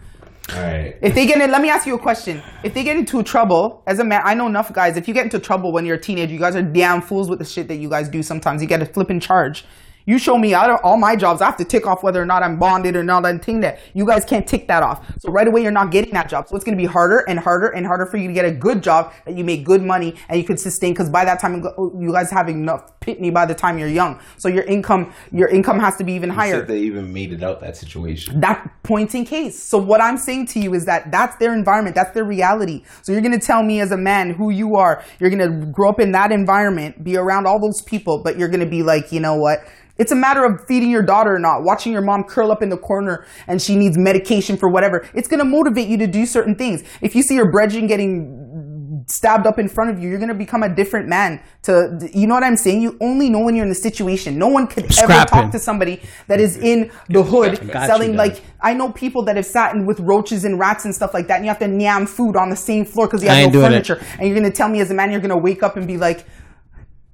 All 0.49 0.61
right. 0.61 0.97
If 1.01 1.15
they 1.15 1.25
get 1.25 1.39
in, 1.41 1.51
let 1.51 1.61
me 1.61 1.69
ask 1.69 1.87
you 1.87 1.95
a 1.95 1.99
question. 1.99 2.43
If 2.63 2.73
they 2.73 2.83
get 2.83 2.97
into 2.97 3.23
trouble, 3.23 3.81
as 3.87 3.99
a 3.99 4.03
man, 4.03 4.21
I 4.25 4.33
know 4.33 4.47
enough 4.47 4.71
guys. 4.73 4.97
If 4.97 5.07
you 5.07 5.13
get 5.13 5.23
into 5.23 5.39
trouble 5.39 5.71
when 5.71 5.85
you're 5.85 5.95
a 5.95 6.01
teenager, 6.01 6.33
you 6.33 6.39
guys 6.39 6.55
are 6.55 6.61
damn 6.61 7.01
fools 7.01 7.29
with 7.29 7.39
the 7.39 7.45
shit 7.45 7.69
that 7.69 7.77
you 7.77 7.89
guys 7.89 8.09
do. 8.09 8.21
Sometimes 8.21 8.61
you 8.61 8.67
get 8.67 8.81
a 8.81 8.85
flipping 8.85 9.19
charge. 9.19 9.63
You 10.05 10.17
show 10.17 10.37
me 10.37 10.53
out 10.53 10.69
of 10.69 10.79
all 10.83 10.97
my 10.97 11.15
jobs, 11.15 11.41
I 11.41 11.45
have 11.45 11.57
to 11.57 11.65
tick 11.65 11.87
off 11.87 12.03
whether 12.03 12.21
or 12.21 12.25
not 12.25 12.43
I'm 12.43 12.57
bonded 12.57 12.95
or 12.95 13.03
not. 13.03 13.25
I'm 13.25 13.39
thing 13.39 13.61
that 13.61 13.79
you 13.93 14.05
guys 14.05 14.25
can't 14.25 14.45
tick 14.47 14.67
that 14.67 14.83
off. 14.83 15.05
So 15.19 15.31
right 15.31 15.47
away, 15.47 15.61
you're 15.61 15.71
not 15.71 15.91
getting 15.91 16.13
that 16.13 16.29
job. 16.29 16.47
So 16.47 16.55
it's 16.55 16.65
going 16.65 16.77
to 16.77 16.81
be 16.81 16.87
harder 16.87 17.23
and 17.27 17.39
harder 17.39 17.67
and 17.67 17.85
harder 17.85 18.05
for 18.05 18.17
you 18.17 18.27
to 18.27 18.33
get 18.33 18.45
a 18.45 18.51
good 18.51 18.83
job 18.83 19.13
that 19.25 19.37
you 19.37 19.43
make 19.43 19.65
good 19.65 19.81
money 19.81 20.15
and 20.29 20.39
you 20.39 20.45
can 20.45 20.57
sustain. 20.57 20.93
Because 20.93 21.09
by 21.09 21.25
that 21.25 21.39
time, 21.39 21.55
you 21.55 21.71
oh, 21.77 22.11
guys 22.11 22.31
have 22.31 22.49
enough 22.49 22.99
pitney 22.99 23.33
by 23.33 23.45
the 23.45 23.53
time 23.53 23.77
you're 23.77 23.87
young. 23.87 24.19
So 24.37 24.47
your 24.49 24.63
income, 24.63 25.13
your 25.31 25.49
income 25.49 25.79
has 25.79 25.95
to 25.97 26.03
be 26.03 26.13
even 26.13 26.29
You 26.29 26.35
higher 26.35 26.65
they 26.65 26.79
even 26.79 27.11
made 27.13 27.33
it 27.33 27.43
out 27.43 27.61
that 27.61 27.77
situation. 27.77 28.39
that 28.41 28.69
point 28.83 29.13
in 29.15 29.25
case. 29.25 29.61
So 29.61 29.77
what 29.77 30.01
I'm 30.01 30.17
saying 30.17 30.47
to 30.47 30.59
you 30.59 30.73
is 30.73 30.85
that 30.85 31.11
that's 31.11 31.35
their 31.37 31.53
environment, 31.53 31.95
that's 31.95 32.11
their 32.11 32.25
reality. 32.25 32.83
So 33.01 33.11
you're 33.11 33.21
going 33.21 33.37
to 33.39 33.45
tell 33.45 33.63
me 33.63 33.79
as 33.79 33.91
a 33.91 33.97
man 33.97 34.31
who 34.31 34.49
you 34.49 34.75
are. 34.75 35.03
You're 35.19 35.29
going 35.29 35.61
to 35.61 35.65
grow 35.67 35.89
up 35.89 35.99
in 35.99 36.11
that 36.11 36.31
environment, 36.31 37.03
be 37.03 37.17
around 37.17 37.47
all 37.47 37.59
those 37.59 37.81
people, 37.81 38.21
but 38.23 38.37
you're 38.37 38.49
going 38.49 38.59
to 38.59 38.69
be 38.69 38.83
like, 38.83 39.11
you 39.11 39.19
know 39.19 39.35
what? 39.35 39.59
It's 39.97 40.11
a 40.11 40.15
matter 40.15 40.43
of 40.43 40.65
feeding 40.65 40.89
your 40.89 41.03
daughter 41.03 41.35
or 41.35 41.39
not, 41.39 41.63
watching 41.63 41.91
your 41.91 42.01
mom 42.01 42.23
curl 42.23 42.51
up 42.51 42.63
in 42.63 42.69
the 42.69 42.77
corner 42.77 43.25
and 43.47 43.61
she 43.61 43.75
needs 43.75 43.97
medication 43.97 44.57
for 44.57 44.67
whatever. 44.69 45.07
It's 45.13 45.27
going 45.27 45.39
to 45.39 45.45
motivate 45.45 45.87
you 45.87 45.97
to 45.97 46.07
do 46.07 46.25
certain 46.25 46.55
things. 46.55 46.83
If 47.01 47.15
you 47.15 47.21
see 47.21 47.35
your 47.35 47.51
brethren 47.51 47.85
getting 47.85 49.05
stabbed 49.07 49.45
up 49.45 49.59
in 49.59 49.67
front 49.67 49.91
of 49.91 50.01
you, 50.01 50.09
you're 50.09 50.17
going 50.17 50.29
to 50.29 50.33
become 50.35 50.63
a 50.63 50.73
different 50.73 51.07
man. 51.07 51.43
To 51.63 52.09
you 52.13 52.25
know 52.25 52.33
what 52.33 52.43
I'm 52.43 52.57
saying? 52.57 52.81
You 52.81 52.97
only 53.01 53.29
know 53.29 53.39
when 53.39 53.55
you're 53.55 53.65
in 53.65 53.69
the 53.69 53.75
situation. 53.75 54.37
No 54.37 54.47
one 54.47 54.65
could 54.65 54.85
ever 54.99 55.25
talk 55.25 55.51
to 55.51 55.59
somebody 55.59 56.01
that 56.27 56.39
is 56.39 56.57
in 56.57 56.91
the 57.09 57.21
hood 57.21 57.71
Got 57.71 57.87
selling 57.87 58.11
you, 58.11 58.17
like. 58.17 58.41
I 58.63 58.73
know 58.73 58.93
people 58.93 59.23
that 59.23 59.35
have 59.35 59.45
sat 59.45 59.75
in 59.75 59.85
with 59.85 59.99
roaches 59.99 60.45
and 60.45 60.57
rats 60.57 60.85
and 60.85 60.95
stuff 60.95 61.13
like 61.13 61.27
that, 61.27 61.35
and 61.35 61.45
you 61.45 61.49
have 61.49 61.59
to 61.59 61.67
nyam 61.67 62.07
food 62.07 62.37
on 62.37 62.49
the 62.49 62.55
same 62.55 62.85
floor 62.85 63.07
because 63.07 63.21
you 63.21 63.27
have 63.27 63.47
no 63.47 63.51
doing 63.51 63.65
it. 63.65 63.85
furniture. 63.85 64.01
And 64.17 64.27
you're 64.27 64.37
gonna 64.37 64.51
tell 64.51 64.69
me 64.69 64.79
as 64.79 64.89
a 64.89 64.93
man, 64.93 65.11
you're 65.11 65.19
gonna 65.19 65.37
wake 65.37 65.63
up 65.63 65.75
and 65.75 65.85
be 65.85 65.97
like, 65.97 66.25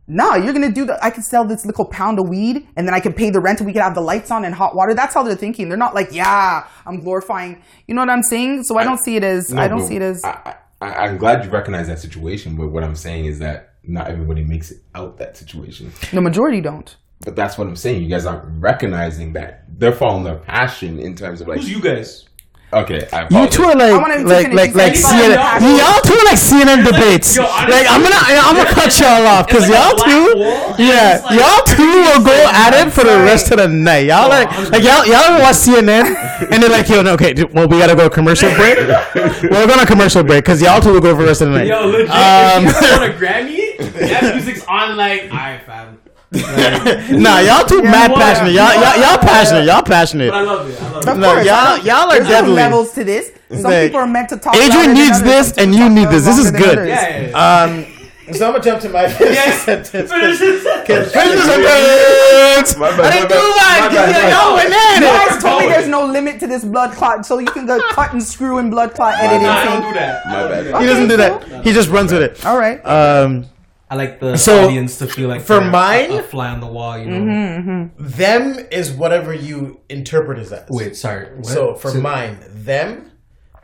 "Nah, 0.09 0.35
you're 0.35 0.51
gonna 0.53 0.71
do 0.71 0.85
the. 0.85 1.01
I 1.03 1.09
could 1.11 1.23
sell 1.23 1.45
this 1.45 1.65
little 1.65 1.85
pound 1.85 2.19
of 2.19 2.27
weed, 2.27 2.67
and 2.75 2.85
then 2.85 2.93
I 2.93 2.99
can 2.99 3.13
pay 3.13 3.29
the 3.29 3.39
rent, 3.39 3.59
and 3.59 3.67
we 3.67 3.73
can 3.73 3.81
have 3.81 3.95
the 3.95 4.01
lights 4.01 4.31
on 4.31 4.43
and 4.43 4.53
hot 4.53 4.75
water." 4.75 4.93
That's 4.93 5.13
how 5.13 5.23
they're 5.23 5.35
thinking. 5.35 5.69
They're 5.69 5.77
not 5.77 5.95
like, 5.95 6.09
"Yeah, 6.11 6.65
I'm 6.85 6.99
glorifying." 6.99 7.61
You 7.87 7.95
know 7.95 8.01
what 8.01 8.09
I'm 8.09 8.23
saying? 8.23 8.63
So 8.63 8.77
I 8.77 8.83
don't 8.83 8.99
see 8.99 9.15
it 9.15 9.23
as. 9.23 9.53
No, 9.53 9.61
I 9.61 9.67
don't 9.67 9.85
see 9.85 9.95
it 9.95 10.01
as. 10.01 10.23
I, 10.23 10.55
I, 10.81 10.93
I'm 11.05 11.17
glad 11.17 11.45
you 11.45 11.51
recognize 11.51 11.87
that 11.87 11.99
situation, 11.99 12.55
but 12.55 12.69
what 12.69 12.83
I'm 12.83 12.95
saying 12.95 13.25
is 13.25 13.39
that 13.39 13.75
not 13.83 14.07
everybody 14.07 14.43
makes 14.43 14.71
it 14.71 14.79
out 14.95 15.17
that 15.17 15.37
situation. 15.37 15.91
the 16.11 16.21
majority 16.21 16.61
don't. 16.61 16.95
But 17.25 17.35
that's 17.35 17.57
what 17.57 17.67
I'm 17.67 17.75
saying. 17.75 18.01
You 18.01 18.09
guys 18.09 18.25
aren't 18.25 18.61
recognizing 18.61 19.33
that 19.33 19.65
they're 19.77 19.91
following 19.91 20.23
their 20.23 20.37
passion 20.37 20.99
in 20.99 21.15
terms 21.15 21.41
of 21.41 21.47
like. 21.47 21.59
Who's 21.59 21.69
you 21.69 21.81
guys? 21.81 22.28
Okay, 22.71 23.01
I 23.11 23.25
You 23.31 23.49
two 23.49 23.63
are 23.63 23.73
like, 23.75 23.97
like, 24.25 24.53
like, 24.53 24.75
like 24.75 24.93
CNN. 24.93 25.41
Y'all 25.59 25.79
else? 25.81 26.05
two 26.05 26.13
are 26.13 26.25
like 26.25 26.37
CNN 26.37 26.85
debates. 26.85 27.35
yo, 27.35 27.41
like, 27.41 27.89
I'm 27.89 28.03
gonna, 28.03 28.13
I'm 28.15 28.55
gonna 28.57 28.69
cut 28.69 28.93
y'all 28.99 29.25
off 29.25 29.47
because 29.47 29.67
like 29.67 29.73
y'all 29.73 29.97
two, 29.97 30.37
yeah, 30.83 31.19
like- 31.25 31.39
y'all 31.39 31.63
two 31.65 31.81
will 31.81 32.23
go 32.23 32.37
at 32.53 32.77
it 32.77 32.93
for 32.93 33.03
the 33.03 33.17
rest 33.25 33.49
of 33.51 33.57
the 33.57 33.67
night. 33.67 34.05
Y'all 34.05 34.29
like, 34.29 34.51
like 34.69 34.83
y'all, 34.83 35.03
y'all 35.03 35.33
ever 35.33 35.41
watch 35.41 35.55
CNN 35.55 36.13
and 36.51 36.61
they're 36.61 36.69
like, 36.69 36.87
yo, 36.89 37.01
no, 37.01 37.13
okay, 37.13 37.33
dude, 37.33 37.51
well, 37.55 37.67
we 37.67 37.79
gotta 37.79 37.95
go 37.95 38.07
commercial 38.07 38.53
break. 38.53 38.77
We're 39.41 39.65
going 39.67 39.79
to 39.79 39.85
commercial 39.87 40.23
break 40.23 40.43
because 40.43 40.61
y'all 40.61 40.79
two 40.79 40.93
will 40.93 41.01
go 41.01 41.15
for 41.15 41.21
the 41.23 41.27
rest 41.27 41.41
of 41.41 41.49
the 41.49 41.57
night. 41.57 41.67
Yo, 41.67 41.87
legit. 41.87 42.09
Um, 42.11 42.65
if 42.67 42.81
you 42.81 42.99
want 42.99 43.03
a 43.13 43.17
Grammy, 43.17 43.77
that 44.09 44.35
music's 44.35 44.63
on 44.65 44.95
like, 44.95 45.23
alright, 45.23 45.63
fam. 45.63 45.98
Nah, 46.31 47.39
y'all 47.39 47.65
two 47.65 47.81
mad 47.81 48.13
passionate. 48.13 48.53
Y'all, 48.53 48.73
y'all, 48.75 48.97
y'all 49.01 49.17
passionate. 49.17 49.65
Y'all 49.65 49.81
passionate. 49.83 50.29
But 50.31 50.37
I 50.37 50.41
love 50.41 50.69
it. 50.69 50.81
I 50.81 50.89
love 50.91 51.03
it. 51.03 51.09
Of 51.09 51.17
No, 51.17 51.33
course, 51.33 51.45
y'all- 51.45 51.55
I 51.55 51.77
y'all 51.83 51.95
are 52.11 52.15
there's 52.17 52.23
no 52.25 52.29
deadly. 52.29 52.53
levels 52.53 52.91
to 52.93 53.03
this. 53.03 53.31
Some 53.51 53.63
Like, 53.63 53.87
people 53.87 53.99
are 54.01 54.07
meant 54.07 54.29
to 54.29 54.37
talk. 54.37 54.53
louder 54.53 54.65
Adrian 54.65 54.87
than 54.89 54.93
needs 54.95 55.21
this 55.23 55.53
and 55.57 55.73
you 55.73 55.89
need 55.89 56.09
this. 56.09 56.25
This 56.25 56.37
is 56.37 56.51
good. 56.51 56.87
Yeah, 56.87 57.09
yeah, 57.09 57.27
yeah. 57.29 57.63
Um, 57.63 57.85
so 58.31 58.45
I'm 58.45 58.51
gonna 58.51 58.63
jump 58.63 58.79
to 58.81 58.89
my 58.89 59.01
Yes. 59.19 59.61
sentence. 59.65 60.11
Finish 60.11 60.37
this. 60.37 60.63
Finish 60.85 61.11
the 61.11 61.11
sentence. 61.11 62.77
My 62.77 62.89
I 62.89 63.09
didn't 63.11 63.29
do 63.29 63.35
bad, 63.35 63.81
mine. 63.81 63.89
my 63.89 63.95
bad, 63.95 64.11
Yeah, 64.11 64.37
Y'all 64.37 64.53
went 64.55 64.71
at 64.71 64.95
You 64.99 65.29
guys 65.31 65.41
told 65.41 65.61
me 65.63 65.67
there's 65.69 65.87
no 65.87 66.05
limit 66.05 66.39
to 66.41 66.45
this 66.47 66.63
blood 66.63 66.91
clot, 66.91 67.25
so 67.25 67.39
you 67.39 67.47
can 67.47 67.65
go 67.65 67.79
cut 67.89 68.13
and 68.13 68.21
screw 68.21 68.59
and 68.59 68.69
blood 68.69 68.93
clot 68.93 69.15
Nah, 69.15 69.23
editing. 69.23 69.47
I 69.47 69.65
don't 69.65 69.81
do 69.81 69.93
that. 69.97 70.25
My 70.27 70.47
bad. 70.47 70.81
He 70.81 70.87
doesn't 70.87 71.07
do 71.07 71.17
that. 71.17 71.63
He 71.65 71.73
just 71.73 71.89
runs 71.89 72.11
with 72.13 72.21
it. 72.21 72.45
All 72.45 72.57
right. 72.59 72.79
Um, 72.85 73.47
I 73.91 73.95
like 73.95 74.19
the 74.19 74.37
So, 74.37 74.65
audience 74.65 74.99
to 74.99 75.07
feel 75.07 75.27
like 75.29 75.41
for 75.41 75.59
they're 75.59 75.67
a- 75.67 75.71
mine- 75.71 76.11
a, 76.11 76.21
fly 76.23 76.49
on 76.49 76.59
the 76.59 76.67
wall. 76.67 76.97
You 76.97 77.05
know. 77.07 77.19
Mm-hmm. 77.19 78.05
them 78.07 78.67
is 78.71 78.91
whatever 78.91 79.33
you 79.33 79.79
interpret 79.89 80.37
as 80.39 80.51
that. 80.51 80.67
Wait, 80.69 80.95
sorry. 80.95 81.35
What? 81.37 81.45
So 81.47 81.73
for 81.75 81.91
So- 81.91 82.01
mine, 82.01 82.37
them 82.49 83.11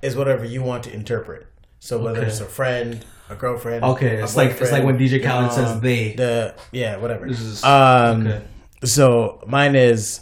is 0.01 0.15
whatever 0.15 0.43
you 0.43 0.63
want 0.63 0.83
to 0.85 0.93
interpret. 0.93 1.45
So 1.79 1.99
whether 1.99 2.19
Okay. 2.19 2.27
it's 2.27 2.39
a 2.39 2.45
friend, 2.45 3.05
a 3.29 3.35
girlfriend. 3.35 3.83
Okay, 3.83 4.15
a 4.17 4.23
it's 4.23 4.35
like- 4.35 4.59
it's 4.59 4.71
like 4.71 4.83
when 4.83 4.97
DJ 4.97 5.19
your 5.19 5.29
Khaled 5.29 5.51
says 5.51 5.79
they. 5.81 6.13
The 6.13 6.55
yeah, 6.71 6.97
whatever. 6.97 7.27
This 7.27 7.41
is- 7.41 7.63
um. 7.63 8.25
okay. 8.27 8.41
So 8.83 9.41
mine 9.47 9.75
is, 9.75 10.21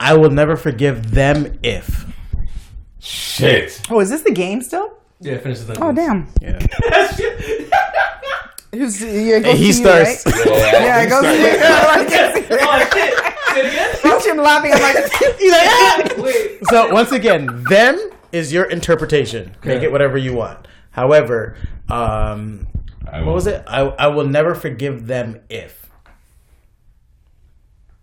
I 0.00 0.14
will 0.14 0.30
never 0.30 0.56
forgive 0.56 1.12
them 1.12 1.58
if. 1.62 2.04
Shit. 2.98 3.80
Oh, 3.90 4.00
is 4.00 4.10
this 4.10 4.22
the 4.22 4.32
game 4.32 4.60
still? 4.62 4.92
Yeah, 5.20 5.38
finish 5.38 5.60
the 5.60 5.78
Oh, 5.82 5.92
damn. 5.92 6.28
Yeah. 6.42 6.58
Who's, 8.76 9.00
yeah, 9.00 9.36
it 9.36 9.44
goes 9.44 9.58
he 9.58 9.72
starts. 9.72 10.24
You, 10.26 10.32
right? 10.32 10.46
Yeah, 10.72 11.02
it 11.02 11.08
goes 11.08 11.22
to 11.22 11.32
you. 11.32 12.58
oh 12.60 12.88
shit! 12.92 13.36
Say 13.54 13.60
it 13.60 13.66
again. 13.72 13.96
Watch 14.04 14.26
him 14.26 14.36
laughing. 14.36 14.72
I'm 14.74 14.80
like, 14.82 14.96
He's 15.38 15.52
like, 15.52 15.62
"Ah!" 15.64 16.08
Wait. 16.18 16.66
So 16.68 16.92
once 16.92 17.12
again, 17.12 17.64
them 17.68 17.98
is 18.32 18.52
your 18.52 18.64
interpretation. 18.64 19.54
Make 19.64 19.82
it 19.82 19.90
whatever 19.90 20.18
you 20.18 20.34
want. 20.34 20.66
However, 20.90 21.56
um, 21.88 22.66
I 23.10 23.22
what 23.22 23.34
was 23.34 23.46
it? 23.46 23.64
I 23.66 23.80
I 23.80 24.06
will 24.08 24.26
never 24.26 24.54
forgive 24.54 25.06
them 25.06 25.40
if. 25.48 25.88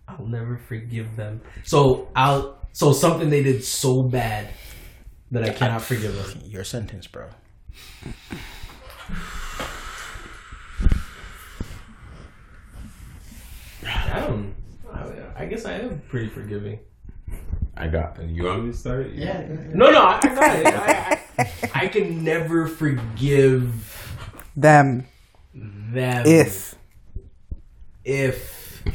I'll 0.08 0.26
never 0.26 0.56
forgive 0.56 1.16
them. 1.16 1.40
So 1.64 2.08
I'll. 2.14 2.58
So 2.72 2.92
something 2.92 3.30
they 3.30 3.42
did 3.42 3.64
so 3.64 4.02
bad 4.02 4.48
that 5.30 5.44
I 5.44 5.50
cannot 5.50 5.82
forgive 5.82 6.16
them. 6.16 6.42
Your 6.44 6.64
sentence, 6.64 7.06
bro. 7.06 7.28
I 13.86 14.20
don't. 14.20 14.54
I, 14.92 15.42
I 15.42 15.46
guess 15.46 15.64
I 15.64 15.72
am 15.74 16.00
pretty 16.08 16.28
forgiving. 16.28 16.78
I 17.76 17.88
got. 17.88 18.22
You 18.22 18.44
want 18.44 18.64
me 18.64 18.72
to 18.72 18.76
start? 18.78 19.10
Yeah. 19.12 19.44
No, 19.74 19.90
no, 19.90 20.02
I, 20.04 20.18
I 20.22 20.34
got 20.34 20.56
it. 20.58 20.66
I, 20.66 21.20
I, 21.38 21.50
I 21.74 21.88
can 21.88 22.22
never 22.22 22.68
forgive 22.68 23.72
Them. 24.56 25.06
them 25.54 26.26
If. 26.26 26.74
if 28.04 28.82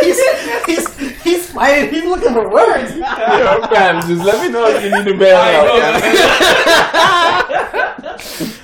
he's 0.00 0.18
he's 0.66 1.22
he's 1.22 1.50
fighting. 1.52 1.90
He's 1.94 2.04
looking 2.04 2.32
for 2.32 2.48
words. 2.50 2.96
Yo, 2.96 3.02
fam, 3.68 4.00
just 4.08 4.24
let 4.24 4.42
me 4.44 4.48
know 4.52 4.66
if 4.68 4.82
you 4.82 4.90
need 4.90 5.04
to 5.12 5.16
bail 5.18 5.36
out. 5.36 6.00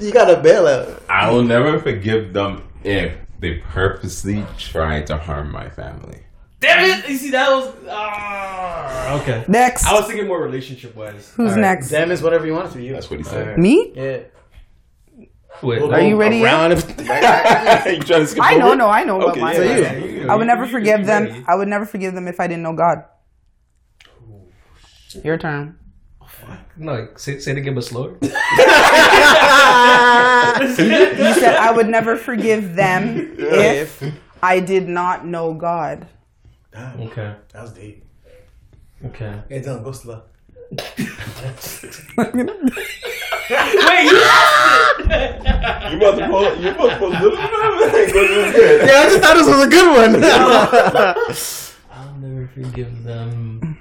You 0.00 0.10
got 0.12 0.30
a 0.30 0.40
bail 0.40 0.66
out. 0.66 1.02
I 1.10 1.30
will 1.30 1.42
never 1.42 1.78
forgive 1.78 2.32
them 2.32 2.62
if 2.82 3.12
they 3.40 3.54
purposely 3.56 4.44
tried 4.58 5.06
to 5.08 5.16
harm 5.16 5.50
my 5.50 5.68
family. 5.68 6.20
damn 6.60 6.84
it 6.90 7.08
you 7.08 7.16
see 7.16 7.30
that 7.30 7.50
was 7.50 7.74
ah 7.88 9.20
okay 9.20 9.44
Next. 9.48 9.86
I 9.86 9.92
was 9.94 10.06
thinking 10.06 10.26
more 10.26 10.40
relationship 10.42 10.94
wise 10.94 11.32
Who's 11.36 11.56
next? 11.56 11.88
Damn 11.90 12.10
is 12.10 12.22
whatever 12.22 12.44
you 12.46 12.52
want 12.52 12.68
it 12.68 12.72
to 12.72 12.78
be. 12.78 12.90
That's 12.90 13.08
what 13.10 13.18
he 13.18 13.24
said. 13.24 13.56
Me? 13.58 13.92
Yeah. 13.94 14.18
Wait, 15.62 15.82
Are 15.82 16.00
you 16.00 16.16
ready 16.16 16.38
yet? 16.38 16.54
Around 16.54 16.70
you 17.96 18.00
trying 18.00 18.20
to 18.22 18.26
skip 18.26 18.42
I 18.44 18.56
know, 18.56 18.68
over? 18.68 18.76
no, 18.76 18.88
I 18.88 19.04
know 19.04 19.16
about 19.20 19.30
Okay, 19.32 19.40
mine. 19.40 19.56
so 19.56 19.62
you. 19.62 19.68
Yeah, 19.82 19.96
you- 19.96 20.28
I 20.30 20.34
would 20.36 20.46
never 20.46 20.64
you- 20.64 20.70
forgive 20.70 21.00
you 21.00 21.06
them. 21.06 21.24
ready. 21.24 21.44
I 21.48 21.54
would 21.54 21.68
never 21.68 21.84
forgive 21.84 22.14
them 22.14 22.28
if 22.28 22.40
I 22.40 22.46
didn't 22.46 22.62
know 22.62 22.72
God. 22.74 23.04
Your 25.24 25.36
turn. 25.38 25.76
No, 26.76 27.08
say, 27.16 27.38
say 27.38 27.52
it 27.52 27.58
again, 27.58 27.74
but 27.74 27.84
slower. 27.84 28.16
You 28.22 28.28
said 31.34 31.54
I 31.56 31.70
would 31.74 31.88
never 31.88 32.16
forgive 32.16 32.74
them 32.74 33.34
if 33.38 34.02
I 34.42 34.60
did 34.60 34.88
not 34.88 35.26
know 35.26 35.54
God. 35.54 36.06
okay, 36.76 37.34
That 37.52 37.62
was 37.62 37.72
deep. 37.72 38.04
okay. 39.06 39.42
Hey, 39.48 39.60
don't 39.62 39.82
go 39.82 39.92
slow. 39.92 40.22
Wait, 40.70 40.80
you 42.34 42.42
You 45.90 45.96
about 45.96 46.14
to 46.18 46.26
pull? 46.28 46.56
You 46.56 46.70
about 46.70 46.90
to 46.90 46.96
pull? 46.98 47.10
Yeah, 47.12 47.28
I 48.96 49.06
just 49.08 49.20
thought 49.20 49.34
this 49.36 49.46
was 49.48 49.62
a 49.64 49.68
good 49.68 49.88
one. 49.96 50.12
I'll 51.92 52.14
never 52.18 52.46
forgive 52.54 53.02
them. 53.04 53.78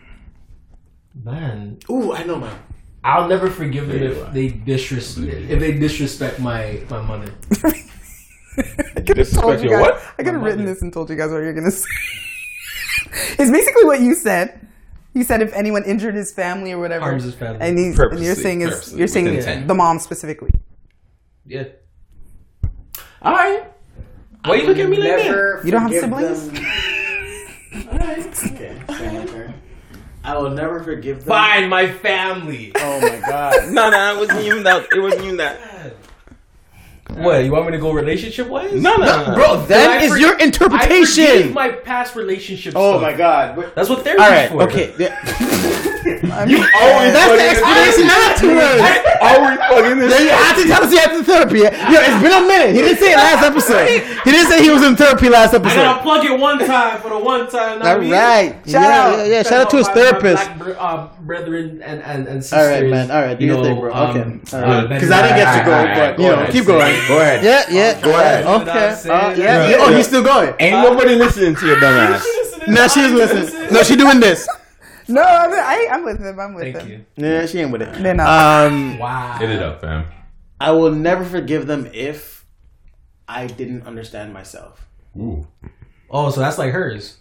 Man, 1.23 1.77
Ooh, 1.89 2.13
I 2.13 2.23
know 2.23 2.37
man. 2.37 2.57
I'll 3.03 3.27
never 3.27 3.49
forgive 3.49 3.87
them 3.87 4.01
if 4.03 4.33
they 4.33 4.49
disrespect 4.49 5.27
if 5.49 5.59
they 5.59 5.73
disrespect 5.77 6.39
my 6.39 6.81
my 6.89 7.01
mother. 7.01 7.31
Disrespect 9.03 9.63
you 9.63 9.69
guys, 9.69 9.81
what? 9.81 10.01
I 10.17 10.23
could 10.23 10.33
have 10.33 10.41
written 10.41 10.59
mother. 10.61 10.73
this 10.73 10.81
and 10.81 10.91
told 10.91 11.09
you 11.09 11.15
guys 11.15 11.29
what 11.31 11.37
you're 11.37 11.53
gonna 11.53 11.71
say. 11.83 11.87
it's 13.39 13.51
basically 13.51 13.85
what 13.85 14.01
you 14.01 14.15
said. 14.15 14.67
You 15.13 15.23
said 15.23 15.41
if 15.41 15.53
anyone 15.53 15.83
injured 15.85 16.13
his 16.15 16.31
family 16.33 16.73
or 16.73 16.79
whatever, 16.79 17.05
Harms 17.05 17.23
his 17.23 17.35
family. 17.35 17.59
and, 17.61 17.77
he's, 17.77 17.97
and 17.97 18.19
you're 18.19 18.35
saying 18.35 18.61
is 18.61 18.93
you're 18.95 19.07
saying 19.07 19.27
intent. 19.27 19.67
the 19.67 19.73
mom 19.75 19.99
specifically. 19.99 20.51
Yeah. 21.45 21.65
All 23.21 23.33
right. 23.33 23.63
Why 24.45 24.55
you 24.55 24.67
look 24.67 24.77
at 24.77 24.89
me 24.89 24.97
like 24.97 25.23
that? 25.23 25.61
You 25.65 25.71
don't 25.71 25.81
have 25.81 25.91
siblings? 25.91 26.49
All 27.91 27.97
right. 27.97 28.53
Okay. 28.53 28.81
So 30.23 30.27
my 30.27 30.33
turn. 30.33 30.35
I 30.35 30.41
will 30.41 30.49
never 30.51 30.83
forgive 30.83 31.19
them. 31.19 31.27
Find 31.27 31.69
my 31.69 31.91
family. 31.91 32.71
Oh 32.75 33.01
my 33.01 33.19
god. 33.27 33.69
No, 33.73 33.89
no, 33.89 34.15
it 34.15 34.19
wasn't 34.19 34.41
even 34.45 34.63
that. 34.63 34.87
It 34.91 34.99
wasn't 34.99 35.23
even 35.25 35.37
that. 35.37 35.59
What? 37.09 37.43
You 37.43 37.51
want 37.51 37.65
me 37.65 37.71
to 37.71 37.79
go 37.79 37.91
relationship 37.91 38.47
wise? 38.47 38.71
No, 38.73 38.95
no, 38.95 39.05
no, 39.29 39.35
Bro, 39.35 39.65
that 39.65 40.03
is 40.03 40.19
your 40.19 40.37
interpretation. 40.39 40.73
I 40.73 40.85
forgive 40.85 41.27
interpretation. 41.47 41.53
my 41.53 41.69
past 41.69 42.15
relationship. 42.15 42.73
Oh 42.75 42.91
stuff. 42.91 43.01
my 43.01 43.13
god. 43.17 43.55
But- 43.55 43.75
That's 43.75 43.89
what 43.89 44.03
therapy's 44.03 44.23
All 44.25 44.29
right. 44.29 44.49
for. 44.49 44.63
Okay. 44.63 45.85
Yeah. 46.05 46.45
You 46.45 46.57
always 46.63 47.11
That's 47.11 47.27
the 47.27 47.35
fucking 47.35 47.51
explanation 47.51 48.07
afterwards. 48.07 48.81
always 49.21 49.57
fucking 49.59 49.97
Then 49.99 50.09
this. 50.09 50.21
you 50.23 50.29
have 50.29 50.55
to 50.57 50.63
tell 50.67 50.83
us 50.83 50.91
you 50.91 50.99
had 50.99 51.11
the 51.17 51.23
therapy. 51.23 51.59
Yo, 51.59 51.67
it's 51.67 52.21
been 52.23 52.31
a 52.31 52.47
minute. 52.47 52.75
He 52.75 52.81
didn't 52.81 52.99
say 52.99 53.11
it 53.13 53.17
last 53.17 53.43
episode. 53.43 53.87
He 54.23 54.31
didn't 54.31 54.47
say 54.49 54.61
he 54.63 54.69
was 54.69 54.83
in 54.83 54.95
therapy 54.95 55.29
last 55.29 55.53
episode. 55.53 55.79
I 55.79 55.83
gotta 55.83 55.99
episode. 55.99 56.03
plug 56.03 56.25
it 56.25 56.39
one 56.39 56.59
time 56.59 57.01
for 57.01 57.09
the 57.09 57.19
one 57.19 57.49
time. 57.49 57.81
All 57.81 57.99
right. 57.99 58.51
Shout 58.65 58.65
yeah, 58.65 58.79
out. 58.79 59.17
Yeah, 59.17 59.25
yeah. 59.25 59.43
Shout 59.43 59.61
out 59.61 59.69
to 59.71 59.77
his 59.77 59.87
My- 59.87 59.93
my 59.95 59.99
therapist. 60.01 60.57
black 60.57 60.75
uh, 60.79 61.07
brethren 61.21 61.81
and, 61.83 62.01
and, 62.03 62.27
and 62.27 62.43
sisters. 62.43 62.59
All 62.59 62.67
right, 62.69 62.85
man. 62.89 63.11
All 63.11 63.21
right. 63.21 63.37
Do 63.37 63.45
you 63.45 63.51
your 63.53 63.61
know, 63.61 63.69
thing, 63.69 63.79
bro. 63.79 63.93
um, 63.93 64.09
Okay. 64.09 64.19
uh, 64.53 64.57
All 64.57 64.61
right. 64.63 64.89
Ben- 64.89 64.97
Because 64.99 65.11
I 65.11 65.21
didn't 65.23 65.37
get 65.37 65.59
to 65.59 65.65
go, 65.65 65.71
Alright, 65.71 65.97
alright, 65.97 66.15
but 66.17 66.21
you 66.23 66.27
know, 66.29 66.33
ahead. 66.41 66.51
keep 66.53 66.65
going. 66.65 67.07
Go 67.07 67.19
ahead. 67.21 67.43
Yeah, 67.43 67.65
yeah. 67.69 68.01
Go 68.01 68.09
ahead. 68.11 68.45
Okay. 68.45 68.69
Uh, 69.09 69.33
yeah. 69.35 69.69
yeah. 69.69 69.75
Oh, 69.79 69.93
he's 69.95 70.07
still 70.07 70.23
going. 70.23 70.53
Ain't 70.59 70.81
nobody 70.83 71.15
listening 71.15 71.55
to 71.55 71.65
your 71.65 71.79
dumb 71.79 71.93
ass. 71.95 72.25
No, 72.67 72.87
she 72.87 73.01
doesn't. 73.01 73.71
No, 73.71 73.83
she 73.83 73.95
doing 73.95 74.19
this. 74.19 74.47
No, 75.09 75.21
I'm, 75.23 75.51
I, 75.51 75.87
I'm 75.91 76.03
with 76.05 76.19
him. 76.19 76.39
I'm 76.39 76.53
with 76.53 76.63
Thank 76.73 76.77
him. 76.87 77.05
you. 77.17 77.25
Yeah, 77.27 77.45
she 77.45 77.59
ain't 77.59 77.71
with 77.71 77.81
it. 77.81 77.93
They're 78.01 78.13
not. 78.13 78.67
Um, 78.71 78.99
Wow. 78.99 79.37
Hit 79.39 79.49
it 79.49 79.61
up, 79.61 79.81
fam. 79.81 80.05
I 80.61 80.71
will 80.71 80.91
never 80.91 81.23
forgive 81.25 81.67
them 81.67 81.89
if 81.93 82.45
I 83.27 83.47
didn't 83.47 83.83
understand 83.87 84.33
myself. 84.33 84.85
Ooh. 85.17 85.47
Oh, 86.09 86.29
so 86.29 86.39
that's 86.41 86.57
like 86.57 86.71
hers. 86.73 87.17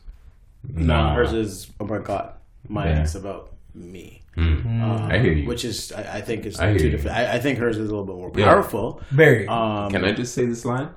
Nah. 0.69 1.15
Hers 1.15 1.32
is 1.32 1.70
about 1.81 2.05
God. 2.05 2.32
Mine 2.69 2.89
Yeah. 2.89 3.02
is 3.05 3.15
about 3.15 3.52
me. 3.74 4.23
Hmm. 4.35 4.82
Um, 4.82 5.09
I 5.10 5.19
hear 5.19 5.32
you. 5.32 5.47
Which 5.48 5.65
is, 5.65 5.90
I, 5.93 6.19
I 6.19 6.20
think, 6.20 6.47
is 6.47 6.59
I 6.60 6.77
two 6.77 6.90
different. 6.90 7.16
I, 7.16 7.35
I 7.35 7.39
think 7.40 7.59
hers 7.59 7.77
is 7.78 7.89
a 7.89 7.90
little 7.94 8.05
bit 8.05 8.16
more 8.16 8.31
Yeah. 8.35 8.44
powerful. 8.47 9.01
Very. 9.10 9.48
Um, 9.48 9.90
Can 9.90 10.05
I 10.05 10.12
just 10.12 10.35
say 10.35 10.44
this 10.47 10.65
line? 10.65 10.90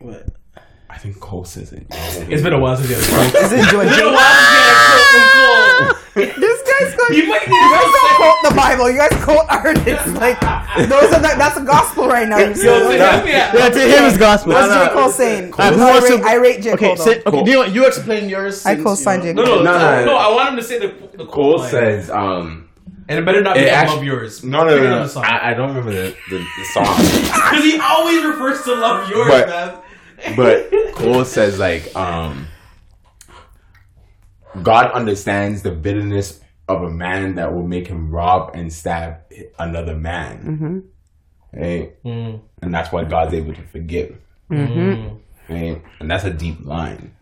What? 0.00 0.26
I 0.90 0.98
think 0.98 1.18
Cole 1.18 1.44
says 1.44 1.72
it. 1.72 1.86
it's 1.90 2.42
been 2.42 2.52
a 2.52 2.58
while 2.58 2.76
since 2.76 2.88
you 2.90 2.94
had 2.96 3.34
Is 3.44 3.52
it 3.52 3.68
George? 3.70 3.86
It's 3.88 3.96
been 3.96 4.06
a 4.06 4.12
while 4.12 4.34
since 4.34 4.50
you 4.52 4.60
had 4.60 5.50
a 5.84 5.94
quote 5.94 5.98
from 6.12 6.24
Cole. 6.26 6.40
this 6.40 6.62
guy's 6.62 6.94
going. 6.96 7.14
You 7.14 7.26
might 7.28 7.46
need 7.48 7.54
You 7.54 7.70
guys 7.70 7.92
don't 7.92 8.16
quote 8.16 8.40
the 8.48 8.54
Bible. 8.56 8.90
You 8.90 8.98
guys 8.98 9.24
quote 9.24 9.46
artists. 9.48 10.08
Like 10.24 10.40
those 10.88 11.12
are 11.12 11.20
the, 11.20 11.34
that's 11.38 11.54
the 11.58 11.64
gospel 11.64 12.08
right 12.08 12.28
now. 12.28 12.38
You 12.38 12.54
see 12.54 12.66
Yo, 12.66 12.72
what 12.84 12.88
say 12.88 12.94
I'm 12.94 12.98
that, 12.98 13.24
saying? 13.24 13.36
yeah. 13.36 13.54
Yeah, 13.54 13.68
to 13.70 13.80
him 13.80 14.04
is 14.04 14.16
gospel. 14.18 14.52
What's 14.54 14.68
No, 14.68 14.74
no. 14.74 14.86
J 14.86 14.92
Cole 14.92 15.10
saying? 15.10 15.54
Uh, 15.56 15.72
who 15.72 15.82
I, 15.82 15.90
wants 15.90 16.10
rate, 16.10 16.16
to- 16.20 16.24
I 16.26 16.34
rate 16.34 16.62
J 16.62 16.76
Cole. 16.76 16.92
Okay, 16.92 16.96
say, 16.96 17.22
okay. 17.26 17.42
Do 17.44 17.50
you, 17.50 17.64
you 17.66 17.86
explain 17.86 18.28
yours? 18.28 18.64
I 18.66 18.74
since, 18.74 18.84
co-sign 18.84 19.18
you 19.20 19.26
J. 19.26 19.32
know- 19.34 19.44
No, 19.44 19.54
no, 19.56 19.62
No, 19.64 19.72
no, 19.72 19.78
no, 19.78 19.98
no, 20.00 20.04
no. 20.06 20.16
I 20.16 20.34
want 20.34 20.48
him 20.50 20.56
to 20.56 20.62
say 20.62 20.78
the 20.78 20.88
the 21.16 21.24
quote. 21.26 21.30
Cole 21.30 21.58
says, 21.64 22.10
um, 22.10 22.68
and 23.08 23.18
it 23.18 23.24
better 23.24 23.42
not 23.42 23.54
be 23.56 23.62
it 23.62 23.68
I 23.72 23.76
actu- 23.76 23.94
love 23.96 24.04
yours. 24.04 24.42
no, 24.44 24.64
no, 24.66 24.76
no, 24.76 25.04
no. 25.06 25.20
I, 25.20 25.50
I 25.50 25.54
don't 25.54 25.68
remember 25.68 25.92
the, 25.92 26.16
the, 26.30 26.38
the 26.38 26.64
song. 26.72 26.84
Because 26.96 27.64
he 27.64 27.78
always 27.78 28.24
refers 28.24 28.62
to 28.62 28.74
love 28.74 29.10
yours, 29.10 29.28
But- 29.28 29.48
man. 29.48 30.36
but 30.36 30.70
Cole 30.94 31.24
says 31.24 31.58
like 31.58 31.94
um 31.96 32.46
God 34.62 34.90
understands 34.92 35.62
the 35.62 35.70
bitterness 35.70 36.40
of 36.68 36.82
a 36.82 36.90
man 36.90 37.34
that 37.34 37.52
will 37.52 37.66
make 37.66 37.86
him 37.88 38.10
rob 38.10 38.52
and 38.54 38.72
stab 38.72 39.18
another 39.58 39.94
man. 39.96 40.84
Right? 41.52 42.02
Mm, 42.04 42.40
And 42.62 42.74
that's 42.74 42.90
why 42.92 43.04
God's 43.04 43.34
able 43.34 43.54
to 43.54 43.62
forgive. 43.62 44.16
mm. 44.50 45.18
Right? 45.48 45.82
And 46.00 46.10
that's 46.10 46.24
a 46.24 46.30
deep 46.32 46.64
line. 46.64 47.12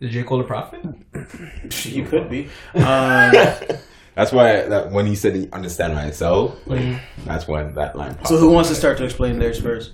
Is 0.00 0.10
J. 0.12 0.24
Cole 0.24 0.40
a 0.40 0.44
prophet? 0.44 0.80
You 1.84 2.04
could 2.04 2.28
be. 2.28 2.48
Um, 2.74 3.32
That's 4.14 4.30
why 4.30 4.62
that 4.68 4.90
when 4.90 5.06
he 5.06 5.14
said 5.14 5.34
he 5.34 5.48
understand 5.52 5.94
myself, 5.94 6.54
like, 6.66 7.00
that's 7.24 7.48
why 7.48 7.62
that 7.62 7.96
line 7.96 8.14
popped 8.16 8.28
so 8.28 8.36
who 8.36 8.50
wants 8.50 8.68
to 8.68 8.74
start 8.74 8.98
to 8.98 9.04
explain 9.04 9.38
theirs 9.38 9.58
first? 9.58 9.92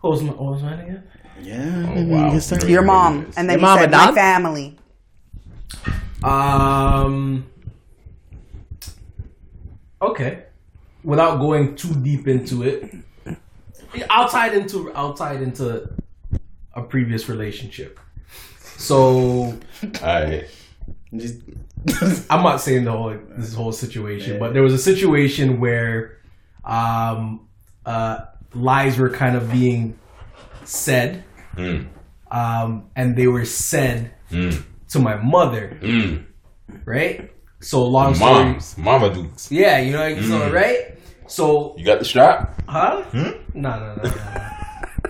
What 0.00 0.10
was, 0.10 0.22
my, 0.22 0.30
what 0.32 0.52
was 0.52 0.62
mine 0.62 0.78
again? 0.78 1.02
Yeah, 1.42 1.92
Oh, 1.96 2.04
wow. 2.04 2.38
Your 2.68 2.82
mom, 2.82 3.32
and 3.36 3.48
then 3.50 3.58
Your 3.58 3.58
you 3.58 3.62
mom 3.62 3.78
said 3.80 3.88
a 3.92 3.96
my 3.96 4.12
family. 4.14 4.78
Um. 6.22 7.46
Okay. 10.00 10.44
Without 11.02 11.36
going 11.38 11.76
too 11.76 11.94
deep 11.96 12.26
into 12.28 12.62
it, 12.62 12.94
I'll 14.08 14.28
tie 14.28 14.48
it 14.48 14.54
into 14.54 14.92
I'll 14.94 15.14
tie 15.14 15.34
it 15.34 15.42
into 15.42 15.88
a 16.74 16.82
previous 16.82 17.28
relationship. 17.28 18.00
So 18.76 19.58
I. 20.02 20.46
Just- 21.14 21.40
I'm 22.30 22.42
not 22.42 22.62
saying 22.62 22.84
the 22.84 22.92
whole 22.92 23.14
this 23.36 23.52
whole 23.54 23.72
situation, 23.72 24.38
but 24.40 24.54
there 24.54 24.62
was 24.62 24.72
a 24.72 24.78
situation 24.78 25.60
where 25.60 26.16
um, 26.64 27.46
uh, 27.84 28.20
lies 28.54 28.96
were 28.96 29.10
kind 29.10 29.36
of 29.36 29.50
being 29.52 29.98
said, 30.64 31.22
Mm. 31.56 31.86
um, 32.30 32.86
and 32.96 33.14
they 33.16 33.26
were 33.26 33.44
said 33.44 34.12
Mm. 34.30 34.64
To 34.94 34.98
my 35.00 35.16
mother, 35.16 35.76
Mm. 35.82 36.24
right? 36.86 37.30
So 37.60 37.84
long 37.84 38.14
story, 38.14 38.44
Moms. 38.54 38.78
Mama 38.78 39.12
dukes. 39.12 39.50
yeah, 39.50 39.78
you 39.78 39.92
know, 39.92 40.00
like, 40.08 40.22
so, 40.22 40.50
right? 40.52 40.98
So, 41.26 41.74
You 41.76 41.84
got 41.84 41.98
the 41.98 42.04
strap? 42.04 42.62
huh? 42.68 43.02
No, 43.12 43.34
no, 43.54 43.94
no, 43.96 44.02
no, 44.02 44.10
no, 44.10 44.50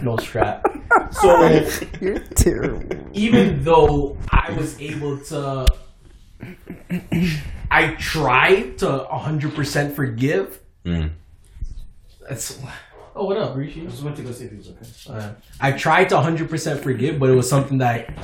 no 0.02 0.16
strap. 0.16 0.64
So 1.10 1.26
You're 2.00 2.18
terrible. 2.34 2.96
even 3.12 3.62
though 3.64 4.16
I 4.30 4.52
was 4.52 4.80
able 4.80 5.18
to, 5.30 5.66
I 7.70 7.94
tried 7.98 8.78
to 8.78 9.06
100% 9.10 9.92
forgive. 9.94 10.60
Mm. 10.84 11.10
That's 12.28 12.58
oh, 13.16 13.24
what 13.26 13.36
up, 13.38 13.56
Rishi? 13.56 13.82
I 13.82 13.86
just 13.86 14.02
went 14.02 14.16
to 14.16 14.22
go 14.22 14.30
see 14.32 14.44
if 14.44 14.50
he 14.52 14.56
was 14.58 14.68
okay. 14.70 15.18
Uh, 15.18 15.32
I 15.60 15.72
tried 15.72 16.08
to 16.10 16.16
100% 16.16 16.80
forgive, 16.80 17.18
but 17.18 17.28
it 17.30 17.34
was 17.34 17.48
something 17.48 17.78
that 17.78 17.90
I 17.94 18.14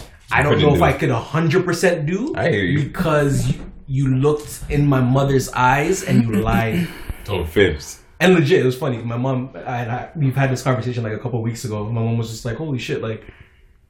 don't 0.42 0.54
Couldn't 0.54 0.68
know 0.68 0.76
if 0.76 0.82
I 0.82 0.92
could 0.92 1.10
100% 1.10 2.06
do. 2.06 2.34
I 2.36 2.50
hear 2.50 2.64
you. 2.64 2.84
because 2.84 3.48
you, 3.48 3.72
you 3.86 4.14
looked 4.14 4.64
in 4.68 4.86
my 4.86 5.00
mother's 5.00 5.48
eyes 5.50 6.04
and 6.04 6.22
you 6.24 6.32
lied. 6.40 6.88
Total 7.24 7.42
oh, 7.44 7.46
fibs. 7.46 8.02
And 8.20 8.34
legit, 8.34 8.60
it 8.60 8.64
was 8.64 8.76
funny. 8.76 8.98
My 8.98 9.16
mom, 9.16 9.50
I 9.66 9.78
had, 9.78 10.12
we've 10.14 10.36
had 10.36 10.50
this 10.50 10.62
conversation 10.62 11.02
like 11.02 11.14
a 11.14 11.18
couple 11.18 11.42
weeks 11.42 11.64
ago. 11.64 11.84
My 11.86 12.02
mom 12.02 12.18
was 12.18 12.30
just 12.30 12.44
like, 12.44 12.56
"Holy 12.56 12.78
shit!" 12.78 13.00
Like 13.00 13.24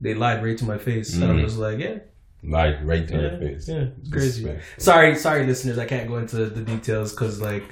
they 0.01 0.15
lied 0.15 0.43
right 0.45 0.57
to 0.57 0.65
my 0.65 0.79
face, 0.79 1.15
and 1.15 1.25
I 1.25 1.35
mm. 1.35 1.43
was 1.43 1.59
like, 1.59 1.81
"Yeah, 1.81 1.99
Like 2.45 2.77
right 2.85 3.07
to 3.09 3.15
yeah, 3.15 3.21
your 3.23 3.39
face. 3.39 3.69
yeah, 3.69 3.87
it's 4.01 4.09
crazy." 4.09 4.45
Disrespect. 4.45 4.81
Sorry, 4.81 5.17
sorry, 5.17 5.47
listeners. 5.47 5.79
I 5.79 5.85
can't 5.85 6.09
go 6.09 6.19
into 6.19 6.47
the 6.47 6.61
details 6.61 7.11
because 7.13 7.41
like, 7.41 7.65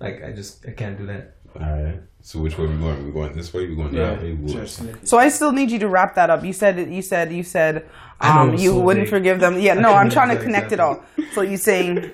like 0.00 0.24
I 0.24 0.32
just 0.32 0.66
I 0.66 0.70
can't 0.70 0.96
do 0.96 1.04
that. 1.06 1.34
Alright. 1.54 2.00
So 2.26 2.40
which 2.40 2.58
way 2.58 2.66
we 2.66 2.76
going? 2.76 3.06
We 3.06 3.12
going 3.12 3.36
this 3.36 3.54
way? 3.54 3.68
We 3.68 3.76
going 3.76 3.94
that 3.94 4.20
way? 4.20 4.32
We 4.32 4.52
going- 4.52 4.66
So 5.04 5.16
I 5.16 5.28
still 5.28 5.52
need 5.52 5.70
you 5.70 5.78
to 5.78 5.86
wrap 5.86 6.16
that 6.16 6.28
up. 6.28 6.44
You 6.44 6.52
said 6.52 6.74
you 6.92 7.00
said 7.00 7.32
you 7.32 7.44
said 7.44 7.86
I 8.20 8.34
know, 8.34 8.52
um, 8.52 8.58
you 8.58 8.70
so 8.70 8.80
wouldn't 8.80 9.04
vague. 9.06 9.10
forgive 9.10 9.38
them. 9.38 9.60
Yeah, 9.60 9.74
no, 9.74 9.94
I'm 9.94 10.10
trying 10.10 10.30
to 10.30 10.34
remember 10.34 10.44
connect 10.44 10.72
it 10.72 10.80
all. 10.80 11.04
So 11.34 11.42
you 11.42 11.56
saying 11.56 12.10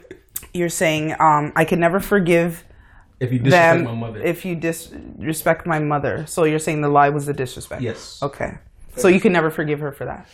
you're 0.53 0.69
saying 0.69 1.15
um, 1.19 1.51
I 1.57 1.65
could 1.65 1.79
never 1.79 1.99
forgive 1.99 2.63
If 3.21 3.33
you 3.33 3.39
disrespect 3.39 3.79
them 3.79 3.85
my 3.87 3.95
mother, 4.07 4.21
if 4.23 4.45
you 4.45 4.55
disrespect 4.55 5.67
my 5.67 5.79
mother. 5.79 6.27
So 6.27 6.45
you're 6.45 6.59
saying 6.59 6.83
the 6.83 6.91
lie 6.91 7.09
was 7.09 7.25
the 7.25 7.33
disrespect. 7.33 7.81
yes, 7.81 8.21
Okay. 8.23 8.59
So 8.97 9.09
you 9.09 9.19
can 9.19 9.33
never 9.33 9.51
forgive 9.51 9.81
her 9.81 9.93
for 9.93 10.05
that 10.05 10.29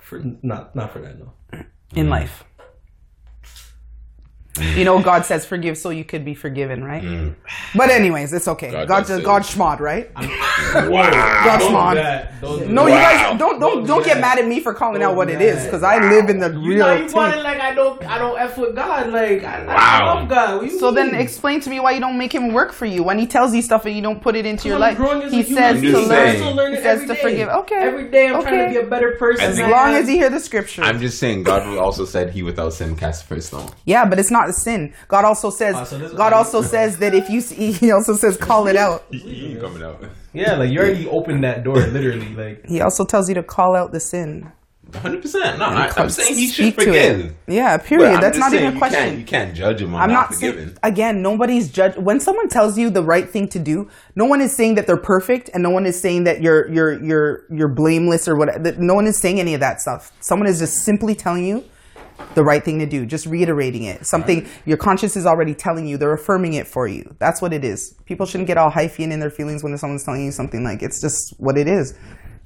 for, 0.00 0.22
not 0.42 0.76
not 0.76 0.92
for 0.92 1.00
that. 1.00 1.18
No. 1.18 1.32
in 1.96 2.06
Mm. 2.06 2.10
life. 2.10 2.44
You 4.76 4.84
know, 4.84 5.00
God 5.00 5.24
says 5.24 5.46
forgive 5.46 5.78
so 5.78 5.90
you 5.90 6.02
could 6.04 6.24
be 6.24 6.34
forgiven, 6.34 6.82
right? 6.82 7.02
Mm. 7.02 7.34
But 7.76 7.90
anyways, 7.90 8.32
it's 8.32 8.48
okay. 8.48 8.72
God 8.72 8.88
God, 8.88 9.06
does 9.06 9.18
say- 9.18 9.22
God 9.22 9.42
schmod, 9.42 9.78
right? 9.78 10.10
Wow. 10.16 10.90
God 11.44 11.58
Don't 11.60 11.72
schmod. 11.72 12.30
do. 12.40 12.46
Don't 12.46 12.70
No, 12.74 12.86
that. 12.86 12.90
you 12.90 13.28
guys 13.28 13.38
don't 13.38 13.60
don't 13.60 13.86
don't 13.86 14.04
get 14.04 14.20
mad 14.20 14.38
at 14.40 14.46
me 14.48 14.58
for 14.58 14.74
calling 14.74 15.00
out 15.02 15.14
what 15.14 15.30
it 15.30 15.40
is 15.40 15.64
because 15.64 15.84
I 15.84 15.98
live 15.98 16.28
in 16.28 16.38
the 16.40 16.50
You 16.50 16.68
real. 16.70 16.78
know, 16.86 16.92
you 16.94 16.98
truth. 17.02 17.14
bought 17.14 17.38
it 17.38 17.42
like 17.44 17.60
I 17.60 17.72
don't, 17.74 18.04
I 18.04 18.18
don't 18.18 18.38
f 18.38 18.58
with 18.58 18.74
God. 18.74 19.10
Like 19.12 19.44
I, 19.44 19.64
I 19.64 20.00
Wow. 20.00 20.14
love 20.20 20.28
God. 20.28 20.56
What 20.62 20.72
you 20.72 20.78
So 20.78 20.90
then 20.90 21.14
explain 21.14 21.60
to 21.60 21.70
me 21.70 21.78
why 21.78 21.92
you 21.92 22.00
don't 22.00 22.18
make 22.18 22.34
him 22.34 22.52
work 22.52 22.72
for 22.72 22.86
you 22.86 23.04
when 23.04 23.18
he 23.18 23.26
tells 23.28 23.54
you 23.54 23.62
stuff 23.62 23.86
and 23.86 23.94
you 23.94 24.02
don't 24.02 24.20
put 24.20 24.34
it 24.34 24.44
into 24.44 24.66
your 24.66 24.78
life. 24.80 24.96
growing 24.96 25.22
as 25.22 25.32
a 25.32 25.36
He 25.36 25.42
says 25.44 25.80
to 25.80 25.86
I'm 25.88 25.94
learn. 25.94 26.08
saying. 26.08 26.36
still 26.42 26.54
learning 26.56 26.76
He 26.78 26.82
says 26.82 27.06
to 27.06 27.14
forgive. 27.14 27.48
Okay. 27.48 27.76
Every 27.76 28.10
day 28.10 28.26
I'm 28.26 28.42
trying 28.42 28.54
Okay. 28.54 28.74
to 28.74 28.80
be 28.80 28.86
a 28.86 28.90
better 28.90 29.12
person. 29.18 29.44
As 29.44 29.58
long 29.60 29.94
as 29.94 30.08
you 30.08 30.16
hear 30.16 30.30
the 30.30 30.40
scripture. 30.40 30.82
I'm 30.82 30.98
just 30.98 31.18
saying, 31.20 31.44
God 31.44 31.62
also 31.78 32.04
said, 32.04 32.30
"He 32.30 32.42
without 32.42 32.72
sin 32.72 32.96
cast 32.96 33.28
the 33.28 33.34
first 33.36 33.48
stone." 33.48 33.68
yeah, 33.84 34.04
but 34.04 34.18
it's 34.18 34.30
not 34.30 34.37
a 34.46 34.52
sin. 34.52 34.92
God 35.08 35.24
also 35.24 35.50
says. 35.50 35.74
Ah, 35.76 35.84
so 35.84 36.14
God 36.14 36.32
also 36.32 36.62
says 36.62 36.98
that 36.98 37.14
if 37.14 37.28
you 37.30 37.40
see, 37.40 37.72
he 37.82 37.90
also 37.90 38.14
says 38.14 38.36
call 38.36 38.66
it 38.68 38.76
out. 38.76 39.04
He 39.12 39.52
ain't 39.52 39.60
coming 39.60 39.82
out. 39.82 40.04
yeah, 40.32 40.56
like 40.56 40.70
you 40.70 40.78
already 40.78 41.08
opened 41.08 41.42
that 41.44 41.64
door, 41.64 41.76
literally. 41.76 42.28
Like 42.34 42.66
He 42.66 42.80
also 42.80 43.04
tells 43.04 43.28
you 43.28 43.34
to 43.36 43.42
call 43.42 43.74
out 43.74 43.92
the 43.92 44.00
sin. 44.00 44.52
Hundred 44.94 45.20
percent. 45.20 45.58
No, 45.58 45.66
I, 45.66 45.92
I'm 45.98 46.08
saying 46.08 46.34
he 46.34 46.46
should 46.46 46.72
Speak 46.72 46.76
to 46.78 46.84
forgive. 46.86 47.20
it. 47.20 47.36
Yeah, 47.46 47.76
period. 47.76 48.22
That's 48.22 48.38
not 48.38 48.50
saying 48.52 48.62
even 48.62 48.72
a 48.72 48.74
you 48.74 48.78
question. 48.78 48.98
Can't, 49.00 49.18
you 49.18 49.24
can't 49.26 49.54
judge 49.54 49.82
him 49.82 49.94
on 49.94 50.00
I'm 50.00 50.08
not, 50.10 50.30
not 50.30 50.34
forgiving. 50.34 50.68
saying 50.68 50.78
again. 50.82 51.20
Nobody's 51.20 51.70
judge 51.70 51.94
when 51.98 52.20
someone 52.20 52.48
tells 52.48 52.78
you 52.78 52.88
the 52.88 53.02
right 53.02 53.28
thing 53.28 53.48
to 53.48 53.58
do. 53.58 53.88
No 54.16 54.24
one 54.24 54.40
is 54.40 54.56
saying 54.56 54.76
that 54.76 54.86
they're 54.86 54.96
perfect, 54.96 55.50
and 55.52 55.62
no 55.62 55.68
one 55.68 55.84
is 55.84 56.00
saying 56.00 56.24
that 56.24 56.40
you're 56.40 56.72
you're 56.72 57.04
you're 57.04 57.44
you're 57.50 57.68
blameless 57.74 58.26
or 58.28 58.36
what. 58.38 58.48
No 58.78 58.94
one 58.94 59.06
is 59.06 59.18
saying 59.18 59.38
any 59.38 59.52
of 59.52 59.60
that 59.60 59.82
stuff. 59.82 60.10
Someone 60.20 60.48
is 60.48 60.58
just 60.58 60.76
simply 60.86 61.14
telling 61.14 61.44
you 61.44 61.64
the 62.34 62.42
right 62.44 62.64
thing 62.64 62.78
to 62.78 62.86
do, 62.86 63.06
just 63.06 63.26
reiterating 63.26 63.84
it. 63.84 64.06
Something 64.06 64.48
your 64.64 64.76
conscience 64.76 65.16
is 65.16 65.26
already 65.26 65.54
telling 65.54 65.86
you. 65.86 65.96
They're 65.96 66.12
affirming 66.12 66.54
it 66.54 66.66
for 66.66 66.86
you. 66.86 67.14
That's 67.18 67.40
what 67.40 67.52
it 67.52 67.64
is. 67.64 67.94
People 68.06 68.26
shouldn't 68.26 68.46
get 68.46 68.58
all 68.58 68.70
hyphen 68.70 69.12
in 69.12 69.20
their 69.20 69.30
feelings 69.30 69.62
when 69.62 69.76
someone's 69.78 70.04
telling 70.04 70.24
you 70.24 70.32
something 70.32 70.64
like 70.64 70.82
it's 70.82 71.00
just 71.00 71.34
what 71.38 71.56
it 71.56 71.68
is. 71.68 71.94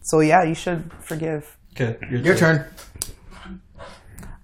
So 0.03 0.21
yeah, 0.21 0.43
you 0.43 0.55
should 0.55 0.91
forgive. 1.01 1.57
okay, 1.75 1.97
Your 2.11 2.37
turn. 2.37 2.67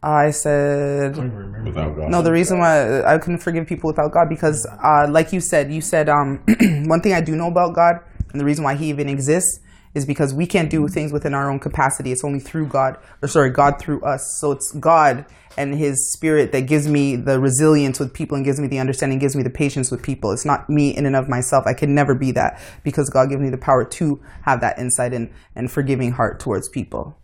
I 0.02 0.30
said 0.30 1.16
Without 1.64 1.96
God. 1.96 2.10
No, 2.10 2.22
the 2.22 2.30
reason 2.30 2.60
why 2.60 3.02
I 3.02 3.18
couldn't 3.18 3.38
forgive 3.38 3.66
people 3.66 3.88
without 3.88 4.12
God 4.12 4.28
because, 4.28 4.64
uh, 4.66 5.08
like 5.10 5.32
you 5.32 5.40
said, 5.40 5.72
you 5.72 5.80
said 5.80 6.08
um, 6.08 6.40
one 6.86 7.00
thing 7.00 7.14
I 7.14 7.20
do 7.20 7.34
know 7.34 7.48
about 7.48 7.74
God, 7.74 7.96
and 8.30 8.40
the 8.40 8.44
reason 8.44 8.62
why 8.62 8.76
He 8.76 8.90
even 8.90 9.08
exists 9.08 9.60
is 9.98 10.06
because 10.06 10.32
we 10.32 10.46
can't 10.46 10.70
do 10.70 10.88
things 10.88 11.12
within 11.12 11.34
our 11.34 11.50
own 11.50 11.58
capacity. 11.58 12.10
It's 12.10 12.24
only 12.24 12.40
through 12.40 12.66
God, 12.66 12.96
or 13.20 13.28
sorry, 13.28 13.50
God 13.50 13.78
through 13.78 14.00
us. 14.00 14.38
So 14.40 14.52
it's 14.52 14.72
God 14.72 15.26
and 15.58 15.74
His 15.74 16.12
Spirit 16.12 16.52
that 16.52 16.62
gives 16.62 16.88
me 16.88 17.16
the 17.16 17.38
resilience 17.38 17.98
with 18.00 18.14
people 18.14 18.36
and 18.36 18.44
gives 18.44 18.60
me 18.60 18.68
the 18.68 18.78
understanding, 18.78 19.18
gives 19.18 19.36
me 19.36 19.42
the 19.42 19.50
patience 19.50 19.90
with 19.90 20.02
people. 20.02 20.32
It's 20.32 20.44
not 20.44 20.70
me 20.70 20.96
in 20.96 21.04
and 21.04 21.16
of 21.16 21.28
myself. 21.28 21.66
I 21.66 21.74
can 21.74 21.94
never 21.94 22.14
be 22.14 22.30
that 22.32 22.60
because 22.84 23.10
God 23.10 23.28
gives 23.28 23.42
me 23.42 23.50
the 23.50 23.58
power 23.58 23.84
to 23.84 24.22
have 24.42 24.60
that 24.60 24.78
insight 24.78 25.12
and, 25.12 25.30
and 25.54 25.70
forgiving 25.70 26.12
heart 26.12 26.40
towards 26.40 26.68
people. 26.68 27.18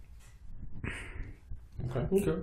Okay. 1.97 2.35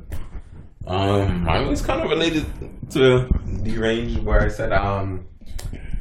Um, 0.88 1.44
mine 1.44 1.68
was 1.68 1.82
kind 1.82 2.02
of 2.02 2.10
related 2.10 2.46
to 2.92 3.28
deranged, 3.64 4.24
where 4.24 4.42
I 4.42 4.48
said 4.48 4.72
um, 4.72 5.28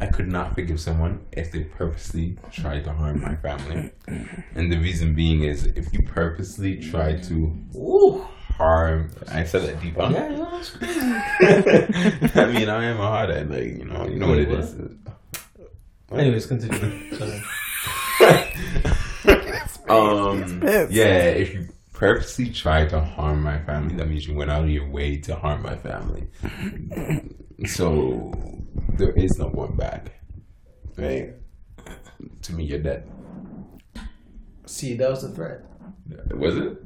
I 0.01 0.07
could 0.07 0.29
not 0.29 0.55
forgive 0.55 0.81
someone 0.81 1.27
if 1.33 1.53
they 1.53 1.65
purposely 1.65 2.39
tried 2.51 2.85
to 2.85 2.93
harm 2.93 3.21
my 3.21 3.37
family, 3.37 3.91
and 4.55 4.73
the 4.73 4.79
reason 4.79 5.15
being 5.15 5.43
is 5.43 5.67
if 5.67 5.93
you 5.93 6.03
purposely 6.03 6.79
try 6.79 7.17
to 7.17 7.57
Ooh. 7.77 8.27
harm. 8.57 9.11
I 9.31 9.45
said 9.45 9.63
that 9.63 9.81
deep. 9.81 9.97
Huh? 9.97 10.11
Yeah, 10.13 10.31
yeah, 10.31 10.49
that's 10.53 10.71
crazy. 10.71 11.01
I 12.41 12.47
mean, 12.47 12.69
I 12.69 12.85
am 12.85 12.99
a 12.99 13.03
hardhead, 13.03 13.51
like 13.51 13.79
you 13.79 13.85
know, 13.85 14.07
you 14.07 14.19
know 14.19 14.29
what 14.29 14.39
it 14.39 14.51
is. 14.51 14.75
Anyways, 16.11 16.47
continue. 16.47 17.17
Sorry. 17.17 17.43
Um, 19.91 20.63
yeah, 20.63 21.31
if 21.31 21.53
you 21.53 21.69
purposely 21.93 22.51
try 22.51 22.87
to 22.87 23.01
harm 23.01 23.43
my 23.43 23.59
family, 23.65 23.97
that 23.97 24.09
means 24.09 24.27
you 24.27 24.35
went 24.35 24.51
out 24.51 24.63
of 24.63 24.71
your 24.71 24.89
way 24.89 25.17
to 25.17 25.35
harm 25.35 25.63
my 25.63 25.75
family. 25.77 26.29
So 27.67 28.33
there 28.99 29.11
is 29.13 29.39
no 29.39 29.49
going 29.51 29.77
back. 29.77 30.13
Right? 30.97 31.35
To 32.43 32.53
me, 32.53 32.65
you're 32.65 32.79
dead. 32.81 33.09
See, 34.67 34.95
that 34.95 35.11
was 35.11 35.25
a 35.25 35.31
threat. 35.31 35.63
Was 36.35 36.57
it? 36.57 36.79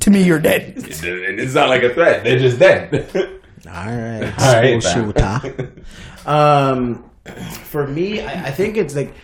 To 0.00 0.10
me, 0.10 0.22
you're 0.22 0.38
dead. 0.40 0.74
It- 0.76 1.02
And 1.04 1.40
it's 1.40 1.54
not 1.54 1.68
like 1.68 1.82
a 1.82 1.92
threat. 1.92 2.24
They're 2.24 2.38
just 2.38 2.58
dead. 2.58 2.92
All 3.66 3.72
right, 3.72 4.32
All 4.40 4.54
right, 4.54 4.82
school 4.82 5.12
fam. 5.12 5.84
Um, 6.26 7.10
for 7.64 7.86
me, 7.86 8.20
I, 8.22 8.48
I 8.48 8.50
think 8.50 8.76
it's 8.76 8.94
like 8.94 9.14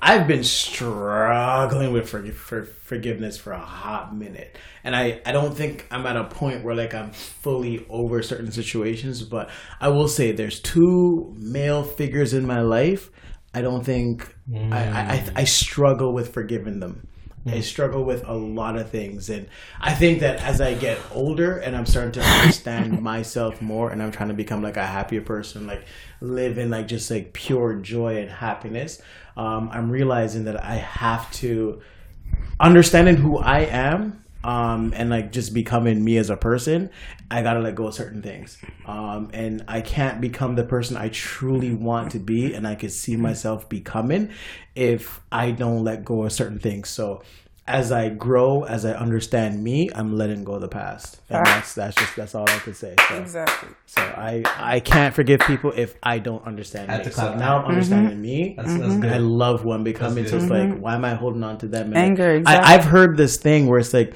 I've 0.00 0.28
been 0.28 0.44
struggling 0.44 1.92
with 1.92 2.08
for, 2.08 2.22
for 2.32 2.64
forgiveness 2.64 3.38
for 3.38 3.52
a 3.52 3.58
hot 3.58 4.14
minute, 4.14 4.56
and 4.84 4.94
I 4.94 5.20
I 5.24 5.32
don't 5.32 5.56
think 5.56 5.86
I'm 5.90 6.06
at 6.06 6.16
a 6.16 6.24
point 6.24 6.62
where 6.64 6.74
like 6.74 6.94
I'm 6.94 7.12
fully 7.12 7.86
over 7.88 8.22
certain 8.22 8.52
situations. 8.52 9.22
But 9.22 9.48
I 9.80 9.88
will 9.88 10.08
say 10.08 10.32
there's 10.32 10.60
two 10.60 11.34
male 11.38 11.82
figures 11.82 12.34
in 12.34 12.46
my 12.46 12.60
life. 12.60 13.10
I 13.54 13.62
don't 13.62 13.84
think 13.84 14.34
I, 14.70 14.78
I 14.78 15.00
I 15.00 15.30
I 15.36 15.44
struggle 15.44 16.12
with 16.12 16.32
forgiving 16.32 16.80
them. 16.80 17.08
I 17.46 17.60
struggle 17.60 18.04
with 18.04 18.26
a 18.26 18.34
lot 18.34 18.76
of 18.76 18.90
things, 18.90 19.30
and 19.30 19.48
I 19.80 19.94
think 19.94 20.20
that 20.20 20.42
as 20.42 20.60
I 20.60 20.74
get 20.74 20.98
older 21.12 21.58
and 21.58 21.76
I'm 21.76 21.86
starting 21.86 22.12
to 22.12 22.22
understand 22.22 23.00
myself 23.02 23.62
more, 23.62 23.90
and 23.90 24.02
I'm 24.02 24.10
trying 24.10 24.28
to 24.28 24.34
become 24.34 24.62
like 24.62 24.76
a 24.76 24.86
happier 24.86 25.20
person, 25.20 25.66
like 25.66 25.84
live 26.20 26.58
in 26.58 26.70
like 26.70 26.88
just 26.88 27.10
like 27.10 27.32
pure 27.32 27.74
joy 27.74 28.18
and 28.18 28.30
happiness. 28.30 29.00
Um, 29.36 29.68
I'm 29.72 29.90
realizing 29.90 30.44
that 30.44 30.62
I 30.62 30.76
have 30.76 31.30
to 31.34 31.80
understanding 32.58 33.16
who 33.16 33.38
I 33.38 33.60
am 33.60 34.24
um, 34.46 34.92
and 34.94 35.10
like 35.10 35.32
just 35.32 35.52
becoming 35.52 36.04
me 36.04 36.18
as 36.18 36.30
a 36.30 36.36
person, 36.36 36.88
I 37.30 37.42
gotta 37.42 37.58
let 37.58 37.74
go 37.74 37.88
of 37.88 37.94
certain 37.94 38.22
things. 38.22 38.58
Um, 38.86 39.28
and 39.32 39.64
I 39.66 39.80
can't 39.80 40.20
become 40.20 40.54
the 40.54 40.62
person 40.62 40.96
I 40.96 41.08
truly 41.08 41.74
want 41.74 42.12
to 42.12 42.20
be 42.20 42.54
and 42.54 42.66
I 42.66 42.76
could 42.76 42.92
see 42.92 43.16
myself 43.16 43.68
becoming 43.68 44.30
if 44.76 45.20
I 45.32 45.50
don't 45.50 45.82
let 45.82 46.04
go 46.04 46.22
of 46.22 46.32
certain 46.32 46.60
things. 46.60 46.88
So 46.88 47.22
as 47.68 47.90
I 47.90 48.10
grow, 48.10 48.62
as 48.62 48.84
I 48.84 48.92
understand 48.92 49.62
me, 49.62 49.90
I'm 49.92 50.16
letting 50.16 50.44
go 50.44 50.54
of 50.54 50.60
the 50.60 50.68
past. 50.68 51.20
And 51.28 51.38
ah. 51.38 51.44
that's 51.44 51.74
that's 51.74 51.96
just 51.96 52.14
that's 52.14 52.34
all 52.34 52.48
I 52.48 52.58
could 52.58 52.76
say. 52.76 52.94
So, 53.08 53.16
Exactly. 53.18 53.68
so 53.86 54.02
I 54.02 54.42
I 54.56 54.80
can't 54.80 55.14
forgive 55.14 55.40
people 55.40 55.72
if 55.74 55.96
I 56.02 56.18
don't 56.20 56.46
understand 56.46 56.90
Had 56.90 57.00
me. 57.00 57.04
to 57.06 57.12
So 57.12 57.34
now. 57.34 57.56
I'm 57.56 57.62
mm-hmm. 57.62 57.70
understanding 57.70 58.20
me. 58.20 58.54
That's, 58.56 58.76
that's 58.78 58.96
good. 58.96 59.12
I 59.12 59.18
love 59.18 59.62
who 59.62 59.72
I'm 59.72 59.82
becoming. 59.82 60.26
So 60.26 60.36
it's 60.36 60.46
good. 60.46 60.52
like, 60.52 60.68
mm-hmm. 60.68 60.80
why 60.80 60.94
am 60.94 61.04
I 61.04 61.14
holding 61.14 61.42
on 61.42 61.58
to 61.58 61.66
them? 61.66 61.88
And 61.88 61.96
Anger, 61.96 62.30
I, 62.30 62.34
exactly. 62.34 62.74
I've 62.74 62.84
heard 62.84 63.16
this 63.16 63.36
thing 63.36 63.66
where 63.66 63.80
it's 63.80 63.92
like, 63.92 64.14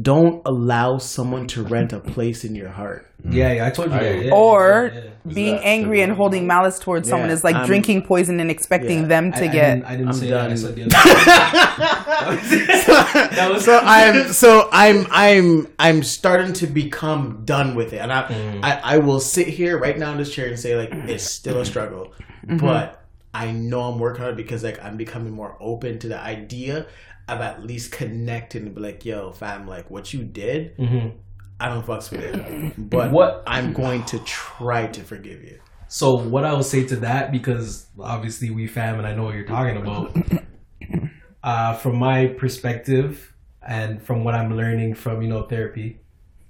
don't 0.00 0.40
allow 0.46 0.96
someone 0.98 1.46
to 1.48 1.62
rent 1.62 1.92
a 1.92 1.98
place 2.00 2.44
in 2.44 2.54
your 2.54 2.68
heart. 2.68 3.06
yeah, 3.28 3.52
yeah, 3.52 3.66
I 3.66 3.70
told 3.70 3.90
you 3.92 3.98
that. 3.98 4.24
Yeah, 4.24 4.32
or 4.32 4.90
yeah, 4.94 5.00
yeah. 5.26 5.32
being 5.34 5.54
that- 5.56 5.64
angry 5.64 6.02
and 6.02 6.12
holding 6.12 6.46
malice 6.46 6.78
towards 6.78 7.08
someone 7.08 7.30
is 7.30 7.42
like 7.44 7.56
I'm- 7.56 7.66
drinking 7.66 8.02
poison 8.02 8.38
and 8.40 8.50
expecting 8.50 9.02
Yeah. 9.02 9.06
them 9.08 9.32
to 9.32 9.38
I, 9.44 9.48
I 9.48 9.52
get. 9.52 9.74
didn't, 9.74 9.84
I 9.86 9.90
didn't 9.96 10.08
I'm 10.08 10.14
say 10.14 10.28
done. 10.30 10.48
that. 10.48 10.52
I 10.52 10.56
said 10.56 10.74
the 10.76 10.82
other 10.84 12.36
that 13.36 13.50
was 13.52 13.64
so 13.64 13.80
I'm 13.82 14.32
so 14.32 14.68
I'm 14.72 15.06
I'm 15.10 15.68
I'm 15.78 16.02
starting 16.02 16.52
to 16.54 16.66
become 16.66 17.42
done 17.44 17.74
with 17.74 17.92
it, 17.92 17.98
and 17.98 18.12
I 18.12 18.22
Mm. 18.22 18.60
I, 18.62 18.80
I 18.94 18.98
will 18.98 19.18
sit 19.20 19.48
here 19.48 19.78
right 19.78 19.98
now 19.98 20.12
in 20.12 20.18
this 20.18 20.32
chair 20.32 20.46
and 20.46 20.58
say 20.58 20.76
like 20.76 20.90
it's 20.92 21.24
still 21.24 21.60
a 21.60 21.64
struggle, 21.64 22.12
but 22.46 23.04
I 23.34 23.50
know 23.50 23.80
I'm 23.82 23.98
working 23.98 24.24
on 24.24 24.30
it 24.30 24.36
because 24.36 24.62
like 24.62 24.82
I'm 24.82 24.96
becoming 24.96 25.32
more 25.32 25.56
open 25.60 25.98
to 26.00 26.08
the 26.08 26.18
idea 26.20 26.86
of 27.28 27.40
at 27.40 27.64
least 27.64 27.92
connecting 27.92 28.66
and 28.66 28.74
be 28.74 28.80
like, 28.80 29.04
yo, 29.04 29.32
fam, 29.32 29.66
like 29.66 29.90
what 29.90 30.12
you 30.12 30.24
did. 30.24 30.76
Mm-hmm. 30.76 31.16
I 31.60 31.68
don't 31.68 31.86
fucks 31.86 32.10
with 32.10 32.20
it. 32.22 32.74
But 32.90 33.12
What- 33.12 33.42
I'm 33.46 33.72
going 33.72 34.04
to 34.06 34.18
try 34.20 34.86
to 34.88 35.00
forgive 35.02 35.42
you. 35.44 35.58
So 35.88 36.14
what 36.14 36.44
I 36.44 36.52
will 36.54 36.62
say 36.62 36.86
to 36.86 36.96
that, 36.96 37.30
because 37.30 37.86
obviously 38.00 38.50
we 38.50 38.66
fam 38.66 38.98
and 38.98 39.06
I 39.06 39.14
know 39.14 39.24
what 39.24 39.34
you're 39.34 39.46
talking 39.46 39.76
about. 39.76 40.16
Uh, 41.44 41.74
from 41.74 41.96
my 41.98 42.28
perspective 42.38 43.34
and 43.66 44.00
from 44.00 44.22
what 44.22 44.32
I'm 44.32 44.56
learning 44.56 44.94
from 44.94 45.22
you 45.22 45.28
know 45.28 45.42
therapy, 45.42 45.80
you 45.80 45.88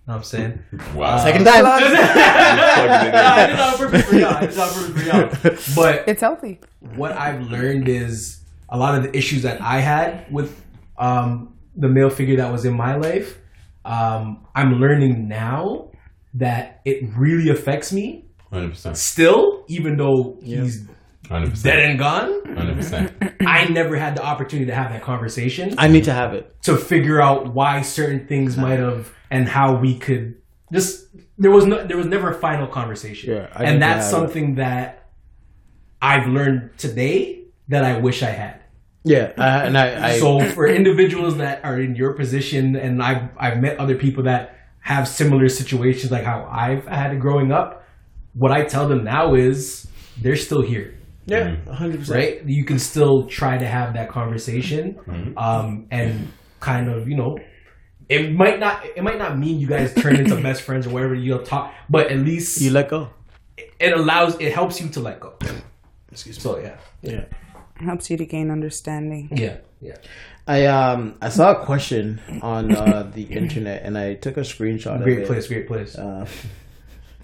know 0.06 0.12
what 0.12 0.16
I'm 0.16 0.22
saying. 0.22 0.62
Wow. 0.94 1.16
Second 1.16 1.46
time. 1.46 1.64
I 1.66 3.46
did 3.46 3.56
not 3.56 3.78
purpose 3.78 4.04
for 4.04 4.14
y'all. 4.16 4.34
I 4.34 4.40
did 4.46 4.56
not 4.56 4.70
purpose 4.70 4.92
for 4.92 5.00
y'all. 5.00 5.74
But 5.74 6.06
It's 6.08 6.20
healthy. 6.20 6.60
what 6.94 7.12
I've 7.12 7.50
learned 7.50 7.88
is 7.88 8.41
a 8.74 8.76
lot 8.78 8.92
of 8.96 9.00
the 9.04 9.12
issues 9.16 9.42
that 9.42 9.60
I 9.60 9.78
had 9.80 10.26
with 10.32 10.50
um, 10.98 11.54
the 11.76 11.88
male 11.88 12.10
figure 12.10 12.36
that 12.38 12.50
was 12.50 12.64
in 12.64 12.74
my 12.76 12.96
life. 12.96 13.38
Um, 13.84 14.46
I'm 14.54 14.72
learning 14.82 15.28
now 15.28 15.90
that 16.34 16.80
it 16.84 16.98
really 17.16 17.50
affects 17.50 17.92
me 17.92 18.24
Hundred 18.50 18.70
percent. 18.70 18.96
still, 18.96 19.64
even 19.68 19.96
though 19.96 20.38
he's 20.42 20.86
Hundred 21.28 21.60
dead 21.62 21.78
and 21.78 21.98
gone. 21.98 22.30
Hundred 22.56 22.76
percent. 22.76 23.12
I 23.46 23.66
never 23.68 23.96
had 23.96 24.16
the 24.16 24.24
opportunity 24.24 24.66
to 24.70 24.74
have 24.74 24.90
that 24.92 25.02
conversation 25.02 25.74
I 25.78 25.88
need 25.88 26.04
to 26.04 26.12
have 26.12 26.32
it. 26.34 26.44
to 26.62 26.76
figure 26.76 27.20
out 27.20 27.54
why 27.54 27.82
certain 27.82 28.26
things 28.26 28.56
might 28.56 28.78
have 28.78 29.12
and 29.30 29.48
how 29.48 29.76
we 29.80 29.98
could 29.98 30.36
just 30.72 31.06
there 31.38 31.50
was 31.50 31.64
no 31.66 31.86
there 31.86 31.96
was 31.96 32.06
never 32.06 32.30
a 32.30 32.34
final 32.34 32.66
conversation. 32.66 33.34
Yeah, 33.34 33.48
and 33.56 33.80
that's 33.82 34.04
have 34.10 34.14
it. 34.14 34.16
something 34.16 34.54
that 34.56 35.08
I've 36.00 36.26
learned 36.26 36.70
today 36.78 37.44
that 37.68 37.84
I 37.84 37.98
wish 38.00 38.22
I 38.22 38.30
had. 38.30 38.61
Yeah, 39.04 39.32
I, 39.36 39.64
and 39.66 39.76
I, 39.76 40.10
I 40.14 40.18
so 40.20 40.40
for 40.40 40.66
individuals 40.68 41.36
that 41.38 41.64
are 41.64 41.80
in 41.80 41.96
your 41.96 42.14
position 42.14 42.76
and 42.76 43.02
I've 43.02 43.30
I've 43.36 43.58
met 43.60 43.78
other 43.78 43.96
people 43.96 44.24
that 44.24 44.56
have 44.80 45.08
similar 45.08 45.48
situations 45.48 46.10
like 46.12 46.24
how 46.24 46.48
I've 46.50 46.86
had 46.86 47.12
it 47.14 47.18
growing 47.20 47.50
up, 47.52 47.84
what 48.34 48.52
I 48.52 48.64
tell 48.64 48.88
them 48.88 49.02
now 49.04 49.34
is 49.34 49.88
they're 50.20 50.36
still 50.36 50.62
here 50.62 50.94
yeah, 51.26 51.54
hundred 51.66 52.00
percent. 52.00 52.16
right? 52.18 52.42
You 52.46 52.64
can 52.64 52.78
still 52.80 53.26
try 53.26 53.56
to 53.56 53.66
have 53.66 53.94
that 53.94 54.08
conversation, 54.08 54.94
Mm-hmm. 55.06 55.38
um, 55.38 55.86
and 55.92 56.32
kind 56.58 56.88
of, 56.90 57.08
you 57.08 57.16
know, 57.16 57.38
it 58.08 58.32
might 58.32 58.58
not, 58.58 58.84
it 58.96 59.02
might 59.04 59.18
not 59.18 59.38
mean 59.38 59.60
you 59.60 59.68
guys 59.68 59.94
turn 59.94 60.16
into 60.16 60.34
best 60.42 60.62
friends 60.62 60.84
or 60.86 60.90
whatever 60.90 61.14
you'll 61.14 61.44
talk, 61.44 61.72
but 61.88 62.10
at 62.10 62.18
least 62.18 62.60
You 62.60 62.70
let 62.72 62.88
go. 62.88 63.10
it 63.56 63.92
allows, 63.92 64.34
it 64.40 64.52
helps 64.52 64.80
you 64.80 64.88
to 64.90 65.00
let 65.00 65.20
go. 65.20 65.34
Excuse 66.10 66.36
me. 66.38 66.42
So 66.42 66.58
yeah, 66.58 66.76
Yeah. 67.02 67.24
Helps 67.82 68.10
you 68.10 68.16
to 68.16 68.26
gain 68.26 68.50
understanding. 68.50 69.28
yeah, 69.32 69.58
yeah. 69.80 69.96
I 70.46 70.66
um 70.66 71.16
I 71.22 71.28
saw 71.28 71.52
a 71.52 71.64
question 71.64 72.20
on 72.42 72.74
uh, 72.74 73.10
the 73.14 73.22
internet 73.40 73.82
and 73.84 73.96
I 73.98 74.14
took 74.14 74.36
a 74.36 74.40
screenshot 74.40 74.96
of 74.96 75.02
Great 75.02 75.20
it 75.20 75.26
place, 75.26 75.46
great 75.48 75.66
place. 75.68 75.96
uh, 75.96 76.26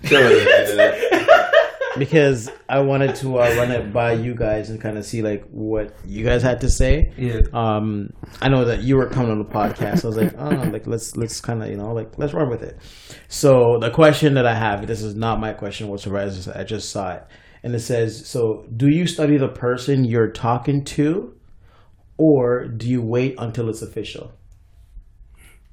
Sure. 0.05 0.31
because 1.99 2.49
I 2.69 2.81
wanted 2.81 3.17
to 3.17 3.39
uh, 3.41 3.55
run 3.57 3.71
it 3.73 3.93
by 3.93 4.13
you 4.13 4.35
guys 4.35 4.71
and 4.71 4.81
kind 4.81 4.97
of 4.97 5.05
see 5.05 5.23
like 5.23 5.45
what 5.51 5.93
you 6.07 6.25
guys 6.25 6.43
had 6.43 6.61
to 6.61 6.71
say. 6.71 7.13
yeah, 7.17 7.41
Um, 7.53 8.11
I 8.41 8.49
know 8.49 8.65
that 8.67 8.83
you 8.83 8.97
were 8.97 9.07
coming 9.09 9.33
on 9.33 9.39
the 9.39 9.45
podcast. 9.45 10.05
I 10.05 10.07
was 10.09 10.17
like, 10.17 10.35
oh, 10.39 10.49
like 10.71 10.87
let's 10.87 11.17
let's 11.17 11.41
kind 11.41 11.63
of 11.63 11.69
you 11.71 11.77
know 11.77 11.93
like 11.93 12.17
let's 12.19 12.33
run 12.33 12.49
with 12.51 12.63
it. 12.63 12.79
So 13.29 13.79
the 13.81 13.91
question 13.91 14.35
that 14.35 14.47
I 14.47 14.55
have, 14.55 14.87
this 14.87 15.03
is 15.03 15.15
not 15.17 15.41
my 15.41 15.53
question 15.53 15.89
whatsoever. 15.89 16.19
I 16.19 16.27
just, 16.27 16.49
I 16.49 16.63
just 16.63 16.91
saw 16.91 17.15
it, 17.15 17.25
and 17.69 17.77
it 17.77 17.81
says, 17.81 18.27
so 18.27 18.65
do 18.77 18.89
you 18.89 19.07
study 19.07 19.37
the 19.37 19.49
person 19.49 20.05
you're 20.05 20.31
talking 20.31 20.85
to, 20.85 21.35
or 22.17 22.65
do 22.67 22.89
you 22.89 23.03
wait 23.03 23.35
until 23.39 23.69
it's 23.69 23.83
official, 23.83 24.33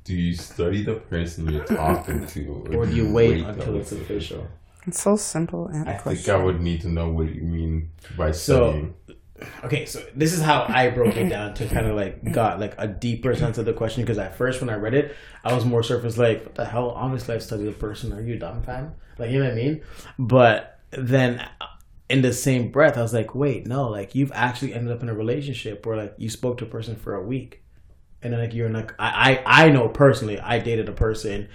Do 0.03 0.13
you 0.13 0.35
study 0.35 0.83
the 0.83 0.95
person 0.95 1.49
you're 1.49 1.63
talking 1.65 2.27
to, 2.27 2.67
or 2.75 2.85
do 2.85 2.95
you 2.95 3.11
wait 3.11 3.37
till 3.39 3.49
until 3.49 3.77
it's 3.77 3.91
official? 3.91 4.45
It's 4.85 5.01
so 5.01 5.15
simple 5.15 5.67
and 5.67 5.89
I 5.89 5.93
think. 5.97 6.29
I 6.29 6.37
would 6.43 6.61
need 6.61 6.81
to 6.81 6.89
know 6.89 7.09
what 7.09 7.33
you 7.33 7.41
mean 7.41 7.89
by 8.17 8.31
So- 8.31 8.93
Okay, 9.63 9.85
so 9.85 10.01
this 10.15 10.31
is 10.31 10.41
how 10.41 10.65
I 10.69 10.89
broke 10.89 11.15
it 11.17 11.27
down 11.29 11.55
to 11.55 11.67
kind 11.67 11.87
of 11.87 11.95
like 11.95 12.31
got 12.31 12.59
like 12.59 12.73
a 12.77 12.87
deeper 12.87 13.35
sense 13.35 13.57
of 13.57 13.65
the 13.65 13.73
question 13.73 14.03
because 14.03 14.17
at 14.17 14.37
first 14.37 14.61
when 14.61 14.69
I 14.69 14.75
read 14.75 14.93
it, 14.93 15.15
I 15.43 15.53
was 15.53 15.65
more 15.65 15.83
surface 15.83 16.17
like, 16.17 16.43
what 16.45 16.55
the 16.55 16.65
hell? 16.65 16.91
Obviously, 16.91 17.35
I 17.35 17.39
studied 17.39 17.65
the 17.65 17.71
person. 17.73 18.13
Are 18.13 18.21
you 18.21 18.37
dumb, 18.37 18.61
fam? 18.63 18.93
Like, 19.17 19.31
you 19.31 19.39
know 19.39 19.45
what 19.45 19.53
I 19.53 19.55
mean? 19.55 19.81
But 20.19 20.79
then 20.91 21.45
in 22.09 22.21
the 22.21 22.33
same 22.33 22.71
breath, 22.71 22.97
I 22.97 23.01
was 23.01 23.13
like, 23.13 23.33
wait, 23.33 23.67
no, 23.67 23.87
like 23.89 24.15
you've 24.15 24.31
actually 24.33 24.73
ended 24.73 24.95
up 24.95 25.01
in 25.01 25.09
a 25.09 25.15
relationship 25.15 25.85
where 25.85 25.97
like 25.97 26.13
you 26.17 26.29
spoke 26.29 26.57
to 26.59 26.65
a 26.65 26.69
person 26.69 26.95
for 26.95 27.15
a 27.15 27.25
week, 27.25 27.63
and 28.21 28.33
then 28.33 28.39
like 28.39 28.53
you're 28.53 28.67
in 28.67 28.73
like 28.73 28.93
I 28.99 29.41
I, 29.45 29.65
I 29.65 29.69
know 29.69 29.89
personally, 29.89 30.39
I 30.39 30.59
dated 30.59 30.89
a 30.89 30.93
person 30.93 31.49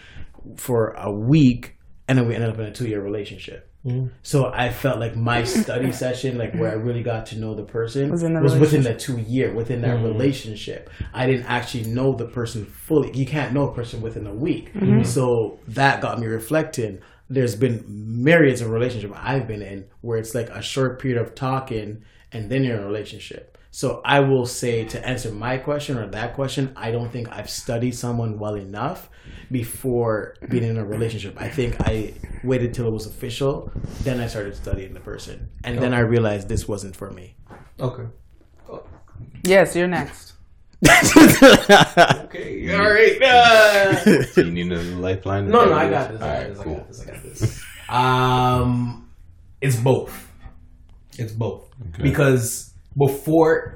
for 0.56 0.94
a 0.98 1.12
week, 1.12 1.76
and 2.08 2.18
then 2.18 2.26
we 2.26 2.34
ended 2.34 2.50
up 2.50 2.58
in 2.58 2.66
a 2.66 2.72
two 2.72 2.88
year 2.88 3.02
relationship. 3.02 3.70
Mm. 3.84 4.10
So 4.22 4.50
I 4.52 4.70
felt 4.70 4.98
like 4.98 5.16
my 5.16 5.44
study 5.44 5.90
session, 6.04 6.36
like 6.36 6.54
where 6.54 6.70
I 6.70 6.74
really 6.74 7.02
got 7.02 7.26
to 7.26 7.38
know 7.38 7.54
the 7.54 7.64
person, 7.64 8.10
Was 8.10 8.20
the 8.20 8.60
within 8.60 8.82
that 8.82 8.98
two 8.98 9.18
year, 9.18 9.54
within 9.54 9.80
that 9.82 9.96
mm-hmm. 9.96 10.06
relationship. 10.06 10.90
I 11.14 11.26
didn't 11.26 11.46
actually 11.46 11.84
know 11.84 12.14
the 12.14 12.26
person 12.26 12.66
fully. 12.66 13.16
You 13.16 13.24
can't 13.24 13.54
know 13.54 13.68
a 13.68 13.74
person 13.74 14.02
within 14.02 14.26
a 14.26 14.34
week. 14.34 14.74
Mm-hmm. 14.74 15.04
So 15.04 15.58
that 15.68 16.02
got 16.02 16.18
me 16.18 16.26
reflecting. 16.26 17.00
There's 17.30 17.54
been 17.54 17.84
myriads 17.88 18.60
of 18.60 18.70
relationships 18.70 19.14
I've 19.16 19.46
been 19.46 19.62
in 19.62 19.86
where 20.02 20.18
it's 20.18 20.34
like 20.34 20.50
a 20.50 20.60
short 20.60 21.00
period 21.00 21.20
of 21.20 21.34
talking 21.34 22.02
and 22.32 22.50
then 22.50 22.64
you're 22.64 22.76
in 22.76 22.82
a 22.82 22.86
relationship. 22.86 23.56
So 23.72 24.02
I 24.04 24.18
will 24.20 24.46
say 24.46 24.84
to 24.84 25.08
answer 25.08 25.30
my 25.30 25.56
question 25.56 25.96
or 25.96 26.08
that 26.08 26.34
question, 26.34 26.72
I 26.76 26.90
don't 26.90 27.10
think 27.10 27.30
I've 27.30 27.48
studied 27.48 27.94
someone 27.94 28.38
well 28.38 28.56
enough 28.56 29.08
before 29.50 30.34
being 30.48 30.64
in 30.64 30.76
a 30.76 30.84
relationship. 30.84 31.40
I 31.40 31.48
think 31.48 31.76
I 31.80 32.14
waited 32.42 32.74
till 32.74 32.88
it 32.88 32.92
was 32.92 33.06
official, 33.06 33.70
then 34.02 34.20
I 34.20 34.26
started 34.26 34.56
studying 34.56 34.92
the 34.92 35.00
person, 35.00 35.50
and 35.62 35.78
then 35.78 35.94
I 35.94 36.00
realized 36.00 36.48
this 36.48 36.66
wasn't 36.66 36.96
for 36.96 37.10
me. 37.10 37.36
okay, 37.78 38.06
Yes, 39.44 39.76
you're 39.76 39.86
next. 39.86 40.29
Okay, 40.86 42.74
all 42.74 42.90
right. 42.90 43.16
Uh, 43.22 44.04
Do 44.34 44.44
you 44.46 44.50
need 44.50 44.72
a 44.72 44.80
lifeline? 44.82 45.48
no, 45.50 45.64
no, 45.66 45.74
I 45.74 45.90
got 45.90 46.10
this. 46.12 46.20
Alright, 46.22 46.48
this. 46.48 46.58
I 46.60 46.64
cool. 46.64 46.74
got 46.76 46.88
this. 46.88 47.00
I 47.00 47.04
got 47.12 47.22
this. 47.22 47.64
Um, 47.88 49.10
it's 49.60 49.76
both. 49.76 50.28
It's 51.18 51.32
both 51.32 51.68
Okay. 51.94 52.02
because 52.02 52.72
before 52.96 53.74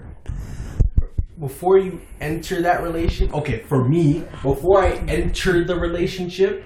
before 1.39 1.79
you 1.79 2.01
enter 2.21 2.63
that 2.63 2.83
relationship, 2.83 3.35
okay, 3.35 3.59
for 3.61 3.87
me, 3.87 4.25
before 4.43 4.83
I 4.83 4.93
enter 5.09 5.65
the 5.65 5.75
relationship, 5.77 6.65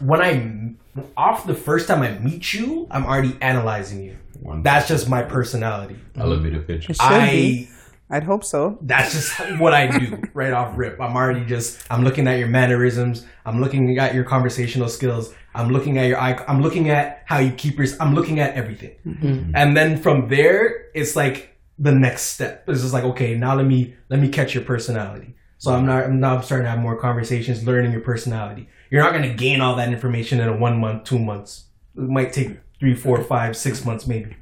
when 0.00 0.20
I 0.20 0.74
off 1.16 1.46
the 1.46 1.54
first 1.54 1.86
time 1.86 2.02
I 2.02 2.18
meet 2.18 2.52
you, 2.54 2.88
I'm 2.90 3.04
already 3.04 3.36
analyzing 3.40 4.02
you. 4.02 4.16
One 4.40 4.62
That's 4.62 4.88
just 4.88 5.08
my 5.08 5.22
personality. 5.22 5.96
elevator 6.16 6.60
pitch. 6.62 6.84
Should 6.86 6.96
I 7.00 7.30
be. 7.30 7.68
I'd 8.10 8.24
hope 8.24 8.44
so. 8.44 8.78
that's 8.82 9.12
just 9.12 9.58
what 9.60 9.72
I 9.72 9.86
do 9.98 10.20
right 10.34 10.52
off 10.52 10.76
rip. 10.76 11.00
I'm 11.00 11.14
already 11.16 11.44
just 11.44 11.80
I'm 11.90 12.02
looking 12.04 12.26
at 12.26 12.38
your 12.38 12.48
mannerisms. 12.48 13.26
I'm 13.46 13.60
looking 13.60 13.98
at 13.98 14.14
your 14.14 14.24
conversational 14.24 14.88
skills. 14.88 15.32
I'm 15.54 15.70
looking 15.70 15.98
at 15.98 16.06
your 16.06 16.18
eye. 16.18 16.42
I'm 16.46 16.60
looking 16.62 16.90
at 16.90 17.22
how 17.26 17.38
you 17.38 17.52
keep 17.52 17.78
your. 17.78 17.86
I'm 18.00 18.14
looking 18.14 18.40
at 18.40 18.54
everything, 18.54 19.52
and 19.54 19.76
then 19.76 20.00
from 20.00 20.28
there, 20.28 20.86
it's 20.94 21.16
like 21.16 21.56
the 21.78 21.92
next 21.92 22.22
step. 22.22 22.64
It's 22.68 22.82
just 22.82 22.92
like 22.92 23.04
okay, 23.04 23.34
now 23.34 23.54
let 23.56 23.66
me 23.66 23.94
let 24.08 24.20
me 24.20 24.28
catch 24.28 24.54
your 24.54 24.64
personality. 24.64 25.34
So 25.58 25.72
I'm 25.72 25.84
not. 25.86 26.04
I'm 26.04 26.20
now 26.20 26.36
I'm 26.36 26.42
starting 26.42 26.64
to 26.64 26.70
have 26.70 26.78
more 26.78 26.96
conversations, 26.96 27.66
learning 27.66 27.92
your 27.92 28.00
personality. 28.00 28.68
You're 28.90 29.02
not 29.02 29.12
going 29.12 29.28
to 29.28 29.34
gain 29.34 29.60
all 29.60 29.76
that 29.76 29.92
information 29.92 30.40
in 30.40 30.48
a 30.48 30.56
one 30.56 30.80
month, 30.80 31.04
two 31.04 31.18
months. 31.18 31.64
It 31.96 32.02
might 32.08 32.32
take 32.32 32.58
three, 32.78 32.94
four, 32.94 33.22
five, 33.24 33.56
six 33.56 33.84
months, 33.84 34.06
maybe. 34.06 34.36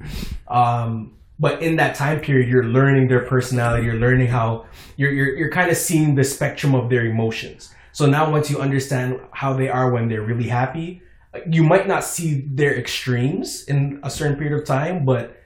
Um, 0.47 1.15
but 1.39 1.61
in 1.61 1.77
that 1.77 1.95
time 1.95 2.19
period, 2.19 2.49
you're 2.49 2.65
learning 2.65 3.07
their 3.07 3.25
personality. 3.25 3.85
You're 3.85 3.95
learning 3.95 4.27
how 4.27 4.65
you're 4.97 5.11
you're, 5.11 5.35
you're 5.37 5.51
kind 5.51 5.71
of 5.71 5.77
seeing 5.77 6.15
the 6.15 6.23
spectrum 6.23 6.75
of 6.75 6.89
their 6.89 7.05
emotions. 7.05 7.73
So 7.91 8.05
now, 8.05 8.31
once 8.31 8.49
you 8.49 8.59
understand 8.59 9.19
how 9.31 9.53
they 9.53 9.69
are 9.69 9.91
when 9.91 10.09
they're 10.09 10.21
really 10.21 10.49
happy, 10.49 11.01
you 11.49 11.63
might 11.63 11.87
not 11.87 12.03
see 12.03 12.41
their 12.41 12.77
extremes 12.77 13.63
in 13.63 13.99
a 14.03 14.09
certain 14.09 14.37
period 14.37 14.59
of 14.59 14.65
time, 14.65 15.05
but 15.05 15.37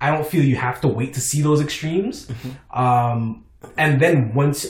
I 0.00 0.10
don't 0.10 0.26
feel 0.26 0.44
you 0.44 0.56
have 0.56 0.80
to 0.82 0.88
wait 0.88 1.14
to 1.14 1.20
see 1.20 1.42
those 1.42 1.60
extremes. 1.60 2.26
Mm-hmm. 2.26 2.78
Um, 2.78 3.44
and 3.76 4.00
then 4.00 4.34
once, 4.34 4.66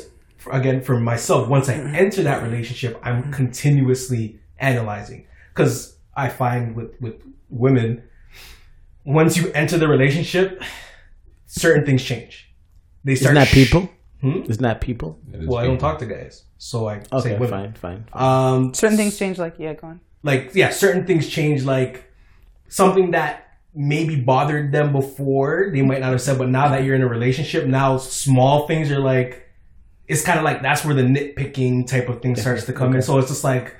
again, 0.50 0.82
for 0.82 0.98
myself, 0.98 1.48
once 1.48 1.68
I 1.68 1.74
mm-hmm. 1.74 1.94
enter 1.94 2.22
that 2.22 2.42
relationship, 2.42 2.98
I'm 3.02 3.22
mm-hmm. 3.22 3.32
continuously 3.32 4.40
analyzing 4.58 5.26
because 5.54 5.96
I 6.16 6.28
find 6.28 6.74
with 6.74 7.00
with 7.00 7.22
women, 7.50 8.02
once 9.08 9.36
you 9.36 9.50
enter 9.52 9.78
the 9.78 9.88
relationship, 9.88 10.62
certain 11.46 11.84
things 11.86 12.02
change. 12.02 12.52
They 13.04 13.12
Isn't 13.12 13.24
start. 13.24 13.34
that 13.36 13.48
sh- 13.48 13.54
people? 13.54 13.88
Hmm? 14.20 14.42
Isn't 14.50 14.62
that 14.62 14.80
people? 14.80 15.18
That 15.28 15.42
is 15.42 15.48
Well, 15.48 15.58
I 15.58 15.64
don't 15.66 15.78
talk 15.78 15.98
to 16.00 16.06
guys, 16.06 16.44
so 16.58 16.88
I 16.88 17.00
say 17.00 17.06
Okay, 17.12 17.38
women. 17.38 17.72
fine, 17.72 17.72
fine. 17.74 18.04
Um, 18.12 18.74
Certain 18.74 18.96
things 18.96 19.16
change. 19.18 19.38
Like 19.38 19.54
yeah, 19.58 19.74
go 19.74 19.86
on. 19.88 20.00
like 20.24 20.50
yeah 20.54 20.70
certain 20.70 21.06
things 21.06 21.28
change 21.28 21.64
like 21.64 22.04
something 22.68 23.12
that 23.12 23.44
maybe 23.74 24.16
bothered 24.16 24.72
them 24.72 24.92
before 24.92 25.70
they 25.72 25.82
might 25.82 26.00
not 26.00 26.10
have 26.10 26.20
said 26.20 26.36
but 26.36 26.48
now 26.48 26.68
that 26.68 26.82
you're 26.82 26.96
in 26.96 27.02
a 27.02 27.06
relationship 27.06 27.66
now 27.66 27.96
small 27.96 28.66
things 28.66 28.90
are 28.90 28.98
like 28.98 29.48
it's 30.08 30.24
kind 30.24 30.38
of 30.38 30.44
like 30.44 30.60
that's 30.62 30.84
where 30.84 30.94
the 30.94 31.02
nitpicking 31.02 31.86
type 31.86 32.08
of 32.08 32.20
thing 32.20 32.34
starts 32.34 32.64
to 32.66 32.72
come 32.72 32.94
in. 32.96 33.02
So 33.02 33.18
it's 33.18 33.28
just 33.28 33.44
like 33.44 33.76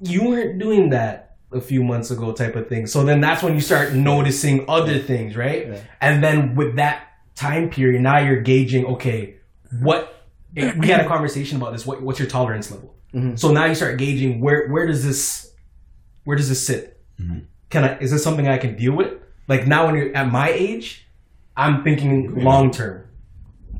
you 0.00 0.28
weren't 0.28 0.58
doing 0.58 0.90
that 0.90 1.31
a 1.54 1.60
few 1.60 1.82
months 1.82 2.10
ago, 2.10 2.32
type 2.32 2.56
of 2.56 2.68
thing. 2.68 2.86
So 2.86 3.04
then 3.04 3.20
that's 3.20 3.42
when 3.42 3.54
you 3.54 3.60
start 3.60 3.92
noticing 3.92 4.64
other 4.68 4.98
things, 4.98 5.36
right? 5.36 5.82
And 6.00 6.22
then 6.22 6.54
with 6.54 6.76
that 6.76 7.08
time 7.34 7.70
period, 7.70 8.02
now 8.02 8.18
you're 8.18 8.40
gauging, 8.40 8.86
okay, 8.86 9.36
what 9.80 10.26
eh, 10.56 10.74
we 10.78 10.88
had 10.88 11.00
a 11.00 11.08
conversation 11.08 11.56
about 11.56 11.72
this. 11.72 11.86
What, 11.86 12.02
what's 12.02 12.18
your 12.18 12.28
tolerance 12.28 12.70
level? 12.70 12.94
Mm-hmm. 13.14 13.36
So 13.36 13.52
now 13.52 13.66
you 13.66 13.74
start 13.74 13.98
gauging 13.98 14.40
where 14.40 14.68
where 14.68 14.86
does 14.86 15.04
this 15.04 15.52
where 16.24 16.36
does 16.36 16.48
this 16.48 16.66
sit? 16.66 17.00
Mm-hmm. 17.20 17.40
Can 17.70 17.84
I 17.84 17.98
is 17.98 18.10
this 18.10 18.24
something 18.24 18.48
I 18.48 18.58
can 18.58 18.76
deal 18.76 18.92
with? 18.92 19.20
Like 19.48 19.66
now 19.66 19.86
when 19.86 19.96
you're 19.96 20.16
at 20.16 20.30
my 20.30 20.48
age, 20.50 21.06
I'm 21.56 21.84
thinking 21.84 22.42
long 22.42 22.70
term. 22.70 23.06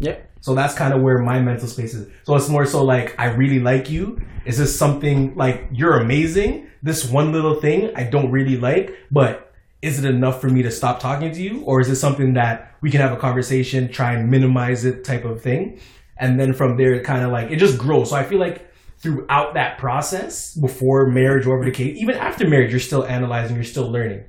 Yep. 0.01 0.31
So 0.43 0.57
that's 0.57 0.75
kind 0.75 0.93
of 0.93 1.01
where 1.01 1.19
my 1.19 1.41
mental 1.41 1.69
space 1.69 1.95
is. 1.95 2.09
So 2.25 2.35
it's 2.35 2.49
more 2.49 2.67
so 2.67 2.85
like 2.85 3.15
I 3.19 3.27
really 3.27 3.61
like 3.61 3.89
you. 3.89 4.21
Is 4.45 4.59
this 4.59 4.77
something 4.77 5.37
like 5.37 5.69
you're 5.73 6.01
amazing? 6.01 6.67
This 6.83 7.09
one 7.09 7.33
little 7.33 7.61
thing 7.61 7.93
I 7.95 8.03
don't 8.03 8.31
really 8.33 8.57
like, 8.57 8.93
but 9.11 9.55
is 9.83 10.03
it 10.03 10.05
enough 10.05 10.41
for 10.41 10.49
me 10.49 10.63
to 10.63 10.71
stop 10.71 10.99
talking 10.99 11.33
to 11.33 11.41
you, 11.41 11.63
or 11.63 11.81
is 11.81 11.89
it 11.89 11.97
something 11.97 12.35
that 12.35 12.75
we 12.81 12.91
can 12.91 13.01
have 13.01 13.13
a 13.13 13.17
conversation, 13.17 13.89
try 13.89 14.15
and 14.15 14.31
minimize 14.31 14.85
it, 14.85 15.05
type 15.05 15.25
of 15.25 15.41
thing, 15.41 15.79
and 16.17 16.41
then 16.41 16.53
from 16.53 16.77
there 16.77 16.93
it 16.93 17.05
kind 17.05 17.25
of 17.25 17.31
like 17.31 17.53
it 17.53 17.57
just 17.57 17.79
grows. 17.79 18.11
So 18.11 18.17
I 18.17 18.25
feel 18.25 18.41
like 18.41 18.69
throughout 18.99 19.55
that 19.55 19.79
process, 19.79 20.57
before 20.57 21.07
marriage 21.07 21.47
or 21.47 21.51
whatever 21.51 21.71
the 21.71 21.77
case, 21.77 21.97
even 22.01 22.17
after 22.17 22.49
marriage, 22.49 22.73
you're 22.73 22.81
still 22.81 23.05
analyzing, 23.05 23.55
you're 23.55 23.65
still 23.65 23.91
learning, 23.91 24.25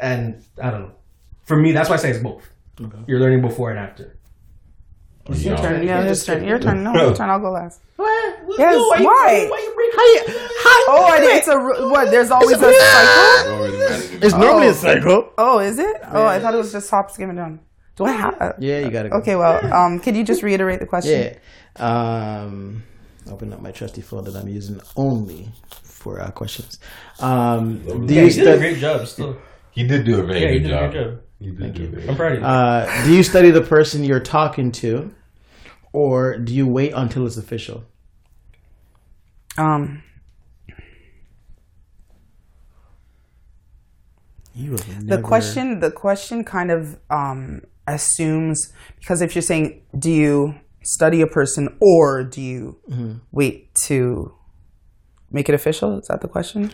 and 0.00 0.44
I 0.60 0.70
don't 0.72 0.82
know. 0.82 0.92
For 1.44 1.56
me, 1.56 1.70
that's 1.70 1.88
why 1.88 1.94
I 1.94 1.98
say 1.98 2.10
it's 2.10 2.18
both. 2.18 2.48
You're 3.06 3.20
learning 3.20 3.42
before 3.42 3.70
and 3.70 3.78
after. 3.78 4.16
Your 5.28 5.56
turn. 5.56 5.86
Yeah, 5.86 6.02
his 6.02 6.24
turn. 6.24 6.42
Your 6.44 6.58
turn. 6.58 6.82
No, 6.82 6.92
No. 6.92 7.06
your 7.06 7.14
turn. 7.14 7.30
I'll 7.30 7.38
go 7.40 7.50
last. 7.52 7.80
What? 7.96 8.38
Yes, 8.58 8.74
No, 8.74 8.94
you- 8.96 9.04
why? 9.04 9.46
Why 9.48 9.58
you 9.58 9.74
break 9.74 9.94
How 9.94 10.06
you, 10.06 10.48
how 10.64 10.84
Oh, 10.88 11.06
I. 11.10 11.18
It's 11.36 11.48
a 11.48 11.58
what? 11.88 12.10
There's 12.10 12.30
always 12.30 12.56
a 12.56 12.60
cycle. 12.72 13.44
Don't 13.44 13.60
really 13.62 13.78
matter 13.78 14.02
to 14.02 14.12
me. 14.12 14.18
It's 14.26 14.34
normally 14.34 14.66
Oh. 14.66 14.70
a 14.70 14.74
cycle. 14.74 15.32
Oh, 15.38 15.58
is 15.60 15.78
it? 15.78 15.96
Oh, 16.10 16.26
I 16.26 16.40
thought 16.40 16.54
it 16.54 16.58
was 16.58 16.72
just 16.72 16.90
hop, 16.90 17.10
skip, 17.10 17.28
and 17.28 17.36
down. 17.38 17.60
Do 17.96 18.04
I 18.06 18.12
have? 18.12 18.54
Yeah, 18.58 18.78
you 18.80 18.90
gotta 18.90 19.10
go. 19.10 19.16
Okay, 19.18 19.36
well, 19.36 19.72
um, 19.72 20.00
can 20.00 20.14
you 20.14 20.24
just 20.24 20.42
reiterate 20.42 20.80
the 20.80 20.86
question? 20.86 21.34
Yeah. 21.78 22.40
Um, 22.42 22.82
open 23.30 23.52
up 23.52 23.60
my 23.60 23.70
trusty 23.72 24.00
folder 24.00 24.30
that 24.30 24.40
I'm 24.42 24.48
using 24.48 24.80
only 24.96 25.50
for 25.82 26.18
uh, 26.20 26.30
questions. 26.30 26.78
Um, 27.20 27.78
do 28.06 28.14
Yeah, 28.14 28.22
you 28.22 28.26
you 28.28 28.32
did 28.32 28.48
a 28.48 28.58
great 28.58 28.78
job. 28.78 29.06
Still, 29.06 29.36
He 29.70 29.86
did 29.86 30.04
do 30.04 30.20
a 30.20 30.24
very 30.24 30.40
yeah, 30.40 30.48
you 30.48 30.60
good 30.60 30.68
did 30.68 30.72
a 30.76 30.92
job. 31.04 31.20
Great 31.40 31.56
job. 31.56 31.62
He 31.62 31.72
did 31.72 31.74
do 31.74 31.84
a 31.84 31.88
very 31.88 32.08
I'm 32.08 32.16
proud 32.16 32.32
of 32.32 32.38
you. 32.40 32.44
Uh, 32.44 33.04
do 33.04 33.14
you 33.14 33.22
study 33.22 33.50
the 33.50 33.62
person 33.62 34.04
you're 34.04 34.20
talking 34.20 34.72
to, 34.72 35.12
or 35.92 36.38
do 36.38 36.54
you 36.54 36.66
wait 36.66 36.92
until 36.94 37.26
it's 37.26 37.36
official? 37.36 37.84
Um, 39.58 40.02
You 44.54 44.72
have 44.72 45.06
the 45.06 45.18
question, 45.22 45.80
the 45.80 45.90
question 45.90 46.44
kind 46.44 46.70
of 46.70 46.98
um, 47.08 47.62
assumes 47.86 48.72
because 48.98 49.22
if 49.22 49.34
you're 49.34 49.42
saying, 49.42 49.82
do 49.98 50.10
you 50.10 50.54
study 50.82 51.20
a 51.20 51.26
person 51.26 51.76
or 51.80 52.24
do 52.24 52.40
you 52.42 52.76
Mm-hmm. 52.90 53.12
wait 53.30 53.72
to 53.86 54.34
make 55.30 55.48
it 55.48 55.54
official? 55.54 55.98
Is 55.98 56.08
that 56.08 56.20
the 56.20 56.28
question? 56.28 56.72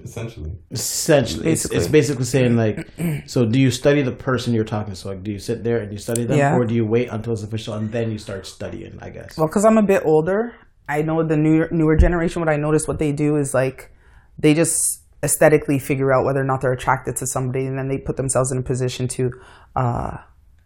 Essentially. 0.00 0.52
Essentially, 0.70 1.50
it's, 1.52 1.64
it's 1.66 1.88
basically 1.88 2.24
saying 2.24 2.56
like, 2.56 2.88
so 3.26 3.44
do 3.44 3.58
you 3.60 3.70
study 3.70 4.02
the 4.02 4.12
person 4.12 4.54
you're 4.54 4.64
talking 4.64 4.92
to? 4.92 4.96
So 4.98 5.08
like, 5.10 5.22
do 5.22 5.30
you 5.32 5.38
sit 5.38 5.64
there 5.64 5.78
and 5.78 5.92
you 5.92 5.98
study 5.98 6.24
them, 6.24 6.38
Yeah. 6.38 6.56
or 6.56 6.64
do 6.64 6.74
you 6.74 6.86
wait 6.86 7.08
until 7.08 7.32
it's 7.32 7.42
official 7.42 7.74
and 7.74 7.90
then 7.90 8.10
you 8.12 8.18
start 8.18 8.46
studying? 8.46 8.98
I 9.00 9.10
guess. 9.10 9.36
Well, 9.36 9.46
because 9.48 9.64
I'm 9.64 9.78
a 9.78 9.82
bit 9.82 10.02
older, 10.04 10.54
I 10.88 11.02
know 11.02 11.22
the 11.26 11.36
newer 11.36 11.68
newer 11.70 11.96
generation. 11.96 12.40
What 12.40 12.48
I 12.48 12.56
notice, 12.56 12.86
what 12.86 12.98
they 12.98 13.12
do 13.12 13.36
is 13.36 13.54
like 13.54 13.90
they 14.38 14.54
just 14.54 15.02
aesthetically 15.22 15.78
figure 15.80 16.12
out 16.12 16.24
whether 16.24 16.40
or 16.40 16.44
not 16.44 16.60
they're 16.60 16.72
attracted 16.72 17.16
to 17.16 17.26
somebody, 17.26 17.66
and 17.66 17.76
then 17.78 17.88
they 17.88 17.98
put 17.98 18.16
themselves 18.16 18.52
in 18.52 18.58
a 18.58 18.62
position 18.62 19.08
to 19.08 19.30
uh, 19.76 20.16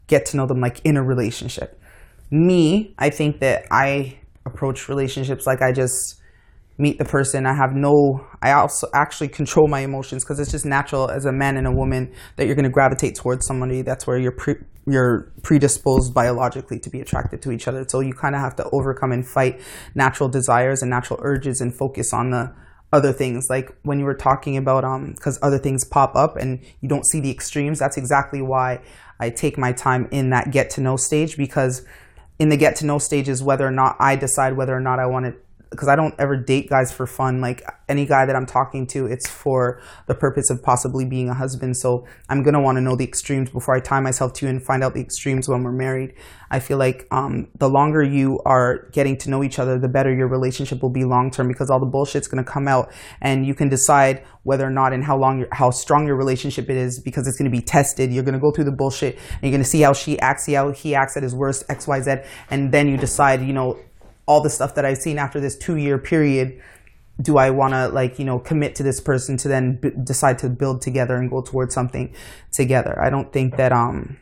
get 0.08 0.26
to 0.26 0.36
know 0.36 0.46
them, 0.46 0.60
like 0.60 0.80
in 0.84 0.96
a 0.96 1.02
relationship. 1.02 1.80
Me, 2.30 2.94
I 2.98 3.10
think 3.10 3.40
that 3.40 3.64
I 3.70 4.18
approach 4.44 4.88
relationships 4.88 5.46
like 5.46 5.62
I 5.62 5.72
just 5.72 6.18
meet 6.82 6.98
the 6.98 7.04
person. 7.04 7.46
I 7.46 7.54
have 7.54 7.74
no, 7.74 8.26
I 8.42 8.52
also 8.52 8.88
actually 8.92 9.28
control 9.28 9.68
my 9.68 9.80
emotions 9.80 10.24
because 10.24 10.40
it's 10.40 10.50
just 10.50 10.66
natural 10.66 11.08
as 11.08 11.24
a 11.24 11.32
man 11.32 11.56
and 11.56 11.66
a 11.66 11.70
woman 11.70 12.12
that 12.36 12.46
you're 12.46 12.56
going 12.56 12.64
to 12.64 12.70
gravitate 12.70 13.14
towards 13.14 13.46
somebody. 13.46 13.82
That's 13.82 14.04
where 14.04 14.18
you're 14.18 14.32
pre, 14.32 14.56
you're 14.86 15.32
predisposed 15.42 16.12
biologically 16.12 16.80
to 16.80 16.90
be 16.90 17.00
attracted 17.00 17.40
to 17.42 17.52
each 17.52 17.68
other. 17.68 17.86
So 17.88 18.00
you 18.00 18.12
kind 18.12 18.34
of 18.34 18.40
have 18.40 18.56
to 18.56 18.68
overcome 18.72 19.12
and 19.12 19.26
fight 19.26 19.60
natural 19.94 20.28
desires 20.28 20.82
and 20.82 20.90
natural 20.90 21.20
urges 21.22 21.60
and 21.60 21.72
focus 21.72 22.12
on 22.12 22.30
the 22.30 22.52
other 22.92 23.12
things. 23.12 23.46
Like 23.48 23.70
when 23.84 24.00
you 24.00 24.04
were 24.04 24.16
talking 24.16 24.56
about, 24.56 24.84
um, 24.84 25.12
because 25.14 25.38
other 25.40 25.58
things 25.58 25.84
pop 25.84 26.16
up 26.16 26.36
and 26.36 26.60
you 26.80 26.88
don't 26.88 27.06
see 27.06 27.20
the 27.20 27.30
extremes. 27.30 27.78
That's 27.78 27.96
exactly 27.96 28.42
why 28.42 28.80
I 29.20 29.30
take 29.30 29.56
my 29.56 29.72
time 29.72 30.08
in 30.10 30.30
that 30.30 30.50
get 30.50 30.68
to 30.70 30.80
know 30.80 30.96
stage 30.96 31.36
because 31.36 31.86
in 32.40 32.48
the 32.48 32.56
get 32.56 32.74
to 32.76 32.86
know 32.86 32.98
stage 32.98 33.28
is 33.28 33.40
whether 33.40 33.64
or 33.64 33.70
not 33.70 33.94
I 34.00 34.16
decide 34.16 34.56
whether 34.56 34.74
or 34.74 34.80
not 34.80 34.98
I 34.98 35.06
want 35.06 35.26
to 35.26 35.34
because 35.72 35.88
I 35.88 35.96
don't 35.96 36.14
ever 36.18 36.36
date 36.36 36.68
guys 36.68 36.92
for 36.92 37.06
fun. 37.06 37.40
Like 37.40 37.62
any 37.88 38.06
guy 38.06 38.24
that 38.26 38.36
I'm 38.36 38.46
talking 38.46 38.86
to, 38.88 39.06
it's 39.06 39.28
for 39.28 39.82
the 40.06 40.14
purpose 40.14 40.50
of 40.50 40.62
possibly 40.62 41.04
being 41.04 41.28
a 41.28 41.34
husband. 41.34 41.76
So 41.76 42.06
I'm 42.28 42.42
gonna 42.42 42.60
want 42.60 42.76
to 42.76 42.80
know 42.80 42.94
the 42.94 43.04
extremes 43.04 43.50
before 43.50 43.74
I 43.74 43.80
tie 43.80 44.00
myself 44.00 44.34
to 44.34 44.46
you 44.46 44.50
and 44.50 44.62
find 44.62 44.84
out 44.84 44.94
the 44.94 45.00
extremes 45.00 45.48
when 45.48 45.64
we're 45.64 45.72
married. 45.72 46.14
I 46.50 46.60
feel 46.60 46.78
like 46.78 47.08
um, 47.10 47.48
the 47.58 47.68
longer 47.68 48.02
you 48.02 48.38
are 48.44 48.88
getting 48.92 49.16
to 49.18 49.30
know 49.30 49.42
each 49.42 49.58
other, 49.58 49.78
the 49.78 49.88
better 49.88 50.14
your 50.14 50.28
relationship 50.28 50.82
will 50.82 50.90
be 50.90 51.04
long 51.04 51.30
term 51.30 51.48
because 51.48 51.70
all 51.70 51.80
the 51.80 51.86
bullshit's 51.86 52.28
gonna 52.28 52.44
come 52.44 52.68
out, 52.68 52.92
and 53.20 53.46
you 53.46 53.54
can 53.54 53.68
decide 53.68 54.22
whether 54.44 54.66
or 54.66 54.70
not 54.70 54.92
and 54.92 55.04
how 55.04 55.16
long, 55.16 55.38
your, 55.38 55.48
how 55.52 55.70
strong 55.70 56.06
your 56.06 56.16
relationship 56.16 56.68
it 56.68 56.76
is 56.76 57.00
because 57.00 57.26
it's 57.26 57.38
gonna 57.38 57.50
be 57.50 57.62
tested. 57.62 58.12
You're 58.12 58.24
gonna 58.24 58.40
go 58.40 58.50
through 58.50 58.64
the 58.64 58.72
bullshit 58.72 59.16
and 59.16 59.42
you're 59.42 59.52
gonna 59.52 59.64
see 59.64 59.80
how 59.80 59.92
she 59.92 60.18
acts, 60.20 60.44
see 60.44 60.52
how 60.52 60.72
he 60.72 60.94
acts 60.94 61.16
at 61.16 61.22
his 61.22 61.34
worst, 61.34 61.64
X, 61.68 61.86
Y, 61.86 62.00
Z, 62.00 62.16
and 62.50 62.70
then 62.70 62.88
you 62.88 62.96
decide, 62.96 63.42
you 63.42 63.52
know 63.52 63.78
all 64.26 64.40
the 64.40 64.50
stuff 64.50 64.74
that 64.74 64.84
I've 64.84 64.98
seen 64.98 65.18
after 65.18 65.40
this 65.40 65.56
two 65.56 65.76
year 65.76 65.98
period, 65.98 66.60
do 67.20 67.36
I 67.38 67.50
want 67.50 67.74
to 67.74 67.88
like 67.88 68.18
you 68.18 68.24
know 68.24 68.38
commit 68.38 68.74
to 68.76 68.82
this 68.82 69.00
person 69.00 69.36
to 69.38 69.48
then 69.48 69.76
b- 69.76 69.90
decide 70.02 70.38
to 70.38 70.48
build 70.48 70.82
together 70.82 71.16
and 71.16 71.30
go 71.30 71.42
towards 71.42 71.74
something 71.74 72.14
together? 72.50 73.00
I 73.00 73.10
don't 73.10 73.32
think 73.32 73.56
that 73.56 73.72
um. 73.72 74.18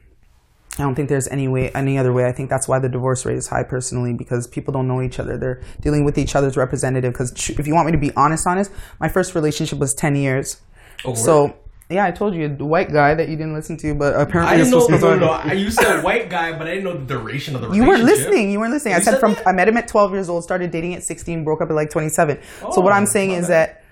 I 0.79 0.85
don't 0.85 0.95
think 0.95 1.09
there's 1.09 1.29
any 1.29 1.49
way, 1.49 1.71
any 1.73 1.99
other 1.99 2.13
way. 2.13 2.27
I 2.27 2.33
think 2.33 2.49
that's 2.49 2.69
why 2.69 2.79
the 2.79 2.89
divorce 2.89 3.27
rate 3.27 3.37
is 3.37 3.49
high, 3.49 3.65
personally, 3.65 4.15
because 4.15 4.47
people 4.47 4.73
don't 4.73 4.87
know 4.87 5.03
each 5.03 5.19
other. 5.19 5.37
They're 5.37 5.61
dealing 5.81 6.05
with 6.05 6.17
each 6.17 6.37
other's 6.37 6.57
representative. 6.57 7.13
Because 7.13 7.33
if 7.51 7.67
you 7.67 7.75
want 7.75 7.87
me 7.87 7.93
to 7.93 7.99
be 7.99 8.13
honest, 8.17 8.47
honest, 8.47 8.71
my 9.01 9.09
first 9.09 9.35
relationship 9.35 9.79
was 9.79 9.93
ten 9.93 10.15
years. 10.15 10.61
Oh, 11.05 11.15
so 11.15 11.57
yeah, 11.91 12.07
I 12.07 12.13
told 12.13 12.35
you 12.35 12.49
the 12.49 12.65
white 12.65 12.93
guy 12.93 13.15
that 13.15 13.29
you 13.29 13.37
didn't 13.37 13.55
listen 13.55 13.77
to, 13.79 13.95
but 13.95 14.15
apparently 14.15 14.55
I 14.55 14.57
didn't 14.59 14.71
know. 14.71 14.87
No, 14.87 15.17
no, 15.17 15.43
no. 15.45 15.53
You 15.53 15.71
said 15.71 16.03
white 16.05 16.31
guy, 16.31 16.57
but 16.57 16.67
I 16.69 16.75
didn't 16.75 16.85
know 16.85 16.97
the 16.97 17.05
duration 17.07 17.55
of 17.57 17.63
the 17.63 17.69
relationship. 17.69 17.85
You 17.85 17.89
weren't 17.89 18.05
listening. 18.05 18.51
You 18.53 18.61
weren't 18.61 18.73
listening. 18.73 18.95
I 18.95 19.01
said, 19.01 19.13
said 19.13 19.21
from 19.21 19.35
that? 19.35 19.49
I 19.49 19.53
met 19.53 19.69
him 19.69 19.77
at 19.77 19.89
12 19.89 20.13
years 20.13 20.29
old, 20.29 20.45
started 20.45 20.71
dating 20.71 20.95
at 20.95 21.03
16, 21.03 21.43
broke 21.45 21.61
up 21.61 21.69
at 21.71 21.75
like 21.75 21.91
27. 21.91 22.39
Oh, 22.63 22.71
so 22.73 22.81
what 22.81 22.93
Oh, 22.93 22.97
I'm 22.97 23.07
saying 23.07 23.33
is 23.33 23.49
bad. 23.49 23.71
that 23.71 23.85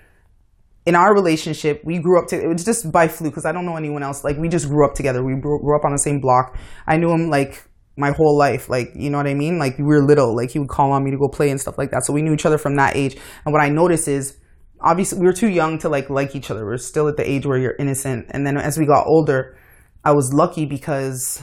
in 0.85 0.95
our 0.95 1.13
relationship, 1.13 1.81
we 1.83 1.99
grew 1.99 2.19
up 2.19 2.27
to 2.29 2.41
it 2.41 2.47
was 2.47 2.63
just 2.63 2.91
by 2.91 3.07
fluke 3.07 3.33
because 3.33 3.45
I 3.45 3.51
don't 3.51 3.65
know 3.65 3.75
anyone 3.75 4.01
else. 4.01 4.23
Like 4.23 4.37
we 4.37 4.47
just 4.47 4.67
grew 4.69 4.87
up 4.87 4.95
together. 4.95 5.23
We 5.23 5.33
grew, 5.35 5.59
grew 5.61 5.75
up 5.77 5.83
on 5.85 5.91
the 5.91 5.99
same 5.99 6.19
block. 6.21 6.57
I 6.87 6.97
knew 6.97 7.11
him 7.11 7.29
like 7.29 7.63
my 7.97 8.11
whole 8.11 8.37
life. 8.37 8.69
Like 8.69 8.91
you 8.95 9.09
know 9.09 9.17
what 9.17 9.27
I 9.27 9.33
mean? 9.33 9.59
Like 9.59 9.77
we 9.77 9.83
were 9.83 10.01
little. 10.01 10.35
Like 10.35 10.51
he 10.51 10.57
would 10.59 10.69
call 10.69 10.91
on 10.93 11.03
me 11.03 11.11
to 11.11 11.17
go 11.17 11.27
play 11.27 11.49
and 11.49 11.59
stuff 11.59 11.77
like 11.77 11.91
that. 11.91 12.05
So 12.05 12.13
we 12.13 12.21
knew 12.21 12.33
each 12.33 12.45
other 12.45 12.57
from 12.57 12.75
that 12.77 12.95
age. 12.95 13.17
And 13.45 13.53
what 13.53 13.61
I 13.61 13.69
noticed 13.69 14.07
is 14.07 14.37
obviously 14.81 15.19
we 15.19 15.25
were 15.25 15.33
too 15.33 15.49
young 15.49 15.77
to 15.79 15.89
like 15.89 16.09
like 16.09 16.35
each 16.35 16.51
other. 16.51 16.65
We 16.65 16.73
are 16.73 16.77
still 16.77 17.07
at 17.07 17.17
the 17.17 17.29
age 17.29 17.45
where 17.45 17.57
you're 17.57 17.75
innocent. 17.77 18.27
And 18.29 18.45
then 18.45 18.57
as 18.57 18.77
we 18.77 18.85
got 18.85 19.05
older, 19.07 19.57
I 20.03 20.11
was 20.11 20.33
lucky 20.33 20.65
because 20.65 21.41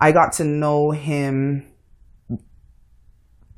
I 0.00 0.12
got 0.12 0.32
to 0.34 0.44
know 0.44 0.90
him 0.90 1.66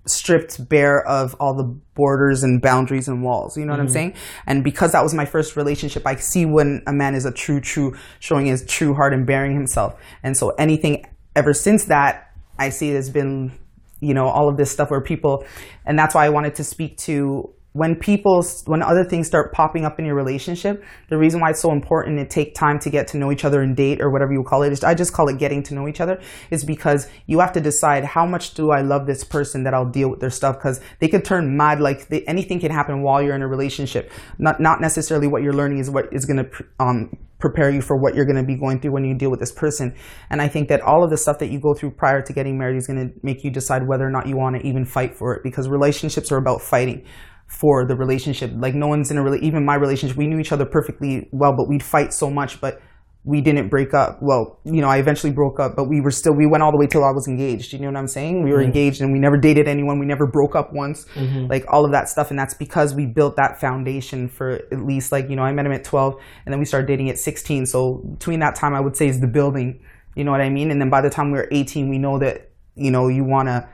stripped 0.07 0.69
bare 0.69 1.07
of 1.07 1.35
all 1.39 1.55
the 1.55 1.65
borders 1.95 2.43
and 2.43 2.61
boundaries 2.61 3.09
and 3.09 3.23
walls. 3.23 3.57
You 3.57 3.65
know 3.65 3.73
what 3.73 3.81
I'm 3.81 3.87
mm-hmm. 3.87 3.93
saying? 3.93 4.15
And 4.47 4.65
because 4.65 4.93
that 4.93 5.03
was 5.03 5.15
my 5.15 5.24
first 5.24 5.57
relationship, 5.57 6.07
I 6.07 6.16
see 6.16 6.47
when 6.47 6.82
a 6.87 6.93
man 6.93 7.15
is 7.15 7.24
a 7.24 7.32
true, 7.32 7.61
true, 7.61 7.97
showing 8.19 8.47
his 8.47 8.65
true 8.66 8.95
heart 8.95 9.12
and 9.12 9.27
bearing 9.27 9.55
himself. 9.55 10.01
And 10.23 10.37
so 10.37 10.51
anything 10.51 11.05
ever 11.37 11.53
since 11.53 11.85
that, 11.87 12.32
I 12.59 12.70
see 12.70 12.91
it 12.91 12.95
has 12.95 13.11
been, 13.11 13.53
you 14.01 14.15
know, 14.15 14.27
all 14.27 14.49
of 14.49 14.57
this 14.57 14.70
stuff 14.70 14.91
where 14.91 15.01
people, 15.01 15.45
and 15.85 15.99
that's 15.99 16.15
why 16.15 16.27
I 16.27 16.31
wanted 16.31 16.55
to 16.57 16.65
speak 16.65 16.97
to 16.99 17.55
when 17.72 17.94
people 17.94 18.44
when 18.66 18.82
other 18.82 19.05
things 19.05 19.28
start 19.28 19.52
popping 19.52 19.84
up 19.84 19.98
in 19.98 20.05
your 20.05 20.14
relationship 20.14 20.82
the 21.09 21.16
reason 21.16 21.40
why 21.40 21.51
it's 21.51 21.60
so 21.60 21.70
important 21.70 22.18
to 22.18 22.26
take 22.26 22.55
time 22.55 22.78
to 22.80 22.90
get 22.90 23.06
to 23.06 23.16
know 23.16 23.30
each 23.30 23.44
other 23.44 23.62
and 23.62 23.76
date 23.76 24.01
or 24.01 24.10
whatever 24.10 24.32
you 24.32 24.42
call 24.42 24.62
it 24.62 24.84
i 24.84 24.94
just 24.94 25.12
call 25.12 25.28
it 25.28 25.38
getting 25.38 25.62
to 25.62 25.74
know 25.74 25.86
each 25.86 26.01
other 26.01 26.20
is 26.51 26.64
because 26.64 27.09
you 27.26 27.38
have 27.38 27.52
to 27.52 27.60
decide 27.60 28.05
how 28.05 28.26
much 28.26 28.55
do 28.55 28.70
i 28.70 28.80
love 28.80 29.06
this 29.06 29.22
person 29.22 29.62
that 29.62 29.72
i'll 29.72 29.88
deal 29.88 30.10
with 30.10 30.20
their 30.20 30.30
stuff 30.30 30.56
because 30.56 30.80
they 30.98 31.09
could 31.09 31.24
turn 31.24 31.56
mad 31.56 31.80
like 31.80 32.09
they, 32.09 32.22
anything 32.24 32.59
can 32.59 32.72
happen 32.72 33.02
while 33.02 33.22
you're 33.22 33.36
in 33.36 33.42
a 33.42 33.48
relationship 33.48 34.10
not 34.38 34.60
not 34.60 34.80
necessarily 34.80 35.28
what 35.28 35.42
you're 35.42 35.52
learning 35.52 35.78
is 35.78 35.90
what 35.90 36.12
is 36.12 36.24
going 36.24 36.44
to 36.44 36.64
um 36.80 37.10
prepare 37.38 37.70
you 37.70 37.80
for 37.80 37.97
what 37.97 38.14
you're 38.14 38.26
going 38.26 38.36
to 38.36 38.44
be 38.44 38.55
going 38.55 38.78
through 38.78 38.92
when 38.92 39.02
you 39.02 39.14
deal 39.14 39.30
with 39.30 39.40
this 39.40 39.51
person. 39.51 39.94
And 40.28 40.42
I 40.42 40.48
think 40.48 40.68
that 40.68 40.82
all 40.82 41.02
of 41.02 41.09
the 41.09 41.16
stuff 41.16 41.38
that 41.38 41.51
you 41.51 41.59
go 41.59 41.72
through 41.72 41.92
prior 41.92 42.20
to 42.20 42.32
getting 42.34 42.59
married 42.59 42.76
is 42.76 42.86
going 42.86 43.09
to 43.09 43.14
make 43.22 43.42
you 43.42 43.51
decide 43.51 43.88
whether 43.88 44.06
or 44.06 44.10
not 44.10 44.26
you 44.26 44.36
want 44.36 44.60
to 44.60 44.66
even 44.66 44.84
fight 44.84 45.16
for 45.16 45.34
it 45.34 45.42
because 45.42 45.66
relationships 45.66 46.30
are 46.30 46.36
about 46.36 46.60
fighting 46.60 47.02
for 47.51 47.85
the 47.85 47.97
relationship. 47.97 48.52
Like 48.55 48.74
no 48.74 48.86
one's 48.86 49.10
in 49.10 49.18
a 49.18 49.22
really, 49.22 49.40
even 49.40 49.64
my 49.64 49.74
relationship, 49.74 50.16
we 50.16 50.28
knew 50.28 50.39
each 50.39 50.52
other 50.52 50.64
perfectly 50.64 51.28
well, 51.32 51.55
but 51.56 51.68
we'd 51.68 51.82
fight 51.82 52.14
so 52.14 52.31
much, 52.31 52.60
but 52.60 52.81
we 53.24 53.40
didn't 53.40 53.68
break 53.68 53.93
up. 53.93 54.18
Well, 54.22 54.60
you 54.64 54.81
know, 54.81 54.89
I 54.89 54.98
eventually 54.98 55.32
broke 55.32 55.59
up, 55.59 55.74
but 55.77 55.89
we 55.89 56.01
were 56.01 56.12
still, 56.12 56.32
we 56.32 56.47
went 56.47 56.62
all 56.62 56.70
the 56.70 56.78
way 56.78 56.86
till 56.86 57.05
I 57.05 57.10
was 57.10 57.27
engaged. 57.27 57.72
You 57.72 57.81
know 57.81 57.89
what 57.89 57.97
I'm 57.97 58.06
saying? 58.06 58.44
We 58.44 58.52
were 58.52 58.59
mm-hmm. 58.59 58.66
engaged 58.66 59.02
and 59.02 59.12
we 59.12 59.18
never 59.18 59.36
dated 59.36 59.66
anyone. 59.66 59.98
We 59.98 60.06
never 60.06 60.27
broke 60.28 60.55
up 60.55 60.72
once. 60.72 61.06
Mm-hmm. 61.16 61.47
Like 61.47 61.64
all 61.68 61.85
of 61.85 61.90
that 61.90 62.09
stuff. 62.09 62.31
And 62.31 62.39
that's 62.39 62.55
because 62.55 62.94
we 62.94 63.05
built 63.05 63.35
that 63.36 63.60
foundation 63.60 64.28
for 64.28 64.52
at 64.52 64.86
least 64.86 65.10
like, 65.10 65.28
you 65.28 65.35
know, 65.35 65.43
I 65.43 65.52
met 65.52 65.66
him 65.66 65.72
at 65.72 65.85
12 65.85 66.14
and 66.47 66.52
then 66.52 66.60
we 66.60 66.64
started 66.64 66.86
dating 66.86 67.10
at 67.10 67.18
16. 67.18 67.66
So 67.66 67.97
between 68.12 68.39
that 68.40 68.55
time, 68.55 68.74
I 68.74 68.81
would 68.81 68.97
say 68.97 69.09
is 69.09 69.20
the 69.20 69.27
building. 69.27 69.85
You 70.14 70.24
know 70.24 70.31
what 70.31 70.40
I 70.40 70.48
mean? 70.48 70.70
And 70.70 70.81
then 70.81 70.89
by 70.89 71.01
the 71.01 71.10
time 71.10 71.32
we 71.32 71.39
were 71.39 71.48
18, 71.51 71.90
we 71.90 71.98
know 71.98 72.18
that, 72.20 72.52
you 72.77 72.93
know, 72.93 73.09
you 73.09 73.24
want 73.24 73.48
to, 73.48 73.68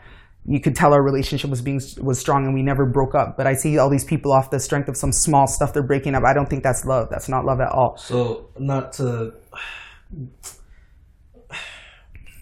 you 0.48 0.60
could 0.60 0.76
tell 0.76 0.92
our 0.92 1.02
relationship 1.02 1.50
was 1.50 1.60
being 1.60 1.80
was 2.00 2.18
strong 2.18 2.44
and 2.44 2.54
we 2.54 2.62
never 2.62 2.86
broke 2.86 3.14
up. 3.14 3.36
But 3.36 3.46
I 3.46 3.54
see 3.54 3.78
all 3.78 3.90
these 3.90 4.04
people 4.04 4.30
off 4.32 4.50
the 4.50 4.60
strength 4.60 4.88
of 4.88 4.96
some 4.96 5.10
small 5.12 5.46
stuff 5.46 5.72
they're 5.72 5.82
breaking 5.82 6.14
up. 6.14 6.22
I 6.24 6.32
don't 6.34 6.48
think 6.48 6.62
that's 6.62 6.84
love. 6.84 7.08
That's 7.10 7.28
not 7.28 7.44
love 7.44 7.60
at 7.60 7.72
all. 7.72 7.96
So 7.96 8.48
not 8.58 8.92
to 8.94 9.32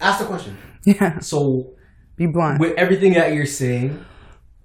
ask 0.01 0.19
the 0.19 0.25
question. 0.25 0.57
Yeah. 0.85 1.19
So 1.19 1.73
Be 2.15 2.27
blunt. 2.27 2.59
with 2.59 2.77
everything 2.77 3.13
that 3.13 3.33
you're 3.33 3.47
saying, 3.47 4.05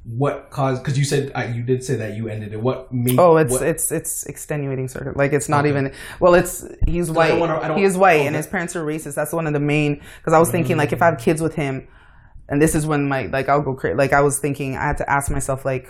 what 0.04 0.50
caused? 0.50 0.82
Because 0.82 0.98
you 0.98 1.04
said 1.04 1.32
uh, 1.34 1.42
you 1.54 1.62
did 1.62 1.82
say 1.84 1.96
that 1.96 2.14
you 2.16 2.28
ended 2.28 2.52
it. 2.52 2.60
What 2.60 2.92
made? 2.92 3.18
Oh, 3.18 3.36
it's 3.38 3.52
what, 3.52 3.62
it's 3.62 3.90
it's 3.92 4.24
extenuating 4.24 4.88
circuit. 4.88 5.16
Like 5.16 5.32
it's 5.32 5.48
not 5.48 5.60
Okay. 5.64 5.70
even. 5.70 5.92
Well, 6.20 6.34
it's 6.34 6.66
he's 6.86 7.10
white. 7.10 7.38
wanna- 7.38 7.58
I 7.58 7.68
don't- 7.68 7.78
he 7.78 7.84
is 7.84 7.96
white, 7.96 8.26
and 8.26 8.34
his 8.36 8.46
parents 8.46 8.76
are 8.76 8.84
racist. 8.84 9.14
That's 9.14 9.32
one 9.32 9.46
of 9.46 9.52
the 9.54 9.60
main. 9.60 10.02
Because 10.18 10.32
I 10.34 10.38
was 10.38 10.50
thinking, 10.50 10.76
like, 10.76 10.92
if 10.92 11.00
I 11.00 11.06
have 11.06 11.18
kids 11.18 11.40
with 11.40 11.54
him, 11.54 11.86
and 12.50 12.60
this 12.60 12.74
is 12.74 12.84
when 12.84 13.08
my 13.08 13.26
like 13.26 13.48
I'll 13.48 13.62
go 13.62 13.74
crazy. 13.74 13.94
Like 13.94 14.12
I 14.12 14.20
was 14.20 14.38
thinking, 14.38 14.76
I 14.76 14.82
had 14.82 14.98
to 14.98 15.08
ask 15.08 15.30
myself, 15.30 15.64
like, 15.64 15.88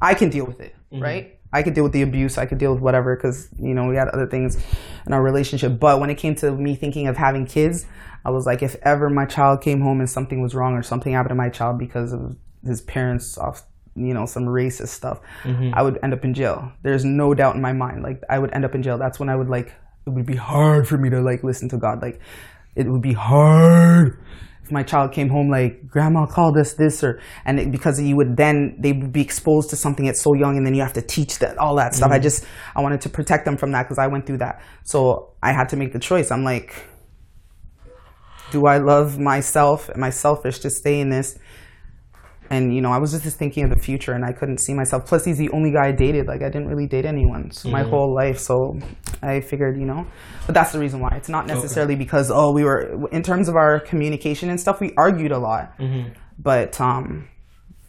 I 0.00 0.14
can 0.14 0.28
deal 0.28 0.44
with 0.44 0.60
it, 0.60 0.76
mm-hmm. 0.92 1.02
right? 1.02 1.38
I 1.54 1.62
could 1.62 1.74
deal 1.74 1.84
with 1.84 1.92
the 1.92 2.02
abuse. 2.02 2.38
I 2.38 2.46
could 2.46 2.58
deal 2.58 2.72
with 2.72 2.82
whatever 2.82 3.16
because 3.16 3.48
you 3.58 3.74
know 3.74 3.86
we 3.86 3.96
had 3.96 4.08
other 4.08 4.26
things 4.26 4.62
in 5.06 5.12
our 5.12 5.22
relationship. 5.22 5.80
But 5.80 6.00
when 6.00 6.10
it 6.10 6.16
came 6.16 6.34
to 6.36 6.52
me 6.52 6.76
thinking 6.76 7.08
of 7.08 7.16
having 7.16 7.46
kids, 7.46 7.86
I 8.24 8.30
was 8.30 8.46
like, 8.46 8.62
if 8.62 8.76
ever 8.82 9.08
my 9.08 9.24
child 9.24 9.62
came 9.62 9.80
home 9.80 10.00
and 10.00 10.08
something 10.08 10.42
was 10.42 10.54
wrong 10.54 10.74
or 10.74 10.82
something 10.82 11.12
happened 11.12 11.30
to 11.30 11.34
my 11.34 11.48
child 11.48 11.78
because 11.78 12.12
of 12.12 12.36
his 12.64 12.82
parents 12.82 13.38
off, 13.38 13.62
you 13.96 14.12
know, 14.14 14.26
some 14.26 14.44
racist 14.44 14.88
stuff, 14.88 15.20
mm-hmm. 15.42 15.70
I 15.74 15.82
would 15.82 15.98
end 16.02 16.12
up 16.12 16.24
in 16.24 16.34
jail. 16.34 16.72
There's 16.82 17.04
no 17.06 17.32
doubt 17.32 17.56
in 17.56 17.62
my 17.62 17.72
mind. 17.72 18.02
Like 18.02 18.22
I 18.28 18.38
would 18.38 18.52
end 18.52 18.66
up 18.66 18.74
in 18.74 18.82
jail. 18.82 18.98
That's 18.98 19.18
when 19.18 19.30
I 19.30 19.36
would 19.36 19.48
like. 19.48 19.72
It 20.04 20.10
would 20.10 20.26
be 20.26 20.36
hard 20.36 20.88
for 20.88 20.98
me 20.98 21.08
to 21.10 21.20
like 21.22 21.42
listen 21.42 21.68
to 21.70 21.78
God. 21.78 22.02
Like 22.02 22.20
it 22.74 22.86
would 22.86 23.02
be 23.02 23.12
hard 23.12 24.18
my 24.72 24.82
child 24.82 25.12
came 25.12 25.28
home 25.28 25.48
like 25.50 25.86
grandma 25.86 26.26
called 26.26 26.56
us 26.56 26.74
this 26.74 27.04
or 27.04 27.20
and 27.44 27.60
it, 27.60 27.70
because 27.70 28.00
you 28.00 28.16
would 28.16 28.36
then 28.36 28.76
they 28.78 28.92
would 28.92 29.12
be 29.12 29.20
exposed 29.20 29.70
to 29.70 29.76
something 29.76 30.08
at 30.08 30.16
so 30.16 30.34
young 30.34 30.56
and 30.56 30.66
then 30.66 30.74
you 30.74 30.80
have 30.80 30.92
to 30.92 31.02
teach 31.02 31.38
that 31.38 31.56
all 31.58 31.76
that 31.76 31.94
stuff. 31.94 32.10
I 32.10 32.16
mm-hmm. 32.16 32.22
just 32.22 32.44
i 32.74 32.80
wanted 32.80 33.00
to 33.02 33.08
protect 33.08 33.44
them 33.44 33.56
from 33.56 33.72
that 33.72 33.84
because 33.84 33.98
i 33.98 34.06
went 34.06 34.26
through 34.26 34.38
that. 34.38 34.62
So 34.84 35.34
i 35.42 35.52
had 35.52 35.68
to 35.70 35.76
make 35.76 35.92
the 35.92 36.00
choice. 36.00 36.30
I'm 36.30 36.44
like 36.44 36.88
do 38.50 38.66
i 38.66 38.78
love 38.78 39.18
myself? 39.18 39.90
Am 39.94 40.02
i 40.04 40.10
selfish 40.10 40.58
to 40.60 40.70
stay 40.70 41.00
in 41.00 41.08
this 41.08 41.38
and 42.52 42.74
you 42.74 42.80
know 42.80 42.92
i 42.92 42.98
was 42.98 43.10
just 43.20 43.38
thinking 43.38 43.64
of 43.64 43.70
the 43.70 43.82
future 43.88 44.12
and 44.12 44.24
i 44.24 44.32
couldn't 44.38 44.58
see 44.58 44.74
myself. 44.74 45.06
Plus 45.06 45.24
he's 45.24 45.38
the 45.38 45.50
only 45.50 45.72
guy 45.72 45.88
i 45.88 45.92
dated. 45.92 46.26
Like 46.26 46.42
i 46.42 46.50
didn't 46.54 46.68
really 46.68 46.86
date 46.86 47.06
anyone. 47.06 47.50
So 47.50 47.70
my 47.70 47.82
whole 47.82 48.14
life. 48.14 48.38
So 48.38 48.78
i 49.22 49.40
figured 49.40 49.78
you 49.78 49.86
know 49.86 50.06
but 50.46 50.54
that's 50.54 50.72
the 50.72 50.78
reason 50.78 51.00
why. 51.00 51.12
It's 51.16 51.28
not 51.28 51.46
necessarily 51.46 51.96
because 51.96 52.30
oh 52.30 52.52
we 52.52 52.64
were 52.64 53.08
in 53.10 53.22
terms 53.22 53.48
of 53.48 53.56
our 53.56 53.80
communication 53.80 54.50
and 54.50 54.60
stuff 54.60 54.80
we 54.80 54.92
argued 54.96 55.32
a 55.32 55.38
lot. 55.38 55.74
But 56.38 56.80
um 56.80 57.28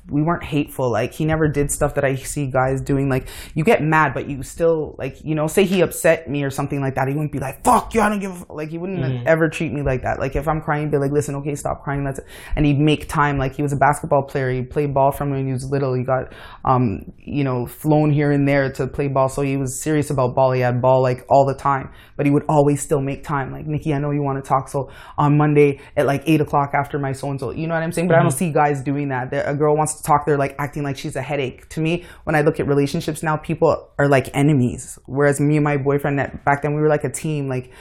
we 0.10 0.22
weren't 0.22 0.44
hateful. 0.44 0.92
Like 0.92 1.14
he 1.14 1.24
never 1.26 1.48
did 1.48 1.72
stuff 1.72 1.96
that 1.96 2.04
I 2.04 2.16
see 2.16 2.48
guys 2.48 2.82
doing. 2.82 3.10
Like 3.10 3.30
you 3.54 3.64
get 3.64 3.82
mad, 3.82 4.14
but 4.14 4.30
you 4.30 4.44
still 4.44 4.96
like 4.98 5.24
you 5.24 5.34
know, 5.34 5.48
say 5.48 5.64
he 5.64 5.82
upset 5.82 6.30
me 6.30 6.44
or 6.44 6.50
something 6.50 6.82
like 6.82 6.96
that. 6.96 7.08
He 7.08 7.14
wouldn't 7.14 7.32
be 7.32 7.40
like 7.40 7.64
"fuck 7.64 7.94
you," 7.94 8.02
I 8.02 8.10
don't 8.10 8.20
give. 8.20 8.32
a 8.32 8.36
f-" 8.36 8.46
Like 8.50 8.70
he 8.70 8.78
wouldn't 8.78 9.26
ever 9.28 9.50
treat 9.50 9.72
me 9.72 9.82
like 9.82 10.04
that. 10.04 10.20
Like 10.20 10.36
if 10.36 10.48
I'm 10.48 10.62
crying, 10.62 10.84
he'd 10.84 10.92
be 10.92 10.98
like, 10.98 11.12
"Listen, 11.12 11.36
okay, 11.36 11.56
stop 11.56 11.84
crying." 11.84 12.04
That's 12.04 12.20
it. 12.20 12.26
And 12.56 12.66
he'd 12.66 12.80
make 12.80 13.08
time. 13.08 13.38
Like 13.38 13.56
he 13.56 13.62
was 13.64 13.72
a 13.72 13.78
basketball 13.78 14.24
player. 14.24 14.52
He 14.52 14.62
played 14.62 14.94
ball 14.94 15.12
from 15.12 15.32
when 15.32 15.46
he 15.46 15.54
was 15.54 15.70
little. 15.72 15.94
He 15.94 16.04
got 16.04 16.34
um 16.66 17.12
you 17.18 17.44
know 17.44 17.66
flown 17.66 18.12
here 18.12 18.32
and 18.32 18.48
there 18.48 18.72
to 18.74 18.88
play 18.88 19.08
ball. 19.08 19.30
So 19.30 19.42
he 19.42 19.56
was 19.56 19.82
serious 19.82 20.10
about 20.10 20.36
ball. 20.36 20.52
He 20.52 20.62
had 20.62 20.82
ball 20.82 21.02
like 21.02 21.26
all 21.30 21.46
the 21.46 21.56
time. 21.56 21.92
But 22.18 22.26
he 22.26 22.32
would 22.32 22.44
always 22.50 22.82
still 22.82 23.02
make 23.02 23.24
time. 23.24 23.52
Like 23.52 23.66
Nikki, 23.66 23.94
I 23.94 24.00
know 24.00 24.12
you 24.12 24.22
want 24.22 24.44
to 24.44 24.48
talk. 24.48 24.68
So 24.68 24.90
on 25.18 25.38
Monday 25.38 25.80
at 25.96 26.06
like 26.06 26.24
eight 26.26 26.42
o'clock 26.42 26.74
after 26.74 27.00
my 27.00 27.14
so 27.14 27.30
and 27.30 27.40
so, 27.40 27.52
you 27.52 27.68
know 27.68 27.74
what 27.74 27.84
I'm 27.84 27.92
saying? 27.92 28.08
But 28.08 28.18
I 28.18 28.22
don't 28.22 28.32
see 28.32 28.52
guys 28.52 28.84
doing 28.84 29.10
that. 29.10 29.32
A 29.32 29.56
girl 29.56 29.76
wants 29.76 29.93
to 29.98 30.04
talk, 30.04 30.26
they're 30.26 30.38
like 30.38 30.56
acting 30.60 30.84
like 30.84 30.98
she's 30.98 31.16
a 31.16 31.22
headache. 31.22 31.70
To 31.70 31.82
me, 31.82 32.06
when 32.24 32.36
I 32.36 32.42
look 32.42 32.60
at 32.60 32.68
relationships 32.68 33.24
now, 33.24 33.38
people 33.38 33.90
are 33.98 34.08
like 34.08 34.30
enemies. 34.36 34.98
Whereas 35.06 35.40
me 35.40 35.58
and 35.58 35.64
my 35.64 35.78
boyfriend, 35.78 36.20
that 36.20 36.44
back 36.46 36.62
then 36.62 36.74
we 36.74 36.82
were 36.82 36.90
like 36.90 37.04
a 37.04 37.12
team. 37.12 37.48
Like 37.48 37.72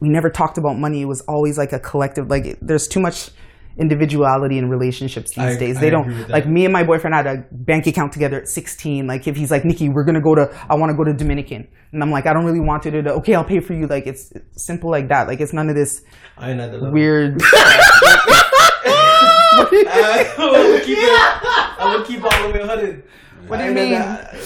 we 0.00 0.08
never 0.08 0.30
talked 0.30 0.58
about 0.58 0.78
money. 0.78 1.02
It 1.02 1.06
was 1.06 1.20
always 1.22 1.58
like 1.58 1.72
a 1.72 1.78
collective. 1.78 2.28
Like 2.28 2.58
there's 2.60 2.88
too 2.88 3.00
much 3.00 3.30
individuality 3.78 4.58
in 4.58 4.68
relationships 4.68 5.30
these 5.30 5.38
I- 5.38 5.56
days. 5.58 5.80
They 5.80 5.88
agree 5.88 6.14
don't 6.14 6.28
like 6.28 6.46
me 6.46 6.64
and 6.64 6.72
my 6.72 6.82
boyfriend 6.82 7.14
had 7.14 7.26
a 7.26 7.44
bank 7.50 7.86
account 7.86 8.12
together 8.12 8.40
at 8.40 8.48
16. 8.48 9.06
Like 9.06 9.26
if 9.26 9.36
he's 9.36 9.50
like, 9.50 9.64
Nikki, 9.64 9.88
we're 9.88 10.04
gonna 10.04 10.20
go 10.20 10.34
to, 10.34 10.50
I 10.68 10.74
want 10.74 10.90
to 10.90 10.96
go 10.96 11.04
to 11.04 11.12
Dominican, 11.12 11.68
and 11.92 12.02
I'm 12.02 12.10
like, 12.10 12.26
I 12.26 12.32
don't 12.32 12.44
really 12.44 12.60
want 12.60 12.82
to. 12.84 12.90
do 12.90 13.08
Okay, 13.08 13.34
I'll 13.34 13.44
pay 13.44 13.60
for 13.60 13.74
you. 13.74 13.86
Like 13.86 14.06
it's, 14.06 14.32
it's 14.32 14.64
simple 14.64 14.90
like 14.90 15.08
that. 15.08 15.28
Like 15.28 15.40
it's 15.40 15.52
none 15.52 15.68
of 15.68 15.74
this 15.74 16.02
I 16.36 16.52
weird. 16.90 17.40
I 19.52 20.34
will 20.38 20.80
keep 20.80 20.98
it. 20.98 21.80
I 21.80 21.96
will 21.96 22.04
keep 22.04 22.22
all 22.24 22.48
the 22.48 22.54
way 22.58 22.66
hundred. 22.66 23.04
What 23.46 23.56
do 23.58 23.64
you 23.64 23.72
mean? 23.72 23.90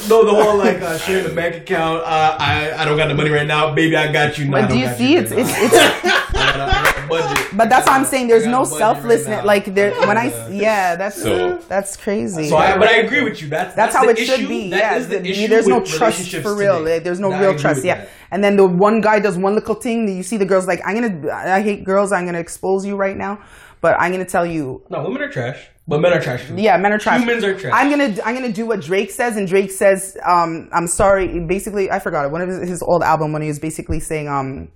no, 0.09 0.25
the 0.25 0.31
whole 0.35 0.57
like 0.57 0.81
uh, 0.81 0.97
sharing 0.99 1.25
the 1.29 1.35
bank 1.35 1.57
account. 1.57 2.03
Uh, 2.05 2.37
I 2.41 2.73
I 2.73 2.85
don't 2.87 2.97
got 2.97 3.09
the 3.09 3.15
money 3.15 3.29
right 3.31 3.47
now, 3.47 3.75
baby. 3.75 3.97
I 3.97 4.11
got 4.11 4.39
you. 4.39 4.47
No, 4.47 4.53
But 4.53 4.71
do 4.71 4.79
you 4.79 4.89
see? 4.95 5.17
right 5.17 5.25
It's 5.25 5.33
it's 5.33 5.51
it's. 5.51 5.75
I 6.37 6.57
got, 6.57 6.59
a- 6.59 6.63
I 6.63 6.83
got 6.85 7.05
a 7.05 7.09
budget. 7.09 7.49
But 7.57 7.69
that's 7.69 7.87
what 7.87 7.97
I'm 7.97 8.05
saying. 8.07 8.29
There's 8.29 8.47
no 8.47 8.65
selflessness. 8.65 9.29
right 9.29 9.45
like 9.45 9.75
there, 9.75 9.91
when 10.09 10.17
I 10.17 10.27
Yeah. 10.27 10.49
yeah, 10.51 10.97
that's 10.97 11.21
So- 11.21 11.59
that's 11.69 11.97
crazy. 11.99 12.49
So 12.49 12.57
I, 12.57 12.79
but 12.79 12.89
I 12.89 12.97
agree 12.99 13.23
with 13.23 13.43
you. 13.43 13.49
That's 13.49 13.75
that's, 13.75 13.93
that's, 13.93 13.97
how 13.97 14.11
the 14.11 14.19
it 14.19 14.25
should 14.27 14.49
be. 14.49 14.71
That 14.71 14.79
yeah, 14.79 14.97
is 14.97 15.09
the 15.09 15.19
the- 15.19 15.31
issue 15.31 15.49
there's 15.49 15.67
no 15.67 15.85
trust 15.85 16.35
for 16.37 16.55
real. 16.55 16.79
today. 16.79 17.01
There's 17.01 17.21
no 17.21 17.31
I 17.33 17.41
real 17.41 17.59
trust. 17.59 17.85
Yeah, 17.85 17.97
that. 17.97 18.09
and 18.31 18.43
then 18.43 18.57
the 18.57 18.67
one 18.67 19.03
guy 19.03 19.21
does 19.21 19.37
one 19.37 19.55
little 19.55 19.75
thing. 19.75 20.09
You 20.09 20.23
see 20.23 20.39
the 20.39 20.47
girls 20.47 20.67
like, 20.67 20.81
I'm 20.87 20.95
gonna, 20.95 21.31
I 21.31 21.61
hate 21.61 21.85
girls. 21.85 22.11
I'm 22.11 22.25
gonna 22.25 22.39
expose 22.41 22.87
you 22.87 22.97
right 22.97 23.17
now. 23.17 23.41
But 23.85 23.97
I'm 24.01 24.11
gonna 24.13 24.25
tell 24.25 24.47
you, 24.47 24.83
No, 24.89 25.03
women 25.03 25.21
are 25.21 25.29
trash, 25.31 25.59
but 25.87 26.01
men 26.01 26.13
are 26.15 26.21
trash 26.23 26.47
too. 26.49 26.55
yeah, 26.57 26.77
men 26.79 26.91
are 26.95 26.99
trash. 26.99 27.21
Humans 27.21 27.45
are 27.45 27.55
trash. 27.55 27.73
I'm 27.79 27.91
gonna 27.91 28.17
I'm 28.25 28.35
gonna 28.35 28.51
do 28.61 28.65
what 28.71 28.81
Drake 28.81 29.11
says, 29.11 29.37
and 29.37 29.47
Drake 29.47 29.71
says, 29.71 30.17
um, 30.35 30.71
I'm 30.73 30.87
sorry. 30.87 31.27
Basically, 31.47 31.91
I 31.91 31.99
forgot 31.99 32.25
it. 32.25 32.31
One 32.33 32.41
of 32.41 32.49
his, 32.49 32.67
his 32.75 32.83
old 32.83 33.03
album 33.03 33.33
when 33.35 33.43
he 33.43 33.49
was 33.49 33.59
basically 33.59 34.01
saying, 34.01 34.27
um, 34.29 34.69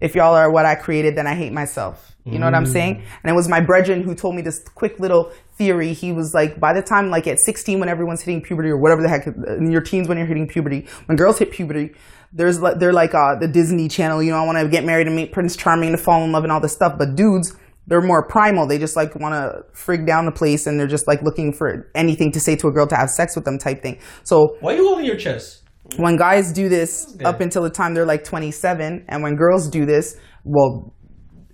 if 0.00 0.16
y'all 0.16 0.34
are 0.34 0.50
what 0.50 0.66
I 0.66 0.74
created, 0.74 1.14
then 1.16 1.26
I 1.28 1.34
hate 1.36 1.52
myself. 1.52 2.06
You 2.24 2.38
know 2.40 2.46
what 2.46 2.54
I'm 2.54 2.64
Mm. 2.64 2.72
saying? 2.72 3.02
And 3.22 3.30
it 3.32 3.34
was 3.34 3.48
my 3.48 3.60
brethren 3.60 4.02
who 4.02 4.14
told 4.14 4.34
me 4.36 4.42
this 4.42 4.58
quick 4.74 4.98
little 5.00 5.30
theory. 5.56 5.92
He 5.94 6.10
was 6.12 6.34
like, 6.34 6.60
by 6.60 6.72
the 6.72 6.82
time 6.82 7.08
like 7.10 7.26
at 7.26 7.38
16, 7.38 7.80
when 7.80 7.88
everyone's 7.88 8.20
hitting 8.20 8.42
puberty 8.42 8.68
or 8.68 8.76
whatever 8.78 9.00
the 9.02 9.08
heck, 9.08 9.26
in 9.26 9.70
your 9.70 9.80
teens 9.80 10.06
when 10.08 10.18
you're 10.18 10.26
hitting 10.26 10.46
puberty, 10.46 10.86
when 11.06 11.16
girls 11.16 11.38
hit 11.38 11.50
puberty, 11.52 11.94
there's 12.32 12.60
like 12.60 12.78
they're 12.80 12.92
like 12.92 13.14
uh, 13.14 13.36
the 13.40 13.48
Disney 13.48 13.88
Channel. 13.88 14.22
You 14.22 14.32
know, 14.32 14.38
I 14.42 14.44
want 14.44 14.58
to 14.58 14.68
get 14.68 14.84
married 14.84 15.06
and 15.06 15.14
meet 15.16 15.32
Prince 15.32 15.54
Charming 15.56 15.92
to 15.92 15.96
fall 15.98 16.22
in 16.24 16.32
love 16.32 16.42
and 16.44 16.52
all 16.52 16.60
this 16.60 16.72
stuff. 16.72 16.98
But 16.98 17.14
dudes, 17.16 17.56
they're 17.90 18.00
more 18.00 18.26
primal. 18.26 18.66
They 18.66 18.78
just 18.78 18.96
like 18.96 19.14
want 19.16 19.34
to 19.34 19.62
frig 19.78 20.06
down 20.06 20.24
the 20.24 20.32
place 20.32 20.66
and 20.66 20.80
they're 20.80 20.86
just 20.86 21.06
like 21.06 21.20
looking 21.22 21.52
for 21.52 21.90
anything 21.94 22.32
to 22.32 22.40
say 22.40 22.56
to 22.56 22.68
a 22.68 22.72
girl 22.72 22.86
to 22.86 22.96
have 22.96 23.10
sex 23.10 23.36
with 23.36 23.44
them 23.44 23.58
type 23.58 23.82
thing. 23.82 23.98
So 24.24 24.56
Why 24.60 24.72
are 24.72 24.76
you 24.76 24.86
holding 24.86 25.04
your 25.04 25.16
chest? 25.16 25.58
when 25.96 26.16
guys 26.16 26.52
do 26.52 26.68
this 26.68 27.16
up 27.24 27.40
until 27.40 27.62
the 27.64 27.70
time 27.70 27.94
they're 27.94 28.06
like 28.06 28.22
27 28.22 29.06
and 29.08 29.22
when 29.24 29.34
girls 29.34 29.68
do 29.68 29.84
this 29.84 30.16
well 30.44 30.94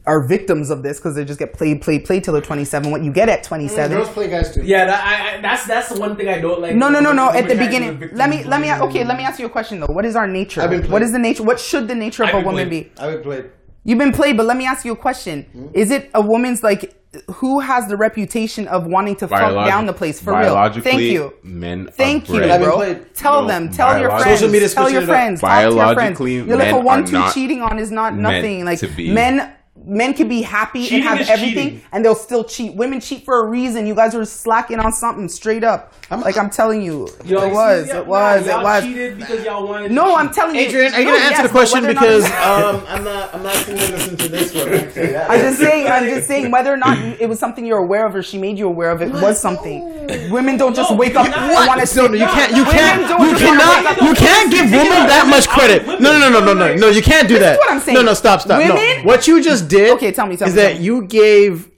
are 0.06 0.28
victims 0.28 0.70
of 0.70 0.82
this 0.82 0.98
because 0.98 1.16
they 1.16 1.24
just 1.24 1.38
get 1.38 1.54
played 1.54 1.80
played 1.80 2.04
played 2.04 2.22
till 2.22 2.34
they're 2.34 2.42
27 2.42 2.90
what 2.90 3.02
you 3.02 3.10
get 3.12 3.30
at 3.30 3.42
27 3.42 3.96
Girls 3.96 4.10
play 4.10 4.28
guys 4.28 4.54
too. 4.54 4.62
Yeah, 4.62 4.84
that, 4.84 5.04
I, 5.04 5.38
I, 5.38 5.40
that's 5.40 5.66
that's 5.66 5.88
the 5.88 5.98
one 5.98 6.16
thing 6.16 6.28
I 6.28 6.38
don't 6.38 6.60
like. 6.60 6.76
no 6.76 6.90
no 6.90 7.00
no 7.00 7.12
no 7.12 7.30
at 7.30 7.48
the 7.48 7.56
beginning 7.56 8.10
let 8.12 8.28
me 8.28 8.44
let 8.44 8.60
me 8.60 8.72
okay 8.72 9.04
let 9.04 9.16
me 9.16 9.24
ask 9.24 9.40
you 9.40 9.46
a 9.46 9.50
question 9.50 9.80
though 9.80 9.86
what 9.86 10.04
is 10.04 10.16
our 10.16 10.26
nature 10.28 10.60
I've 10.60 10.70
been 10.70 10.90
what 10.90 11.00
the 11.00 11.18
nature 11.18 11.42
what 11.42 11.58
should 11.58 11.88
the 11.88 11.94
nature 11.94 12.24
of 12.24 12.28
I've 12.28 12.42
a 12.42 12.46
woman 12.46 12.68
played. 12.68 12.94
be 12.94 13.00
I 13.02 13.06
would 13.08 13.22
play. 13.22 13.44
You've 13.86 13.98
been 13.98 14.12
played 14.12 14.36
but 14.36 14.44
let 14.46 14.56
me 14.56 14.66
ask 14.66 14.84
you 14.84 14.92
a 14.92 14.96
question 15.08 15.70
is 15.72 15.90
it 15.90 16.10
a 16.14 16.20
woman's 16.20 16.62
like 16.62 16.92
who 17.36 17.60
has 17.60 17.88
the 17.88 17.96
reputation 17.96 18.68
of 18.68 18.84
wanting 18.86 19.16
to 19.16 19.26
fuck 19.26 19.54
down 19.66 19.86
the 19.86 19.92
place 19.94 20.20
for 20.20 20.38
real 20.38 20.54
thank 20.82 21.00
you 21.00 21.32
Men 21.42 21.88
Thank 21.92 22.28
are 22.28 22.34
you, 22.34 22.40
bred- 22.40 22.60
bro. 22.62 22.76
played. 22.76 23.14
Tell 23.14 23.42
No, 23.42 23.48
them. 23.48 23.70
Tell 23.70 23.98
your 23.98 24.10
friends. 24.10 24.24
Social 24.24 24.48
media's 24.50 24.74
tell 24.74 24.90
your 24.90 25.00
it 25.02 25.04
up. 25.04 25.08
friends. 25.08 25.40
Talk 25.40 25.50
to 25.50 25.62
your 25.62 25.72
friends. 25.72 26.18
Biologically, 26.18 26.34
You're 26.34 26.58
like 26.58 26.72
a 26.74 26.78
one-two 26.80 27.22
cheating 27.32 27.62
on 27.62 27.78
is 27.78 27.90
not 27.90 28.14
nothing. 28.14 28.66
Like 28.66 28.82
men 28.98 29.55
men 29.86 30.12
can 30.14 30.28
be 30.28 30.42
happy 30.42 30.82
Cheating 30.82 31.06
and 31.06 31.18
have 31.20 31.28
everything, 31.30 31.64
cheating. 31.70 31.82
and 31.92 32.04
they'll 32.04 32.14
still 32.14 32.42
cheat. 32.44 32.74
Women 32.74 33.00
cheat 33.00 33.24
for 33.24 33.44
a 33.44 33.46
reason. 33.48 33.86
You 33.86 33.94
guys 33.94 34.14
are 34.14 34.24
slacking 34.24 34.80
on 34.80 34.92
something 34.92 35.28
straight 35.28 35.62
up. 35.64 35.92
like 36.10 36.36
I'm 36.36 36.50
telling 36.50 36.82
you, 36.82 37.08
Yo, 37.24 37.40
it 37.42 37.52
was, 37.52 37.86
see, 37.90 37.96
it 37.96 38.06
was, 38.06 38.46
y'all 38.46 38.60
it 38.60 38.62
was. 38.64 38.84
cheated 38.84 39.18
because 39.18 39.44
y'all 39.44 39.66
wanted. 39.66 39.92
No, 39.92 40.06
to 40.06 40.12
I'm 40.14 40.26
cheat. 40.26 40.34
telling 40.34 40.54
you, 40.56 40.60
Adrian, 40.62 40.94
are 40.94 41.00
you 41.00 41.06
gonna 41.06 41.18
answer 41.18 41.42
yes, 41.42 41.42
the 41.42 41.48
question 41.48 41.84
whether 41.84 41.90
or 41.90 41.94
not- 41.94 42.02
because 42.02 42.24
um, 42.26 42.84
I'm 42.88 43.04
not 43.04 43.34
I'm 43.34 43.42
not 43.42 43.66
going 43.66 43.78
to 43.78 43.92
listen 43.92 44.16
to 44.16 44.28
this 44.28 44.54
one. 44.54 44.68
I'm 45.30 45.40
just 45.40 45.58
saying, 45.60 45.86
I'm 45.88 46.04
just 46.04 46.26
saying, 46.26 46.50
whether 46.50 46.72
or 46.72 46.76
not 46.76 46.98
you, 46.98 47.16
it 47.20 47.28
was 47.28 47.38
something 47.38 47.64
you're 47.64 47.78
aware 47.78 48.06
of 48.06 48.14
or 48.14 48.22
she 48.22 48.38
made 48.38 48.58
you 48.58 48.66
aware 48.66 48.90
of, 48.90 49.02
it 49.02 49.12
was 49.12 49.40
something. 49.40 49.94
Women 50.30 50.56
don't 50.56 50.74
just 50.74 50.90
No, 50.90 50.96
wake 50.96 51.16
up 51.16 51.26
you're 51.26 51.34
and 51.36 51.66
want 51.66 51.86
to 51.86 51.96
No, 51.96 52.06
no, 52.06 52.14
you 52.14 52.26
can't. 52.26 52.56
You 52.56 52.64
can't. 52.64 53.00
You 53.02 53.36
cannot. 53.36 54.00
You 54.02 54.14
can't 54.14 54.50
give 54.50 54.70
women 54.70 55.06
that 55.10 55.26
much 55.28 55.48
credit. 55.48 55.84
No, 56.00 56.12
no, 56.12 56.18
no, 56.18 56.40
no, 56.40 56.40
no, 56.40 56.54
no, 56.54 56.74
no. 56.76 56.88
You 56.88 57.02
can't 57.02 57.28
do 57.28 57.38
that. 57.40 57.58
what 57.58 57.72
I'm 57.72 57.80
saying. 57.80 57.96
No, 57.96 58.02
no, 58.02 58.14
stop, 58.14 58.40
stop. 58.40 58.60
No, 58.60 58.76
what 59.04 59.26
you 59.26 59.42
just 59.42 59.68
did. 59.68 59.76
Okay, 59.93 60.12
tell 60.12 60.27
me, 60.27 60.36
tell 60.36 60.48
is 60.48 60.55
me, 60.55 60.61
that 60.62 60.69
tell 60.73 60.78
me. 60.78 60.85
you 60.85 61.03
gave 61.07 61.70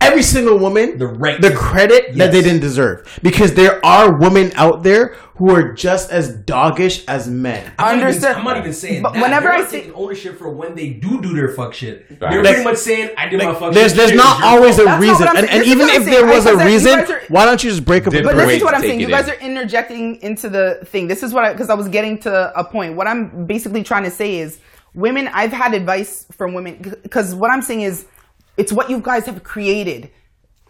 every 0.00 0.22
single 0.22 0.58
woman 0.58 0.98
The 0.98 1.06
right 1.06 1.40
the 1.40 1.50
to- 1.50 1.56
credit 1.56 2.14
that 2.16 2.30
they 2.30 2.42
didn't 2.42 2.60
deserve 2.60 3.18
because 3.22 3.54
there 3.54 3.84
are 3.84 4.12
women 4.18 4.52
out 4.54 4.82
there 4.82 5.14
who 5.36 5.50
are 5.52 5.72
just 5.72 6.10
as 6.12 6.30
doggish 6.36 7.04
as 7.08 7.26
men. 7.26 7.72
I'm 7.78 7.86
not, 7.86 7.94
even, 7.96 8.06
Understand- 8.06 8.38
I'm 8.38 8.44
not 8.44 8.56
even 8.58 8.72
saying 8.72 9.02
but 9.02 9.14
that. 9.14 9.22
whenever 9.22 9.44
They're 9.48 9.52
I 9.54 9.58
not 9.60 9.70
say- 9.70 9.90
ownership 9.94 10.38
for 10.38 10.50
when 10.50 10.74
they 10.74 10.90
do 10.90 11.20
do 11.22 11.34
their 11.34 11.48
fuck 11.48 11.72
shit, 11.74 12.20
they're 12.20 12.30
Like- 12.42 12.52
pretty 12.54 12.64
much 12.64 12.76
saying, 12.76 13.10
"I 13.16 13.28
did 13.28 13.42
my 13.42 13.54
fuck 13.54 13.72
There's 13.72 13.92
shit." 13.92 13.96
there's 13.96 14.10
shit 14.10 14.16
not 14.18 14.42
always 14.44 14.78
a 14.78 14.84
That's 14.84 15.00
reason, 15.00 15.26
and, 15.34 15.48
and 15.48 15.64
even 15.64 15.88
if 15.88 16.04
there 16.04 16.26
was 16.26 16.46
a 16.46 16.56
reason, 16.64 17.00
are- 17.00 17.20
why 17.28 17.46
don't 17.46 17.64
you 17.64 17.70
just 17.70 17.84
break 17.84 18.02
up 18.02 18.06
with 18.12 18.14
Did 18.14 18.24
the 18.24 18.28
But 18.28 18.34
Great 18.34 18.46
listen 18.46 18.58
to 18.60 18.64
what 18.66 18.74
I'm 18.74 18.82
saying. 18.82 19.00
You 19.00 19.08
guys 19.08 19.26
in. 19.26 19.34
are 19.34 19.38
interjecting 19.38 20.16
into 20.22 20.48
the 20.50 20.80
thing. 20.84 21.08
This 21.08 21.22
is 21.22 21.32
what 21.32 21.44
I 21.44 21.52
because 21.52 21.70
I 21.70 21.74
was 21.74 21.88
getting 21.88 22.18
to 22.18 22.52
a 22.54 22.62
point. 22.62 22.94
What 22.94 23.06
I'm 23.08 23.46
basically 23.46 23.82
trying 23.82 24.04
to 24.04 24.10
say 24.10 24.36
is, 24.36 24.58
women. 24.94 25.28
I've 25.32 25.52
had 25.52 25.74
advice 25.74 26.26
from 26.32 26.54
women 26.54 26.94
because 27.02 27.34
what 27.34 27.50
I'm 27.50 27.62
saying 27.62 27.82
is, 27.82 28.06
it's 28.56 28.72
what 28.72 28.88
you 28.88 29.00
guys 29.00 29.26
have 29.26 29.42
created. 29.42 30.10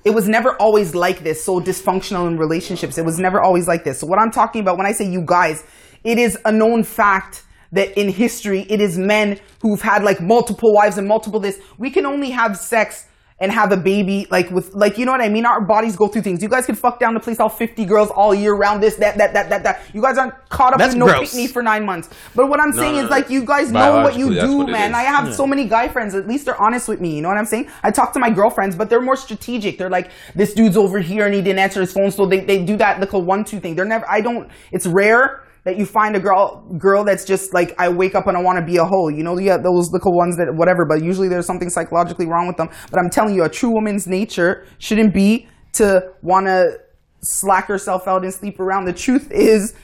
It 0.04 0.10
was 0.10 0.28
never 0.28 0.56
always 0.60 0.94
like 0.94 1.20
this, 1.20 1.44
so 1.44 1.60
dysfunctional 1.60 2.26
in 2.26 2.38
relationships. 2.38 2.98
It 2.98 3.04
was 3.04 3.18
never 3.18 3.40
always 3.40 3.68
like 3.68 3.84
this. 3.84 4.00
So 4.00 4.06
what 4.06 4.18
I'm 4.18 4.30
talking 4.30 4.60
about 4.60 4.76
when 4.78 4.86
I 4.86 4.92
say 4.92 5.04
you 5.04 5.22
guys, 5.24 5.64
it 6.02 6.18
is 6.18 6.38
a 6.44 6.52
known 6.52 6.82
fact 6.82 7.44
that 7.72 7.98
in 7.98 8.08
history, 8.08 8.66
it 8.70 8.80
is 8.80 8.96
men 8.98 9.38
who've 9.60 9.82
had 9.82 10.04
like 10.04 10.20
multiple 10.20 10.72
wives 10.72 10.96
and 10.96 11.08
multiple 11.08 11.40
this. 11.40 11.58
We 11.78 11.90
can 11.90 12.06
only 12.06 12.30
have 12.30 12.56
sex 12.56 13.06
and 13.44 13.52
have 13.52 13.72
a 13.72 13.76
baby 13.76 14.26
like 14.30 14.50
with 14.50 14.74
like 14.74 14.96
you 14.96 15.04
know 15.04 15.12
what 15.12 15.20
I 15.20 15.28
mean. 15.28 15.44
Our 15.44 15.60
bodies 15.60 15.96
go 15.96 16.08
through 16.08 16.22
things. 16.22 16.42
You 16.42 16.48
guys 16.48 16.64
can 16.64 16.74
fuck 16.74 16.98
down 16.98 17.12
the 17.12 17.20
place 17.20 17.38
all 17.38 17.50
50 17.50 17.84
girls 17.84 18.08
all 18.10 18.34
year 18.34 18.54
round. 18.54 18.82
This 18.82 18.96
that 18.96 19.18
that 19.18 19.34
that 19.34 19.50
that 19.50 19.62
that. 19.62 19.82
You 19.92 20.00
guys 20.00 20.16
aren't 20.16 20.34
caught 20.48 20.72
up 20.72 20.78
That's 20.78 20.94
in 20.94 20.98
no 20.98 21.06
gross. 21.06 21.30
pick 21.30 21.36
me 21.36 21.46
for 21.46 21.62
nine 21.62 21.84
months. 21.84 22.08
But 22.34 22.48
what 22.48 22.58
I'm 22.58 22.72
saying 22.72 22.94
no, 22.94 23.00
is 23.00 23.04
no. 23.04 23.16
like 23.16 23.28
you 23.28 23.44
guys 23.44 23.70
know 23.70 24.02
what 24.02 24.16
you 24.16 24.32
do, 24.34 24.56
what 24.58 24.70
man. 24.70 24.94
I 24.94 25.02
have 25.02 25.34
so 25.34 25.46
many 25.46 25.68
guy 25.68 25.88
friends. 25.88 26.14
At 26.14 26.26
least 26.26 26.46
they're 26.46 26.60
honest 26.60 26.88
with 26.88 27.00
me. 27.02 27.14
You 27.14 27.20
know 27.20 27.28
what 27.28 27.36
I'm 27.36 27.44
saying? 27.44 27.68
I 27.82 27.90
talk 27.90 28.14
to 28.14 28.18
my 28.18 28.30
girlfriends, 28.30 28.76
but 28.76 28.88
they're 28.88 29.02
more 29.02 29.16
strategic. 29.16 29.76
They're 29.76 29.90
like, 29.90 30.10
this 30.34 30.54
dude's 30.54 30.78
over 30.78 31.00
here 31.00 31.26
and 31.26 31.34
he 31.34 31.42
didn't 31.42 31.58
answer 31.58 31.82
his 31.82 31.92
phone, 31.92 32.10
so 32.10 32.24
they, 32.24 32.40
they 32.40 32.64
do 32.64 32.78
that 32.78 32.98
little 32.98 33.20
one 33.20 33.44
two 33.44 33.60
thing. 33.60 33.74
They're 33.74 33.84
never. 33.84 34.08
I 34.08 34.22
don't. 34.22 34.48
It's 34.72 34.86
rare 34.86 35.44
that 35.64 35.76
you 35.78 35.86
find 35.86 36.14
a 36.14 36.20
girl 36.20 36.66
girl 36.78 37.04
that's 37.04 37.24
just 37.24 37.54
like 37.54 37.74
I 37.78 37.88
wake 37.88 38.14
up 38.14 38.26
and 38.26 38.36
I 38.36 38.42
want 38.42 38.58
to 38.58 38.64
be 38.64 38.76
a 38.76 38.84
hoe. 38.84 39.08
You 39.08 39.22
know, 39.22 39.36
have 39.36 39.62
those 39.62 39.90
little 39.90 40.14
ones 40.14 40.36
that 40.36 40.54
whatever. 40.54 40.86
But 40.86 41.02
usually 41.02 41.28
there's 41.28 41.46
something 41.46 41.70
psychologically 41.70 42.26
wrong 42.26 42.46
with 42.46 42.56
them. 42.56 42.68
But 42.90 43.00
I'm 43.00 43.10
telling 43.10 43.34
you, 43.34 43.44
a 43.44 43.48
true 43.48 43.72
woman's 43.72 44.06
nature 44.06 44.66
shouldn't 44.78 45.14
be 45.14 45.48
to 45.74 46.12
want 46.22 46.46
to 46.46 46.78
slack 47.22 47.66
herself 47.66 48.06
out 48.06 48.22
and 48.22 48.32
sleep 48.32 48.60
around. 48.60 48.84
The 48.84 48.92
truth 48.92 49.30
is 49.30 49.74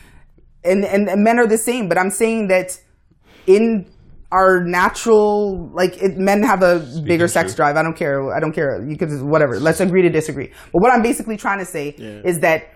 and, 0.65 0.85
and, 0.85 1.09
and 1.09 1.23
men 1.23 1.39
are 1.39 1.47
the 1.47 1.59
same, 1.59 1.89
but 1.89 1.99
I'm 1.99 2.11
saying 2.11 2.49
that 2.49 2.79
in 3.47 3.91
our 4.33 4.63
natural, 4.63 5.71
like 5.75 6.01
it, 6.03 6.17
men 6.17 6.43
have 6.43 6.63
a 6.63 6.81
bigger 7.05 7.27
sex 7.27 7.53
true. 7.53 7.57
drive. 7.57 7.77
I 7.77 7.83
don't 7.83 7.97
care. 7.97 8.33
I 8.33 8.39
don't 8.39 8.53
care. 8.53 8.85
You 8.87 8.97
could 8.97 9.11
whatever. 9.23 9.59
Let's 9.59 9.81
agree 9.81 10.03
to 10.03 10.11
disagree. 10.11 10.53
But 10.73 10.83
what 10.83 10.93
I'm 10.93 11.03
basically 11.03 11.37
trying 11.37 11.59
to 11.59 11.65
say 11.65 11.89
is 11.89 12.41
that 12.41 12.75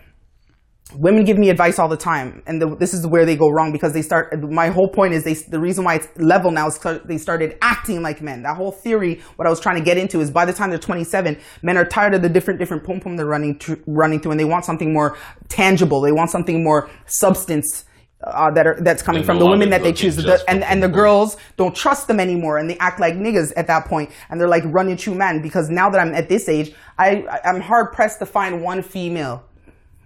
women 0.93 1.25
give 1.25 1.39
me 1.39 1.49
advice 1.51 1.79
all 1.79 1.89
the 1.89 1.97
time, 1.97 2.43
and 2.47 2.61
the, 2.61 2.77
this 2.77 2.93
is 2.93 3.07
where 3.07 3.25
they 3.25 3.37
go 3.37 3.49
wrong 3.51 3.73
because 3.73 3.93
they 3.93 4.03
start. 4.03 4.39
My 4.51 4.69
whole 4.69 4.89
point 4.89 5.15
is 5.15 5.25
they. 5.25 5.35
The 5.35 5.59
reason 5.59 5.85
why 5.85 5.95
it's 5.97 6.09
level 6.17 6.51
now 6.51 6.67
is 6.67 6.79
they 7.07 7.19
started 7.19 7.57
acting 7.63 8.03
like 8.03 8.21
men. 8.21 8.43
That 8.43 8.57
whole 8.57 8.71
theory, 8.73 9.23
what 9.37 9.47
I 9.47 9.51
was 9.51 9.61
trying 9.61 9.77
to 9.77 9.83
get 9.85 9.97
into, 9.97 10.21
is 10.21 10.31
by 10.31 10.45
the 10.45 10.53
time 10.53 10.71
they're 10.71 10.79
27, 10.79 11.39
men 11.63 11.77
are 11.77 11.85
tired 11.85 12.15
of 12.15 12.23
the 12.23 12.29
different 12.29 12.61
different 12.61 12.85
pom 12.85 13.01
pom 13.01 13.17
they're 13.17 13.27
running 13.27 13.61
running 13.87 14.21
through, 14.21 14.33
and 14.33 14.41
they 14.41 14.45
want 14.45 14.65
something 14.65 14.93
more 14.93 15.17
tangible. 15.49 16.01
They 16.01 16.13
want 16.13 16.31
something 16.31 16.63
more 16.63 16.89
substance. 17.07 17.85
Uh, 18.23 18.51
that 18.53 18.67
are 18.67 18.79
that's 18.81 19.03
coming 19.03 19.21
They're 19.21 19.27
from 19.27 19.39
the 19.39 19.45
women 19.47 19.69
that 19.69 19.83
they 19.83 19.93
choose, 19.93 20.17
The- 20.17 20.43
and 20.49 20.65
and 20.65 20.83
the 20.83 20.89
girls 20.89 21.37
don't 21.59 21.75
trust 21.75 22.07
them 22.09 22.19
anymore, 22.19 22.57
and 22.57 22.71
they 22.71 22.79
act 22.79 22.99
like 22.99 23.15
niggas 23.17 23.53
at 23.55 23.67
that 23.67 23.85
point, 23.87 24.11
and 24.31 24.41
they're 24.41 24.49
like 24.49 24.63
running 24.67 24.97
true 24.97 25.15
men. 25.15 25.43
Because 25.43 25.69
now 25.69 25.91
that 25.91 26.01
I'm 26.01 26.15
at 26.15 26.31
this 26.31 26.49
age, 26.49 26.73
I- 26.99 27.27
I'm 27.45 27.61
hard 27.61 27.93
pressed 27.93 28.21
to 28.21 28.27
find 28.27 28.63
one 28.63 28.81
female 28.83 29.45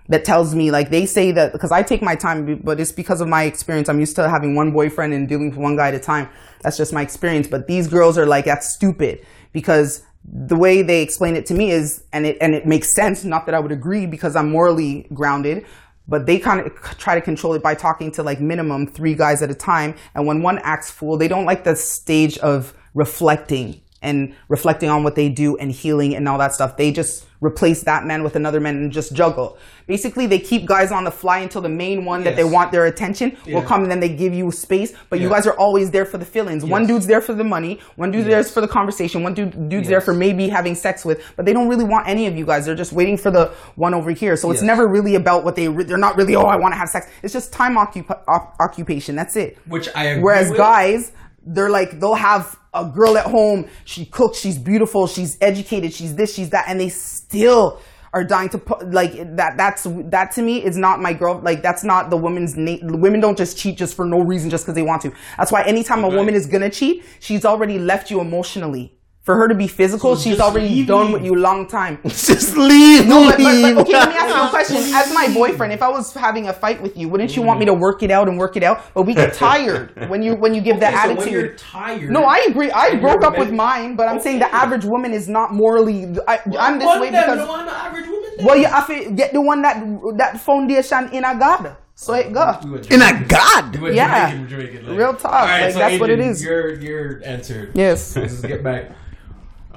that 0.09 0.24
tells 0.24 0.55
me 0.55 0.70
like 0.70 0.90
they 0.90 1.05
say 1.06 1.32
that 1.32 1.52
because 1.52 1.70
I 1.70 1.82
take 1.82 2.02
my 2.02 2.14
time, 2.14 2.60
but 2.64 2.80
it's 2.80 2.93
because 2.93 3.20
of 3.20 3.28
my 3.28 3.44
experience. 3.44 3.89
I'm 3.89 4.01
used 4.01 4.16
to 4.16 4.28
having 4.28 4.55
one 4.55 4.72
boyfriend 4.72 5.12
and 5.12 5.28
dealing 5.28 5.51
with 5.51 5.59
one 5.59 5.76
guy 5.76 5.89
at 5.89 5.94
a 5.94 5.98
time. 5.98 6.28
That's 6.62 6.76
just 6.76 6.93
my 6.93 7.02
experience. 7.02 7.47
But 7.47 7.66
these 7.66 7.89
girls 7.89 8.16
are 8.16 8.26
like 8.26 8.47
that's 8.47 8.68
stupid 8.68 9.24
because 9.52 10.02
the 10.24 10.56
way 10.56 10.82
they 10.82 11.02
explain 11.02 11.36
it 11.36 11.47
to 11.47 11.55
me 11.55 11.70
is, 11.70 12.05
and 12.12 12.26
it 12.26 12.39
and 12.40 12.55
it 12.55 12.66
makes 12.66 12.94
sense. 12.94 13.24
Not 13.24 13.47
that 13.47 13.55
I 13.55 13.60
would 13.60 13.72
agree 13.72 14.06
because 14.06 14.35
I'm 14.35 14.51
morally 14.51 15.06
grounded. 15.12 15.66
But 16.10 16.24
they 16.24 16.39
kind 16.39 16.60
of 16.60 16.74
try 16.98 17.14
to 17.14 17.20
control 17.20 17.52
it 17.52 17.62
by 17.62 17.74
talking 17.74 18.10
to 18.12 18.22
like 18.22 18.40
minimum 18.40 18.86
three 18.86 19.14
guys 19.14 19.43
at 19.43 19.51
a 19.51 19.55
time. 19.55 19.94
And 20.14 20.26
when 20.26 20.40
one 20.43 20.59
acts 20.60 20.90
fool, 20.90 21.18
they 21.18 21.28
don't 21.28 21.44
like 21.44 21.64
the 21.64 21.76
stage 21.76 22.39
of 22.39 22.72
reflecting 22.94 23.82
and 24.02 24.34
reflecting 24.48 24.88
on 24.88 25.02
what 25.04 25.14
they 25.16 25.28
do 25.28 25.56
and 25.56 25.72
healing 25.72 26.14
and 26.14 26.28
all 26.28 26.38
that 26.38 26.54
stuff. 26.54 26.76
They 26.76 26.92
just 26.92 27.26
replace 27.40 27.82
that 27.84 28.04
man 28.04 28.24
with 28.24 28.34
another 28.36 28.58
man 28.60 28.76
and 28.76 28.90
just 28.92 29.12
juggle. 29.14 29.58
Basically, 29.86 30.26
they 30.26 30.38
keep 30.40 30.66
guys 30.66 30.90
on 30.90 31.04
the 31.04 31.10
fly 31.10 31.38
until 31.38 31.62
the 31.62 31.68
main 31.68 32.04
one 32.04 32.24
that 32.24 32.34
they 32.36 32.42
want 32.44 32.72
their 32.72 32.86
attention 32.86 33.36
will 33.46 33.62
come 33.62 33.82
and 33.82 33.90
then 33.90 34.00
they 34.00 34.08
give 34.08 34.34
you 34.34 34.50
space. 34.50 34.92
But 35.08 35.20
you 35.20 35.28
guys 35.28 35.46
are 35.46 35.56
always 35.56 35.90
there 35.90 36.04
for 36.04 36.18
the 36.18 36.24
feelings. 36.24 36.64
One 36.64 36.86
dude's 36.86 37.06
there 37.06 37.20
for 37.20 37.32
the 37.34 37.44
money, 37.44 37.80
one 37.96 38.10
dude's 38.10 38.26
there 38.26 38.42
for 38.42 38.60
the 38.60 38.68
conversation, 38.68 39.22
one 39.22 39.34
dude 39.34 39.68
dude's 39.68 39.88
there 39.88 40.00
for 40.00 40.12
maybe 40.14 40.48
having 40.48 40.74
sex 40.74 41.04
with, 41.04 41.22
but 41.36 41.46
they 41.46 41.52
don't 41.52 41.68
really 41.68 41.84
want 41.84 42.08
any 42.08 42.26
of 42.26 42.36
you 42.36 42.44
guys. 42.44 42.66
They're 42.66 42.74
just 42.74 42.92
waiting 42.92 43.16
for 43.16 43.30
the 43.30 43.46
one 43.76 43.94
over 43.94 44.10
here. 44.10 44.36
So 44.36 44.50
it's 44.50 44.60
Yes. 44.60 44.66
never 44.66 44.88
really 44.88 45.14
about 45.14 45.44
what 45.44 45.54
they, 45.56 45.68
re- 45.68 45.84
they're 45.84 45.96
not 45.96 46.16
really, 46.16 46.34
oh, 46.36 46.42
I 46.42 46.56
want 46.56 46.72
to 46.74 46.78
have 46.78 46.88
sex. 46.88 47.06
It's 47.22 47.32
just 47.32 47.52
time 47.52 47.76
occup- 47.76 48.22
op- 48.28 48.56
occupation. 48.60 49.14
That's 49.16 49.36
it. 49.36 49.58
Which 49.66 49.88
I 49.94 50.04
agree 50.04 50.22
Whereas 50.24 50.48
with. 50.50 50.58
guys, 50.58 51.12
they're 51.46 51.70
like 51.70 51.98
they'll 52.00 52.14
have 52.14 52.58
a 52.78 52.90
girl 52.90 53.16
at 53.18 53.26
home. 53.26 53.68
She 53.84 54.05
cooks. 54.06 54.38
She's 54.38 54.59
beautiful. 54.59 55.06
She's 55.06 55.36
educated. 55.40 55.92
She's 55.92 56.14
this. 56.14 56.34
She's 56.34 56.50
that, 56.50 56.66
and 56.68 56.80
they 56.80 56.88
still 56.88 57.80
are 58.12 58.24
dying 58.24 58.48
to 58.50 58.59
put 58.59 58.90
like 58.90 59.12
that. 59.36 59.56
That's 59.56 59.84
that 59.84 60.32
to 60.32 60.42
me 60.42 60.64
is 60.64 60.76
not 60.76 61.00
my 61.00 61.12
girl. 61.12 61.40
Like 61.42 61.62
that's 61.62 61.84
not 61.84 62.10
the 62.10 62.16
woman's. 62.16 62.56
Na- 62.56 62.78
women 62.82 63.20
don't 63.20 63.36
just 63.36 63.59
cheat 63.59 63.76
just 63.76 63.94
for 63.94 64.05
no 64.05 64.20
reason, 64.20 64.50
just 64.50 64.64
because 64.64 64.74
they 64.74 64.82
want 64.82 65.02
to. 65.02 65.12
That's 65.36 65.52
why 65.52 65.62
anytime 65.64 66.05
a 66.05 66.09
woman 66.09 66.34
is 66.34 66.46
gonna 66.46 66.70
cheat, 66.70 67.05
she's 67.20 67.44
already 67.44 67.78
left 67.78 68.10
you 68.10 68.20
emotionally. 68.20 68.97
For 69.28 69.36
her 69.36 69.46
to 69.46 69.55
be 69.55 69.66
physical, 69.68 70.16
So 70.16 70.22
she's 70.22 70.40
already 70.40 70.70
leave 70.70 70.86
done 70.86 71.09
me. 71.09 71.12
with 71.12 71.22
you 71.22 71.34
a 71.34 71.42
long 71.48 71.66
time. 71.68 71.98
Just 72.06 72.56
leave. 72.56 73.06
No, 73.06 73.28
but, 73.28 73.36
but, 73.36 73.60
but 73.74 73.76
okay, 73.82 73.92
let 73.92 74.09
me 74.09 74.14
ask 74.16 74.34
you 74.34 74.42
a 74.42 74.48
question. 74.56 74.76
As 74.94 75.12
my 75.12 75.28
boyfriend, 75.34 75.70
if 75.74 75.82
I 75.82 75.88
was 75.90 76.14
having 76.14 76.48
a 76.48 76.52
fight 76.55 76.80
with 76.80 76.96
you, 76.96 77.10
wouldn't 77.10 77.36
you 77.36 77.42
want 77.42 77.60
me 77.60 77.66
to 77.66 77.74
work 77.74 78.02
it 78.02 78.10
out 78.10 78.26
and 78.26 78.38
work 78.38 78.56
it 78.56 78.62
out? 78.62 78.76
But 78.94 79.02
we 79.02 79.12
get 79.12 79.34
tired 79.34 80.09
when 80.09 80.22
you 80.22 80.34
when 80.34 80.55
you 80.55 80.62
give 80.62 80.80
that 80.80 80.94
Okay, 80.94 81.02
so 81.02 81.10
attitude. 81.12 81.18
when 81.18 81.32
you're 81.44 81.55
tired. 81.56 82.10
No, 82.10 82.22
I 82.24 82.38
agree. 82.48 82.70
I 82.70 82.94
broke 82.96 83.22
up 83.22 83.36
with 83.36 83.52
mine, 83.52 83.96
but 83.96 84.09
I'm 84.09 84.18
saying 84.18 84.38
the 84.38 84.48
average 84.55 84.86
woman 84.86 85.12
is 85.12 85.28
not 85.28 85.52
morally. 85.52 86.06
I, 86.26 86.40
I'm 86.59 86.78
this 86.78 86.86
One 86.86 87.00
way 87.02 87.10
them 87.10 87.24
because 87.24 87.38
don't 87.40 87.48
want 87.48 87.66
no 87.66 87.72
average 87.74 88.06
woman. 88.09 88.30
then. 88.38 88.46
well, 88.46 88.56
you 88.56 88.64
have 88.66 88.86
to 88.86 89.10
get 89.10 89.34
the 89.34 89.42
one 89.42 89.60
that 89.60 89.76
that 90.16 90.40
foundation 90.40 91.10
in 91.12 91.24
a 91.24 91.38
God, 91.38 91.76
so 91.94 92.14
it 92.14 92.32
go. 92.32 92.59
In 92.88 93.02
a 93.02 93.12
God. 93.28 93.76
Yeah. 93.92 94.30
Jamaican, 94.30 94.48
Jamaican, 94.48 94.86
like- 94.88 94.98
Real 94.98 95.12
talk, 95.12 95.32
Alright, 95.34 95.64
like, 95.64 95.72
so 95.74 95.78
that's 95.80 96.00
what 96.00 96.09
it 96.09 96.18
is. 96.18 96.40
Adrian, 96.40 96.72
is. 96.72 96.80
Your 96.80 96.80
your 96.80 97.20
answer. 97.26 97.70
Yes. 97.74 98.16
Let's 98.16 98.40
get 98.40 98.62
back. 98.64 98.88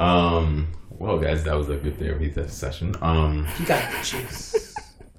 Um. 0.02 0.68
Well, 0.90 1.20
guys, 1.20 1.44
that 1.44 1.56
was 1.56 1.70
a 1.70 1.76
good 1.78 2.00
therapy 2.00 2.32
session. 2.48 2.96
Um. 3.02 3.48
You 3.60 3.66
got 3.68 3.84
bitches. 3.92 4.74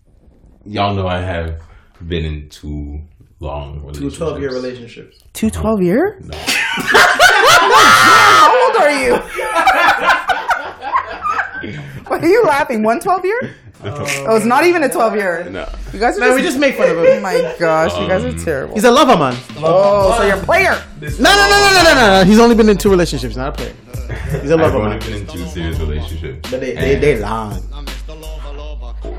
Y'all 0.65 0.95
know 0.95 1.07
I 1.07 1.21
have 1.21 1.61
been 2.09 2.25
in 2.25 2.49
two 2.49 3.01
long 3.39 3.89
Two 3.93 4.11
12 4.11 4.41
year 4.41 4.51
relationships. 4.51 5.19
Two 5.33 5.51
Two 5.51 5.61
twelve 5.61 5.81
year? 5.83 6.19
No. 6.25 6.37
How 6.47 8.67
old 8.67 8.77
are 8.77 9.03
you? 9.03 9.17
What 12.09 12.25
are 12.25 12.29
you 12.29 12.43
laughing? 12.45 12.83
One 12.83 12.99
12 12.99 13.25
year? 13.25 13.55
Oh, 13.85 14.37
it's 14.37 14.47
not 14.47 14.65
even 14.65 14.83
a 14.85 14.89
12 14.89 15.15
year. 15.17 15.49
No. 15.51 15.69
You 15.93 15.99
guys 15.99 16.17
are 16.17 16.21
Man, 16.21 16.35
we 16.35 16.43
just 16.43 16.59
make 16.59 16.77
fun 16.77 16.91
of 16.91 16.99
him. 16.99 17.05
Oh 17.07 17.21
my 17.21 17.57
gosh, 17.59 17.99
you 17.99 18.07
guys 18.07 18.25
are 18.25 18.33
terrible. 18.39 18.75
He's 18.75 18.85
a 18.85 18.91
lover 18.91 19.17
man. 19.17 19.37
Oh, 19.59 20.17
so 20.17 20.25
you're 20.27 20.37
a 20.37 20.43
player. 20.43 20.83
No, 21.01 21.09
no, 21.09 21.09
no, 21.11 21.19
no, 21.19 21.73
no, 21.75 21.83
no, 21.83 21.95
no, 21.95 22.19
no. 22.21 22.25
He's 22.25 22.39
only 22.39 22.55
been 22.55 22.69
in 22.69 22.79
two 22.79 22.91
relationships, 22.91 23.37
not 23.37 23.49
a 23.49 23.53
player. 23.53 23.75
He's 24.41 24.51
a 24.51 24.55
I've 24.55 24.61
lover 24.61 24.79
only 24.79 24.99
been 24.99 25.15
in 25.15 25.27
two 25.27 25.45
serious 25.47 25.79
relationships. 25.81 26.51
But 26.51 26.61
they, 26.61 26.75
they, 26.75 26.95
And 26.95 27.03
they 27.03 27.19
long. 27.19 27.63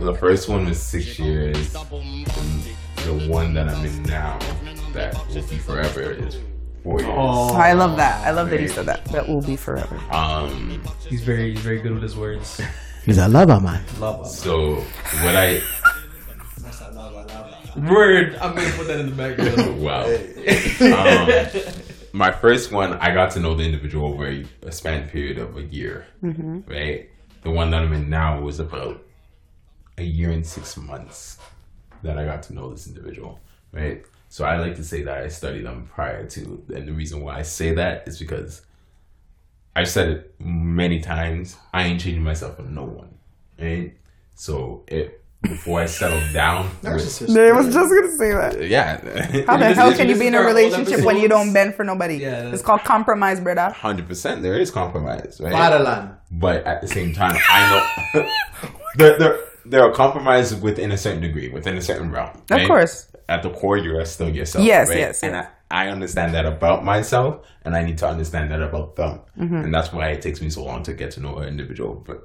The 0.01 0.15
first 0.15 0.47
one 0.49 0.65
was 0.65 0.81
six 0.81 1.19
years. 1.19 1.75
And 1.75 2.25
the 3.05 3.27
one 3.29 3.53
that 3.53 3.67
I'm 3.69 3.85
in 3.85 4.03
now, 4.03 4.39
that 4.93 5.13
will 5.29 5.41
be 5.43 5.57
forever, 5.57 6.11
is 6.11 6.38
four 6.83 6.99
years. 7.01 7.11
Oh, 7.13 7.53
I 7.55 7.73
love 7.73 7.97
that. 7.97 8.25
I 8.25 8.31
love 8.31 8.49
that 8.49 8.59
he 8.59 8.67
said 8.67 8.85
that. 8.85 9.03
That 9.05 9.27
will 9.27 9.41
be 9.41 9.55
forever. 9.57 9.99
Um, 10.11 10.81
He's 11.07 11.21
very 11.23 11.51
he's 11.51 11.59
very 11.59 11.79
good 11.81 11.93
with 11.93 12.03
his 12.03 12.15
words. 12.15 12.61
He's 13.06 13.17
a 13.17 13.27
lover 13.27 13.59
man. 13.59 13.83
Love 13.99 14.27
so 14.27 14.75
what 14.75 15.35
I 15.35 15.61
Word. 17.75 18.35
I'm 18.35 18.56
gonna 18.56 18.69
put 18.72 18.88
that 18.88 18.99
in 18.99 19.09
the 19.09 19.15
background. 19.15 19.82
wow. 19.82 20.06
Um, 20.83 21.73
my 22.14 22.32
first 22.32 22.72
one, 22.72 22.93
I 22.93 23.14
got 23.14 23.32
to 23.32 23.40
know 23.40 23.56
the 23.56 23.64
individual 23.64 24.14
over 24.14 24.27
a, 24.27 24.45
a 24.61 24.72
span 24.72 25.09
period 25.09 25.40
of 25.40 25.57
a 25.57 25.64
year. 25.64 26.06
Right. 26.22 27.09
The 27.41 27.49
one 27.49 27.72
that 27.72 27.82
I'm 27.82 27.91
in 27.93 28.09
now 28.09 28.40
was 28.40 28.59
about 28.59 29.03
a 29.98 30.03
year 30.03 30.32
and 30.32 30.45
six 30.45 30.77
months 30.77 31.40
that 32.03 32.17
I 32.17 32.25
got 32.25 32.43
to 32.43 32.53
know 32.53 32.72
this 32.72 32.88
individual. 32.88 33.40
Right. 33.72 34.06
So 34.30 34.45
I 34.45 34.57
like 34.57 34.75
to 34.75 34.83
say 34.83 35.01
that 35.03 35.23
I 35.23 35.27
studied 35.27 35.65
them 35.65 35.90
prior 35.93 36.27
to, 36.27 36.64
and 36.73 36.88
the 36.88 36.93
reason 36.93 37.22
why 37.22 37.40
I 37.40 37.41
say 37.41 37.73
that 37.73 38.07
is 38.07 38.19
because 38.19 38.61
I've 39.75 39.89
said 39.89 40.09
it 40.09 40.35
many 40.39 40.99
times. 40.99 41.57
I 41.73 41.83
ain't 41.83 41.99
changing 42.01 42.23
myself 42.23 42.57
for 42.57 42.63
no 42.63 42.83
one. 42.83 43.15
Right. 43.59 43.95
So 44.35 44.83
it 44.87 45.19
before 45.41 45.81
I 45.81 45.85
settled 45.87 46.31
down. 46.33 46.69
with- 46.81 46.87
I 46.87 46.93
was 46.93 47.19
just 47.19 47.89
gonna 47.89 48.11
say 48.17 48.31
that. 48.31 48.67
yeah. 48.69 49.45
How 49.45 49.57
the 49.57 49.73
hell 49.75 49.93
can 49.93 50.07
you 50.09 50.17
be 50.17 50.27
in 50.27 50.35
a 50.35 50.41
relationship 50.41 51.03
when 51.03 51.17
you 51.17 51.27
don't 51.27 51.51
bend 51.53 51.75
for 51.75 51.83
nobody? 51.83 52.15
Yeah, 52.17 52.51
it's 52.53 52.61
called 52.61 52.83
compromise, 52.83 53.39
brother. 53.41 53.71
Hundred 53.73 54.07
percent, 54.07 54.41
there 54.41 54.57
is 54.57 54.71
compromise, 54.71 55.39
right? 55.43 55.51
Fatherland. 55.51 56.15
But 56.31 56.63
at 56.65 56.81
the 56.81 56.87
same 56.87 57.13
time, 57.13 57.35
I 57.49 57.69
know 58.13 58.29
there, 58.95 59.17
there, 59.19 59.39
there 59.65 59.83
are 59.83 59.91
compromises 59.91 60.59
within 60.59 60.91
a 60.91 60.97
certain 60.97 61.21
degree, 61.21 61.49
within 61.49 61.75
a 61.77 61.81
certain 61.81 62.11
realm. 62.11 62.31
Of 62.49 62.67
course. 62.67 63.09
At 63.29 63.41
the 63.43 63.49
core, 63.51 63.77
you 63.77 63.97
are 63.97 64.05
still 64.05 64.29
yourself. 64.29 64.65
Yes, 64.65 64.89
right? 64.89 64.97
yes, 64.97 65.23
And 65.23 65.33
yes. 65.33 65.45
I, 65.47 65.49
I 65.81 65.89
understand 65.89 66.33
that 66.35 66.45
about 66.45 66.79
myself, 66.85 67.31
and 67.65 67.75
I 67.75 67.81
need 67.83 67.97
to 67.99 68.07
understand 68.07 68.51
that 68.51 68.61
about 68.61 68.95
them, 68.95 69.19
Mm-hmm. 69.39 69.55
and 69.63 69.73
that's 69.73 69.91
why 69.91 70.05
it 70.15 70.21
takes 70.21 70.39
me 70.41 70.49
so 70.49 70.63
long 70.63 70.83
to 70.83 70.93
get 70.93 71.09
to 71.15 71.19
know 71.19 71.37
an 71.39 71.47
individual. 71.49 71.93
But 72.07 72.19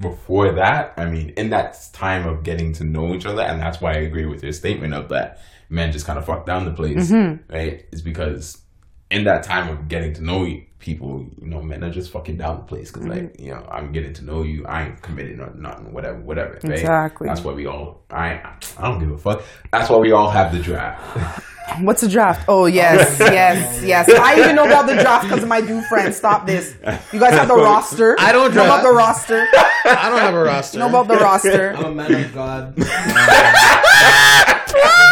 before 0.00 0.52
that, 0.52 0.94
I 0.96 1.04
mean, 1.06 1.30
in 1.36 1.50
that 1.50 1.76
time 1.92 2.26
of 2.26 2.42
getting 2.44 2.72
to 2.74 2.84
know 2.84 3.14
each 3.14 3.26
other, 3.26 3.42
and 3.42 3.60
that's 3.60 3.80
why 3.80 3.90
I 3.92 3.98
agree 4.08 4.26
with 4.26 4.42
your 4.42 4.52
statement 4.52 4.94
of 4.94 5.08
that 5.10 5.40
men 5.68 5.92
just 5.92 6.06
kind 6.06 6.18
of 6.18 6.24
fuck 6.24 6.46
down 6.46 6.64
the 6.64 6.70
place, 6.72 7.10
Mm-hmm. 7.10 7.52
right? 7.52 7.84
Is 7.92 8.02
because 8.02 8.62
in 9.10 9.24
that 9.24 9.42
time 9.42 9.68
of 9.68 9.88
getting 9.88 10.12
to 10.14 10.22
know 10.22 10.46
people, 10.78 11.26
you 11.40 11.48
know, 11.48 11.60
men 11.62 11.82
are 11.84 11.90
just 11.90 12.10
fucking 12.12 12.36
down 12.36 12.58
the 12.58 12.62
place 12.64 12.90
because, 12.90 13.06
Mm-hmm. 13.06 13.26
like, 13.26 13.40
you 13.40 13.50
know, 13.52 13.66
I'm 13.70 13.92
getting 13.92 14.12
to 14.14 14.24
know 14.24 14.42
you, 14.42 14.64
I 14.66 14.84
ain't 14.86 15.02
committed 15.02 15.40
or 15.40 15.50
nothing, 15.54 15.92
whatever, 15.92 16.18
whatever. 16.20 16.58
Right? 16.62 16.72
Exactly. 16.78 17.26
That's 17.28 17.42
why 17.42 17.52
we 17.52 17.66
all, 17.66 18.02
I, 18.10 18.40
I 18.78 18.82
don't 18.82 18.98
give 19.00 19.10
a 19.10 19.18
fuck. 19.18 19.42
That's 19.72 19.90
why 19.90 19.96
we 19.98 20.12
all 20.12 20.30
have 20.30 20.52
the 20.52 20.60
draft. 20.60 21.44
What's 21.80 22.02
a 22.02 22.08
draft? 22.08 22.46
Oh 22.48 22.64
yes, 22.64 23.18
yes, 23.20 23.82
yes. 23.84 24.08
I 24.08 24.40
even 24.40 24.56
know 24.56 24.64
about 24.64 24.86
the 24.86 24.94
draft 24.94 25.24
because 25.28 25.42
of 25.42 25.50
my 25.50 25.60
dude 25.60 25.84
friend. 25.84 26.14
Stop 26.14 26.46
this. 26.46 26.74
You 27.12 27.20
guys 27.20 27.34
have 27.34 27.46
the 27.48 27.54
roster. 27.68 28.16
I 28.18 28.32
don't 28.32 28.54
know 28.54 28.64
about 28.64 28.82
the 28.82 28.90
roster. 28.90 29.46
I 29.84 30.08
don't 30.08 30.18
have 30.18 30.32
a 30.32 30.42
roster. 30.44 30.78
know 30.78 30.88
about 30.88 31.08
the 31.08 31.16
roster. 31.16 31.74
I'm 31.76 31.84
a 31.84 31.90
man 31.94 32.24
of 32.24 32.32
God. 32.34 32.74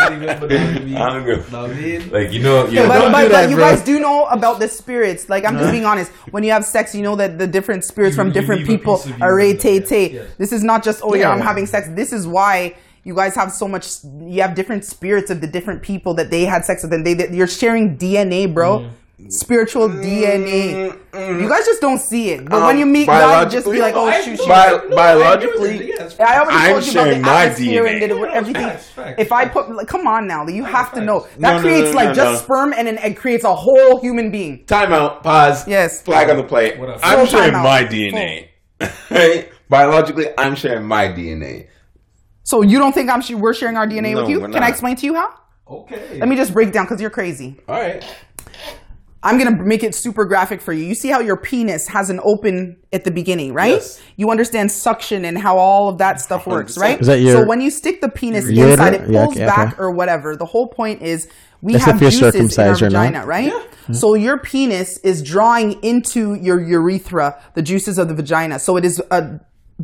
I 0.13 1.11
don't 1.13 1.25
give 1.27 1.51
Know 1.53 1.63
what 1.63 1.71
I 1.71 1.75
mean? 1.75 2.11
Like, 2.11 2.33
you 2.33 2.41
know, 2.41 2.67
you 2.67 2.81
but, 2.81 2.89
but, 2.89 3.07
do 3.07 3.13
but 3.13 3.29
that, 3.31 3.51
you 3.51 3.57
guys 3.57 3.83
do 3.83 3.99
know 4.01 4.27
about 4.27 4.59
the 4.61 4.69
spirits. 4.69 5.29
Like 5.29 5.45
I'm 5.45 5.57
just 5.59 5.71
being 5.71 5.85
honest. 5.85 6.11
When 6.31 6.43
you 6.45 6.53
have 6.53 6.65
sex, 6.65 6.95
you 6.95 7.03
know 7.03 7.17
that 7.17 7.39
the 7.39 7.47
different 7.47 7.85
spirits 7.85 8.15
You- 8.15 8.23
from 8.23 8.29
you 8.29 8.35
different 8.35 8.67
people 8.67 8.97
piece 8.97 9.07
of 9.07 9.19
you 9.19 9.25
are 9.25 9.39
in 9.41 9.59
tay 9.59 9.79
there. 9.79 9.89
tay. 9.89 10.27
This 10.39 10.53
is 10.53 10.63
not 10.65 10.83
just 10.85 11.01
oh 11.03 11.15
yeah, 11.15 11.31
I'm 11.31 11.39
Yeah. 11.39 11.45
having 11.45 11.67
sex. 11.67 11.89
This 11.91 12.13
is 12.13 12.27
why 12.27 12.75
you 13.05 13.15
guys 13.15 13.35
have 13.37 13.53
so 13.53 13.69
much. 13.69 13.87
You 14.21 14.43
have 14.43 14.55
different 14.55 14.85
spirits 14.85 15.31
of 15.31 15.41
the 15.41 15.47
different 15.47 15.83
people 15.83 16.15
that 16.15 16.31
they 16.31 16.45
had 16.45 16.65
sex 16.65 16.83
with, 16.83 16.93
and 16.93 17.07
they 17.07 17.15
that 17.15 17.33
you're 17.33 17.47
sharing 17.47 17.97
DNA, 17.97 18.53
bro. 18.53 18.81
Mm. 18.81 18.91
Spiritual 19.29 19.89
DNA. 19.89 20.93
You 21.15 21.49
guys 21.49 21.65
just 21.65 21.81
don't 21.81 21.99
see 21.99 22.31
it, 22.33 22.45
but 22.45 22.61
when 22.61 22.73
Um, 22.75 22.79
you 22.79 22.85
meet 22.85 23.07
God, 23.07 23.51
just 23.51 23.65
be 23.71 23.79
like, 23.81 23.95
oh 23.95 24.05
I- 24.07 24.21
shoot, 24.21 24.33
no, 24.33 24.37
shoot. 24.37 24.49
Bi- 24.49 24.81
no, 24.91 24.95
biologically, 24.97 25.95
I- 25.95 26.05
I 26.23 26.39
already 26.41 26.57
I'm 26.59 26.71
told 26.73 26.85
you 26.87 26.93
about 27.01 27.05
the 27.15 27.21
my 27.21 27.43
atmosphere 27.45 27.85
DNA. 27.85 27.93
and 27.93 28.03
the, 28.03 28.07
No, 28.09 28.17
no, 28.19 28.25
everything. 28.31 28.63
facts, 28.63 28.89
facts, 28.91 29.15
if 29.19 29.33
I 29.33 29.47
put, 29.47 29.75
like, 29.75 29.87
come 29.89 30.07
on 30.07 30.27
now, 30.27 30.47
you 30.47 30.65
have 30.65 30.93
to 30.93 31.01
know 31.01 31.21
that 31.21 31.41
No, 31.41 31.57
no, 31.57 31.61
creates 31.63 31.91
no, 31.93 31.97
like 31.97 32.09
no, 32.09 32.15
just 32.15 32.33
no. 32.33 32.39
sperm 32.45 32.75
and 32.77 32.87
then 32.89 32.99
it 32.99 33.17
creates 33.17 33.45
a 33.45 33.55
whole 33.55 34.01
human 34.03 34.31
being. 34.31 34.67
Time 34.67 34.93
out. 34.93 35.23
Pause. 35.23 35.67
Yes. 35.67 36.03
Flag 36.03 36.29
on 36.29 36.37
the 36.37 36.43
plate. 36.45 36.77
I'm 37.03 37.27
sharing 37.27 37.55
my 37.55 37.85
DNA. 37.85 38.49
right? 39.11 39.49
Biologically, 39.71 40.27
I'm 40.37 40.55
sharing 40.55 40.85
my 40.87 41.09
DNA. 41.09 41.69
So 42.43 42.61
you 42.61 42.79
don't 42.79 42.93
think 42.93 43.09
I'm 43.11 43.23
sh- 43.23 43.31
we're 43.31 43.55
sharing 43.55 43.79
our 43.79 43.87
DNA 43.87 44.13
No, 44.13 44.21
with 44.21 44.29
you? 44.31 44.41
we're 44.43 44.51
Can 44.51 44.63
I 44.63 44.69
explain 44.69 44.95
to 44.97 45.07
you 45.07 45.15
how? 45.15 45.31
Okay. 45.69 46.19
Let 46.21 46.29
me 46.29 46.37
just 46.37 46.53
break 46.53 46.71
down 46.73 46.85
because 46.85 47.01
you're 47.01 47.11
crazy. 47.11 47.57
All 47.67 47.81
right. 47.81 48.05
I'm 49.23 49.39
gonna 49.39 49.63
make 49.63 49.83
it 49.83 49.95
super 49.95 50.25
graphic 50.25 50.61
for 50.61 50.73
you. 50.73 50.85
You 50.85 50.95
see 50.95 51.09
how 51.09 51.21
your 51.21 51.37
penis 51.37 51.89
has 51.89 52.11
an 52.11 52.21
open 52.23 52.77
at 52.93 53.05
the 53.05 53.11
beginning, 53.11 53.53
right? 53.53 53.73
Yes. 53.73 54.01
You 54.17 54.31
understand 54.31 54.71
suction 54.71 55.25
and 55.25 55.37
how 55.39 55.59
all 55.59 55.89
of 55.89 55.99
that 55.99 56.21
stuff 56.21 56.47
works, 56.47 56.79
right? 56.79 57.01
Is 57.01 57.07
that 57.09 57.21
your- 57.21 57.43
so 57.43 57.45
when 57.47 57.61
you 57.61 57.71
stick 57.71 58.01
the 58.01 58.09
penis 58.09 58.45
Ureter? 58.45 58.71
inside, 58.73 58.95
it 58.95 59.11
Yeah, 59.11 59.25
pulls 59.25 59.37
okay, 59.37 59.47
back 59.47 59.73
okay. 59.73 59.83
or 59.83 59.91
whatever. 59.91 60.37
The 60.37 60.45
whole 60.47 60.69
point 60.69 61.03
is 61.03 61.29
we 61.63 61.73
That's 61.73 61.87
have 61.87 61.97
if 61.97 62.03
you're 62.03 62.11
juices 62.11 62.35
in 62.35 62.43
our 62.43 62.49
circumcised 62.51 62.83
or 62.83 62.91
not. 62.91 63.07
vagina, 63.07 63.27
right? 63.27 63.53
Mm-hmm. 63.53 63.93
So 63.95 64.15
your 64.15 64.39
penis 64.39 64.99
is 64.99 65.23
drawing 65.23 65.73
into 65.83 66.35
your 66.35 66.61
urethra 66.61 67.37
the 67.55 67.63
juices 67.63 67.99
of 67.99 68.09
the 68.09 68.15
vagina. 68.15 68.59
So 68.59 68.77
it 68.77 68.85
is 68.85 69.03
a 69.11 69.41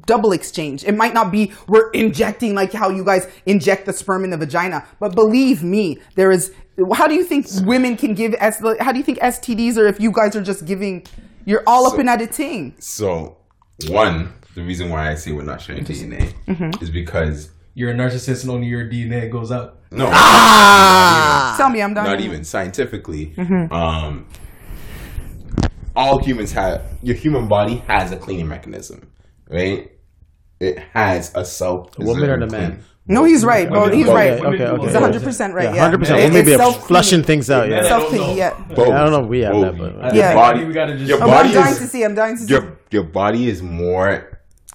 double 0.07 0.33
exchange. 0.33 0.85
It 0.85 0.95
might 0.97 1.15
not 1.15 1.31
be 1.33 1.53
we're 1.69 1.91
injecting 1.91 2.55
like 2.55 2.73
how 2.73 2.91
you 2.91 3.05
guys 3.05 3.27
inject 3.47 3.87
the 3.87 3.93
sperm 3.93 4.25
in 4.25 4.31
the 4.31 4.37
vagina, 4.39 4.85
but 5.01 5.15
believe 5.15 5.63
me, 5.65 5.99
there 6.15 6.31
is. 6.31 6.53
How 6.95 7.07
do 7.07 7.15
you 7.15 7.25
think 7.25 7.47
women 7.65 7.97
can 7.97 8.15
give? 8.15 8.35
S- 8.39 8.63
How 8.81 8.93
do 8.93 8.99
you 8.99 9.05
think 9.05 9.19
STDs 9.19 9.77
are 9.77 9.87
if 9.87 10.01
you 10.01 10.11
guys 10.11 10.35
are 10.37 10.43
just 10.43 10.65
giving? 10.65 11.05
You're 11.45 11.63
all 11.67 11.87
up 11.87 11.95
So- 11.95 12.01
in 12.01 12.09
at 12.09 12.21
a 12.23 12.27
ting. 12.27 12.75
So, 12.79 13.37
one, 13.89 14.33
the 14.55 14.63
reason 14.63 14.89
why 14.91 15.11
I 15.11 15.15
say 15.17 15.33
we're 15.33 15.43
not 15.43 15.61
sharing 15.61 15.85
DNA 15.85 16.33
Mm-hmm. 16.47 16.83
is 16.83 16.91
because 16.91 17.51
You're 17.75 17.91
a 17.91 17.95
narcissist 17.95 18.43
and 18.43 18.51
only 18.51 18.67
your 18.69 18.85
DNA 18.89 19.31
goes 19.31 19.51
out. 19.51 19.79
no, 19.91 20.07
Tell 21.57 21.71
me, 21.71 21.81
I'm 21.83 21.95
done. 21.95 22.05
not 22.05 22.21
even 22.21 22.45
scientifically. 22.45 23.33
Mm-hmm. 23.37 23.73
Um, 23.73 24.27
all 25.97 26.19
humans 26.23 26.53
have 26.53 26.83
your 27.03 27.17
human 27.17 27.49
body 27.49 27.77
has 27.87 28.13
a 28.13 28.17
cleaning 28.17 28.49
mechanism, 28.49 29.11
right? 29.49 29.91
It 30.61 30.79
has 30.95 31.33
a 31.35 31.45
self. 31.45 31.99
woman 31.99 32.31
or 32.31 32.39
the 32.39 32.47
man? 32.47 32.85
No, 33.09 33.25
he's 33.25 33.45
right, 33.45 33.69
bro. 33.69 33.85
Okay, 33.87 33.97
He's 33.97 34.07
okay, 34.07 34.15
right. 34.15 34.45
okay, 34.55 34.65
okay. 34.65 34.85
He's 34.85 34.95
100 34.95 35.23
percent 35.23 35.55
right. 35.55 35.65
Yeah, 35.65 35.75
Yeah, 35.75 35.81
hundred 35.83 35.99
percent. 35.99 36.19
It- 36.21 36.23
Well, 36.23 36.33
maybe 36.33 36.53
it's 36.53 36.61
a 36.61 36.63
self-cleaning. 36.65 36.87
flushing 36.89 37.23
things 37.25 37.51
out. 37.51 37.69
Yeah. 37.69 37.77
Yeah. 37.83 37.89
Self 37.89 38.05
cleaning. 38.09 38.37
Yeah. 38.37 38.51
Both. 38.77 38.89
I 38.89 38.99
don't 39.03 39.11
know 39.11 39.25
if 39.25 39.29
we 39.29 39.41
have 39.41 39.55
that, 39.61 39.77
Both. 39.77 39.93
but- 40.01 40.15
Yeah. 40.15 40.27
Your 40.29 40.35
body, 40.35 40.65
We 40.65 40.73
gotta 40.73 40.97
just- 40.97 41.09
your 41.09 41.19
Oh, 41.19 41.25
Oh, 41.25 41.27
body 41.27 41.49
I'm 41.49 41.55
dying 41.55 41.73
is 41.73 41.79
to 41.81 41.87
see. 41.89 42.05
I'm 42.05 42.15
dying 42.15 42.37
to 42.37 42.43
see. 42.43 42.53
your 42.53 42.79
your 42.93 43.05
body 43.05 43.49
is 43.49 43.61
more 43.63 44.29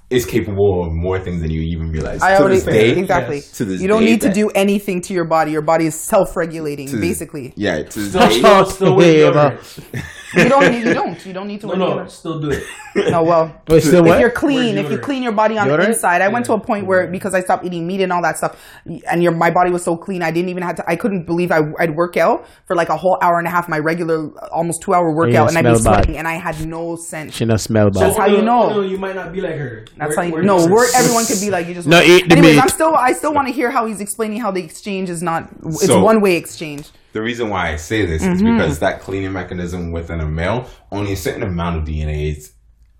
is 0.10 0.26
capable 0.26 0.86
of 0.86 0.94
more 0.94 1.20
things 1.20 1.42
than 1.42 1.52
you 1.52 1.62
even 1.62 1.92
realize. 1.92 2.22
I 2.22 2.36
to 2.36 2.40
already 2.42 2.56
this 2.56 2.64
day, 2.66 2.92
exactly. 2.98 3.36
yes. 3.38 3.52
To 3.58 3.66
this 3.66 3.82
you 3.82 3.90
don't 3.90 4.02
day 4.04 4.12
need 4.12 4.22
to 4.22 4.32
do 4.32 4.50
anything 4.56 5.02
to 5.02 5.14
your 5.14 5.26
body. 5.26 5.52
Your 5.52 5.62
body 5.62 5.86
is 5.86 5.96
self-regulating, 5.96 6.88
to 6.90 6.98
basically. 6.98 7.52
Yeah, 7.58 7.84
to 7.84 8.00
this 8.00 8.10
Still, 8.10 8.28
day, 8.30 8.40
still, 8.40 8.66
still 8.78 8.96
with 8.96 9.08
Yeah, 9.18 9.32
deodorant. 9.32 10.04
You 10.36 10.50
don't. 10.50 10.72
Need, 10.72 10.86
you 10.86 10.94
don't. 11.02 11.26
You 11.26 11.34
don't 11.34 11.48
need 11.48 11.62
to. 11.62 11.68
No, 11.68 11.72
wear 11.74 11.80
no, 11.80 11.96
deodorant. 12.04 12.10
still 12.12 12.40
do 12.42 12.52
it. 12.52 12.64
No, 12.96 13.20
oh, 13.20 13.24
well, 13.24 13.62
Wait, 13.70 13.82
still 13.84 14.04
if 14.04 14.10
what? 14.10 14.20
you're 14.20 14.32
clean, 14.32 14.78
if 14.78 14.92
you 14.92 14.98
clean 14.98 15.24
your 15.24 15.32
body 15.32 15.58
on 15.58 15.68
the 15.68 15.80
inside, 15.86 16.22
I 16.22 16.28
went 16.28 16.46
to 16.48 16.54
a 16.54 16.60
point 16.60 16.86
where 16.86 17.08
because 17.08 17.34
I 17.34 17.42
stopped 17.42 17.64
eating 17.66 17.88
meat 17.88 18.02
and 18.02 18.12
all 18.12 18.22
that 18.24 18.38
stuff, 18.38 18.62
and 19.10 19.24
your 19.24 19.32
my 19.32 19.52
body 19.52 19.72
was 19.72 19.84
so 19.84 19.96
clean, 19.96 20.22
I 20.22 20.32
didn't 20.32 20.50
even 20.50 20.64
have 20.64 20.76
to. 20.78 20.84
I 20.90 20.96
couldn't 20.96 21.26
believe 21.26 21.52
I, 21.52 21.62
I'd 21.80 21.96
work 21.96 22.18
out 22.18 22.46
for 22.66 22.76
like 22.76 22.90
a 22.90 22.98
whole 22.98 23.18
hour 23.22 23.38
and 23.40 23.48
a 23.48 23.52
half, 23.52 23.70
my 23.70 23.80
regular 23.80 24.30
almost 24.52 24.82
two 24.82 24.94
hour 24.94 25.16
workout, 25.16 25.50
and 25.50 25.58
I'd 25.58 25.72
be 25.72 25.78
smell 25.78 25.94
bad. 25.94 26.04
sweating, 26.04 26.18
and 26.18 26.28
I 26.28 26.34
had 26.34 26.66
no 26.68 26.96
scent. 26.98 27.34
She 27.34 27.46
not 27.46 27.62
smell 27.62 27.90
bad. 27.90 28.04
That's 28.04 28.18
how 28.18 28.26
you 28.26 28.42
know. 28.42 28.70
No, 28.70 28.82
you 28.82 28.98
might 28.98 29.16
not 29.16 29.32
be 29.32 29.40
like 29.42 29.56
her. 29.56 29.86
That's 29.98 30.10
Where- 30.10 30.16
how 30.18 30.22
you 30.24 30.34
where 30.34 30.44
no. 30.44 30.60
you- 30.66 30.72
We're, 30.72 30.88
everyone 30.96 31.26
could 31.26 31.40
be 31.40 31.50
like 31.52 31.68
you 31.68 31.74
just. 31.74 31.88
No, 31.88 32.02
eat 32.02 32.28
the 32.28 32.34
Anyways, 32.38 32.56
meat. 32.56 32.62
I'm 32.64 32.70
still. 32.70 32.94
I 32.96 33.14
still 33.14 33.34
want 33.34 33.48
to 33.48 33.54
hear 33.54 33.72
how 33.72 33.86
he's 33.86 34.02
explaining 34.02 34.42
how 34.42 34.52
the 34.52 34.64
exchange 34.64 35.10
is 35.10 35.22
not. 35.24 35.50
It's 35.66 35.86
So- 35.86 36.04
one 36.04 36.20
way 36.22 36.36
exchange. 36.36 36.90
The 37.14 37.22
reason 37.22 37.50
why 37.50 37.72
I 37.72 37.76
say 37.78 38.06
this 38.06 38.22
is 38.24 38.42
Mm-hmm. 38.42 38.58
because 38.58 38.80
that 38.80 39.02
cleaning 39.02 39.34
mechanism 39.34 39.92
within 39.92 40.20
a 40.20 40.28
male, 40.28 40.68
only 40.92 41.14
a 41.14 41.16
certain 41.18 41.44
amount 41.44 41.78
of 41.78 41.84
DNA 41.86 42.36
is 42.38 42.54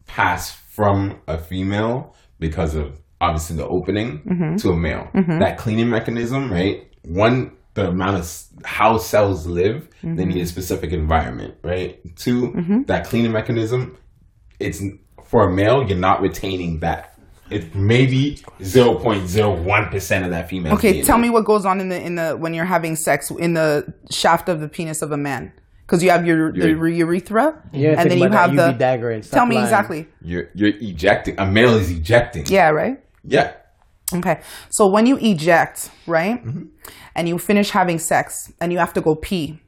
passed 0.06 0.56
from 0.56 1.20
a 1.28 1.38
female 1.38 2.16
because 2.40 2.76
of 2.76 3.00
obviously 3.20 3.58
the 3.58 3.68
opening 3.68 4.20
Mm-hmm. 4.22 4.56
to 4.58 4.70
a 4.70 4.78
male. 4.78 5.10
That 5.40 5.58
cleaning 5.58 5.90
mechanism, 5.90 6.52
right? 6.52 6.88
One, 7.04 7.52
the 7.74 7.90
amount 7.90 8.18
of 8.18 8.26
how 8.66 8.98
cells 8.98 9.46
live, 9.46 9.90
they 10.02 10.08
Mm-hmm. 10.10 10.30
need 10.30 10.42
a 10.42 10.46
specific 10.46 10.92
environment, 10.94 11.56
right? 11.64 12.00
2 12.16 12.84
that 12.88 13.06
cleaning 13.06 13.32
mechanism, 13.32 13.98
it's 14.60 14.82
for 15.24 15.50
a 15.50 15.54
male, 15.54 15.84
you're 15.88 15.98
not 15.98 16.22
retaining 16.22 16.80
that. 16.80 17.17
It's 17.50 17.74
maybe 17.76 18.40
zero 18.64 18.96
point 18.96 19.28
zero 19.28 19.54
one 19.62 19.90
percent 19.90 20.26
of 20.26 20.32
that 20.32 20.50
female. 20.50 20.74
Okay, 20.74 21.02
DNA. 21.02 21.06
tell 21.06 21.18
me 21.18 21.30
what 21.30 21.46
goes 21.46 21.66
on 21.66 21.80
in 21.80 21.90
the 21.90 22.00
in 22.02 22.16
the 22.16 22.36
when 22.38 22.54
you're 22.54 22.66
having 22.66 22.96
sex 22.96 23.32
in 23.32 23.54
the 23.54 23.94
shaft 24.12 24.50
of 24.50 24.60
the 24.60 24.68
penis 24.70 25.02
of 25.02 25.12
a 25.12 25.18
man. 25.18 25.54
Because 25.86 26.04
you 26.04 26.10
have 26.10 26.26
your 26.28 26.52
the 26.52 26.68
Your- 26.72 26.88
urethra, 26.90 27.64
Yeah, 27.72 27.96
and 27.98 28.12
then 28.12 28.18
you 28.18 28.30
have 28.30 28.54
the. 28.56 28.72
Dagger 28.74 29.10
and 29.12 29.24
tell 29.24 29.46
me 29.46 29.56
lying. 29.56 29.68
exactly. 29.68 30.08
You're 30.22 30.50
you're 30.54 30.74
ejecting. 30.82 31.40
A 31.40 31.46
male 31.50 31.76
is 31.78 31.90
ejecting. 31.90 32.46
Yeah, 32.48 32.70
right. 32.72 32.98
Yeah. 33.24 33.54
Okay, 34.14 34.40
so 34.70 34.88
when 34.90 35.06
you 35.06 35.18
eject, 35.18 35.90
right, 36.06 36.44
Mm-hmm. 36.46 36.64
and 37.16 37.28
you 37.30 37.38
finish 37.38 37.70
having 37.72 38.00
sex, 38.00 38.52
and 38.62 38.72
you 38.74 38.80
have 38.80 38.94
to 38.94 39.02
go 39.02 39.16
pee, 39.16 39.60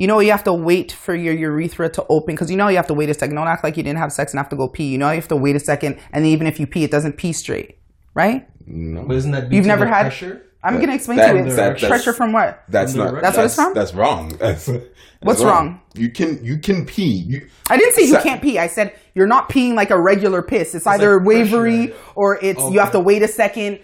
You 0.00 0.06
know, 0.06 0.18
you 0.20 0.30
have 0.30 0.44
to 0.44 0.54
wait 0.54 0.92
for 0.92 1.14
your 1.14 1.34
urethra 1.34 1.90
to 1.90 2.06
open 2.08 2.34
because 2.34 2.50
you 2.50 2.56
know 2.56 2.68
you 2.68 2.76
have 2.76 2.86
to 2.86 2.94
wait 2.94 3.10
a 3.10 3.14
second. 3.14 3.36
Don't 3.36 3.46
act 3.48 3.62
like 3.62 3.76
you 3.76 3.82
didn't 3.82 3.98
have 3.98 4.12
sex 4.14 4.32
and 4.32 4.38
have 4.38 4.48
to 4.48 4.56
go 4.56 4.66
pee. 4.66 4.88
You 4.88 4.96
know, 4.96 5.10
you 5.10 5.16
have 5.16 5.28
to 5.28 5.36
wait 5.36 5.56
a 5.56 5.60
second, 5.60 5.98
and 6.10 6.24
even 6.24 6.46
if 6.46 6.58
you 6.58 6.66
pee, 6.66 6.84
it 6.84 6.90
doesn't 6.90 7.18
pee 7.18 7.34
straight, 7.34 7.76
right? 8.14 8.48
No, 8.66 9.04
but 9.04 9.14
isn't 9.16 9.30
that 9.32 9.50
due 9.50 9.56
You've 9.56 9.66
never 9.66 9.84
had. 9.84 10.02
pressure? 10.04 10.46
I'm 10.62 10.80
gonna 10.80 10.94
explain 10.94 11.18
that- 11.18 11.32
to 11.32 11.38
you. 11.38 11.44
that- 11.44 11.56
that's- 11.56 11.86
pressure 11.86 12.14
from 12.14 12.32
what? 12.32 12.62
That's 12.70 12.92
From 12.92 12.98
the 13.00 13.04
not. 13.04 13.14
re- 13.16 13.20
That's 13.20 13.36
what 13.36 13.44
it's 13.46 13.54
from? 13.54 13.74
That's 13.74 13.92
wrong. 13.94 14.28
That's, 14.38 14.64
that's 14.66 14.84
What's 15.20 15.42
wrong? 15.42 15.82
You 15.94 16.08
can 16.10 16.42
you 16.42 16.56
can 16.58 16.86
pee. 16.86 17.04
You, 17.28 17.46
I 17.68 17.76
didn't 17.76 17.92
say 17.94 18.02
you 18.02 18.14
Sa- 18.14 18.22
can't 18.22 18.40
pee. 18.40 18.58
I 18.58 18.68
said 18.68 18.94
you're 19.14 19.26
not 19.26 19.50
peeing 19.50 19.74
like 19.74 19.90
a 19.90 20.00
regular 20.00 20.40
piss. 20.40 20.74
It's 20.74 20.86
either 20.86 21.18
like 21.18 21.26
wavery 21.26 21.88
pressure. 21.88 22.02
or 22.14 22.38
it's 22.40 22.62
you 22.70 22.78
have 22.80 22.92
to 22.92 23.00
wait 23.00 23.22
a 23.22 23.28
second 23.28 23.80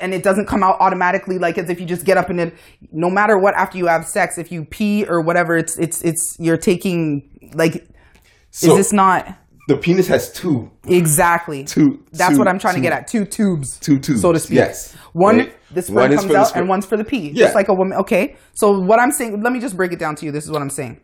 and 0.00 0.14
it 0.14 0.22
doesn't 0.22 0.46
come 0.46 0.62
out 0.62 0.76
automatically 0.80 1.38
like 1.38 1.58
as 1.58 1.68
if 1.68 1.80
you 1.80 1.86
just 1.86 2.04
get 2.04 2.16
up 2.16 2.30
and 2.30 2.38
then 2.38 2.52
no 2.92 3.10
matter 3.10 3.36
what 3.38 3.54
after 3.54 3.76
you 3.78 3.86
have 3.86 4.06
sex, 4.06 4.38
if 4.38 4.52
you 4.52 4.64
pee 4.64 5.04
or 5.06 5.20
whatever, 5.20 5.56
it's 5.56 5.76
it's 5.78 6.02
it's 6.02 6.36
you're 6.38 6.56
taking 6.56 7.28
like 7.54 7.86
So- 8.50 8.72
is 8.72 8.76
this 8.76 8.92
not 8.92 9.36
the 9.66 9.76
penis 9.78 10.06
has 10.08 10.30
two 10.32 10.70
exactly 10.86 11.64
Two- 11.64 12.02
That's 12.12 12.32
two- 12.34 12.38
what 12.38 12.48
I'm 12.48 12.58
trying 12.58 12.74
two- 12.74 12.80
to 12.80 12.88
get 12.88 12.92
at. 12.92 13.08
Two 13.08 13.24
tubes. 13.24 13.78
two 13.78 13.98
tubes, 13.98 14.20
So 14.20 14.30
to 14.32 14.38
speak. 14.38 14.56
yes. 14.56 14.94
One 15.14 15.38
Right. 15.38 15.54
the 15.72 15.80
sperm 15.82 15.96
One 15.96 16.16
comes 16.16 16.34
out 16.34 16.54
and 16.56 16.68
one's 16.68 16.84
for 16.86 16.96
the 16.98 17.04
pee. 17.04 17.30
Yeah. 17.30 17.44
Just 17.46 17.54
like 17.54 17.68
a 17.68 17.74
woman. 17.74 17.96
Okay. 17.98 18.36
So 18.52 18.78
what 18.78 19.00
I'm 19.00 19.10
saying, 19.10 19.42
let 19.42 19.52
me 19.52 19.60
just 19.60 19.76
break 19.76 19.90
it 19.92 19.98
down 19.98 20.16
to 20.16 20.26
you. 20.26 20.32
This 20.32 20.44
is 20.44 20.50
what 20.50 20.60
I'm 20.60 20.70
saying. 20.70 21.00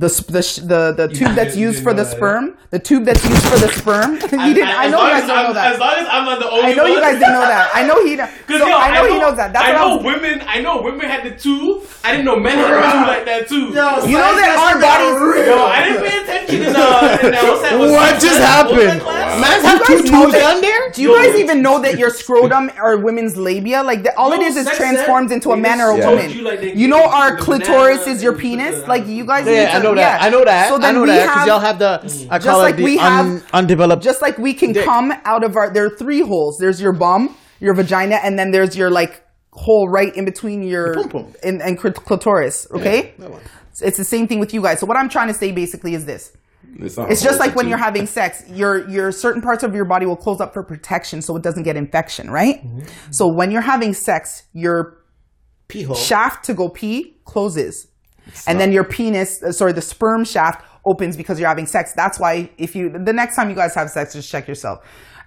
The, 0.00 0.08
the, 0.08 0.42
the, 0.64 1.06
the 1.06 1.08
tube 1.14 1.34
that's 1.36 1.56
used 1.56 1.82
for 1.84 1.92
the 1.92 2.04
that, 2.04 2.16
sperm, 2.16 2.56
the 2.70 2.78
tube 2.78 3.04
that's 3.04 3.22
used 3.22 3.42
for 3.52 3.58
the 3.60 3.68
sperm. 3.68 4.14
you 4.48 4.54
didn't, 4.56 4.72
I, 4.72 4.86
as 4.86 4.92
know 4.92 5.04
you 5.04 5.12
guys 5.12 5.22
as 5.24 5.28
don't 5.28 5.44
know 5.44 5.52
that. 5.52 5.74
As 5.74 5.78
long 5.78 5.92
as 6.00 6.06
I'm 6.08 6.24
not 6.24 6.38
the 6.40 6.48
only 6.48 6.72
I 6.72 6.74
know 6.74 6.86
you 6.86 7.00
guys 7.04 7.18
didn't 7.20 7.34
know 7.36 7.44
that. 7.44 7.70
I 7.74 7.82
know 7.86 7.98
he. 8.04 8.16
So 8.50 8.58
Cause 8.58 8.66
yo, 8.66 8.74
I 8.74 8.90
know 8.96 9.04
he 9.12 9.18
knows 9.20 9.36
that. 9.36 9.52
That's 9.52 9.62
I 9.64 9.72
what 9.72 9.76
I 9.76 9.84
know 9.88 9.96
was. 9.96 10.04
women. 10.10 10.42
I 10.48 10.60
know 10.60 10.82
women 10.82 11.06
had 11.06 11.22
the 11.22 11.36
tube. 11.38 11.84
I 12.02 12.10
didn't 12.12 12.24
know 12.24 12.40
men 12.40 12.56
had 12.58 12.66
the 12.66 12.90
tube 12.90 13.06
like 13.06 13.24
that 13.26 13.46
too. 13.46 13.66
You 14.10 14.18
know 14.18 14.34
that 14.40 14.56
our 14.58 14.80
bodies. 14.80 15.46
Yo, 15.46 15.54
I 15.70 15.84
didn't 15.86 16.02
pay 16.02 16.16
attention 16.24 16.62
in 16.64 16.74
uh, 16.74 17.18
in, 17.22 17.34
uh, 17.34 17.42
what's 17.46 17.62
that? 17.62 17.78
what's 17.78 17.92
What 17.92 18.10
that 18.10 18.20
just 18.20 18.36
class? 18.40 18.64
What's 18.66 18.74
that 18.74 18.90
happened? 18.90 19.00
class? 19.02 19.40
Man's 19.40 19.62
You 19.62 19.68
have 19.70 19.86
two 19.86 20.02
tubes 20.02 20.32
down 20.34 20.60
there. 20.60 20.90
Do 20.90 21.02
you 21.02 21.14
guys 21.14 21.36
even 21.38 21.62
know 21.62 21.80
that 21.82 21.98
your 21.98 22.10
scrotum 22.10 22.70
are 22.76 22.96
women's 22.96 23.36
labia? 23.36 23.82
Like 23.84 24.02
the, 24.02 24.16
all 24.18 24.32
it 24.32 24.40
is, 24.40 24.56
is 24.56 24.66
is 24.66 24.76
transformed 24.76 25.30
into 25.30 25.52
a 25.52 25.56
man 25.56 25.80
or 25.80 25.90
a 25.90 25.96
woman. 26.06 26.30
you, 26.32 26.42
like, 26.42 26.60
they- 26.60 26.74
You 26.74 26.88
know 26.88 27.04
our 27.04 27.36
clitoris 27.36 28.06
is 28.08 28.22
your 28.22 28.32
and 28.32 28.42
you 28.42 28.56
put 28.56 28.58
penis. 28.58 28.88
Like 28.88 29.06
you 29.06 29.24
guys. 29.24 29.46
Yeah, 29.96 30.18
I 30.20 30.30
know 30.30 30.44
that. 30.44 30.70
yeah. 30.70 30.76
I 30.76 30.80
know 30.80 30.80
that. 30.80 30.80
So 30.80 30.82
I 30.82 30.92
know 30.92 31.00
we 31.02 31.06
that 31.08 31.22
because 31.22 31.36
have- 31.38 31.46
y'all 31.48 31.60
have 31.60 31.78
the 31.78 32.26
I 32.30 32.38
Just 32.38 32.46
call 32.48 32.58
like 32.58 32.74
it 32.74 32.78
the 32.78 32.84
we 32.84 32.98
un- 32.98 33.40
have- 33.40 33.46
undeveloped. 33.52 34.02
just 34.02 34.22
like 34.22 34.38
we 34.38 34.54
can 34.54 34.72
Dick. 34.72 34.84
come 34.84 35.12
out 35.24 35.44
of 35.44 35.56
our 35.56 35.72
there 35.72 35.86
are 35.86 35.96
three 35.96 36.20
holes 36.20 36.58
there's 36.58 36.80
your 36.80 36.92
bum 36.92 37.34
your 37.60 37.74
vagina 37.74 38.16
and 38.22 38.38
then 38.38 38.50
there's 38.50 38.76
your 38.76 38.90
like 38.90 39.22
hole 39.52 39.88
right 39.88 40.14
in 40.16 40.24
between 40.24 40.62
your 40.62 40.94
pum 40.94 41.08
pum. 41.08 41.26
and, 41.42 41.60
and 41.60 41.78
clitoris 41.78 42.66
okay 42.72 43.14
it's 43.82 43.96
the 43.96 44.04
same 44.04 44.26
thing 44.28 44.38
with 44.38 44.54
you 44.54 44.62
guys 44.62 44.78
so 44.78 44.86
what 44.86 44.96
i'm 44.96 45.08
trying 45.08 45.28
to 45.28 45.34
say 45.34 45.50
basically 45.52 45.94
is 45.94 46.04
this 46.06 46.32
It's, 46.78 46.96
it's 46.98 47.22
just 47.22 47.40
like 47.40 47.56
when 47.56 47.68
you're 47.68 47.78
having 47.88 48.06
sex 48.06 48.44
your 48.48 48.88
your 48.88 49.10
certain 49.10 49.42
parts 49.42 49.62
of 49.64 49.74
your 49.74 49.84
body 49.86 50.06
will 50.06 50.16
close 50.16 50.40
up 50.40 50.52
for 50.54 50.62
protection 50.62 51.20
so 51.20 51.36
it 51.36 51.42
doesn't 51.42 51.64
get 51.64 51.76
infection 51.76 52.30
right 52.30 52.64
mm-hmm. 52.64 52.86
so 53.10 53.26
when 53.28 53.50
you're 53.50 53.60
having 53.74 53.92
sex 53.92 54.44
your 54.52 54.98
pee 55.68 55.82
hole. 55.82 55.96
shaft 55.96 56.44
to 56.44 56.54
go 56.54 56.68
pee 56.68 57.16
closes 57.24 57.88
and 58.46 58.58
then 58.60 58.72
your 58.72 58.84
penis 58.84 59.42
uh, 59.42 59.52
sorry 59.52 59.72
the 59.72 59.80
sperm 59.82 60.24
shaft 60.24 60.64
opens 60.86 61.16
because 61.16 61.38
you're 61.38 61.48
having 61.48 61.66
sex 61.66 61.92
that's 61.96 62.18
why 62.18 62.50
if 62.58 62.74
you 62.74 62.90
the 63.04 63.12
next 63.12 63.36
time 63.36 63.48
you 63.50 63.56
guys 63.56 63.74
have 63.74 63.88
sex 63.90 64.12
just 64.14 64.30
check 64.30 64.48
yourself 64.48 64.78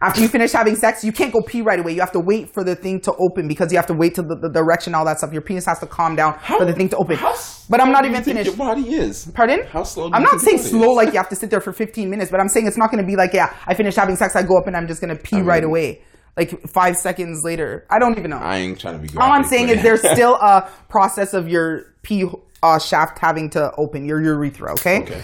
after 0.02 0.20
you 0.20 0.28
finish 0.28 0.52
having 0.52 0.76
sex 0.76 1.04
you 1.04 1.12
can't 1.12 1.32
go 1.32 1.42
pee 1.42 1.62
right 1.62 1.80
away 1.80 1.94
you 1.94 2.00
have 2.00 2.12
to 2.12 2.20
wait 2.20 2.52
for 2.54 2.64
the 2.64 2.76
thing 2.76 3.00
to 3.00 3.14
open 3.20 3.48
because 3.48 3.72
you 3.72 3.78
have 3.78 3.86
to 3.88 3.94
wait 3.94 4.16
till 4.16 4.24
the, 4.26 4.36
the 4.42 4.50
direction 4.50 4.94
all 4.96 5.06
that 5.06 5.18
stuff 5.20 5.32
your 5.32 5.42
penis 5.42 5.66
has 5.66 5.80
to 5.80 5.86
calm 5.86 6.16
down 6.16 6.38
for 6.40 6.66
the 6.66 6.74
thing 6.74 6.90
to 6.90 6.98
open 6.98 7.16
How 7.16 7.36
but 7.70 7.80
i'm 7.80 7.92
not 7.92 8.02
do 8.04 8.10
you 8.10 8.14
even 8.14 8.24
think 8.24 8.38
finished 8.38 8.58
Your 8.58 8.68
body 8.68 8.94
is. 8.96 9.32
Pardon? 9.34 9.64
How 9.68 9.84
slow? 9.84 10.10
do 10.10 10.16
I'm 10.16 10.24
you 10.24 10.32
not 10.32 10.42
saying 10.42 10.58
your 10.58 10.64
body 10.66 10.70
slow 10.80 10.92
is? 10.92 10.96
like 10.98 11.08
you 11.14 11.18
have 11.18 11.30
to 11.30 11.36
sit 11.36 11.50
there 11.50 11.62
for 11.62 11.72
15 11.72 12.10
minutes, 12.10 12.30
but 12.32 12.40
I'm 12.42 12.50
saying 12.50 12.68
it's 12.68 12.78
not 12.78 12.92
going 12.92 13.02
to 13.02 13.08
be 13.08 13.16
like, 13.16 13.32
yeah, 13.34 13.56
I 13.66 13.74
finished 13.74 13.96
having 13.98 14.16
sex, 14.18 14.36
I 14.36 14.44
go 14.44 14.58
up 14.58 14.68
and 14.68 14.76
I'm 14.76 14.88
just 14.88 15.00
going 15.02 15.16
to 15.16 15.22
pee 15.22 15.42
right 15.42 15.64
away. 15.64 16.02
Like 16.36 16.60
five 16.68 16.98
seconds 16.98 17.42
later. 17.46 17.86
I 17.90 18.00
don't 18.00 18.18
even 18.18 18.32
know. 18.32 18.38
I 18.38 18.58
ain't 18.58 18.80
trying 18.80 18.96
to 18.96 19.00
be. 19.02 19.08
Good. 19.08 19.18
All 19.20 19.32
I'm 19.32 19.42
graphic, 19.44 19.50
saying 19.50 19.68
but- 19.68 19.78
is 19.78 19.84
there's 19.84 20.12
still 20.18 20.36
a 20.36 20.70
process 20.90 21.34
of 21.34 21.48
your 21.48 21.94
pee 22.02 22.26
uh, 22.64 22.80
shaft 22.80 23.20
having 23.20 23.50
to 23.52 23.72
open, 23.78 24.06
your 24.06 24.22
urethra, 24.22 24.72
okay? 24.72 25.04
Okay. 25.04 25.22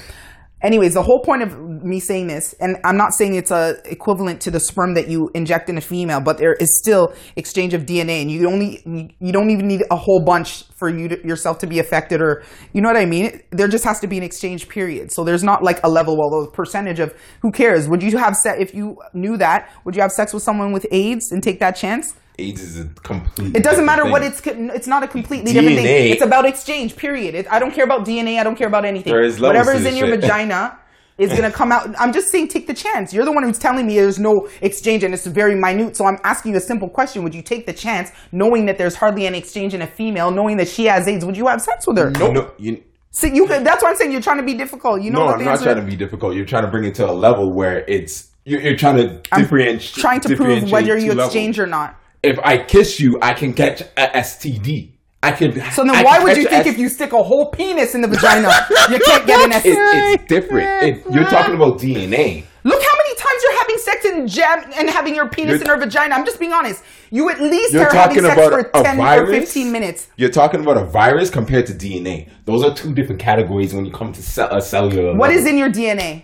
Anyways, 0.61 0.93
the 0.93 1.01
whole 1.01 1.21
point 1.21 1.41
of 1.41 1.57
me 1.57 2.01
saying 2.01 2.27
this, 2.27 2.53
and 2.59 2.75
I'm 2.83 2.97
not 2.97 3.13
saying 3.13 3.35
it's 3.35 3.49
a 3.49 3.77
equivalent 3.85 4.41
to 4.41 4.51
the 4.51 4.59
sperm 4.59 4.93
that 4.95 5.07
you 5.07 5.31
inject 5.33 5.69
in 5.69 5.77
a 5.77 5.81
female, 5.81 6.19
but 6.19 6.37
there 6.37 6.51
is 6.55 6.77
still 6.77 7.13
exchange 7.37 7.73
of 7.73 7.83
DNA, 7.83 8.21
and 8.21 8.29
you 8.29 8.45
only 8.45 8.83
you 9.19 9.31
don't 9.31 9.51
even 9.51 9.69
need 9.69 9.83
a 9.89 9.95
whole 9.95 10.21
bunch 10.21 10.65
for 10.75 10.89
you 10.89 11.07
to, 11.07 11.25
yourself 11.25 11.59
to 11.59 11.67
be 11.67 11.79
affected, 11.79 12.21
or 12.21 12.43
you 12.73 12.81
know 12.81 12.89
what 12.89 12.97
I 12.97 13.05
mean. 13.05 13.41
There 13.51 13.69
just 13.69 13.85
has 13.85 14.01
to 14.01 14.07
be 14.07 14.17
an 14.17 14.23
exchange 14.23 14.67
period. 14.67 15.13
So 15.13 15.23
there's 15.23 15.45
not 15.45 15.63
like 15.63 15.81
a 15.83 15.89
level, 15.89 16.17
well, 16.17 16.41
the 16.41 16.51
percentage 16.51 16.99
of 16.99 17.15
who 17.41 17.53
cares. 17.53 17.87
Would 17.87 18.03
you 18.03 18.17
have 18.17 18.35
sex 18.35 18.57
if 18.59 18.73
you 18.73 18.97
knew 19.13 19.37
that? 19.37 19.71
Would 19.85 19.95
you 19.95 20.01
have 20.01 20.11
sex 20.11 20.33
with 20.33 20.43
someone 20.43 20.73
with 20.73 20.85
AIDS 20.91 21.31
and 21.31 21.41
take 21.41 21.61
that 21.61 21.77
chance? 21.77 22.15
AIDS 22.39 22.61
is 22.61 22.79
a 22.79 22.85
complete. 23.03 23.55
It 23.55 23.63
doesn't 23.63 23.85
matter 23.85 24.05
what 24.05 24.23
it's. 24.23 24.41
It's 24.45 24.87
not 24.87 25.03
a 25.03 25.07
completely 25.07 25.53
different 25.53 25.77
thing. 25.77 26.11
It's 26.11 26.21
about 26.21 26.45
exchange. 26.45 26.95
Period. 26.95 27.35
It, 27.35 27.51
I 27.51 27.59
don't 27.59 27.73
care 27.73 27.85
about 27.85 28.05
DNA. 28.05 28.39
I 28.39 28.43
don't 28.43 28.55
care 28.55 28.67
about 28.67 28.85
anything. 28.85 29.13
There 29.13 29.23
is 29.23 29.39
Whatever 29.39 29.73
is 29.73 29.85
in 29.85 29.95
your 29.95 30.07
shit. 30.07 30.21
vagina 30.21 30.79
is 31.17 31.33
gonna 31.33 31.51
come 31.51 31.71
out. 31.71 31.93
I'm 31.99 32.13
just 32.13 32.29
saying, 32.29 32.47
take 32.47 32.65
the 32.67 32.73
chance. 32.73 33.13
You're 33.13 33.25
the 33.25 33.31
one 33.31 33.43
who's 33.43 33.59
telling 33.59 33.85
me 33.85 33.95
there's 33.95 34.19
no 34.19 34.47
exchange 34.61 35.03
and 35.03 35.13
it's 35.13 35.27
very 35.27 35.55
minute. 35.55 35.97
So 35.97 36.05
I'm 36.05 36.17
asking 36.23 36.53
you 36.53 36.57
a 36.57 36.61
simple 36.61 36.89
question: 36.89 37.23
Would 37.23 37.35
you 37.35 37.41
take 37.41 37.65
the 37.65 37.73
chance, 37.73 38.11
knowing 38.31 38.65
that 38.67 38.77
there's 38.77 38.95
hardly 38.95 39.27
any 39.27 39.37
exchange 39.37 39.73
in 39.73 39.81
a 39.81 39.87
female, 39.87 40.31
knowing 40.31 40.57
that 40.57 40.67
she 40.67 40.85
has 40.85 41.07
AIDS? 41.07 41.25
Would 41.25 41.37
you 41.37 41.47
have 41.47 41.61
sex 41.61 41.85
with 41.85 41.97
her? 41.97 42.11
No, 42.11 42.31
no, 42.31 42.51
you, 42.57 42.83
See, 43.11 43.33
you. 43.33 43.47
That's 43.47 43.81
what 43.81 43.89
I'm 43.89 43.95
saying. 43.95 44.11
You're 44.11 44.21
trying 44.21 44.37
to 44.37 44.43
be 44.43 44.53
difficult. 44.53 45.01
You 45.01 45.11
know 45.11 45.19
no, 45.19 45.25
what 45.25 45.33
I'm 45.33 45.39
the 45.39 45.45
not 45.45 45.51
answer 45.53 45.63
trying 45.65 45.77
to 45.77 45.81
be 45.81 45.95
difficult. 45.95 46.35
You're 46.35 46.45
trying 46.45 46.63
to 46.63 46.71
bring 46.71 46.85
it 46.85 46.95
to 46.95 47.09
a 47.09 47.11
level 47.11 47.51
where 47.51 47.83
it's 47.87 48.29
you're, 48.45 48.61
you're 48.61 48.77
trying 48.77 48.97
to 48.97 49.21
I'm 49.31 49.41
differentiate. 49.41 49.93
Trying 49.95 50.21
to 50.21 50.35
prove 50.35 50.71
whether 50.71 50.97
two 50.97 51.05
you 51.05 51.09
levels. 51.09 51.27
exchange 51.27 51.59
or 51.59 51.67
not. 51.67 51.98
If 52.23 52.38
I 52.39 52.57
kiss 52.57 52.99
you, 52.99 53.17
I 53.22 53.33
can 53.33 53.53
catch 53.53 53.81
a 53.81 54.07
STD. 54.15 54.91
I 55.22 55.31
could. 55.33 55.53
So 55.73 55.83
then, 55.83 55.95
I 55.95 56.03
why 56.03 56.23
would 56.23 56.38
you 56.38 56.48
think 56.48 56.65
a 56.65 56.69
if 56.69 56.77
you 56.77 56.88
stick 56.88 57.11
a 57.11 57.22
whole 57.22 57.51
penis 57.51 57.93
in 57.93 58.01
the 58.01 58.07
vagina, 58.07 58.48
you 58.89 58.99
can't 58.99 59.27
get 59.27 59.41
an 59.45 59.51
It, 59.51 59.64
STD? 59.64 60.14
it's 60.15 60.23
different. 60.27 60.83
It, 60.83 61.03
you're 61.11 61.25
talking 61.25 61.56
about 61.56 61.77
DNA. 61.80 62.45
Look 62.64 62.81
how 62.81 62.98
many 62.98 63.15
times 63.15 63.43
you're 63.43 63.57
having 63.59 63.77
sex 63.77 64.06
and 64.06 64.30
jam 64.30 64.72
and 64.77 64.89
having 64.89 65.15
your 65.15 65.27
penis 65.30 65.51
You're- 65.59 65.61
in 65.61 65.67
her 65.67 65.77
vagina. 65.77 66.15
I'm 66.15 66.25
just 66.25 66.39
being 66.39 66.53
honest. 66.53 66.83
You 67.09 67.30
at 67.30 67.41
least 67.41 67.73
are 67.75 67.89
having 67.93 68.19
sex 68.22 68.35
for 68.35 68.59
a 68.59 68.83
10 68.83 68.95
or 68.99 69.03
virus. 69.03 69.53
15 69.53 69.72
minutes. 69.72 70.07
You're 70.17 70.30
talking 70.30 70.59
about 70.61 70.77
a 70.77 70.85
virus 70.85 71.30
compared 71.30 71.65
to 71.67 71.73
DNA. 71.73 72.30
Those 72.45 72.64
are 72.64 72.73
two 72.73 72.93
different 72.93 73.19
categories 73.22 73.73
when 73.73 73.85
you 73.85 73.91
come 73.91 74.11
to 74.14 74.22
ce- 74.22 74.38
a 74.39 74.61
cellular. 74.61 75.15
What 75.15 75.30
level. 75.30 75.38
is 75.38 75.45
in 75.48 75.57
your 75.57 75.69
DNA? 75.69 76.23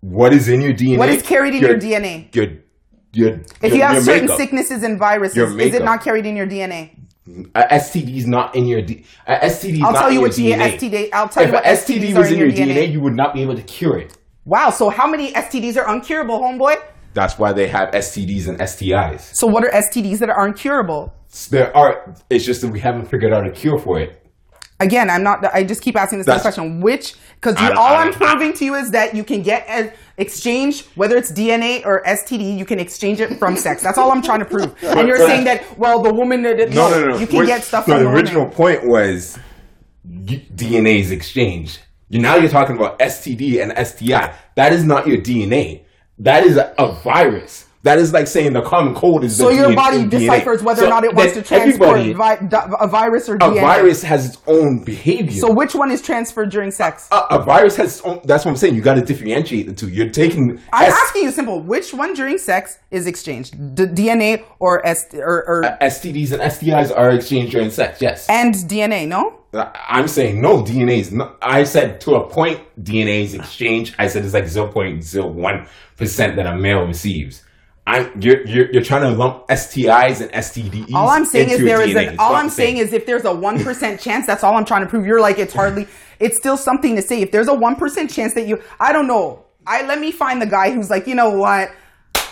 What 0.00 0.32
is 0.32 0.48
in 0.48 0.60
your 0.60 0.72
DNA? 0.72 0.98
What 0.98 1.08
is 1.08 1.22
carried 1.22 1.54
in 1.54 1.60
your 1.62 1.76
DNA? 1.78 2.34
Your 2.34 2.46
If 3.16 3.72
your, 3.72 3.72
you 3.72 3.82
have 3.82 4.02
certain 4.02 4.22
makeup. 4.24 4.36
sicknesses 4.36 4.82
and 4.82 4.98
viruses, 4.98 5.36
is 5.36 5.74
it 5.74 5.84
not 5.84 6.02
carried 6.02 6.26
in 6.26 6.36
your 6.36 6.46
DNA? 6.46 6.98
A 7.54 7.62
STD 7.62 8.16
is 8.16 8.26
not 8.26 8.54
in 8.54 8.66
your 8.66 8.82
D. 8.82 9.04
A 9.26 9.46
STD 9.46 9.82
I'll 9.82 9.92
not 9.92 9.98
tell 10.00 10.08
in 10.08 10.14
you 10.14 10.20
your 10.20 10.28
what 10.28 10.36
DNA. 10.36 10.78
STD 10.78 11.08
I'll 11.12 11.28
tell 11.28 11.42
if 11.42 11.48
you 11.48 11.54
what 11.54 11.64
STD 11.64 12.18
was 12.18 12.30
in 12.30 12.38
your 12.38 12.50
DNA, 12.50 12.92
you 12.92 13.00
would 13.00 13.14
not 13.14 13.32
be 13.32 13.40
able 13.40 13.56
to 13.56 13.62
cure 13.62 13.98
it. 13.98 14.16
Wow, 14.44 14.68
so 14.68 14.90
how 14.90 15.06
many 15.06 15.32
STDs 15.32 15.78
are 15.78 15.86
uncurable, 15.86 16.38
homeboy? 16.38 16.76
That's 17.14 17.38
why 17.38 17.52
they 17.52 17.66
have 17.68 17.92
STDs 17.92 18.48
and 18.48 18.58
STIs. 18.58 19.34
So 19.34 19.46
what 19.46 19.64
are 19.64 19.70
STDs 19.70 20.18
that 20.18 20.28
are 20.28 20.46
uncurable? 20.46 21.12
There 21.48 21.74
are. 21.74 22.14
It's 22.28 22.44
just 22.44 22.60
that 22.60 22.68
we 22.68 22.80
haven't 22.80 23.06
figured 23.06 23.32
out 23.32 23.46
a 23.46 23.50
cure 23.50 23.78
for 23.78 23.98
it. 24.00 24.20
Again, 24.80 25.08
I'm 25.08 25.22
not. 25.22 25.44
I 25.54 25.64
just 25.64 25.80
keep 25.80 25.96
asking 25.96 26.18
the 26.18 26.24
same 26.24 26.40
question. 26.40 26.80
Which? 26.80 27.14
Because 27.36 27.56
all 27.56 27.96
I'm 27.96 28.12
proving 28.12 28.52
to 28.54 28.64
you 28.64 28.74
is 28.74 28.90
that 28.90 29.14
you 29.14 29.24
can 29.24 29.42
get 29.42 29.64
exchange, 30.16 30.84
whether 30.94 31.16
it's 31.16 31.32
DNA 31.32 31.84
or 31.84 32.02
STD, 32.04 32.56
you 32.56 32.64
can 32.64 32.78
exchange 32.78 33.20
it 33.20 33.38
from 33.38 33.56
sex. 33.56 33.82
That's 33.82 33.98
all 33.98 34.12
I'm 34.12 34.22
trying 34.22 34.40
to 34.40 34.44
prove. 34.44 34.74
And 34.82 35.08
you're 35.08 35.16
saying 35.18 35.44
that, 35.44 35.78
well, 35.78 36.00
the 36.02 36.12
woman 36.12 36.42
that 36.42 36.70
No, 36.70 36.90
no, 36.90 37.08
no. 37.10 37.16
you 37.18 37.26
can 37.26 37.38
Which- 37.40 37.48
get 37.48 37.64
stuff 37.64 37.88
No, 37.88 37.96
from 37.96 38.04
the 38.04 38.10
original 38.10 38.42
woman. 38.42 38.56
point 38.56 38.86
was 38.86 39.38
y- 40.04 40.42
DNA's 40.54 41.10
exchange. 41.10 41.80
You 42.08 42.20
now 42.20 42.36
you're 42.36 42.50
talking 42.50 42.76
about 42.76 42.98
STD 43.00 43.60
and 43.62 43.72
STI. 43.86 44.32
That 44.54 44.72
is 44.72 44.84
not 44.84 45.06
your 45.06 45.16
DNA. 45.18 45.80
That 46.18 46.44
is 46.44 46.56
a, 46.56 46.72
a 46.78 46.92
virus. 46.92 47.66
That 47.84 47.98
is 47.98 48.14
like 48.14 48.26
saying 48.26 48.54
the 48.54 48.62
common 48.62 48.94
cold 48.94 49.24
is. 49.24 49.36
So 49.36 49.50
your 49.50 49.68
DNA 49.68 49.76
body 49.76 49.98
DNA. 50.04 50.10
deciphers 50.10 50.62
whether 50.62 50.80
So 50.80 50.86
or 50.86 50.88
not 50.90 51.04
it 51.04 51.14
wants 51.14 51.34
to 51.34 51.42
transport 51.42 51.98
vi- 52.16 52.38
a 52.80 52.88
virus 52.88 53.28
or 53.28 53.36
DNA. 53.36 53.46
A 53.46 53.54
DNA. 53.56 53.60
virus 53.60 54.02
has 54.02 54.26
its 54.26 54.38
own 54.46 54.82
behavior. 54.84 55.38
So 55.38 55.52
which 55.52 55.74
one 55.74 55.90
is 55.90 56.00
transferred 56.00 56.48
during 56.50 56.70
sex? 56.70 57.08
a, 57.12 57.20
a 57.36 57.42
virus 57.44 57.76
has. 57.76 57.98
Its 57.98 58.00
own, 58.06 58.20
that's 58.24 58.46
what 58.46 58.52
I'm 58.52 58.56
saying. 58.56 58.74
You 58.74 58.80
got 58.80 58.94
to 58.94 59.02
differentiate 59.02 59.66
the 59.66 59.74
two. 59.74 59.90
You're 59.90 60.08
taking. 60.08 60.58
I'm 60.72 60.86
S- 60.90 60.94
asking 61.04 61.24
you 61.24 61.30
simple. 61.30 61.60
Which 61.60 61.92
one 61.92 62.14
during 62.14 62.38
sex 62.38 62.78
is 62.90 63.06
exchanged? 63.06 63.52
D- 63.74 63.84
DNA 63.84 64.44
or 64.60 64.84
S 64.86 65.04
or, 65.12 65.44
or 65.46 65.62
STDs 65.82 66.32
and 66.32 66.40
STIs 66.40 66.90
are 66.96 67.10
exchanged 67.10 67.52
during 67.52 67.68
sex. 67.68 68.00
Yes. 68.00 68.26
and 68.30 68.54
DNA? 68.54 69.06
No. 69.06 69.40
I'm 69.52 70.08
saying 70.08 70.40
no, 70.40 70.62
DNA 70.64 70.98
is 71.00 71.12
not. 71.12 71.36
I 71.42 71.64
said 71.64 72.00
to 72.00 72.14
a 72.16 72.26
point, 72.28 72.60
DNA 72.82 73.24
is 73.24 73.34
exchange. 73.34 73.94
I 73.98 74.08
said 74.08 74.24
it's 74.24 74.32
like 74.34 74.44
0.01% 74.44 76.36
that 76.36 76.46
a 76.46 76.56
male 76.56 76.86
receives. 76.86 77.43
I'm 77.86 78.20
you're, 78.20 78.46
you're 78.46 78.72
you're 78.72 78.82
trying 78.82 79.02
to 79.02 79.10
lump 79.10 79.46
STIs 79.48 80.22
and 80.22 80.32
STDs. 80.32 80.94
All 80.94 81.08
I'm 81.08 81.26
saying 81.26 81.50
is 81.50 81.60
there 81.60 81.82
is 81.82 81.94
an, 81.94 82.18
all 82.18 82.34
I'm 82.34 82.48
saying 82.48 82.78
is 82.78 82.92
if 82.92 83.04
there's 83.04 83.24
a 83.24 83.34
one 83.34 83.62
percent 83.62 84.00
chance, 84.00 84.26
that's 84.26 84.42
all 84.42 84.56
I'm 84.56 84.64
trying 84.64 84.82
to 84.82 84.88
prove. 84.88 85.04
You're 85.04 85.20
like 85.20 85.38
it's 85.38 85.52
hardly 85.52 85.86
it's 86.18 86.36
still 86.36 86.56
something 86.56 86.96
to 86.96 87.02
say. 87.02 87.20
If 87.20 87.30
there's 87.30 87.48
a 87.48 87.54
one 87.54 87.76
percent 87.76 88.10
chance 88.10 88.34
that 88.34 88.46
you 88.46 88.62
I 88.80 88.92
don't 88.92 89.06
know. 89.06 89.44
I 89.66 89.86
let 89.86 89.98
me 89.98 90.12
find 90.12 90.40
the 90.40 90.46
guy 90.46 90.70
who's 90.70 90.90
like, 90.90 91.06
you 91.06 91.14
know 91.14 91.30
what? 91.30 91.70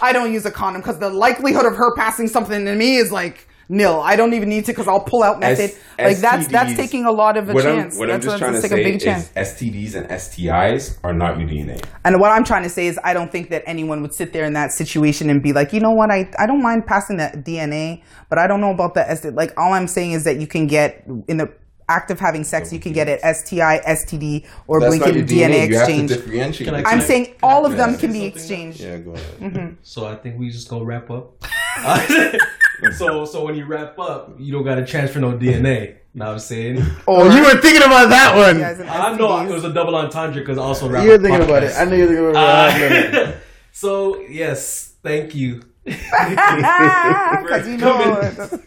I 0.03 0.13
don't 0.13 0.33
use 0.33 0.45
a 0.47 0.51
condom 0.51 0.83
because 0.83 0.99
the 0.99 1.11
likelihood 1.11 1.65
of 1.65 1.77
her 1.77 1.95
passing 1.95 2.29
something 2.29 2.65
to 2.65 2.75
me 2.75 2.97
is 2.97 3.13
like 3.13 3.47
nil. 3.69 4.01
I 4.05 4.17
don't 4.17 4.35
even 4.35 4.49
need 4.49 4.65
to 4.67 4.73
because 4.73 4.89
I'll 4.89 5.01
pull 5.05 5.23
out 5.23 5.41
method. 5.41 5.71
S- 5.71 5.79
like 5.99 6.17
that's 6.19 6.49
that's 6.49 6.75
taking 6.75 7.05
a 7.05 7.11
lot 7.13 7.37
of 7.37 7.49
a 7.49 7.53
what 7.55 7.65
chance. 7.65 7.95
I'm, 7.95 7.99
what 8.01 8.09
that's 8.09 8.25
I'm 8.27 8.31
just 8.31 8.39
trying 8.39 8.53
to 8.55 8.59
that's 8.61 8.71
say 8.73 8.81
a 8.81 8.85
big 8.85 8.97
is 8.97 9.03
chance. 9.05 9.29
STDs 9.31 9.95
and 9.95 10.09
STIs 10.09 10.99
are 11.05 11.13
not 11.13 11.39
your 11.39 11.49
DNA. 11.49 11.83
And 12.05 12.21
what 12.21 12.31
I'm 12.33 12.45
trying 12.45 12.63
to 12.65 12.69
say 12.69 12.87
is, 12.87 12.99
I 13.05 13.13
don't 13.15 13.31
think 13.31 13.51
that 13.51 13.63
anyone 13.67 14.03
would 14.03 14.15
sit 14.15 14.33
there 14.33 14.45
in 14.45 14.53
that 14.55 14.73
situation 14.73 15.31
and 15.31 15.43
be 15.43 15.53
like, 15.53 15.73
you 15.73 15.81
know 15.81 15.91
what, 15.93 16.11
I, 16.11 16.31
I 16.39 16.47
don't 16.47 16.63
mind 16.63 16.87
passing 16.87 17.17
the 17.19 17.31
DNA, 17.35 18.03
but 18.29 18.39
I 18.39 18.47
don't 18.47 18.61
know 18.61 18.71
about 18.73 18.95
the 18.95 19.01
STD. 19.01 19.35
Like, 19.37 19.53
all 19.59 19.73
I'm 19.73 19.87
saying 19.89 20.13
is 20.13 20.25
that 20.25 20.39
you 20.41 20.47
can 20.47 20.67
get, 20.67 21.05
in 21.29 21.37
the 21.37 21.53
act 21.89 22.11
of 22.11 22.19
having 22.21 22.43
sex, 22.45 22.73
you 22.73 22.79
can 22.81 22.93
get 22.93 23.09
it 23.09 23.21
STI, 23.21 23.81
STD, 23.87 24.47
or 24.67 24.81
That's 24.81 24.97
not 24.97 25.05
blinking 25.13 25.29
your 25.29 25.49
DNA, 25.49 25.67
DNA. 25.67 25.69
You 25.69 25.77
have 25.77 25.87
to 25.87 25.93
exchange. 25.93 26.09
differentiate. 26.11 26.67
Can 26.69 26.75
I- 26.75 26.79
it. 26.81 26.87
I'm 26.87 26.91
Can 26.93 27.01
I- 27.01 27.05
saying 27.05 27.35
all 27.43 27.67
I- 27.67 27.71
of 27.71 27.77
them 27.77 27.97
can 27.99 28.13
be 28.13 28.25
exchanged. 28.25 28.81
yeah, 28.81 28.97
go 28.99 29.13
ahead. 29.13 29.39
Mm-hmm. 29.41 29.75
So 29.83 30.07
I 30.07 30.17
think 30.17 30.39
we 30.39 30.51
just 30.51 30.69
go 30.69 30.83
wrap 30.83 31.11
up. 31.11 31.33
so 32.97 33.25
so 33.25 33.45
when 33.45 33.55
you 33.55 33.65
wrap 33.67 33.99
up, 33.99 34.35
you 34.39 34.53
don't 34.53 34.65
got 34.65 34.77
to 34.77 34.87
transfer 34.87 35.21
no 35.21 35.33
DNA. 35.33 35.89
You 36.15 36.19
Know 36.19 36.27
what 36.27 36.33
I'm 36.33 36.39
saying? 36.41 36.85
Oh, 37.07 37.25
you 37.35 37.43
were 37.43 37.61
thinking 37.61 37.83
about 37.83 38.11
that 38.11 38.37
one. 38.37 38.59
Guys 38.59 38.81
I 38.81 39.17
know 39.17 39.41
it 39.41 39.49
was 39.53 39.65
a 39.65 39.73
double 39.73 39.95
entendre 39.97 40.41
because 40.41 40.59
also 40.59 40.89
wrap 40.89 41.05
You 41.05 41.11
were 41.11 41.15
up 41.17 41.23
thinking 41.23 41.43
about 41.43 41.63
it. 41.63 41.73
I 41.75 41.85
knew 41.87 41.97
you 41.97 42.03
were 42.03 42.09
thinking 42.09 42.31
about 42.31 42.81
it. 42.81 43.15
Uh, 43.15 43.33
so 43.73 44.21
yes, 44.21 44.95
thank 45.03 45.35
you. 45.35 45.63
Because 45.85 47.67
you 47.67 47.77
know, 47.77 48.21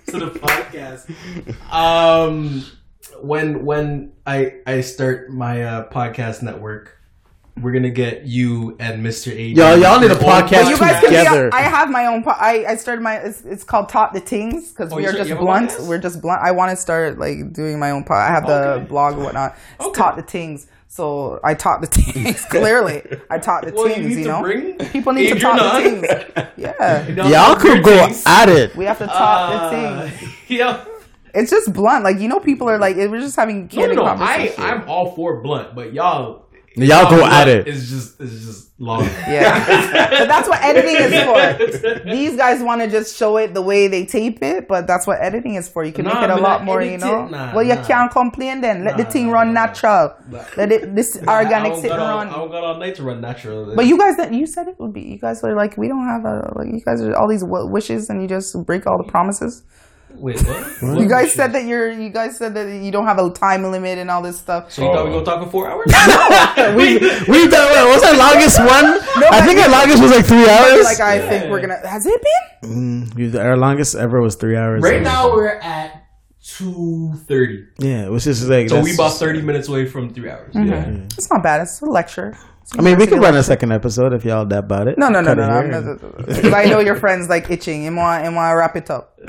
to 0.08 0.20
the 0.20 0.32
podcast. 0.38 1.10
Um, 1.72 2.66
when 3.22 3.64
when 3.66 4.14
I 4.26 4.56
I 4.66 4.82
start 4.82 5.30
my 5.32 5.64
uh, 5.64 5.90
podcast 5.90 6.42
network, 6.42 6.95
we're 7.62 7.72
gonna 7.72 7.90
get 7.90 8.26
you 8.26 8.76
and 8.80 9.04
Mr. 9.06 9.32
A. 9.32 9.42
Yo, 9.42 9.76
y'all 9.76 10.00
need 10.00 10.12
a 10.12 10.16
podcast 10.16 10.70
you 10.70 10.78
guys 10.78 11.00
can 11.00 11.04
together. 11.06 11.50
be. 11.50 11.56
I 11.58 11.62
have 11.62 11.90
my 11.90 12.06
own. 12.08 12.24
Po- 12.24 12.32
I 12.32 12.66
I 12.68 12.76
started 12.76 13.02
my. 13.02 13.16
It's, 13.18 13.42
it's 13.44 13.64
called 13.64 13.88
Top 13.90 14.14
the 14.14 14.20
Tings 14.20 14.72
because 14.72 14.92
Oh, 14.92 14.98
we 14.98 15.04
are 15.06 15.10
start- 15.12 15.18
just 15.20 15.30
you 15.30 15.36
have 15.36 15.42
a 15.42 15.46
blunt. 15.46 15.74
We're 15.88 15.98
just 16.00 16.22
blunt. 16.22 16.42
I 16.42 16.52
want 16.52 16.72
to 16.72 16.76
start 16.76 17.18
like 17.18 17.54
doing 17.54 17.80
my 17.80 17.92
own. 17.92 18.04
Po- 18.04 18.14
I 18.16 18.28
have 18.28 18.46
the 18.46 18.72
Okay. 18.74 18.86
blog 18.86 19.14
and 19.16 19.24
whatnot. 19.24 19.56
It's 19.80 19.88
Okay. 19.88 19.98
Top 19.98 20.16
the 20.18 20.22
Tings. 20.24 20.68
So 20.88 21.40
I 21.44 21.56
taught 21.56 21.82
the 21.82 21.88
tings. 21.88 22.46
Clearly, 22.50 23.02
I 23.30 23.38
taught 23.38 23.66
the 23.66 23.74
Well, 23.74 23.88
you 23.90 23.96
tings. 23.96 24.08
need 24.08 24.18
You, 24.20 24.24
to 24.26 24.30
know, 24.32 24.42
bring 24.42 24.78
people 24.78 25.12
need 25.12 25.28
to 25.28 25.36
Adrian 25.36 25.58
talk 25.58 25.60
the 25.60 25.66
on. 25.66 25.82
tings. 25.82 26.48
Yeah, 26.58 27.28
Y'all 27.28 27.56
could 27.58 27.84
go 27.84 28.08
at 28.26 28.48
it. 28.48 28.76
we 28.78 28.86
have 28.86 28.98
to 29.00 29.06
talk 29.08 29.50
Uh, 29.52 29.70
the 30.06 30.10
tings. 30.18 30.34
yeah. 30.48 30.86
It's 31.34 31.52
just 31.52 31.74
blunt. 31.74 32.06
Like 32.06 32.20
you 32.20 32.30
know, 32.30 32.40
people 32.40 32.70
are 32.70 32.78
like, 32.78 32.96
we're 32.96 33.20
just 33.20 33.36
having 33.36 33.64
No, 33.64 33.64
no, 33.64 33.70
candid 33.82 33.98
no. 33.98 34.06
I. 34.06 34.54
I'm 34.58 34.88
all 34.88 35.14
for 35.16 35.42
blunt, 35.42 35.76
but 35.76 35.92
y'all 35.94 36.45
Y'all 36.78 37.10
go 37.10 37.26
at 37.26 37.48
it. 37.48 37.68
It's 37.68 37.90
just 37.90 38.20
it's 38.20 38.46
just 38.46 38.72
long. 38.80 39.04
Yeah, 39.28 40.10
but 40.10 40.28
that's 40.28 40.48
what 40.50 40.62
editing 40.62 40.96
is 40.98 41.14
for. 41.24 42.12
These 42.12 42.36
guys 42.36 42.62
want 42.62 42.82
to 42.82 42.90
just 42.90 43.16
show 43.16 43.38
it 43.38 43.54
the 43.54 43.62
way 43.62 43.88
they 43.88 44.06
tape 44.06 44.40
it, 44.44 44.68
but 44.68 44.86
that's 44.86 45.08
what 45.08 45.22
editing 45.22 45.56
is 45.56 45.68
for. 45.70 45.84
You 45.84 45.94
can 45.94 46.06
Nah, 46.06 46.14
make 46.22 46.24
it 46.24 46.30
a 46.32 46.42
lot 46.42 46.64
more, 46.64 46.82
you 46.82 46.98
know. 46.98 47.28
Nah, 47.28 47.56
well, 47.56 47.64
you 47.64 47.76
nah. 47.76 47.86
can't 47.86 48.12
complain 48.12 48.62
then. 48.62 48.84
Let 48.84 48.98
the 48.98 49.06
thing 49.06 49.30
run 49.30 49.54
natural. 49.54 50.14
Let 50.58 50.72
it 50.72 50.96
this 50.96 51.18
organic 51.28 51.74
don't 51.74 51.82
sit 51.82 51.92
and 51.92 52.02
run. 52.02 52.28
I 52.28 52.34
don't 52.34 52.52
got 52.52 52.64
all 52.64 52.78
night 52.78 52.96
to 52.96 53.04
run 53.04 53.22
natural. 53.22 53.74
But 53.76 53.86
you 53.86 53.98
guys, 53.98 54.18
that 54.18 54.34
you 54.34 54.46
said 54.46 54.68
it 54.68 54.76
would 54.80 54.94
be. 54.94 55.02
You 55.02 55.18
guys 55.20 55.44
are 55.44 55.56
like, 55.56 55.78
we 55.78 55.88
don't 55.88 56.08
have 56.08 56.26
a 56.26 56.54
like. 56.56 56.68
You 56.68 56.82
guys 56.82 57.02
are 57.02 57.16
all 57.16 57.30
these 57.30 57.44
wishes, 57.46 58.10
and 58.10 58.22
you 58.22 58.28
just 58.28 58.56
break 58.66 58.86
all 58.86 58.98
the 58.98 59.10
promises. 59.10 59.64
Wait, 60.18 60.40
what? 60.82 61.00
You 61.00 61.08
guys 61.08 61.34
said 61.34 61.54
that 61.54 61.66
you're. 61.66 61.92
You 61.92 62.10
guys 62.10 62.38
said 62.38 62.54
that 62.56 62.82
you 62.84 62.92
don't 62.92 63.06
have 63.06 63.20
a 63.20 63.30
time 63.32 63.64
limit 63.64 63.98
and 63.98 64.10
all 64.10 64.22
this 64.22 64.40
stuff. 64.40 64.72
So 64.72 64.84
you 64.84 64.94
thought 64.94 65.06
we 65.06 65.12
gonna 65.12 65.26
talk 65.26 65.44
for 65.44 65.50
four 65.50 65.70
hours? 65.70 65.86
we 66.76 67.00
we 67.32 67.48
done 67.48 67.68
what 67.72 67.88
was 67.96 68.04
our 68.04 68.18
longest 68.18 68.60
one? 68.60 69.00
No, 69.22 69.28
I 69.32 69.42
think 69.46 69.60
our 69.60 69.70
longest 69.70 70.02
was 70.02 70.12
like 70.12 70.26
three 70.26 70.48
hours. 70.50 70.84
Like 70.84 71.00
I 71.00 71.28
think 71.28 71.52
we're 71.52 71.62
gonna. 71.62 71.88
Has 71.88 72.06
it 72.06 72.22
been? 72.62 73.12
Mm, 73.12 73.36
our 73.36 73.58
longest 73.58 73.96
ever 73.96 74.22
was 74.22 74.36
three 74.36 74.56
hours. 74.58 74.82
right 74.82 75.02
now 75.02 75.34
we're 75.34 75.48
at 75.48 76.04
two 76.44 77.14
thirty. 77.28 77.66
yeah, 77.80 78.10
which 78.10 78.28
is 78.28 78.48
like. 78.48 78.70
So 78.70 78.76
that's- 78.76 78.84
we 78.86 78.94
about 78.94 79.14
thirty 79.18 79.42
minutes 79.42 79.68
away 79.68 79.86
from 79.86 80.14
three 80.14 80.30
hours. 80.30 80.54
Mm-hmm. 80.54 81.06
It's 81.18 81.30
not 81.30 81.44
bad. 81.44 81.62
It's 81.62 81.82
a 81.82 81.86
lecture. 81.86 82.38
It's 82.66 82.74
a 82.76 82.80
I 82.80 82.82
mean, 82.82 82.98
we 82.98 83.06
could 83.06 83.22
university 83.22 83.32
run 83.32 83.38
a 83.38 83.44
second 83.44 83.72
episode 83.74 84.14
if 84.14 84.26
y'all 84.26 84.44
that 84.46 84.58
about 84.66 84.88
it. 84.88 84.98
No, 84.98 85.10
no, 85.10 85.22
no, 85.22 85.36
Cut 85.36 85.38
no, 85.38 85.44
it 85.44 85.48
no. 85.48 85.54
I'm 85.54 85.66
here. 85.72 85.82
not- 85.82 86.26
Because 86.28 86.54
I 86.54 86.66
know 86.66 86.80
your 86.80 86.96
friends 86.96 87.30
like 87.30 87.50
itching 87.52 87.86
and 87.86 87.96
want 87.96 88.26
and 88.26 88.36
want 88.36 88.52
to 88.52 88.56
wrap 88.58 88.76
it 88.76 88.90
up. 88.90 89.14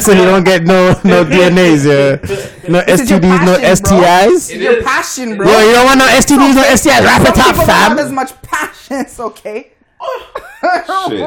so 0.00 0.12
you 0.12 0.24
don't 0.24 0.44
get 0.44 0.62
no 0.64 0.92
no 1.04 1.24
DNAs, 1.24 1.84
yeah. 1.88 2.68
No 2.68 2.80
is 2.80 3.00
STDs, 3.00 3.44
no 3.44 3.56
passion, 3.58 3.82
bro. 3.82 3.98
STIs. 3.98 4.50
It 4.54 4.60
Your 4.60 4.76
is. 4.78 4.84
passion, 4.84 5.36
bro. 5.38 5.50
Yo, 5.50 5.58
you 5.66 5.72
don't 5.72 5.86
want 5.86 5.98
no 5.98 6.06
STDs, 6.06 6.54
no 6.54 6.62
STIs. 6.62 7.02
Wrap 7.04 7.22
it 7.22 7.28
up, 7.28 7.34
people 7.34 7.66
don't 7.66 7.68
have 7.68 7.98
as 7.98 8.12
much 8.12 8.42
passion. 8.42 8.96
It's 8.98 9.18
okay. 9.18 9.72
Oh, 10.00 10.32
shit. 11.08 11.20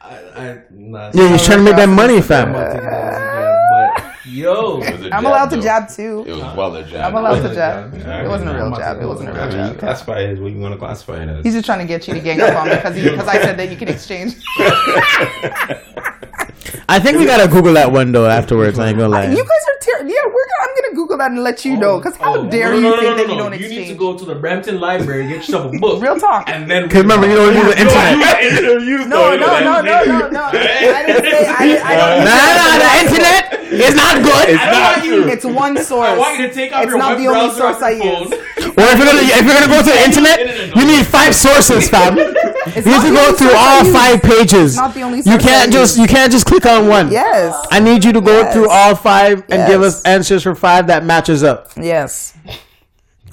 I, 0.00 0.14
I, 0.36 0.62
nah, 0.70 1.10
Yeah, 1.14 1.30
you're 1.30 1.38
trying 1.38 1.58
to 1.58 1.64
make 1.64 1.76
that 1.76 1.88
money, 1.88 2.16
I'm 2.18 2.22
fam. 2.22 2.50
about 2.50 2.68
to 2.74 2.80
get 2.80 2.90
that 2.90 3.92
jab, 3.92 4.04
but 4.04 4.25
yo, 4.36 4.80
It 4.82 4.92
was 4.98 5.06
a 5.06 5.14
I'm 5.14 5.24
allowed 5.26 5.50
to 5.50 5.56
though. 5.56 5.62
jab 5.62 5.84
It 5.90 5.94
too. 5.96 6.18
was 6.22 6.40
well 6.56 6.74
a 6.76 6.84
jab. 6.84 7.04
I'm 7.06 7.14
allowed 7.16 7.40
to 7.42 7.54
jab. 7.54 7.92
jab. 8.00 8.24
It 8.24 8.28
wasn't 8.28 8.50
a 8.50 8.54
real 8.54 8.66
I'm 8.66 8.74
jab. 8.74 9.00
It 9.02 9.06
wasn't 9.06 9.30
a 9.30 9.32
real 9.32 9.42
I 9.42 9.50
jab. 9.50 9.78
classify 9.78 10.18
it 10.20 10.30
as 10.32 10.40
what 10.40 10.52
you 10.52 10.58
want 10.60 10.74
to 10.74 10.78
classify 10.78 11.22
it 11.22 11.28
as. 11.28 11.44
He's 11.44 11.54
just 11.54 11.66
trying 11.66 11.78
to 11.80 11.86
get 11.86 12.06
you 12.06 12.14
to 12.14 12.20
gang 12.20 12.40
up 12.40 12.54
on 12.56 12.68
me 12.68 12.74
because 12.76 12.94
because 12.94 13.28
I 13.28 13.40
said 13.42 13.56
that 13.58 13.70
you 13.70 13.76
can 13.76 13.88
exchange. 13.88 14.36
I 16.88 16.98
think 17.00 17.18
we 17.18 17.26
gotta 17.26 17.48
Google 17.50 17.74
that 17.74 17.90
one 17.92 18.12
though 18.12 18.26
afterwards. 18.26 18.78
I 18.78 18.88
ain't 18.88 18.98
gonna 18.98 19.08
lie. 19.10 19.24
You 19.26 19.36
guys 19.36 19.46
are 19.46 19.78
ter- 19.80 20.06
yeah. 20.06 20.14
We're 20.24 20.32
gonna, 20.32 20.62
I'm 20.62 20.74
gonna 20.82 20.94
Google 20.94 21.16
that 21.18 21.30
and 21.30 21.42
let 21.42 21.64
you 21.64 21.74
oh, 21.74 21.80
know 21.80 21.98
because 21.98 22.16
how 22.16 22.36
Oh, 22.36 22.50
dare 22.50 22.70
no, 22.70 22.76
you 22.76 22.82
no, 22.82 22.90
no, 22.90 22.96
think 22.96 23.02
no, 23.10 23.16
that 23.16 23.26
no, 23.26 23.32
you 23.34 23.38
don't 23.38 23.60
You 23.60 23.68
need 23.68 23.88
to 23.88 23.94
go 23.94 24.16
to 24.18 24.24
the 24.24 24.34
Brampton 24.34 24.80
Library, 24.80 25.26
get 25.28 25.36
yourself 25.38 25.74
a 25.74 25.78
book. 25.78 26.02
Real 26.02 26.18
talk. 26.18 26.48
And 26.48 26.70
then 26.70 26.88
Cause 26.88 27.02
remember, 27.02 27.26
you 27.28 27.36
don't 27.36 27.54
use 27.54 27.74
the 27.74 27.80
internet. 27.80 29.06
No, 29.08 29.36
no, 29.36 29.58
no, 29.60 29.80
no, 29.80 30.04
no, 30.04 30.28
no. 30.30 30.42
I 30.44 31.04
didn't 31.06 31.24
say. 31.24 31.46
I, 31.46 31.66
didn't, 31.66 31.84
I 31.86 31.96
don't. 31.96 32.24
Nah, 32.26 32.56
nah, 32.58 32.74
the 32.82 32.90
internet 33.06 33.42
is 33.72 33.94
not 33.94 34.22
good. 34.22 34.56
I 34.56 34.70
don't 34.70 34.82
want 34.82 35.04
you. 35.04 35.28
It's 35.28 35.44
one 35.44 35.76
source. 35.82 36.08
I 36.08 36.16
want 36.18 36.38
you 36.38 36.48
to 36.48 36.54
take 36.54 36.72
out 36.72 36.82
It's 36.84 36.90
your 36.90 36.98
not 36.98 37.10
web 37.16 37.18
the 37.18 37.26
only 37.28 37.40
browser 37.54 37.58
source 37.58 37.82
I 37.82 37.98
phone. 37.98 38.22
use. 38.22 38.32
Or 38.76 38.84
if 38.84 38.98
you're 38.98 39.06
gonna 39.08 39.24
if 39.24 39.44
you're 39.46 39.56
gonna 39.56 39.72
go 39.72 39.80
to 39.80 39.88
the 39.90 40.02
internet, 40.04 40.76
you 40.76 40.84
need 40.84 41.06
five 41.06 41.34
sources, 41.34 41.88
fam. 41.88 42.16
You 42.16 42.24
need 42.26 43.02
to 43.08 43.12
go 43.14 43.32
through 43.32 43.54
all 43.56 43.84
five 43.88 44.22
pages. 44.22 44.76
not 44.76 44.92
the 44.94 45.02
only 45.02 45.18
You 45.24 45.38
can't 45.38 45.72
just 45.72 45.96
you 45.98 46.06
can't 46.06 46.30
just 46.30 46.46
click 46.60 46.66
on 46.72 46.88
one. 46.88 47.10
Yes. 47.10 47.54
I 47.70 47.80
need 47.80 48.04
you 48.04 48.12
to 48.12 48.20
go 48.20 48.40
Yes. 48.40 48.52
through 48.54 48.68
all 48.70 48.94
five 48.94 49.44
and 49.50 49.66
give 49.68 49.82
us 49.82 50.02
answers 50.04 50.42
for 50.42 50.54
five 50.54 50.86
that 50.88 51.04
matches 51.04 51.42
up 51.44 51.70
Yes. 51.76 52.34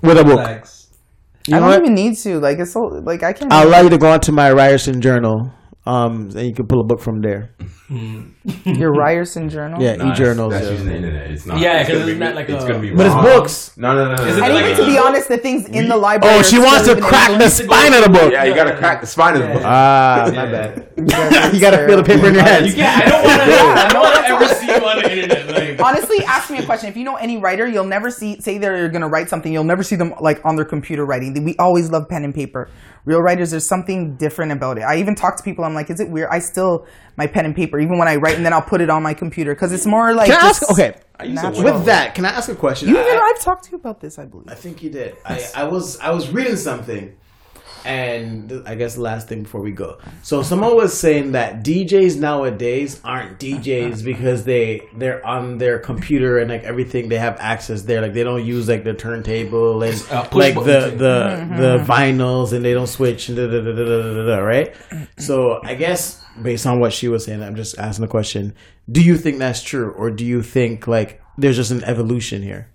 with 0.01 0.17
a 0.17 0.23
book. 0.23 0.45
Thanks. 0.45 0.87
You 1.47 1.57
I 1.57 1.59
don't 1.59 1.69
what? 1.69 1.81
even 1.81 1.93
need 1.93 2.15
to. 2.19 2.39
Like 2.39 2.59
it's 2.59 2.71
so 2.71 2.79
like 2.81 3.21
I 3.23 3.33
can't. 3.33 3.51
I'll 3.51 3.67
allow 3.67 3.81
you 3.81 3.89
to 3.89 3.97
go 3.97 4.09
onto 4.11 4.31
my 4.31 4.51
Ryerson 4.51 5.01
journal, 5.01 5.51
um, 5.85 6.29
and 6.35 6.47
you 6.47 6.53
can 6.53 6.65
pull 6.67 6.79
a 6.81 6.83
book 6.85 7.01
from 7.01 7.21
there. 7.21 7.51
your 8.65 8.93
Ryerson 8.93 9.49
journal. 9.49 9.81
Yeah, 9.81 9.95
Nah, 9.97 10.13
e-journals. 10.13 10.53
That's 10.53 10.65
yeah. 10.65 10.71
using 10.71 10.87
the 10.87 10.95
internet. 10.95 11.31
It's 11.31 11.45
not. 11.45 11.59
Yeah, 11.59 11.79
it's 11.81 11.89
'cause 11.89 11.99
gonna 11.99 12.09
it's 12.11 12.13
be- 12.19 12.25
not 12.25 12.35
like 12.35 12.49
it's 12.49 12.63
a- 12.63 12.67
gonna 12.67 12.79
be. 12.79 12.89
But 12.91 13.05
it's 13.05 13.15
wrong. 13.15 13.23
books. 13.23 13.77
No, 13.77 13.93
no, 13.93 14.05
no. 14.05 14.15
no, 14.15 14.23
Is 14.23 14.37
it 14.37 14.39
no. 14.39 14.45
And 14.45 14.53
like 14.55 14.63
even 14.65 14.73
a- 14.73 14.77
to 14.77 14.85
be 14.85 14.97
honest, 14.97 15.27
the 15.27 15.37
things 15.37 15.67
in 15.69 15.87
the 15.89 15.97
library. 15.97 16.35
Oh, 16.35 16.39
are 16.39 16.43
she 16.43 16.55
still 16.55 16.63
wants 16.65 16.85
to 16.85 16.91
even 16.91 17.03
crack 17.03 17.27
the 17.27 17.35
illegal. 17.35 17.49
spine 17.51 17.93
of 17.93 18.03
the 18.05 18.09
book. 18.09 18.31
Yeah, 18.31 18.43
you 18.45 18.55
gotta 18.55 18.75
crack 18.77 19.01
the 19.01 19.07
spine 19.07 19.35
of 19.35 19.41
the 19.43 19.47
book. 19.53 19.61
Ah, 19.65 20.31
my 20.33 20.45
bad. 20.45 20.87
you 20.97 21.05
gotta 21.59 21.85
feel 21.85 21.97
the 21.97 22.03
paper 22.03 22.27
in 22.27 22.33
your 22.35 22.43
You 22.43 22.49
hands. 22.49 22.73
can't, 22.75 23.05
I 23.05 23.09
don't 23.09 23.23
want 23.23 23.41
to. 23.41 23.43
I 23.53 23.89
don't 23.91 24.01
want 24.01 24.15
to 24.15 24.31
ever 24.31 24.47
see 24.55 24.67
you 24.67 24.73
on 24.87 24.97
the 25.03 25.11
internet. 25.11 25.49
Like, 25.77 25.81
Honestly, 25.81 26.23
ask 26.25 26.49
me 26.49 26.59
a 26.59 26.65
question. 26.65 26.89
If 26.89 26.97
you 26.97 27.03
know 27.03 27.15
any 27.17 27.37
writer, 27.37 27.67
you'll 27.67 27.83
never 27.85 28.09
see 28.09 28.39
say 28.39 28.57
they're 28.57 28.89
gonna 28.89 29.07
write 29.09 29.29
something. 29.29 29.51
You'll 29.53 29.63
never 29.65 29.83
see 29.83 29.95
them 29.97 30.13
like 30.21 30.43
on 30.45 30.55
their 30.55 30.65
computer 30.65 31.05
writing. 31.05 31.43
We 31.43 31.55
always 31.57 31.91
love 31.91 32.07
pen 32.09 32.23
and 32.23 32.33
paper. 32.33 32.69
Real 33.05 33.21
writers, 33.21 33.51
there's 33.51 33.67
something 33.67 34.15
different 34.15 34.53
about 34.53 34.77
it. 34.77 34.81
I 34.81 34.97
even 34.97 35.13
talk 35.13 35.35
to 35.35 35.43
people. 35.43 35.65
I'm 35.65 35.73
like, 35.73 35.89
is 35.89 35.99
it 35.99 36.09
weird? 36.09 36.29
I 36.31 36.39
still 36.39 36.87
my 37.17 37.27
pen 37.27 37.45
and 37.45 37.55
paper, 37.55 37.77
even 37.79 37.97
when 37.97 38.07
I 38.07 38.15
write, 38.15 38.37
and 38.37 38.45
then 38.45 38.53
I'll 38.53 38.61
put 38.61 38.79
it 38.79 38.89
on 38.89 39.03
my 39.03 39.13
computer 39.13 39.53
because 39.53 39.73
it's 39.73 39.85
more 39.85 40.13
like. 40.13 40.29
Can 40.29 40.39
I 40.39 40.47
ask? 40.47 40.71
Okay, 40.71 40.95
natural. 41.25 41.63
with 41.63 41.85
that, 41.85 42.15
can 42.15 42.25
I 42.25 42.29
ask 42.29 42.49
a 42.49 42.55
question? 42.55 42.89
You 42.89 42.97
I- 42.97 43.01
even 43.05 43.19
I've 43.21 43.41
talked 43.41 43.65
to 43.65 43.71
you 43.71 43.77
about 43.77 43.99
this, 43.99 44.17
I 44.17 44.25
believe. 44.25 44.47
I 44.49 44.55
think 44.55 44.81
you 44.81 44.89
did. 44.89 45.15
I, 45.25 45.45
I 45.55 45.63
was 45.65 45.99
I 45.99 46.11
was 46.11 46.29
reading 46.29 46.55
something, 46.55 47.15
and 47.85 48.63
I 48.65 48.75
guess 48.75 48.95
the 48.95 49.01
last 49.01 49.27
thing 49.27 49.43
before 49.43 49.61
we 49.61 49.71
go. 49.71 49.97
So 50.21 50.41
someone 50.41 50.75
was 50.75 50.97
saying 50.97 51.33
that 51.33 51.63
DJs 51.63 52.19
nowadays 52.19 52.99
aren't 53.03 53.39
DJs 53.39 54.03
because 54.11 54.43
they 54.43 54.87
they're 54.95 55.25
on 55.25 55.57
their 55.57 55.79
computer 55.79 56.39
and 56.39 56.49
like 56.49 56.63
everything 56.63 57.09
they 57.09 57.17
have 57.17 57.37
access 57.39 57.83
there. 57.83 58.01
Like 58.01 58.13
they 58.13 58.23
don't 58.23 58.45
use 58.45 58.67
like 58.67 58.83
the 58.83 58.93
turntable 58.93 59.83
and 59.83 60.01
uh, 60.11 60.27
like 60.31 60.55
button 60.55 60.67
the 60.67 60.89
thing. 60.89 60.97
the 60.97 61.77
the 61.77 61.83
vinyls 61.83 62.53
and 62.53 62.63
they 62.63 62.73
don't 62.73 62.87
switch 62.87 63.29
and 63.29 63.37
da, 63.37 63.47
da, 63.47 63.61
da, 63.61 63.71
da, 63.71 63.85
da, 63.85 64.13
da, 64.13 64.25
da, 64.25 64.37
right. 64.43 64.75
So 65.17 65.61
I 65.63 65.75
guess 65.75 66.23
based 66.41 66.65
on 66.65 66.79
what 66.79 66.93
she 66.93 67.07
was 67.07 67.25
saying, 67.25 67.43
I'm 67.43 67.55
just 67.55 67.77
asking 67.77 68.03
the 68.03 68.09
question: 68.09 68.55
Do 68.91 69.01
you 69.01 69.17
think 69.17 69.39
that's 69.39 69.61
true, 69.61 69.91
or 69.91 70.11
do 70.11 70.25
you 70.25 70.41
think 70.41 70.87
like 70.87 71.21
there's 71.37 71.55
just 71.55 71.71
an 71.71 71.83
evolution 71.83 72.41
here? 72.41 72.69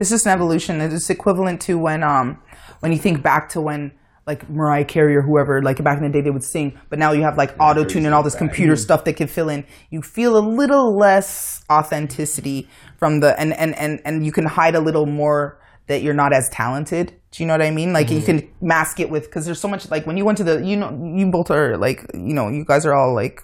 it's 0.00 0.10
just 0.10 0.26
an 0.26 0.32
evolution. 0.32 0.80
It's 0.80 1.10
equivalent 1.10 1.60
to 1.62 1.78
when 1.78 2.02
um 2.02 2.40
when 2.80 2.92
you 2.92 2.98
think 2.98 3.22
back 3.22 3.48
to 3.50 3.60
when 3.60 3.92
like 4.26 4.48
Mariah 4.48 4.84
Carey 4.84 5.16
or 5.16 5.22
whoever. 5.22 5.62
Like 5.62 5.82
back 5.82 5.98
in 5.98 6.04
the 6.04 6.10
day, 6.10 6.20
they 6.20 6.30
would 6.30 6.44
sing, 6.44 6.78
but 6.88 6.98
now 6.98 7.12
you 7.12 7.22
have 7.22 7.36
like 7.36 7.54
auto 7.60 7.84
tune 7.84 8.06
and 8.06 8.14
all 8.14 8.22
this 8.22 8.34
computer 8.34 8.76
stuff 8.76 9.04
that 9.04 9.14
can 9.14 9.28
fill 9.28 9.48
in. 9.48 9.66
You 9.90 10.02
feel 10.02 10.36
a 10.36 10.40
little 10.40 10.96
less 10.96 11.62
authenticity 11.70 12.68
from 12.98 13.20
the 13.20 13.38
and 13.38 13.52
and 13.54 13.74
and 13.76 14.00
and 14.04 14.24
you 14.24 14.32
can 14.32 14.46
hide 14.46 14.74
a 14.74 14.80
little 14.80 15.06
more 15.06 15.60
that 15.86 16.02
you're 16.02 16.14
not 16.14 16.32
as 16.32 16.48
talented. 16.48 17.14
Do 17.30 17.42
you 17.42 17.46
know 17.46 17.54
what 17.54 17.62
I 17.62 17.70
mean? 17.70 17.92
Like 17.92 18.10
you 18.10 18.18
mm-hmm. 18.18 18.38
can 18.38 18.50
mask 18.60 19.00
it 19.00 19.10
with 19.10 19.24
because 19.24 19.44
there's 19.44 19.60
so 19.60 19.68
much. 19.68 19.90
Like 19.90 20.06
when 20.06 20.16
you 20.16 20.24
went 20.24 20.38
to 20.38 20.44
the, 20.44 20.64
you 20.64 20.76
know, 20.76 20.90
you 21.14 21.30
both 21.30 21.50
are 21.50 21.76
like, 21.76 22.04
you 22.14 22.32
know, 22.32 22.48
you 22.48 22.64
guys 22.64 22.86
are 22.86 22.94
all 22.94 23.14
like 23.14 23.42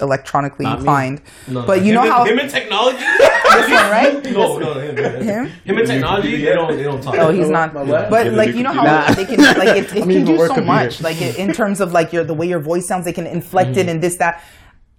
electronically 0.00 0.66
inclined. 0.66 1.20
No, 1.48 1.66
but 1.66 1.84
you 1.84 1.92
know 1.92 2.02
how 2.02 2.24
him 2.24 2.38
and 2.38 2.50
technology. 2.50 2.98
this 3.56 3.70
one, 3.70 3.90
right? 3.90 4.24
no, 4.32 4.58
no, 4.58 4.74
him, 4.74 4.96
him, 4.96 5.22
Him? 5.22 5.46
him 5.46 5.78
and 5.78 5.86
technology. 5.86 6.36
They 6.36 6.52
don't. 6.52 6.76
They 6.76 6.82
don't 6.82 7.02
talk. 7.02 7.14
Oh, 7.18 7.30
he's 7.30 7.48
not. 7.48 7.74
My 7.74 7.82
what? 7.82 8.10
But 8.10 8.26
Yeah, 8.26 8.32
like 8.32 8.54
you 8.54 8.62
know 8.62 8.72
computer. 8.72 8.96
how 8.96 9.14
they 9.14 9.24
can 9.24 9.40
like 9.40 9.76
it, 9.76 9.96
it 9.96 10.02
can 10.02 10.24
do 10.24 10.36
so 10.36 10.46
computer. 10.46 10.62
much. 10.62 11.00
Like 11.00 11.20
it, 11.20 11.38
in 11.38 11.52
terms 11.52 11.80
of 11.80 11.92
like 11.92 12.12
your 12.12 12.24
the 12.24 12.34
way 12.34 12.46
your 12.48 12.60
voice 12.60 12.86
sounds, 12.86 13.04
they 13.04 13.12
can 13.12 13.26
inflect 13.26 13.70
it 13.70 13.80
mm-hmm. 13.80 13.88
and 13.88 14.02
this 14.02 14.16
that. 14.16 14.42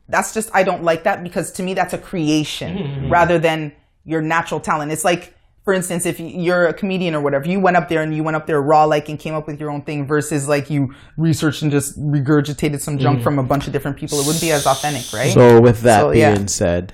That's 0.07 0.33
just 0.33 0.49
I 0.53 0.63
don't 0.63 0.83
like 0.83 1.03
that 1.03 1.23
because 1.23 1.51
to 1.53 1.63
me 1.63 1.73
that's 1.73 1.93
a 1.93 1.97
creation 1.97 2.77
mm-hmm. 2.77 3.09
rather 3.09 3.39
than 3.39 3.73
your 4.03 4.21
natural 4.21 4.59
talent. 4.59 4.91
It's 4.91 5.05
like. 5.05 5.33
For 5.63 5.73
instance, 5.73 6.05
if 6.05 6.19
you're 6.19 6.67
a 6.67 6.75
comedian 6.75 7.15
or 7.15 7.21
whatever, 7.21 7.49
you 7.49 7.59
went 7.59 7.75
up 7.75 7.89
there 7.89 8.03
and 8.03 8.15
you 8.15 8.23
went 8.23 8.35
up 8.35 8.45
there 8.45 8.61
raw 8.61 8.83
like 8.83 9.09
and 9.09 9.17
came 9.17 9.33
up 9.33 9.47
with 9.47 9.59
your 9.59 9.71
own 9.71 9.81
thing 9.81 10.05
versus 10.05 10.47
like 10.47 10.69
you 10.69 10.93
researched 11.17 11.63
and 11.63 11.71
just 11.71 11.99
regurgitated 11.99 12.79
some 12.81 12.99
junk 12.99 13.21
mm. 13.21 13.23
from 13.23 13.39
a 13.39 13.43
bunch 13.43 13.65
of 13.65 13.73
different 13.73 13.97
people. 13.97 14.19
It 14.19 14.27
wouldn't 14.27 14.43
be 14.43 14.51
as 14.51 14.67
authentic, 14.67 15.11
right? 15.11 15.33
So 15.33 15.59
with 15.59 15.81
that 15.81 16.01
So, 16.01 16.11
being 16.11 16.21
yeah. 16.21 16.45
said, 16.45 16.93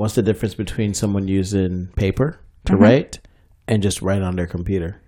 what's 0.00 0.14
the 0.14 0.22
difference 0.22 0.54
between 0.54 0.94
someone 0.94 1.28
using 1.28 1.88
paper 1.94 2.40
to 2.64 2.72
Mm-hmm. 2.72 2.82
write 2.82 3.18
and 3.68 3.82
just 3.82 4.00
write 4.02 4.22
on 4.22 4.36
their 4.36 4.46
computer? 4.46 5.00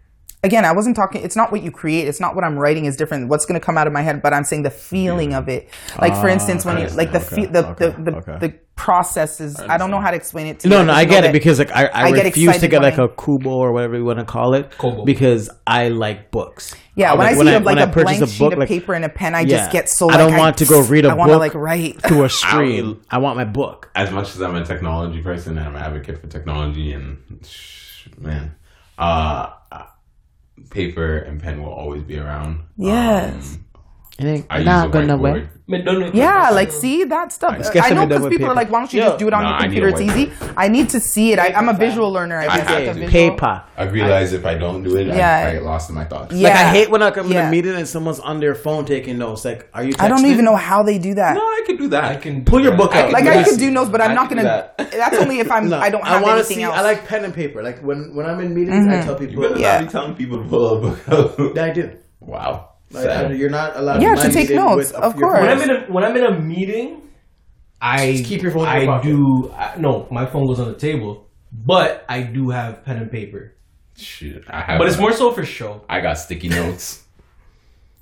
again, 0.44 0.64
I 0.64 0.72
wasn't 0.72 0.96
talking. 0.96 1.22
It's 1.22 1.36
not 1.36 1.52
what 1.52 1.62
you 1.62 1.70
create. 1.70 2.08
It's 2.08 2.18
not 2.18 2.34
what 2.34 2.42
I'm 2.42 2.58
writing 2.58 2.84
is 2.86 2.96
different. 2.96 3.28
What's 3.28 3.46
going 3.46 3.58
to 3.60 3.64
come 3.64 3.78
out 3.78 3.86
of 3.86 3.92
my 3.92 4.02
head, 4.02 4.20
but 4.22 4.34
I'm 4.34 4.42
saying 4.42 4.64
the 4.64 4.70
feeling 4.70 5.34
of 5.34 5.48
it. 5.48 5.68
Like 6.00 6.14
for 6.20 6.28
instance, 6.28 6.64
when 6.64 6.78
you 6.78 6.88
like 6.88 7.12
the 7.12 7.20
okay, 7.24 7.36
fe- 7.36 7.46
the, 7.46 7.66
okay, 7.68 7.90
the, 7.90 8.02
the, 8.10 8.16
okay. 8.16 8.38
the 8.40 8.58
processes. 8.75 9.60
I 9.60 9.76
don't 9.78 9.91
know 9.91 10.01
how 10.01 10.10
to 10.10 10.17
explain 10.17 10.47
it 10.47 10.60
to 10.60 10.68
No, 10.68 10.81
you. 10.81 10.86
no, 10.86 10.92
no, 10.92 10.99
I 10.99 11.05
know 11.05 11.10
get 11.10 11.25
it 11.25 11.33
because 11.33 11.59
like 11.59 11.70
I, 11.70 11.86
I, 11.86 12.02
I 12.05 12.12
get 12.12 12.25
refuse 12.25 12.59
to 12.59 12.68
get 12.68 12.83
like 12.83 12.99
a 12.99 13.09
Kubo 13.09 13.51
or 13.51 13.73
whatever 13.73 13.97
you 13.97 14.05
want 14.05 14.18
to 14.18 14.25
call 14.25 14.55
it 14.55 14.70
Kobo. 14.78 15.05
because 15.05 15.51
I 15.67 15.89
like 15.89 16.31
books. 16.31 16.75
yeah, 16.97 17.10
when 17.12 17.18
Like, 17.20 17.28
I 17.28 17.33
see 17.33 17.39
when 17.39 17.49
I- 17.49 17.52
a, 17.52 17.60
when 17.60 17.76
like 17.76 17.78
I 17.86 17.91
a 17.91 17.92
purchase 17.92 18.05
blank 18.18 18.23
a 18.23 18.26
sheet 18.26 18.39
book, 18.39 18.52
of 18.55 18.59
like- 18.60 18.68
paper 18.68 18.94
and 18.94 19.05
a 19.05 19.09
pen, 19.09 19.34
I 19.34 19.41
Yeah. 19.41 19.59
just 19.59 19.73
get 19.73 19.89
so. 19.89 20.10
I 20.10 20.17
don't 20.17 20.36
want 20.36 20.59
to 20.59 20.65
go 20.65 20.83
read 20.83 21.05
a 21.05 21.10
I 21.10 21.15
want 21.15 21.28
to 21.31 21.34
book 21.34 21.41
like 21.41 21.55
write. 21.55 22.02
to 22.05 22.25
a 22.25 22.28
stream. 22.42 23.01
I 23.10 23.18
want 23.18 23.36
my 23.36 23.44
book. 23.44 23.91
as 23.94 24.10
much 24.10 24.34
as 24.34 24.41
I'm 24.42 24.55
a 24.55 24.65
technology 24.65 25.23
person 25.23 25.59
and 25.59 25.67
I'm 25.68 25.76
an 25.76 25.83
advocate 25.83 26.20
for 26.20 26.26
technology 26.26 26.92
and 26.92 27.18
sh- 27.47 28.09
man, 28.18 28.55
uh, 28.99 29.51
uh, 29.70 29.84
paper 30.70 31.18
and 31.18 31.42
pen 31.42 31.62
will 31.62 31.73
always 31.73 32.02
be 32.02 32.18
around. 32.18 32.60
Yes. 32.76 33.55
Um, 33.55 33.65
It 34.18 34.24
ain't 34.26 34.47
I 34.50 34.58
use 34.58 34.66
not 34.66 34.92
going 34.92 35.07
whiteboard. 35.07 35.08
nowhere. 35.08 35.50
Man, 35.68 35.84
don't 35.86 36.00
know- 36.00 36.10
Yeah, 36.12 36.50
like 36.50 36.70
see 36.70 37.05
that 37.05 37.32
stuff. 37.32 37.57
It's 37.58 37.70
guess 37.70 37.91
I 37.91 37.94
know 37.94 38.07
because 38.07 38.23
with 38.23 38.32
people 38.32 38.49
are 38.50 38.55
like, 38.55 38.70
"Why 38.70 38.81
don't 38.81 38.92
you 38.92 39.00
Yo, 39.00 39.07
just 39.07 39.18
do 39.20 39.28
it 39.28 39.32
on 39.32 39.42
no, 39.42 39.49
your 39.50 39.58
computer? 39.60 39.89
It's 39.89 40.00
whiteboard. 40.00 40.16
easy." 40.18 40.32
I 40.57 40.68
need 40.68 40.91
to 40.91 41.00
see 41.00 41.32
it. 41.32 41.39
I, 41.39 41.47
I'm 41.55 41.68
a 41.70 41.73
visual 41.73 42.12
learner. 42.12 42.39
I, 42.39 42.42
I 42.44 42.47
just 42.58 42.68
have 42.68 42.78
like 42.78 42.84
to. 42.89 42.94
visual- 42.94 43.10
Paper. 43.31 43.65
I 43.76 43.84
realize 43.84 44.32
if 44.34 44.44
I 44.44 44.55
don't 44.58 44.82
do 44.82 44.97
it, 44.97 45.07
Yeah. 45.07 45.31
I, 45.47 45.49
I 45.49 45.52
get 45.55 45.62
lost 45.62 45.89
in 45.89 45.94
my 45.94 46.05
thoughts. 46.05 46.34
Yeah. 46.34 46.49
Like 46.49 46.58
I 46.58 46.70
hate 46.70 46.91
when 46.91 47.02
I 47.02 47.10
come 47.10 47.32
in 47.32 47.39
a 47.39 47.50
meeting 47.50 47.74
and 47.74 47.89
someone's 47.89 48.20
on 48.20 48.39
their 48.39 48.55
phone 48.55 48.84
taking 48.84 49.16
notes. 49.16 49.44
Like, 49.47 49.70
are 49.73 49.82
you? 49.82 49.94
Texting? 49.94 50.00
I 50.05 50.08
don't 50.08 50.26
even 50.26 50.44
know 50.44 50.57
how 50.57 50.82
they 50.82 50.99
do 50.99 51.15
that. 51.15 51.34
No, 51.34 51.41
I 51.41 51.62
can 51.65 51.76
do 51.76 51.89
that. 51.89 52.05
I 52.05 52.16
can 52.16 52.44
Pull 52.44 52.60
your 52.62 52.76
book 52.76 52.94
out. 52.94 53.12
Like 53.12 53.24
I 53.26 53.42
can 53.42 53.57
do 53.57 53.70
notes, 53.70 53.89
but 53.89 54.02
I'm 54.02 54.15
not 54.15 54.28
gonna. 54.28 54.42
that. 54.42 54.76
That's 54.91 55.16
only 55.16 55.39
if 55.39 55.50
I'm. 55.50 55.70
No, 55.70 55.78
I 55.78 55.89
don't 55.89 56.05
have 56.05 56.23
wanna 56.23 56.41
anything 56.41 56.58
see, 56.58 56.62
else. 56.65 56.76
I 56.76 56.82
like 56.82 57.07
pen 57.08 57.24
and 57.24 57.32
paper. 57.32 57.62
Like 57.62 57.78
when 57.81 58.15
when 58.15 58.26
I'm 58.26 58.41
in 58.41 58.52
meetings, 58.55 58.86
I 58.86 58.97
mm-hmm. 58.97 59.07
tell 59.07 59.23
You 59.23 59.28
people. 59.28 59.42
better 59.44 59.58
Yeah. 59.58 59.78
not 59.78 59.86
be 59.86 59.91
telling 59.92 60.15
people 60.16 60.42
to 60.42 60.49
pull 60.49 60.76
a 60.76 60.81
book 60.82 61.08
out. 61.08 61.58
I 61.58 61.70
do. 61.73 61.97
wow. 62.20 62.68
Like, 62.92 63.04
Sad. 63.04 63.36
you're 63.36 63.50
not 63.50 63.76
allowed. 63.76 64.02
Yeah, 64.02 64.14
to 64.14 64.28
to 64.28 64.32
take 64.32 64.50
notes, 64.50 64.92
with 64.92 64.94
of 64.94 65.16
your 65.18 65.30
course. 65.30 65.40
when. 65.40 65.50
I'm 65.50 65.62
in 65.62 65.70
a 65.70 65.80
when 65.92 66.04
I'm 66.04 66.16
in 66.16 66.24
a 66.24 66.38
meeting, 66.40 67.02
I 67.80 68.12
Just 68.12 68.26
keep 68.26 68.42
your 68.42 68.52
phone 68.52 68.62
in 68.62 68.68
I 68.68 68.82
your 68.82 69.00
do 69.02 69.50
I, 69.56 69.76
no, 69.78 70.06
my 70.10 70.26
phone 70.26 70.46
goes 70.46 70.60
on 70.60 70.68
the 70.68 70.78
table, 70.78 71.26
but 71.52 72.04
I 72.08 72.22
do 72.22 72.50
have 72.50 72.84
pen 72.84 72.98
and 72.98 73.10
paper. 73.10 73.54
Shit, 73.96 74.44
I 74.48 74.60
have. 74.62 74.78
But 74.78 74.88
it's 74.88 74.98
more 74.98 75.12
so 75.12 75.32
for 75.32 75.44
show. 75.44 75.84
I 75.88 76.00
got 76.00 76.14
sticky 76.18 76.48
notes. 76.60 77.02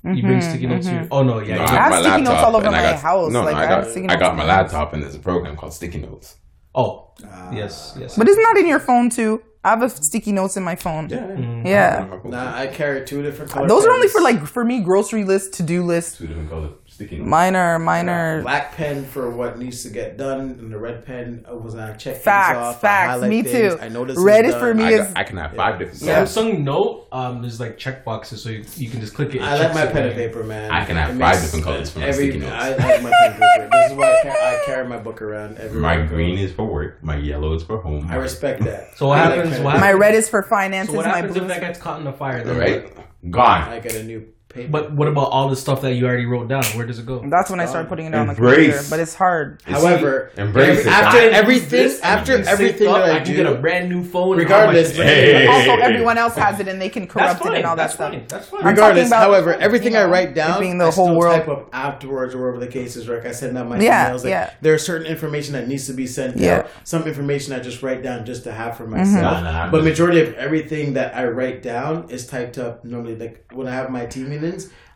Mm-hmm, 0.03 0.15
you 0.15 0.23
bring 0.23 0.41
sticky 0.41 0.65
notes 0.67 0.87
here. 0.87 1.01
Mm-hmm. 1.01 1.13
Oh 1.13 1.21
no, 1.21 1.39
yeah, 1.39 1.55
No, 1.57 1.61
you 1.61 1.67
I 1.67 1.69
I 1.69 1.69
have 1.69 1.79
have 1.81 1.91
my 1.91 2.01
sticky 2.01 2.21
notes 2.23 2.41
all 2.43 2.55
over 2.55 2.67
I 2.67 2.71
my 2.71 2.81
got- 2.81 2.99
house, 2.99 3.31
No, 3.31 3.41
like, 3.43 3.53
no, 3.53 3.59
I 3.61 3.63
I 3.63 3.67
got 3.67 3.87
sticky 3.91 4.09
I 4.09 4.15
got 4.17 4.35
my 4.35 4.43
my 4.43 4.49
laptop 4.49 4.93
and 4.93 5.03
there's 5.03 5.15
a 5.15 5.19
program 5.19 5.55
called 5.55 5.73
Sticky 5.73 5.99
Notes. 5.99 6.37
Oh, 6.73 7.11
yes, 7.53 7.95
yes. 7.99 8.17
But 8.17 8.27
isn't 8.27 8.41
that 8.43 8.57
in 8.57 8.67
your 8.67 8.79
phone 8.79 9.09
too? 9.09 9.43
I 9.63 9.69
have 9.69 9.83
a 9.83 9.89
sticky 9.89 10.31
notes 10.31 10.57
in 10.57 10.63
my 10.63 10.75
phone. 10.75 11.07
Yeah. 11.09 11.37
yeah. 11.63 12.07
Mm. 12.07 12.25
Nah, 12.25 12.55
I 12.55 12.67
carry 12.67 13.05
two 13.05 13.21
different 13.21 13.51
colors. 13.51 13.69
Those 13.69 13.85
are 13.85 13.91
only 13.91 14.07
for 14.07 14.21
like 14.21 14.45
for 14.47 14.65
me 14.65 14.81
grocery 14.81 15.23
list, 15.23 15.53
to 15.53 15.63
do 15.63 15.83
list. 15.83 16.17
Two 16.17 16.27
different 16.27 16.49
colors. 16.49 16.71
Sticky 17.01 17.17
minor, 17.21 17.79
Mine 17.79 18.09
are 18.09 18.35
mine 18.35 18.43
black 18.43 18.75
pen 18.75 19.05
for 19.05 19.29
what 19.31 19.57
needs 19.57 19.81
to 19.83 19.89
get 19.89 20.17
done, 20.17 20.39
and 20.59 20.71
the 20.71 20.77
red 20.77 21.03
pen 21.05 21.43
uh, 21.51 21.55
was 21.55 21.75
I 21.75 21.93
check 21.93 22.13
things 22.15 22.23
facts. 22.23 22.57
off, 22.57 22.81
Facts. 22.81 23.09
highlight 23.09 23.29
Me 23.29 23.41
things, 23.41 23.73
too. 23.75 23.81
I 23.81 23.89
know 23.89 24.05
this 24.05 24.17
Red 24.19 24.45
is 24.45 24.53
is 24.53 24.59
for 24.61 24.73
me 24.73 24.83
I, 24.83 24.89
is 24.91 25.07
got, 25.07 25.17
I 25.17 25.23
can 25.23 25.37
have 25.37 25.55
five 25.55 25.79
different 25.79 26.01
Yeah. 26.01 26.13
colors. 26.15 26.35
Samsung 26.35 26.59
Note, 26.63 27.07
um, 27.11 27.41
there's 27.41 27.59
like 27.59 27.77
check 27.77 28.05
boxes, 28.05 28.43
so 28.43 28.49
you, 28.49 28.63
you 28.75 28.89
can 28.89 28.99
just 29.01 29.13
click 29.15 29.33
it. 29.33 29.41
I 29.41 29.57
like 29.57 29.73
my 29.73 29.85
pen 29.87 30.05
and 30.07 30.15
paper, 30.15 30.43
man. 30.43 30.69
I 30.71 30.85
can 30.85 30.95
have 30.95 31.15
It 31.15 31.19
five 31.19 31.41
different 31.41 31.65
colors 31.65 31.89
for 31.89 31.99
my 31.99 32.05
every, 32.05 32.25
sticky 32.29 32.39
notes. 32.45 32.51
I 32.53 32.69
like 32.69 33.01
my 33.03 33.09
pen 33.09 33.31
and 33.31 33.41
paper. 33.41 33.69
This 33.71 33.91
is 33.91 33.97
why 33.97 34.11
I, 34.11 34.21
ca- 34.23 34.29
I 34.29 34.63
carry 34.65 34.87
my 34.87 34.97
book 34.97 35.21
around. 35.21 35.57
Everywhere 35.57 35.81
My 35.81 36.01
go. 36.03 36.07
green 36.07 36.37
is 36.37 36.51
for 36.53 36.71
work. 36.71 37.03
My 37.03 37.17
yellow 37.17 37.53
is 37.55 37.63
for 37.63 37.81
home. 37.81 38.07
I 38.09 38.15
respect 38.15 38.63
that. 38.63 38.95
So 38.97 39.07
what 39.07 39.17
I 39.19 39.35
happens? 39.35 39.55
pen 39.55 39.63
What 39.63 39.79
my 39.79 39.91
red 39.93 40.13
is 40.15 40.29
for 40.29 40.43
finances. 40.43 40.91
So 40.91 40.97
what 40.97 41.07
my 41.07 41.15
happens 41.17 41.33
blue 41.33 41.43
if 41.43 41.47
that 41.49 41.61
gets 41.61 41.79
caught 41.79 41.97
in 41.99 42.05
the 42.05 42.13
fire? 42.13 42.43
Then 42.43 42.57
right? 42.57 42.93
Gone. 43.29 43.69
I 43.69 43.79
get 43.79 43.95
a 43.95 44.03
new 44.03 44.27
paper. 44.53 44.69
But 44.71 44.91
what 44.93 45.07
about 45.07 45.29
all 45.31 45.49
the 45.49 45.55
stuff 45.55 45.81
that 45.81 45.93
you 45.93 46.05
already 46.05 46.25
wrote 46.25 46.47
down? 46.47 46.63
Where 46.75 46.85
does 46.85 46.99
it 46.99 47.05
go? 47.05 47.21
That's 47.27 47.49
when 47.49 47.59
I 47.59 47.65
start 47.65 47.87
putting 47.89 48.05
it 48.07 48.11
down 48.11 48.21
on 48.29 48.35
the 48.35 48.41
Embrace. 48.41 48.55
computer, 48.67 48.83
but 48.89 48.99
it's 48.99 49.13
hard. 49.15 49.61
However, 49.65 50.31
Embrace 50.37 50.79
every- 50.79 50.81
it. 50.83 50.87
after 50.87 51.17
I- 51.17 51.23
everything, 51.25 51.69
This, 51.69 52.01
after 52.01 52.33
I 52.37 52.41
everything 52.41 52.87
up, 52.87 52.95
that 52.97 53.09
I, 53.09 53.15
I 53.15 53.17
can 53.19 53.27
do, 53.27 53.35
get 53.35 53.45
a 53.45 53.55
brand 53.55 53.89
new 53.89 54.03
phone. 54.03 54.33
and 54.33 54.39
Regardless, 54.41 54.91
all 54.97 55.03
my- 55.05 55.09
Hey. 55.11 55.47
Also, 55.47 55.81
everyone 55.81 56.17
else 56.17 56.35
has 56.35 56.59
it 56.59 56.67
and 56.67 56.81
they 56.81 56.89
can 56.89 57.03
that's 57.03 57.13
corrupt 57.13 57.41
it 57.41 57.43
fine. 57.45 57.55
and 57.57 57.65
all 57.65 57.75
that 57.75 57.83
That's 57.83 57.93
stuff. 57.93 58.11
fine. 58.11 58.25
That's 58.27 58.47
fine. 58.47 58.61
I'm 58.61 58.67
regardless, 58.67 59.07
about, 59.07 59.21
however, 59.23 59.53
everything 59.55 59.93
you 59.93 59.99
know, 59.99 60.05
I 60.05 60.09
write 60.09 60.29
it 60.29 60.35
down, 60.35 60.59
being 60.59 60.77
the 60.77 60.85
I 60.85 60.91
whole 60.91 61.05
still 61.07 61.17
world. 61.17 61.35
type 61.39 61.47
up 61.49 61.69
afterwards 61.73 62.33
or 62.35 62.39
wherever 62.39 62.59
the 62.59 62.67
case 62.67 62.95
is. 62.95 63.07
Like 63.07 63.25
I 63.25 63.31
send 63.31 63.57
out 63.57 63.67
my 63.67 63.79
Yeah, 63.79 64.09
emails. 64.11 64.23
Like, 64.23 64.29
yeah. 64.31 64.49
There 64.61 64.73
are 64.73 64.77
certain 64.77 65.07
information 65.07 65.53
that 65.53 65.67
needs 65.67 65.87
to 65.87 65.93
be 65.93 66.07
sent 66.07 66.37
Yeah. 66.37 66.57
out. 66.59 66.67
Some 66.83 67.03
information 67.07 67.53
I 67.53 67.59
just 67.59 67.81
write 67.83 68.03
down 68.03 68.25
just 68.25 68.43
to 68.45 68.51
have 68.51 68.77
for 68.77 68.83
Mm-hmm. 68.83 68.97
myself. 68.97 69.21
Nah, 69.21 69.41
nah, 69.51 69.63
I'm 69.63 69.71
but 69.71 69.77
just- 69.79 69.89
majority 69.89 70.21
of 70.21 70.33
everything 70.35 70.93
that 70.93 71.15
I 71.15 71.25
write 71.27 71.61
down 71.63 72.05
is 72.09 72.27
typed 72.27 72.57
up 72.57 72.83
normally. 72.85 73.15
Like 73.15 73.45
when 73.53 73.67
I 73.67 73.71
have 73.71 73.89
my 73.89 74.05
team 74.05 74.29
meetings, 74.29 74.40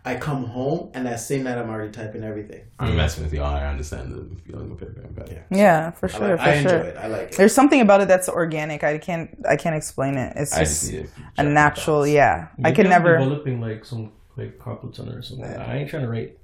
I 0.08 0.16
come 0.18 0.46
home 0.46 0.92
and 0.94 1.06
that 1.08 1.20
same 1.20 1.44
night 1.44 1.58
I'm 1.58 1.68
already 1.70 1.92
typing 1.92 2.24
everything. 2.24 2.62
I'm 2.80 2.96
messing 2.96 3.24
with 3.24 3.34
y'all. 3.34 3.56
I 3.56 3.66
understand 3.66 4.14
the 4.14 4.36
feeling 4.42 4.70
of 4.72 4.78
paper. 4.80 5.04
But 5.16 5.32
yeah. 5.32 5.40
Yeah, 5.50 5.92
for 5.92 6.08
I, 6.08 6.12
sure, 6.12 6.28
like, 6.30 6.38
for 6.38 6.44
I 6.44 6.54
enjoy 6.54 6.70
sure. 6.70 6.80
it. 6.80 6.98
I 6.98 7.08
like 7.08 7.22
it. 7.32 7.38
There's 7.38 7.56
something 7.56 7.82
about 7.82 8.02
it 8.02 8.08
that's 8.08 8.30
organic. 8.30 8.84
I 8.84 9.00
can't, 9.00 9.36
I 9.50 9.56
can't 9.56 9.76
explain 9.76 10.16
it. 10.16 10.34
It's 10.36 10.52
just 10.56 10.82
just 10.82 10.94
need 10.94 11.10
a 11.40 11.44
natural. 11.44 12.02
thoughts. 12.02 12.12
Yeah, 12.12 12.50
I 12.60 12.62
Maybe 12.62 12.76
can 12.76 12.86
I'm 12.86 12.90
never. 12.92 13.18
developing 13.18 13.60
like 13.62 13.84
some 13.84 14.12
like 14.38 14.60
carpets 14.60 15.00
on 15.00 15.08
it 15.08 15.16
or 15.16 15.24
something. 15.24 15.46
I 15.46 15.80
ain't 15.80 15.90
trying 15.90 16.04
to 16.04 16.10
write 16.10 16.38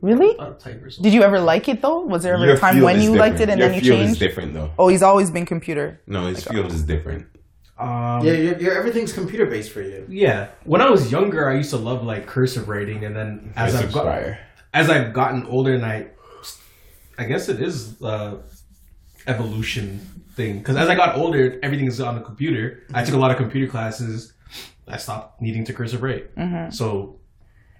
Really? 0.00 0.38
out 0.40 0.48
of 0.48 0.58
type 0.58 0.82
or 0.82 0.90
something. 0.90 1.04
Did 1.10 1.14
you 1.14 1.22
ever 1.22 1.38
like 1.40 1.68
it 1.68 1.80
though? 1.82 2.00
Was 2.00 2.24
there 2.24 2.34
ever 2.34 2.44
Your 2.46 2.56
a 2.56 2.58
time 2.58 2.76
when 2.76 2.84
when 2.84 2.96
is 2.96 3.04
you 3.04 3.14
liked 3.14 3.40
it 3.40 3.48
and 3.48 3.60
different. 3.60 3.60
then 3.60 3.74
you 3.74 3.80
changed? 3.80 3.86
Your 3.86 3.96
field 3.96 4.10
is 4.10 4.18
different 4.18 4.54
though. 4.54 4.70
Oh, 4.78 4.88
he's 4.88 5.02
always 5.02 5.30
been 5.30 5.46
computer. 5.46 6.00
No, 6.06 6.26
his 6.26 6.44
field 6.44 6.72
is 6.72 6.82
different. 6.82 7.26
Um, 7.78 8.24
Yeah, 8.24 8.32
you're, 8.32 8.58
you're, 8.58 8.78
everything's 8.78 9.12
computer 9.12 9.46
based 9.46 9.72
for 9.72 9.82
you. 9.82 10.06
Yeah. 10.08 10.48
When 10.64 10.80
I 10.80 10.90
was 10.90 11.10
younger, 11.10 11.48
I 11.48 11.56
used 11.56 11.70
to 11.70 11.76
love 11.76 12.04
like 12.04 12.26
cursive 12.26 12.68
writing, 12.68 13.04
and 13.04 13.14
then 13.16 13.52
as 13.56 13.72
Cursive 13.72 13.88
I've 13.88 13.94
got, 13.94 14.36
as 14.72 14.90
I've 14.90 15.12
gotten 15.12 15.46
older, 15.46 15.74
and 15.74 15.84
I, 15.84 16.08
I 17.18 17.24
guess 17.24 17.48
it 17.48 17.60
is 17.60 18.00
uh, 18.02 18.36
evolution 19.26 20.00
thing. 20.34 20.58
Because 20.58 20.76
as 20.76 20.88
I 20.88 20.94
got 20.94 21.16
older, 21.16 21.58
everything 21.62 21.86
is 21.86 22.00
on 22.00 22.14
the 22.14 22.20
computer. 22.20 22.84
I 22.92 23.04
took 23.04 23.14
a 23.14 23.18
lot 23.18 23.30
of 23.30 23.36
computer 23.36 23.70
classes. 23.70 24.32
I 24.86 24.98
stopped 24.98 25.40
needing 25.40 25.64
to 25.64 25.72
cursive 25.72 26.02
write. 26.02 26.34
Mm-hmm. 26.36 26.70
So 26.70 27.18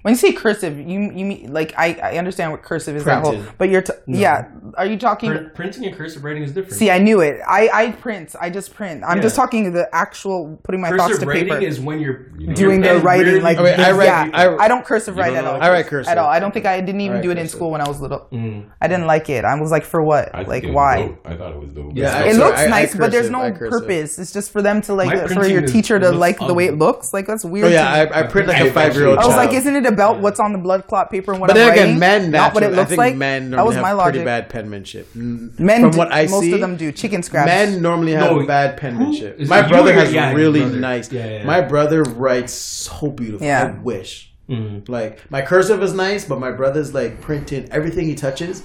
When 0.04 0.12
you 0.12 0.18
say 0.18 0.32
cursive, 0.34 0.78
you 0.78 1.00
you 1.18 1.24
mean 1.24 1.50
like 1.54 1.72
I, 1.78 1.94
I 1.94 2.18
understand 2.18 2.52
what 2.52 2.62
cursive 2.62 2.94
is 2.94 3.04
that 3.06 3.22
whole, 3.24 3.42
but 3.56 3.70
you're 3.70 3.80
t- 3.80 3.94
yeah. 4.06 4.50
Are 4.76 4.84
you 4.84 4.98
talking? 4.98 5.32
pr- 5.32 5.48
printing 5.54 5.86
and 5.86 5.96
cursive 5.96 6.22
writing 6.22 6.42
is 6.42 6.52
different. 6.52 6.74
See, 6.74 6.90
I 6.90 6.98
knew 6.98 7.22
it. 7.22 7.40
I, 7.48 7.70
I 7.72 7.90
print. 7.92 8.36
I 8.38 8.50
just 8.50 8.74
print. 8.74 9.02
I'm 9.02 9.16
Yeah. 9.16 9.22
just 9.22 9.34
talking 9.34 9.72
the 9.72 9.88
actual 9.94 10.60
putting 10.62 10.82
my 10.82 10.90
thoughts 10.90 11.04
cursive 11.14 11.20
to 11.22 11.26
writing 11.28 11.48
paper. 11.48 11.62
is 11.64 11.80
when 11.80 12.00
you're 12.00 12.18
doing 12.52 12.84
your 12.84 12.96
the 12.96 13.00
writing 13.00 13.40
like 13.42 13.56
I 13.56 13.62
mean, 13.62 13.80
I 13.80 13.92
write- 13.92 14.04
yeah, 14.04 14.30
I- 14.34 14.64
I, 14.64 14.68
don't 14.68 14.84
cursive 14.84 15.16
write 15.16 15.28
don't 15.28 15.38
at 15.38 15.44
all. 15.46 15.62
I 15.62 15.70
write 15.70 15.86
cursive. 15.86 16.10
at 16.10 16.18
all. 16.18 16.28
I 16.28 16.38
don't 16.38 16.52
think 16.52 16.66
I 16.66 16.82
didn't 16.82 17.00
even 17.00 17.14
write 17.16 17.22
do 17.22 17.30
it 17.30 17.38
in 17.38 17.48
school 17.48 17.70
when 17.70 17.80
I 17.80 17.88
was 17.88 17.98
little. 18.02 18.28
Mm. 18.30 18.66
I 18.82 18.88
didn't 18.88 19.06
like 19.06 19.30
it. 19.30 19.46
I 19.46 19.58
was 19.58 19.70
like, 19.70 19.84
for 19.84 20.02
what? 20.02 20.34
I 20.34 20.42
Like 20.42 20.66
why? 20.66 21.06
dope. 21.06 21.20
I 21.26 21.34
thought 21.34 21.52
it 21.52 21.60
was 21.60 21.70
dope. 21.72 21.92
Yeah, 21.94 22.14
I- 22.14 22.24
It 22.28 22.34
so 22.34 22.40
looks 22.44 22.60
I- 22.60 22.64
I 22.66 22.68
nice, 22.68 22.94
but 22.94 23.10
there's 23.10 23.30
no 23.30 23.50
purpose. 23.52 24.18
It's 24.18 24.34
just 24.34 24.50
for 24.52 24.60
them 24.60 24.82
to 24.82 24.92
like 24.92 25.30
for 25.30 25.46
your 25.46 25.62
teacher 25.62 25.98
to 25.98 26.10
like 26.10 26.36
the 26.38 26.52
way 26.52 26.66
it 26.66 26.76
looks. 26.76 27.14
Like 27.14 27.26
that's 27.26 27.42
weird. 27.46 27.68
Oh 27.68 27.68
yeah. 27.70 27.90
I, 27.90 28.20
I 28.20 28.22
print 28.24 28.48
like 28.48 28.60
a 28.60 28.70
five 28.70 28.94
year 28.94 29.06
old. 29.06 29.18
I 29.18 29.26
was 29.26 29.36
like, 29.36 29.54
isn't 29.54 29.74
it 29.76 29.86
a 29.86 29.93
about 29.94 30.20
what's 30.20 30.38
on 30.40 30.52
the 30.52 30.58
blood 30.58 30.86
clot 30.86 31.10
paper 31.10 31.32
and 31.32 31.40
what 31.40 31.48
But 31.48 31.56
I'm 31.56 31.60
then 31.62 31.68
writing, 31.70 31.84
again, 31.84 31.98
men 31.98 32.30
not 32.30 32.54
what 32.54 32.62
it 32.62 32.70
looks 32.72 32.82
I 32.82 32.84
think 32.86 32.98
like. 32.98 33.16
men 33.16 33.50
that 33.50 33.56
normally 33.56 33.66
was 33.66 33.76
have 33.76 33.96
my 33.96 34.02
pretty 34.02 34.24
bad 34.24 34.48
penmanship. 34.50 35.14
Men, 35.14 35.52
from 35.80 35.90
do- 35.92 35.98
what 35.98 36.12
I 36.12 36.22
most 36.26 36.30
see, 36.42 36.50
most 36.50 36.54
of 36.54 36.60
them 36.60 36.76
do 36.76 36.92
chicken 36.92 37.22
scratch. 37.22 37.46
men 37.46 37.80
normally 37.80 38.12
have 38.12 38.30
No, 38.30 38.46
bad 38.46 38.76
penmanship. 38.76 39.40
Is 39.40 39.48
My 39.48 39.66
brother 39.66 39.92
has 39.94 40.12
yeah, 40.12 40.32
really 40.32 40.60
brother. 40.60 40.76
nice. 40.76 41.10
Yeah, 41.12 41.24
yeah, 41.26 41.38
yeah. 41.38 41.44
My 41.44 41.60
brother 41.60 42.02
writes 42.02 42.52
so 42.52 43.08
beautiful. 43.10 43.46
Yeah. 43.46 43.74
I 43.78 43.82
wish. 43.82 44.30
Mhm. 44.50 44.88
Like 44.88 45.30
my 45.30 45.40
cursive 45.42 45.82
is 45.82 45.94
nice, 45.94 46.24
but 46.26 46.38
my 46.38 46.50
brother's 46.50 46.92
like 46.92 47.20
printing 47.20 47.68
everything 47.70 48.06
he 48.06 48.14
touches. 48.14 48.62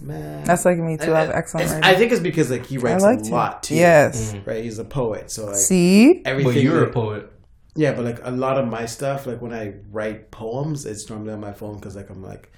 Man, 0.00 0.44
That's 0.44 0.64
like 0.64 0.78
me 0.78 0.96
too. 0.96 1.12
I 1.14 1.20
have 1.20 1.30
excellent 1.30 1.68
writing. 1.70 1.84
I 1.84 1.94
think 1.94 2.12
it's 2.12 2.20
because 2.20 2.50
like 2.50 2.66
he 2.66 2.78
writes 2.78 3.02
like 3.02 3.18
a 3.20 3.22
to. 3.24 3.30
lot 3.30 3.62
too. 3.62 3.74
Yes. 3.74 4.34
right. 4.44 4.62
He's 4.62 4.78
a 4.78 4.84
poet, 4.84 5.30
so 5.30 5.46
like 5.46 5.56
See, 5.56 6.22
everything. 6.24 6.54
But 6.54 6.62
you're 6.62 6.84
a 6.84 6.90
poet. 6.92 7.30
Yeah, 7.74 7.92
but 7.94 8.04
like 8.04 8.20
a 8.22 8.30
lot 8.30 8.58
of 8.58 8.68
my 8.68 8.86
stuff, 8.86 9.26
like 9.26 9.40
when 9.40 9.52
I 9.52 9.74
write 9.90 10.30
poems, 10.30 10.84
it's 10.84 11.08
normally 11.08 11.32
on 11.32 11.40
my 11.40 11.52
phone 11.52 11.76
because 11.76 11.96
like 11.96 12.10
I'm 12.10 12.22
like 12.22 12.52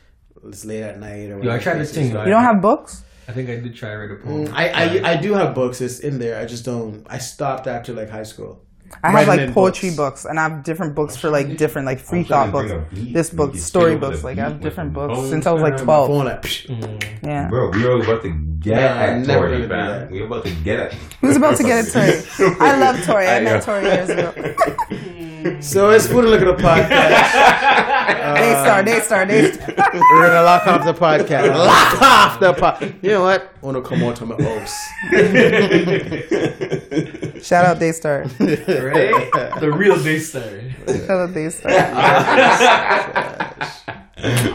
it's 0.44 0.64
late 0.64 0.82
at 0.82 0.98
night 0.98 1.30
or. 1.30 1.42
Yo, 1.42 1.50
I 1.50 1.56
whatever 1.56 1.62
tried 1.62 1.72
to 1.74 1.78
it 1.80 1.82
is. 1.82 1.90
sing. 1.92 2.06
you 2.08 2.12
don't 2.12 2.42
have 2.42 2.60
books. 2.60 3.02
I 3.26 3.32
think 3.32 3.48
I 3.48 3.56
did 3.56 3.74
try 3.74 3.90
to 3.90 3.96
write 3.96 4.10
a 4.10 4.16
poem. 4.16 4.48
Mm, 4.48 4.52
I, 4.52 4.68
I 4.68 5.12
I 5.12 5.16
do 5.16 5.32
have 5.34 5.54
books. 5.54 5.80
It's 5.80 6.00
in 6.00 6.18
there. 6.18 6.38
I 6.38 6.44
just 6.44 6.64
don't. 6.64 7.06
I 7.08 7.18
stopped 7.18 7.66
after 7.66 7.92
like 7.92 8.10
high 8.10 8.24
school. 8.24 8.64
I 9.02 9.10
have 9.10 9.28
like 9.28 9.52
poetry 9.52 9.90
books. 9.90 9.96
books. 9.96 10.24
and 10.24 10.38
I 10.38 10.48
have 10.48 10.62
different 10.62 10.94
books 10.94 11.16
for 11.16 11.30
like 11.30 11.56
different 11.56 11.86
like 11.86 11.98
free 11.98 12.24
thought 12.24 12.52
books. 12.52 12.70
bring 12.70 12.80
a 12.80 12.94
beat. 12.94 13.14
This 13.14 13.30
book, 13.30 13.54
story 13.56 13.96
books. 13.96 14.24
Like 14.24 14.38
I 14.38 14.48
have 14.48 14.60
different 14.60 14.92
books 14.92 15.14
bones 15.14 15.30
since 15.30 15.46
I 15.46 15.52
was 15.52 15.62
like 15.62 15.76
twelve. 15.76 16.08
Phone 16.08 16.26
like, 16.26 16.42
mm-hmm. 16.42 17.26
Yeah. 17.26 17.48
Bro, 17.48 17.70
we 17.70 17.84
are 17.84 18.00
about 18.00 18.22
to 18.22 18.30
get 18.60 18.76
Nah, 18.76 19.02
I'm 19.02 19.20
at 19.22 19.26
Tori, 19.26 19.50
gonna 19.52 19.68
man. 19.68 20.00
that. 20.00 20.10
We 20.10 20.22
about 20.22 20.44
to 20.44 20.54
get 20.62 20.80
at. 20.80 20.92
Who's 21.20 21.36
about 21.36 21.56
to 21.56 21.62
get 21.62 21.86
it, 21.86 21.92
Tori? 21.92 22.56
I 22.60 22.78
love 22.78 23.04
Tori. 23.04 23.26
I 23.26 23.36
I 23.36 23.40
met 23.40 23.62
Tori 23.62 23.84
years 23.84 24.10
ago. 24.10 24.34
So 25.60 25.90
it's 25.90 26.06
food 26.06 26.24
and 26.24 26.30
Liquor 26.30 26.46
the 26.46 26.54
podcast. 26.54 27.90
Daystar, 28.08 28.84
Daystar, 28.84 29.26
Daystar. 29.26 29.74
We're 29.76 30.28
gonna 30.28 30.42
lock 30.42 30.66
off 30.66 30.84
the 30.84 30.94
podcast. 30.94 31.54
Lock 31.54 32.02
off 32.02 32.40
the 32.40 32.52
pod. 32.52 32.94
You 33.02 33.10
know 33.10 33.22
what? 33.22 33.42
I 33.42 33.66
Wanna 33.66 33.82
come 33.82 34.02
on 34.02 34.14
to 34.14 34.26
my 34.26 34.36
house? 34.42 34.74
Shout 37.46 37.64
out 37.64 37.78
Daystar. 37.78 38.22
Right? 38.40 39.30
the 39.60 39.72
real 39.74 40.02
day 40.02 40.18
star. 40.18 40.42
Shout 40.86 41.10
out 41.10 41.34
Daystar. 41.34 41.70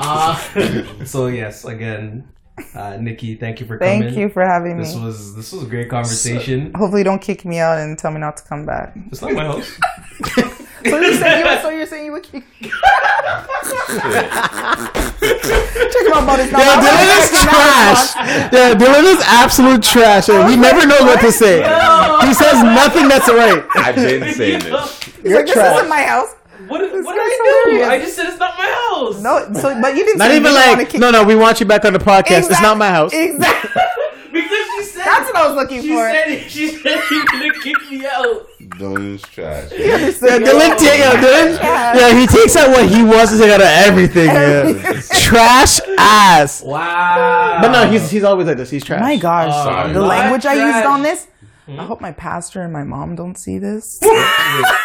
Uh, 0.01 0.35
so 1.05 1.27
yes, 1.27 1.65
again, 1.65 2.27
uh, 2.75 2.97
Nikki, 2.97 3.35
thank 3.35 3.59
you 3.59 3.67
for 3.67 3.77
coming. 3.77 4.01
Thank 4.01 4.17
you 4.17 4.29
for 4.29 4.43
having 4.45 4.77
This 4.77 4.95
me. 4.95 5.03
was 5.03 5.35
this 5.35 5.51
was 5.51 5.63
a 5.63 5.67
great 5.67 5.89
conversation. 5.89 6.73
Hopefully, 6.73 7.03
don't 7.03 7.21
kick 7.21 7.45
me 7.45 7.59
out 7.59 7.77
and 7.77 7.97
tell 7.97 8.11
me 8.11 8.19
not 8.19 8.37
to 8.37 8.43
come 8.43 8.65
back. 8.65 8.95
It's 9.11 9.21
not 9.21 9.33
my 9.33 9.45
house. 9.45 9.79
So 10.85 10.97
you're 10.99 11.13
saying 11.15 11.45
you, 11.45 11.51
so 11.61 11.69
you're 11.69 11.85
saying 11.87 12.05
you 12.05 12.11
would 12.13 12.23
kick? 12.23 12.43
Check 12.61 12.71
him 16.05 16.13
out, 16.13 16.23
about 16.23 16.39
his 16.39 16.51
Yeah, 16.51 16.79
Dylan 16.79 17.19
is 17.19 17.29
trash. 17.41 18.15
Yeah, 18.53 18.73
Dylan 18.75 19.03
is 19.03 19.21
absolute 19.25 19.83
trash. 19.83 20.29
and 20.29 20.47
we 20.47 20.53
oh 20.53 20.61
never 20.61 20.85
know 20.87 20.99
what 21.01 21.19
to 21.21 21.31
say. 21.31 21.57
He 22.27 22.33
says 22.33 22.63
nothing 22.63 23.07
that's 23.07 23.27
right. 23.29 23.63
I've 23.75 23.95
been 23.95 24.33
saying 24.33 24.59
this. 24.61 25.03
He's 25.03 25.33
like, 25.33 25.45
this 25.45 25.55
isn't 25.57 25.89
my 25.89 26.03
house. 26.03 26.35
What, 26.67 26.81
what 26.81 26.91
did 26.91 27.03
guy's 27.03 27.15
I 27.15 27.63
do? 27.65 27.71
hilarious. 27.71 27.89
I 27.89 27.99
just 27.99 28.15
said 28.15 28.27
it's 28.27 28.37
not 28.37 28.57
my 28.57 28.65
house. 28.65 29.21
No, 29.21 29.53
so 29.59 29.81
but 29.81 29.95
you 29.95 30.05
didn't. 30.05 30.17
Not 30.19 30.25
say 30.27 30.33
you 30.35 30.39
even 30.39 30.51
didn't 30.53 30.67
wanna 30.67 30.77
like, 30.81 30.89
kick 30.89 31.01
no, 31.01 31.09
no, 31.09 31.23
we 31.23 31.35
want 31.35 31.59
you 31.59 31.65
back 31.65 31.85
on 31.85 31.93
the 31.93 31.99
podcast. 31.99 32.49
It's 32.51 32.61
not 32.61 32.77
my 32.77 32.89
house. 32.89 33.11
Exactly. 33.13 33.71
because 34.31 34.67
she 34.77 34.83
said 34.83 35.05
That's 35.05 35.25
what 35.27 35.35
I 35.37 35.47
was 35.47 35.55
looking 35.55 35.81
she 35.81 35.87
for. 35.89 36.09
said 36.11 36.49
she 36.51 36.67
said 36.67 37.01
you're 37.09 37.25
gonna 37.25 37.53
kick 37.61 37.77
me 37.89 38.05
out. 38.05 38.47
Dylan's 38.79 39.21
trash. 39.23 39.71
Yeah, 39.71 39.97
Dylan, 40.39 40.77
take, 40.77 40.99
yeah, 40.99 41.21
Dylan, 41.21 41.59
yeah, 41.99 42.19
he 42.19 42.25
takes 42.25 42.55
out 42.55 42.69
what 42.69 42.89
he 42.89 43.03
wants 43.03 43.31
to 43.33 43.37
take 43.37 43.51
out 43.51 43.59
of 43.59 43.67
everything. 43.67 44.27
Yeah. 44.27 45.01
trash 45.11 45.79
ass. 45.97 46.63
Wow. 46.63 47.59
But 47.61 47.71
no, 47.71 47.91
he's 47.91 48.09
he's 48.09 48.23
always 48.23 48.47
like 48.47 48.57
this. 48.57 48.69
He's 48.69 48.83
trash. 48.83 49.01
My 49.01 49.17
gosh, 49.17 49.51
Oh, 49.53 49.93
the 49.93 49.99
my 49.99 50.07
language 50.07 50.45
I 50.45 50.53
used 50.53 50.85
on 50.85 51.03
this. 51.03 51.27
Hmm? 51.65 51.79
I 51.79 51.83
hope 51.83 52.01
my 52.01 52.13
pastor 52.13 52.61
and 52.61 52.73
my 52.73 52.83
mom 52.83 53.15
don't 53.15 53.37
see 53.37 53.59
this. 53.59 53.99
I 54.01 54.75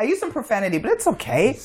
use 0.00 0.18
some 0.18 0.32
profanity, 0.32 0.78
but 0.78 0.90
it's 0.90 1.06
okay. 1.06 1.58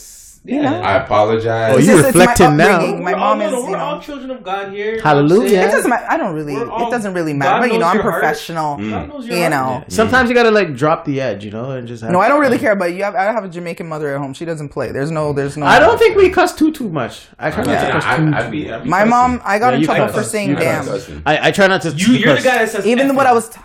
You 0.45 0.61
know, 0.61 0.81
I 0.81 1.03
apologize. 1.03 1.73
Oh, 1.73 1.77
you 1.77 1.85
just- 1.87 2.07
it's 2.07 2.15
my 2.15 2.21
reflecting 2.25 2.55
now. 2.57 2.79
My 2.79 3.13
we're 3.13 3.17
all, 3.17 3.35
mom 3.35 3.39
no, 3.39 3.45
is, 3.47 3.65
we're 3.69 3.77
all 3.77 3.95
know. 3.95 4.01
children 4.01 4.31
of 4.31 4.43
God 4.43 4.71
here. 4.71 4.85
you 4.85 4.91
know 4.91 4.97
what 4.97 5.05
I'm 5.05 5.15
Hallelujah. 5.27 5.59
It 5.61 5.71
doesn't 5.71 5.89
matter. 5.89 6.05
I 6.09 6.17
don't 6.17 6.33
really. 6.33 6.55
All- 6.55 6.87
it 6.87 6.91
doesn't 6.91 7.13
really 7.13 7.33
matter. 7.33 7.67
But 7.67 7.73
you 7.73 7.79
know, 7.79 7.87
I'm 7.87 7.99
professional. 7.99 8.77
God 8.77 8.83
mm. 8.85 9.07
knows 9.09 9.27
your 9.27 9.35
You 9.35 9.41
heart. 9.49 9.51
know. 9.51 9.85
Sometimes 9.89 10.29
you 10.29 10.35
gotta 10.35 10.51
like 10.51 10.75
drop 10.75 11.03
the 11.05 11.19
edge, 11.19 11.43
you 11.43 11.51
know, 11.51 11.71
and 11.71 11.87
just. 11.87 12.01
Have 12.03 12.11
No, 12.11 12.19
I 12.19 12.27
don't 12.29 12.39
really 12.39 12.59
care. 12.59 12.75
But 12.75 12.93
you 12.93 13.03
have. 13.03 13.15
I 13.15 13.23
have 13.25 13.43
a 13.43 13.49
Jamaican 13.49 13.87
mother 13.87 14.13
at 14.13 14.19
home. 14.19 14.33
She 14.33 14.45
doesn't 14.45 14.69
play. 14.69 14.91
There's 14.91 15.11
no. 15.11 15.33
There's 15.33 15.57
no. 15.57 15.65
I 15.65 15.79
don't 15.79 15.97
think 15.97 16.15
we 16.15 16.29
cuss 16.29 16.55
too 16.55 16.71
too 16.71 16.89
much. 16.89 17.27
I 17.37 17.51
try 17.51 17.63
not 17.63 17.85
to 17.85 17.91
cuss 17.91 18.03
I, 18.05 18.17
too. 18.17 18.31
I, 18.33 18.47
I 18.47 18.49
be, 18.49 18.71
I 18.71 18.79
be 18.79 18.89
My 18.89 18.97
cussing. 18.99 19.09
mom. 19.09 19.41
I 19.43 19.59
got 19.59 19.73
Yeah, 19.73 19.79
in 19.79 19.83
trouble 19.85 20.07
for 20.13 20.23
saying 20.23 20.49
You 20.51 20.55
damn. 20.55 20.87
I, 21.25 21.47
I 21.47 21.51
try 21.51 21.67
not 21.67 21.81
to. 21.81 21.89
You, 21.91 22.13
you're 22.13 22.35
the 22.35 22.41
guy 22.41 22.59
that 22.59 22.69
says 22.69 22.85
Even 22.85 23.15
what. 23.15 23.25
I 23.27 23.33
was. 23.33 23.49
T- 23.49 23.59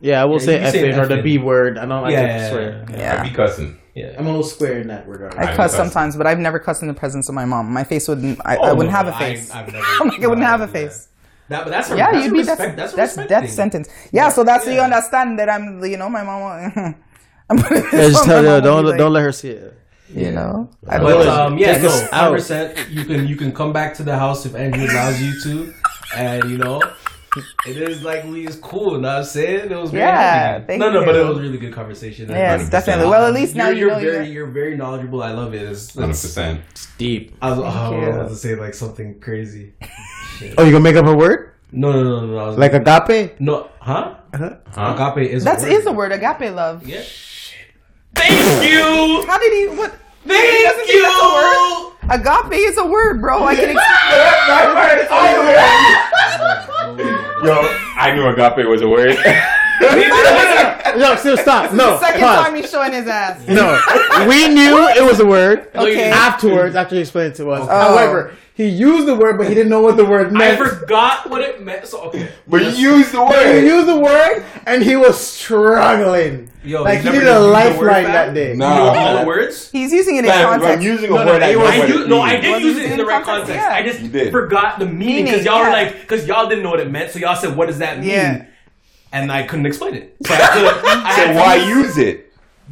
Yeah, 0.00 0.20
I 0.20 0.24
will 0.24 0.40
Yeah, 0.40 0.44
say 0.46 0.52
you 0.60 0.66
F 0.66 0.72
say 0.72 0.88
it 0.90 0.98
or 0.98 1.06
the 1.06 1.22
B 1.22 1.38
word. 1.38 1.78
I 1.78 1.86
don't 1.86 2.02
like 2.02 2.12
Yeah, 2.12 2.22
to 2.22 2.26
yeah, 2.26 2.50
swear. 2.50 2.84
yeah, 2.90 3.20
I 3.22 3.28
be 3.28 3.34
cussing. 3.34 3.78
Yeah. 3.94 4.14
I'm 4.18 4.26
a 4.26 4.30
little 4.30 4.42
square 4.42 4.80
in 4.80 4.88
that 4.88 5.06
regard. 5.08 5.34
I 5.36 5.42
I 5.42 5.46
cuss 5.56 5.70
cuss. 5.70 5.76
sometimes, 5.76 6.16
but 6.16 6.26
I've 6.26 6.38
never 6.40 6.58
cussed 6.58 6.82
in 6.82 6.88
the 6.88 6.94
presence 6.94 7.28
of 7.28 7.34
my 7.34 7.44
mom. 7.44 7.72
My 7.72 7.84
face 7.84 8.08
wouldn't. 8.08 8.40
I, 8.44 8.56
Oh, 8.56 8.62
I 8.64 8.72
wouldn't 8.72 8.92
no, 8.92 8.96
have 8.96 9.06
a 9.08 9.12
face. 9.18 9.50
I've 9.50 9.66
never- 9.72 9.84
I'm 10.00 10.08
like, 10.08 10.22
I 10.22 10.26
wouldn't 10.26 10.46
have 10.46 10.60
a 10.62 10.68
face. 10.68 11.08
That, 11.48 11.64
but 11.64 11.70
that's 11.70 11.90
a, 11.90 11.96
Yeah, 11.96 12.10
that's 12.10 12.24
you'd 12.24 12.30
a 12.30 12.32
be 12.32 12.38
respect, 12.38 12.76
that's 12.76 12.92
that's 12.94 13.14
that's 13.16 13.28
death 13.28 13.50
sentence. 13.50 13.88
Yeah, 14.12 14.30
so 14.30 14.44
that's 14.44 14.64
so 14.64 14.70
you 14.70 14.80
understand 14.80 15.38
that 15.38 15.48
I'm 15.50 15.84
you 15.84 15.96
know 15.98 16.08
my 16.08 16.24
mom. 16.24 16.96
I'm 17.50 17.58
Yeah, 17.58 17.90
just 18.08 18.24
tell 18.24 18.42
her 18.42 18.60
don't 18.60 18.96
don't 18.96 19.12
let 19.12 19.22
her 19.22 19.32
see 19.32 19.50
it. 19.50 19.78
you 20.08 20.30
know. 20.32 20.70
I 20.88 20.98
But 20.98 21.24
don't- 21.24 21.28
um, 21.28 21.58
yeah, 21.58 21.74
Take 21.74 21.82
no, 21.82 22.08
hundred 22.12 22.36
percent. 22.36 22.90
You 22.90 23.04
can 23.04 23.28
you 23.28 23.36
can 23.36 23.52
come 23.52 23.72
back 23.72 23.94
to 23.94 24.02
the 24.02 24.16
house 24.18 24.46
if 24.46 24.54
Andrew 24.54 24.84
allows 24.86 25.20
you 25.20 25.38
to, 25.42 25.74
and 26.16 26.50
you 26.50 26.56
know, 26.58 26.80
it 27.66 27.76
is 27.76 28.02
like 28.02 28.24
we 28.24 28.46
is 28.46 28.56
cool. 28.56 28.92
You 28.92 29.00
know 29.00 29.08
what 29.08 29.18
I'm 29.18 29.24
saying 29.24 29.70
it 29.70 29.76
was 29.76 29.90
very 29.90 30.02
Yeah, 30.02 30.20
happy. 30.52 30.64
thank 30.66 30.80
no, 30.80 30.90
no, 30.90 31.00
you. 31.00 31.06
but 31.06 31.16
it 31.16 31.24
was 31.26 31.38
a 31.38 31.40
really 31.40 31.58
good 31.58 31.72
conversation. 31.72 32.28
yes, 32.28 32.62
100%. 32.62 32.70
definitely. 32.70 33.06
Well, 33.06 33.26
at 33.26 33.34
least 33.34 33.54
now 33.56 33.68
you're, 33.68 33.74
you 33.74 33.80
you're 33.80 33.88
know 33.90 34.00
very 34.00 34.14
you're. 34.26 34.34
you're 34.34 34.46
very 34.46 34.76
knowledgeable. 34.76 35.22
I 35.22 35.32
love 35.32 35.54
it. 35.54 35.62
It's, 35.62 35.94
Hundred 35.94 36.10
it's, 36.10 36.22
percent. 36.22 36.60
Deep. 36.98 37.36
I 37.42 37.50
was, 37.50 37.58
oh, 37.58 37.62
I 37.64 37.98
was 38.08 38.14
about 38.16 38.28
to 38.28 38.36
say 38.36 38.54
like 38.54 38.74
something 38.74 39.20
crazy. 39.20 39.74
Oh, 40.58 40.64
you 40.64 40.72
gonna 40.72 40.80
make 40.80 40.96
up 40.96 41.06
a 41.06 41.14
word 41.14 41.52
No, 41.72 41.92
no, 41.92 42.02
no, 42.02 42.26
no. 42.26 42.38
I 42.38 42.46
was 42.48 42.58
like 42.58 42.72
agape? 42.72 43.38
no, 43.40 43.68
huh? 43.80 44.16
Uh-huh. 44.32 44.56
Agape 45.12 45.30
is 45.30 45.44
That's 45.44 45.62
a 45.62 45.66
word. 45.68 45.72
is 45.72 45.86
a 45.86 45.92
word. 45.92 46.12
Agape 46.12 46.52
love. 46.54 46.86
Yeah. 46.86 47.02
Thank 48.14 48.70
you. 48.70 49.24
How 49.26 49.38
did 49.38 49.52
he? 49.52 49.76
What? 49.76 49.92
Thank 50.26 50.64
doesn't 50.64 50.76
that's 50.78 50.88
a 50.88 50.92
you. 50.92 51.92
Agape 52.10 52.52
is 52.52 52.76
a 52.78 52.86
word, 52.86 53.20
bro. 53.20 53.44
I 53.44 53.54
can. 53.56 53.70
Explain. 53.70 53.84
Yo, 57.44 57.54
I 57.96 58.12
knew 58.14 58.26
agape 58.26 58.66
was 58.68 58.82
a 58.82 58.88
word. 58.88 59.16
No, 60.96 61.16
still 61.16 61.36
stop. 61.36 61.72
No, 61.72 61.98
Second 61.98 62.20
pause. 62.20 62.46
time 62.46 62.54
he's 62.54 62.70
showing 62.70 62.92
his 62.92 63.08
ass. 63.08 63.44
No, 63.48 63.80
we 64.28 64.46
knew 64.48 64.86
it 64.88 65.02
was 65.04 65.18
a 65.18 65.26
word. 65.26 65.68
Okay. 65.74 66.08
Afterwards, 66.10 66.76
after 66.76 66.94
he 66.94 67.00
explained 67.00 67.32
it 67.32 67.36
to 67.38 67.50
us. 67.50 67.62
Oh. 67.62 67.66
However, 67.66 68.32
he 68.54 68.68
used 68.68 69.08
the 69.08 69.16
word, 69.16 69.36
but 69.36 69.48
he 69.48 69.54
didn't 69.54 69.70
know 69.70 69.80
what 69.80 69.96
the 69.96 70.04
word 70.04 70.32
meant. 70.32 70.60
I 70.60 70.64
forgot 70.68 71.28
what 71.28 71.40
it 71.40 71.60
meant. 71.60 71.86
So 71.88 72.02
okay. 72.02 72.28
but 72.46 72.62
you 72.78 72.96
used 72.96 73.10
the 73.12 73.24
He 73.26 73.32
word. 73.32 73.64
used 73.64 73.88
the 73.88 73.98
word, 73.98 74.44
and 74.66 74.84
he 74.84 74.94
was 74.94 75.18
struggling. 75.18 76.48
Yo, 76.62 76.82
like 76.84 76.98
he 77.00 77.04
never 77.06 77.16
needed 77.18 77.28
a 77.28 77.32
used 77.32 77.42
the 77.42 77.48
word, 77.48 77.52
lifeline 77.52 78.04
that 78.04 78.34
day. 78.34 78.50
You 78.52 78.56
know 78.58 78.66
all 78.66 79.18
the 79.20 79.26
words? 79.26 79.70
He's 79.72 79.92
using 79.92 80.16
it 80.16 80.24
in 80.24 80.30
Fam, 80.30 80.48
I'm 80.48 80.60
context. 80.60 80.84
using 80.84 81.10
a 81.10 81.14
No, 81.14 81.24
no, 81.24 81.32
word 81.32 81.42
I 81.42 81.48
it 81.48 81.52
know 81.54 81.58
was- 81.64 81.70
I 81.70 81.86
do, 81.88 82.06
no, 82.06 82.20
I 82.22 82.36
did 82.36 82.52
Was 82.52 82.62
use 82.62 82.76
it 82.76 82.82
it 82.82 82.86
in 82.86 82.92
in 82.92 82.98
the 82.98 83.04
right 83.04 83.24
context? 83.24 83.60
context. 83.60 84.04
Yeah. 84.04 84.14
I 84.14 84.20
just 84.22 84.30
forgot 84.32 84.78
the 84.78 84.86
meaning 84.86 85.24
because 85.24 85.44
y'all 85.44 85.64
were 85.64 85.70
like, 85.70 86.00
because 86.02 86.24
y'all 86.26 86.48
didn't 86.48 86.62
know 86.62 86.70
what 86.70 86.80
it 86.80 86.90
meant, 86.90 87.10
so 87.10 87.18
y'all 87.18 87.34
said, 87.34 87.56
"What 87.56 87.66
does 87.66 87.78
that 87.78 87.98
mean?" 87.98 88.08
Yeah. 88.10 88.44
And 89.14 89.30
I 89.30 89.44
couldn't 89.44 89.66
explain 89.66 89.94
it. 89.94 90.16
So, 90.26 90.34
I 90.34 90.36
had 90.36 90.54
to, 90.54 90.88
I 90.88 91.12
had 91.12 91.34
So 91.36 91.40
why 91.40 91.54
use- 91.54 91.68
use 91.96 91.98
it? 91.98 92.20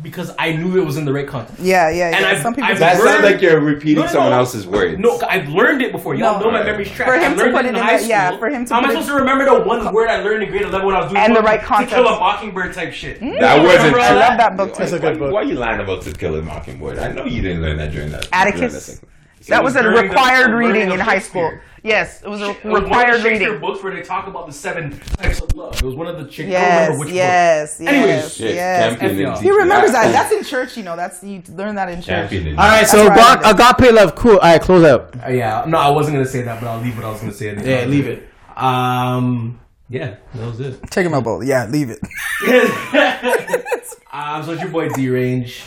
Because 0.03 0.33
I 0.39 0.53
knew 0.53 0.81
it 0.81 0.85
was 0.87 0.97
in 0.97 1.05
the 1.05 1.13
right 1.13 1.29
context. 1.29 1.61
Yeah, 1.63 1.91
yeah, 1.91 2.11
yeah. 2.11 2.17
And 2.17 2.25
I've- 2.27 2.41
Some 2.41 2.55
people. 2.55 2.71
I've 2.71 2.77
do 2.77 2.81
That 2.81 2.97
sounds 2.97 3.23
like 3.25 3.43
you're 3.43 3.61
repeating 3.61 3.97
No, 3.97 4.07
no, 4.07 4.09
someone 4.13 4.31
no. 4.33 4.39
else's 4.39 4.67
words. 4.67 4.99
No, 4.99 5.21
I've 5.29 5.49
learned 5.51 5.83
it 5.83 5.93
before. 5.93 6.15
Y'all 6.15 6.41
No. 6.41 6.47
know 6.47 6.51
my 6.51 6.63
memory's 6.65 6.91
trash. 6.91 7.07
For 7.09 7.15
him 7.15 7.33
I 7.33 7.35
to 7.35 7.41
learned 7.41 7.53
put 7.55 7.65
it 7.67 7.67
it 7.67 7.69
in 7.69 7.77
in 7.77 7.83
high 7.83 7.99
the- 7.99 8.07
yeah, 8.07 8.27
school. 8.29 8.39
for 8.39 8.49
him 8.49 8.65
to 8.65 8.73
How 8.75 8.81
am 8.81 8.87
I 8.87 8.89
supposed 8.89 9.09
to 9.09 9.15
remember 9.15 9.45
the 9.45 9.61
one 9.61 9.93
word 9.95 10.09
I 10.09 10.23
learned 10.23 10.43
in 10.45 10.49
grade 10.51 10.63
11 10.63 10.87
when 10.87 10.97
I 10.97 11.01
was 11.01 11.11
doing 11.13 11.23
And 11.23 11.37
the 11.37 11.41
to- 11.41 11.47
right 11.47 11.61
To 11.61 11.67
context. 11.67 11.95
kill 11.95 12.09
a 12.09 12.19
mockingbird 12.19 12.73
type 12.73 12.93
shit. 12.95 13.21
Mm. 13.21 13.39
That 13.39 13.63
wasn't 13.63 13.95
Remember 13.95 14.01
I 14.01 14.13
love 14.29 14.39
that 14.39 14.57
book 14.57 14.79
Why, 14.79 14.87
too. 14.87 14.97
a 14.97 14.99
good 14.99 15.19
book. 15.19 15.33
why 15.33 15.41
are 15.43 15.45
you 15.45 15.55
lying 15.57 15.81
about 15.81 16.03
To 16.03 16.13
Kill 16.13 16.37
a 16.37 16.43
Mockingbird? 16.43 16.99
I 16.99 17.13
know 17.13 17.25
you 17.27 17.43
didn't 17.43 17.61
learn 17.63 17.77
that 17.77 17.93
during 17.93 18.11
that. 18.13 18.27
Atticus? 18.33 18.99
During 19.47 19.65
that 19.65 19.73
second- 19.73 19.85
That 19.85 19.95
was 19.95 20.03
a 20.03 20.09
required 20.09 20.53
reading 20.55 20.91
in 20.91 21.01
high 21.01 21.19
school. 21.19 21.53
Yes, 21.85 22.23
it 22.23 22.29
was 22.29 22.41
a 22.43 22.51
It 22.51 22.65
was 22.65 22.65
one 22.65 22.77
of 22.77 22.83
required 22.85 23.13
Shakespeare 23.23 23.49
reading. 23.49 23.61
books 23.61 23.83
where 23.83 23.93
they 23.93 24.03
talk 24.03 24.29
about 24.29 24.47
the 24.47 24.53
seven 24.53 25.01
types 25.19 25.41
of 25.41 25.53
love. 25.57 25.75
It 25.75 25.83
was 25.83 25.97
one 25.97 26.07
of 26.07 26.17
the 26.17 26.27
chick- 26.31 26.47
I 26.47 26.51
don't 26.51 26.61
Yes, 26.61 26.83
remember 26.87 27.05
which 27.05 27.15
yes, 27.15 27.79
book. 27.79 27.89
Anyways, 27.89 28.09
yes, 28.09 28.41
yes. 28.41 28.57
champion 28.57 28.93
F 28.93 29.01
didn't 29.01 29.19
y'all. 29.19 29.35
teach 29.35 29.43
He 29.43 29.51
remembers 29.51 29.91
that. 29.93 30.13
That's 30.13 30.33
in 30.33 30.45
church, 30.45 30.77
you 30.77 30.85
know. 30.85 30.95
That's 30.95 31.25
you 31.25 31.43
learn 31.51 31.75
that 31.75 31.89
in 31.89 31.97
church. 31.97 32.31
Champion. 32.31 32.57
All 32.57 32.65
right, 32.69 32.87
so 32.87 33.09
That's 33.09 33.19
right. 33.19 33.45
Aga- 33.53 33.75
agape 33.81 33.93
love, 33.95 34.15
cool. 34.15 34.33
All 34.35 34.39
right, 34.39 34.61
close 34.61 34.85
up. 34.85 35.17
Uh, 35.27 35.31
yeah, 35.31 35.65
no, 35.67 35.77
I 35.79 35.89
wasn't 35.89 36.15
gonna 36.15 36.27
say 36.27 36.43
that, 36.43 36.61
but 36.61 36.69
I'll 36.69 36.81
leave 36.81 36.97
what 36.97 37.05
I 37.05 37.11
was 37.11 37.21
gonna 37.21 37.33
say. 37.33 37.47
Yeah, 37.47 37.85
leave 37.87 38.07
it. 38.07 38.29
Um, 38.57 39.59
yeah, 39.89 40.15
that 40.35 40.47
was 40.47 40.61
it. 40.61 40.89
Check 40.93 41.05
him 41.05 41.15
out, 41.15 41.25
both. 41.25 41.45
Yeah, 41.45 41.67
leave 41.67 41.91
it. 41.91 41.99
um, 44.13 44.45
so 44.45 44.53
it's 44.53 44.63
your 44.63 44.71
boy 44.71 44.89
D 44.91 45.09
Range. 45.09 45.63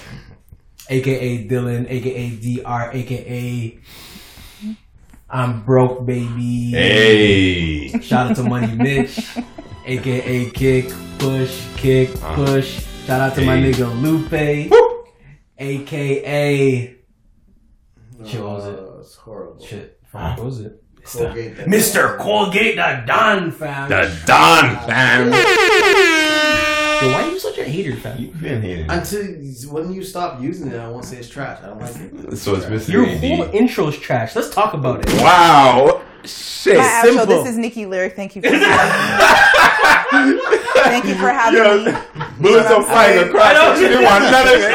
Aka 0.90 1.48
Dylan, 1.48 1.90
aka 1.90 2.30
Dr, 2.30 2.92
aka 2.94 3.80
I'm 5.30 5.64
broke, 5.64 6.06
baby. 6.06 6.72
Hey. 6.72 8.00
Shout 8.00 8.32
out 8.32 8.36
to 8.38 8.44
Money 8.44 8.76
Mitch, 8.76 9.20
aka 9.86 10.50
Kick, 10.52 10.94
Push, 11.18 11.66
Kick, 11.78 12.10
uh-huh. 12.16 12.36
Push. 12.36 12.86
Shout 13.06 13.22
out 13.22 13.36
to 13.36 13.46
my 13.46 13.58
nigga 13.58 13.90
Lupe, 14.02 14.72
aka. 15.58 16.96
Shit, 18.26 18.42
what 18.42 18.50
was 18.50 18.66
it? 18.66 18.80
Oh, 18.80 18.98
it's 19.00 19.16
horrible. 19.16 19.66
Shit, 19.66 20.00
fuck, 20.06 20.38
what 20.38 20.46
was 20.46 20.60
it? 20.62 20.82
Colgate, 21.04 21.56
Mr. 21.58 22.18
Colgate 22.18 22.78
the 22.78 23.04
Don, 23.06 23.52
fam. 23.52 23.90
The 23.90 24.22
Don 24.26 24.76
fam. 24.88 26.25
Yo, 27.02 27.12
why 27.12 27.24
are 27.24 27.30
you 27.32 27.40
such 27.40 27.58
a 27.58 27.64
hater, 27.64 27.96
fam? 27.96 28.18
You've 28.20 28.40
been 28.42 28.62
hating. 28.62 28.90
Until 28.90 29.24
when 29.74 29.92
you 29.94 30.04
stop 30.04 30.42
using 30.42 30.68
it, 30.72 30.80
I 30.80 30.88
won't 30.90 31.06
say 31.06 31.18
it's 31.18 31.30
trash. 31.30 31.62
I 31.64 31.68
don't 31.68 31.80
like 31.82 31.96
it. 31.96 32.38
So 32.38 32.56
it's 32.56 32.66
Mr. 32.66 32.90
Your 32.94 33.06
AD. 33.06 33.76
whole 33.78 33.88
is 33.90 33.98
trash. 33.98 34.36
Let's 34.36 34.50
talk 34.50 34.74
about 34.74 35.02
it. 35.02 35.14
Wow. 35.22 36.02
Shit. 36.24 36.78
Hi, 36.80 36.84
Astro. 36.86 37.12
simple. 37.18 37.44
This 37.44 37.52
is 37.54 37.58
Nikki 37.58 37.86
Lyriq. 37.86 38.16
Thank 38.16 38.36
you 38.36 38.42
for 38.42 38.50
having 38.50 40.36
me. 40.36 40.42
Thank 40.84 41.06
you 41.06 41.16
for 41.16 41.30
having 41.40 41.60
Yo, 41.60 41.86
me. 41.86 41.92
bullets 42.40 42.72
are 42.72 42.84
flying 42.84 43.28
across. 43.28 43.78
She 43.78 43.88
didn't 43.88 44.04
want 44.06 44.24
none 44.24 44.48
of 44.48 44.54
it. 44.56 44.72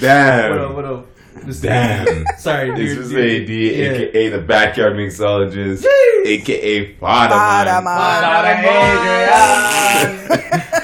Damn. 0.00 0.50
What 0.50 0.60
up, 0.60 0.74
what 0.74 0.84
up? 0.84 1.06
This 1.48 1.60
Damn. 1.60 2.26
Sorry, 2.36 2.70
This 2.72 2.78
dude. 2.94 2.98
is 3.04 3.08
dude. 3.08 3.42
AD, 3.42 3.48
Yeah. 3.48 3.92
aka 3.92 4.28
the 4.28 4.38
backyard 4.38 4.92
mixologist, 4.96 5.82
aka 6.26 6.92
Father 6.96 7.34
Bada, 7.36 7.82
Man. 7.84 8.24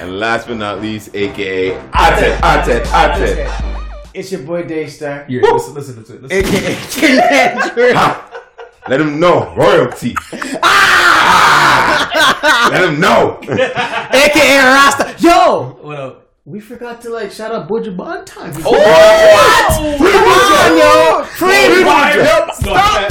And 0.00 0.18
last 0.18 0.46
but 0.48 0.56
not 0.56 0.80
least, 0.80 1.14
aka 1.14 1.72
Atet, 1.92 2.38
Atet, 2.40 2.84
Atet. 2.86 3.50
It's 4.14 4.32
your 4.32 4.40
boy 4.40 4.62
Daystar. 4.62 5.26
Here, 5.28 5.42
listen, 5.42 5.74
listen, 5.74 5.96
listen. 5.98 6.22
listen. 6.22 6.32
AKA 6.32 6.76
King 6.90 7.20
Andrew. 7.20 7.92
Let 8.88 9.00
him 9.02 9.20
know 9.20 9.52
royalty. 9.54 10.14
Ah! 10.62 12.70
Let 12.72 12.84
him 12.88 13.00
know. 13.00 13.38
AKA 13.48 14.58
Rasta. 14.64 15.14
Yo! 15.18 15.76
What 15.82 15.98
up? 15.98 16.23
We 16.46 16.60
forgot 16.60 17.00
to 17.00 17.08
like 17.08 17.32
shout 17.32 17.54
out 17.54 17.66
Buju 17.66 17.96
Banton. 17.96 18.52
Oh, 18.66 18.72
what? 18.76 19.72
Free 19.96 20.12
oh 20.12 20.28
Buju, 20.28 20.76
yo! 20.76 21.24
Free 21.40 21.72
Buju! 21.80 22.52
Stop 22.52 23.08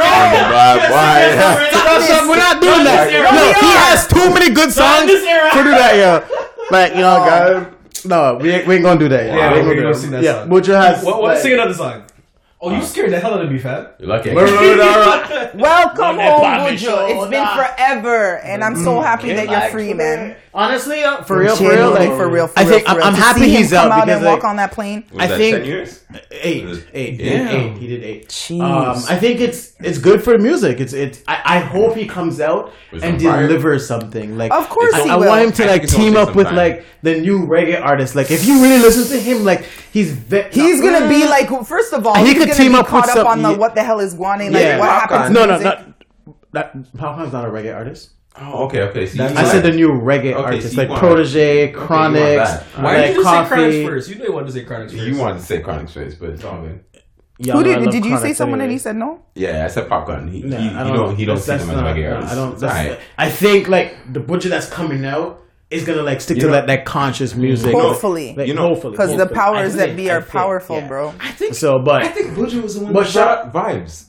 Bye 0.00 0.88
bye. 0.88 1.36
Stop, 1.36 2.00
stop, 2.00 2.28
we're 2.30 2.36
not 2.36 2.62
doing 2.62 2.84
that. 2.84 3.04
this 3.04 3.12
era. 3.12 3.28
Yo, 3.36 3.48
We 3.48 3.52
he 3.52 3.72
has 3.76 4.06
too 4.06 4.32
many 4.32 4.48
good 4.54 4.72
songs 4.72 5.10
to 5.10 5.60
do 5.62 5.72
that, 5.76 5.92
yo. 5.94 6.24
Like, 6.70 6.94
you 6.94 7.02
oh. 7.02 7.18
know, 7.20 7.20
guys. 7.20 8.04
No, 8.06 8.38
we 8.40 8.50
ain't, 8.50 8.66
we 8.66 8.76
ain't 8.76 8.84
gonna 8.84 8.98
do 8.98 9.10
that. 9.10 9.26
Yeah, 9.26 9.52
we 9.52 9.58
ain't 9.58 9.66
we're 9.66 9.74
gonna 9.74 9.82
gonna 9.82 9.92
do 9.94 10.00
sing 10.00 10.10
that 10.12 10.22
Yeah, 10.22 10.32
song. 10.40 10.48
Buju 10.48 10.80
has. 10.80 11.04
What, 11.04 11.20
what, 11.20 11.34
like- 11.34 11.42
sing 11.42 11.52
another 11.52 11.74
song. 11.74 12.02
Oh, 12.64 12.70
you 12.72 12.80
scared 12.84 13.10
the 13.12 13.18
hell 13.18 13.34
out 13.34 13.44
of 13.44 13.50
me, 13.50 13.58
fam. 13.58 13.88
You're 13.98 14.08
lucky. 14.08 14.30
I 14.30 14.34
can't-. 14.34 15.54
Welcome 15.56 16.16
Run 16.16 16.18
home, 16.18 16.40
Bobby 16.42 16.76
Bujo. 16.76 16.78
show, 16.78 17.06
It's 17.06 17.28
been 17.30 17.42
nah. 17.42 17.56
forever, 17.56 18.38
and 18.38 18.62
I'm 18.62 18.76
so 18.76 19.00
happy 19.00 19.32
that 19.32 19.48
you're 19.50 19.70
free, 19.72 19.92
man. 19.94 20.36
Honestly, 20.54 21.02
uh, 21.02 21.22
for 21.22 21.38
real, 21.38 21.56
for 21.56 21.62
real, 21.64 21.72
Genuinely, 21.94 22.08
like 22.08 22.16
for 22.18 22.28
real, 22.28 22.46
for 22.46 22.58
I 22.58 22.62
real, 22.62 22.70
think 22.72 22.84
for 22.84 22.90
I'm, 22.90 22.96
real. 22.98 23.06
I'm 23.06 23.14
To 23.14 23.20
happy 23.20 23.40
see 23.40 23.50
him 23.50 23.56
he's 23.62 23.70
come 23.72 23.90
out 23.90 23.98
out 24.00 24.04
because 24.06 24.18
and 24.22 24.26
walk 24.26 24.44
on 24.44 24.56
that 24.56 24.70
plane. 24.72 25.02
Was 25.10 25.22
I 25.22 25.26
that 25.28 25.38
think- 25.38 25.56
10 25.56 25.64
years? 25.64 26.04
eight, 26.30 26.84
eight, 26.92 27.16
Damn. 27.18 27.48
eight. 27.48 27.78
He 27.78 27.86
did 27.86 28.04
eight. 28.04 28.28
Jeez. 28.28 28.60
Um, 28.60 29.02
I 29.08 29.16
think 29.18 29.40
it's 29.40 29.72
it's 29.80 29.96
good 29.96 30.22
for 30.22 30.36
music. 30.36 30.78
It's 30.78 30.92
it's. 30.92 31.22
I, 31.26 31.40
I 31.56 31.58
hope 31.60 31.96
he 31.96 32.06
comes 32.06 32.38
out 32.38 32.70
With 32.92 33.02
and 33.02 33.18
some 33.18 33.30
fire. 33.30 33.46
delivers 33.48 33.86
something. 33.88 34.36
Like 34.36 34.52
Of 34.52 34.68
course 34.68 34.92
I, 34.92 35.04
he 35.04 35.10
I 35.10 35.16
will. 35.16 35.26
want 35.28 35.42
him 35.46 35.52
to 35.52 35.64
I 35.64 35.66
like 35.68 35.82
it's 35.84 35.92
gonna 35.94 36.04
team 36.04 36.12
take 36.12 36.20
up 36.22 36.28
some 36.28 36.36
with 36.36 36.46
time. 36.48 36.56
like 36.56 36.84
the 37.02 37.18
new 37.18 37.46
reggae 37.46 37.80
artists. 37.82 38.14
Like 38.14 38.30
if 38.30 38.44
you 38.44 38.62
really 38.62 38.82
listen 38.82 39.08
to 39.16 39.22
him, 39.24 39.42
like 39.42 39.64
he's 39.90 40.12
ve- 40.12 40.48
He's 40.52 40.82
gonna 40.82 41.08
be 41.08 41.24
like, 41.26 41.48
first 41.64 41.94
of 41.94 42.06
all, 42.06 42.14
He 42.16 42.24
he's 42.26 42.32
could 42.34 42.40
gonna 42.48 42.51
team 42.56 42.72
be 42.72 42.78
up 42.78 42.84
with 42.84 42.90
caught 42.90 43.08
up 43.10 43.14
some- 43.16 43.26
on 43.26 43.42
the 43.42 43.50
yeah. 43.50 43.56
what 43.56 43.74
the 43.74 43.82
hell 43.82 44.00
is 44.00 44.14
Guane, 44.14 44.52
like 44.52 44.62
yeah. 44.62 44.78
what 44.78 44.88
happened 44.88 45.34
to 45.34 45.40
no, 45.40 45.46
no, 45.46 45.58
music. 45.58 45.64
not 45.64 45.94
that. 46.52 46.74
Popcaan's 46.96 47.32
not 47.32 47.44
a 47.46 47.50
reggae 47.50 47.74
artist. 47.74 48.10
Oh, 48.40 48.64
okay, 48.64 48.80
okay. 48.82 49.06
See, 49.06 49.20
I 49.20 49.44
said 49.44 49.62
the 49.62 49.72
new 49.72 49.90
reggae 49.90 50.32
Okay, 50.32 50.32
artists 50.32 50.74
so 50.74 50.82
like 50.82 50.88
Protoje, 50.98 51.70
you 51.72 51.76
want 51.78 51.88
Chronixx, 51.90 52.36
that. 52.36 52.62
Uh, 52.78 52.82
Why 52.82 52.96
did 53.02 53.16
you 53.16 53.22
say 53.24 53.28
Chronixx 53.30 53.46
Koffee. 53.48 53.86
first? 53.86 54.08
You 54.08 54.14
know 54.16 54.24
you 54.24 54.32
wanted 54.32 54.46
to 54.46 54.52
say 54.52 54.64
Chronixx 54.64 54.90
first. 54.90 54.94
You 54.94 55.16
wanted 55.18 55.38
to 55.38 55.44
say 55.44 55.60
Chronic 55.60 55.88
first, 55.90 56.18
but 56.20 56.28
it's 56.30 56.44
all 56.44 56.62
good. 56.62 56.84
Y'all 57.38 57.56
Who 57.58 57.64
did? 57.64 57.90
Did 57.90 58.04
you 58.06 58.16
say 58.18 58.30
Chronixx 58.30 58.36
someone 58.36 58.60
and 58.62 58.72
he 58.72 58.78
said 58.78 58.96
no? 58.96 59.22
Yeah, 59.34 59.64
I 59.66 59.68
said 59.68 59.86
Popcaan. 59.88 60.30
He, 60.30 60.42
No, 60.44 60.56
he, 60.56 60.68
I 60.68 60.86
you 60.88 60.92
don't, 60.94 61.16
he 61.16 61.24
don't 61.26 61.36
see 61.38 61.50
that's 61.50 61.64
them 61.66 61.70
as 61.76 61.76
not- 61.82 61.94
reggae 61.96 62.08
no, 62.08 62.14
artists. 62.16 62.32
I 62.32 62.34
don't. 62.36 62.52
It's 62.52 62.60
That's, 62.62 62.78
alright. 62.78 63.00
I 63.18 63.30
think 63.30 63.68
like 63.68 64.12
the 64.12 64.20
butcher 64.20 64.48
that's 64.48 64.68
coming 64.70 65.04
out 65.04 65.41
is 65.72 65.84
gonna 65.84 66.02
like 66.02 66.20
stick 66.20 66.36
You 66.36 66.42
to 66.42 66.46
know- 66.48 66.52
that 66.54 66.66
that 66.66 66.84
conscious 66.84 67.34
music. 67.34 67.72
Hopefully. 67.74 68.34
Like, 68.36 68.46
You 68.48 68.54
know- 68.54 68.68
hopefully, 68.68 68.92
Because 68.92 69.16
the 69.16 69.26
powers 69.26 69.74
I 69.74 69.78
that 69.86 69.96
be 69.96 70.10
are 70.10 70.20
think, 70.20 70.32
powerful, 70.32 70.76
yeah. 70.76 70.88
bro. 70.88 71.14
I 71.20 71.30
think 71.32 71.54
So, 71.54 71.78
but 71.84 72.02
I 72.04 72.08
think 72.08 72.30
Buju 72.36 72.62
was 72.62 72.74
the 72.78 72.84
one 72.84 72.92
But 72.92 73.04
that 73.04 73.12
shout- 73.12 73.52
vibes. 73.52 74.04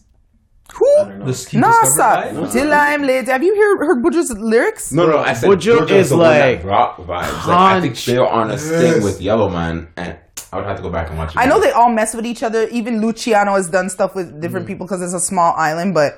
Who? 0.73 1.25
This, 1.25 1.47
he 1.47 1.57
Nah, 1.59 1.69
discovered 1.83 2.51
Till 2.51 2.73
I'm 2.73 3.03
late. 3.03 3.27
Have 3.27 3.43
you 3.43 3.53
heard 3.55 3.77
heard 3.85 4.03
Buju's 4.03 4.31
lyrics? 4.37 4.91
No, 4.91 5.05
no, 5.05 5.17
I 5.19 5.33
said 5.33 5.49
Buju 5.49 5.79
Buju 5.79 5.91
is 5.91 6.09
the 6.09 6.17
one 6.17 6.25
that 6.25 6.49
like 6.51 6.61
brought 6.63 6.97
vibes. 6.97 7.07
Like, 7.07 7.47
I 7.47 7.81
think 7.81 7.93
conscious. 7.93 8.05
they 8.05 8.17
were 8.19 8.27
on 8.27 8.51
a 8.51 8.57
thing 8.57 9.03
with 9.03 9.21
Yellowman, 9.21 9.89
and 9.97 10.17
I 10.51 10.57
would 10.57 10.65
have 10.65 10.77
to 10.77 10.83
go 10.83 10.89
back 10.89 11.09
and 11.09 11.17
watch 11.17 11.35
it. 11.35 11.37
I 11.37 11.45
know 11.45 11.59
they 11.59 11.71
all 11.71 11.91
mess 11.91 12.15
with 12.15 12.25
each 12.25 12.43
other. 12.43 12.67
Even 12.69 13.01
Luciano 13.01 13.53
has 13.55 13.69
done 13.69 13.89
stuff 13.89 14.15
with 14.15 14.41
different 14.41 14.65
mm. 14.65 14.69
people 14.69 14.85
because 14.87 15.01
it's 15.01 15.13
a 15.13 15.19
small 15.19 15.53
island, 15.57 15.93
but 15.93 16.13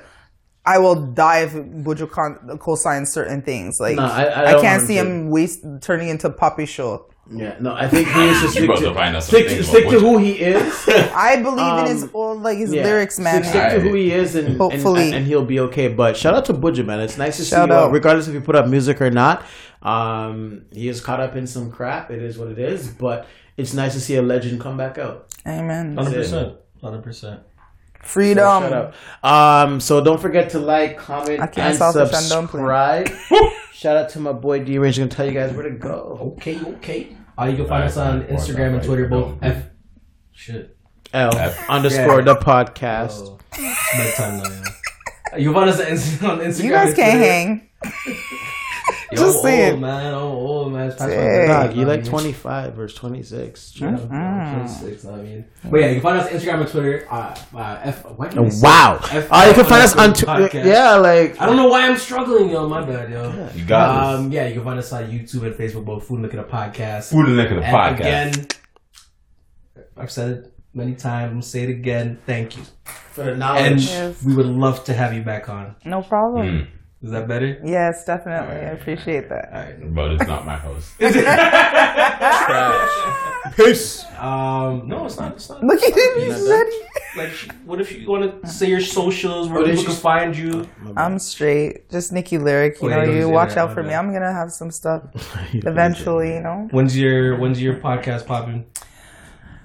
I 0.66 0.78
will 0.78 0.96
die 1.12 1.40
if 1.44 1.52
Buju 1.52 2.10
con- 2.10 2.58
co-signs 2.60 3.12
certain 3.12 3.40
things. 3.42 3.78
Like 3.80 3.96
No, 3.96 4.02
I- 4.04 4.24
I 4.24 4.56
I, 4.58 4.60
can't 4.60 4.82
see 4.82 4.98
him 4.98 5.06
him 5.06 5.30
waste 5.30 5.64
turning 5.80 6.08
into 6.08 6.28
Poppy 6.30 6.66
Show. 6.66 7.06
Yeah, 7.28 7.56
no, 7.60 7.74
I 7.74 7.88
think 7.88 8.06
he 8.08 8.20
needs 8.26 8.40
to 8.42 8.48
stick 8.50 8.70
to 8.70 8.76
to, 8.76 8.94
find 8.94 9.16
out 9.16 9.22
some 9.24 9.34
stick, 9.36 9.48
to, 9.48 9.62
stick 9.64 9.88
to 9.90 9.98
who 9.98 10.18
he 10.18 10.32
is. 10.32 10.88
I 11.14 11.42
believe 11.42 11.78
in 11.80 11.86
his 11.86 12.02
Um, 12.04 12.10
old 12.14 12.42
like 12.42 12.58
his 12.58 12.72
Yeah. 12.72 12.84
lyrics, 12.84 13.18
man. 13.18 13.42
Stick, 13.42 13.50
stick 13.50 13.70
to 13.74 13.80
who 13.80 13.94
he 13.94 14.12
is, 14.12 14.36
and, 14.36 14.56
Hopefully. 14.56 15.06
and, 15.06 15.14
and 15.16 15.26
he'll 15.26 15.44
be 15.44 15.58
okay. 15.60 15.88
But 15.88 16.16
shout 16.16 16.34
out 16.34 16.44
to 16.46 16.54
Buju, 16.54 16.84
man. 16.86 17.00
It's 17.00 17.18
nice 17.18 17.36
to 17.38 17.44
Shout 17.44 17.68
see, 17.68 17.74
you, 17.74 17.80
out. 17.80 17.90
regardless 17.92 18.28
if 18.28 18.34
you 18.34 18.40
put 18.40 18.54
up 18.54 18.68
music 18.68 19.00
or 19.02 19.10
not. 19.10 19.44
Um, 19.82 20.66
he 20.72 20.88
is 20.88 21.00
caught 21.00 21.20
up 21.20 21.34
in 21.36 21.46
some 21.48 21.70
crap. 21.72 22.10
It 22.12 22.22
is 22.22 22.38
what 22.38 22.48
it 22.48 22.58
is. 22.60 22.88
But 22.88 23.26
it's 23.56 23.74
nice 23.74 23.94
to 23.94 24.00
see 24.00 24.14
a 24.16 24.22
legend 24.22 24.60
come 24.60 24.76
back 24.76 24.96
out. 24.98 25.26
Amen. 25.46 25.96
100%. 25.96 26.56
100%. 26.82 27.40
Freedom. 28.06 28.62
Shut 28.62 28.72
up. 28.72 28.94
Um, 29.24 29.80
so 29.80 30.02
don't 30.02 30.20
forget 30.20 30.50
to 30.50 30.58
like, 30.58 30.96
comment, 30.96 31.40
I 31.40 31.46
can't 31.46 31.58
and 31.68 31.76
stop 31.76 31.94
the 31.94 32.06
fan 32.06 32.28
dumpling. 32.28 32.62
subscribe. 33.06 33.08
Shout 33.72 33.96
out 33.96 34.08
to 34.10 34.20
my 34.20 34.32
boy 34.32 34.64
D 34.64 34.78
Range. 34.78 34.96
Gonna 34.98 35.10
tell 35.10 35.26
you 35.26 35.32
guys 35.32 35.52
where 35.52 35.64
to 35.68 35.76
go. 35.76 36.34
Okay, 36.38 36.58
okay. 36.76 37.16
Uh, 37.38 37.44
you 37.44 37.56
can 37.56 37.66
find 37.66 37.84
us 37.84 37.96
on 37.96 38.22
Instagram 38.24 38.74
and 38.74 38.82
Twitter, 38.82 39.06
both 39.08 39.36
F. 39.42 39.64
Shit. 40.32 40.76
L 41.12 41.36
F. 41.36 41.58
underscore 41.70 42.18
Yeah. 42.20 42.24
the 42.24 42.36
podcast. 42.36 43.22
Oh, 43.26 43.38
it's 43.52 43.96
bedtime 44.16 44.42
now, 44.42 44.48
yeah. 45.32 45.36
You 45.38 45.52
can 45.52 45.54
find 45.54 45.70
us 45.70 45.80
on 46.22 46.38
Instagram. 46.38 46.64
You 46.64 46.70
guys 46.70 46.94
can't 46.94 47.20
hang. 47.20 47.68
Yo, 49.12 49.18
Just 49.18 49.42
saying. 49.42 49.72
old, 49.72 49.80
man. 49.82 50.14
I'm 50.14 50.20
old, 50.20 50.72
man. 50.72 50.86
It's 50.88 50.96
past 50.96 51.10
Dang. 51.10 51.18
bedtime, 51.46 51.66
Dog, 51.68 51.76
you 51.76 51.82
I 51.82 51.86
like 51.86 52.04
25 52.04 52.74
versus 52.74 52.98
26. 52.98 53.80
Yeah, 53.80 53.88
I'm 53.88 54.66
26, 54.66 55.04
I 55.04 55.16
mean. 55.16 55.44
But 55.70 55.80
yeah, 55.80 55.86
you 55.88 55.92
can 55.94 56.02
find 56.02 56.18
us 56.18 56.26
on 56.26 56.32
Instagram 56.38 56.60
and 56.62 56.68
Twitter. 56.68 57.06
Uh, 57.10 57.36
uh, 57.54 57.80
F. 57.84 58.04
Why 58.16 58.26
can't 58.28 58.46
I 58.46 58.48
say 58.48 58.66
Wow. 58.66 58.98
F- 59.10 59.28
Oh, 59.30 59.48
you 59.48 59.54
can 59.54 59.64
find 59.64 59.82
us 59.84 59.94
on 59.96 60.12
Twitter. 60.12 60.66
Yeah, 60.66 60.96
like 60.96 61.40
I 61.40 61.46
don't 61.46 61.56
know 61.56 61.68
why 61.68 61.86
I'm 61.88 61.96
struggling, 61.96 62.50
yo. 62.50 62.68
My 62.68 62.84
bad, 62.84 63.10
yo. 63.10 63.48
You 63.54 63.64
got 63.64 64.10
this. 64.12 64.18
Um, 64.20 64.32
yeah, 64.32 64.48
you 64.48 64.54
can 64.54 64.64
find 64.64 64.78
us 64.78 64.92
on 64.92 65.04
YouTube 65.10 65.44
and 65.46 65.54
Facebook, 65.54 65.84
both 65.84 66.04
Food 66.08 66.20
and 66.20 66.22
Liquor 66.24 66.40
a 66.40 66.44
Podcast. 66.44 67.10
Food 67.10 67.26
and 67.26 67.36
Liquor, 67.36 67.54
the 67.56 67.60
podcast. 67.62 67.94
again, 68.00 68.46
I've 69.96 70.10
said 70.10 70.30
it 70.30 70.52
many 70.74 70.94
times. 70.94 71.32
I'm 71.32 71.42
say 71.42 71.62
it 71.62 71.70
again. 71.70 72.18
Thank 72.26 72.56
you. 72.56 72.64
for 73.12 73.22
the 73.24 73.30
And 73.30 73.38
knowledge. 73.38 73.86
Yes. 73.86 74.22
we 74.24 74.34
would 74.34 74.46
love 74.46 74.84
to 74.84 74.92
have 74.94 75.14
you 75.14 75.22
back 75.22 75.48
on. 75.48 75.76
No 75.84 76.02
problem. 76.02 76.46
Mm, 76.46 76.66
Is 77.06 77.12
that 77.12 77.28
better? 77.28 77.60
Yes, 77.64 78.04
definitely. 78.04 78.56
I 78.56 78.70
appreciate 78.70 79.28
that. 79.28 79.48
All 79.52 79.60
right. 79.60 79.94
but 79.94 80.10
it's 80.10 80.26
not 80.26 80.44
my 80.44 80.56
host. 80.56 80.92
Peace. 83.56 84.04
Um, 84.18 84.88
no, 84.88 85.06
it's 85.06 85.16
not. 85.16 85.34
It's 85.34 85.48
not. 85.48 85.62
Look 85.62 85.80
at 85.82 85.96
him. 85.96 86.24
You're 86.26 86.34
He's 86.34 86.48
ready. 86.48 86.76
Like, 87.16 87.30
what 87.64 87.80
if 87.80 87.92
you 87.92 88.08
want 88.08 88.42
to 88.42 88.48
say 88.48 88.68
your 88.68 88.80
socials 88.80 89.48
where 89.48 89.60
Oh, 89.60 89.64
people 89.64 89.82
you- 89.82 89.86
can 89.86 89.94
find 89.96 90.36
you? 90.36 90.68
I'm 90.96 91.18
straight. 91.20 91.88
Just 91.90 92.12
Nikki 92.12 92.38
Lyriq. 92.38 92.82
You 92.82 92.92
Oh, 92.92 92.96
know, 92.96 93.02
you 93.04 93.12
you 93.12 93.18
was 93.28 93.34
watch 93.34 93.54
there, 93.54 93.60
out 93.62 93.68
my 93.68 93.74
for 93.74 93.82
me. 93.84 93.94
I'm 93.94 94.12
gonna 94.12 94.32
have 94.32 94.50
some 94.52 94.72
stuff 94.72 95.04
eventually. 95.54 96.34
You 96.34 96.40
know. 96.40 96.66
When's 96.72 96.98
your 96.98 97.36
When's 97.38 97.62
your 97.62 97.74
podcast 97.76 98.26
popping? 98.26 98.66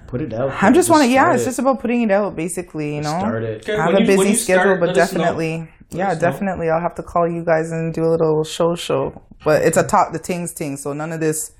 Put 0.06 0.20
it 0.20 0.32
out. 0.32 0.62
I'm 0.62 0.74
just 0.74 0.88
want 0.90 1.02
to. 1.04 1.08
Yeah, 1.10 1.22
start 1.24 1.36
it's 1.36 1.44
just 1.46 1.58
about 1.58 1.80
putting 1.80 2.02
it 2.02 2.10
out. 2.12 2.36
Basically, 2.36 2.94
you 2.94 3.00
know. 3.02 3.18
start 3.18 3.42
it. 3.42 3.62
Okay, 3.62 3.74
I 3.76 3.86
have 3.86 3.94
when 3.94 3.96
a 3.96 4.00
you- 4.02 4.06
busy 4.16 4.28
you 4.30 4.36
start, 4.36 4.60
schedule, 4.60 4.76
but 4.78 4.88
let 4.94 4.98
us 4.98 5.12
know. 5.12 5.18
definitely, 5.18 5.68
yeah, 5.98 6.10
us 6.12 6.14
know. 6.20 6.30
definitely, 6.30 6.70
I'll 6.70 6.80
have 6.80 6.94
to 6.96 7.02
call 7.02 7.28
you 7.28 7.44
guys 7.44 7.70
and 7.72 7.92
do 7.94 8.04
a 8.04 8.10
little 8.10 8.44
show 8.44 8.74
show. 8.74 9.22
But 9.44 9.62
it's 9.62 9.76
a 9.76 9.82
talk 9.86 10.12
the 10.12 10.18
things 10.18 10.52
thing, 10.52 10.76
so 10.76 10.92
none 10.92 11.12
of 11.12 11.20
this 11.20 11.52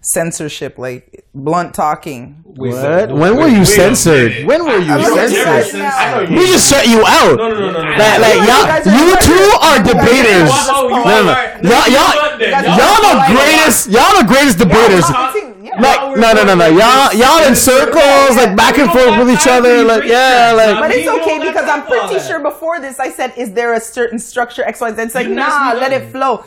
censorship, 0.00 0.76
like 0.78 1.24
blunt 1.34 1.72
talking. 1.74 2.42
Wait, 2.44 2.72
What? 2.74 3.08
so- 3.08 3.14
When 3.16 3.36
were 3.36 3.48
you 3.48 3.60
wait 3.60 3.66
censored? 3.66 4.30
minute. 4.32 4.46
When 4.46 4.64
were 4.64 4.78
you 4.78 4.92
I 4.92 4.98
don't 5.00 5.16
censored? 5.30 5.80
Know. 5.80 6.36
We 6.38 6.46
just 6.46 6.68
shut 6.68 6.86
you 6.86 7.00
out. 7.06 7.36
No, 7.38 7.48
no, 7.48 7.54
no, 7.58 7.72
no, 7.72 7.82
no. 7.82 7.90
Like, 7.96 8.20
like 8.20 8.34
You 8.34 8.40
y'all, 8.44 8.66
guys 8.68 8.84
you 8.86 9.16
two 9.24 9.48
are 9.64 9.78
You 9.78 9.84
guys 9.84 9.88
are 9.88 9.94
debaters. 9.96 10.50
You 10.52 10.90
No, 10.90 11.04
are 11.04 11.22
no. 11.24 11.32
right. 11.32 11.64
Y'all, 11.64 11.88
y'all, 11.88 12.14
Y'all- 12.44 13.00
the 13.00 13.32
greatest. 13.32 13.88
Y'all 13.88 14.14
the 14.20 14.26
greatest 14.28 14.58
debaters. 14.58 15.04
Yeah. 15.64 15.80
Like, 15.80 16.18
no, 16.18 16.32
no, 16.34 16.44
no, 16.44 16.54
no. 16.54 16.66
Y'all, 16.66 17.14
y'all 17.14 17.42
in 17.48 17.56
circles, 17.56 18.36
like 18.36 18.54
back 18.54 18.76
and 18.78 18.90
forth 18.90 19.16
with 19.18 19.30
each 19.30 19.46
other. 19.48 19.82
Like, 19.82 20.04
yeah, 20.04 20.52
like. 20.54 20.78
But 20.78 20.90
it's 20.90 21.08
okay 21.08 21.38
because 21.38 21.66
I'm 21.66 21.86
pretty 21.86 22.18
sure 22.20 22.40
before 22.40 22.80
this 22.80 23.00
I 23.00 23.08
said, 23.08 23.32
"Is 23.38 23.52
there 23.54 23.72
a 23.72 23.80
certain 23.80 24.18
structure 24.18 24.62
X 24.62 24.82
Y 24.82 24.92
Z?" 24.92 25.00
It's 25.00 25.14
like, 25.14 25.28
nah, 25.28 25.72
let 25.74 25.90
it 25.92 26.10
flow. 26.12 26.44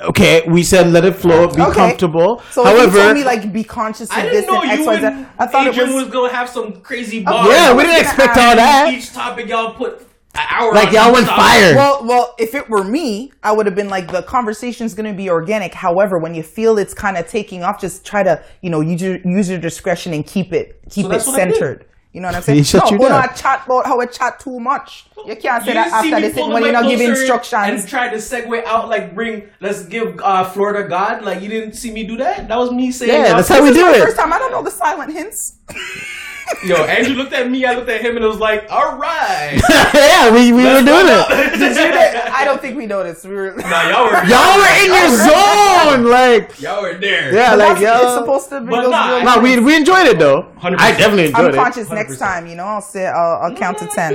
Okay, 0.00 0.44
we 0.48 0.62
said 0.62 0.92
let 0.92 1.04
it 1.04 1.14
flow, 1.14 1.48
be 1.48 1.60
Okay. 1.60 1.72
comfortable. 1.74 2.40
So 2.52 2.62
if 2.66 2.72
you 2.72 2.78
However, 2.78 2.98
told 3.02 3.14
me 3.16 3.24
like 3.24 3.52
be 3.52 3.64
conscious 3.64 4.08
of 4.08 4.16
I 4.16 4.22
didn't 4.30 4.46
know 4.46 4.62
and 4.62 4.70
X 4.70 4.80
you 4.80 4.86
Y 4.86 5.00
Z. 5.00 5.06
and 5.06 5.26
I 5.38 5.46
thought 5.46 5.66
Adrian 5.66 5.90
it 5.90 5.94
was, 5.94 6.04
was. 6.04 6.12
gonna 6.12 6.32
have 6.32 6.48
some 6.48 6.80
crazy 6.80 7.22
bars. 7.22 7.48
yeah, 7.50 7.74
we 7.76 7.82
didn't 7.82 8.00
expect 8.00 8.38
all 8.38 8.56
that. 8.56 8.94
Each 8.94 9.12
topic 9.12 9.46
y'all 9.48 9.74
put 9.74 10.00
an 10.00 10.06
hour. 10.36 10.72
Like 10.72 10.92
y'all 10.92 11.12
went 11.12 11.26
fire. 11.26 11.74
Well, 11.76 12.04
well, 12.04 12.34
if 12.38 12.54
it 12.54 12.68
were 12.68 12.84
me, 12.84 13.32
I 13.42 13.52
would 13.52 13.66
have 13.66 13.74
been 13.74 13.88
like, 13.88 14.10
the 14.10 14.22
conversation's 14.22 14.94
going 14.94 15.10
to 15.10 15.16
be 15.16 15.30
organic. 15.30 15.74
However, 15.74 16.18
when 16.18 16.34
you 16.34 16.42
feel 16.42 16.78
it's 16.78 16.94
kind 16.94 17.16
of 17.16 17.26
taking 17.28 17.62
off, 17.62 17.80
just 17.80 18.04
try 18.04 18.22
to, 18.22 18.42
you 18.62 18.70
know, 18.70 18.80
use 18.80 19.00
your, 19.02 19.18
use 19.24 19.48
your 19.48 19.58
discretion 19.58 20.12
and 20.12 20.26
keep 20.26 20.52
it, 20.52 20.80
keep 20.90 21.06
it 21.06 21.08
that's 21.10 21.26
what 21.26 21.40
I 21.40 21.44
did. 21.46 21.54
centered. 21.56 21.86
You 22.12 22.20
know 22.20 22.28
what 22.28 22.36
I'm 22.36 22.42
saying? 22.46 22.58
He 22.58 22.64
shut 22.64 22.84
no, 22.84 22.90
you 22.90 22.96
hold 22.98 23.08
down. 23.10 23.22
on, 23.24 23.28
I 23.28 23.32
chat 23.32 23.62
about 23.66 23.86
how 23.86 24.00
I 24.00 24.06
chat 24.06 24.38
too 24.38 24.60
much. 24.60 25.06
You 25.26 25.34
can't 25.34 25.62
say 25.64 25.70
You 25.70 25.74
that 25.74 25.92
after 25.92 26.20
this 26.20 26.34
pull 26.34 26.52
when 26.52 26.62
you're 26.62 26.72
not 26.72 26.86
giving 26.86 27.08
instructions. 27.08 27.62
and 27.64 27.88
tried 27.88 28.10
to 28.10 28.16
segue 28.18 28.64
out 28.66 28.88
like 28.88 29.14
bring 29.14 29.48
let's 29.60 29.84
give 29.86 30.20
uh, 30.22 30.44
Florida 30.44 30.88
God. 30.88 31.22
Like 31.24 31.42
you 31.42 31.48
didn't 31.48 31.72
see 31.72 31.90
me 31.92 32.06
do 32.06 32.16
that. 32.18 32.46
That 32.46 32.56
was 32.58 32.70
me 32.70 32.92
saying. 32.92 33.10
Yeah, 33.12 33.34
that's 33.34 33.48
how 33.48 33.62
we 33.62 33.70
is 33.70 33.76
do 33.76 33.82
my 33.82 33.94
it. 33.96 34.02
First 34.04 34.16
time, 34.16 34.32
I 34.32 34.38
don't 34.38 34.52
know 34.52 34.62
the 34.62 34.70
silent 34.70 35.12
hints. 35.12 35.58
Yo, 36.64 36.76
Andrew 36.84 37.14
looked 37.14 37.32
at 37.32 37.50
me. 37.50 37.64
I 37.64 37.74
looked 37.74 37.88
at 37.88 38.00
him, 38.00 38.16
and 38.16 38.24
it 38.24 38.28
was 38.28 38.38
like, 38.38 38.66
"All 38.70 38.96
right." 38.98 39.60
yeah, 39.94 40.30
we, 40.32 40.52
we 40.52 40.62
were 40.64 40.80
Let's 40.80 40.86
doing 40.86 41.06
go 41.06 41.24
it. 41.30 42.14
out. 42.16 42.30
I 42.32 42.44
don't 42.44 42.60
think 42.60 42.76
we 42.76 42.86
noticed. 42.86 43.24
We 43.24 43.34
were. 43.34 43.54
nah, 43.56 43.88
y'all 43.88 44.04
were 44.06 44.24
Y'all 44.24 44.58
were 44.58 44.72
in 44.80 44.92
your 44.92 45.08
zone, 45.24 46.04
like 46.10 46.60
y'all 46.60 46.82
were 46.82 46.94
there. 46.98 47.32
yeah, 47.34 47.54
like 47.54 47.78
That's- 47.78 47.82
it's 47.82 48.02
y'all. 48.02 48.18
supposed 48.18 48.48
to 48.50 48.60
be 48.60 48.66
But 48.70 48.82
those 48.82 48.90
nah, 48.90 49.16
real 49.16 49.24
No, 49.24 49.38
we 49.40 49.58
we 49.60 49.76
enjoyed 49.76 50.06
it 50.06 50.18
though. 50.18 50.46
100%. 50.60 50.78
I 50.78 50.90
definitely 50.92 51.24
I'm 51.34 51.46
enjoyed 51.46 51.54
it. 51.54 51.56
conscious 51.56 51.90
next 51.90 52.18
time. 52.18 52.46
You 52.46 52.56
know, 52.56 52.64
I'll 52.64 52.80
sit. 52.82 53.06
I'll, 53.06 53.42
I'll 53.42 53.54
count 53.56 53.78
to 53.78 53.86
ten. 53.86 54.14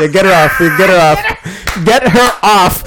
Yeah, 0.00 0.06
get 0.08 0.24
her 0.24 0.32
off. 0.32 0.58
Get 0.58 0.90
her 0.90 0.98
off. 0.98 1.84
Get 1.84 2.02
her 2.08 2.30
off. 2.42 2.82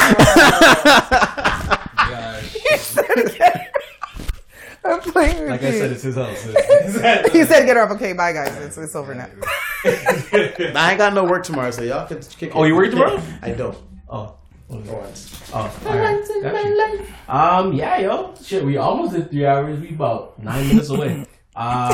I'm 4.85 4.99
playing 5.01 5.41
with 5.41 5.49
Like 5.49 5.61
you. 5.61 5.67
I 5.67 5.72
said, 5.72 5.91
it's 5.91 6.03
his 6.03 6.16
house. 6.16 6.43
he 7.33 7.43
said, 7.43 7.66
"Get 7.66 7.75
her 7.75 7.83
up." 7.83 7.91
Okay, 7.91 8.14
bye, 8.14 8.32
guys. 8.33 8.56
It's, 8.58 8.77
it's 8.77 8.95
over 8.95 9.14
now. 9.14 9.27
I 9.83 10.88
ain't 10.91 10.98
got 10.98 11.14
no 11.14 11.24
work 11.25 11.43
tomorrow, 11.43 11.72
so 11.72 11.82
y'all 11.83 12.08
can 12.08 12.19
kick 12.22 12.51
Oh, 12.56 12.64
it. 12.64 12.67
you 12.69 12.75
work 12.75 12.90
tomorrow? 12.91 13.22
I 13.41 13.51
don't. 13.51 13.77
oh. 14.09 14.35
For 14.69 14.75
once. 14.77 15.51
Oh, 15.51 15.75
alright. 15.88 16.27
Got 16.27 16.66
you. 16.66 17.06
Um, 17.27 17.74
yeah, 17.74 17.98
yo, 17.99 18.35
shit, 18.43 18.64
we 18.64 18.77
almost 18.77 19.14
did 19.14 19.32
three 19.32 19.43
hours. 19.45 19.80
We 19.80 19.90
about 19.90 20.38
nine 20.41 20.67
minutes 20.67 20.90
away. 20.90 21.25
Um, 21.56 21.90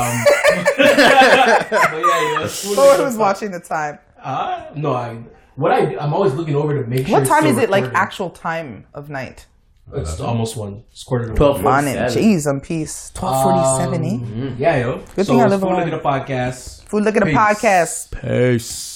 but 0.76 0.78
yeah, 0.78 2.40
yo. 2.40 2.46
Who 2.46 3.04
who's 3.04 3.16
watching 3.16 3.50
the 3.50 3.58
time? 3.60 3.98
Uh, 4.22 4.66
no, 4.76 4.92
I. 4.94 5.16
What 5.56 5.72
I 5.72 5.96
I'm 5.96 6.12
always 6.14 6.34
looking 6.34 6.54
over 6.54 6.80
to 6.80 6.88
make 6.88 7.06
sure. 7.06 7.12
What 7.14 7.22
it's 7.22 7.30
time 7.30 7.40
still 7.42 7.52
is 7.56 7.58
it? 7.64 7.70
Like 7.70 7.84
recording. 7.84 7.96
actual 8.02 8.30
time 8.30 8.86
of 8.94 9.08
night? 9.10 9.46
It's 9.94 10.18
almost 10.20 10.56
one. 10.56 10.82
It's 10.90 11.04
quarter 11.04 11.26
to 11.26 11.30
one. 11.30 11.36
Twelve 11.36 11.64
On 11.66 11.86
it. 11.86 11.96
forty-seven. 11.96 12.22
Jeez, 12.24 12.46
I'm 12.50 12.60
peace. 12.60 13.10
Twelve 13.14 13.42
forty-seven. 13.42 14.04
Eh? 14.04 14.08
Mm, 14.18 14.58
Yeah, 14.58 14.76
yo. 14.78 14.96
Good 15.14 15.26
so 15.26 15.32
thing 15.32 15.40
I 15.40 15.44
it's 15.44 15.50
live 15.52 15.60
Food 15.60 15.66
alone. 15.70 15.84
Look 15.84 15.92
at 15.94 16.02
the 16.02 16.08
podcast. 16.34 16.82
Food. 16.84 17.04
Look 17.04 17.16
at 17.16 17.20
the 17.20 17.26
Peace. 17.26 17.36
podcast. 17.36 18.20
Peace. 18.20 18.95